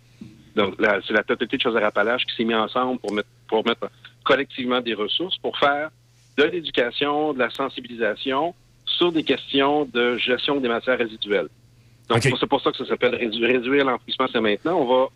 Donc, 0.56 0.76
c'est 1.08 1.14
la 1.14 1.24
totalité 1.24 1.58
de 1.58 1.62
Chaudière-Appalaches 1.62 2.26
qui 2.26 2.36
s'est 2.36 2.44
mis 2.44 2.56
ensemble 2.56 3.00
pour 3.00 3.14
mettre, 3.14 3.30
pour 3.48 3.66
mettre 3.66 3.90
collectivement 4.26 4.82
des 4.82 4.94
ressources 4.94 5.38
pour 5.38 5.58
faire 5.58 5.90
de 6.38 6.44
l'éducation, 6.44 7.34
de 7.34 7.40
la 7.40 7.50
sensibilisation 7.50 8.54
sur 8.86 9.12
des 9.12 9.24
questions 9.24 9.86
de 9.86 10.18
gestion 10.18 10.60
des 10.60 10.68
matières 10.68 10.98
résiduelles. 10.98 11.48
Donc, 12.10 12.18
c'est 12.40 12.48
pour 12.48 12.60
ça 12.62 12.72
que 12.72 12.78
ça 12.78 12.86
s'appelle 12.88 13.16
rédu- 13.16 13.46
réduire 13.46 13.86
l'enfouissement, 13.86 14.28
c'est 14.32 14.42
maintenant. 14.42 14.80
On 14.82 14.86
va 14.86 15.08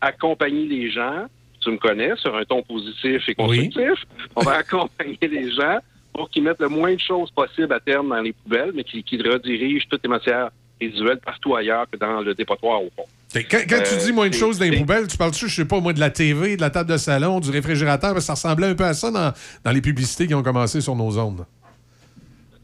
accompagner 0.00 0.66
les 0.66 0.90
gens, 0.90 1.26
tu 1.60 1.70
me 1.70 1.76
connais, 1.78 2.14
sur 2.16 2.34
un 2.36 2.44
ton 2.44 2.62
positif 2.62 3.28
et 3.28 3.34
constructif. 3.34 4.04
On 4.36 4.42
va 4.42 4.52
accompagner 4.58 5.18
les 5.22 5.50
gens 5.52 5.78
pour 6.12 6.28
qu'ils 6.30 6.42
mettent 6.42 6.60
le 6.60 6.68
moins 6.68 6.94
de 6.94 7.00
choses 7.00 7.30
possible 7.30 7.72
à 7.72 7.80
terme 7.80 8.08
dans 8.08 8.20
les 8.20 8.32
poubelles, 8.32 8.72
mais 8.74 8.84
qu'ils 8.84 9.26
redirigent 9.28 9.86
toutes 9.88 10.02
les 10.02 10.08
matières 10.10 10.50
résiduelles 10.80 11.20
partout 11.24 11.54
ailleurs 11.54 11.86
que 11.90 11.96
dans 11.98 12.20
le 12.20 12.34
dépotoir 12.34 12.82
au 12.82 12.90
fond. 12.96 13.04
Quand, 13.32 13.58
tu 13.68 13.74
Euh, 13.74 13.96
dis 14.04 14.12
moins 14.12 14.28
de 14.28 14.34
choses 14.34 14.58
dans 14.58 14.64
les 14.64 14.76
poubelles, 14.78 15.06
tu 15.06 15.16
parles-tu, 15.16 15.48
je 15.48 15.54
sais 15.54 15.64
pas, 15.64 15.78
moi, 15.78 15.92
de 15.92 16.00
la 16.00 16.10
TV, 16.10 16.56
de 16.56 16.60
la 16.60 16.70
table 16.70 16.90
de 16.90 16.96
salon, 16.96 17.38
du 17.38 17.50
réfrigérateur, 17.50 18.12
parce 18.12 18.24
que 18.24 18.26
ça 18.26 18.32
ressemblait 18.32 18.66
un 18.66 18.74
peu 18.74 18.84
à 18.84 18.94
ça 18.94 19.10
dans, 19.12 19.32
dans 19.64 19.70
les 19.70 19.80
publicités 19.80 20.26
qui 20.26 20.34
ont 20.34 20.42
commencé 20.42 20.80
sur 20.80 20.96
nos 20.96 21.16
ondes. 21.16 21.44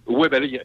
Oui, 0.06 0.28
ben 0.30 0.40
là, 0.40 0.46
il 0.46 0.52
y 0.52 0.58
a- 0.58 0.62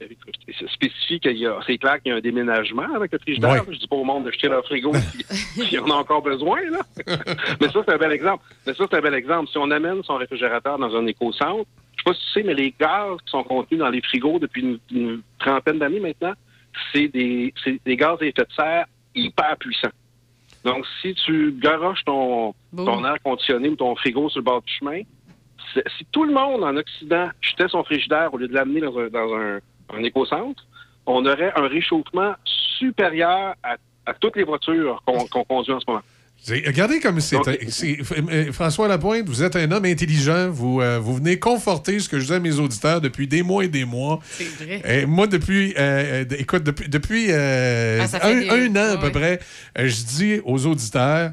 c'est 0.59 0.69
spécifique, 0.69 1.23
qu'il 1.23 1.37
y 1.37 1.47
a- 1.47 1.59
c'est 1.65 1.77
clair 1.77 1.99
qu'il 2.01 2.11
y 2.11 2.13
a 2.13 2.17
un 2.17 2.21
déménagement 2.21 2.93
avec 2.95 3.11
le 3.11 3.17
frigidaire. 3.19 3.49
Ouais. 3.67 3.73
Je 3.73 3.79
dis 3.79 3.87
pas 3.87 3.95
au 3.95 4.03
monde 4.03 4.25
de 4.25 4.31
jeter 4.31 4.47
leur 4.49 4.63
frigo 4.65 4.91
si, 5.55 5.65
si 5.65 5.79
on 5.79 5.85
a 5.89 5.95
encore 5.95 6.21
besoin, 6.21 6.59
là. 6.69 6.79
mais 7.59 7.67
ça, 7.69 7.81
c'est 7.85 7.93
un 7.93 7.97
bel 7.97 8.11
exemple. 8.11 8.43
Mais 8.67 8.73
ça, 8.73 8.85
c'est 8.89 8.97
un 8.97 9.01
bel 9.01 9.13
exemple. 9.15 9.49
Si 9.49 9.57
on 9.57 9.71
amène 9.71 10.03
son 10.03 10.15
réfrigérateur 10.17 10.77
dans 10.77 10.95
un 10.95 11.07
éco-centre, 11.07 11.65
je 11.95 12.03
sais 12.03 12.03
pas 12.05 12.13
si 12.13 12.21
tu 12.27 12.31
sais, 12.33 12.43
mais 12.43 12.53
les 12.53 12.73
gaz 12.79 13.17
qui 13.25 13.31
sont 13.31 13.43
contenus 13.43 13.79
dans 13.79 13.89
les 13.89 14.01
frigos 14.01 14.39
depuis 14.39 14.61
une, 14.61 14.79
une 14.91 15.21
trentaine 15.39 15.79
d'années 15.79 15.99
maintenant, 15.99 16.33
c'est 16.93 17.07
des, 17.07 17.53
c'est 17.63 17.79
des 17.85 17.95
gaz 17.97 18.17
à 18.21 18.25
effet 18.25 18.43
de 18.43 18.53
serre 18.55 18.85
hyper 19.15 19.57
puissants. 19.57 19.89
Donc, 20.63 20.85
si 21.01 21.15
tu 21.15 21.53
garoches 21.59 22.05
ton, 22.05 22.53
ton 22.75 23.03
air 23.03 23.15
conditionné 23.23 23.69
ou 23.69 23.75
ton 23.75 23.95
frigo 23.95 24.29
sur 24.29 24.39
le 24.39 24.43
bord 24.45 24.61
du 24.61 24.71
chemin, 24.71 25.01
si 25.97 26.05
tout 26.11 26.23
le 26.23 26.33
monde 26.33 26.63
en 26.63 26.75
Occident 26.75 27.29
jetait 27.41 27.67
son 27.69 27.83
frigidaire 27.83 28.33
au 28.33 28.37
lieu 28.37 28.47
de 28.47 28.53
l'amener 28.53 28.81
dans 28.81 28.97
un, 28.97 29.07
dans 29.07 29.33
un, 29.35 29.59
un 29.93 30.03
éco-centre, 30.03 30.63
on 31.05 31.25
aurait 31.25 31.51
un 31.55 31.67
réchauffement 31.67 32.33
supérieur 32.77 33.55
à, 33.63 33.75
à 34.05 34.13
toutes 34.13 34.35
les 34.35 34.43
voitures 34.43 35.01
qu'on 35.05 35.43
conduit 35.45 35.73
en 35.73 35.79
ce 35.79 35.85
moment. 35.87 36.01
Regardez 36.47 36.99
comme 36.99 37.19
c'est. 37.19 37.37
Euh, 37.37 38.51
François 38.51 38.87
Lapointe, 38.87 39.27
vous 39.29 39.43
êtes 39.43 39.55
un 39.55 39.71
homme 39.71 39.85
intelligent. 39.85 40.49
Vous, 40.49 40.81
euh, 40.81 40.97
vous 40.97 41.13
venez 41.17 41.37
conforter 41.37 41.99
ce 41.99 42.09
que 42.09 42.17
je 42.19 42.25
dis 42.25 42.33
à 42.33 42.39
mes 42.39 42.57
auditeurs 42.57 42.99
depuis 42.99 43.27
des 43.27 43.43
mois 43.43 43.63
et 43.63 43.67
des 43.67 43.85
mois. 43.85 44.19
C'est 44.23 44.45
vrai. 44.45 44.81
Et 44.87 45.05
moi, 45.05 45.27
depuis, 45.27 45.75
euh, 45.77 46.23
euh, 46.23 46.35
écoute, 46.39 46.63
depuis, 46.63 46.89
depuis 46.89 47.27
euh, 47.29 47.99
Ah, 48.01 48.05
un, 48.05 48.07
fait 48.07 48.39
des- 48.39 48.49
un 48.49 48.75
an 48.75 48.93
à 48.95 48.97
peu 48.97 49.05
ouais. 49.05 49.11
près, 49.11 49.39
euh, 49.77 49.87
je 49.87 50.03
dis 50.03 50.41
aux 50.43 50.65
auditeurs, 50.65 51.31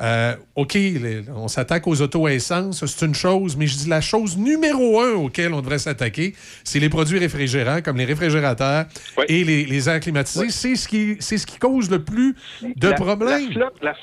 euh, 0.00 0.34
OK, 0.56 0.74
les- 0.74 1.22
on 1.34 1.48
s'attaque 1.48 1.86
aux 1.86 2.00
autos 2.00 2.26
à 2.26 2.32
essence, 2.32 2.84
c'est 2.84 3.06
une 3.06 3.14
chose, 3.14 3.56
mais 3.56 3.66
je 3.66 3.76
dis 3.76 3.88
la 3.88 4.00
chose 4.00 4.36
numéro 4.38 5.00
un 5.00 5.12
auquel 5.14 5.52
on 5.52 5.60
devrait 5.60 5.78
s'attaquer, 5.78 6.34
c'est 6.64 6.78
les 6.78 6.88
produits 6.88 7.18
réfrigérants, 7.18 7.82
comme 7.82 7.96
les 7.98 8.04
réfrigérateurs 8.06 8.86
et 9.28 9.44
les, 9.44 9.64
les 9.66 9.88
airs 9.88 10.00
climatisés. 10.00 10.48
C'est 10.50 10.76
ce, 10.76 10.88
qui, 10.88 11.16
c'est 11.20 11.36
ce 11.38 11.46
qui 11.46 11.58
cause 11.58 11.90
le 11.90 12.02
plus 12.02 12.34
de 12.76 12.88
La- 12.88 12.94
problèmes. 12.94 13.48
La 13.50 13.52
flotte, 13.54 13.82
la, 13.82 13.94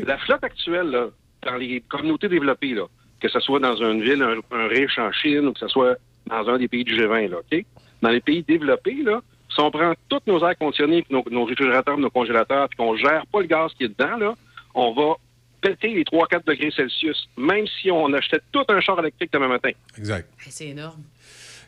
la 0.00 0.18
flotte 0.18 0.44
actuelle, 0.44 0.86
là, 0.90 1.06
dans 1.46 1.56
les 1.56 1.82
communautés 1.88 2.28
développées, 2.28 2.74
là, 2.74 2.86
que 3.20 3.28
ce 3.28 3.38
soit 3.40 3.60
dans 3.60 3.76
une 3.76 4.02
ville 4.02 4.22
un, 4.22 4.36
un 4.56 4.66
riche 4.68 4.98
en 4.98 5.12
Chine 5.12 5.46
ou 5.46 5.52
que 5.52 5.60
ce 5.60 5.68
soit 5.68 5.96
dans 6.26 6.48
un 6.48 6.58
des 6.58 6.68
pays 6.68 6.84
du 6.84 6.94
G20, 6.96 7.28
là, 7.30 7.36
OK? 7.38 7.64
Dans 8.02 8.10
les 8.10 8.20
pays 8.20 8.42
développés, 8.42 9.02
là, 9.04 9.20
si 9.52 9.60
on 9.60 9.70
prend 9.70 9.92
tous 10.08 10.20
nos 10.26 10.44
airs 10.46 10.56
conditionnés, 10.58 11.04
nos, 11.10 11.24
nos 11.30 11.44
réfrigérateurs, 11.44 11.98
nos 11.98 12.08
congélateurs, 12.10 12.68
puis 12.68 12.76
qu'on 12.76 12.96
gère 12.96 13.24
pas 13.32 13.40
le 13.40 13.46
gaz 13.46 13.72
qui 13.76 13.84
est 13.84 13.88
dedans, 13.88 14.16
là, 14.16 14.34
on 14.74 14.92
va 14.92 15.16
péter 15.60 15.88
les 15.88 16.04
3-4 16.04 16.46
degrés 16.46 16.70
Celsius, 16.70 17.28
même 17.36 17.66
si 17.80 17.90
on 17.90 18.12
achetait 18.12 18.40
tout 18.52 18.64
un 18.68 18.80
char 18.80 18.98
électrique 19.00 19.32
demain 19.32 19.48
matin. 19.48 19.70
Exact. 19.98 20.28
C'est 20.48 20.68
énorme. 20.68 21.02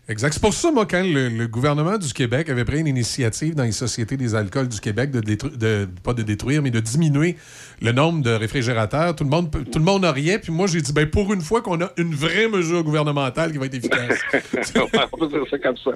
Exact. 0.09 0.33
C'est 0.33 0.41
pour 0.43 0.53
ça, 0.53 0.73
moi, 0.73 0.85
quand 0.85 1.03
le, 1.05 1.29
le 1.29 1.47
gouvernement 1.47 1.97
du 1.97 2.13
Québec 2.13 2.49
avait 2.51 2.65
pris 2.65 2.81
une 2.81 2.89
initiative 2.89 3.55
dans 3.55 3.63
les 3.63 3.71
sociétés 3.73 4.17
des 4.17 4.35
alcools 4.35 4.67
du 4.69 4.81
Québec 4.81 5.13
de, 5.13 5.89
pas 6.03 6.13
de 6.13 6.23
détruire, 6.23 6.61
mais 6.61 6.71
de 6.73 6.81
diminuer 6.81 7.37
le 7.81 7.93
nombre 7.93 8.21
de 8.21 8.31
réfrigérateurs, 8.31 9.15
tout 9.15 9.23
le 9.23 9.31
monde, 9.31 9.51
peut- 9.53 9.65
tout 9.65 9.79
le 9.79 9.85
monde 9.85 10.05
en 10.05 10.13
riait. 10.13 10.41
Puis 10.41 10.51
moi, 10.53 10.67
j'ai 10.67 10.81
dit, 10.81 10.93
ben, 10.93 11.09
pour 11.09 11.33
une 11.33 11.41
fois 11.41 11.63
qu'on 11.63 11.81
a 11.81 11.91
une 11.99 12.15
vraie 12.15 12.49
mesure 12.49 12.83
gouvernementale 12.83 13.53
qui 13.53 13.59
va 13.59 13.67
être 13.67 13.75
efficace. 13.75 14.19
on 15.13 15.17
va 15.19 15.27
dire 15.29 15.45
ça 15.49 15.59
comme 15.61 15.77
ça. 15.77 15.91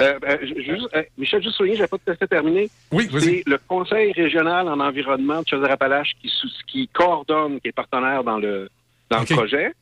Euh, 0.00 0.18
euh, 0.26 0.36
juste, 0.56 0.88
euh, 0.96 1.02
Michel, 1.18 1.42
juste 1.42 1.56
souligner, 1.56 1.76
je 1.76 1.82
n'ai 1.82 1.88
pas 1.88 1.98
tout 1.98 2.10
à 2.10 2.16
fait 2.16 2.26
terminé. 2.26 2.70
Oui, 2.90 3.08
C'est 3.20 3.42
le 3.46 3.58
Conseil 3.68 4.12
régional 4.12 4.66
en 4.66 4.80
environnement 4.80 5.42
de 5.42 5.46
Chaudière-Appalaches 5.48 6.12
qui, 6.22 6.30
qui 6.66 6.88
coordonne, 6.88 7.60
qui 7.60 7.68
est 7.68 7.72
partenaire 7.72 8.24
dans 8.24 8.38
le, 8.38 8.70
dans 9.10 9.20
le 9.20 9.26
projet. 9.26 9.72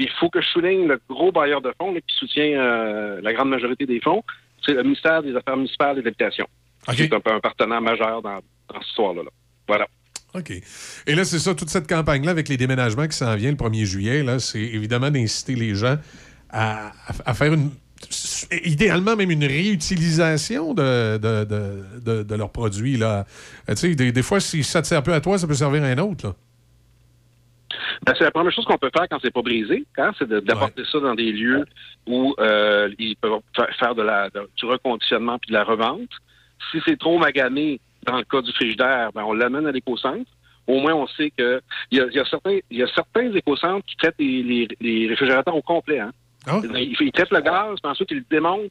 Puis 0.00 0.08
il 0.10 0.18
faut 0.18 0.30
que 0.30 0.40
je 0.40 0.46
souligne 0.46 0.86
le 0.88 0.98
gros 1.10 1.30
bailleur 1.30 1.60
de 1.60 1.70
fonds 1.78 1.92
là, 1.92 2.00
qui 2.00 2.16
soutient 2.16 2.58
euh, 2.58 3.20
la 3.22 3.34
grande 3.34 3.50
majorité 3.50 3.84
des 3.84 4.00
fonds. 4.00 4.22
C'est 4.64 4.72
le 4.72 4.82
ministère 4.82 5.22
des 5.22 5.36
Affaires 5.36 5.58
municipales 5.58 5.98
et 5.98 6.00
de 6.00 6.06
l'Habitation. 6.06 6.46
C'est 6.96 7.12
un, 7.12 7.20
peu 7.20 7.30
un 7.30 7.40
partenaire 7.40 7.82
majeur 7.82 8.22
dans, 8.22 8.36
dans 8.36 8.80
cette 8.80 8.88
histoire-là. 8.88 9.24
là. 9.24 9.30
Voilà. 9.68 9.86
OK. 10.32 10.52
Et 11.06 11.14
là, 11.14 11.24
c'est 11.26 11.38
ça, 11.38 11.54
toute 11.54 11.68
cette 11.68 11.86
campagne-là 11.86 12.30
avec 12.30 12.48
les 12.48 12.56
déménagements 12.56 13.06
qui 13.08 13.16
s'en 13.18 13.36
vient 13.36 13.50
le 13.50 13.58
1er 13.58 13.84
juillet, 13.84 14.22
là, 14.22 14.38
c'est 14.38 14.58
évidemment 14.62 15.10
d'inciter 15.10 15.54
les 15.54 15.74
gens 15.74 15.98
à, 16.48 16.86
à- 16.86 16.92
à 17.26 17.34
faire 17.34 17.52
une. 17.52 17.70
Idéalement, 18.64 19.16
même 19.16 19.30
une 19.30 19.44
réutilisation 19.44 20.72
de, 20.72 21.18
de, 21.18 21.44
de, 22.00 22.22
de- 22.22 22.34
leurs 22.34 22.50
produits. 22.50 22.96
Là. 22.96 23.26
Des, 23.68 24.12
des 24.12 24.22
fois, 24.22 24.40
si 24.40 24.64
ça 24.64 24.80
te 24.80 24.86
sert 24.86 25.02
peu 25.02 25.12
à 25.12 25.20
toi, 25.20 25.38
ça 25.38 25.46
peut 25.46 25.52
servir 25.52 25.82
à 25.84 25.88
un 25.88 25.98
autre. 25.98 26.28
Là. 26.28 26.34
Ben, 28.06 28.14
c'est 28.16 28.24
la 28.24 28.30
première 28.30 28.52
chose 28.52 28.64
qu'on 28.64 28.78
peut 28.78 28.90
faire 28.96 29.06
quand 29.10 29.18
c'est 29.22 29.30
pas 29.32 29.42
brisé, 29.42 29.84
hein, 29.98 30.12
c'est 30.18 30.28
d'apporter 30.28 30.82
ça 30.90 31.00
dans 31.00 31.14
des 31.14 31.32
lieux 31.32 31.64
où 32.06 32.34
euh, 32.40 32.88
ils 32.98 33.14
peuvent 33.16 33.40
fa- 33.54 33.70
faire 33.78 33.94
de 33.94 34.02
la, 34.02 34.30
de- 34.30 34.48
du 34.56 34.64
reconditionnement 34.64 35.38
puis 35.38 35.48
de 35.48 35.54
la 35.54 35.64
revente. 35.64 36.08
Si 36.70 36.78
c'est 36.86 36.98
trop 36.98 37.18
magané, 37.18 37.78
dans 38.04 38.16
le 38.16 38.24
cas 38.24 38.40
du 38.40 38.52
frigidaire, 38.52 39.10
ben, 39.14 39.22
on 39.24 39.34
l'amène 39.34 39.66
à 39.66 39.72
l'éco-centre. 39.72 40.30
Au 40.66 40.80
moins, 40.80 40.94
on 40.94 41.06
sait 41.08 41.30
que 41.36 41.60
il 41.90 41.98
y 41.98 42.00
a, 42.00 42.06
y 42.10 42.18
a 42.18 42.24
certains, 42.24 42.58
il 42.70 42.78
y 42.78 42.82
a 42.82 42.86
certains 42.94 43.32
éco-centres 43.34 43.84
qui 43.86 43.96
traitent 43.96 44.14
les, 44.18 44.42
les- 44.42 44.68
les 44.80 45.06
réfrigérateurs 45.08 45.54
au 45.56 45.62
complet. 45.62 45.98
Hein. 46.00 46.12
Ils, 46.74 46.96
ils 47.00 47.12
traitent 47.12 47.32
le 47.32 47.40
gaz, 47.40 47.76
puis 47.82 47.90
ensuite 47.90 48.10
ils 48.12 48.18
le 48.18 48.24
démontent, 48.30 48.70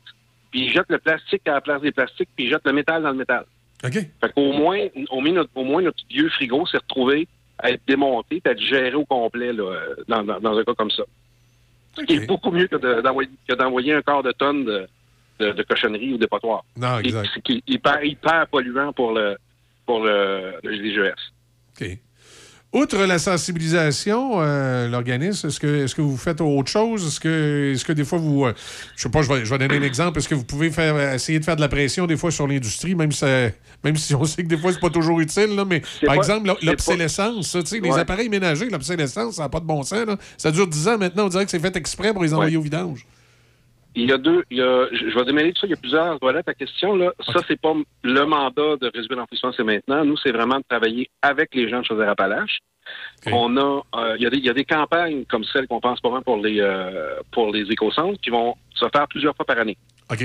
puis 0.50 0.62
ils 0.62 0.72
jettent 0.72 0.90
le 0.90 0.98
plastique 0.98 1.48
à 1.48 1.54
la 1.54 1.62
place 1.62 1.82
des 1.82 1.92
plastiques, 1.92 2.30
puis 2.36 2.46
ils 2.46 2.50
jettent 2.50 2.66
le 2.66 2.74
métal 2.74 3.04
dans 3.04 3.12
le 3.12 3.18
métal. 3.18 3.46
OK. 3.86 3.94
Fait 3.94 4.34
qu'au 4.34 4.54
moins, 4.54 4.88
au 5.12 5.22
moins, 5.22 5.32
notre, 5.34 5.52
au 5.56 5.64
moins, 5.64 5.82
notre 5.84 6.04
vieux 6.10 6.30
frigo 6.30 6.66
s'est 6.66 6.78
retrouvé 6.78 7.28
à 7.62 7.72
être 7.72 7.82
démonté 7.88 8.42
à 8.46 8.52
être 8.52 8.60
géré 8.60 8.94
au 8.96 9.06
complet 9.06 9.54
là, 9.54 9.80
dans, 10.08 10.24
dans- 10.24 10.40
dans 10.40 10.58
un 10.58 10.64
cas 10.64 10.74
comme 10.74 10.92
ça. 10.92 11.04
Ce 11.96 12.02
qui 12.04 12.14
est 12.14 12.26
beaucoup 12.28 12.52
mieux 12.52 12.68
que 12.68 12.76
de- 12.78 13.56
d'envoyer 13.56 13.94
un 13.94 14.02
quart 14.02 14.24
de 14.24 14.32
tonne 14.32 14.64
de, 14.66 14.88
de, 15.40 15.52
de 15.52 15.64
cochonnerie 15.64 16.14
ou 16.14 16.18
de 16.18 16.26
potoir. 16.26 16.64
Non, 16.78 17.00
exact. 17.00 17.30
C'est 17.34 17.42
qui- 17.42 17.64
hyper, 17.68 18.04
hyper 18.04 18.48
polluant 18.48 18.94
pour 18.94 19.12
le 19.12 19.38
pour 19.86 20.04
le, 20.04 20.54
le 20.64 20.72
GGES. 20.74 21.14
OK. 21.82 21.98
Outre 22.72 22.98
la 22.98 23.18
sensibilisation, 23.18 24.34
euh, 24.42 24.88
l'organisme, 24.88 25.48
est-ce 25.48 25.60
que, 25.60 25.84
est-ce 25.86 25.96
que 25.96 26.04
vous 26.04 26.18
faites 26.18 26.40
autre 26.40 26.70
chose? 26.70 27.04
Est-ce 27.08 27.20
que, 27.20 27.72
est-ce 27.74 27.84
que 27.84 27.94
des 27.94 28.04
fois 28.06 28.20
vous. 28.20 28.46
euh, 28.46 28.54
je 28.96 29.02
sais 29.02 29.10
pas, 29.10 29.24
je 29.24 29.28
vais, 29.28 29.44
je 29.44 29.50
vais 29.50 29.58
donner 29.58 29.78
un 29.78 29.82
exemple. 29.88 30.20
Est-ce 30.20 30.30
que 30.30 30.36
vous 30.36 30.44
pouvez 30.44 30.70
faire, 30.70 31.14
essayer 31.16 31.40
de 31.40 31.46
faire 31.46 31.56
de 31.56 31.62
la 31.62 31.68
pression 31.68 32.06
des 32.06 32.16
fois 32.16 32.30
sur 32.30 32.48
l'industrie, 32.48 32.94
même, 32.94 33.12
si 33.12 33.26
même 33.84 33.96
si 33.96 34.14
on 34.14 34.24
sait 34.24 34.44
que 34.44 34.48
des 34.50 34.58
fois 34.58 34.72
c'est 34.72 34.80
pas 34.80 34.92
toujours 34.92 35.20
utile, 35.20 35.56
là, 35.56 35.66
mais 35.66 35.80
par 36.06 36.14
pas- 36.14 36.16
exemple, 36.18 36.54
l'obsolescence, 36.62 37.56
les 37.56 37.92
appareils 37.98 38.30
ménagers, 38.30 38.70
l'obsolescence, 38.70 39.36
ça 39.38 39.44
n'a 39.44 39.50
pas 39.50 39.62
de 39.62 39.66
bon 39.66 39.82
sens. 39.82 40.06
là. 40.06 40.16
Ça 40.38 40.52
dure 40.52 40.68
10 40.68 40.88
ans 40.90 40.98
maintenant, 41.00 41.26
on 41.26 41.30
dirait 41.30 41.46
que 41.46 41.52
c'est 41.52 41.60
fait 41.60 41.76
exprès 41.76 42.14
pour 42.14 42.22
les 42.22 42.34
envoyer 42.36 42.58
au 42.58 42.62
vidange. 42.62 43.04
Il 43.96 44.08
y 44.08 44.14
a 44.14 44.18
deux, 44.18 44.44
il 44.52 44.58
y 44.58 44.62
a, 44.62 44.88
je 44.92 45.10
je 45.10 45.16
vais 45.16 45.26
démêler 45.26 45.52
tout 45.52 45.62
ça, 45.62 45.68
il 45.68 45.72
y 45.72 45.74
a 45.74 45.78
plusieurs 45.78 46.20
volets. 46.20 46.44
Ta 46.44 46.54
question, 46.54 46.96
là, 46.96 47.12
ça, 47.26 47.42
c'est 47.48 47.60
pas 47.60 47.74
le 48.04 48.26
mandat 48.26 48.78
de 48.78 48.92
réduire 48.94 49.18
l'enfouissement, 49.18 49.52
c'est 49.52 49.64
maintenant. 49.64 50.06
Nous, 50.06 50.16
c'est 50.18 50.32
vraiment 50.32 50.58
de 50.58 50.64
travailler 50.70 51.10
avec 51.22 51.54
les 51.56 51.68
gens 51.70 51.80
de 51.82 51.86
Chaudière-Appalaches. 51.86 52.60
On 53.32 53.58
a, 53.58 53.84
euh, 53.96 54.16
il 54.18 54.24
y 54.24 54.26
a 54.26 54.30
des, 54.30 54.38
il 54.38 54.46
y 54.46 54.50
a 54.50 54.54
des 54.54 54.66
campagnes 54.66 55.26
comme 55.26 55.44
celle 55.44 55.68
qu'on 55.68 55.80
pense 55.80 56.00
pas 56.00 56.22
pour 56.22 56.38
les, 56.38 56.60
euh, 56.60 57.20
pour 57.32 57.52
les 57.52 57.72
éco-centres 57.72 58.20
qui 58.22 58.30
vont 58.30 58.56
se 58.74 58.86
faire 58.94 59.08
plusieurs 59.08 59.36
fois 59.36 59.46
par 59.46 59.60
année. 59.60 59.78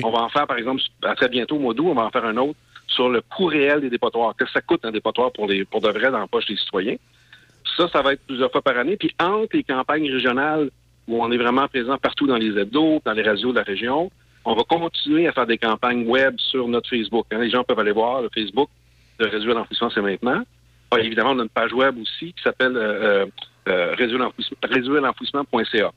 On 0.03 0.11
va 0.11 0.23
en 0.23 0.29
faire, 0.29 0.47
par 0.47 0.57
exemple, 0.57 0.83
à 1.03 1.15
très 1.15 1.29
bientôt, 1.29 1.57
au 1.57 1.59
mois 1.59 1.75
d'août, 1.75 1.89
on 1.91 1.95
va 1.95 2.05
en 2.05 2.11
faire 2.11 2.25
un 2.25 2.37
autre 2.37 2.59
sur 2.87 3.09
le 3.09 3.21
coût 3.23 3.47
réel 3.47 3.81
des 3.81 3.91
dépotoirs. 3.91 4.35
Qu'est-ce 4.39 4.53
que 4.53 4.61
ça 4.61 4.63
coûte 4.63 4.85
un 4.85 4.93
dépotoir 4.93 5.33
pour 5.33 5.47
les, 5.47 5.65
pour 5.65 5.81
de 5.81 5.89
vrai 5.89 6.11
dans 6.11 6.21
la 6.21 6.27
poche 6.27 6.47
des 6.47 6.57
citoyens? 6.57 6.97
Ça, 7.77 7.89
ça 7.89 8.03
va 8.03 8.13
être 8.13 8.25
plusieurs 8.27 8.51
fois 8.53 8.63
par 8.63 8.79
année. 8.79 8.97
Puis 8.97 9.15
entre 9.19 9.57
les 9.57 9.65
campagnes 9.65 10.11
régionales 10.11 10.71
où 11.09 11.23
on 11.23 11.31
est 11.31 11.37
vraiment 11.37 11.67
présent 11.69 11.97
partout 11.99 12.27
dans 12.27 12.37
les 12.37 12.57
hebdos, 12.59 13.01
dans 13.05 13.13
les 13.13 13.23
radios 13.23 13.51
de 13.53 13.57
la 13.59 13.63
région, 13.63 14.11
on 14.45 14.55
va 14.55 14.63
continuer 14.65 15.27
à 15.27 15.33
faire 15.33 15.47
des 15.47 15.59
campagnes 15.59 16.07
web 16.07 16.35
sur 16.39 16.69
notre 16.69 16.89
Facebook. 16.91 17.27
hein. 17.33 17.39
Les 17.39 17.51
gens 17.51 17.65
peuvent 17.65 17.79
aller 17.79 17.93
voir 17.93 18.23
le 18.23 18.29
Facebook 18.35 18.69
de 19.19 19.27
Réduire 19.27 19.55
l'enfouissement, 19.55 19.91
c'est 19.91 20.03
maintenant. 20.03 20.43
Ah, 20.91 20.99
évidemment, 21.01 21.31
on 21.31 21.39
a 21.39 21.43
une 21.45 21.49
page 21.49 21.73
web 21.73 21.97
aussi 22.01 22.33
qui 22.33 22.43
s'appelle 22.43 22.77
euh, 22.77 23.27
euh, 23.69 23.95
réduire 23.97 24.19
l'enfouissement- 24.19 24.57
réduirel'enfouissement.ca. 24.63 25.91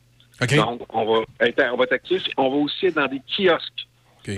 Donc, 0.57 0.81
on 0.93 1.05
va, 1.05 1.21
être, 1.41 1.63
on 1.73 1.77
va 1.77 1.83
être 1.85 1.93
actif. 1.93 2.23
On 2.37 2.49
va 2.49 2.55
aussi 2.57 2.85
être 2.87 2.95
dans 2.95 3.07
des 3.07 3.21
kiosques 3.27 3.86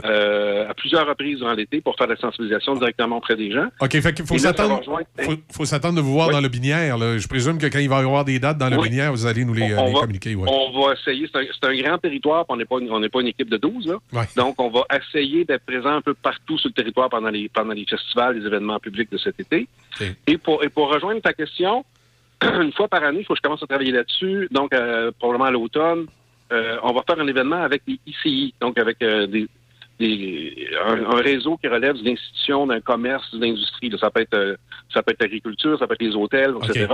euh, 0.05 0.69
à 0.69 0.73
plusieurs 0.73 1.07
reprises 1.07 1.37
durant 1.39 1.53
l'été 1.53 1.81
pour 1.81 1.95
faire 1.95 2.07
de 2.07 2.13
la 2.13 2.19
sensibilisation 2.19 2.75
directement 2.75 3.17
auprès 3.17 3.35
des 3.35 3.51
gens. 3.51 3.67
OK, 3.81 3.91
fait 3.99 4.13
qu'il 4.13 4.25
faut 4.25 4.37
s'attendre. 4.37 4.79
rejoindre- 4.79 5.07
Faut, 5.21 5.33
faut 5.51 5.65
s'attendre 5.65 5.95
de 5.95 6.01
vous 6.01 6.13
voir 6.13 6.29
dans 6.29 6.41
le 6.41 6.47
binière. 6.49 6.97
là. 6.97 7.17
Je 7.17 7.27
présume 7.27 7.57
que 7.57 7.67
quand 7.67 7.79
il 7.79 7.89
va 7.89 7.97
y 7.97 7.99
avoir 8.03 8.25
des 8.25 8.39
dates 8.39 8.57
dans 8.57 8.69
le 8.69 8.77
Oui. 8.77 8.89
binière, 8.89 9.11
vous 9.11 9.25
allez 9.25 9.45
nous 9.45 9.53
les, 9.53 9.71
euh, 9.71 9.79
on 9.79 9.85
les 9.87 9.93
va, 9.93 9.99
communiquer. 10.01 10.35
ouais. 10.35 10.47
On 10.49 10.79
va 10.85 10.93
essayer. 10.93 11.27
C'est 11.31 11.67
un, 11.67 11.75
grand 11.75 11.97
territoire, 11.97 12.45
on 12.49 12.55
n'est 12.57 12.65
pas, 12.65 12.79
une- 12.79 12.91
on 12.91 12.99
n'est 12.99 13.09
pas 13.09 13.21
une 13.21 13.27
équipe 13.27 13.49
de 13.49 13.57
12. 13.57 13.87
Là. 13.87 14.25
Donc, 14.35 14.61
on 14.61 14.69
va 14.69 14.83
essayer 14.95 15.45
d'être 15.45 15.65
présent 15.65 15.95
un 15.95 16.01
peu 16.01 16.13
partout 16.13 16.57
sur 16.57 16.69
le 16.69 16.73
territoire 16.73 17.09
pendant 17.09 17.29
les, 17.29 17.49
pendant 17.49 17.73
les 17.73 17.85
festivals, 17.85 18.37
les 18.39 18.45
événements 18.45 18.79
publics 18.79 19.11
de 19.11 19.17
cet 19.17 19.39
été. 19.39 19.67
Et, 20.27 20.37
pour, 20.37 20.63
et 20.63 20.69
pour 20.69 20.91
rejoindre 20.93 21.21
ta 21.21 21.33
question, 21.33 21.85
une 22.43 22.71
fois 22.73 22.87
par 22.87 23.03
année, 23.03 23.19
il 23.19 23.25
faut 23.25 23.33
que 23.33 23.37
je 23.39 23.41
commence 23.43 23.61
à 23.63 23.67
travailler 23.67 23.91
là-dessus. 23.91 24.47
Donc, 24.51 24.73
euh, 24.73 25.11
probablement 25.19 25.45
à 25.45 25.51
l'automne, 25.51 26.05
euh, 26.51 26.77
on 26.83 26.93
va 26.93 27.01
faire 27.05 27.19
un 27.19 27.27
événement 27.27 27.61
avec 27.61 27.83
les 27.87 27.99
ICI, 28.07 28.53
donc 28.61 28.77
avec 28.79 29.01
euh, 29.03 29.27
des, 29.27 29.47
des- 29.99 30.67
un, 30.85 31.03
un 31.11 31.21
réseau 31.21 31.57
qui 31.57 31.67
relève 31.67 31.95
d'une 31.95 32.13
institution, 32.13 32.67
d'un 32.67 32.81
commerce, 32.81 33.29
d'une 33.31 33.43
industrie. 33.43 33.89
là. 33.89 33.97
Ça 33.99 34.09
peut 34.09 34.21
être 34.21 34.33
euh, 34.33 34.55
ça 34.93 35.03
peut 35.03 35.11
être 35.11 35.21
l'agriculture, 35.21 35.77
ça 35.77 35.87
peut 35.87 35.93
être 35.95 36.01
les 36.01 36.15
hôtels, 36.15 36.53
etc. 36.63 36.87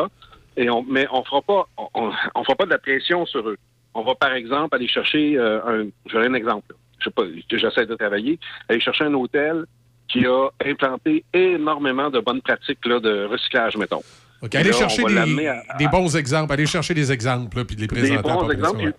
Et 0.57 0.69
on, 0.69 0.84
mais 0.84 1.07
on 1.11 1.23
fera 1.23 1.41
pas 1.41 1.68
on, 1.77 2.11
on 2.36 2.44
fera 2.44 2.56
pas 2.56 2.65
de 2.65 2.72
la 2.72 2.77
pression 2.80 3.26
sur 3.26 3.48
eux. 3.48 3.57
On 3.94 4.03
va 4.03 4.15
par 4.15 4.34
exemple 4.34 4.76
aller 4.76 4.88
chercher 4.88 5.38
euh, 5.38 5.60
un 5.65 5.86
je 6.07 6.18
un 6.18 6.34
exemple. 6.34 6.73
Je 6.99 7.06
sais 7.06 7.11
pas 7.11 7.23
j'essaie 7.52 7.86
de 7.86 7.95
travailler, 7.95 8.40
aller 8.69 8.80
chercher 8.80 9.03
un 9.06 9.14
hôtel 9.14 9.65
qui 10.07 10.26
a 10.26 10.49
implanté 10.65 11.23
énormément 11.34 12.10
de 12.10 12.19
bonnes 12.19 12.41
pratiques 12.41 12.86
là, 12.86 12.99
de 12.99 13.26
recyclage, 13.26 13.76
mettons. 13.77 14.02
OK, 14.41 14.53
allez 14.56 14.69
là, 14.69 14.76
chercher 14.77 15.03
des, 15.03 15.48
à- 15.48 15.77
des 15.80 15.88
bons 15.88 16.15
exemples. 16.15 16.53
Allez 16.53 16.65
chercher 16.68 16.94
des 16.94 17.11
exemples, 17.11 17.57
là, 17.57 17.65
puis 17.65 17.76
de 17.76 17.82
les 17.82 17.88
des 17.88 17.95
présenter. 17.95 18.15
la 18.15 18.22
bons 18.36 18.49
exemples. 18.52 18.94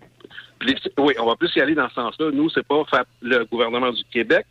Puis 0.59 0.75
oui, 0.99 1.15
on 1.19 1.27
va 1.27 1.37
plus 1.37 1.55
y 1.57 1.61
aller 1.61 1.75
dans 1.75 1.89
ce 1.89 1.95
sens-là. 1.95 2.31
Nous, 2.33 2.49
c'est 2.51 2.67
pas 2.67 2.85
faire 2.87 3.05
le 3.23 3.45
gouvernement 3.45 3.91
du 3.91 4.03
Québec 4.05 4.47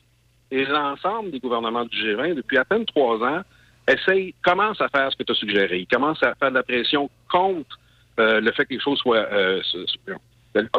et 0.52 0.66
l'ensemble 0.66 1.32
des 1.32 1.40
gouvernements 1.40 1.86
du 1.86 1.98
G20, 1.98 2.36
depuis 2.36 2.58
à 2.58 2.66
peine 2.66 2.86
trois 2.86 3.18
ans, 3.28 3.42
essaye, 3.88 4.34
commence 4.44 4.80
à 4.82 4.88
faire 4.90 5.12
ce 5.12 5.18
que 5.18 5.24
tu 5.24 5.32
as 5.32 5.36
suggéré. 5.36 5.80
Ils 5.80 5.88
commencent 5.88 6.22
à 6.24 6.36
faire 6.36 6.50
de 6.52 6.56
la 6.56 6.64
pression 6.64 7.10
contre 7.32 7.80
euh, 8.20 8.40
le 8.40 8.52
fait 8.52 8.66
que 8.66 8.74
les 8.76 8.80
choses 8.80 9.00
soient 9.00 9.28
euh, 9.32 9.62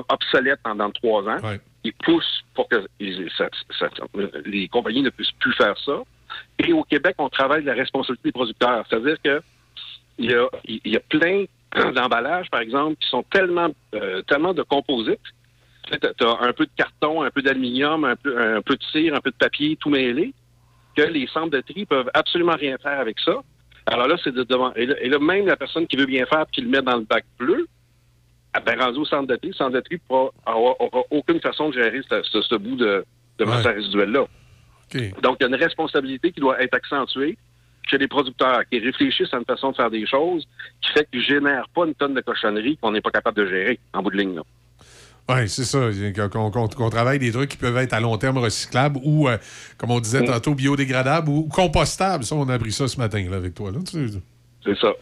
obsolètes 0.08 0.60
pendant 0.62 0.90
trois 0.90 1.22
ans. 1.28 1.38
Ils 1.84 1.92
poussent 1.92 2.44
pour 2.54 2.68
que 2.68 2.86
ils- 2.98 3.30
ça- 3.36 3.48
ça- 3.78 3.88
les 4.44 4.68
compagnies 4.68 5.02
ne 5.02 5.10
puissent 5.10 5.32
plus 5.32 5.52
faire 5.52 5.76
ça. 5.78 6.00
Et 6.58 6.72
au 6.72 6.82
Québec, 6.82 7.14
on 7.18 7.28
travaille 7.28 7.62
la 7.64 7.74
responsabilité 7.74 8.28
des 8.28 8.32
producteurs. 8.32 8.84
C'est-à-dire 8.88 9.16
que 9.22 9.40
il 10.18 10.30
y 10.30 10.34
a, 10.34 10.46
il 10.66 10.80
y 10.86 10.96
a 10.96 11.00
plein 11.00 11.44
d'emballages, 11.94 12.48
par 12.50 12.60
exemple, 12.60 12.96
qui 13.00 13.08
sont 13.08 13.22
tellement, 13.24 13.68
euh, 13.94 14.22
tellement 14.22 14.54
de 14.54 14.62
composites. 14.62 15.20
Tu 15.90 16.24
as 16.26 16.38
un 16.40 16.52
peu 16.52 16.66
de 16.66 16.70
carton, 16.76 17.22
un 17.22 17.30
peu 17.30 17.42
d'aluminium, 17.42 18.04
un 18.04 18.16
peu, 18.16 18.36
un 18.56 18.60
peu 18.62 18.74
de 18.76 18.82
cire, 18.92 19.14
un 19.14 19.20
peu 19.20 19.30
de 19.30 19.36
papier, 19.36 19.76
tout 19.76 19.88
mêlé, 19.90 20.34
que 20.96 21.02
les 21.02 21.26
centres 21.28 21.50
de 21.50 21.60
tri 21.60 21.84
peuvent 21.86 22.10
absolument 22.14 22.56
rien 22.56 22.76
faire 22.78 22.98
avec 22.98 23.20
ça. 23.20 23.36
Alors 23.86 24.08
là, 24.08 24.16
c'est 24.24 24.34
de 24.34 24.42
devant. 24.42 24.72
Et 24.74 24.86
là, 25.08 25.18
même 25.20 25.46
la 25.46 25.56
personne 25.56 25.86
qui 25.86 25.96
veut 25.96 26.06
bien 26.06 26.26
faire 26.26 26.44
qui 26.50 26.60
le 26.60 26.68
met 26.68 26.82
dans 26.82 26.96
le 26.96 27.04
bac 27.04 27.24
bleu, 27.38 27.68
ah 28.52 28.58
ben, 28.60 28.80
rendu 28.80 28.98
au 28.98 29.04
centre 29.04 29.28
de 29.28 29.36
tri, 29.36 29.48
le 29.48 29.54
centre 29.54 29.72
de 29.72 29.80
tri 29.80 29.98
pourra- 29.98 30.32
aura, 30.46 30.74
aura 30.80 31.02
aucune 31.10 31.40
façon 31.40 31.68
de 31.68 31.74
gérer 31.74 32.00
ce, 32.10 32.22
ce- 32.24 32.40
ce 32.42 32.54
bout 32.56 32.74
de, 32.74 33.04
de 33.38 33.44
matière 33.44 33.74
résiduelle-là. 33.74 34.24
Donc, 35.22 35.36
il 35.38 35.44
y 35.44 35.46
a 35.46 35.48
une 35.48 35.62
responsabilité 35.62 36.32
qui 36.32 36.40
doit 36.40 36.60
être 36.60 36.74
accentuée 36.74 37.36
chez 37.86 37.98
les 37.98 38.08
producteurs 38.08 38.62
qui 38.70 38.78
réfléchissent 38.78 39.32
à 39.32 39.38
une 39.38 39.44
façon 39.44 39.70
de 39.70 39.76
faire 39.76 39.90
des 39.90 40.06
choses 40.06 40.46
qui 40.82 40.92
fait 40.92 41.08
qu'ils 41.10 41.20
ne 41.20 41.24
génèrent 41.24 41.68
pas 41.74 41.86
une 41.86 41.94
tonne 41.94 42.14
de 42.14 42.20
cochonneries 42.20 42.76
qu'on 42.80 42.92
n'est 42.92 43.00
pas 43.00 43.10
capable 43.10 43.36
de 43.38 43.46
gérer 43.46 43.78
en 43.94 44.02
bout 44.02 44.10
de 44.10 44.16
ligne. 44.16 44.34
là. 44.36 44.42
Oui, 45.28 45.48
c'est 45.48 45.64
ça. 45.64 45.88
Qu'on 46.28 46.90
travaille 46.90 47.18
des 47.18 47.32
trucs 47.32 47.50
qui 47.50 47.56
peuvent 47.56 47.76
être 47.78 47.92
à 47.94 48.00
long 48.00 48.16
terme 48.16 48.38
recyclables 48.38 49.00
ou, 49.02 49.28
euh, 49.28 49.38
comme 49.76 49.90
on 49.90 49.98
disait 49.98 50.20
Mm. 50.20 50.26
tantôt, 50.26 50.54
biodégradables 50.54 51.28
ou 51.28 51.48
compostables. 51.48 52.22
Ça, 52.24 52.36
on 52.36 52.48
a 52.48 52.54
appris 52.54 52.70
ça 52.72 52.86
ce 52.86 52.96
matin 52.98 53.24
là, 53.28 53.36
avec 53.36 53.54
toi. 53.54 53.72
C'est 53.84 54.78
ça. 54.78 54.92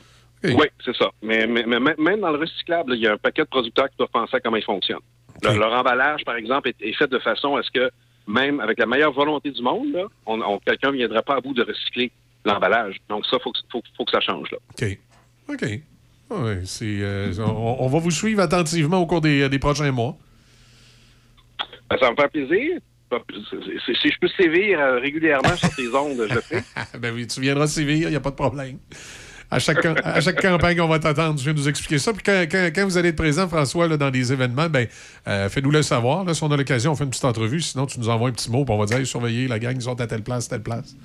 Oui, 0.42 0.66
c'est 0.84 0.94
ça. 0.96 1.10
Mais, 1.22 1.46
mais- 1.46 1.64
mais 1.66 1.78
même- 1.98 2.20
dans 2.20 2.30
le 2.30 2.38
recyclable, 2.38 2.94
il 2.94 3.00
y 3.02 3.06
a 3.06 3.12
un 3.12 3.16
paquet 3.18 3.42
de 3.42 3.48
producteurs 3.48 3.88
qui 3.90 3.96
doivent 3.98 4.10
penser 4.10 4.36
à 4.36 4.40
comment 4.40 4.56
ils 4.56 4.64
fonctionnent. 4.64 4.98
Le- 5.42 5.58
leur 5.58 5.72
emballage, 5.72 6.22
par 6.24 6.36
exemple, 6.36 6.68
est, 6.68 6.76
est 6.82 6.92
fait 6.92 7.10
de 7.10 7.18
façon 7.18 7.56
à 7.56 7.62
ce 7.62 7.70
que, 7.70 7.90
même 8.26 8.60
avec 8.60 8.78
la 8.78 8.86
meilleure 8.86 9.12
volonté 9.12 9.50
du 9.50 9.62
monde, 9.62 9.92
là, 9.92 10.04
on, 10.26 10.40
on- 10.40 10.58
quelqu'un 10.58 10.90
ne 10.90 10.96
viendra 10.96 11.22
pas 11.22 11.36
à 11.36 11.40
bout 11.40 11.54
de 11.54 11.62
recycler 11.62 12.10
l'emballage. 12.44 12.96
Donc 13.08 13.24
ça, 13.26 13.36
il 13.38 13.42
faut, 13.42 13.52
que- 13.52 13.58
faut, 13.70 13.82
faut 13.96 14.04
que 14.04 14.10
ça 14.12 14.20
change. 14.20 14.50
Là. 14.50 14.58
OK. 14.72 14.98
OK. 15.48 15.62
Ouais, 16.30 16.60
c'est, 16.64 16.84
euh, 17.00 17.32
on, 17.38 17.76
on 17.80 17.86
va 17.88 17.98
vous 17.98 18.10
suivre 18.10 18.40
attentivement 18.40 18.98
au 18.98 19.06
cours 19.06 19.20
des, 19.20 19.48
des 19.48 19.58
prochains 19.58 19.92
mois. 19.92 20.16
Ben, 21.90 21.96
ça 21.98 22.06
va 22.06 22.10
me 22.12 22.16
faire 22.16 22.30
plaisir. 22.30 22.78
Si 23.86 24.10
je 24.10 24.18
peux 24.20 24.28
sévir 24.28 24.80
euh, 24.80 24.98
régulièrement 24.98 25.54
sur 25.56 25.72
tes 25.76 25.86
ondes, 25.94 26.26
je 26.28 26.34
le 26.34 26.40
fais. 26.40 26.64
ben 26.98 27.14
oui, 27.14 27.26
tu 27.26 27.40
viendras 27.40 27.66
sévir, 27.68 28.08
il 28.08 28.10
n'y 28.10 28.16
a 28.16 28.20
pas 28.20 28.30
de 28.30 28.34
problème. 28.36 28.78
À 29.50 29.58
chaque, 29.60 29.84
à 29.86 30.20
chaque 30.20 30.40
campagne, 30.40 30.80
on 30.80 30.88
va 30.88 30.98
t'attendre. 30.98 31.36
Tu 31.38 31.44
viens 31.44 31.52
nous 31.52 31.68
expliquer 31.68 31.98
ça. 31.98 32.12
Puis 32.12 32.22
quand, 32.24 32.44
quand- 32.50 32.70
quand 32.74 32.84
vous 32.86 32.96
allez 32.96 33.10
être 33.10 33.16
présent, 33.16 33.46
François, 33.46 33.86
là, 33.86 33.96
dans 33.96 34.10
des 34.10 34.32
événements, 34.32 34.68
ben, 34.68 34.88
euh, 35.28 35.48
fais-nous 35.48 35.70
le 35.70 35.82
savoir. 35.82 36.24
Là, 36.24 36.34
si 36.34 36.42
on 36.42 36.50
a 36.50 36.56
l'occasion, 36.56 36.90
on 36.92 36.96
fait 36.96 37.04
une 37.04 37.10
petite 37.10 37.24
entrevue. 37.26 37.60
Sinon, 37.60 37.86
tu 37.86 38.00
nous 38.00 38.08
envoies 38.08 38.30
un 38.30 38.32
petit 38.32 38.50
mot. 38.50 38.64
Puis 38.64 38.74
on 38.74 38.78
va 38.78 38.86
dire, 38.86 38.96
Hey, 38.96 39.06
surveillez, 39.06 39.46
la 39.46 39.58
gang, 39.60 39.76
ils 39.76 39.82
sont 39.82 40.00
à 40.00 40.06
telle 40.08 40.22
place, 40.24 40.48
telle 40.48 40.62
place. 40.62 40.96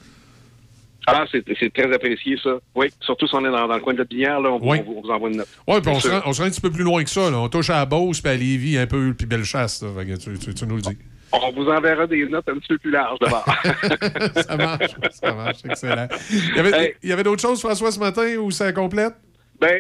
Ah, 1.08 1.26
c'est 1.32 1.74
très 1.74 1.92
apprécié, 1.94 2.38
ça. 2.44 2.60
Oui, 2.76 2.88
surtout 3.00 3.28
si 3.28 3.34
on 3.36 3.40
est 3.40 3.52
dans, 3.52 3.68
dans 3.68 3.76
le 3.76 3.80
coin 3.82 3.94
de 3.94 4.00
la 4.00 4.03
binière, 4.03 4.40
là, 4.40 4.52
on, 4.52 4.60
Oui. 4.69 4.80
on 4.82 4.84
vous- 4.84 4.95
on 4.98 5.02
vous 5.02 5.10
envoie 5.10 5.30
une 5.30 5.38
note. 5.38 5.48
Oui, 5.68 5.82
puis 5.82 5.92
on, 5.92 6.00
se 6.00 6.08
rend- 6.08 6.22
on 6.26 6.34
se 6.34 6.42
rend 6.42 6.48
un 6.48 6.52
petit 6.52 6.61
peu 6.61 6.69
plus 6.72 6.84
loin 6.84 7.03
que 7.03 7.10
ça. 7.10 7.32
là. 7.32 7.38
On 7.40 7.50
touche 7.50 7.69
à 7.72 7.78
la 7.78 7.86
Beauce, 7.86 8.22
puis 8.22 8.32
à 8.32 8.36
Lévis, 8.36 8.78
un 8.78 8.86
peu, 8.86 9.14
puis 9.18 9.26
Bellechasse. 9.26 9.84
Tu, 10.19 10.38
tu- 10.40 10.53
tu 10.53 10.66
nous 10.68 10.76
le 10.76 10.82
dis. 10.82 10.98
On 11.32 11.52
vous 11.52 11.68
enverra 11.69 12.06
des 12.08 12.28
notes 12.28 12.50
un 12.50 12.56
petit 12.58 12.68
peu 12.69 12.78
plus 12.80 12.92
larges 12.92 13.19
d'abord. 13.19 13.45
ça 14.36 14.58
marche, 14.58 14.95
ça 15.11 15.34
marche, 15.34 15.58
excellent. 15.69 16.08
Il 16.32 17.10
y 17.10 17.11
avait, 17.11 17.24
d'autres 17.24 17.42
choses, 17.42 17.60
François, 17.60 17.92
ce 17.92 18.00
matin, 18.00 18.36
ou 18.38 18.52
ça 18.52 18.72
complète? 18.74 19.14
Ben, 19.60 19.80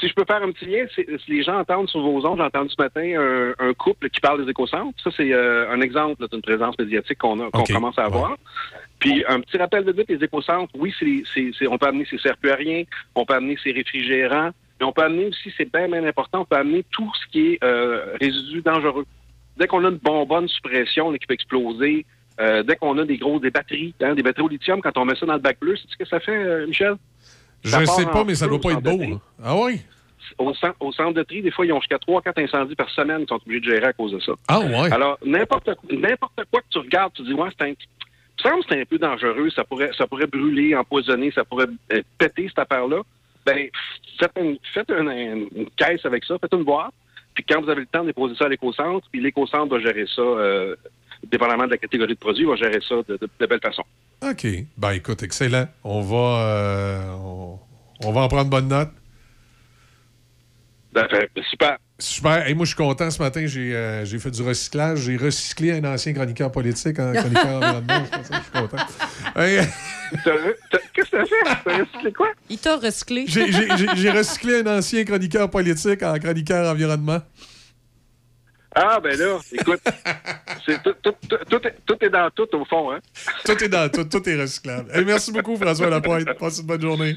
si 0.00 0.08
je 0.08 0.14
peux 0.14 0.24
faire 0.26 0.42
un 0.42 0.52
petit 0.52 0.66
lien, 0.66 0.84
si 0.94 1.04
les 1.28 1.42
gens 1.42 1.58
entendent 1.58 1.88
sur 1.88 2.00
vos 2.00 2.24
ondes, 2.26 2.38
j'ai 2.38 2.44
entendu 2.44 2.70
ce 2.76 2.80
matin 2.82 3.02
un, 3.18 3.68
un 3.68 3.72
couple 3.74 4.10
qui 4.10 4.20
parle 4.20 4.44
des 4.44 4.50
écocentres. 4.50 4.96
Ça, 5.02 5.10
c'est 5.16 5.32
euh, 5.32 5.70
un 5.72 5.80
exemple 5.80 6.26
d'une 6.30 6.42
présence 6.42 6.78
médiatique 6.78 7.18
qu'on 7.18 7.50
commence 7.50 7.98
à 7.98 8.04
avoir. 8.04 8.36
Puis, 9.02 9.24
un 9.28 9.40
petit 9.40 9.56
rappel 9.56 9.84
de 9.84 9.92
vite, 9.92 10.08
les 10.08 10.22
écocentres, 10.24 10.72
oui, 10.78 10.94
c'est, 10.98 11.22
c'est- 11.34 11.50
c'est- 11.58 11.66
on 11.66 11.76
peut 11.76 11.86
amener 11.88 12.04
ses 12.04 12.18
serpilleriens, 12.18 12.84
on 13.16 13.24
peut 13.24 13.34
amener 13.34 13.56
ses 13.62 13.72
réfrigérants, 13.72 14.50
mais 14.78 14.86
on 14.86 14.92
peut 14.92 15.02
amener 15.02 15.26
aussi, 15.26 15.52
c'est 15.56 15.70
bien, 15.72 15.88
bien 15.88 16.04
important, 16.06 16.42
on 16.42 16.44
peut 16.44 16.56
amener 16.56 16.84
tout 16.92 17.10
ce 17.20 17.30
qui 17.32 17.54
est 17.54 17.64
euh, 17.64 18.14
résidus 18.20 18.62
dangereux. 18.62 19.04
Dès 19.56 19.66
qu'on 19.66 19.84
a 19.84 19.88
une 19.88 19.96
bonbonne 19.96 20.46
sous 20.48 20.62
pression 20.62 21.10
là, 21.10 21.18
qui 21.18 21.26
peut 21.26 21.34
exploser, 21.34 22.06
euh, 22.40 22.62
dès 22.62 22.76
qu'on 22.76 22.96
a 22.98 23.04
des 23.04 23.18
gros 23.18 23.38
des 23.40 23.50
batteries, 23.50 23.92
hein, 24.00 24.14
des 24.14 24.22
batteries 24.22 24.44
au 24.44 24.48
lithium, 24.48 24.80
quand 24.80 24.96
on 24.96 25.04
met 25.04 25.14
ça 25.16 25.26
dans 25.26 25.34
le 25.34 25.40
bac 25.40 25.58
bleu, 25.60 25.74
c'est 25.76 25.90
ce 25.90 25.96
que 25.96 26.04
ça 26.06 26.20
fait, 26.20 26.36
euh, 26.36 26.66
Michel? 26.68 26.94
Je 27.64 27.76
ne 27.76 27.84
sais 27.86 28.04
pas, 28.06 28.24
mais 28.24 28.34
ça 28.36 28.46
feu 28.46 28.50
doit 28.52 28.60
pas 28.60 28.72
être 28.72 28.82
beau. 28.82 29.20
Ah 29.44 29.56
oui? 29.56 29.80
Au 30.38 30.54
centre 30.92 31.12
de 31.12 31.22
tri, 31.24 31.42
des 31.42 31.50
fois, 31.50 31.66
ils 31.66 31.72
ont 31.72 31.80
jusqu'à 31.80 31.98
3-4 31.98 32.38
incendies 32.42 32.74
par 32.76 32.88
semaine 32.90 33.18
qu'ils 33.18 33.28
sont 33.28 33.40
obligés 33.44 33.60
de 33.60 33.64
gérer 33.74 33.86
à 33.86 33.92
cause 33.92 34.12
de 34.12 34.20
ça. 34.20 34.32
Ah 34.48 34.60
ouais? 34.60 34.92
Alors, 34.92 35.18
n'importe 35.24 35.68
n'importe 35.90 36.40
quoi 36.50 36.60
que 36.60 36.66
tu 36.70 36.78
regardes, 36.78 37.12
tu 37.12 37.22
dis, 37.22 37.34
ouais, 37.34 37.48
c'est 37.58 37.68
un... 37.68 37.72
Me 38.44 38.50
semble 38.50 38.62
que 38.64 38.68
c'est 38.74 38.80
un 38.80 38.84
peu 38.84 38.98
dangereux, 38.98 39.50
ça 39.50 39.64
pourrait, 39.64 39.90
ça 39.96 40.06
pourrait 40.06 40.26
brûler, 40.26 40.74
empoisonner, 40.74 41.30
ça 41.32 41.44
pourrait 41.44 41.66
euh, 41.92 42.02
péter 42.18 42.48
cette 42.48 42.58
affaire-là. 42.58 43.02
Ben, 43.46 43.68
faites, 44.18 44.32
une, 44.40 44.58
faites 44.74 44.90
une, 44.90 45.08
une- 45.10 45.48
une 45.54 45.70
caisse 45.76 46.04
avec 46.04 46.24
ça, 46.24 46.36
faites 46.40 46.52
une 46.52 46.64
boîte, 46.64 46.92
puis 47.34 47.44
quand 47.48 47.60
vous 47.62 47.68
avez 47.70 47.80
le 47.82 47.86
temps, 47.86 48.04
déposez 48.04 48.34
ça 48.36 48.46
à 48.46 48.48
l'éco-centre, 48.48 49.06
puis 49.10 49.20
l'éco-centre 49.20 49.74
va 49.74 49.80
gérer 49.80 50.04
ça, 50.14 50.22
euh, 50.22 50.76
dépendamment 51.24 51.64
de 51.66 51.70
la 51.70 51.78
catégorie 51.78 52.14
de 52.14 52.18
produit, 52.18 52.44
va 52.44 52.56
gérer 52.56 52.80
ça 52.88 52.96
de, 53.08 53.16
de- 53.16 53.28
de 53.40 53.46
belle 53.46 53.60
façon. 53.60 53.84
OK. 54.22 54.46
Ben 54.76 54.90
écoute, 54.92 55.22
excellent. 55.22 55.66
On 55.84 56.00
va, 56.02 56.16
euh, 56.46 57.12
on, 57.14 57.58
on 58.04 58.12
va 58.12 58.20
en 58.22 58.28
prendre 58.28 58.50
bonne 58.50 58.68
note. 58.68 58.90
Ben, 60.92 61.06
super. 61.50 61.78
Super. 62.02 62.46
Hey, 62.46 62.54
moi, 62.54 62.64
je 62.64 62.70
suis 62.70 62.76
content. 62.76 63.10
Ce 63.10 63.22
matin, 63.22 63.44
j'ai 63.46 63.74
euh, 63.76 64.04
j'ai 64.04 64.18
fait 64.18 64.30
du 64.30 64.42
recyclage. 64.42 64.98
J'ai 65.00 65.16
recyclé 65.16 65.72
un 65.72 65.84
ancien 65.84 66.12
chroniqueur 66.12 66.50
politique 66.50 66.98
en 66.98 67.12
chroniqueur 67.12 67.46
environnement. 67.62 68.04
Je 68.10 68.34
suis 68.34 68.52
content. 68.52 68.84
Hey, 69.36 69.60
Qu'est-ce 70.94 71.10
que 71.10 71.16
t'as 71.16 71.24
fait? 71.24 71.60
T'as 71.64 71.78
recyclé 71.78 72.12
quoi? 72.12 72.28
Il 72.50 72.58
t'a 72.58 72.76
recyclé. 72.76 73.24
j'ai- 73.28 73.52
j'ai 73.52 73.68
j'ai- 73.76 73.88
j'ai 73.96 74.10
recyclé 74.10 74.62
un 74.66 74.78
ancien 74.78 75.04
chroniqueur 75.04 75.48
politique 75.48 76.02
en 76.02 76.18
chroniqueur 76.18 76.70
environnement. 76.72 77.20
Ah, 78.74 78.98
ben 79.00 79.16
là, 79.18 79.38
écoute, 79.52 79.80
c'est 80.66 80.82
tout, 80.82 80.94
tout, 81.02 81.12
tout, 81.28 81.36
tout 81.50 81.66
est, 81.68 81.76
tout 81.84 81.96
est 82.00 82.08
dans 82.08 82.30
tout, 82.30 82.48
au 82.56 82.64
fond, 82.64 82.90
hein? 82.90 83.00
Tout 83.44 83.62
est 83.62 83.68
dans 83.68 83.88
tout. 83.90 84.04
Tout 84.04 84.26
est 84.28 84.40
recyclable. 84.40 84.90
Hey, 84.94 85.04
merci 85.04 85.30
beaucoup, 85.30 85.56
François 85.56 85.90
Lapointe. 85.90 86.26
Passe 86.38 86.58
une 86.60 86.66
bonne 86.66 86.80
journée. 86.80 87.14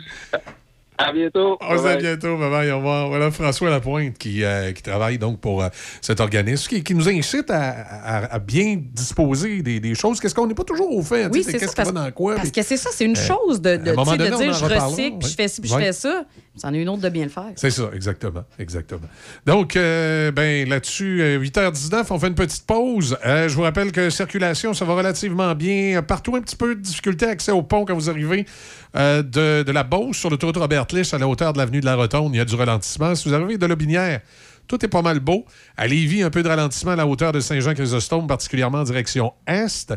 À 0.97 1.11
bientôt. 1.11 1.57
On 1.61 1.77
se 1.77 1.81
dit 1.83 1.87
à 1.89 1.95
bientôt. 1.97 2.37
Bye 2.37 2.49
bye. 2.49 2.71
On 2.71 2.81
va, 2.81 3.05
voilà 3.07 3.29
François 3.31 3.69
Lapointe 3.69 4.17
qui, 4.17 4.43
euh, 4.43 4.71
qui 4.71 4.81
travaille 4.81 5.17
donc 5.17 5.39
pour 5.41 5.61
euh, 5.63 5.67
cet 6.01 6.19
organisme, 6.21 6.69
qui, 6.69 6.83
qui 6.83 6.95
nous 6.95 7.09
incite 7.09 7.49
à, 7.51 7.71
à- 7.71 8.33
à 8.35 8.39
bien 8.39 8.77
disposer 8.79 9.61
des, 9.61 9.79
des 9.79 9.93
choses. 9.95 10.19
Qu'est-ce 10.19 10.33
qu'on 10.35 10.47
n'est 10.47 10.53
pas 10.55 10.63
toujours 10.63 10.91
au 10.95 11.01
fait? 11.01 11.27
Oui, 11.27 11.43
c'est 11.43 11.51
ça. 11.51 11.57
Qu'est-ce 11.59 11.71
qui 11.71 11.75
Parce, 11.75 11.91
va 11.91 12.05
dans 12.05 12.11
quoi? 12.11 12.35
parce 12.35 12.49
puis- 12.49 12.61
que 12.61 12.67
c'est 12.67 12.77
ça, 12.77 12.89
c'est 12.93 13.05
une 13.05 13.17
Euh, 13.17 13.27
chose 13.27 13.61
de, 13.61 13.75
de, 13.77 13.91
à 13.91 14.17
dire 14.37 14.53
je 14.53 14.65
recycle, 14.65 15.17
puis 15.19 15.29
je 15.29 15.35
fais 15.35 15.47
ci, 15.47 15.61
puis 15.61 15.71
Ouais. 15.71 15.79
je 15.81 15.85
fais 15.87 15.91
ça. 15.93 16.23
C'en 16.57 16.73
est 16.73 16.81
une 16.81 16.87
autre 16.87 17.01
de 17.01 17.09
bien 17.09 17.23
le 17.25 17.29
faire. 17.29 17.51
C'est 17.57 17.69
ça, 17.71 17.89
exactement. 17.93 18.45
exactement. 18.57 19.01
Donc, 19.45 19.75
euh, 19.75 20.31
ben, 20.31 20.67
là-dessus, 20.69 21.21
euh, 21.21 21.37
8h19, 21.37 22.05
on 22.11 22.17
fait 22.19 22.27
une 22.27 22.35
petite 22.35 22.65
pause. 22.65 23.17
Euh, 23.25 23.49
je 23.49 23.55
vous 23.55 23.63
rappelle 23.63 23.91
que 23.91 24.09
circulation, 24.09 24.73
ça 24.73 24.85
va 24.85 24.93
relativement 24.95 25.53
bien. 25.53 26.01
Partout, 26.01 26.33
un 26.37 26.41
petit 26.41 26.55
peu 26.55 26.75
de 26.75 26.79
difficulté 26.79 27.25
accès 27.25 27.51
au 27.51 27.61
pont 27.61 27.83
quand 27.83 27.93
vous 27.95 28.09
arrivez 28.09 28.45
euh, 28.95 29.23
de, 29.23 29.71
la 29.71 29.83
Beauce 29.83 30.17
sur 30.17 30.29
l'autoroute 30.29 30.57
Robert 30.57 30.87
Lich 30.91 31.13
à 31.13 31.17
la 31.17 31.27
hauteur 31.27 31.53
de 31.53 31.57
l'avenue 31.57 31.81
de 31.81 31.85
la 31.85 31.95
Rotonde. 31.95 32.33
Il 32.33 32.37
y 32.37 32.41
a 32.41 32.45
du 32.45 32.55
ralentissement. 32.55 33.13
Si 33.15 33.27
vous 33.27 33.35
arrivez 33.35 33.57
de 33.57 33.65
Lobinière, 33.65 34.21
tout 34.67 34.83
est 34.83 34.89
pas 34.89 35.01
mal 35.01 35.19
beau. 35.19 35.45
À 35.77 35.87
Lévis, 35.87 36.23
un 36.23 36.29
peu 36.29 36.43
de 36.43 36.47
ralentissement 36.47 36.91
à 36.91 36.95
la 36.95 37.07
hauteur 37.07 37.31
de 37.31 37.39
Saint-Jean-Chrysostome, 37.39 38.27
particulièrement 38.27 38.79
en 38.79 38.83
direction 38.83 39.33
est. 39.47 39.93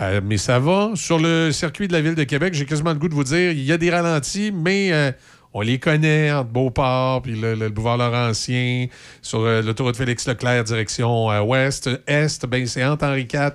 Euh, 0.00 0.20
mais 0.24 0.38
ça 0.38 0.58
va. 0.58 0.90
Sur 0.94 1.18
le 1.18 1.52
circuit 1.52 1.88
de 1.88 1.92
la 1.92 2.00
ville 2.00 2.14
de 2.14 2.24
Québec, 2.24 2.54
j'ai 2.54 2.66
quasiment 2.66 2.92
le 2.92 2.98
goût 2.98 3.08
de 3.08 3.14
vous 3.14 3.24
dire, 3.24 3.50
il 3.50 3.64
y 3.64 3.72
a 3.72 3.78
des 3.78 3.90
ralentis, 3.90 4.52
mais 4.52 4.92
euh, 4.92 5.12
on 5.52 5.60
les 5.60 5.78
connaît 5.78 6.30
entre 6.32 6.50
Beauport 6.50 7.22
puis 7.22 7.34
le, 7.34 7.54
le 7.54 7.68
boulevard 7.68 7.96
Laurentien, 7.96 8.86
sur 9.22 9.40
euh, 9.40 9.62
l'autoroute 9.62 9.96
Félix-Leclerc, 9.96 10.64
direction 10.64 11.28
ouest, 11.42 11.90
est, 12.06 12.46
ben, 12.46 12.66
c'est 12.66 12.84
entre 12.84 13.06
Henri 13.06 13.22
IV 13.32 13.52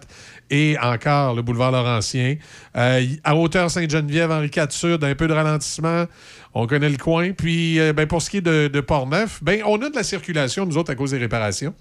et 0.51 0.77
encore 0.77 1.33
le 1.33 1.41
boulevard 1.41 1.71
Laurentien. 1.71 2.35
Euh, 2.75 3.05
à 3.23 3.35
hauteur 3.35 3.71
Sainte-Geneviève, 3.71 4.30
Henri 4.31 4.51
IV 4.55 4.69
Sud, 4.69 5.03
un 5.03 5.15
peu 5.15 5.27
de 5.27 5.33
ralentissement. 5.33 6.05
On 6.53 6.67
connaît 6.67 6.89
le 6.89 6.97
coin. 6.97 7.31
Puis, 7.31 7.80
euh, 7.80 7.93
ben, 7.93 8.05
pour 8.05 8.21
ce 8.21 8.30
qui 8.30 8.38
est 8.38 8.41
de, 8.41 8.67
de 8.67 8.81
Port-Neuf, 8.81 9.39
ben, 9.41 9.63
on 9.65 9.81
a 9.81 9.89
de 9.89 9.95
la 9.95 10.03
circulation, 10.03 10.65
nous 10.65 10.77
autres, 10.77 10.91
à 10.91 10.95
cause 10.95 11.11
des 11.11 11.17
réparations. 11.17 11.73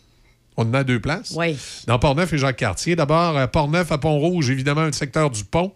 On 0.57 0.63
en 0.63 0.75
a 0.75 0.85
deux 0.85 1.01
places. 1.01 1.35
Oui. 1.37 1.59
Dans 1.87 1.99
Port-Neuf 1.99 2.33
et 2.33 2.39
Jacques-Cartier. 2.39 2.95
D'abord, 2.95 3.37
à 3.37 3.49
Port-Neuf, 3.49 3.91
à 3.91 3.99
Pont-Rouge, 3.99 4.51
évidemment, 4.51 4.85
le 4.85 4.93
secteur 4.93 5.31
du 5.31 5.45
pont. 5.45 5.73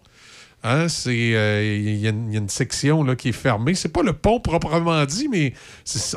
Hein, 0.67 0.87
c'est 0.87 1.35
euh, 1.35 1.63
il 1.63 1.97
y, 1.99 2.07
a 2.07 2.09
une- 2.09 2.27
il 2.29 2.33
y 2.33 2.37
a 2.37 2.39
une 2.39 2.49
section 2.49 3.03
là, 3.03 3.15
qui 3.15 3.29
est 3.29 3.33
fermée. 3.33 3.75
C'est 3.75 3.93
pas 3.93 4.01
le 4.01 4.13
pont 4.13 4.39
proprement 4.39 5.05
dit, 5.05 5.27
mais 5.29 5.53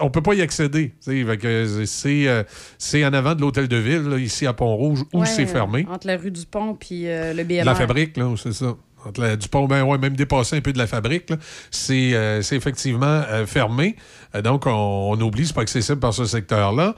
on 0.01 0.09
peut 0.09 0.23
pas 0.23 0.33
y 0.33 0.41
accéder. 0.41 0.95
C'est 1.01 2.27
euh, 2.29 2.43
c'est 2.79 3.05
en 3.05 3.13
avant 3.13 3.35
de 3.35 3.43
l'hôtel 3.43 3.69
de 3.69 3.77
ville, 3.77 4.03
là, 4.05 4.17
ici 4.19 4.47
à 4.47 4.53
Pont-Rouge, 4.55 5.05
où 5.13 5.21
Ouais, 5.21 5.27
c'est 5.27 5.47
fermé. 5.47 5.87
Entre 5.91 6.07
la 6.07 6.17
rue 6.17 6.31
du 6.31 6.47
Pont 6.47 6.75
puis 6.75 7.09
euh, 7.09 7.35
le 7.35 7.45
BMR. 7.45 7.65
La 7.65 7.75
fabrique, 7.75 8.17
là, 8.17 8.33
c'est 8.43 8.53
ça. 8.55 8.75
Entre 9.07 9.21
la- 9.21 9.37
du 9.37 9.49
pont, 9.49 9.67
ben 9.67 9.85
ouais, 9.85 9.97
même 9.99 10.17
dépassé 10.17 10.57
un 10.57 10.61
peu 10.61 10.73
de 10.73 10.79
la 10.79 10.87
fabrique, 10.89 11.31
c'est 11.71 12.15
euh, 12.15 12.43
c'est 12.43 12.57
effectivement 12.57 13.07
euh, 13.07 13.47
fermé. 13.47 13.95
Euh, 14.35 14.43
donc, 14.43 14.67
on, 14.67 14.71
on 15.13 15.21
oublie, 15.21 15.47
c'est 15.47 15.55
pas 15.55 15.61
accessible 15.63 16.01
par 16.01 16.13
ce 16.15 16.25
secteur-là. 16.25 16.95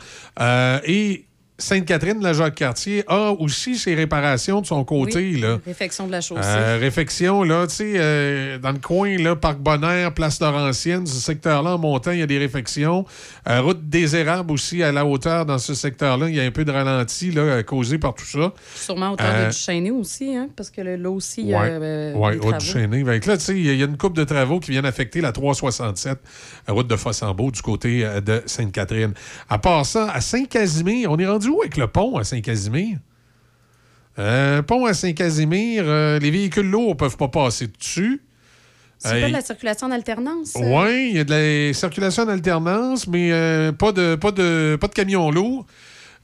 Et 0.87 1.27
Sainte-Catherine, 1.61 2.21
la 2.23 2.33
Jacques-Cartier, 2.33 3.05
a 3.07 3.31
aussi 3.31 3.77
ses 3.77 3.95
réparations 3.95 4.61
de 4.61 4.67
son 4.67 4.83
côté. 4.85 5.19
Oui, 5.19 5.41
Là. 5.41 5.59
Réfection 5.65 6.07
de 6.07 6.13
la 6.13 6.21
chaussée. 6.21 6.41
Euh, 6.45 6.79
réfection, 6.81 7.43
là, 7.45 7.67
tu 7.67 7.75
sais, 7.77 7.93
euh, 7.97 8.59
dans 8.59 8.73
le 8.73 8.79
coin, 8.79 9.17
là, 9.19 9.37
Parc 9.37 9.59
Bonheur, 9.59 10.13
Place 10.15 10.41
Laurentienne, 10.41 11.07
ce 11.07 11.21
secteur-là, 11.21 11.75
en 11.75 11.79
montant, 11.79 12.11
il 12.13 12.19
y 12.19 12.23
a 12.23 12.27
des 12.27 12.39
réfections. 12.39 13.05
Euh, 13.49 13.61
route 13.61 13.89
des 13.89 14.17
Érables 14.17 14.51
aussi, 14.53 14.83
à 14.83 14.91
la 14.91 15.05
hauteur, 15.05 15.47
dans 15.47 15.59
ce 15.59 15.75
secteur-là, 15.75 16.29
il 16.29 16.35
y 16.35 16.41
a 16.41 16.45
un 16.45 16.51
peu 16.51 16.65
de 16.65 16.73
ralenti, 16.73 17.31
là, 17.31 17.63
causé 17.63 17.99
par 17.99 18.15
tout 18.15 18.25
ça. 18.25 18.53
Sûrement 18.75 19.15
Euh, 19.21 19.45
de 19.47 19.51
Duchesnay 19.51 19.91
aussi, 19.91 20.35
hein, 20.35 20.49
parce 20.57 20.71
que 20.71 20.81
là 20.81 21.11
aussi, 21.11 21.43
il 21.43 21.49
y 21.49 21.55
a 21.55 21.61
Ouais, 21.61 22.13
ouais, 22.15 22.31
route 22.33 22.41
travaux. 22.41 22.57
du 22.59 22.65
Chêné. 22.67 23.05
Fait 23.05 23.21
que 23.21 23.29
là, 23.29 23.37
tu 23.37 23.45
sais, 23.45 23.57
il 23.57 23.77
y 23.77 23.83
a- 23.83 23.87
une 23.87 23.97
coupe 23.99 24.17
de 24.17 24.25
travaux 24.25 24.61
qui 24.61 24.71
viennent 24.71 24.87
affecter 24.87 25.21
la 25.21 25.33
367, 25.33 26.19
la 26.67 26.75
route 26.75 26.87
de 26.89 26.97
Fossambeau, 26.97 27.51
du 27.51 27.61
côté 27.61 28.07
de 28.25 28.43
Sainte-Catherine. 28.47 29.13
À 29.49 29.59
part 29.59 29.85
ça, 29.85 30.11
à 30.11 30.21
Saint-Casimir, 30.21 31.11
on 31.13 31.19
est 31.19 31.27
rendu 31.27 31.50
où 31.51 31.61
avec 31.61 31.77
le 31.77 31.87
pont 31.87 32.17
à 32.17 32.25
Saint-Casimir? 32.25 32.99
Euh, 34.19 34.63
pont 34.63 34.87
à 34.87 34.95
Saint-Casimir, 34.95 35.85
euh, 35.87 36.19
les 36.19 36.31
véhicules 36.31 36.69
lourds 36.69 36.91
ne 36.91 36.95
peuvent 36.95 37.17
pas 37.17 37.29
passer 37.29 37.69
dessus. 37.69 38.21
C'est 38.99 39.15
Euh, 39.15 39.21
pas 39.23 39.29
de 39.29 39.33
la 39.33 39.41
circulation 39.41 39.87
en 39.87 39.91
alternance? 39.93 40.55
euh? 40.57 40.61
oui, 40.85 41.09
il 41.11 41.17
y 41.17 41.21
a 41.21 41.25
de 41.25 41.31
la 41.69 41.73
circulation 41.75 42.25
en 42.25 42.29
alternance, 42.29 43.07
mais 43.07 43.31
pas, 43.79 43.93
de, 43.93 44.17
pas, 44.17 44.31
de, 44.33 44.77
pas 44.81 44.89
de 44.89 44.93
camions 44.95 45.31
lourds. 45.31 45.65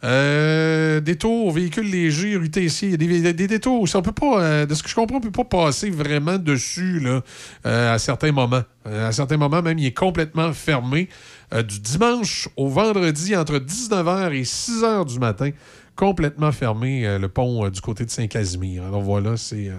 Détour, 0.03 1.53
véhicules 1.53 1.91
légers, 1.91 2.39
Tessier. 2.51 2.91
Il 2.91 3.03
y 3.13 3.19
a 3.19 3.23
des, 3.23 3.33
des 3.33 3.47
détours 3.47 3.81
aussi. 3.81 3.97
On 3.97 4.03
peut 4.03 4.13
pas, 4.13 4.67
de 4.67 4.75
ce 4.75 4.83
que 4.83 4.89
je 4.89 4.95
comprends, 4.95 5.17
on 5.17 5.21
peut 5.21 5.31
pas 5.31 5.45
passer 5.45 5.91
vraiment 5.91 6.37
dessus 6.39 7.01
là, 7.01 7.23
à 7.65 7.99
certains 7.99 8.33
moments. 8.33 8.63
À 8.85 9.11
certains 9.13 9.37
moments, 9.37 9.63
même, 9.63 9.79
il 9.79 9.87
est 9.87 9.97
complètement 9.97 10.53
fermé. 10.53 11.09
Euh, 11.55 11.63
du 11.63 11.79
dimanche 11.79 12.49
au 12.57 12.69
vendredi, 12.69 13.37
entre 13.37 13.59
19h 13.59 14.33
et 14.33 14.43
6h 14.43 15.07
du 15.07 15.21
matin, 15.21 15.51
complètement 15.95 16.51
fermé 16.51 17.07
euh, 17.07 17.19
le 17.21 17.29
pont 17.29 17.65
euh, 17.65 17.71
du 17.71 17.81
côté 17.81 18.05
de 18.05 18.11
Saint-Casimir. 18.11 18.85
Alors 18.85 19.03
voilà, 19.03 19.37
c'est 19.37 19.71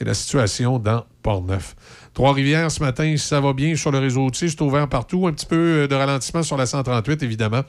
la 0.00 0.14
situation 0.14 0.78
dans 0.78 1.04
Port-Neuf. 1.22 1.74
Trois-Rivières, 2.14 2.70
ce 2.70 2.80
matin, 2.80 3.16
ça 3.16 3.40
va 3.40 3.52
bien 3.52 3.74
sur 3.74 3.90
le 3.90 3.98
réseau 3.98 4.22
routier, 4.22 4.48
c'est 4.48 4.62
ouvert 4.62 4.88
partout. 4.88 5.26
Un 5.26 5.32
petit 5.32 5.46
peu 5.46 5.88
de 5.88 5.94
ralentissement 5.94 6.44
sur 6.44 6.56
la 6.56 6.66
138, 6.66 7.24
évidemment. 7.24 7.62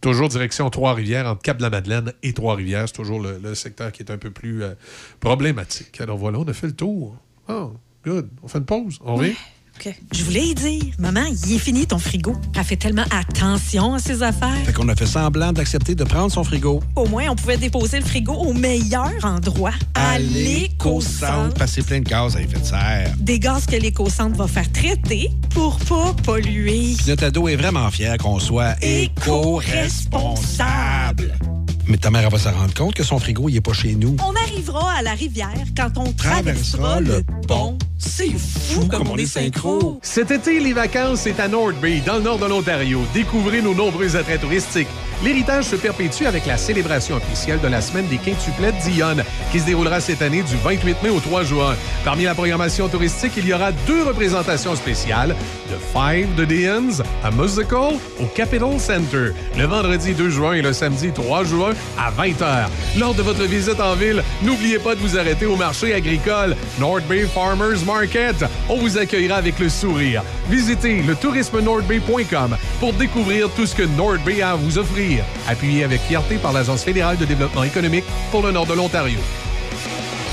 Toujours 0.00 0.28
direction 0.28 0.70
Trois-Rivières, 0.70 1.26
entre 1.26 1.42
Cap-de-la-Madeleine 1.42 2.12
et 2.22 2.34
Trois-Rivières. 2.34 2.86
C'est 2.86 2.94
toujours 2.94 3.20
le, 3.20 3.54
secteur 3.56 3.90
qui 3.90 4.04
est 4.04 4.12
un 4.12 4.18
peu 4.18 4.30
plus 4.30 4.62
problématique. 5.18 6.00
Alors 6.00 6.18
voilà, 6.18 6.38
on 6.38 6.44
a 6.44 6.52
fait 6.52 6.68
le 6.68 6.74
tour. 6.74 7.16
Oh, 7.48 7.72
good. 8.04 8.28
On 8.42 8.48
fait 8.48 8.58
une 8.58 8.64
pause. 8.64 8.98
On 9.04 9.16
revient? 9.16 9.34
Je 10.12 10.24
voulais 10.24 10.48
y 10.48 10.54
dire, 10.54 10.82
maman, 10.98 11.24
il 11.24 11.54
est 11.54 11.58
fini 11.58 11.86
ton 11.86 11.98
frigo. 11.98 12.34
Elle 12.56 12.64
fait 12.64 12.76
tellement 12.76 13.04
attention 13.10 13.94
à 13.94 13.98
ses 13.98 14.22
affaires. 14.22 14.56
Fait 14.64 14.72
qu'on 14.72 14.88
a 14.88 14.94
fait 14.94 15.06
semblant 15.06 15.52
d'accepter 15.52 15.94
de 15.94 16.04
prendre 16.04 16.32
son 16.32 16.44
frigo. 16.44 16.82
Au 16.94 17.06
moins, 17.06 17.28
on 17.30 17.36
pouvait 17.36 17.56
déposer 17.56 18.00
le 18.00 18.04
frigo 18.04 18.32
au 18.32 18.52
meilleur 18.52 19.12
endroit, 19.22 19.72
à 19.94 20.18
l'éco-centre. 20.18 21.54
Passer 21.54 21.82
plein 21.82 22.00
de 22.00 22.08
gaz 22.08 22.36
à 22.36 22.42
effet 22.42 22.58
de 22.58 22.64
serre. 22.64 23.14
Des 23.18 23.38
gaz 23.38 23.66
que 23.66 23.76
l'éco-centre 23.76 24.36
va 24.36 24.46
faire 24.46 24.70
traiter 24.72 25.30
pour 25.50 25.78
pas 25.80 26.14
polluer. 26.24 26.94
Puis 26.96 27.06
Notre 27.08 27.24
ado 27.24 27.48
est 27.48 27.56
vraiment 27.56 27.90
fier 27.90 28.16
qu'on 28.18 28.38
soit 28.38 28.74
éco-responsable. 28.82 31.34
Mais 31.88 31.98
ta 31.98 32.10
mère 32.10 32.24
elle 32.24 32.32
va 32.32 32.38
se 32.38 32.48
rendre 32.48 32.74
compte 32.74 32.94
que 32.94 33.04
son 33.04 33.18
frigo, 33.18 33.48
il 33.48 33.56
est 33.56 33.60
pas 33.60 33.72
chez 33.72 33.94
nous. 33.94 34.16
On 34.24 34.34
arrivera 34.34 34.92
à 34.94 35.02
la 35.02 35.12
rivière 35.12 35.52
quand 35.76 35.96
on 35.96 36.12
traversera 36.12 37.00
le 37.00 37.22
pont. 37.46 37.78
C'est 37.98 38.30
fou 38.36 38.86
comme 38.88 39.08
on 39.08 39.16
est 39.16 39.24
synchro. 39.26 39.98
Cet 40.02 40.30
été, 40.30 40.60
les 40.60 40.74
vacances, 40.74 41.20
c'est 41.20 41.40
à 41.40 41.48
North 41.48 41.76
Bay, 41.80 42.02
dans 42.04 42.16
le 42.16 42.22
nord 42.22 42.38
de 42.38 42.44
l'Ontario. 42.44 43.00
Découvrez 43.14 43.62
nos 43.62 43.74
nombreux 43.74 44.16
attraits 44.16 44.40
touristiques. 44.42 44.88
L'héritage 45.24 45.64
se 45.64 45.76
perpétue 45.76 46.26
avec 46.26 46.44
la 46.44 46.58
célébration 46.58 47.16
officielle 47.16 47.58
de 47.60 47.68
la 47.68 47.80
semaine 47.80 48.06
des 48.08 48.18
quintuplets 48.18 48.72
d'Ion, 48.84 49.16
qui 49.50 49.60
se 49.60 49.64
déroulera 49.64 49.98
cette 50.00 50.20
année 50.20 50.42
du 50.42 50.56
28 50.62 51.02
mai 51.02 51.08
au 51.08 51.20
3 51.20 51.44
juin. 51.44 51.74
Parmi 52.04 52.24
la 52.24 52.34
programmation 52.34 52.86
touristique, 52.88 53.32
il 53.38 53.46
y 53.46 53.54
aura 53.54 53.72
deux 53.86 54.02
représentations 54.02 54.76
spéciales 54.76 55.34
de 55.70 55.76
Five 55.92 56.34
de 56.34 56.44
Dions, 56.44 57.02
un 57.24 57.30
musical 57.30 57.94
au 58.20 58.26
Capitol 58.34 58.78
Center, 58.78 59.32
le 59.56 59.64
vendredi 59.64 60.12
2 60.12 60.28
juin 60.28 60.52
et 60.52 60.60
le 60.60 60.74
samedi 60.74 61.10
3 61.12 61.44
juin 61.44 61.72
à 61.98 62.10
20h. 62.10 62.66
Lors 62.98 63.14
de 63.14 63.22
votre 63.22 63.44
visite 63.44 63.80
en 63.80 63.94
ville, 63.94 64.22
n'oubliez 64.42 64.78
pas 64.78 64.94
de 64.94 65.00
vous 65.00 65.16
arrêter 65.16 65.46
au 65.46 65.56
marché 65.56 65.94
agricole 65.94 66.54
North 66.78 67.06
Bay 67.08 67.26
Farmers 67.26 67.85
On 68.68 68.76
vous 68.76 68.98
accueillera 68.98 69.36
avec 69.36 69.58
le 69.58 69.68
sourire. 69.68 70.22
Visitez 70.48 71.02
le 71.02 71.14
tourisme-nordbay.com 71.14 72.56
pour 72.80 72.92
découvrir 72.92 73.48
tout 73.50 73.66
ce 73.66 73.74
que 73.74 73.82
North 73.82 74.22
Bay 74.24 74.42
a 74.42 74.52
à 74.52 74.56
vous 74.56 74.78
offrir. 74.78 75.24
Appuyé 75.48 75.84
avec 75.84 76.00
fierté 76.00 76.36
par 76.36 76.52
l'Agence 76.52 76.82
fédérale 76.82 77.16
de 77.16 77.24
développement 77.24 77.64
économique 77.64 78.04
pour 78.30 78.42
le 78.42 78.52
nord 78.52 78.66
de 78.66 78.74
l'Ontario. 78.74 79.18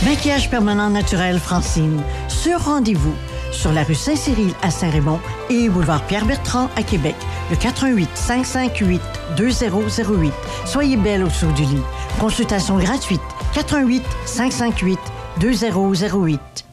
Maquillage 0.04 0.50
permanent 0.50 0.90
naturel 0.90 1.40
Francine. 1.40 2.02
Sur 2.28 2.60
rendez-vous. 2.60 3.16
Sur 3.52 3.72
la 3.72 3.84
rue 3.84 3.96
Saint-Cyril 3.96 4.54
à 4.64 4.72
Saint-Raymond 4.72 5.20
et 5.50 5.70
boulevard 5.70 6.04
Pierre-Bertrand 6.08 6.70
à 6.76 6.84
Québec. 6.84 7.16
Le 7.52 7.56
88 7.56 8.10
558 8.16 9.02
2008. 9.38 10.34
Soyez 10.66 10.98
belle 10.98 11.24
au-dessous 11.24 11.52
du 11.54 11.64
lit. 11.64 11.84
Consultation 12.20 12.78
gratuite. 12.78 13.22
88 13.54 14.04
558 14.26 15.00
2008. 15.40 16.73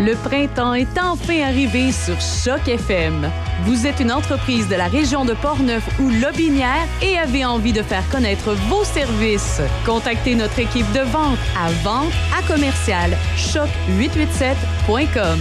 Le 0.00 0.14
printemps 0.14 0.72
est 0.72 0.98
enfin 0.98 1.42
arrivé 1.42 1.92
sur 1.92 2.18
Choc 2.22 2.66
FM. 2.66 3.30
Vous 3.64 3.86
êtes 3.86 4.00
une 4.00 4.10
entreprise 4.10 4.66
de 4.66 4.74
la 4.74 4.86
région 4.86 5.26
de 5.26 5.34
Portneuf 5.34 5.86
ou 6.00 6.08
Lobinière 6.08 6.88
et 7.02 7.18
avez 7.18 7.44
envie 7.44 7.74
de 7.74 7.82
faire 7.82 8.08
connaître 8.08 8.54
vos 8.70 8.82
services. 8.82 9.60
Contactez 9.84 10.34
notre 10.34 10.58
équipe 10.58 10.90
de 10.92 11.00
vente 11.00 11.36
à 11.54 11.70
vente 11.84 12.14
à 12.34 12.40
commercial 12.50 13.14
choc887.com. 13.36 15.38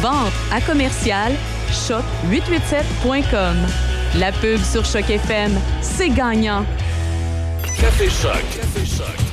Vente 0.00 0.32
à 0.50 0.62
commercial 0.62 1.34
choc887.com. 1.70 3.56
La 4.18 4.32
pub 4.32 4.62
sur 4.62 4.86
Choc 4.86 5.10
FM, 5.10 5.52
c'est 5.82 6.08
gagnant. 6.08 6.64
Café 7.78 8.08
Choc. 8.08 8.42
Café 8.56 8.86
Choc. 8.86 9.29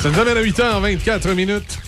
Ça 0.00 0.10
nous 0.10 0.18
amène 0.20 0.36
à 0.36 0.42
8h24 0.42 1.34
minutes. 1.34 1.78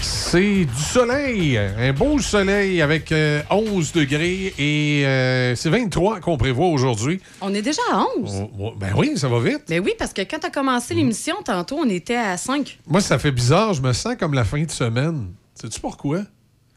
C'est 0.00 0.66
du 0.66 0.82
soleil, 0.92 1.56
un 1.56 1.92
beau 1.94 2.18
soleil 2.18 2.82
avec 2.82 3.12
euh, 3.12 3.40
11 3.50 3.92
degrés 3.92 4.52
et 4.58 5.06
euh, 5.06 5.54
c'est 5.54 5.70
23 5.70 6.20
qu'on 6.20 6.36
prévoit 6.36 6.66
aujourd'hui. 6.66 7.20
On 7.40 7.54
est 7.54 7.62
déjà 7.62 7.80
à 7.92 8.04
11. 8.18 8.48
Oh, 8.60 8.72
Ben 8.76 8.92
oui, 8.96 9.12
ça 9.16 9.28
va 9.28 9.40
vite. 9.40 9.62
Mais 9.70 9.78
oui, 9.78 9.92
parce 9.98 10.12
que 10.12 10.20
quand 10.22 10.38
tu 10.40 10.46
as 10.46 10.50
commencé 10.50 10.92
l'émission, 10.94 11.36
tantôt, 11.44 11.78
on 11.78 11.88
était 11.88 12.16
à 12.16 12.36
5. 12.36 12.78
Moi, 12.86 13.00
ça 13.00 13.18
fait 13.18 13.30
bizarre, 13.30 13.72
je 13.72 13.80
me 13.80 13.92
sens 13.94 14.16
comme 14.18 14.34
la 14.34 14.44
fin 14.44 14.62
de 14.62 14.70
semaine. 14.70 15.28
Sais-tu 15.54 15.80
pourquoi? 15.80 16.20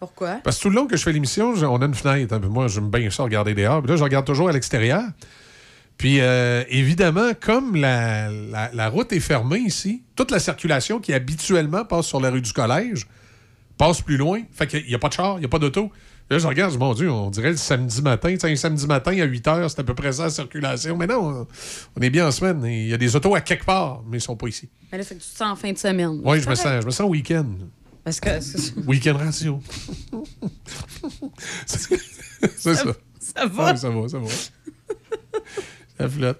Pourquoi? 0.01 0.39
Parce 0.43 0.57
que 0.57 0.63
tout 0.63 0.69
le 0.69 0.75
long 0.75 0.87
que 0.87 0.97
je 0.97 1.03
fais 1.03 1.13
l'émission, 1.13 1.53
on 1.53 1.81
a 1.81 1.85
une 1.85 1.93
fenêtre. 1.93 2.37
Moi, 2.49 2.67
j'aime 2.67 2.89
bien 2.89 3.09
ça 3.11 3.21
regarder 3.23 3.53
dehors. 3.53 3.81
Puis 3.83 3.91
là, 3.91 3.95
je 3.97 4.03
regarde 4.03 4.25
toujours 4.25 4.49
à 4.49 4.51
l'extérieur. 4.51 5.03
Puis, 5.97 6.19
euh, 6.19 6.63
évidemment, 6.69 7.29
comme 7.39 7.75
la, 7.75 8.31
la- 8.31 8.71
la 8.73 8.89
route 8.89 9.13
est 9.13 9.19
fermée 9.19 9.59
ici, 9.59 10.01
toute 10.15 10.31
la 10.31 10.39
circulation 10.39 10.99
qui 10.99 11.13
habituellement 11.13 11.85
passe 11.85 12.07
sur 12.07 12.19
la 12.19 12.31
rue 12.31 12.41
du 12.41 12.51
collège 12.51 13.05
passe 13.77 14.01
plus 14.01 14.17
loin. 14.17 14.41
Fait 14.51 14.65
qu'il 14.65 14.85
n'y 14.87 14.95
a 14.95 14.99
pas 14.99 15.09
de 15.09 15.13
char, 15.13 15.35
il 15.37 15.41
n'y 15.41 15.45
a 15.45 15.49
pas 15.49 15.59
d'auto. 15.59 15.91
Là, 16.31 16.39
je 16.39 16.47
regarde, 16.47 16.75
mon 16.79 16.93
Dieu, 16.95 17.11
on 17.11 17.29
dirait 17.29 17.51
le 17.51 17.57
samedi 17.57 18.01
matin. 18.01 18.29
Tu 18.33 18.39
sais, 18.39 18.51
un 18.51 18.55
samedi 18.55 18.87
matin 18.87 19.11
à 19.11 19.25
8 19.25 19.45
h, 19.45 19.69
c'est 19.69 19.79
à 19.81 19.83
peu 19.83 19.93
près 19.93 20.13
ça 20.13 20.23
la 20.23 20.29
circulation. 20.31 20.97
Mais 20.97 21.05
non, 21.05 21.45
on- 21.95 22.01
est 22.01 22.09
bien 22.09 22.25
en 22.25 22.31
semaine. 22.31 22.63
Il 22.65 22.87
y 22.87 22.93
a 22.93 22.97
des 22.97 23.15
autos 23.15 23.35
à 23.35 23.41
quelque 23.41 23.65
part, 23.65 24.01
mais 24.09 24.17
ils 24.17 24.21
sont 24.21 24.35
pas 24.37 24.47
ici. 24.47 24.67
Mais 24.91 24.97
là, 24.97 25.03
fait 25.03 25.13
que 25.15 25.21
tu 25.21 25.29
te 25.29 25.37
sens 25.37 25.51
en 25.51 25.55
fin 25.55 25.71
de 25.71 25.77
semaine. 25.77 26.21
Oui, 26.23 26.37
je 26.39 26.43
C'est 26.43 26.49
me 26.49 26.55
sens, 26.55 26.81
je 26.81 26.85
me 26.85 26.91
sens 26.91 27.07
week-end. 27.09 27.45
Parce 28.03 28.19
que. 28.19 28.29
Week-end 28.87 29.17
ratio. 29.17 29.61
c'est 31.65 32.75
ça. 32.75 32.85
ça 33.19 33.45
va? 33.45 33.65
Ouais, 33.71 33.77
ça 33.77 33.89
va, 33.89 34.07
ça 34.07 34.17
va. 34.17 34.27
Ça 35.99 36.09
flotte. 36.09 36.39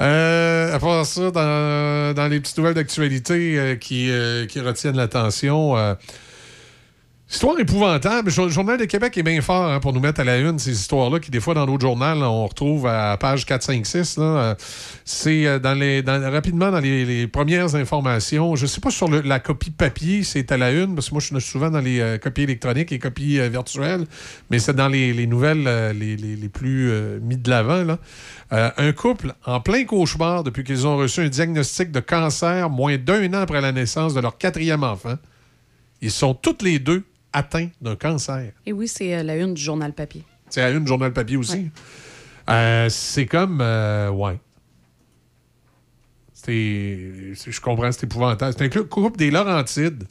Euh, 0.00 0.74
à 0.74 0.78
part 0.78 1.06
ça, 1.06 1.30
dans, 1.30 2.14
dans 2.14 2.28
les 2.28 2.40
petites 2.40 2.58
nouvelles 2.58 2.74
d'actualité 2.74 3.58
euh, 3.58 3.76
qui, 3.76 4.10
euh, 4.10 4.44
qui 4.46 4.60
retiennent 4.60 4.96
l'attention, 4.96 5.74
Histoire 7.30 7.60
épouvantable. 7.60 8.32
Le 8.34 8.48
Journal 8.48 8.78
de 8.78 8.86
Québec 8.86 9.18
est 9.18 9.22
bien 9.22 9.42
fort 9.42 9.66
hein, 9.66 9.80
pour 9.80 9.92
nous 9.92 10.00
mettre 10.00 10.20
à 10.20 10.24
la 10.24 10.38
une 10.38 10.58
ces 10.58 10.72
histoires-là 10.72 11.20
qui, 11.20 11.30
des 11.30 11.40
fois, 11.40 11.52
dans 11.52 11.66
d'autres 11.66 11.82
journaux, 11.82 12.24
on 12.24 12.46
retrouve 12.46 12.86
à 12.86 13.14
page 13.18 13.44
4, 13.44 13.62
5, 13.62 13.84
6. 13.86 14.16
là. 14.16 14.24
Euh, 14.24 14.54
C'est 15.04 15.44
euh, 15.44 15.58
dans 15.58 15.74
les, 15.74 16.00
rapidement 16.00 16.70
dans 16.70 16.80
les, 16.80 17.26
premières 17.26 17.74
informations. 17.74 18.56
Je 18.56 18.62
ne 18.62 18.66
sais 18.66 18.80
pas 18.80 18.90
sur 18.90 19.10
la 19.10 19.40
copie 19.40 19.70
papier, 19.70 20.22
c'est 20.22 20.50
à 20.52 20.56
la 20.56 20.72
une, 20.72 20.94
parce 20.94 21.10
que 21.10 21.14
moi, 21.16 21.20
je 21.20 21.26
suis 21.38 21.50
souvent 21.50 21.68
dans 21.68 21.82
les 21.82 22.00
euh, 22.00 22.16
copies 22.16 22.44
électroniques 22.44 22.92
et 22.92 22.98
copies 22.98 23.38
virtuelles, 23.50 24.06
mais 24.48 24.58
c'est 24.58 24.74
dans 24.74 24.88
les, 24.88 25.12
les 25.12 25.26
nouvelles 25.26 25.68
les, 25.98 26.48
plus 26.48 26.90
euh, 26.90 27.20
mis 27.20 27.36
de 27.36 27.50
l'avant. 27.50 27.98
un 28.50 28.92
couple 28.92 29.34
en 29.44 29.60
plein 29.60 29.84
cauchemar 29.84 30.44
depuis 30.44 30.64
qu'ils 30.64 30.86
ont 30.86 30.96
reçu 30.96 31.20
un 31.20 31.28
diagnostic 31.28 31.90
de 31.90 32.00
cancer 32.00 32.70
moins 32.70 32.96
d'un 32.96 33.34
an 33.34 33.42
après 33.42 33.60
la 33.60 33.72
naissance 33.72 34.14
de 34.14 34.20
leur 34.20 34.38
quatrième 34.38 34.82
enfant. 34.82 35.16
Ils 36.00 36.10
sont 36.10 36.32
tous 36.32 36.62
les 36.62 36.78
deux 36.78 37.04
atteints 37.32 37.68
d'un 37.80 37.96
cancer. 37.96 38.52
Et 38.66 38.72
oui, 38.72 38.88
c'est 38.88 39.14
euh, 39.16 39.22
la 39.22 39.36
une 39.36 39.54
du 39.54 39.60
journal 39.62 39.92
papier. 39.92 40.22
C'est 40.48 40.62
à 40.62 40.70
une 40.70 40.86
journal 40.86 41.12
papier 41.12 41.36
aussi? 41.36 41.70
Euh, 42.48 42.88
c'est 42.88 43.26
comme. 43.26 43.60
euh, 43.60 44.08
ouais. 44.10 44.38
je 46.46 47.60
comprends, 47.60 47.92
c'est 47.92 48.04
épouvantable. 48.04 48.54
C'est 48.56 48.64
un 48.64 48.68
cou- 48.68 48.86
couple 48.88 49.18
des 49.18 49.30
Laurentides. 49.30 50.04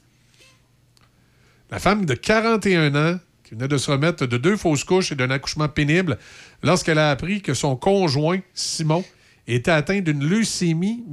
La 1.72 1.80
femme 1.80 2.06
de 2.06 2.14
41 2.14 2.96
ans, 2.96 3.20
qui 3.44 3.56
venait 3.56 3.68
de 3.68 3.78
se 3.78 3.90
remettre 3.92 4.26
de 4.26 4.38
deux 4.38 4.56
fausses 4.58 4.84
couches 4.84 5.12
et 5.12 5.16
d'un 5.16 5.32
accouchement 5.32 5.68
pénible, 5.68 6.18
lorsqu'elle 6.64 7.00
a 7.00 7.10
appris 7.12 7.42
que 7.42 7.54
son 7.54 7.76
conjoint, 7.76 8.40
Simon, 8.54 9.04
était 9.48 9.72
atteint 9.72 10.00
d'une 10.02 10.24
leucémie 10.24 11.04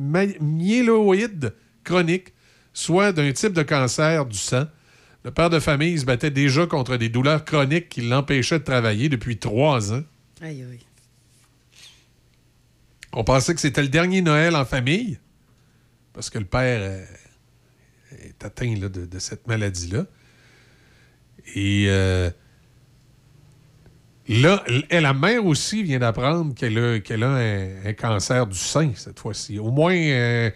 myéloïde 0.40 1.54
chronique, 1.84 2.32
soit 2.72 3.12
d'un 3.12 3.32
type 3.32 3.52
de 3.52 3.62
cancer 3.62 4.26
du 4.26 4.36
sang. 4.38 4.64
Le 5.24 5.30
père 5.30 5.48
de 5.48 5.58
famille 5.58 5.98
se 5.98 6.04
battait 6.04 6.30
déjà 6.30 6.66
contre 6.66 6.98
des 6.98 7.08
douleurs 7.08 7.46
chroniques 7.46 7.88
qui 7.88 8.02
l'empêchaient 8.02 8.58
de 8.58 8.64
travailler 8.64 9.08
depuis 9.08 9.38
trois 9.38 9.92
ans. 9.94 10.02
Aïe, 10.42 10.62
aïe. 10.62 10.80
On 13.14 13.24
pensait 13.24 13.54
que 13.54 13.60
c'était 13.60 13.82
le 13.82 13.88
dernier 13.88 14.20
Noël 14.20 14.54
en 14.54 14.66
famille, 14.66 15.18
parce 16.12 16.28
que 16.28 16.38
le 16.38 16.44
père 16.44 16.80
euh, 16.82 17.04
est 18.22 18.44
atteint 18.44 18.74
là, 18.74 18.90
de, 18.90 19.06
de 19.06 19.18
cette 19.18 19.46
maladie-là. 19.46 20.04
Et 21.54 21.86
euh, 21.88 22.30
là, 24.28 24.62
la 24.90 25.14
mère 25.14 25.46
aussi 25.46 25.82
vient 25.84 26.00
d'apprendre 26.00 26.54
qu'elle 26.54 26.76
a, 26.78 27.28
un, 27.28 27.86
un 27.86 27.92
cancer 27.94 28.46
du 28.46 28.58
sein 28.58 28.92
cette 28.94 29.20
fois-ci. 29.20 29.58
Au 29.58 29.70
moins, 29.70 29.96
euh, 29.96 30.50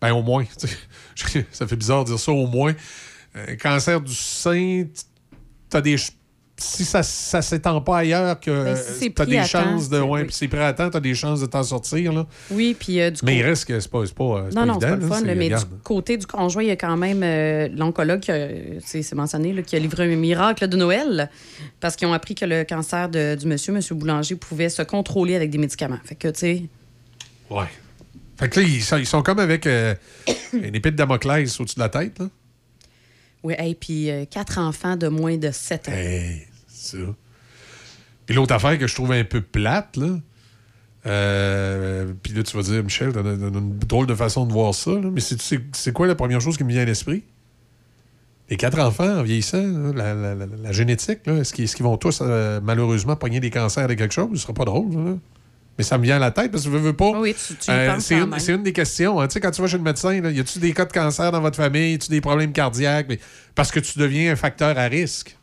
ben 0.00 0.12
au 0.12 0.22
moins, 0.22 0.44
ça 1.52 1.66
fait 1.66 1.76
bizarre 1.76 2.04
de 2.04 2.10
dire 2.10 2.18
ça, 2.18 2.32
au 2.32 2.46
moins. 2.46 2.74
Un 3.34 3.56
cancer 3.56 4.00
du 4.00 4.14
sein, 4.14 4.84
tu 5.70 5.76
as 5.76 5.80
des. 5.80 5.96
Si 6.62 6.84
ça 6.84 6.98
ne 6.98 7.42
s'étend 7.42 7.80
pas 7.80 7.98
ailleurs, 7.98 8.38
que 8.38 8.50
Ben, 8.64 8.76
si 8.76 8.82
c'est 9.06 9.14
tu 9.14 9.22
as 9.22 9.24
des 9.24 9.36
temps, 9.38 9.44
chances 9.44 9.88
de. 9.88 9.98
Ouais, 9.98 10.20
oui. 10.20 10.24
puis 10.26 10.34
c'est 10.34 10.48
prêt 10.48 10.62
à 10.62 10.74
temps, 10.74 10.90
tu 10.90 10.96
as 10.98 11.00
des 11.00 11.14
chances 11.14 11.40
de 11.40 11.46
t'en 11.46 11.62
sortir. 11.62 12.12
Là. 12.12 12.26
Oui, 12.50 12.76
puis 12.78 13.00
euh, 13.00 13.10
du 13.10 13.20
Mais 13.24 13.32
coup- 13.32 13.38
il 13.38 13.42
reste 13.44 13.64
que 13.64 13.80
c'est 13.80 13.90
pas, 13.90 14.04
c'est 14.04 14.14
pas, 14.14 14.24
euh, 14.24 14.42
Non, 14.50 14.50
pas 14.52 14.66
non, 14.66 14.78
c'est 14.78 14.86
pas 14.88 14.96
le 14.96 15.06
fun, 15.06 15.20
là, 15.22 15.34
mais 15.34 15.48
du 15.48 15.54
côté 15.82 16.18
du 16.18 16.26
conjoint, 16.26 16.62
il 16.62 16.68
y 16.68 16.70
a 16.72 16.76
quand 16.76 16.98
même 16.98 17.22
euh, 17.22 17.68
l'oncologue, 17.74 18.20
qui 18.20 18.30
a- 18.30 18.48
c'est 18.84 19.00
c'est 19.02 19.14
mentionné, 19.14 19.54
là, 19.54 19.62
qui 19.62 19.74
a 19.74 19.78
livré 19.78 20.12
un 20.12 20.16
miracle 20.16 20.68
de 20.68 20.76
Noël 20.76 21.30
parce 21.80 21.96
qu'ils 21.96 22.08
ont 22.08 22.12
appris 22.12 22.34
que 22.34 22.44
le 22.44 22.64
cancer 22.64 23.08
de- 23.08 23.36
du 23.36 23.46
monsieur, 23.46 23.72
monsieur 23.72 23.94
Boulanger, 23.94 24.34
pouvait 24.36 24.68
se 24.68 24.82
contrôler 24.82 25.36
avec 25.36 25.48
des 25.48 25.58
médicaments. 25.58 26.00
Fait 26.04 26.14
que, 26.16 26.28
tu 26.28 26.40
sais, 26.40 26.62
Ouais. 27.48 27.64
Fait 28.38 28.48
que 28.50 28.60
là, 28.60 28.66
ils 28.66 28.82
sont, 28.82 28.96
ils 28.98 29.06
sont 29.06 29.22
comme 29.22 29.38
avec 29.38 29.66
euh, 29.66 29.94
une 30.52 30.74
épée 30.74 30.90
de 30.90 30.96
Damoclès 30.96 31.58
au-dessus 31.58 31.76
de 31.76 31.80
la 31.80 31.88
tête. 31.88 32.18
Là. 32.18 32.26
Oui, 33.42 33.54
hey, 33.58 33.74
puis 33.74 34.10
euh, 34.10 34.24
quatre 34.24 34.58
enfants 34.58 34.96
de 34.96 35.08
moins 35.08 35.36
de 35.36 35.50
7 35.50 35.88
ans. 35.88 35.92
Hey, 35.92 36.46
ça. 36.68 36.98
Puis 38.26 38.34
l'autre 38.36 38.54
affaire 38.54 38.78
que 38.78 38.86
je 38.86 38.94
trouve 38.94 39.12
un 39.12 39.24
peu 39.24 39.40
plate, 39.40 39.96
là. 39.96 40.18
euh, 41.06 42.12
puis 42.22 42.32
là, 42.32 42.42
tu 42.42 42.56
vas 42.56 42.62
dire, 42.62 42.84
Michel, 42.84 43.12
t'as 43.12 43.20
une 43.22 43.78
drôle 43.78 44.06
de 44.06 44.14
façon 44.14 44.46
de 44.46 44.52
voir 44.52 44.74
ça, 44.74 44.90
mais 44.92 45.20
c'est- 45.20 45.92
quoi 45.92 46.06
la 46.06 46.14
première 46.14 46.40
chose 46.40 46.56
qui 46.56 46.64
me 46.64 46.70
vient 46.70 46.82
à 46.82 46.84
l'esprit? 46.84 47.24
Les 48.50 48.56
quatre 48.56 48.78
enfants 48.80 49.18
en 49.18 49.22
vieillissant, 49.22 49.92
la, 49.94 50.12
la- 50.14 50.72
génétique, 50.72 51.20
est-ce 51.26 51.52
qu'ils 51.54 51.84
vont 51.84 51.96
tous 51.96 52.18
euh, 52.20 52.60
malheureusement 52.62 53.14
pogner 53.16 53.38
des 53.40 53.50
cancers 53.50 53.86
de 53.88 53.94
quelque 53.94 54.12
chose? 54.12 54.30
Ce 54.34 54.42
sera 54.42 54.52
pas 54.52 54.64
drôle, 54.64 54.92
là. 54.94 55.16
Mais 55.80 55.84
ça 55.84 55.96
me 55.96 56.02
vient 56.04 56.16
à 56.16 56.18
la 56.18 56.30
tête 56.30 56.50
parce 56.52 56.62
que 56.64 56.70
je 56.70 56.76
veux, 56.76 56.82
veux 56.82 56.92
pas. 56.96 57.18
Oui, 57.18 57.34
tu, 57.34 57.54
tu 57.56 57.70
Euh, 57.70 57.98
c'est 58.00 58.14
une, 58.18 58.26
même. 58.26 58.38
c'est 58.38 58.52
une 58.52 58.62
des 58.62 58.72
questions. 58.74 59.18
hein. 59.18 59.26
Tu 59.28 59.32
sais, 59.34 59.40
quand 59.40 59.50
tu 59.50 59.62
vas 59.62 59.66
chez 59.68 59.78
le 59.78 59.82
médecin, 59.82 60.20
là, 60.20 60.30
y 60.30 60.38
a-tu 60.40 60.58
des 60.58 60.72
cas 60.74 60.84
de 60.84 60.92
cancer 60.92 61.32
dans 61.32 61.40
votre 61.40 61.56
famille? 61.56 61.92
Y 61.92 61.94
a-tu 61.94 62.10
des 62.10 62.20
problèmes 62.20 62.52
cardiaques? 62.52 63.06
Mais- 63.08 63.18
parce 63.54 63.70
que 63.70 63.80
tu 63.80 63.98
deviens 63.98 64.32
un 64.32 64.36
facteur 64.36 64.76
à 64.78 64.84
risque. 64.84 65.36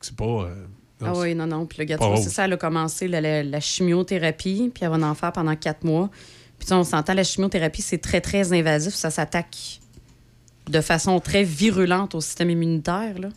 C'est 0.00 0.16
pas. 0.16 0.24
euh, 0.24 0.54
non, 1.00 1.06
Ah 1.08 1.12
oui, 1.18 1.34
non, 1.34 1.46
non. 1.46 1.66
Puis 1.66 1.78
le 1.78 1.84
gars, 1.84 1.98
c'est 2.16 2.30
ça, 2.30 2.44
elle 2.46 2.52
a 2.54 2.56
commencé 2.56 3.08
la, 3.08 3.20
la- 3.20 3.42
la 3.42 3.60
chimiothérapie, 3.60 4.70
puis 4.74 4.84
elle 4.84 4.90
va 4.98 5.06
en 5.06 5.14
faire 5.14 5.32
pendant 5.32 5.54
quatre 5.56 5.84
mois. 5.84 6.10
Puis 6.58 6.72
on 6.72 6.84
s'entend, 6.84 7.14
la 7.14 7.24
chimiothérapie, 7.24 7.82
c'est 7.82 7.98
très, 7.98 8.20
très 8.20 8.52
invasif. 8.52 8.94
Ça 8.94 9.10
s'attaque 9.10 9.80
de 10.68 10.80
façon 10.80 11.20
très 11.20 11.42
virulente 11.44 12.14
au 12.14 12.20
système 12.20 12.48
immunitaire, 12.50 13.18
là. 13.18 13.28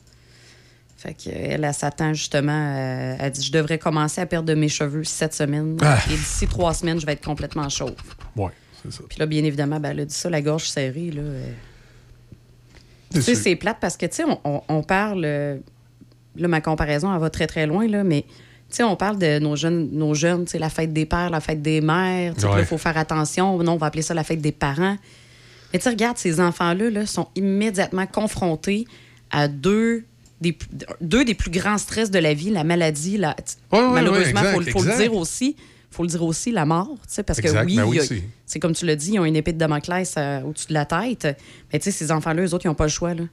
Fait 1.07 1.13
qu'elle, 1.13 1.63
elle 1.63 1.73
s'attend 1.73 2.13
justement, 2.13 2.51
à- 2.51 3.15
elle 3.23 3.31
dit, 3.31 3.41
je 3.45 3.51
devrais 3.53 3.77
commencer 3.79 4.19
à 4.19 4.25
perdre 4.25 4.49
de 4.49 4.53
mes 4.55 4.67
cheveux 4.67 5.05
cette 5.05 5.33
semaine. 5.33 5.77
Ah. 5.81 5.97
Et 6.11 6.15
d'ici 6.15 6.47
trois 6.47 6.73
semaines, 6.73 6.99
je 6.99 7.05
vais 7.05 7.13
être 7.13 7.23
complètement 7.23 7.69
chauve. 7.69 7.93
Ouais, 8.35 8.51
c'est 8.83 8.91
ça. 8.91 9.03
Puis 9.07 9.17
là, 9.17 9.25
bien 9.25 9.43
évidemment, 9.45 9.79
ben, 9.79 9.91
elle 9.91 10.01
a 10.01 10.05
dit 10.05 10.13
ça, 10.13 10.29
la 10.29 10.41
gorge 10.41 10.67
serrée, 10.69 11.11
là. 11.11 11.21
euh. 11.21 11.51
Tu 13.13 13.21
C'est 13.21 13.35
sais, 13.35 13.41
c'est 13.41 13.55
plate 13.55 13.77
parce 13.79 13.95
que, 13.95 14.05
tu 14.05 14.15
sais, 14.17 14.23
on, 14.25 14.37
on- 14.43 14.61
on 14.67 14.83
parle. 14.83 15.23
euh, 15.23 15.57
là, 16.35 16.47
ma 16.49 16.59
comparaison, 16.59 17.13
elle 17.13 17.21
va 17.21 17.29
très, 17.29 17.47
très 17.47 17.65
loin, 17.67 17.87
là, 17.87 18.03
mais. 18.03 18.23
Tu 18.69 18.75
sais, 18.75 18.83
on 18.83 18.97
parle 18.97 19.17
de 19.17 19.39
nos 19.39 19.55
jeunes, 19.55 19.87
nos 19.93 20.13
jeunes, 20.13 20.43
tu 20.43 20.51
sais, 20.51 20.59
la 20.59 20.69
fête 20.69 20.91
des 20.91 21.05
pères, 21.05 21.29
la 21.29 21.39
fête 21.39 21.61
des 21.61 21.79
mères. 21.79 22.33
Ouais. 22.43 22.59
il 22.59 22.65
faut 22.65 22.77
faire 22.77 22.97
attention. 22.97 23.57
Non, 23.63 23.73
on 23.73 23.77
va 23.77 23.87
appeler 23.87 24.01
ça 24.01 24.13
la 24.13 24.25
fête 24.25 24.41
des 24.41 24.51
parents. 24.51 24.97
Mais 25.71 25.79
tu 25.79 25.83
sais, 25.83 25.89
regarde, 25.89 26.17
ces 26.17 26.41
enfants-là 26.41 26.89
là, 26.89 27.05
sont 27.05 27.29
immédiatement 27.35 28.05
confrontés 28.07 28.85
à 29.31 29.47
deux 29.47 30.03
des, 30.41 30.57
deux 31.01 31.25
des 31.25 31.33
plus 31.33 31.49
grands 31.51 31.77
stress 31.77 32.11
de 32.11 32.19
la 32.19 32.33
vie, 32.33 32.49
la 32.51 32.63
maladie, 32.63 33.17
la, 33.17 33.35
malheureusement, 33.93 34.41
il 34.61 34.71
faut, 34.71 34.83
le 34.83 34.91
dire 34.97 35.13
aussi. 35.15 35.55
faut 35.89 36.03
le 36.03 36.09
dire 36.09 36.23
aussi, 36.23 36.51
la 36.51 36.65
mort, 36.65 36.95
parce 37.25 37.39
que 37.41 37.47
oui, 37.65 37.75
ben 37.77 37.83
a- 37.99 38.03
c'est- 38.45 38.59
comme 38.59 38.73
tu 38.73 38.85
l'as 38.85 38.95
dit, 38.95 39.13
ils 39.13 39.19
ont 39.19 39.25
une 39.25 39.35
épée 39.35 39.53
de 39.53 39.57
Damoclès 39.57 40.13
euh, 40.17 40.41
au-dessus 40.41 40.67
de 40.67 40.73
la 40.73 40.85
tête. 40.85 41.25
Mais 41.73 41.79
tu 41.79 41.85
sais, 41.85 41.91
ces 41.91 42.11
enfants-là, 42.11 42.43
eux 42.43 42.53
autres, 42.53 42.65
ils 42.65 42.67
n'ont 42.67 42.75
pas 42.75 42.83
le 42.85 42.91
choix, 42.91 43.13
là. 43.15 43.23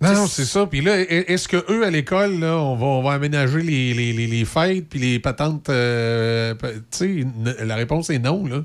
Non, 0.00 0.12
non, 0.12 0.26
c'est 0.26 0.44
ça. 0.44 0.66
Puis 0.66 0.80
là, 0.80 1.00
est- 1.00 1.30
est-ce 1.32 1.48
que 1.48 1.64
eux 1.72 1.84
à 1.84 1.90
l'école, 1.90 2.38
là, 2.38 2.58
on 2.58 2.76
va, 2.76 2.86
on 2.86 3.02
va 3.02 3.12
aménager 3.14 3.62
les, 3.62 3.94
les, 3.94 4.12
les- 4.12 4.26
les 4.26 4.44
fêtes 4.44 4.86
puis 4.88 4.98
les 4.98 5.18
patentes. 5.18 5.68
euh, 5.70 6.54
tu 6.90 7.24
sais, 7.24 7.64
la 7.64 7.74
réponse 7.76 8.10
est 8.10 8.18
non, 8.18 8.46
là. 8.46 8.64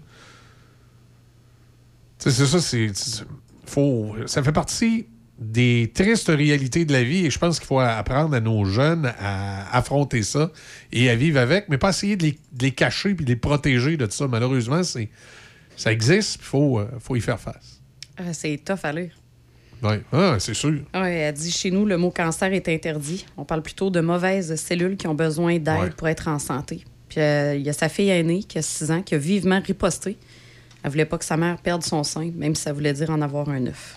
Tu 2.20 2.30
sais, 2.30 2.32
c'est 2.32 2.46
ça, 2.46 2.60
c'est- 2.60 3.24
Faut, 3.66 4.16
ça 4.26 4.44
fait 4.44 4.52
partie 4.52 5.06
des 5.40 5.92
tristes 5.94 6.28
réalités 6.28 6.84
de 6.86 6.92
la 6.92 7.04
vie 7.04 7.26
et 7.26 7.30
je 7.30 7.40
pense 7.40 7.60
qu'il 7.60 7.68
faut 7.68 7.80
apprendre 7.80 8.36
à 8.36 8.42
nos 8.42 8.66
jeunes 8.66 9.14
à 9.20 9.76
affronter 9.76 10.22
ça 10.24 10.52
et 10.92 11.10
à 11.10 11.16
vivre 11.16 11.40
avec, 11.40 11.70
mais 11.70 11.78
pas 11.78 11.90
essayer 11.90 12.18
de 12.18 12.24
les, 12.24 12.32
de 12.52 12.64
les 12.66 12.72
cacher 12.72 13.14
puis 13.16 13.24
de 13.26 13.30
les 13.32 13.38
protéger 13.38 13.96
de 13.96 14.10
ça. 14.10 14.28
Malheureusement, 14.28 14.84
c'est 14.84 15.10
ça 15.78 15.94
existe, 15.94 16.40
il 16.42 16.46
faut, 16.46 16.80
euh, 16.80 16.88
faut 17.00 17.16
y 17.16 17.22
faire 17.22 17.40
face. 17.40 17.80
Ah, 18.18 18.34
c'est 18.34 18.58
tough 18.66 18.80
à 18.84 18.92
lire. 18.92 19.12
Oui, 19.82 19.96
ah, 20.12 20.36
c'est 20.40 20.54
sûr. 20.54 20.82
Ouais, 20.94 21.14
elle 21.14 21.34
dit 21.34 21.52
chez 21.52 21.72
nous, 21.72 21.86
le 21.86 21.98
mot 21.98 22.12
cancer 22.12 22.52
est 22.52 22.68
interdit. 22.68 23.26
On 23.38 23.46
parle 23.46 23.62
plutôt 23.62 23.90
de 23.90 24.02
mauvaises 24.02 24.54
cellules 24.56 24.98
qui 24.98 25.08
ont 25.08 25.16
besoin 25.16 25.58
d'aide 25.58 25.80
Ouais. 25.80 25.90
pour 25.96 26.10
être 26.10 26.28
en 26.28 26.38
santé. 26.38 26.84
Puis 27.08 27.22
euh, 27.22 27.56
il 27.56 27.62
y 27.66 27.70
a 27.70 27.74
sa 27.74 27.88
fille 27.88 28.10
aînée 28.10 28.44
qui 28.44 28.58
a 28.58 28.62
6 28.62 28.92
ans 28.92 29.02
qui 29.02 29.16
a 29.16 29.18
vivement 29.18 29.62
riposté. 29.66 30.18
Elle 30.84 30.92
voulait 30.92 31.06
pas 31.06 31.18
que 31.18 31.24
sa 31.24 31.38
mère 31.38 31.58
perde 31.62 31.82
son 31.84 32.04
sein, 32.04 32.30
même 32.36 32.56
si 32.56 32.64
ça 32.64 32.74
voulait 32.74 32.92
dire 32.92 33.10
en 33.10 33.22
avoir 33.22 33.48
un 33.48 33.62
neuf. 33.62 33.96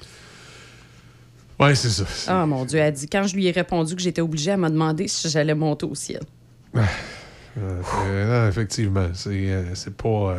Oui, 1.62 1.76
c'est 1.76 1.90
ça. 1.90 2.04
Ah 2.26 2.46
mon 2.46 2.64
Dieu, 2.64 2.78
elle 2.78 2.92
dit 2.92 3.08
quand 3.08 3.24
je 3.24 3.34
lui 3.34 3.46
ai 3.46 3.50
répondu 3.50 3.94
que 3.94 4.02
j'étais 4.02 4.20
obligée, 4.20 4.50
elle 4.50 4.58
m'a 4.58 4.70
demandé 4.70 5.08
si 5.08 5.28
j'allais 5.28 5.54
monter 5.54 5.86
au 5.86 5.94
ciel. 5.94 6.22
Euh, 6.76 6.80
euh, 7.58 8.42
non, 8.44 8.48
effectivement, 8.48 9.08
c'est 9.14 9.30
euh, 9.30 9.62
pas. 9.96 10.34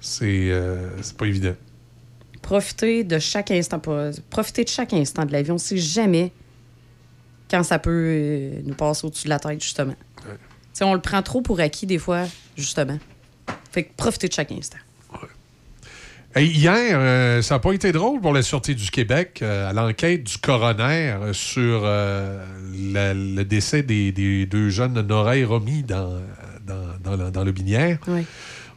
c'est 0.00 1.16
pas 1.16 1.26
évident. 1.26 1.54
Profiter 2.42 3.04
de 3.04 3.18
chaque 3.18 3.50
instant, 3.50 3.78
pas- 3.78 4.10
profiter 4.28 4.64
de 4.64 4.68
chaque 4.68 4.92
instant 4.92 5.24
de 5.24 5.32
la 5.32 5.42
vie. 5.42 5.50
On 5.50 5.58
sait 5.58 5.78
jamais 5.78 6.30
quand 7.50 7.62
ça 7.62 7.78
peut 7.78 8.50
nous 8.64 8.74
passer 8.74 9.06
au-dessus 9.06 9.24
de 9.24 9.30
la 9.30 9.38
tête, 9.38 9.62
justement. 9.62 9.94
Tu 10.22 10.28
sais, 10.74 10.84
on 10.84 10.92
le 10.94 11.00
prend 11.00 11.22
trop 11.22 11.40
pour 11.40 11.60
acquis 11.60 11.86
des 11.86 11.98
fois, 11.98 12.24
justement. 12.56 12.98
Fait 13.72 13.84
que 13.84 13.94
profiter 13.96 14.28
de 14.28 14.32
chaque 14.34 14.52
instant. 14.52 14.78
Hey, 16.36 16.48
hier, 16.48 16.96
euh, 16.98 17.42
ça 17.42 17.54
n'a 17.54 17.58
pas 17.60 17.72
été 17.72 17.92
drôle 17.92 18.20
pour 18.20 18.32
la 18.32 18.42
Sûreté 18.42 18.74
du 18.74 18.90
Québec 18.90 19.38
euh, 19.42 19.70
à 19.70 19.72
l'enquête 19.72 20.24
du 20.24 20.36
coroner 20.38 21.12
euh, 21.12 21.32
sur 21.32 21.82
euh, 21.84 22.44
la- 22.92 23.14
le 23.14 23.44
décès 23.44 23.84
des, 23.84 24.10
des 24.10 24.44
deux 24.44 24.68
jeunes 24.68 25.00
Nora 25.00 25.36
et 25.36 25.44
Romy 25.44 25.84
dans, 25.84 26.20
dans, 26.66 26.98
dans, 27.04 27.16
le- 27.24 27.30
dans 27.30 27.44
le 27.44 27.52
Binière. 27.52 27.98
Oui. 28.08 28.22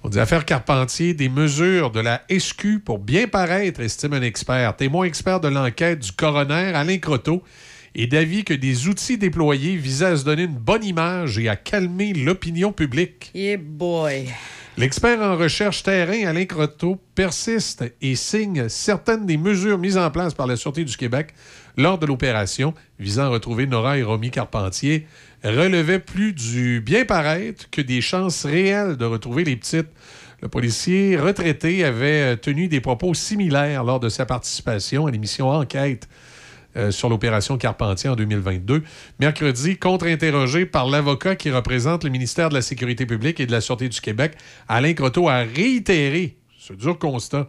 On 0.04 0.10
dit 0.10 0.20
affaire 0.20 0.46
Carpentier, 0.46 1.16
des 1.16 1.30
mesures 1.30 1.90
de 1.90 2.00
la 2.00 2.22
SQ 2.30 2.80
pour 2.86 3.00
bien 3.00 3.28
paraître, 3.28 3.80
estime 3.82 4.14
un 4.14 4.22
expert. 4.22 4.76
Témoin 4.76 5.06
expert 5.06 5.40
de 5.40 5.48
l'enquête 5.48 5.98
du 6.00 6.12
coroner 6.12 6.74
Alain 6.76 7.00
Croteau 7.00 7.42
est 7.96 8.06
d'avis 8.06 8.44
que 8.44 8.54
des 8.54 8.88
outils 8.88 9.18
déployés 9.18 9.76
visaient 9.78 10.06
à 10.06 10.16
se 10.16 10.24
donner 10.24 10.44
une 10.44 10.54
bonne 10.60 10.84
image 10.84 11.40
et 11.40 11.50
à 11.50 11.56
calmer 11.56 12.14
l'opinion 12.14 12.72
publique. 12.72 13.32
Yeah 13.34 13.58
boy. 13.58 14.28
L'expert 14.80 15.20
en 15.24 15.36
recherche 15.36 15.82
terrain, 15.82 16.28
Alain 16.28 16.46
Croteau, 16.46 17.02
persiste 17.16 17.84
et 18.00 18.16
signe 18.16 18.70
certaines 18.70 19.26
des 19.26 19.36
mesures 19.36 19.80
mises 19.80 19.98
en 19.98 20.12
place 20.12 20.36
par 20.36 20.46
la 20.46 20.56
Sûreté 20.56 20.84
du 20.84 20.96
Québec 20.96 21.34
lors 21.78 21.98
de 21.98 22.06
l'opération 22.06 22.76
visant 23.00 23.24
à 23.24 23.30
retrouver 23.30 23.66
Nora 23.66 23.98
et 23.98 24.04
Romy 24.04 24.30
Carpentier 24.30 25.08
relevaient 25.44 25.98
plus 25.98 26.32
du 26.32 26.80
bien 26.80 27.06
paraître 27.06 27.72
que 27.72 27.82
des 27.82 28.02
chances 28.02 28.46
réelles 28.46 28.98
de 28.98 29.06
retrouver 29.06 29.44
les 29.46 29.56
petites. 29.56 29.90
Le 30.44 30.48
policier 30.48 31.18
retraité 31.18 31.84
avait 31.84 32.38
tenu 32.38 32.68
des 32.68 32.80
propos 32.80 33.16
similaires 33.16 33.84
lors 33.84 34.00
de 34.00 34.10
sa 34.10 34.28
participation 34.28 35.08
à 35.08 35.12
l'émission 35.12 35.50
Enquête 35.50 36.08
euh, 36.78 36.92
sur 36.92 37.10
l'opération 37.10 37.58
Carpentier 37.58 38.10
en 38.10 38.16
2022. 38.16 38.84
Mercredi, 39.20 39.78
contre-interrogé 39.78 40.66
par 40.66 40.88
l'avocat 40.88 41.36
qui 41.36 41.50
représente 41.52 42.04
le 42.04 42.10
ministère 42.10 42.50
de 42.50 42.54
la 42.54 42.62
Sécurité 42.62 43.06
publique 43.06 43.40
et 43.40 43.46
de 43.46 43.52
la 43.52 43.62
Sûreté 43.62 43.90
du 43.90 44.00
Québec, 44.00 44.34
Alain 44.68 44.94
Croteau 44.94 45.28
a 45.30 45.40
réitéré 45.40 46.38
ce 46.58 46.74
dur 46.74 47.00
constat. 47.00 47.48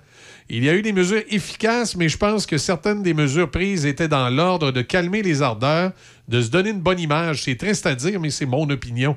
Il 0.49 0.65
y 0.65 0.69
a 0.71 0.75
eu 0.75 0.83
des 0.83 0.93
mesures 0.93 1.23
efficaces, 1.29 1.97
mais 1.97 2.09
je 2.09 2.17
pense 2.17 2.47
que 2.47 2.57
certaines 2.57 3.03
des 3.03 3.15
mesures 3.15 3.51
prises 3.51 3.85
étaient 3.85 4.09
dans 4.09 4.31
l'ordre 4.31 4.71
de 4.71 4.81
calmer 4.81 5.23
les 5.23 5.43
ardeurs, 5.43 5.93
de 6.29 6.41
se 6.41 6.49
donner 6.49 6.71
une 6.71 6.81
bonne 6.81 7.01
image. 7.01 7.43
C'est 7.43 7.57
triste 7.57 7.87
à 7.87 7.95
dire, 7.95 8.21
mais 8.21 8.31
c'est 8.31 8.47
mon 8.47 8.69
opinion. 8.71 9.17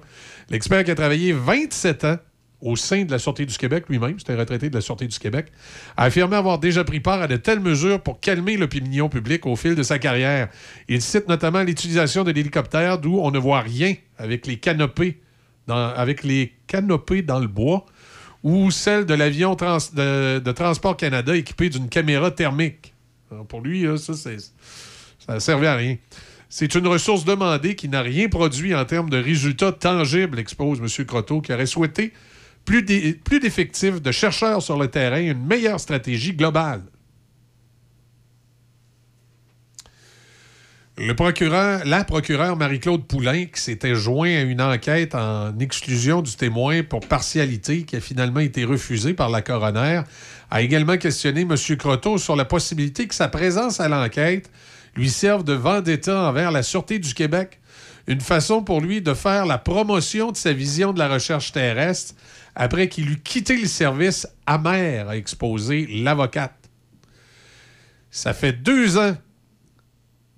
L'expert 0.49 0.83
qui 0.83 0.91
a 0.91 0.95
travaillé 0.95 1.31
27 1.31 2.03
ans 2.03 2.17
au 2.61 2.75
sein 2.75 3.03
de 3.03 3.11
la 3.11 3.19
Sûreté 3.19 3.45
du 3.45 3.57
Québec 3.57 3.85
lui-même, 3.89 4.19
c'était 4.19 4.33
un 4.33 4.37
retraité 4.37 4.69
de 4.69 4.75
la 4.75 4.81
Sûreté 4.81 5.07
du 5.07 5.17
Québec, 5.17 5.47
a 5.97 6.03
affirmé 6.03 6.35
avoir 6.35 6.59
déjà 6.59 6.83
pris 6.83 6.99
part 6.99 7.21
à 7.21 7.27
de 7.27 7.37
telles 7.37 7.59
mesures 7.59 8.01
pour 8.01 8.19
calmer 8.19 8.57
l'opinion 8.57 9.09
publique 9.09 9.45
au 9.45 9.55
fil 9.55 9.75
de 9.75 9.83
sa 9.83 9.99
carrière. 9.99 10.49
Il 10.87 11.01
cite 11.01 11.27
notamment 11.27 11.63
l'utilisation 11.63 12.23
de 12.23 12.31
l'hélicoptère 12.31 12.99
d'où 12.99 13.19
on 13.19 13.31
ne 13.31 13.39
voit 13.39 13.61
rien 13.61 13.95
avec 14.17 14.45
les 14.47 14.57
canopées 14.57 15.19
dans, 15.67 15.75
avec 15.75 16.23
les 16.23 16.53
canopées 16.67 17.21
dans 17.21 17.39
le 17.39 17.47
bois 17.47 17.85
ou 18.43 18.71
celle 18.71 19.05
de 19.05 19.13
l'avion 19.13 19.55
de, 19.55 20.51
Transport 20.51 20.97
Canada 20.97 21.35
équipé 21.35 21.69
d'une 21.69 21.89
caméra 21.89 22.31
thermique. 22.31 22.93
Pour 23.47 23.61
lui, 23.61 23.85
ça, 23.97 24.13
c'est- 24.13 24.51
ça 25.25 25.35
ne 25.35 25.39
servait 25.39 25.67
à 25.67 25.75
rien. 25.75 25.97
C'est 26.49 26.75
une 26.75 26.85
ressource 26.87 27.23
demandée 27.23 27.75
qui 27.75 27.87
n'a 27.87 28.01
rien 28.01 28.27
produit 28.27 28.75
en 28.75 28.83
termes 28.83 29.09
de 29.09 29.17
résultats 29.17 29.71
tangibles, 29.71 30.37
expose 30.37 30.79
M. 30.79 31.05
Croteau, 31.05 31.39
qui 31.39 31.53
aurait 31.53 31.65
souhaité 31.65 32.11
plus 32.65 32.83
d'e- 32.83 33.17
plus 33.23 33.39
d'effectifs, 33.39 34.01
de 34.01 34.11
chercheurs 34.11 34.61
sur 34.61 34.77
le 34.77 34.87
terrain, 34.87 35.19
une 35.21 35.45
meilleure 35.45 35.79
stratégie 35.79 36.33
globale. 36.33 36.81
Le 40.97 41.15
procureur, 41.15 41.81
la 41.85 42.03
procureure 42.03 42.57
Marie-Claude 42.57 43.07
Poulain, 43.07 43.45
qui 43.45 43.59
s'était 43.59 43.95
joint 43.95 44.29
à 44.29 44.41
une 44.41 44.61
enquête 44.61 45.15
en 45.15 45.57
exclusion 45.57 46.21
du 46.21 46.35
témoin 46.35 46.83
pour 46.83 46.99
partialité 46.99 47.83
qui 47.83 47.95
a 47.95 48.01
finalement 48.01 48.41
été 48.41 48.65
refusée 48.65 49.13
par 49.13 49.29
la 49.29 49.41
coroner, 49.41 50.01
a 50.51 50.61
également 50.61 50.97
questionné 50.97 51.41
M. 51.41 51.55
Croteau 51.77 52.17
sur 52.17 52.35
la 52.35 52.45
possibilité 52.45 53.07
que 53.07 53.15
sa 53.15 53.29
présence 53.29 53.79
à 53.79 53.87
l'enquête 53.87 54.51
lui 54.95 55.09
serve 55.09 55.43
de 55.43 55.53
vendetta 55.53 56.27
envers 56.29 56.51
la 56.51 56.61
Sûreté 56.61 56.99
du 56.99 57.13
Québec. 57.13 57.59
Une 58.07 58.21
façon 58.21 58.61
pour 58.61 58.81
lui 58.81 59.01
de 59.01 59.13
faire 59.13 59.45
la 59.45 59.57
promotion 59.57 60.31
de 60.31 60.37
sa 60.37 60.51
vision 60.53 60.91
de 60.91 60.99
la 60.99 61.07
recherche 61.07 61.51
terrestre 61.53 62.13
après 62.55 62.89
qu'il 62.89 63.09
eut 63.09 63.19
quitté 63.19 63.57
le 63.57 63.67
service 63.67 64.27
amer, 64.45 65.07
a 65.09 65.15
exposé 65.15 65.87
l'avocate. 65.87 66.69
Ça 68.09 68.33
fait 68.33 68.53
deux 68.53 68.97
ans 68.97 69.15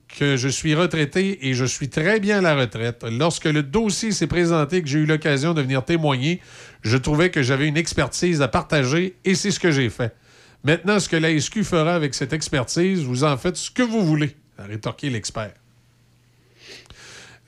que 0.08 0.38
je 0.38 0.48
suis 0.48 0.76
retraité 0.76 1.48
et 1.48 1.54
je 1.54 1.66
suis 1.66 1.90
très 1.90 2.20
bien 2.20 2.38
à 2.38 2.42
la 2.42 2.56
retraite. 2.56 3.04
Lorsque 3.10 3.46
le 3.46 3.64
dossier 3.64 4.12
s'est 4.12 4.28
présenté, 4.28 4.82
que 4.82 4.88
j'ai 4.88 5.00
eu 5.00 5.06
l'occasion 5.06 5.54
de 5.54 5.62
venir 5.62 5.84
témoigner, 5.84 6.40
je 6.84 6.98
trouvais 6.98 7.32
que 7.32 7.42
j'avais 7.42 7.68
une 7.68 7.78
expertise 7.78 8.42
à 8.42 8.48
partager 8.48 9.16
et 9.26 9.34
c'est 9.34 9.52
ce 9.52 9.60
que 9.60 9.72
j'ai 9.72 9.90
fait. 9.90 10.16
Maintenant, 10.64 11.00
ce 11.00 11.10
que 11.10 11.16
la 11.16 11.38
SQ 11.38 11.64
fera 11.64 11.96
avec 11.96 12.14
cette 12.14 12.32
expertise, 12.32 13.04
vous 13.04 13.24
en 13.24 13.36
faites 13.38 13.58
ce 13.58 13.72
que 13.72 13.84
vous 13.84 14.06
voulez, 14.06 14.36
a 14.58 14.64
rétorqué 14.64 15.10
l'expert. 15.10 15.54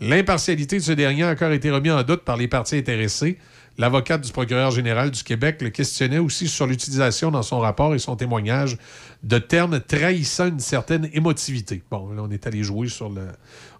L'impartialité 0.02 0.78
de 0.78 0.84
ce 0.84 0.92
dernier 0.92 1.24
a 1.24 1.30
encore 1.30 1.52
été 1.52 1.72
remis 1.72 1.92
en 1.92 2.04
doute 2.04 2.24
par 2.24 2.36
les 2.36 2.48
parties 2.48 2.76
intéressées. 2.76 3.38
L'avocate 3.78 4.22
du 4.22 4.32
procureur 4.32 4.72
général 4.72 5.12
du 5.12 5.24
Québec 5.24 5.62
le 5.62 5.70
questionnait 5.70 6.20
aussi 6.20 6.48
sur 6.48 6.66
l'utilisation 6.66 7.30
dans 7.30 7.44
son 7.44 7.60
rapport 7.60 7.94
et 7.94 8.00
son 8.00 8.16
témoignage 8.16 8.78
de 9.24 9.38
termes 9.38 9.82
trahissant 9.82 10.48
une 10.48 10.60
certaine 10.60 11.10
émotivité. 11.12 11.84
Bon, 11.92 12.10
là, 12.14 12.22
on 12.24 12.32
est 12.32 12.48
allé 12.48 12.64
jouer 12.64 12.88
sur 12.88 13.10
le. 13.10 13.28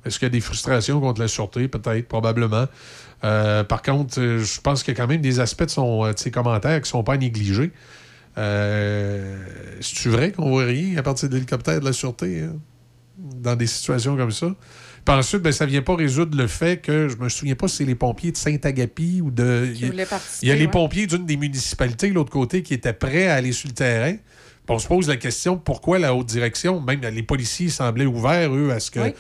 Est-ce 0.04 0.20
qu'il 0.20 0.26
y 0.26 0.32
a 0.32 0.32
des 0.32 0.42
frustrations 0.42 1.00
contre 1.00 1.22
la 1.22 1.28
sûreté? 1.30 1.68
Peut-être, 1.68 2.08
probablement. 2.08 2.66
Euh, 3.24 3.64
par 3.64 3.82
contre, 3.82 4.20
euh, 4.20 4.40
je 4.44 4.60
pense 4.60 4.84
qu'il 4.84 4.94
y 4.94 4.98
a 4.98 5.02
quand 5.02 5.08
même 5.08 5.22
des 5.22 5.40
aspects 5.40 5.64
de, 5.64 5.80
euh, 5.80 6.14
ses 6.16 6.30
commentaires 6.30 6.76
qui 6.76 6.88
ne 6.88 6.88
sont 6.88 7.04
pas 7.04 7.18
négligés. 7.18 7.72
Euh, 8.38 9.38
C'est-tu 9.80 10.10
vrai 10.10 10.32
qu'on 10.34 10.50
voit 10.50 10.66
rien 10.66 10.98
à 10.98 11.04
partir 11.04 11.30
de 11.30 11.36
l'hélicoptère 11.36 11.80
de 11.80 11.86
la 11.86 11.94
sûreté 11.94 12.44
hein, 12.44 12.56
dans 13.18 13.56
des 13.56 13.68
situations 13.68 14.18
comme 14.18 14.32
ça? 14.32 14.48
Puis 15.06 15.16
ensuite, 15.16 15.42
ben, 15.44 15.52
ça 15.52 15.66
ne 15.66 15.70
vient 15.72 15.84
pas 15.84 15.96
résoudre 15.96 16.36
le 16.36 16.48
fait 16.48 16.82
que 16.82 17.08
je 17.10 17.18
me 17.18 17.30
souviens 17.30 17.54
pas 17.56 17.68
si 17.68 17.78
c'est 17.78 17.86
les 17.86 17.94
pompiers 17.96 18.32
de 18.32 18.38
Saint-Agapi 18.38 19.22
ou 19.24 19.30
de. 19.30 19.72
Qui 19.76 19.86
voulaient 19.86 20.06
participer, 20.06 20.46
Il 20.46 20.50
y 20.50 20.52
a 20.52 20.56
les 20.56 20.68
pompiers 20.68 21.06
d'une 21.06 21.26
des 21.26 21.38
municipalités, 21.38 22.10
de 22.10 22.16
l'autre 22.16 22.32
côté, 22.32 22.64
qui 22.64 22.74
étaient 22.74 22.94
prêts 22.94 23.28
à 23.28 23.36
aller 23.36 23.52
sur 23.52 23.68
le 23.70 23.76
terrain. 23.76 24.14
Puis 24.14 24.76
on 24.76 24.80
se 24.80 24.88
pose 24.88 25.08
la 25.08 25.18
question 25.18 25.58
pourquoi 25.58 26.00
la 26.00 26.16
haute 26.16 26.26
direction, 26.26 26.82
même 26.82 27.02
les 27.02 27.22
policiers 27.24 27.70
semblaient 27.70 28.08
ouverts, 28.08 28.52
eux, 28.56 28.72
à 28.72 28.80
ce 28.80 28.90
que. 28.90 29.00
Oui. 29.00 29.14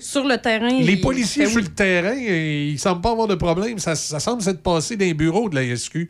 Sur 0.00 0.26
le 0.26 0.36
terrain. 0.38 0.80
Les 0.80 0.94
il- 0.94 1.00
policiers 1.00 1.46
sur 1.46 1.60
le 1.60 1.68
terrain, 1.68 2.16
euh, 2.16 2.66
ils 2.68 2.72
ne 2.72 2.78
semblent 2.78 3.00
pas 3.02 3.12
avoir 3.12 3.28
de 3.28 3.36
problème. 3.36 3.78
Ça, 3.78 3.94
ça 3.94 4.18
semble 4.18 4.42
s'être 4.42 4.60
passé 4.60 4.96
dans 4.96 5.04
les 5.04 5.14
bureaux 5.14 5.48
de 5.48 5.54
la 5.54 5.62
SQ. 5.76 6.08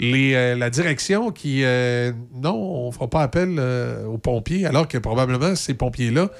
Les, 0.00 0.34
euh, 0.34 0.54
la 0.56 0.70
direction 0.70 1.30
qui, 1.30 1.62
euh, 1.62 2.10
non, 2.34 2.54
on 2.54 2.86
ne 2.86 2.92
fera 2.92 3.08
pas 3.08 3.22
appel 3.22 3.56
euh, 3.58 4.06
aux 4.06 4.16
pompiers, 4.16 4.64
alors 4.64 4.88
que 4.88 4.96
probablement 4.96 5.54
ces 5.56 5.74
pompiers-là, 5.74 6.30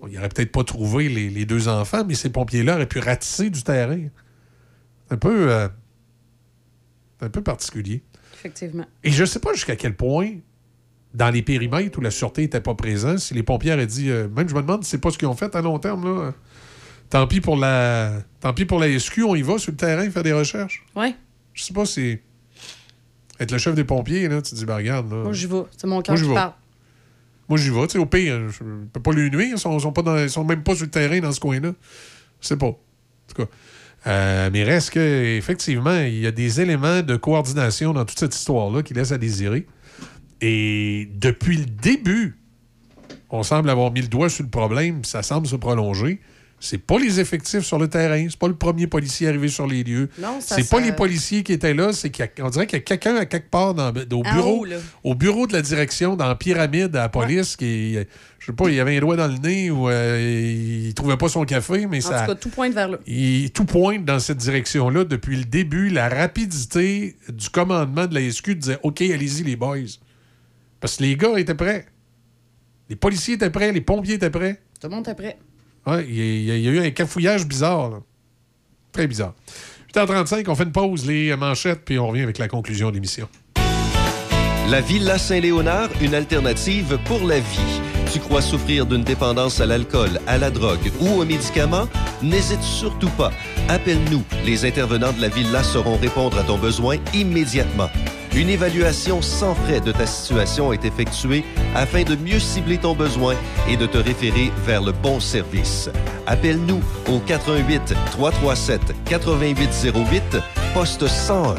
bon, 0.00 0.08
ils 0.08 0.14
n'auraient 0.14 0.28
peut-être 0.28 0.52
pas 0.52 0.64
trouvé 0.64 1.08
les, 1.08 1.30
les 1.30 1.44
deux 1.46 1.68
enfants, 1.68 2.04
mais 2.06 2.14
ces 2.14 2.30
pompiers-là 2.30 2.74
auraient 2.76 2.86
pu 2.86 2.98
ratisser 2.98 3.50
du 3.50 3.62
terrain. 3.62 4.00
Un 5.10 5.16
peu, 5.16 5.50
euh, 5.52 5.68
un 7.20 7.28
peu 7.28 7.42
particulier. 7.42 8.02
Effectivement. 8.34 8.84
Et 9.04 9.10
je 9.10 9.22
ne 9.22 9.26
sais 9.26 9.38
pas 9.40 9.52
jusqu'à 9.54 9.76
quel 9.76 9.94
point, 9.96 10.32
dans 11.14 11.30
les 11.30 11.42
périmètres 11.42 11.98
où 11.98 12.02
la 12.02 12.10
sûreté 12.10 12.42
n'était 12.42 12.60
pas 12.60 12.74
présente, 12.74 13.18
si 13.20 13.34
les 13.34 13.42
pompiers 13.42 13.72
auraient 13.72 13.86
dit. 13.86 14.10
euh, 14.10 14.28
même 14.28 14.48
je 14.48 14.54
me 14.54 14.60
demande 14.62 14.84
si 14.84 14.90
c'est 14.90 14.98
pas 15.00 15.10
ce 15.10 15.18
qu'ils 15.18 15.28
ont 15.28 15.34
fait 15.36 15.54
à 15.54 15.62
long 15.62 15.78
terme. 15.78 16.04
Là. 16.04 16.32
Tant 17.08 17.26
pis 17.26 17.40
pour 17.40 17.56
la. 17.56 18.14
Tant 18.40 18.52
pis 18.52 18.64
pour 18.64 18.80
la 18.80 18.98
SQ, 18.98 19.20
on 19.26 19.34
y 19.36 19.42
va 19.42 19.58
sur 19.58 19.70
le 19.70 19.76
terrain 19.76 20.10
faire 20.10 20.22
des 20.24 20.32
recherches. 20.32 20.84
Oui. 20.96 21.14
Je 21.54 21.62
sais 21.62 21.72
pas 21.72 21.86
si. 21.86 22.18
Être 23.38 23.52
le 23.52 23.58
chef 23.58 23.74
des 23.74 23.84
pompiers, 23.84 24.28
là, 24.28 24.42
tu 24.42 24.50
te 24.50 24.56
dis, 24.56 24.64
ben 24.64 24.76
regarde. 24.76 25.10
Là, 25.10 25.22
Moi, 25.22 25.32
j'y 25.32 25.46
vais. 25.46 25.62
C'est 25.76 25.86
mon 25.86 26.02
cœur 26.02 26.16
qui 26.16 26.24
parle. 26.34 26.52
Moi, 27.48 27.58
j'y 27.58 27.70
vais. 27.70 27.86
Tu 27.86 27.92
sais, 27.92 27.98
au 27.98 28.06
pire, 28.06 28.48
je 28.50 28.64
ne 28.64 28.86
peux 28.86 29.00
pas 29.00 29.12
lui 29.12 29.30
nuire. 29.30 29.50
Ils 29.52 29.58
sont, 29.58 29.78
sont 29.78 29.92
sont 30.28 30.44
même 30.44 30.62
pas 30.62 30.74
sur 30.74 30.84
le 30.84 30.90
terrain 30.90 31.20
dans 31.20 31.32
ce 31.32 31.40
coin-là. 31.40 31.72
Je 32.40 32.46
sais 32.46 32.56
pas. 32.56 32.66
En 32.66 32.78
tout 33.28 33.42
cas. 33.42 33.48
Euh, 34.06 34.50
mais 34.52 34.62
reste 34.62 34.90
que, 34.90 35.36
effectivement, 35.36 35.98
il 35.98 36.20
y 36.20 36.26
a 36.26 36.30
des 36.30 36.60
éléments 36.60 37.02
de 37.02 37.16
coordination 37.16 37.92
dans 37.92 38.04
toute 38.04 38.18
cette 38.18 38.34
histoire-là 38.34 38.82
qui 38.82 38.94
laissent 38.94 39.12
à 39.12 39.18
désirer. 39.18 39.66
Et 40.40 41.08
depuis 41.14 41.56
le 41.56 41.64
début, 41.64 42.38
on 43.30 43.42
semble 43.42 43.70
avoir 43.70 43.90
mis 43.90 44.02
le 44.02 44.08
doigt 44.08 44.28
sur 44.28 44.44
le 44.44 44.50
problème, 44.50 45.04
ça 45.04 45.22
semble 45.22 45.46
se 45.46 45.56
prolonger. 45.56 46.20
C'est 46.58 46.78
pas 46.78 46.98
les 46.98 47.20
effectifs 47.20 47.64
sur 47.64 47.78
le 47.78 47.86
terrain, 47.86 48.26
c'est 48.30 48.38
pas 48.38 48.48
le 48.48 48.54
premier 48.54 48.86
policier 48.86 49.28
arrivé 49.28 49.48
sur 49.48 49.66
les 49.66 49.84
lieux. 49.84 50.08
Non, 50.18 50.40
ça, 50.40 50.56
c'est 50.56 50.68
pas 50.68 50.80
les 50.80 50.92
policiers 50.92 51.42
qui 51.42 51.52
étaient 51.52 51.74
là, 51.74 51.92
c'est 51.92 52.10
qu'on 52.10 52.48
dirait 52.48 52.66
qu'il 52.66 52.78
y 52.78 52.82
a 52.82 52.84
quelqu'un 52.84 53.16
à 53.16 53.26
quelque 53.26 53.50
part 53.50 53.74
dans, 53.74 53.90
au 53.92 54.22
En 54.24 54.34
bureau, 54.34 54.66
haut, 54.66 54.66
au 55.04 55.14
bureau 55.14 55.46
de 55.46 55.52
la 55.52 55.60
direction, 55.60 56.16
dans 56.16 56.26
la 56.26 56.34
pyramide 56.34 56.96
à 56.96 57.02
la 57.02 57.08
police, 57.10 57.56
qui, 57.56 57.94
je 58.38 58.46
sais 58.46 58.52
pas, 58.52 58.70
il 58.70 58.80
avait 58.80 58.96
un 58.96 59.00
doigt 59.00 59.16
dans 59.16 59.28
le 59.28 59.36
nez 59.36 59.70
ou 59.70 59.88
euh, 59.88 60.84
il 60.86 60.94
trouvait 60.94 61.18
pas 61.18 61.28
son 61.28 61.44
café, 61.44 61.86
mais 61.86 61.98
En 62.06 62.08
ça. 62.08 62.20
tout 62.20 62.26
cas, 62.28 62.34
tout 62.36 62.48
pointe 62.48 62.72
vers 62.72 62.88
là. 62.88 62.98
Il, 63.06 63.50
tout 63.50 63.64
pointe 63.66 64.04
dans 64.04 64.18
cette 64.18 64.38
direction-là 64.38 65.04
depuis 65.04 65.36
le 65.36 65.44
début. 65.44 65.90
La 65.90 66.08
rapidité 66.08 67.16
du 67.28 67.50
commandement 67.50 68.06
de 68.06 68.14
la 68.14 68.30
SQ 68.30 68.54
disait 68.54 68.78
OK, 68.82 69.02
allez-y, 69.02 69.42
les 69.42 69.56
boys. 69.56 69.76
Parce 70.80 70.96
que 70.96 71.02
les 71.02 71.16
gars 71.16 71.38
étaient 71.38 71.54
prêts. 71.54 71.86
Les 72.88 72.96
policiers 72.96 73.34
étaient 73.34 73.50
prêts, 73.50 73.72
les 73.72 73.80
pompiers 73.80 74.14
étaient 74.14 74.30
prêts. 74.30 74.62
Tout 74.80 74.88
le 74.88 74.94
monde 74.94 75.08
est 75.08 75.14
prêt. 75.14 75.38
Ouais, 75.86 76.04
il, 76.08 76.42
y 76.44 76.68
a, 76.68 76.70
eu 76.70 76.80
un 76.80 76.90
cafouillage 76.90 77.46
bizarre. 77.46 78.00
Très 78.92 79.06
bizarre. 79.06 79.34
8h35, 79.94 80.44
on 80.48 80.54
fait 80.54 80.64
une 80.64 80.72
pause, 80.72 81.06
les 81.06 81.34
manchettes, 81.36 81.84
puis 81.84 81.98
on 81.98 82.08
revient 82.08 82.22
avec 82.22 82.38
la 82.38 82.48
conclusion 82.48 82.90
de 82.90 82.94
l'émission. 82.94 83.28
La 84.68 84.80
Villa 84.80 85.16
Saint-Léonard, 85.16 85.90
une 86.00 86.14
alternative 86.14 86.98
pour 87.04 87.24
la 87.24 87.38
vie. 87.38 87.80
Tu 88.12 88.18
crois 88.18 88.42
souffrir 88.42 88.86
d'une 88.86 89.04
dépendance 89.04 89.60
à 89.60 89.66
l'alcool, 89.66 90.20
à 90.26 90.38
la 90.38 90.50
drogue 90.50 90.90
ou 91.00 91.20
aux 91.20 91.24
médicaments? 91.24 91.88
N'hésite 92.22 92.62
surtout 92.62 93.10
pas. 93.10 93.30
Appelle-nous. 93.68 94.24
Les 94.44 94.64
intervenants 94.64 95.12
de 95.12 95.20
la 95.20 95.28
Villa 95.28 95.62
sauront 95.62 95.96
répondre 95.96 96.38
à 96.38 96.42
ton 96.42 96.58
besoin 96.58 96.96
immédiatement. 97.14 97.90
Une 98.36 98.50
évaluation 98.50 99.22
sans 99.22 99.54
frais 99.54 99.80
de 99.80 99.92
ta 99.92 100.06
situation 100.06 100.70
est 100.70 100.84
effectuée 100.84 101.42
afin 101.74 102.02
de 102.02 102.14
mieux 102.16 102.38
cibler 102.38 102.76
ton 102.76 102.94
besoin 102.94 103.34
et 103.66 103.78
de 103.78 103.86
te 103.86 103.96
référer 103.96 104.52
vers 104.66 104.82
le 104.82 104.92
bon 104.92 105.20
service. 105.20 105.88
Appelle-nous 106.26 106.82
au 107.10 107.18
88 107.20 107.94
337 108.10 108.80
8808 109.10 110.22
poste 110.74 111.06
101. 111.06 111.54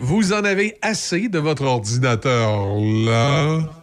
Vous 0.00 0.34
en 0.34 0.44
avez 0.44 0.76
assez 0.82 1.30
de 1.30 1.38
votre 1.38 1.64
ordinateur 1.64 2.74
là? 3.06 3.79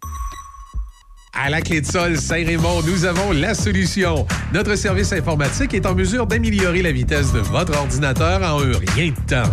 À 1.39 1.51
la 1.51 1.61
clé 1.61 1.81
de 1.81 1.85
sol 1.85 2.17
Saint-Raymond, 2.17 2.81
nous 2.87 3.05
avons 3.05 3.31
la 3.31 3.53
solution. 3.53 4.25
Notre 4.55 4.75
service 4.75 5.13
informatique 5.13 5.75
est 5.75 5.85
en 5.85 5.93
mesure 5.93 6.25
d'améliorer 6.25 6.81
la 6.81 6.91
vitesse 6.91 7.31
de 7.31 7.39
votre 7.39 7.77
ordinateur 7.77 8.41
en 8.41 8.59
un 8.59 8.71
rien 8.95 9.11
de 9.11 9.29
temps. 9.29 9.49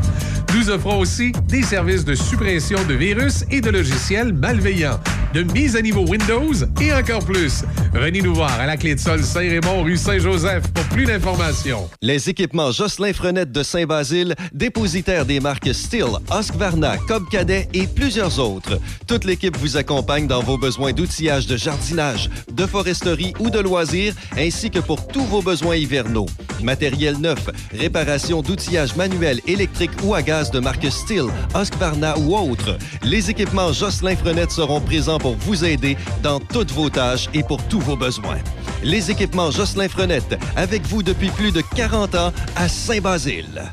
Nous 0.54 0.70
offrons 0.70 0.98
aussi 0.98 1.32
des 1.46 1.62
services 1.62 2.06
de 2.06 2.14
suppression 2.14 2.78
de 2.88 2.94
virus 2.94 3.44
et 3.50 3.60
de 3.60 3.68
logiciels 3.68 4.32
malveillants. 4.32 4.98
De 5.34 5.42
mise 5.52 5.74
à 5.74 5.82
niveau 5.82 6.06
Windows 6.06 6.52
et 6.80 6.92
encore 6.92 7.24
plus. 7.24 7.64
Venez 7.92 8.22
nous 8.22 8.34
voir 8.34 8.52
à 8.60 8.66
la 8.66 8.76
Clé 8.76 8.94
de 8.94 9.00
Sol 9.00 9.20
Saint-Raymond, 9.22 9.82
rue 9.82 9.96
Saint-Joseph 9.96 10.68
pour 10.72 10.84
plus 10.84 11.06
d'informations. 11.06 11.90
Les 12.00 12.30
équipements 12.30 12.70
Jocelyn 12.70 13.12
Frenette 13.12 13.50
de 13.50 13.64
Saint-Basile, 13.64 14.36
dépositaire 14.52 15.26
des 15.26 15.40
marques 15.40 15.74
Steel, 15.74 16.06
Husqvarna, 16.32 16.96
Cobb 17.08 17.28
Cadet 17.28 17.68
et 17.74 17.88
plusieurs 17.88 18.38
autres. 18.38 18.78
Toute 19.08 19.24
l'équipe 19.24 19.56
vous 19.56 19.76
accompagne 19.76 20.28
dans 20.28 20.40
vos 20.40 20.56
besoins 20.56 20.92
d'outillage 20.92 21.48
de 21.48 21.56
jardinage, 21.56 22.30
de 22.52 22.64
foresterie 22.64 23.34
ou 23.40 23.50
de 23.50 23.58
loisirs, 23.58 24.14
ainsi 24.38 24.70
que 24.70 24.78
pour 24.78 25.04
tous 25.08 25.24
vos 25.24 25.42
besoins 25.42 25.74
hivernaux. 25.74 26.26
Matériel 26.62 27.18
neuf, 27.18 27.50
réparation 27.76 28.40
d'outillage 28.40 28.94
manuel, 28.94 29.40
électrique 29.48 29.90
ou 30.04 30.14
à 30.14 30.22
gaz 30.22 30.52
de 30.52 30.60
marque 30.60 30.90
Steel, 30.90 31.26
Husqvarna 31.60 32.16
ou 32.18 32.36
autres. 32.36 32.78
Les 33.02 33.30
équipements 33.30 33.72
Jocelyn 33.72 34.14
Frenette 34.14 34.52
seront 34.52 34.80
présents 34.80 35.18
pour 35.24 35.36
vous 35.36 35.64
aider 35.64 35.96
dans 36.22 36.38
toutes 36.38 36.70
vos 36.72 36.90
tâches 36.90 37.30
et 37.32 37.42
pour 37.42 37.62
tous 37.68 37.80
vos 37.80 37.96
besoins. 37.96 38.36
Les 38.82 39.10
équipements 39.10 39.50
Jocelyn 39.50 39.88
Frenette, 39.88 40.38
avec 40.54 40.82
vous 40.82 41.02
depuis 41.02 41.30
plus 41.30 41.50
de 41.50 41.62
40 41.62 42.14
ans 42.14 42.32
à 42.56 42.68
Saint-Basile. 42.68 43.72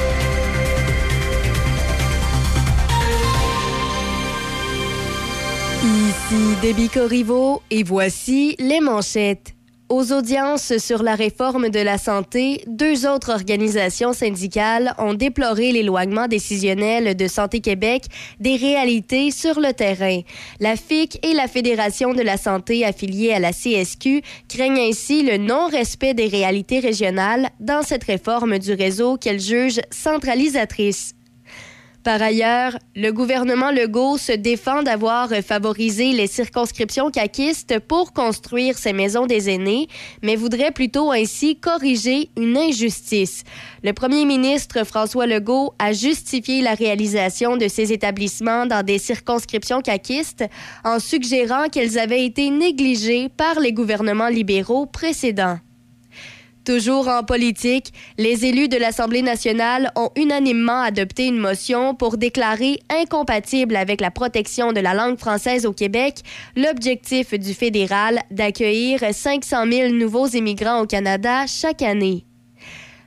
Ici 5.83 6.55
Déby 6.61 6.89
Corriveau 6.89 7.63
et 7.71 7.81
voici 7.81 8.55
les 8.59 8.81
manchettes. 8.81 9.55
Aux 9.89 10.13
audiences 10.13 10.77
sur 10.77 11.01
la 11.01 11.15
réforme 11.15 11.69
de 11.69 11.79
la 11.79 11.97
santé, 11.97 12.63
deux 12.67 13.07
autres 13.07 13.31
organisations 13.31 14.13
syndicales 14.13 14.93
ont 14.99 15.15
déploré 15.15 15.71
l'éloignement 15.71 16.27
décisionnel 16.27 17.17
de 17.17 17.27
Santé 17.27 17.61
Québec 17.61 18.03
des 18.39 18.57
réalités 18.57 19.31
sur 19.31 19.59
le 19.59 19.73
terrain. 19.73 20.19
La 20.59 20.75
FIC 20.75 21.17
et 21.25 21.33
la 21.33 21.47
Fédération 21.47 22.13
de 22.13 22.21
la 22.21 22.37
santé 22.37 22.85
affiliée 22.85 23.33
à 23.33 23.39
la 23.39 23.51
CSQ 23.51 24.21
craignent 24.47 24.87
ainsi 24.87 25.23
le 25.23 25.37
non-respect 25.37 26.13
des 26.13 26.27
réalités 26.27 26.79
régionales 26.79 27.49
dans 27.59 27.81
cette 27.81 28.03
réforme 28.03 28.59
du 28.59 28.73
réseau 28.73 29.17
qu'elles 29.17 29.41
jugent 29.41 29.81
centralisatrice. 29.89 31.15
Par 32.03 32.19
ailleurs, 32.19 32.79
le 32.95 33.11
gouvernement 33.11 33.69
Legault 33.69 34.17
se 34.17 34.31
défend 34.31 34.81
d'avoir 34.81 35.29
favorisé 35.45 36.13
les 36.13 36.25
circonscriptions 36.25 37.11
caquistes 37.11 37.77
pour 37.79 38.11
construire 38.11 38.75
ces 38.75 38.91
maisons 38.91 39.27
des 39.27 39.51
aînés, 39.51 39.87
mais 40.23 40.35
voudrait 40.35 40.71
plutôt 40.71 41.11
ainsi 41.11 41.57
corriger 41.57 42.29
une 42.37 42.57
injustice. 42.57 43.43
Le 43.83 43.93
premier 43.93 44.25
ministre 44.25 44.83
François 44.83 45.27
Legault 45.27 45.75
a 45.77 45.93
justifié 45.93 46.63
la 46.63 46.73
réalisation 46.73 47.55
de 47.55 47.67
ces 47.67 47.93
établissements 47.93 48.65
dans 48.65 48.83
des 48.83 48.97
circonscriptions 48.97 49.81
caquistes 49.81 50.43
en 50.83 50.99
suggérant 50.99 51.67
qu'elles 51.69 51.99
avaient 51.99 52.25
été 52.25 52.49
négligées 52.49 53.29
par 53.29 53.59
les 53.59 53.73
gouvernements 53.73 54.27
libéraux 54.29 54.87
précédents. 54.87 55.59
Toujours 56.63 57.07
en 57.07 57.23
politique, 57.23 57.91
les 58.19 58.45
élus 58.45 58.67
de 58.67 58.77
l'Assemblée 58.77 59.23
nationale 59.23 59.91
ont 59.95 60.11
unanimement 60.15 60.81
adopté 60.81 61.25
une 61.25 61.39
motion 61.39 61.95
pour 61.95 62.17
déclarer 62.17 62.79
incompatible 62.89 63.75
avec 63.75 63.99
la 63.99 64.11
protection 64.11 64.71
de 64.71 64.79
la 64.79 64.93
langue 64.93 65.17
française 65.17 65.65
au 65.65 65.73
Québec 65.73 66.19
l'objectif 66.55 67.33
du 67.33 67.55
fédéral 67.55 68.19
d'accueillir 68.29 68.99
500 69.11 69.71
000 69.71 69.93
nouveaux 69.93 70.27
immigrants 70.27 70.81
au 70.81 70.85
Canada 70.85 71.47
chaque 71.47 71.81
année. 71.81 72.25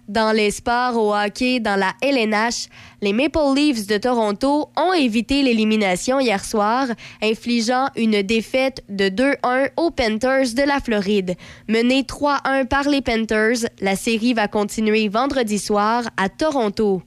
Dans 0.08 0.32
les 0.32 0.50
sports 0.50 0.96
au 0.96 1.14
hockey 1.14 1.60
dans 1.60 1.76
la 1.76 1.92
LNH, 2.02 2.66
les 3.04 3.12
Maple 3.12 3.54
Leafs 3.54 3.86
de 3.86 3.98
Toronto 3.98 4.70
ont 4.78 4.94
évité 4.94 5.42
l'élimination 5.42 6.20
hier 6.20 6.42
soir, 6.42 6.86
infligeant 7.22 7.88
une 7.96 8.22
défaite 8.22 8.82
de 8.88 9.10
2-1 9.10 9.68
aux 9.76 9.90
Panthers 9.90 10.54
de 10.56 10.62
la 10.66 10.80
Floride. 10.80 11.34
Menée 11.68 12.04
3-1 12.04 12.66
par 12.66 12.88
les 12.88 13.02
Panthers, 13.02 13.68
la 13.82 13.94
série 13.94 14.32
va 14.32 14.48
continuer 14.48 15.08
vendredi 15.08 15.58
soir 15.58 16.04
à 16.16 16.30
Toronto. 16.30 17.02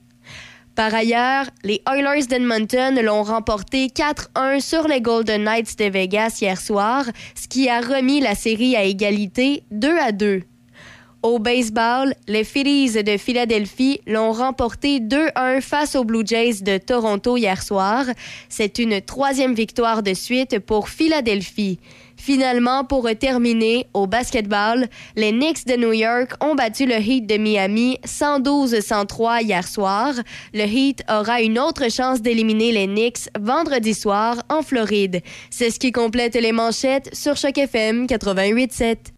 Par 0.76 0.94
ailleurs, 0.94 1.46
les 1.64 1.82
Oilers 1.92 2.26
d'Edmonton 2.26 3.00
l'ont 3.02 3.24
remporté 3.24 3.88
4-1 3.88 4.60
sur 4.60 4.86
les 4.86 5.00
Golden 5.00 5.42
Knights 5.42 5.76
de 5.80 5.86
Vegas 5.86 6.38
hier 6.40 6.60
soir, 6.60 7.06
ce 7.34 7.48
qui 7.48 7.68
a 7.68 7.80
remis 7.80 8.20
la 8.20 8.36
série 8.36 8.76
à 8.76 8.84
égalité 8.84 9.64
2 9.72 9.98
à 9.98 10.12
2. 10.12 10.42
Au 11.24 11.40
baseball, 11.40 12.14
les 12.28 12.44
Phillies 12.44 13.02
de 13.02 13.16
Philadelphie 13.16 14.00
l'ont 14.06 14.30
remporté 14.30 15.00
2-1 15.00 15.60
face 15.60 15.96
aux 15.96 16.04
Blue 16.04 16.22
Jays 16.24 16.62
de 16.62 16.78
Toronto 16.78 17.36
hier 17.36 17.60
soir. 17.60 18.04
C'est 18.48 18.78
une 18.78 19.00
troisième 19.00 19.52
victoire 19.52 20.04
de 20.04 20.14
suite 20.14 20.60
pour 20.60 20.88
Philadelphie. 20.88 21.80
Finalement, 22.16 22.84
pour 22.84 23.08
terminer, 23.18 23.88
au 23.94 24.06
basketball, 24.06 24.86
les 25.16 25.32
Knicks 25.32 25.66
de 25.66 25.74
New 25.74 25.92
York 25.92 26.34
ont 26.40 26.54
battu 26.54 26.86
le 26.86 27.00
Heat 27.00 27.26
de 27.26 27.36
Miami 27.36 27.98
112-103 28.06 29.42
hier 29.42 29.66
soir. 29.66 30.14
Le 30.54 30.66
Heat 30.66 31.02
aura 31.10 31.42
une 31.42 31.58
autre 31.58 31.90
chance 31.90 32.22
d'éliminer 32.22 32.70
les 32.70 32.86
Knicks 32.86 33.28
vendredi 33.36 33.92
soir 33.92 34.40
en 34.48 34.62
Floride. 34.62 35.20
C'est 35.50 35.70
ce 35.70 35.80
qui 35.80 35.90
complète 35.90 36.36
les 36.36 36.52
manchettes 36.52 37.12
sur 37.12 37.36
Choc 37.36 37.58
FM 37.58 38.06
88.7. 38.06 39.17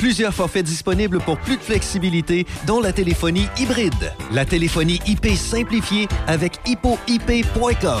Plusieurs 0.00 0.32
forfaits 0.32 0.64
disponibles 0.64 1.20
pour 1.20 1.36
plus 1.36 1.58
de 1.58 1.62
flexibilité, 1.62 2.46
dont 2.66 2.80
la 2.80 2.90
téléphonie 2.90 3.46
hybride. 3.58 4.14
La 4.32 4.46
téléphonie 4.46 4.98
IP 5.06 5.26
simplifiée 5.36 6.08
avec 6.26 6.58
hippoip.com. 6.64 8.00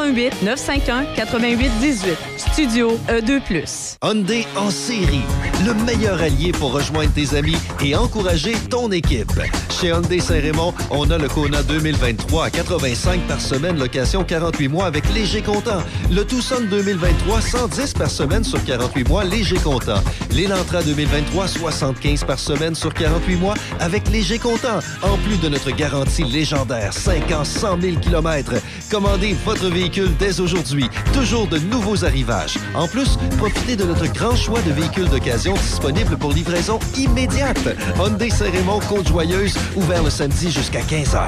88 0.00 0.42
951 0.42 1.14
88 1.14 1.70
18. 1.80 2.16
Studio 2.38 2.98
E 3.08 3.20
E2+. 3.20 3.98
Hyundai 4.02 4.46
en 4.56 4.70
série, 4.70 5.20
le 5.66 5.74
meilleur 5.84 6.20
allié 6.22 6.52
pour 6.52 6.72
rejoindre 6.72 7.12
tes 7.12 7.36
amis 7.36 7.56
et 7.84 7.94
encourager 7.94 8.54
ton 8.70 8.90
équipe. 8.92 9.30
Chez 9.70 9.88
Hyundai 9.88 10.20
Saint-Raymond, 10.20 10.72
on 10.90 11.10
a 11.10 11.18
le 11.18 11.28
Kona 11.28 11.62
2023 11.62 12.46
à 12.46 12.50
85 12.50 13.20
par 13.28 13.40
semaine, 13.40 13.78
location 13.78 14.24
48 14.24 14.68
mois 14.68 14.86
avec 14.86 15.04
léger 15.12 15.42
comptant. 15.42 15.82
Le 16.10 16.24
Tucson 16.24 16.62
2023, 16.70 17.40
110 17.40 17.92
par 17.94 18.10
semaine 18.10 18.44
sur 18.44 18.62
48 18.64 19.06
mois, 19.06 19.24
léger 19.24 19.56
comptant. 19.56 20.02
L'Elantra 20.32 20.82
2023, 20.82 21.46
75 21.46 22.24
par 22.24 22.38
semaine 22.38 22.74
sur 22.74 22.94
48 22.94 23.36
mois 23.36 23.54
avec 23.80 24.08
léger 24.08 24.38
comptant. 24.38 24.80
En 25.02 25.18
plus 25.18 25.36
de 25.38 25.48
notre 25.50 25.70
garantie 25.70 26.24
légendaire, 26.24 26.94
5 26.94 27.32
ans, 27.32 27.44
100 27.44 27.80
000 27.82 27.96
km. 28.00 28.54
Commandez 28.90 29.36
votre 29.44 29.68
véhicule 29.68 29.89
dès 29.98 30.40
aujourd'hui. 30.40 30.84
Toujours 31.12 31.46
de 31.48 31.58
nouveaux 31.58 32.04
arrivages. 32.04 32.58
En 32.74 32.86
plus, 32.86 33.16
profitez 33.38 33.76
de 33.76 33.84
notre 33.84 34.06
grand 34.12 34.36
choix 34.36 34.60
de 34.62 34.70
véhicules 34.70 35.08
d'occasion 35.08 35.54
disponibles 35.54 36.16
pour 36.16 36.32
livraison 36.32 36.78
immédiate. 36.96 37.58
Hyundai 37.98 38.30
Saint-Raymond, 38.30 38.80
Côte-Joyeuse, 38.88 39.56
ouvert 39.76 40.02
le 40.02 40.10
samedi 40.10 40.50
jusqu'à 40.50 40.80
15h. 40.80 41.20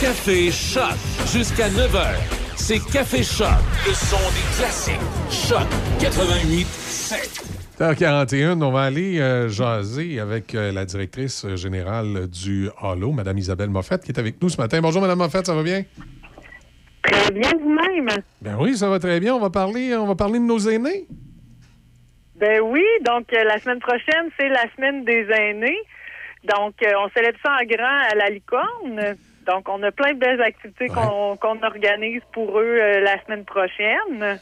Café 0.00 0.50
Choc 0.52 0.94
jusqu'à 1.32 1.68
9h. 1.68 2.14
C'est 2.56 2.78
Café 2.78 3.22
Choc, 3.22 3.48
le 3.86 3.92
son 3.92 4.16
des 4.16 4.56
classiques. 4.56 4.94
Choc 5.30 5.66
88 6.00 6.66
7. 6.66 7.44
41 7.78 8.60
on 8.62 8.70
va 8.70 8.82
aller 8.82 9.18
euh, 9.18 9.48
jaser 9.48 10.20
avec 10.20 10.54
euh, 10.54 10.70
la 10.70 10.84
directrice 10.84 11.44
générale 11.56 12.28
du 12.28 12.70
Halo, 12.80 13.10
Mme 13.10 13.38
Isabelle 13.38 13.70
Moffett, 13.70 14.00
qui 14.04 14.12
est 14.12 14.18
avec 14.18 14.40
nous 14.40 14.48
ce 14.48 14.58
matin. 14.58 14.80
Bonjour, 14.80 15.02
Mme 15.02 15.18
Moffett, 15.18 15.44
ça 15.44 15.54
va 15.54 15.64
bien? 15.64 15.82
Très 17.04 17.30
bien 17.32 17.50
vous-même. 17.60 18.08
Ben 18.40 18.56
oui, 18.58 18.76
ça 18.76 18.88
va 18.88 18.98
très 18.98 19.20
bien. 19.20 19.34
On 19.34 19.40
va 19.40 19.50
parler, 19.50 19.94
on 19.94 20.06
va 20.06 20.14
parler 20.14 20.38
de 20.38 20.44
nos 20.44 20.58
aînés. 20.58 21.06
Ben 22.36 22.60
oui, 22.60 22.84
donc 23.02 23.32
euh, 23.32 23.44
la 23.44 23.58
semaine 23.60 23.78
prochaine, 23.78 24.28
c'est 24.38 24.48
la 24.48 24.64
semaine 24.74 25.04
des 25.04 25.26
aînés. 25.30 25.78
Donc, 26.44 26.74
euh, 26.82 26.92
on 26.98 27.08
célèbre 27.10 27.38
ça 27.42 27.52
en 27.60 27.64
grand 27.64 28.00
à 28.10 28.14
la 28.16 28.28
licorne. 28.28 29.16
Donc, 29.46 29.68
on 29.68 29.82
a 29.82 29.90
plein 29.92 30.14
de 30.14 30.18
belles 30.18 30.42
activités 30.42 30.88
qu'on 30.88 31.62
organise 31.62 32.22
pour 32.32 32.58
eux 32.58 32.78
euh, 32.80 33.00
la 33.00 33.22
semaine 33.24 33.44
prochaine. 33.44 34.38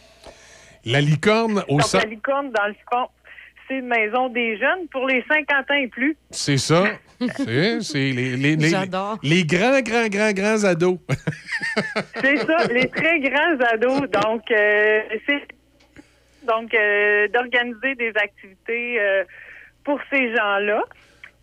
La 0.84 1.00
licorne 1.00 1.64
au 1.68 1.80
sein. 1.80 1.98
la 1.98 2.08
licorne, 2.08 2.50
dans 2.50 2.66
le 2.66 2.74
fond, 2.90 3.08
c'est 3.68 3.74
une 3.74 3.86
maison 3.86 4.28
des 4.28 4.58
jeunes 4.58 4.88
pour 4.90 5.06
les 5.06 5.24
50 5.28 5.70
ans 5.70 5.74
et 5.74 5.88
plus. 5.88 6.16
C'est 6.30 6.56
ça. 6.56 6.84
C'est 7.36 7.80
c'est 7.80 7.98
les, 8.12 8.36
les, 8.36 8.56
les, 8.56 8.70
grands, 8.70 9.16
grands, 9.82 10.08
grands, 10.08 10.32
grands 10.32 10.64
ados. 10.64 10.98
C'est 12.20 12.36
ça, 12.38 12.66
les 12.70 12.88
très 12.88 13.20
grands 13.20 13.58
ados. 13.72 14.08
Donc, 14.10 14.50
euh, 14.50 15.00
c'est 15.26 15.42
donc 16.46 16.74
euh, 16.74 17.28
d'organiser 17.28 17.94
des 17.94 18.12
activités 18.16 19.00
euh, 19.00 19.24
pour 19.84 19.98
ces 20.10 20.34
gens-là. 20.34 20.82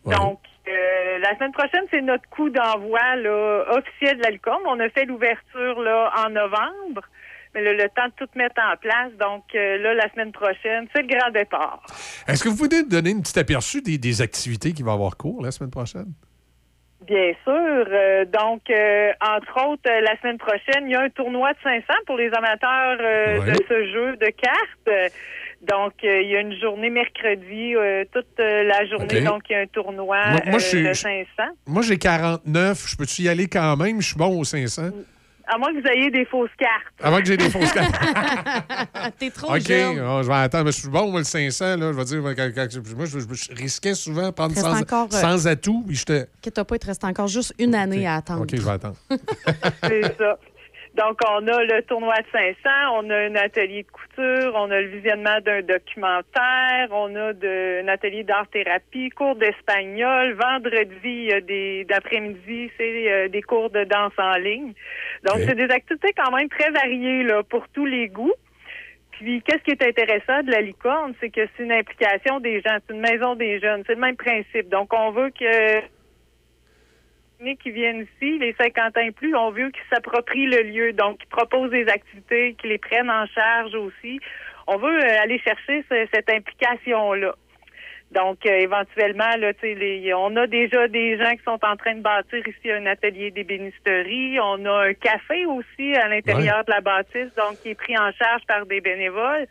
Donc, 0.05 0.39
euh, 0.67 1.19
la 1.19 1.35
semaine 1.35 1.51
prochaine, 1.51 1.83
c'est 1.91 2.01
notre 2.01 2.27
coup 2.29 2.49
d'envoi 2.49 3.15
là, 3.15 3.65
officiel 3.77 4.17
de 4.17 4.23
la 4.23 4.31
licorne. 4.31 4.61
On 4.65 4.79
a 4.79 4.89
fait 4.89 5.05
l'ouverture 5.05 5.81
là 5.81 6.11
en 6.25 6.29
novembre, 6.29 7.01
mais 7.55 7.61
le, 7.61 7.73
le 7.73 7.89
temps 7.89 8.07
de 8.07 8.13
tout 8.17 8.29
mettre 8.35 8.61
en 8.61 8.75
place. 8.77 9.11
Donc, 9.19 9.43
euh, 9.55 9.77
là, 9.79 9.93
la 9.93 10.09
semaine 10.11 10.31
prochaine, 10.31 10.87
c'est 10.93 11.01
le 11.01 11.07
grand 11.07 11.31
départ. 11.31 11.81
Est-ce 12.27 12.43
que 12.43 12.49
vous 12.49 12.55
pouvez 12.57 12.83
nous 12.83 12.89
donner 12.89 13.11
une 13.11 13.21
petite 13.21 13.37
aperçu 13.37 13.81
des, 13.81 13.97
des 13.97 14.21
activités 14.21 14.71
qui 14.73 14.83
vont 14.83 14.93
avoir 14.93 15.17
cours 15.17 15.41
la 15.43 15.51
semaine 15.51 15.71
prochaine? 15.71 16.13
Bien 17.07 17.31
sûr. 17.45 17.53
Euh, 17.55 18.25
donc, 18.25 18.61
euh, 18.69 19.11
entre 19.21 19.67
autres, 19.69 19.89
euh, 19.89 20.01
la 20.01 20.19
semaine 20.19 20.37
prochaine, 20.37 20.83
il 20.85 20.91
y 20.91 20.95
a 20.95 21.01
un 21.01 21.09
tournoi 21.09 21.53
de 21.53 21.57
500 21.63 21.85
pour 22.05 22.17
les 22.17 22.29
amateurs 22.33 22.99
Ouais. 22.99 23.51
de 23.51 23.57
ce 23.67 23.85
jeu 23.91 24.17
de 24.17 24.29
cartes. 24.31 25.11
Donc, 25.61 25.93
il 26.03 26.27
y 26.29 26.35
a 26.35 26.41
une 26.41 26.57
journée 26.59 26.89
mercredi, 26.89 27.73
toute 28.13 28.37
la 28.37 28.85
journée, 28.85 29.21
donc 29.21 29.43
il 29.49 29.53
y 29.53 29.55
a 29.55 29.59
un 29.59 29.67
tournoi 29.67 30.17
Moi- 30.29 30.39
moi, 30.45 30.57
de 30.57 30.59
je- 30.59 30.93
500. 30.93 31.25
Moi, 31.67 31.81
j'ai 31.81 31.97
49. 31.97 32.85
Je 32.87 32.95
peux-tu 32.95 33.23
y 33.23 33.29
aller 33.29 33.47
quand 33.47 33.75
même? 33.77 34.01
Je 34.01 34.07
suis 34.07 34.17
bon 34.17 34.37
aux 34.39 34.43
500. 34.45 34.89
À 35.51 35.57
moins 35.57 35.73
que 35.73 35.81
vous 35.81 35.87
ayez 35.87 36.11
des 36.11 36.25
fausses 36.25 36.49
cartes. 36.57 36.93
Avant 37.01 37.17
que 37.19 37.25
j'ai 37.25 37.37
des 37.37 37.49
fausses 37.49 37.71
cartes. 37.73 37.95
T'es 39.19 39.31
trop 39.31 39.55
OK, 39.55 39.61
jeune. 39.61 39.99
oh, 40.07 40.21
je 40.21 40.27
vais 40.27 40.33
attendre. 40.35 40.65
Mais 40.65 40.71
je 40.71 40.79
suis 40.79 40.89
bon, 40.89 41.09
moi, 41.09 41.19
le 41.21 41.25
500. 41.25 41.75
Là, 41.77 41.91
je 41.91 41.97
vais 41.97 42.05
dire, 42.05 42.21
quand- 42.35 42.51
quand- 42.55 42.95
moi, 42.95 43.05
je, 43.05 43.19
je- 43.19 43.25
je 43.33 43.55
risquais 43.55 43.95
souvent 43.95 44.27
de 44.27 44.31
prendre 44.31 44.53
Reste 44.53 44.65
sans, 44.65 44.79
encore, 44.79 45.07
euh, 45.13 45.19
sans 45.21 45.47
atout. 45.47 45.83
Puis 45.87 45.95
j'étais. 45.97 46.27
T'as 46.53 46.63
pas, 46.63 46.75
il 46.75 46.79
te 46.79 46.85
reste 46.85 47.03
encore 47.03 47.27
juste 47.27 47.53
une 47.57 47.73
année 47.75 48.05
à 48.05 48.15
attendre. 48.15 48.43
OK, 48.43 48.49
je 48.53 48.61
vais 48.61 48.71
attendre. 48.71 48.95
C'est 49.83 50.17
ça. 50.17 50.37
Donc, 50.99 51.17
on 51.25 51.47
a 51.47 51.63
le 51.63 51.81
tournoi 51.83 52.15
de 52.17 52.27
500, 52.29 52.69
on 52.95 53.09
a 53.09 53.15
un 53.15 53.35
atelier 53.35 53.83
de 53.83 53.87
couture, 53.89 54.51
on 54.53 54.69
a 54.69 54.81
le 54.81 54.87
visionnement 54.87 55.39
d'un 55.39 55.61
documentaire, 55.61 56.89
on 56.91 57.15
a 57.15 57.31
de, 57.31 57.85
un 57.85 57.87
atelier 57.87 58.25
d'art-thérapie, 58.25 59.09
cours 59.11 59.37
d'espagnol. 59.37 60.33
Vendredi, 60.33 60.91
il 61.05 61.23
y 61.29 61.31
a 61.31 61.39
des 61.39 61.85
d'après-midi, 61.85 62.69
c'est 62.75 63.09
euh, 63.09 63.29
des 63.29 63.41
cours 63.41 63.69
de 63.69 63.85
danse 63.85 64.11
en 64.17 64.35
ligne. 64.35 64.73
Donc, 65.23 65.37
c'est 65.37 65.55
des 65.55 65.71
activités 65.71 66.11
quand 66.17 66.35
même 66.35 66.49
très 66.49 66.69
variées 66.69 67.23
là, 67.23 67.43
pour 67.43 67.69
tous 67.69 67.85
les 67.85 68.09
goûts. 68.09 68.35
Puis, 69.11 69.41
qu'est-ce 69.43 69.63
qui 69.63 69.71
est 69.71 69.87
intéressant 69.87 70.43
de 70.43 70.51
la 70.51 70.59
licorne, 70.59 71.13
c'est 71.21 71.29
que 71.29 71.47
c'est 71.55 71.63
une 71.63 71.71
implication 71.71 72.41
des 72.41 72.59
gens, 72.59 72.75
c'est 72.85 72.93
une 72.93 72.99
maison 72.99 73.35
des 73.35 73.61
jeunes, 73.61 73.83
c'est 73.87 73.95
le 73.95 74.01
même 74.01 74.17
principe. 74.17 74.67
Donc, 74.67 74.93
on 74.93 75.11
veut 75.11 75.29
que 75.29 75.79
qui 77.61 77.71
viennent 77.71 78.01
ici, 78.01 78.37
les 78.39 78.53
50 78.59 78.97
ans 78.97 79.01
et 79.01 79.11
plus, 79.11 79.35
on 79.35 79.51
veut 79.51 79.69
qu'ils 79.71 79.83
s'approprient 79.91 80.47
le 80.47 80.61
lieu, 80.63 80.93
donc 80.93 81.19
qu'ils 81.19 81.29
proposent 81.29 81.71
des 81.71 81.87
activités, 81.87 82.55
qu'ils 82.59 82.69
les 82.71 82.77
prennent 82.77 83.09
en 83.09 83.25
charge 83.27 83.73
aussi. 83.75 84.19
On 84.67 84.77
veut 84.77 84.99
euh, 85.03 85.21
aller 85.23 85.39
chercher 85.39 85.83
ce- 85.89 86.07
cette 86.13 86.29
implication-là. 86.29 87.33
Donc, 88.11 88.45
euh, 88.45 88.57
éventuellement, 88.57 89.29
là, 89.37 89.53
tu 89.53 89.59
sais, 89.61 89.75
les- 89.75 90.13
on 90.15 90.35
a 90.35 90.47
déjà 90.47 90.87
des 90.87 91.17
gens 91.17 91.31
qui 91.31 91.43
sont 91.43 91.59
en 91.63 91.77
train 91.77 91.93
de 91.95 92.01
bâtir 92.01 92.45
ici 92.47 92.71
un 92.71 92.85
atelier 92.87 93.31
d'ébénisterie. 93.31 94.39
On 94.41 94.65
a 94.65 94.87
un 94.89 94.93
café 94.93 95.45
aussi 95.45 95.95
à 95.95 96.07
l'intérieur 96.07 96.65
de 96.65 96.71
la 96.71 96.81
bâtisse, 96.81 97.33
donc 97.37 97.59
qui 97.61 97.69
est 97.69 97.75
pris 97.75 97.97
en 97.97 98.11
charge 98.11 98.41
par 98.47 98.65
des 98.65 98.81
bénévoles. 98.81 99.45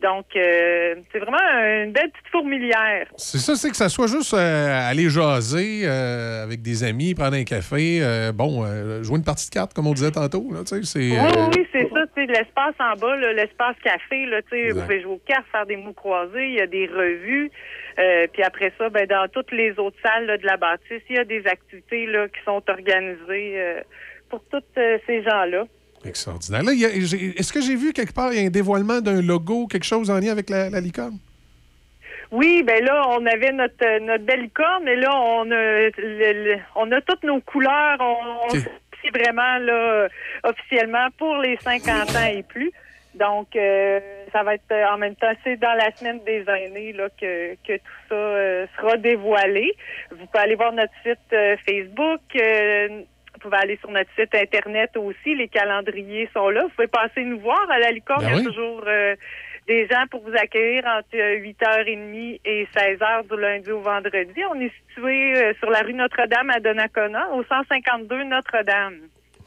Donc, 0.00 0.26
euh, 0.36 0.94
c'est 1.10 1.18
vraiment 1.18 1.38
une 1.82 1.92
belle 1.92 2.10
petite 2.10 2.28
fourmilière. 2.30 3.08
C'est 3.16 3.38
ça, 3.38 3.56
c'est 3.56 3.70
que 3.70 3.76
ça 3.76 3.88
soit 3.88 4.06
juste 4.06 4.32
euh, 4.32 4.88
aller 4.88 5.08
jaser 5.10 5.82
euh, 5.84 6.44
avec 6.44 6.62
des 6.62 6.84
amis, 6.84 7.14
prendre 7.14 7.34
un 7.36 7.42
café, 7.42 7.98
euh, 8.00 8.30
bon, 8.32 8.64
euh, 8.64 9.02
jouer 9.02 9.18
une 9.18 9.24
partie 9.24 9.50
de 9.50 9.54
cartes, 9.54 9.74
comme 9.74 9.88
on 9.88 9.94
disait 9.94 10.12
tantôt. 10.12 10.46
Là, 10.52 10.60
c'est, 10.64 10.98
Oui, 10.98 11.16
euh, 11.16 11.50
oui, 11.56 11.66
c'est 11.72 11.88
ça. 11.90 12.04
L'espace 12.16 12.74
en 12.78 12.94
bas, 12.96 13.16
là, 13.16 13.32
l'espace 13.32 13.76
café, 13.82 14.26
là, 14.26 14.40
vous 14.40 14.80
pouvez 14.82 15.00
jouer 15.02 15.12
aux 15.12 15.20
cartes, 15.26 15.46
faire 15.50 15.66
des 15.66 15.76
mots 15.76 15.92
croisés, 15.92 16.46
il 16.46 16.54
y 16.54 16.60
a 16.60 16.66
des 16.66 16.86
revues. 16.86 17.50
Euh, 17.98 18.26
puis 18.32 18.42
après 18.42 18.72
ça, 18.78 18.88
ben, 18.90 19.06
dans 19.06 19.26
toutes 19.28 19.50
les 19.50 19.76
autres 19.78 19.96
salles 20.04 20.26
là, 20.26 20.38
de 20.38 20.46
la 20.46 20.56
bâtisse, 20.56 21.02
il 21.10 21.16
y 21.16 21.18
a 21.18 21.24
des 21.24 21.44
activités 21.46 22.06
là, 22.06 22.28
qui 22.28 22.40
sont 22.44 22.62
organisées 22.68 23.60
euh, 23.60 23.80
pour 24.28 24.42
tous 24.50 24.62
euh, 24.76 24.98
ces 25.06 25.22
gens-là. 25.22 25.64
Extraordinaire. 26.04 26.62
Là, 26.62 26.72
est-ce 26.72 27.52
que 27.52 27.60
j'ai 27.60 27.76
vu 27.76 27.92
quelque 27.92 28.12
part, 28.14 28.32
il 28.32 28.40
y 28.40 28.44
a 28.44 28.46
un 28.46 28.50
dévoilement 28.50 29.00
d'un 29.00 29.20
logo, 29.22 29.66
quelque 29.66 29.84
chose 29.84 30.10
en 30.10 30.18
lien 30.18 30.32
avec 30.32 30.50
la, 30.50 30.70
la 30.70 30.80
licorne? 30.80 31.18
Oui, 32.30 32.62
ben 32.62 32.84
là, 32.84 33.06
on 33.08 33.24
avait 33.24 33.52
notre, 33.52 33.82
euh, 33.82 34.00
notre 34.00 34.24
belle 34.24 34.42
licorne, 34.42 34.84
mais 34.84 34.96
là, 34.96 35.10
on 35.18 35.50
a, 35.50 35.54
le- 35.54 35.92
le- 35.96 36.58
on 36.76 36.92
a 36.92 37.00
toutes 37.00 37.22
nos 37.24 37.40
couleurs. 37.40 37.96
On, 38.00 38.16
on 38.44 38.48
s'associe 38.50 39.12
vraiment 39.14 39.58
là, 39.58 40.08
officiellement 40.44 41.08
pour 41.16 41.36
les 41.38 41.56
50 41.56 42.10
ans 42.16 42.26
et 42.30 42.42
plus. 42.42 42.70
Donc, 43.14 43.56
euh, 43.56 43.98
ça 44.30 44.42
va 44.42 44.54
être 44.54 44.70
euh, 44.70 44.84
en 44.92 44.98
même 44.98 45.14
temps, 45.16 45.32
c'est 45.42 45.56
dans 45.56 45.72
la 45.72 45.90
semaine 45.96 46.20
des 46.26 46.44
aînés 46.46 46.92
là, 46.92 47.08
que, 47.18 47.54
que 47.66 47.76
tout 47.78 47.82
ça 48.10 48.14
euh, 48.14 48.66
sera 48.76 48.96
dévoilé. 48.98 49.72
Vous 50.10 50.26
pouvez 50.26 50.44
aller 50.44 50.54
voir 50.54 50.72
notre 50.72 50.92
site 51.02 51.18
euh, 51.32 51.56
Facebook. 51.66 52.20
Euh, 53.38 53.44
vous 53.44 53.50
pouvez 53.50 53.62
aller 53.62 53.76
sur 53.78 53.90
notre 53.90 54.10
site 54.18 54.34
Internet 54.34 54.96
aussi. 54.96 55.34
Les 55.34 55.48
calendriers 55.48 56.28
sont 56.34 56.48
là. 56.50 56.62
Vous 56.62 56.68
pouvez 56.70 56.88
passer 56.88 57.22
nous 57.22 57.40
voir 57.40 57.70
à 57.70 57.78
la 57.78 57.90
licorne. 57.90 58.22
Ben 58.22 58.28
Il 58.28 58.32
y 58.32 58.34
a 58.34 58.38
oui. 58.38 58.44
toujours 58.44 58.82
euh, 58.86 59.14
des 59.66 59.86
gens 59.86 60.04
pour 60.10 60.22
vous 60.22 60.34
accueillir 60.36 60.84
entre 60.86 61.08
euh, 61.14 61.38
8h30 61.38 62.40
et 62.44 62.68
16h 62.74 63.28
du 63.28 63.40
lundi 63.40 63.70
au 63.70 63.80
vendredi. 63.80 64.40
On 64.50 64.60
est 64.60 64.72
situé 64.88 65.36
euh, 65.36 65.52
sur 65.58 65.70
la 65.70 65.80
rue 65.80 65.94
Notre-Dame 65.94 66.50
à 66.50 66.60
Donnacona, 66.60 67.30
au 67.32 67.44
152 67.44 68.24
Notre-Dame. 68.24 69.00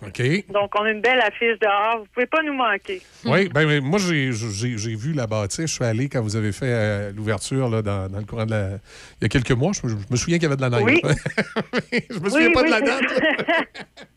OK. 0.05 0.21
Donc, 0.51 0.71
on 0.79 0.83
a 0.83 0.91
une 0.91 1.01
belle 1.01 1.19
affiche 1.19 1.59
dehors. 1.59 1.99
Vous 1.99 2.05
pouvez 2.13 2.25
pas 2.25 2.41
nous 2.43 2.53
manquer. 2.53 3.01
Oui, 3.23 3.49
ben, 3.49 3.67
ben, 3.67 3.83
moi, 3.83 3.99
j'ai, 3.99 4.31
j'ai, 4.33 4.77
j'ai 4.77 4.95
vu 4.95 5.13
la 5.13 5.27
bâtisse. 5.27 5.67
Je 5.67 5.73
suis 5.73 5.83
allé 5.83 6.09
quand 6.09 6.21
vous 6.21 6.35
avez 6.35 6.51
fait 6.51 6.65
euh, 6.69 7.11
l'ouverture 7.15 7.69
là, 7.69 7.81
dans, 7.81 8.09
dans 8.09 8.17
le 8.19 8.25
courant 8.25 8.45
de 8.45 8.51
la. 8.51 8.69
Il 9.19 9.23
y 9.23 9.25
a 9.25 9.29
quelques 9.29 9.51
mois. 9.51 9.71
Je, 9.73 9.85
me- 9.87 9.91
je 9.91 9.95
me 10.09 10.15
souviens 10.17 10.37
qu'il 10.39 10.43
y 10.43 10.51
avait 10.51 10.55
de 10.57 10.61
la 10.61 10.69
neige. 10.71 10.83
Oui. 10.83 11.01
je 12.09 12.19
me 12.19 12.29
souviens 12.29 12.47
Oui, 12.47 12.53
pas 12.53 12.63
de 12.63 12.69
la 12.69 12.81
date. 12.81 13.03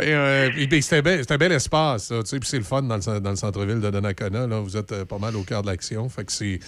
Euh, 0.00 0.50
puis 0.68 0.82
c'est, 0.82 0.98
un 0.98 1.02
bel, 1.02 1.20
c'est 1.26 1.32
un 1.32 1.36
bel 1.38 1.52
espace, 1.52 2.04
ça, 2.04 2.22
tu 2.22 2.28
sais, 2.28 2.38
puis 2.40 2.48
c'est 2.48 2.58
le 2.58 2.64
fun 2.64 2.82
dans 2.82 2.96
le, 2.96 3.00
cen- 3.00 3.20
dans 3.20 3.30
le 3.30 3.36
centre-ville 3.36 3.80
de 3.80 3.90
Donnacona. 3.90 4.46
Là, 4.46 4.60
vous 4.60 4.76
êtes 4.76 4.92
euh, 4.92 5.04
pas 5.04 5.18
mal 5.18 5.36
au 5.36 5.42
cœur 5.42 5.62
de 5.62 5.68
l'action. 5.68 6.08
Fait 6.08 6.24
que 6.24 6.32
c'est, 6.32 6.58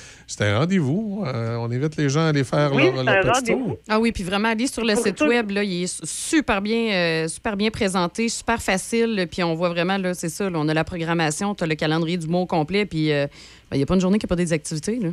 un 0.40 0.58
rendez-vous. 0.58 1.24
Euh, 1.26 1.56
on 1.56 1.70
invite 1.70 1.96
les 1.96 2.08
gens 2.08 2.20
à 2.26 2.28
aller 2.28 2.44
faire 2.44 2.72
Oui, 2.74 2.84
leur, 3.04 3.32
petit 3.40 3.52
tour. 3.52 3.78
Ah 3.88 3.98
oui, 4.00 4.12
puis 4.12 4.22
vraiment, 4.22 4.48
aller 4.48 4.66
sur 4.66 4.84
le 4.84 4.94
Pour 4.94 5.02
site 5.04 5.16
tout- 5.16 5.26
web, 5.26 5.50
là, 5.50 5.62
il 5.64 5.84
est 5.84 6.04
super 6.04 6.60
bien, 6.62 6.92
euh, 6.92 7.28
super 7.28 7.56
bien 7.56 7.70
présenté, 7.70 8.28
super 8.28 8.62
facile. 8.62 9.26
Puis 9.30 9.42
on 9.42 9.54
voit 9.54 9.68
vraiment, 9.70 9.98
là, 9.98 10.14
c'est 10.14 10.28
ça, 10.28 10.48
là, 10.48 10.58
on 10.58 10.68
a 10.68 10.74
la 10.74 10.84
programmation, 10.84 11.54
tu 11.54 11.64
as 11.64 11.66
le 11.66 11.74
calendrier 11.74 12.16
du 12.16 12.26
mois 12.26 12.40
au 12.40 12.46
complet, 12.46 12.86
puis 12.86 13.12
euh, 13.12 13.26
ben, 13.70 13.76
il 13.76 13.78
n'y 13.78 13.82
a 13.82 13.86
pas 13.86 13.94
une 13.94 14.00
journée 14.00 14.18
qui 14.18 14.26
n'a 14.26 14.28
pas 14.28 14.36
des 14.36 14.52
activités. 14.52 14.98
Là. 15.00 15.08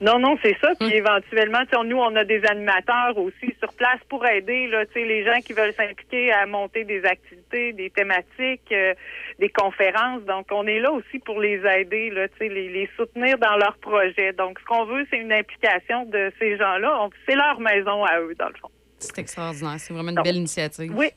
Non, 0.00 0.18
non, 0.18 0.36
c'est 0.42 0.56
ça. 0.60 0.72
Puis 0.78 0.92
éventuellement, 0.92 1.62
tu 1.62 1.76
sais, 1.76 1.84
nous, 1.84 1.96
on 1.96 2.14
a 2.16 2.24
des 2.24 2.44
animateurs 2.44 3.16
aussi 3.16 3.54
sur 3.58 3.72
place 3.72 3.98
pour 4.10 4.26
aider 4.26 4.66
là, 4.66 4.84
tu 4.86 4.92
sais, 4.92 5.04
les 5.06 5.24
gens 5.24 5.40
qui 5.40 5.54
veulent 5.54 5.72
s'impliquer 5.72 6.32
à 6.32 6.44
monter 6.44 6.84
des 6.84 7.02
activités, 7.04 7.72
des 7.72 7.88
thématiques, 7.88 8.70
euh, 8.72 8.92
des 9.38 9.48
conférences. 9.48 10.22
Donc, 10.24 10.48
on 10.50 10.66
est 10.66 10.80
là 10.80 10.92
aussi 10.92 11.18
pour 11.20 11.40
les 11.40 11.62
aider, 11.64 12.10
là, 12.10 12.28
tu 12.28 12.34
sais, 12.38 12.48
les, 12.48 12.68
les 12.68 12.90
soutenir 12.96 13.38
dans 13.38 13.56
leurs 13.56 13.78
projets. 13.78 14.34
Donc, 14.34 14.58
ce 14.60 14.64
qu'on 14.66 14.84
veut, 14.84 15.06
c'est 15.10 15.18
une 15.18 15.32
implication 15.32 16.04
de 16.04 16.30
ces 16.38 16.58
gens-là. 16.58 17.08
C'est 17.26 17.34
leur 17.34 17.58
maison 17.58 18.04
à 18.04 18.20
eux, 18.20 18.34
dans 18.38 18.48
le 18.48 18.54
fond. 18.60 18.70
C'est 18.98 19.18
extraordinaire. 19.18 19.76
C'est 19.78 19.94
vraiment 19.94 20.10
une 20.10 20.22
belle 20.22 20.36
initiative. 20.36 20.92
Oui. 20.94 21.08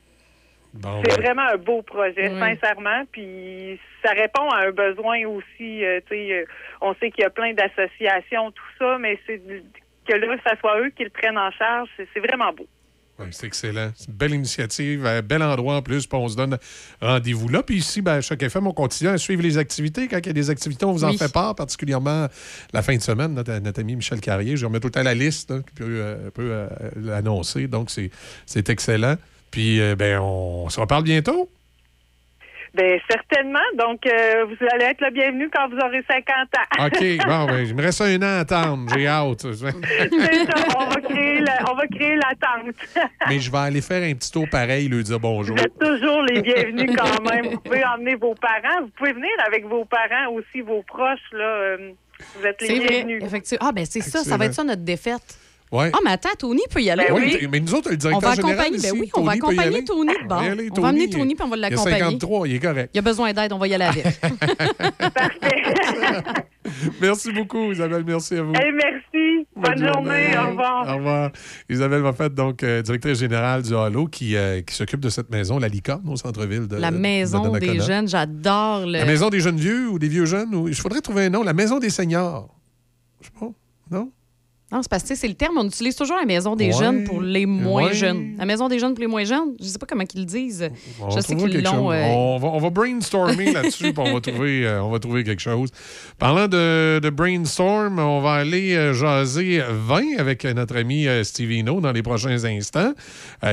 Bon, 0.73 1.01
C'est 1.03 1.15
ben, 1.17 1.23
vraiment 1.23 1.47
un 1.51 1.57
beau 1.57 1.81
projet, 1.81 2.29
sincèrement. 2.29 3.03
Puis 3.11 3.79
ça 4.03 4.11
répond 4.11 4.47
à 4.49 4.67
un 4.67 4.71
besoin 4.71 5.25
aussi. 5.25 5.83
euh, 5.83 5.99
sais, 6.09 6.31
euh, 6.31 6.45
on 6.81 6.93
sait 6.95 7.09
qu'il 7.11 7.23
y 7.23 7.25
a 7.25 7.29
plein 7.31 7.53
d'associations, 7.53 8.51
tout 8.51 8.63
ça, 8.77 8.97
mais 8.99 9.19
c'est 9.25 9.41
que 10.07 10.13
là, 10.15 10.35
ça 10.45 10.55
soit 10.59 10.79
eux 10.81 10.91
qui 10.95 11.03
le 11.03 11.09
prennent 11.09 11.37
en 11.37 11.51
charge, 11.51 11.89
c'est 11.97 12.19
vraiment 12.19 12.53
beau. 12.53 12.67
ouais, 13.19 13.27
c'est 13.31 13.47
excellent. 13.47 13.91
C'est 13.95 14.07
une 14.09 14.13
belle 14.13 14.33
initiative, 14.33 15.05
un 15.05 15.21
bel 15.21 15.41
endroit 15.43 15.75
en 15.75 15.81
plus, 15.81 16.05
puis 16.07 16.17
on 16.17 16.27
se 16.27 16.37
donne 16.37 16.57
rendez-vous 17.01 17.49
là. 17.49 17.63
Puis 17.63 17.75
ici, 17.77 18.01
ben, 18.01 18.13
à 18.17 18.21
chaque 18.21 18.41
FM, 18.43 18.67
on 18.67 18.73
continue 18.73 19.09
à 19.09 19.17
suivre 19.17 19.41
les 19.41 19.57
activités. 19.57 20.07
Quand 20.07 20.17
il 20.19 20.27
y 20.27 20.29
a 20.29 20.33
des 20.33 20.49
activités, 20.51 20.85
on 20.85 20.91
vous 20.93 21.03
en 21.03 21.09
Oui. 21.09 21.17
fait 21.17 21.31
part, 21.33 21.55
particulièrement 21.55 22.27
la 22.73 22.81
fin 22.83 22.95
de 22.95 23.01
semaine. 23.01 23.33
Notre, 23.33 23.57
notre 23.59 23.79
ami 23.81 23.95
Michel 23.95 24.21
Carrier, 24.21 24.55
je 24.55 24.65
remets 24.67 24.79
tout 24.79 24.87
le 24.87 24.91
temps 24.91 25.03
la 25.03 25.15
liste 25.15 25.49
là, 25.51 25.57
qui 25.67 25.73
peut, 25.73 25.85
euh, 25.87 26.29
peut, 26.31 26.49
euh, 26.51 26.67
l'annoncer. 26.95 27.67
Donc, 27.67 27.89
c'est 27.89 28.09
c'est 28.45 28.69
excellent. 28.69 29.15
Puis, 29.51 29.79
euh, 29.81 29.95
ben, 29.95 30.19
on 30.19 30.69
se 30.69 30.79
reparle 30.79 31.03
bientôt. 31.03 31.49
Ben 32.75 32.99
certainement. 33.09 33.57
Donc, 33.79 34.05
euh, 34.05 34.45
vous 34.45 34.65
allez 34.71 34.85
être 34.85 35.01
le 35.01 35.09
bienvenu 35.09 35.49
quand 35.51 35.67
vous 35.69 35.77
aurez 35.77 36.03
50 36.07 36.27
ans. 36.55 36.85
OK, 36.85 37.17
bon, 37.27 37.45
ben, 37.51 37.65
il 37.65 37.73
me 37.75 37.81
reste 37.81 37.99
un 38.01 38.15
an 38.17 38.21
à 38.21 38.39
attendre. 38.41 38.91
J'ai 38.93 39.07
hâte. 39.07 39.41
C'est 39.41 39.53
ça, 39.55 39.67
on 40.77 40.85
va 40.85 41.01
créer 41.01 41.39
la- 41.39 41.63
on 41.71 41.73
va 41.75 41.87
créer 41.87 42.15
l'attente. 42.15 42.75
Mais 43.27 43.39
je 43.39 43.51
vais 43.51 43.57
aller 43.57 43.81
faire 43.81 44.03
un 44.03 44.13
petit 44.13 44.31
tour 44.31 44.47
pareil, 44.51 44.87
lui 44.87 45.03
dire 45.03 45.19
bonjour. 45.19 45.55
Vous 45.57 45.63
êtes 45.63 45.79
toujours 45.79 46.21
les 46.21 46.43
bienvenus 46.43 46.95
quand 46.95 47.21
même. 47.31 47.47
Vous 47.53 47.59
pouvez 47.59 47.83
emmener 47.83 48.13
vos 48.13 48.35
parents. 48.35 48.81
Vous 48.83 48.91
pouvez 48.95 49.13
venir 49.13 49.31
avec 49.47 49.65
vos 49.65 49.85
parents 49.85 50.31
aussi, 50.33 50.61
vos 50.61 50.83
proches. 50.83 51.17
Là, 51.31 51.43
euh, 51.45 51.91
vous 52.39 52.45
êtes 52.45 52.61
les 52.61 52.79
bienvenus. 52.81 53.23
effectivement. 53.23 53.67
Ah, 53.67 53.71
ben 53.71 53.85
c'est 53.85 54.01
ça, 54.01 54.23
ça 54.23 54.37
va 54.37 54.45
être 54.45 54.53
ça 54.53 54.63
notre 54.63 54.83
défaite. 54.83 55.39
Ouais. 55.71 55.91
Ah, 55.93 55.99
mais 56.03 56.11
attends, 56.11 56.29
Tony 56.37 56.61
peut 56.69 56.81
y 56.81 56.89
aller. 56.89 57.05
Oui, 57.11 57.47
mais 57.51 57.59
nous 57.59 57.73
autres, 57.75 57.89
le 57.89 57.95
On 57.95 57.97
directeur 57.97 58.29
va 58.29 58.35
général 58.35 58.73
ici, 58.73 58.91
ben 58.91 58.99
oui, 58.99 59.09
on 59.13 59.21
va 59.21 59.37
Tony 59.37 59.59
accompagner. 59.59 59.83
Tony 59.83 60.13
de 60.13 60.23
On 60.23 60.27
va 60.27 60.27
bord. 60.27 60.43
On 60.77 60.81
va 60.81 60.87
amener 60.87 61.09
Tony. 61.09 61.35
Puis 61.35 61.43
on 61.43 61.49
va 61.49 61.57
Il 61.57 61.61
y 61.61 61.65
a 61.65 61.69
l'accompagner. 61.69 61.99
53, 61.99 62.47
il 62.47 62.55
est 62.55 62.59
correct. 62.59 62.89
Il 62.93 62.97
a 62.97 63.01
besoin 63.01 63.33
d'aide, 63.33 63.53
on 63.53 63.57
va 63.59 63.67
y 63.67 63.73
aller 63.75 63.85
avec. 63.85 64.05
Merci 67.01 67.31
beaucoup, 67.31 67.71
Isabelle. 67.71 68.03
Merci 68.05 68.35
à 68.35 68.43
vous. 68.43 68.53
Hey, 68.53 68.71
merci. 68.71 69.47
Bonne, 69.55 69.77
journée. 69.77 70.37
Au 70.37 70.49
revoir. 70.49 70.87
Au 70.87 70.97
revoir. 70.97 71.31
Isabelle 71.69 72.01
Moffett, 72.01 72.33
donc 72.33 72.63
euh, 72.63 72.81
directrice 72.81 73.19
générale 73.19 73.61
du 73.61 73.75
Halo, 73.75 74.07
qui, 74.07 74.35
euh, 74.35 74.61
qui 74.61 74.75
s'occupe 74.75 74.99
de 74.99 75.09
cette 75.09 75.29
maison, 75.29 75.59
la 75.59 75.67
Licorne, 75.67 76.07
au 76.07 76.15
centre-ville 76.15 76.67
de 76.67 76.77
La 76.77 76.91
de 76.91 76.97
maison 76.97 77.51
des 77.51 77.59
Donnacona. 77.59 77.85
jeunes, 77.85 78.07
j'adore 78.07 78.85
le. 78.85 78.93
La 78.93 79.05
maison 79.05 79.29
des 79.29 79.39
jeunes 79.39 79.57
vieux 79.57 79.89
ou 79.89 79.99
des 79.99 80.07
vieux 80.07 80.25
jeunes? 80.25 80.53
Ou... 80.55 80.67
Il 80.67 80.75
faudrait 80.75 81.01
trouver 81.01 81.25
un 81.25 81.29
nom. 81.29 81.43
La 81.43 81.53
maison 81.53 81.79
des 81.79 81.89
seniors. 81.89 82.49
Je 83.21 83.27
sais 83.27 83.33
pas. 83.39 83.51
Non? 83.91 84.11
Non, 84.71 84.83
c'est 84.83 84.89
parce 84.91 85.01
que 85.03 85.15
c'est 85.15 85.27
le 85.27 85.33
terme, 85.33 85.57
on 85.57 85.65
utilise 85.65 85.95
toujours 85.95 86.17
la 86.17 86.25
maison 86.27 86.55
des 86.55 86.67
Ouais. 86.67 86.71
jeunes 86.73 87.03
pour 87.03 87.21
les 87.23 87.47
moins 87.47 87.87
Ouais. 87.87 87.93
jeunes. 87.95 88.35
La 88.37 88.45
maison 88.45 88.67
des 88.67 88.77
jeunes 88.77 88.93
pour 88.93 89.01
les 89.01 89.07
moins 89.07 89.23
jeunes, 89.23 89.55
je 89.59 89.65
sais 89.65 89.79
pas 89.79 89.87
comment 89.87 90.03
ils 90.13 90.19
le 90.19 90.25
disent. 90.25 90.69
On 91.01 91.09
je 91.09 91.21
sais 91.21 91.35
qu'ils 91.35 91.63
l'ont. 91.63 91.91
euh, 91.91 92.03
On, 92.09 92.37
va, 92.37 92.47
on 92.49 92.59
va 92.59 92.69
brainstormer 92.69 93.51
là-dessus, 93.51 93.93
puis 93.93 94.03
on 94.05 94.13
va, 94.13 94.21
trouver, 94.21 94.67
euh, 94.67 94.83
on 94.83 94.91
va 94.91 94.99
trouver 94.99 95.23
quelque 95.23 95.41
chose. 95.41 95.69
Parlant 96.19 96.47
de, 96.47 96.99
de 96.99 97.09
brainstorm, 97.09 97.97
on 97.97 98.21
va 98.21 98.33
aller 98.33 98.75
euh, 98.75 98.93
jaser 98.93 99.63
vin 99.87 100.05
avec 100.19 100.45
notre 100.45 100.77
ami 100.77 101.07
euh, 101.07 101.23
Stevie 101.23 101.63
No 101.63 101.81
dans 101.81 101.91
les 101.91 102.03
prochains 102.03 102.43
instants. 102.45 102.93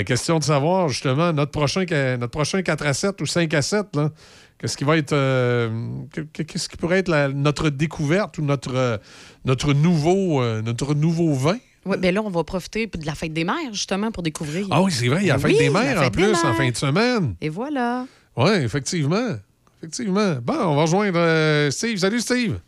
Question 0.04 0.38
de 0.38 0.44
savoir, 0.44 0.88
justement, 0.90 1.32
notre 1.32 1.52
prochain, 1.52 1.84
notre 2.18 2.30
prochain 2.32 2.60
4 2.60 2.86
à 2.86 2.92
7 2.92 3.20
ou 3.22 3.26
5 3.26 3.54
à 3.54 3.62
7, 3.62 3.96
là, 3.96 4.10
Qu'est-ce 4.58 4.78
qui 4.78 4.84
va 4.84 4.96
être. 4.96 5.12
euh, 5.12 5.68
que- 6.10 6.22
que- 6.32 6.42
Qu'est-ce 6.42 6.66
qui 6.70 6.78
pourrait 6.78 7.00
être 7.00 7.08
la- 7.10 7.28
notre 7.28 7.68
découverte 7.68 8.38
ou 8.38 8.42
notre, 8.42 8.98
notre, 9.46 9.72
nouveau, 9.72 10.42
euh, 10.42 10.60
notre 10.60 10.94
nouveau 10.94 11.32
vin? 11.32 11.56
Ouais, 11.86 11.96
ben 11.96 12.12
là, 12.12 12.20
on 12.22 12.30
va 12.30 12.42
profiter 12.44 12.86
de 12.88 13.06
la 13.06 13.14
fête 13.14 13.32
des 13.32 13.44
mères, 13.44 13.72
justement, 13.72 14.10
pour 14.10 14.22
découvrir. 14.22 14.66
Ah 14.70 14.82
oui, 14.82 14.90
c'est 14.90 15.08
vrai, 15.08 15.20
il 15.22 15.28
y 15.28 15.30
a 15.30 15.34
la 15.34 15.38
Ben 15.38 15.48
fête 15.48 15.56
oui, 15.56 15.64
des 15.64 15.70
mères 15.70 16.02
en 16.02 16.10
plus, 16.10 16.44
en 16.44 16.54
fin 16.54 16.68
de 16.68 16.76
semaine. 16.76 17.36
Et 17.40 17.48
voilà. 17.48 18.06
Oui, 18.36 18.50
effectivement. 18.50 19.36
Effectivement. 19.78 20.36
Bon, 20.42 20.54
on 20.54 20.74
va 20.74 20.82
rejoindre 20.82 21.18
euh, 21.18 21.70
Steve. 21.70 21.98
Salut, 21.98 22.20
Steve. 22.20 22.58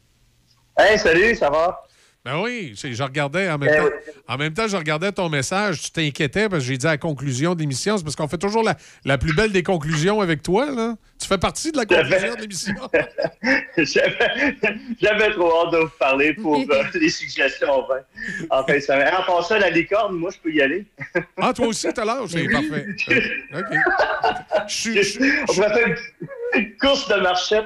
Hey, 0.79 0.99
salut, 0.99 1.35
ça 1.35 1.51
va? 1.51 1.81
Ben 2.31 2.43
oui, 2.43 2.75
je, 2.77 3.03
regardais 3.03 3.49
en 3.49 3.57
même, 3.57 3.71
Ben 3.71 3.79
temps, 3.81 3.87
oui. 3.87 4.13
en 4.29 4.37
même 4.37 4.53
temps, 4.53 4.69
je 4.69 4.77
regardais 4.77 5.11
ton 5.13 5.31
message. 5.31 5.81
Tu 5.81 5.91
t'inquiétais 5.93 6.51
parce 6.51 6.63
que 6.63 6.69
j'ai 6.69 6.77
dit 6.77 6.87
à 6.87 6.91
la 6.91 6.99
conclusion 6.99 7.55
de 7.55 7.61
l'émission. 7.61 7.97
C'est 7.97 8.05
parce 8.05 8.17
qu'on 8.17 8.29
fait 8.29 8.37
toujours 8.37 8.63
la, 8.63 8.77
la 9.07 9.17
plus 9.17 9.35
belle 9.35 9.51
des 9.51 9.63
conclusions 9.63 10.21
avec 10.21 10.43
toi. 10.43 10.71
Là. 10.71 10.97
Tu 11.19 11.27
fais 11.27 11.39
partie 11.39 11.73
de 11.73 11.79
la 11.79 11.87
conclusion 11.87 12.35
de 12.35 12.41
l'émission. 12.43 12.75
J'avais 15.01 15.31
trop 15.31 15.53
hâte 15.67 15.73
de 15.73 15.79
vous 15.79 15.91
parler 15.99 16.35
pour 16.35 16.59
euh, 16.59 16.83
les 17.01 17.09
suggestions 17.09 17.71
en 17.71 17.87
fin, 17.87 18.01
en 18.51 18.63
fin 18.67 18.75
de 18.75 18.81
semaine. 18.81 19.09
En 19.19 19.23
passant, 19.23 19.57
la 19.59 19.71
licorne, 19.71 20.15
moi, 20.17 20.31
je 20.31 20.37
peux 20.39 20.53
y 20.53 20.61
aller. 20.61 20.85
Ah, 21.39 21.55
toi 21.55 21.69
aussi, 21.69 21.91
tout 21.91 21.99
à 21.99 22.05
l'heure? 22.05 22.27
C'est 22.29 22.47
parfait. 22.47 22.89
Euh, 23.55 23.61
OK. 23.61 24.69
Je 24.69 25.01
je- 25.03 25.43
On 25.45 25.55
pourrait 25.55 25.73
faire 25.73 25.87
une, 25.89 25.97
une 26.61 26.77
course 26.77 27.09
de 27.09 27.15
marchette. 27.23 27.65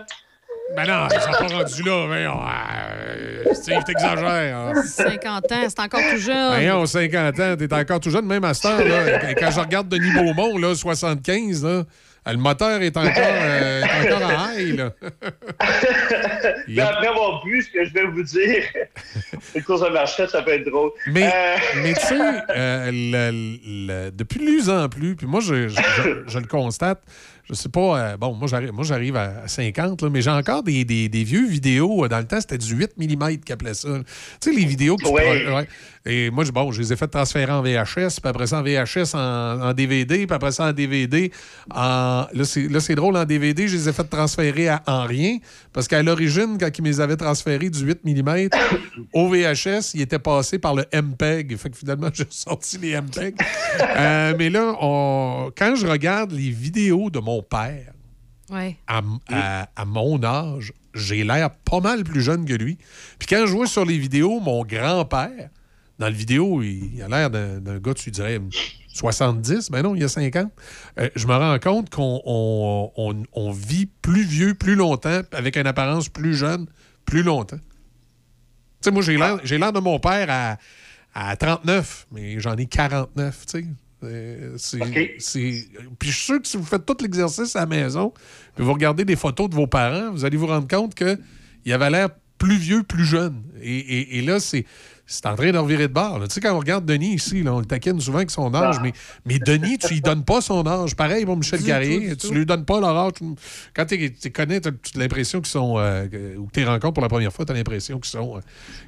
Ben 0.76 0.86
non, 0.86 1.06
ils 1.14 1.20
sont 1.20 1.30
pas 1.32 1.54
rendus 1.54 1.82
là. 1.82 2.06
Voyons, 2.06 2.40
euh, 2.40 3.54
Steve, 3.54 3.82
t'exagères. 3.84 4.56
hein. 4.56 4.72
50 4.82 5.52
ans, 5.52 5.64
c'est 5.68 5.80
encore 5.80 6.00
tout 6.10 6.16
jeune. 6.18 6.48
Voyons, 6.48 6.86
50 6.86 7.40
ans, 7.40 7.56
t'es 7.58 7.72
encore 7.74 8.00
tout 8.00 8.10
jeune, 8.10 8.26
même 8.26 8.44
à 8.44 8.54
cette 8.54 8.64
heure. 8.70 8.78
Là, 8.84 9.18
Quand- 9.20 9.34
quand 9.38 9.50
je 9.50 9.60
regarde 9.60 9.88
Denis 9.88 10.12
Beaumont, 10.12 10.56
là, 10.56 10.74
75, 10.74 11.62
là, 11.64 11.68
euh, 11.68 11.84
le 12.26 12.36
moteur 12.38 12.80
est 12.80 12.96
encore, 12.96 13.12
euh, 13.16 13.82
est 13.82 14.12
encore 14.12 14.28
en 14.30 14.52
high. 14.56 14.78
Là. 14.78 14.90
Mais 16.68 16.80
après 16.82 17.08
avoir 17.08 17.44
vu 17.44 17.62
ce 17.62 17.70
que 17.70 17.84
je 17.84 17.92
vais 17.92 18.06
vous 18.06 18.22
dire, 18.22 18.62
une 19.54 19.62
course 19.62 19.82
de 19.82 19.88
marchette, 19.88 20.30
ça 20.30 20.42
peut 20.42 20.52
être 20.52 20.64
drôle. 20.68 20.90
Mais, 21.08 21.26
Euh, 21.26 21.56
mais 21.82 21.92
tu 21.94 22.00
sais, 22.06 22.14
euh, 22.56 22.90
le- 22.92 23.58
le- 24.06 24.10
de 24.10 24.24
plus 24.24 24.70
en 24.70 24.88
plus, 24.88 25.16
puis 25.16 25.26
moi, 25.26 25.40
je, 25.40 25.68
je- 25.68 25.74
je- 25.76 26.22
je 26.26 26.38
le 26.38 26.46
constate, 26.46 27.02
je 27.52 27.56
sais 27.56 27.68
pas, 27.68 27.98
euh, 27.98 28.16
bon, 28.16 28.32
moi, 28.34 28.48
j'arrive, 28.48 28.72
moi, 28.72 28.82
j'arrive 28.84 29.14
à 29.16 29.46
50, 29.46 30.02
là, 30.02 30.08
mais 30.10 30.22
j'ai 30.22 30.30
encore 30.30 30.62
des, 30.62 30.84
des- 30.84 31.08
des 31.08 31.22
vieux 31.24 31.46
vidéos. 31.46 32.04
euh, 32.04 32.08
Dans 32.08 32.18
le 32.18 32.24
temps, 32.26 32.40
c'était 32.40 32.58
du 32.58 32.74
8 32.74 32.92
mm 32.96 33.36
qu'ils 33.44 33.52
appelaient 33.52 33.74
ça. 33.74 33.88
Tu 34.40 34.50
sais, 34.52 34.58
les 34.58 34.64
vidéos 34.64 34.96
que 34.96 35.04
tu 35.04 35.10
Ouais. 35.12 35.44
prends- 35.44 35.56
ouais. 35.58 35.68
Et 36.04 36.30
moi, 36.30 36.42
je- 36.44 36.50
bon, 36.50 36.72
je 36.72 36.80
les 36.80 36.92
ai 36.92 36.96
fait 36.96 37.06
transférer 37.06 37.52
en 37.52 37.62
VHS, 37.62 38.18
puis 38.20 38.28
après 38.28 38.46
ça 38.48 38.58
en 38.58 38.62
VHS 38.62 39.14
en, 39.14 39.68
en 39.68 39.72
DVD, 39.72 40.26
puis 40.26 40.34
après 40.34 40.50
ça 40.50 40.66
en 40.66 40.72
DVD 40.72 41.30
en. 41.70 42.26
Là, 42.32 42.44
c'est, 42.44 42.66
là, 42.68 42.80
c'est 42.80 42.94
drôle, 42.96 43.16
en 43.16 43.24
DVD, 43.24 43.68
je 43.68 43.76
les 43.76 43.88
ai 43.88 43.92
fait 43.92 44.04
transférer 44.04 44.68
à- 44.68 44.82
en 44.86 45.04
rien, 45.04 45.38
parce 45.72 45.86
qu'à 45.86 46.02
l'origine, 46.02 46.56
quand 46.58 46.70
ils 46.76 46.82
me 46.82 46.88
les 46.88 47.00
avaient 47.00 47.16
transférés 47.16 47.70
du 47.70 47.80
8 47.84 48.00
mm 48.04 48.48
au 49.12 49.28
VHS, 49.28 49.92
ils 49.94 50.00
étaient 50.00 50.18
passés 50.18 50.58
par 50.58 50.74
le 50.74 50.84
MPEG. 50.92 51.56
Fait 51.56 51.70
que 51.70 51.76
finalement, 51.76 52.08
j'ai 52.14 52.26
sorti 52.30 52.78
les 52.78 52.96
MPEG. 53.00 53.36
Euh, 53.80 54.34
mais 54.38 54.50
là, 54.50 54.74
on- 54.80 55.50
quand 55.56 55.74
je 55.76 55.86
regarde 55.86 56.32
les 56.32 56.50
vidéos 56.50 57.10
de 57.10 57.18
mon 57.20 57.41
père, 57.42 57.92
Ouais. 58.50 58.76
à, 58.86 59.00
à- 59.30 59.68
à 59.76 59.84
mon 59.84 60.22
âge, 60.24 60.72
j'ai 60.94 61.24
l'air 61.24 61.50
pas 61.50 61.80
mal 61.80 62.04
plus 62.04 62.20
jeune 62.22 62.44
que 62.44 62.52
lui. 62.54 62.76
Puis 63.18 63.26
quand 63.28 63.46
je 63.46 63.52
vois 63.52 63.66
sur 63.66 63.84
les 63.84 63.96
vidéos 63.98 64.40
mon 64.40 64.64
grand-père, 64.64 65.48
dans 65.98 66.08
le 66.08 66.14
vidéo, 66.14 66.62
il, 66.62 66.94
il 66.96 67.02
a 67.02 67.08
l'air 67.08 67.30
d'un 67.30 67.78
gars, 67.78 67.94
tu 67.94 68.10
dirais, 68.10 68.40
70, 68.92 69.70
ben 69.70 69.82
non, 69.82 69.94
il 69.94 70.02
y 70.02 70.04
a 70.04 70.08
50. 70.08 70.50
Euh, 70.98 71.08
je 71.16 71.26
me 71.26 71.34
rends 71.34 71.58
compte 71.58 71.88
qu'on 71.90 72.20
on- 72.26 72.90
on- 72.96 73.22
on 73.32 73.52
vit 73.52 73.86
plus 73.86 74.24
vieux, 74.24 74.54
plus 74.54 74.74
longtemps, 74.74 75.20
avec 75.32 75.56
une 75.56 75.66
apparence 75.66 76.08
plus 76.10 76.34
jeune, 76.34 76.66
plus 77.06 77.22
longtemps. 77.22 77.56
Tu 77.56 77.62
sais, 78.82 78.90
moi, 78.90 79.02
j'ai 79.02 79.16
l'air 79.16 79.38
j'ai 79.44 79.56
l'air 79.58 79.72
de 79.72 79.80
mon 79.80 79.98
père 79.98 80.26
à, 80.28 80.58
à 81.14 81.36
39, 81.36 82.06
mais 82.12 82.38
j'en 82.40 82.56
ai 82.56 82.66
49, 82.66 83.46
tu 83.46 83.60
sais. 83.60 83.66
Euh, 84.04 84.56
Puis 85.98 86.10
je 86.10 86.14
suis 86.16 86.24
sûr 86.24 86.40
que 86.42 86.48
si 86.48 86.56
vous 86.56 86.64
faites 86.64 86.84
tout 86.86 86.96
l'exercice 87.00 87.54
à 87.56 87.60
la 87.60 87.66
maison, 87.66 88.12
puis 88.54 88.64
vous 88.64 88.72
regardez 88.72 89.04
des 89.04 89.16
photos 89.16 89.48
de 89.48 89.54
vos 89.54 89.66
parents, 89.66 90.10
vous 90.12 90.24
allez 90.24 90.36
vous 90.36 90.46
rendre 90.46 90.68
compte 90.68 90.94
qu'il 90.94 91.72
avait 91.72 91.90
l'air 91.90 92.08
plus 92.38 92.56
vieux, 92.56 92.82
plus 92.82 93.04
jeune. 93.04 93.42
Et, 93.60 93.78
et- 93.78 94.18
et 94.18 94.22
là, 94.22 94.40
c'est. 94.40 94.64
C'est 95.04 95.26
en 95.26 95.34
train 95.34 95.50
de 95.50 95.58
revirer 95.58 95.88
de 95.88 95.92
bord. 95.92 96.18
là. 96.20 96.26
Tu 96.26 96.34
sais, 96.34 96.40
quand 96.40 96.54
on 96.54 96.58
regarde 96.60 96.86
Denis 96.86 97.14
ici, 97.14 97.42
là, 97.42 97.52
on 97.52 97.58
le 97.58 97.66
taquine 97.66 98.00
souvent 98.00 98.18
avec 98.18 98.30
son 98.30 98.54
âge, 98.54 98.76
mais, 98.82 98.92
mais 99.26 99.38
Denis, 99.38 99.76
tu 99.76 99.88
lui 99.94 100.00
donnes 100.00 100.24
pas 100.24 100.40
son 100.40 100.66
âge. 100.66 100.94
Pareil 100.96 101.26
pour 101.26 101.36
Michel 101.36 101.58
Du 101.60 101.66
Carrier, 101.66 102.16
tu 102.16 102.28
tout. 102.28 102.32
lui 102.32 102.46
donnes 102.46 102.64
pas 102.64 102.80
leur 102.80 102.96
âge. 102.96 103.12
Quand 103.74 103.84
tu 103.84 103.96
les 103.96 104.30
connais, 104.30 104.60
tu 104.60 104.68
as 104.68 104.72
l'impression 104.98 105.40
qu'ils 105.40 105.50
sont. 105.50 105.74
euh, 105.78 106.06
que- 106.08 106.36
ou 106.38 106.46
que 106.46 106.52
tu 106.52 106.60
les 106.60 106.66
rencontres 106.66 106.94
pour 106.94 107.02
la 107.02 107.08
première 107.08 107.32
fois, 107.32 107.44
tu 107.44 107.52
as 107.52 107.54
l'impression 107.54 107.98
qu'ils 107.98 108.10
sont, 108.10 108.36
euh, 108.36 108.40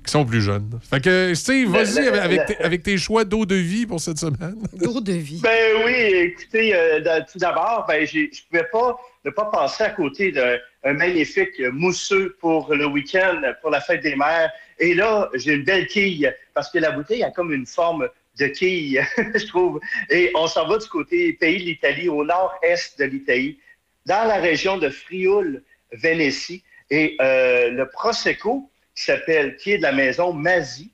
qu'ils 0.02 0.10
sont 0.10 0.24
plus 0.24 0.40
jeunes. 0.40 0.70
Fait 0.88 1.00
que, 1.02 1.34
Steve, 1.34 1.68
vas-y 1.70 2.06
avec, 2.08 2.46
tes, 2.46 2.56
avec 2.58 2.82
tes 2.82 2.96
choix 2.96 3.24
d'eau 3.24 3.44
de 3.44 3.56
vie 3.56 3.84
pour 3.86 4.00
cette 4.00 4.18
semaine. 4.18 4.56
D'eau 4.72 5.00
de 5.00 5.12
vie. 5.12 5.40
Ben 5.42 5.82
oui, 5.84 5.92
écoutez, 5.92 6.74
euh, 6.74 7.00
tout 7.30 7.38
d'abord, 7.38 7.84
ben, 7.86 8.06
j'ai- 8.06 8.30
je 8.32 8.40
ne 8.40 8.58
pouvais 8.60 8.68
pas 8.72 8.96
ne 9.26 9.30
pas 9.30 9.46
passer 9.46 9.84
à 9.84 9.90
côté 9.90 10.32
un 10.38 10.56
magnifique 10.84 11.58
mousseux 11.72 12.36
pour 12.40 12.74
le 12.74 12.86
week-end, 12.86 13.40
pour 13.60 13.70
la 13.70 13.80
fête 13.80 14.02
des 14.02 14.16
mères. 14.16 14.50
Et 14.78 14.94
là, 14.94 15.30
j'ai 15.34 15.54
une 15.54 15.64
belle 15.64 15.86
quille, 15.86 16.30
parce 16.52 16.70
que 16.70 16.78
la 16.78 16.90
bouteille 16.90 17.22
a 17.22 17.30
comme 17.30 17.52
une 17.52 17.66
forme 17.66 18.08
de 18.38 18.46
quille, 18.46 19.00
je 19.16 19.46
trouve. 19.46 19.80
Et 20.10 20.30
on 20.34 20.46
s'en 20.46 20.66
va 20.66 20.78
du 20.78 20.88
côté 20.88 21.32
pays 21.32 21.60
de 21.60 21.64
l'Italie, 21.64 22.08
au 22.08 22.24
nord-est 22.24 22.98
de 22.98 23.04
l'Italie, 23.04 23.58
dans 24.06 24.28
la 24.28 24.36
région 24.36 24.76
de 24.76 24.88
Frioul, 24.88 25.62
Vénétie. 25.92 26.62
Et 26.90 27.16
euh, 27.20 27.70
le 27.70 27.88
Prosecco, 27.88 28.70
qui 28.94 29.04
s'appelle, 29.04 29.56
qui 29.56 29.72
est 29.72 29.78
de 29.78 29.82
la 29.82 29.92
maison 29.92 30.32
Mazzi, 30.32 30.92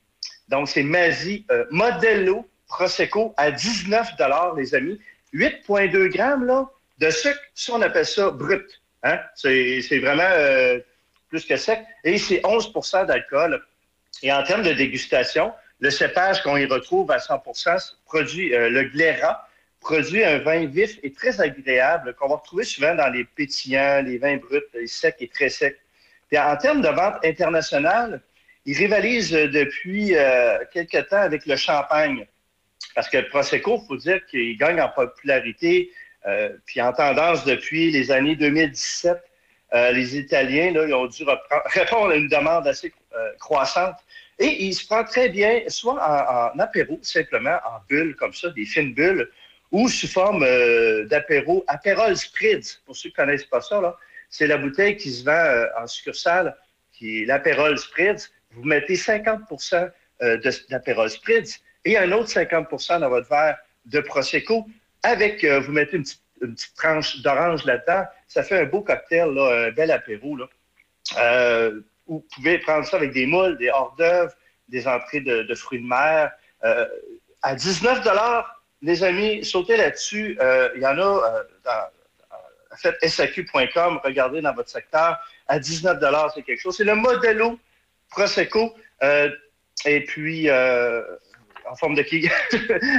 donc, 0.50 0.68
c'est 0.68 0.82
Mazzi 0.82 1.46
euh, 1.50 1.64
Modello 1.70 2.46
Prosecco 2.66 3.32
à 3.36 3.50
19 3.52 4.08
les 4.56 4.74
amis. 4.74 5.00
8,2 5.32 6.08
grammes, 6.08 6.44
là, 6.44 6.68
de 6.98 7.08
sucre, 7.08 7.38
ça, 7.54 7.74
on 7.74 7.82
appelle 7.82 8.04
ça 8.04 8.30
brut. 8.30 8.79
Hein? 9.02 9.18
C'est 9.34 9.98
vraiment 9.98 10.22
euh, 10.22 10.78
plus 11.28 11.44
que 11.44 11.56
sec. 11.56 11.80
Et 12.04 12.18
c'est 12.18 12.40
11% 12.40 13.06
d'alcool. 13.06 13.62
Et 14.22 14.32
en 14.32 14.42
termes 14.42 14.62
de 14.62 14.72
dégustation, 14.72 15.52
le 15.80 15.90
cépage 15.90 16.42
qu'on 16.42 16.56
y 16.56 16.66
retrouve 16.66 17.10
à 17.10 17.18
100 17.18 17.42
produit 18.04 18.54
euh, 18.54 18.68
le 18.68 18.84
Glera, 18.84 19.48
produit 19.80 20.22
un 20.22 20.38
vin 20.38 20.66
vif 20.66 20.98
et 21.02 21.12
très 21.12 21.40
agréable 21.40 22.14
qu'on 22.14 22.28
va 22.28 22.36
retrouver 22.36 22.64
souvent 22.64 22.94
dans 22.94 23.08
les 23.08 23.24
pétillants, 23.24 24.02
les 24.02 24.18
vins 24.18 24.36
bruts, 24.36 24.60
les 24.74 24.86
secs 24.86 25.16
et 25.20 25.28
très 25.28 25.48
secs. 25.48 25.78
Puis 26.28 26.38
en 26.38 26.56
termes 26.56 26.82
de 26.82 26.88
vente 26.88 27.24
internationale, 27.24 28.20
il 28.66 28.76
rivalise 28.76 29.34
euh, 29.34 29.48
depuis 29.48 30.14
euh, 30.14 30.58
quelques 30.72 31.08
temps 31.08 31.22
avec 31.22 31.46
le 31.46 31.56
champagne. 31.56 32.26
Parce 32.94 33.08
que 33.08 33.18
Prosecco, 33.28 33.80
il 33.82 33.86
faut 33.86 33.96
dire 33.96 34.24
qu'il 34.26 34.56
gagne 34.58 34.80
en 34.80 34.88
popularité, 34.88 35.90
puis 36.66 36.80
en 36.80 36.92
tendance 36.92 37.44
depuis 37.44 37.90
les 37.90 38.10
années 38.10 38.36
2017. 38.36 39.18
Euh, 39.72 39.92
les 39.92 40.16
Italiens, 40.16 40.72
là, 40.72 40.84
ils 40.86 40.94
ont 40.94 41.06
dû 41.06 41.22
reprendre- 41.22 41.62
répondre 41.66 42.10
à 42.12 42.16
une 42.16 42.28
demande 42.28 42.66
assez 42.66 42.92
euh, 43.14 43.32
croissante. 43.38 43.96
Et 44.38 44.64
il 44.64 44.74
se 44.74 44.86
prend 44.86 45.04
très 45.04 45.28
bien, 45.28 45.60
soit 45.68 45.94
en, 45.94 46.56
en 46.56 46.58
apéro, 46.58 46.98
simplement, 47.02 47.58
en 47.64 47.78
bulles 47.88 48.16
comme 48.16 48.32
ça, 48.32 48.50
des 48.50 48.64
fines 48.64 48.94
bulles, 48.94 49.30
ou 49.70 49.88
sous 49.88 50.08
forme 50.08 50.42
euh, 50.42 51.04
d'apéro, 51.06 51.64
Aperol 51.68 52.16
Spritz. 52.16 52.82
Pour 52.84 52.96
ceux 52.96 53.10
qui 53.10 53.20
ne 53.20 53.24
connaissent 53.24 53.44
pas 53.44 53.60
ça, 53.60 53.80
là, 53.80 53.96
c'est 54.28 54.46
la 54.46 54.56
bouteille 54.56 54.96
qui 54.96 55.10
se 55.10 55.24
vend 55.24 55.32
euh, 55.32 55.66
en 55.78 55.86
succursale, 55.86 56.56
qui 56.92 57.22
est 57.22 57.26
l'Aperol 57.26 57.78
Spritz. 57.78 58.32
Vous 58.52 58.64
mettez 58.64 58.94
50% 58.94 59.90
euh, 60.22 60.40
d'Aperol 60.68 61.10
Spritz 61.10 61.60
et 61.84 61.96
un 61.96 62.10
autre 62.10 62.30
50% 62.30 63.00
dans 63.00 63.08
votre 63.08 63.28
verre 63.28 63.56
de 63.86 64.00
Prosecco. 64.00 64.66
Avec, 65.02 65.44
euh, 65.44 65.60
vous 65.60 65.72
mettez 65.72 65.96
une 65.96 66.02
petite, 66.02 66.22
une 66.42 66.54
petite 66.54 66.76
tranche 66.76 67.20
d'orange 67.22 67.64
là-dedans. 67.64 68.04
Ça 68.28 68.42
fait 68.42 68.60
un 68.60 68.64
beau 68.64 68.82
cocktail, 68.82 69.34
là, 69.34 69.66
un 69.66 69.70
bel 69.70 69.90
apéro. 69.90 70.36
Là. 70.36 70.48
Euh, 71.18 71.80
vous 72.06 72.26
pouvez 72.34 72.58
prendre 72.58 72.86
ça 72.86 72.96
avec 72.96 73.12
des 73.12 73.26
moules, 73.26 73.56
des 73.58 73.70
hors 73.70 73.94
d'œuvre, 73.96 74.32
des 74.68 74.86
entrées 74.86 75.20
de, 75.20 75.42
de 75.42 75.54
fruits 75.54 75.80
de 75.80 75.86
mer. 75.86 76.30
Euh, 76.64 76.86
à 77.42 77.54
19 77.54 78.04
les 78.82 79.04
amis, 79.04 79.44
sautez 79.44 79.76
là-dessus. 79.76 80.38
Euh, 80.40 80.70
Il 80.74 80.82
y 80.82 80.86
en 80.86 80.98
a 80.98 81.02
euh, 81.02 81.42
dans, 81.64 81.88
faites 82.76 82.96
SAQ.com, 83.06 84.00
regardez 84.02 84.40
dans 84.40 84.54
votre 84.54 84.70
secteur. 84.70 85.18
À 85.46 85.58
19 85.58 85.98
c'est 86.34 86.42
quelque 86.42 86.60
chose. 86.60 86.76
C'est 86.76 86.84
le 86.84 86.94
Modelo 86.94 87.58
Prosecco. 88.10 88.74
euh, 89.02 89.30
et 89.86 90.04
puis, 90.04 90.48
en 91.70 91.76
forme 91.76 91.94
de 91.94 92.02
qui? 92.02 92.28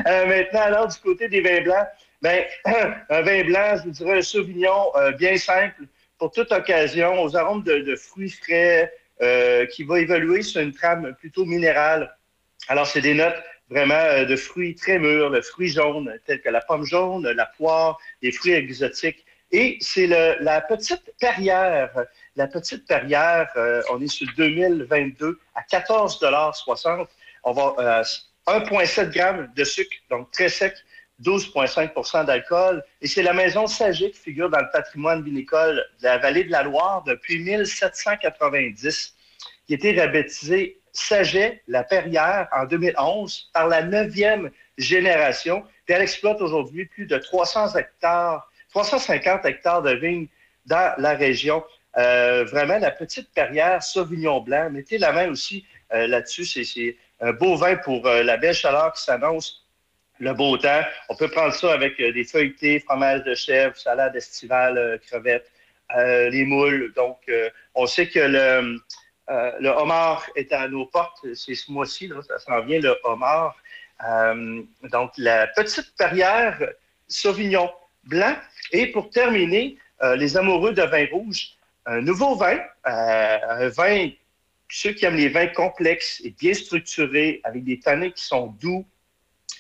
Euh, 0.08 0.26
maintenant, 0.26 0.62
alors, 0.62 0.88
du 0.88 0.98
côté 1.00 1.28
des 1.28 1.42
vins 1.42 1.62
blancs, 1.62 1.88
ben, 2.22 2.44
un 3.10 3.22
vin 3.22 3.44
blanc, 3.44 3.76
je 3.78 3.84
vous 3.84 3.92
dirais 3.92 4.20
un 4.20 4.22
Sauvignon 4.22 4.96
euh, 4.96 5.12
bien 5.12 5.38
simple 5.38 5.84
pour 6.18 6.32
toute 6.32 6.52
occasion, 6.52 7.22
aux 7.22 7.36
arômes 7.36 7.64
de, 7.64 7.96
fruits 7.96 8.30
frais, 8.30 8.92
euh, 9.22 9.66
qui 9.68 9.84
va 9.84 10.00
évoluer 10.00 10.42
sur 10.42 10.62
une 10.62 10.74
trame 10.74 11.14
plutôt 11.20 11.46
minérale. 11.46 12.16
Alors, 12.68 12.88
c'est 12.88 13.02
des 13.02 13.14
notes 13.14 13.42
vraiment 13.70 14.24
de 14.28 14.36
fruits 14.36 14.76
très 14.76 15.00
mûrs, 15.00 15.32
de 15.32 15.42
fruits 15.42 15.70
jaunes, 15.70 16.14
tels 16.26 16.42
que 16.42 16.50
la 16.50 16.62
pomme 16.62 16.86
jaune, 16.86 17.28
la 17.30 17.46
poire, 17.46 17.98
les 18.22 18.32
fruits 18.32 18.54
exotiques. 18.54 19.26
Et 19.52 19.78
c'est 19.82 20.08
la 20.08 20.62
petite 20.62 21.14
perrière. 21.20 21.90
La 22.36 22.48
petite 22.48 22.88
perrière, 22.88 23.48
on 23.92 24.02
est 24.02 24.08
sur 24.08 24.28
2022 24.38 25.40
à 25.56 25.62
14,60 25.62 27.08
On 27.44 27.52
va 27.54 28.04
1,7 28.48 29.12
grammes 29.12 29.52
de 29.56 29.64
sucre, 29.64 29.96
donc 30.10 30.32
très 30.32 30.50
sec, 30.50 30.74
12,5% 31.24 32.26
d'alcool. 32.26 32.84
Et 33.02 33.08
c'est 33.08 33.24
la 33.24 33.34
maison 33.34 33.68
Saget 33.68 34.12
qui 34.12 34.20
figure 34.20 34.50
dans 34.50 34.60
le 34.60 34.70
patrimoine 34.72 35.24
vinicole 35.24 35.84
de 36.02 36.06
la 36.06 36.18
vallée 36.18 36.44
de 36.44 36.52
la 36.52 36.64
Loire 36.64 37.04
depuis 37.06 37.40
1790, 37.40 39.16
qui 39.68 39.74
a 39.74 39.76
été 39.76 40.02
rebaptisée 40.02 40.80
Saget, 40.94 41.62
la 41.68 41.84
Perrière, 41.84 42.48
en 42.52 42.66
2011, 42.66 43.52
par 43.54 43.68
la 43.68 43.84
neuvième 43.84 44.50
génération. 44.78 45.64
Elle 45.88 46.02
exploite 46.02 46.42
aujourd'hui 46.42 46.86
plus 46.86 47.06
de 47.06 47.18
300 47.18 47.76
hectares, 47.76 48.50
350 48.70 49.46
hectares 49.46 49.82
de 49.82 49.92
vignes 49.92 50.28
dans 50.66 50.94
la 50.98 51.14
région. 51.16 51.64
Euh, 51.98 52.46
vraiment, 52.46 52.78
la 52.78 52.92
petite 52.92 53.30
Perrière 53.34 53.84
Sauvignon 53.84 54.40
Blanc. 54.40 54.70
Mettez 54.72 54.98
la 54.98 55.12
main 55.12 55.30
aussi 55.30 55.66
euh, 55.94 56.08
là-dessus. 56.08 56.46
C'est 56.46 56.96
un 57.22 57.34
beau 57.34 57.56
vin 57.56 57.76
pour 57.78 58.06
euh, 58.08 58.24
la 58.24 58.38
belle 58.38 58.54
chaleur 58.54 58.94
qui 58.94 59.04
s'annonce 59.04 59.66
le 60.20 60.34
beau 60.34 60.58
temps. 60.58 60.82
On 61.10 61.16
peut 61.16 61.30
prendre 61.30 61.54
ça 61.54 61.74
avec 61.74 62.00
euh, 62.00 62.12
des 62.12 62.24
feuilletés, 62.24 62.80
fromage 62.80 63.24
de 63.24 63.34
chèvre, 63.34 63.76
salade 63.78 64.16
estivale, 64.16 64.78
euh, 64.78 64.98
crevettes, 64.98 65.50
euh, 65.98 66.30
les 66.30 66.46
moules. 66.46 66.94
Donc, 66.96 67.20
euh, 67.30 67.50
on 67.76 67.86
sait 67.86 68.08
que 68.08 68.20
le, 68.20 68.80
euh, 69.30 69.74
homard 69.76 70.26
est 70.36 70.52
à 70.52 70.68
nos 70.68 70.86
portes. 70.86 71.26
C'est 71.34 71.56
ce 71.56 71.72
mois-ci, 71.72 72.12
ça 72.28 72.38
s'en 72.40 72.62
vient, 72.62 72.80
le 72.80 72.96
homard. 73.04 73.56
Euh, 74.08 74.62
donc, 74.92 75.12
la 75.18 75.48
petite 75.48 75.96
perrière 75.98 76.58
Sauvignon 77.08 77.72
blanc. 78.04 78.36
Et 78.72 78.88
pour 78.88 79.10
terminer, 79.10 79.78
euh, 80.04 80.16
les 80.16 80.38
amoureux 80.38 80.74
de 80.74 80.82
vin 80.84 81.06
rouge, 81.12 81.52
un 81.86 82.02
nouveau 82.02 82.36
vin, 82.36 82.60
euh, 82.88 83.38
un 83.50 83.70
vin, 83.70 84.10
ceux 84.72 84.94
qui 84.94 85.06
aiment 85.06 85.18
les 85.18 85.30
vins 85.30 85.48
complexes 85.48 86.22
et 86.24 86.32
bien 86.32 86.54
structurés, 86.54 87.42
avec 87.44 87.64
des 87.64 87.80
tannins 87.80 88.10
qui 88.10 88.24
sont 88.24 88.48
doux, 88.60 88.86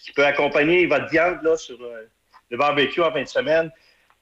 qui 0.03 0.13
peut 0.13 0.25
accompagner 0.25 0.85
votre 0.85 1.09
viande 1.09 1.39
là, 1.43 1.57
sur 1.57 1.81
euh, 1.81 2.09
le 2.49 2.57
barbecue 2.57 3.01
en 3.01 3.11
fin 3.11 3.21
de 3.21 3.27
semaine. 3.27 3.71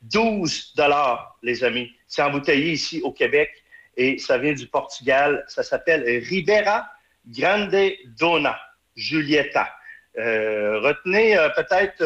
12 0.02 0.74
dollars, 0.76 1.38
les 1.44 1.64
amis. 1.64 1.92
C'est 2.08 2.22
embouteillé 2.22 2.72
ici 2.72 3.02
au 3.04 3.12
Québec 3.12 3.52
et 3.98 4.18
ça 4.18 4.38
vient 4.38 4.54
du 4.54 4.66
Portugal. 4.68 5.44
Ça 5.48 5.62
s'appelle 5.62 6.04
Ribera 6.26 6.90
Grande 7.28 7.76
Dona 8.18 8.58
Julieta. 8.96 9.70
Euh, 10.18 10.80
retenez 10.80 11.38
euh, 11.38 11.50
peut-être 11.50 12.02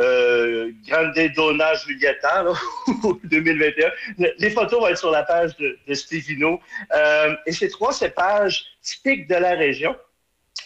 euh, 0.00 0.70
Grande 0.88 1.14
Dona 1.36 1.74
Julieta 1.74 2.42
là, 2.42 2.52
2021. 3.24 3.90
Le- 4.18 4.32
Les 4.38 4.50
photos 4.50 4.80
vont 4.80 4.88
être 4.88 4.98
sur 4.98 5.10
la 5.10 5.22
page 5.22 5.56
de, 5.56 5.78
de 5.86 5.94
Stevino. 5.94 6.60
Euh, 6.94 7.34
et 7.46 7.52
ces 7.52 7.68
trois 7.68 7.92
cépages 7.92 8.64
typiques 8.82 9.28
de 9.28 9.34
la 9.36 9.50
région 9.50 9.94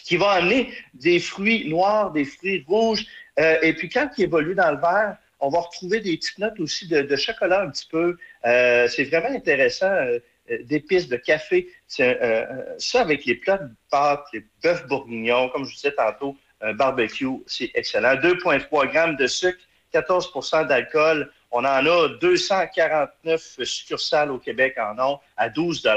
qui 0.03 0.17
vont 0.17 0.27
amener 0.29 0.73
des 0.93 1.19
fruits 1.19 1.67
noirs, 1.69 2.11
des 2.11 2.25
fruits 2.25 2.63
rouges. 2.67 3.05
Euh, 3.39 3.57
et 3.61 3.73
puis 3.73 3.89
quand 3.89 4.09
ils 4.17 4.23
évoluent 4.23 4.55
dans 4.55 4.71
le 4.71 4.79
verre, 4.79 5.17
on 5.39 5.49
va 5.49 5.59
retrouver 5.59 5.99
des 5.99 6.15
petites 6.17 6.39
notes 6.39 6.59
aussi 6.59 6.87
de, 6.87 7.15
chocolat 7.15 7.61
un 7.61 7.69
petit 7.69 7.87
peu. 7.91 8.17
Euh, 8.45 8.87
c'est 8.87 9.03
vraiment 9.03 9.29
intéressant. 9.29 9.91
euh, 9.91 10.19
d'épices, 10.61 11.07
de 11.07 11.17
café. 11.17 11.67
Ça, 11.87 13.01
avec 13.01 13.25
les 13.25 13.33
plats 13.33 13.57
de 13.57 13.69
pâtes, 13.89 14.25
les 14.31 14.45
bœufs 14.63 14.85
bourguignons, 14.87 15.49
comme 15.49 15.63
je 15.65 15.69
vous 15.71 15.75
disais 15.75 15.91
tantôt, 15.91 16.37
barbecue, 16.73 17.43
c'est 17.47 17.71
excellent. 17.75 18.15
2,3 18.15 18.91
grammes 18.91 19.15
de 19.15 19.27
sucre, 19.27 19.59
14% 19.93 20.67
d'alcool. 20.67 21.31
On 21.51 21.59
en 21.59 21.65
a 21.65 22.07
249 22.19 23.63
succursales 23.63 24.31
au 24.31 24.37
Québec 24.37 24.75
en 24.77 24.99
ont 24.99 25.19
à 25.37 25.49
12 25.49 25.87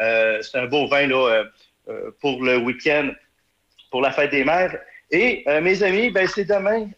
euh, 0.00 0.42
C'est 0.42 0.58
un 0.58 0.66
beau 0.66 0.86
vin 0.88 1.06
là, 1.06 1.28
euh, 1.28 1.44
euh, 1.88 2.10
pour 2.20 2.42
le 2.42 2.58
week-end, 2.58 3.10
pour 3.90 4.02
la 4.02 4.12
fête 4.12 4.30
des 4.30 4.44
mères. 4.44 4.78
Et 5.10 5.42
euh, 5.48 5.60
mes 5.60 5.82
amis, 5.82 6.10
ben, 6.10 6.26
c'est 6.26 6.44
demain, 6.44 6.88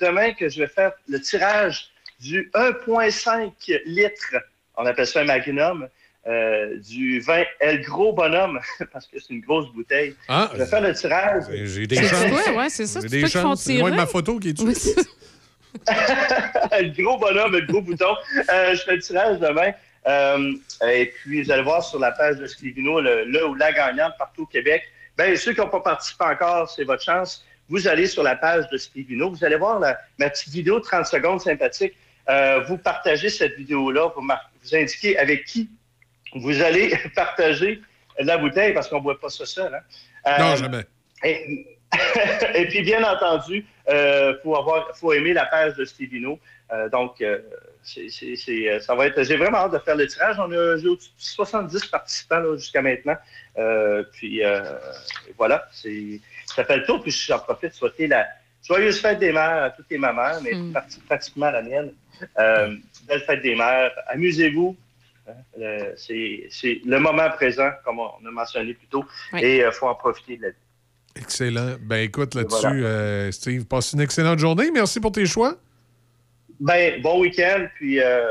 demain 0.00 0.32
que 0.34 0.48
je 0.48 0.60
vais 0.60 0.68
faire 0.68 0.92
le 1.08 1.20
tirage 1.20 1.90
du 2.20 2.50
1,5 2.54 3.80
litres, 3.86 4.36
on 4.76 4.86
appelle 4.86 5.06
ça 5.06 5.20
un 5.20 5.24
magnum, 5.24 5.88
euh, 6.28 6.78
du 6.78 7.20
vin 7.20 7.44
El 7.60 7.82
Gros 7.82 8.12
Bonhomme, 8.12 8.58
parce 8.92 9.06
que 9.06 9.18
c'est 9.20 9.34
une 9.34 9.40
grosse 9.42 9.72
bouteille. 9.72 10.14
Ah, 10.28 10.50
je 10.52 10.58
vais 10.58 10.66
faire 10.66 10.80
le 10.80 10.94
tirage. 10.94 11.44
J'ai 11.50 11.86
des 11.86 11.96
C'est 11.96 12.08
chances. 12.08 12.44
toi, 12.44 12.52
ouais, 12.54 12.68
c'est 12.68 12.86
ça, 12.86 13.00
c'est 13.00 13.08
des 13.08 13.26
chances. 13.28 13.62
C'est 13.62 13.78
moi 13.78 13.90
tirer. 13.90 14.00
ma 14.02 14.06
photo 14.06 14.38
qui 14.38 14.48
est 14.50 14.60
Oui, 14.60 14.74
dessus. 14.74 14.90
le 15.88 17.02
gros 17.02 17.18
bonhomme, 17.18 17.52
le 17.52 17.60
gros 17.66 17.80
bouton. 17.82 18.14
Euh, 18.52 18.74
je 18.74 18.82
fais 18.82 18.96
le 18.96 19.02
tirage 19.02 19.38
demain. 19.38 19.72
Euh, 20.06 20.52
et 20.88 21.06
puis, 21.06 21.42
vous 21.42 21.50
allez 21.50 21.62
voir 21.62 21.82
sur 21.84 21.98
la 21.98 22.12
page 22.12 22.36
de 22.36 22.46
Scrivino, 22.46 23.00
le, 23.00 23.24
le 23.24 23.46
ou 23.46 23.54
la 23.54 23.72
gagnante 23.72 24.12
partout 24.18 24.42
au 24.42 24.46
Québec. 24.46 24.82
Ben, 25.16 25.36
ceux 25.36 25.52
qui 25.52 25.60
n'ont 25.60 25.68
pas 25.68 25.80
participé 25.80 26.24
encore, 26.24 26.70
c'est 26.70 26.84
votre 26.84 27.02
chance. 27.02 27.44
Vous 27.68 27.88
allez 27.88 28.06
sur 28.06 28.22
la 28.22 28.36
page 28.36 28.68
de 28.70 28.76
Scrivino. 28.76 29.30
Vous 29.30 29.44
allez 29.44 29.56
voir 29.56 29.80
la, 29.80 29.98
ma 30.18 30.30
petite 30.30 30.52
vidéo 30.52 30.78
de 30.78 30.84
30 30.84 31.06
secondes 31.06 31.40
sympathique. 31.40 31.94
Euh, 32.28 32.60
vous 32.68 32.76
partagez 32.78 33.28
cette 33.28 33.56
vidéo-là. 33.56 34.12
Vous 34.16 34.74
indiquez 34.74 35.18
avec 35.18 35.44
qui 35.44 35.68
vous 36.40 36.62
allez 36.62 36.92
partager 37.14 37.80
la 38.18 38.38
bouteille 38.38 38.72
parce 38.72 38.88
qu'on 38.88 38.98
ne 38.98 39.02
boit 39.02 39.20
pas 39.20 39.28
ça 39.28 39.46
seul. 39.46 39.74
Hein? 39.74 39.80
Euh, 40.26 40.38
Non, 40.38 40.56
jamais. 40.56 40.84
et, 41.24 41.66
et 42.54 42.66
puis, 42.66 42.82
bien 42.82 43.02
entendu, 43.04 43.64
il 43.88 44.38
faut, 44.42 44.56
avoir, 44.56 44.96
faut 44.96 45.12
aimer 45.12 45.32
la 45.32 45.46
page 45.46 45.74
de 45.74 45.84
Stevino. 45.84 46.38
Euh, 46.72 46.88
donc, 46.88 47.20
euh, 47.20 47.38
c'est, 47.84 48.08
c'est- 48.08 48.34
c'est- 48.34 48.68
euh, 48.68 48.80
ça 48.80 48.96
va 48.96 49.06
être. 49.06 49.22
J'ai 49.22 49.36
vraiment 49.36 49.58
hâte 49.58 49.72
de 49.74 49.78
faire 49.78 49.94
le 49.94 50.06
tirage. 50.08 50.36
On 50.40 50.50
a 50.50 50.76
j'ai 50.78 50.88
au-dessus 50.88 51.10
de 51.10 51.22
70 51.22 51.86
participants 51.86 52.40
là, 52.40 52.56
jusqu'à 52.56 52.82
maintenant. 52.82 53.16
Euh, 53.56 54.02
puis 54.12 54.44
euh, 54.44 54.62
voilà, 55.38 55.68
c'est, 55.72 56.20
ça 56.46 56.64
fait 56.64 56.78
le 56.78 56.82
tour. 56.84 57.00
Puis 57.02 57.12
j'en 57.12 57.38
profite 57.38 57.70
de 57.70 57.74
souhaiter 57.76 58.08
la 58.08 58.26
joyeuse 58.66 59.00
fête 59.00 59.20
des 59.20 59.30
mères 59.32 59.62
à 59.62 59.70
toutes 59.70 59.86
les 59.90 59.98
mamans, 59.98 60.40
mais 60.42 60.54
Hmm. 60.54 60.74
pratiquement 61.06 61.46
à 61.46 61.52
la 61.52 61.62
mienne. 61.62 61.92
Euh, 62.40 62.74
belle 63.06 63.20
fête 63.20 63.42
des 63.42 63.54
mères. 63.54 63.92
Amusez-vous. 64.08 64.76
Hein, 65.28 65.32
euh, 65.60 65.92
C'est 65.96 66.46
c'est 66.50 66.80
le 66.84 66.98
moment 67.00 67.28
présent, 67.30 67.70
comme 67.84 67.98
on 67.98 68.26
a 68.26 68.30
mentionné 68.30 68.74
plus 68.74 68.86
tôt, 68.86 69.04
Oui. 69.32 69.40
et 69.42 69.56
il 69.58 69.72
faut 69.72 69.86
en 69.86 69.94
profiter 69.94 70.36
de 70.36 70.42
la 70.42 70.48
vie. 70.50 70.54
Excellent. 71.16 71.76
Ben 71.82 72.04
écoute, 72.04 72.34
là-dessus, 72.34 72.60
Voilà. 72.60 72.76
euh, 72.86 73.32
Steve, 73.32 73.64
passe 73.64 73.92
une 73.94 74.00
excellente 74.00 74.38
journée. 74.38 74.70
Merci 74.72 75.00
pour 75.00 75.12
tes 75.12 75.26
choix. 75.26 75.56
Ben, 76.60 77.00
bon 77.02 77.20
week-end, 77.20 77.66
puis 77.76 78.00
euh, 78.00 78.22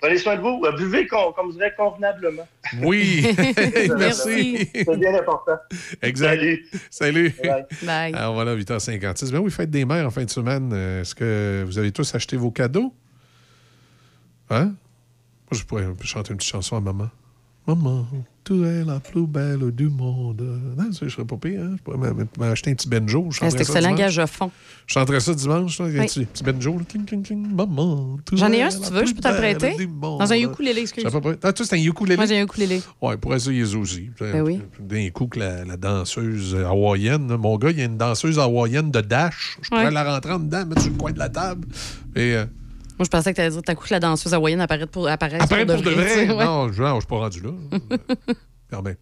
prenez 0.00 0.18
soin 0.18 0.36
de 0.36 0.40
vous. 0.40 0.60
Euh, 0.64 0.72
buvez, 0.76 1.06
con- 1.06 1.32
comme 1.34 1.50
je 1.52 1.56
dirais, 1.56 1.72
convenablement. 1.76 2.46
Oui. 2.82 3.26
Merci. 3.98 4.68
C'est 4.74 4.98
bien 4.98 5.14
important. 5.14 5.56
Exact. 6.02 6.36
Salut. 6.36 6.66
Salut. 6.90 7.34
Bye. 7.42 7.64
Bye. 7.82 8.14
Alors 8.14 8.34
voilà, 8.34 8.54
8h56. 8.56 9.30
Ben 9.32 9.38
oui, 9.38 9.50
fête 9.50 9.70
des 9.70 9.84
mères 9.84 10.06
en 10.06 10.10
fin 10.10 10.24
de 10.24 10.30
semaine. 10.30 10.70
Euh, 10.72 11.00
Est-ce 11.02 11.14
que 11.14 11.62
vous 11.64 11.78
avez 11.78 11.92
tous 11.92 12.12
acheté 12.14 12.36
vos 12.36 12.50
cadeaux? 12.50 12.92
Hein? 14.50 14.74
Je 15.52 15.64
pourrais 15.64 15.86
chanter 16.02 16.30
une 16.32 16.36
petite 16.38 16.50
chanson 16.50 16.76
à 16.76 16.80
maman. 16.80 17.08
Maman, 17.64 18.04
tu 18.42 18.64
es 18.64 18.82
la 18.82 18.98
plus 18.98 19.24
belle 19.24 19.70
du 19.70 19.88
monde. 19.88 20.42
Non, 20.76 20.90
ça, 20.90 21.06
je 21.06 21.10
serais 21.10 21.24
pas 21.24 21.36
pire. 21.36 21.60
Hein? 21.62 21.76
Je 21.78 21.82
pourrais 21.84 21.96
m'a- 21.96 22.12
m'acheter 22.36 22.72
un 22.72 22.74
petit 22.74 22.88
Ah, 22.90 23.50
C'est 23.50 23.60
excellent, 23.60 23.94
gage 23.94 24.18
à 24.18 24.26
fond. 24.26 24.50
Je 24.88 24.94
chanterais 24.94 25.20
ça 25.20 25.32
dimanche. 25.32 25.78
là, 25.78 25.84
Oui. 25.86 26.00
Un 26.00 26.04
petit, 26.06 26.24
petit 26.24 26.42
banjo. 26.42 26.76
là. 26.76 26.84
Cling, 26.88 27.04
cling, 27.04 27.22
cling. 27.22 27.54
Maman, 27.54 28.18
tu 28.28 28.36
J'en 28.36 28.50
ai 28.50 28.62
un, 28.62 28.70
si 28.70 28.80
tu 28.80 28.92
veux, 28.92 29.06
je 29.06 29.14
peux 29.14 29.20
te 29.20 29.28
le 29.28 29.34
belle 29.40 29.56
prêter. 29.58 29.86
Dans 29.86 30.32
un 30.32 30.36
ukulélé, 30.36 30.80
excuse. 30.80 31.04
Je 31.04 31.08
sais 31.08 31.14
pas 31.14 31.20
prêt. 31.20 31.38
Ah, 31.40 31.52
c'est 31.54 31.72
un 31.72 31.76
ukulélé? 31.84 32.16
Moi, 32.16 32.26
j'ai 32.26 32.40
un 32.40 32.42
ukulélé. 32.42 32.82
Ouais, 33.00 33.16
pour 33.16 33.32
essayer 33.32 33.62
aussi. 33.76 34.10
Ben 34.18 34.42
oui. 34.42 34.60
D'un 34.80 35.08
coup 35.10 35.28
que 35.28 35.38
la, 35.38 35.64
la 35.64 35.76
danseuse 35.76 36.56
hawaïenne, 36.56 37.28
mon 37.36 37.56
gars, 37.58 37.70
il 37.70 37.78
y 37.78 37.82
a 37.82 37.84
une 37.84 37.96
danseuse 37.96 38.40
hawaïenne 38.40 38.90
de 38.90 39.00
dash. 39.02 39.56
Je 39.62 39.68
pourrais 39.68 39.92
la 39.92 40.02
rentrer 40.14 40.32
en 40.32 40.40
dedans, 40.40 40.66
mettre 40.66 40.82
sur 40.82 40.90
le 40.90 40.96
coin 40.98 41.12
de 41.12 41.18
la 41.20 41.28
table. 41.28 41.68
Et 42.16 42.34
euh, 42.34 42.44
Moi, 43.02 43.06
je 43.06 43.10
pensais 43.10 43.32
que 43.32 43.34
tu 43.34 43.40
allais 43.40 43.50
dire 43.50 43.62
t'as 43.64 43.74
coup 43.74 43.84
que 43.84 43.92
la 43.92 43.98
danseuse 43.98 44.32
hawaïenne 44.32 44.60
apparaît 44.60 44.86
pour, 44.86 45.08
apparaisse 45.08 45.42
après, 45.42 45.66
pour 45.66 45.82
de 45.82 45.90
vrai, 45.90 46.26
tu 46.26 46.32
ouais. 46.32 46.44
non, 46.44 46.68
je, 46.68 46.74
je 46.74 46.94
suis 47.00 47.06
pas 47.08 47.16
rendu 47.16 47.40
là. 47.40 47.50
Quand 48.70 48.82
même. 48.84 48.94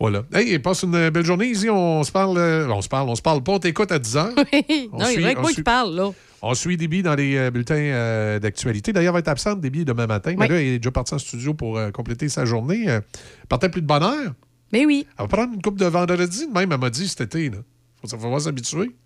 Voilà. 0.00 0.22
Hey, 0.32 0.58
passe 0.58 0.84
une 0.84 1.10
belle 1.10 1.24
journée. 1.26 1.48
Ici, 1.48 1.68
on 1.68 2.02
se 2.02 2.10
parle. 2.10 2.38
euh, 2.38 2.66
on 2.68 2.80
se 2.80 2.88
parle, 2.88 3.10
on 3.10 3.14
se 3.14 3.20
parle 3.20 3.42
pas. 3.42 3.52
On 3.52 3.58
t'écoute 3.58 3.92
à 3.92 3.98
10 3.98 4.16
h. 4.16 4.44
Oui. 4.54 4.88
On 4.90 4.98
Non, 5.00 5.06
il 5.14 5.20
y 5.20 5.26
a 5.26 5.34
que 5.34 5.40
moi 5.40 5.52
qui 5.52 5.62
parle, 5.62 5.94
là. 5.94 6.10
On 6.40 6.54
suit 6.54 6.78
Déby 6.78 7.02
dans 7.02 7.14
les 7.14 7.36
euh, 7.36 7.50
bulletins 7.50 7.74
euh, 7.74 8.38
d'actualité. 8.38 8.94
D'ailleurs, 8.94 9.10
elle 9.10 9.16
va 9.16 9.18
être 9.18 9.28
absente, 9.28 9.60
Déby, 9.60 9.84
demain 9.84 10.06
matin. 10.06 10.34
Mais 10.38 10.48
là, 10.48 10.58
il 10.62 10.68
est 10.68 10.78
déjà 10.78 10.90
parti 10.92 11.12
en 11.12 11.18
studio 11.18 11.52
pour 11.52 11.76
euh, 11.76 11.90
compléter 11.90 12.30
sa 12.30 12.46
journée. 12.46 12.88
Euh, 12.88 13.00
elle 13.42 13.46
partait 13.50 13.68
plus 13.68 13.82
de 13.82 13.86
bonne 13.86 14.02
heure. 14.02 14.32
Mais 14.72 14.86
oui. 14.86 15.06
Elle 15.18 15.24
va 15.24 15.28
prendre 15.28 15.52
une 15.52 15.60
coupe 15.60 15.78
de 15.78 15.84
vendredi. 15.86 16.46
Même, 16.54 16.72
elle 16.72 16.78
m'a 16.78 16.88
dit 16.90 17.06
cet 17.06 17.20
été. 17.20 17.50
Là. 17.50 17.58
Faut, 18.02 18.16
va 18.16 18.40
s'habituer. 18.40 18.96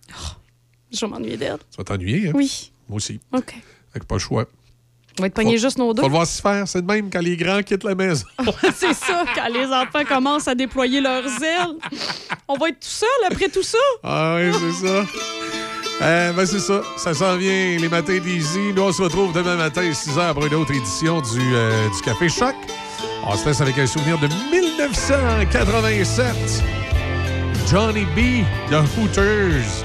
Je 0.92 1.00
vais 1.00 1.10
m'ennuyer 1.10 1.36
d'elle. 1.36 1.58
Ça 1.70 1.78
va 1.78 1.84
t'ennuyer, 1.84 2.28
hein? 2.28 2.32
Oui. 2.34 2.72
Moi 2.88 2.96
aussi. 2.96 3.20
OK. 3.32 3.54
Fait 3.92 4.00
que 4.00 4.04
pas 4.04 4.16
le 4.16 4.20
choix. 4.20 4.44
On 5.18 5.22
va 5.22 5.26
être 5.26 5.34
pognés 5.34 5.56
Faut- 5.56 5.62
juste 5.62 5.78
nos 5.78 5.92
deux. 5.92 6.02
Faut 6.02 6.08
le 6.08 6.14
voir 6.14 6.26
s'y 6.26 6.40
faire. 6.40 6.66
C'est 6.68 6.82
de 6.82 6.86
même 6.90 7.10
quand 7.10 7.20
les 7.20 7.36
grands 7.36 7.62
quittent 7.62 7.84
la 7.84 7.94
maison. 7.94 8.24
C'est 8.74 8.94
ça, 8.94 9.24
quand 9.34 9.48
les 9.52 9.66
enfants 9.66 10.04
commencent 10.08 10.48
à 10.48 10.54
déployer 10.54 11.00
leurs 11.00 11.26
ailes. 11.42 11.76
On 12.48 12.56
va 12.56 12.68
être 12.68 12.80
tout 12.80 12.88
seul 12.88 13.08
après 13.30 13.48
tout 13.48 13.62
ça. 13.62 13.78
ah 14.04 14.36
oui, 14.38 14.50
c'est 14.52 14.86
ça. 14.86 15.04
Euh, 16.02 16.32
ben 16.32 16.46
c'est 16.46 16.60
ça. 16.60 16.80
Ça 16.96 17.12
s'en 17.12 17.36
vient 17.36 17.76
les 17.78 17.88
matins 17.90 18.18
d'Easy. 18.18 18.72
Nous, 18.74 18.80
on 18.82 18.90
se 18.92 19.02
retrouve 19.02 19.34
demain 19.34 19.56
matin 19.56 19.82
à 19.90 19.92
6 19.92 20.16
h 20.16 20.32
pour 20.32 20.46
une 20.46 20.54
autre 20.54 20.72
édition 20.72 21.20
du, 21.20 21.40
euh, 21.54 21.88
du 21.90 22.00
Café 22.00 22.28
Choc. 22.30 22.54
On 23.26 23.36
se 23.36 23.44
laisse 23.46 23.60
avec 23.60 23.76
un 23.78 23.86
souvenir 23.86 24.16
de 24.18 24.26
1987. 24.50 26.64
Johnny 27.68 28.06
B. 28.16 28.44
de 28.70 28.76
Hooters. 28.98 29.84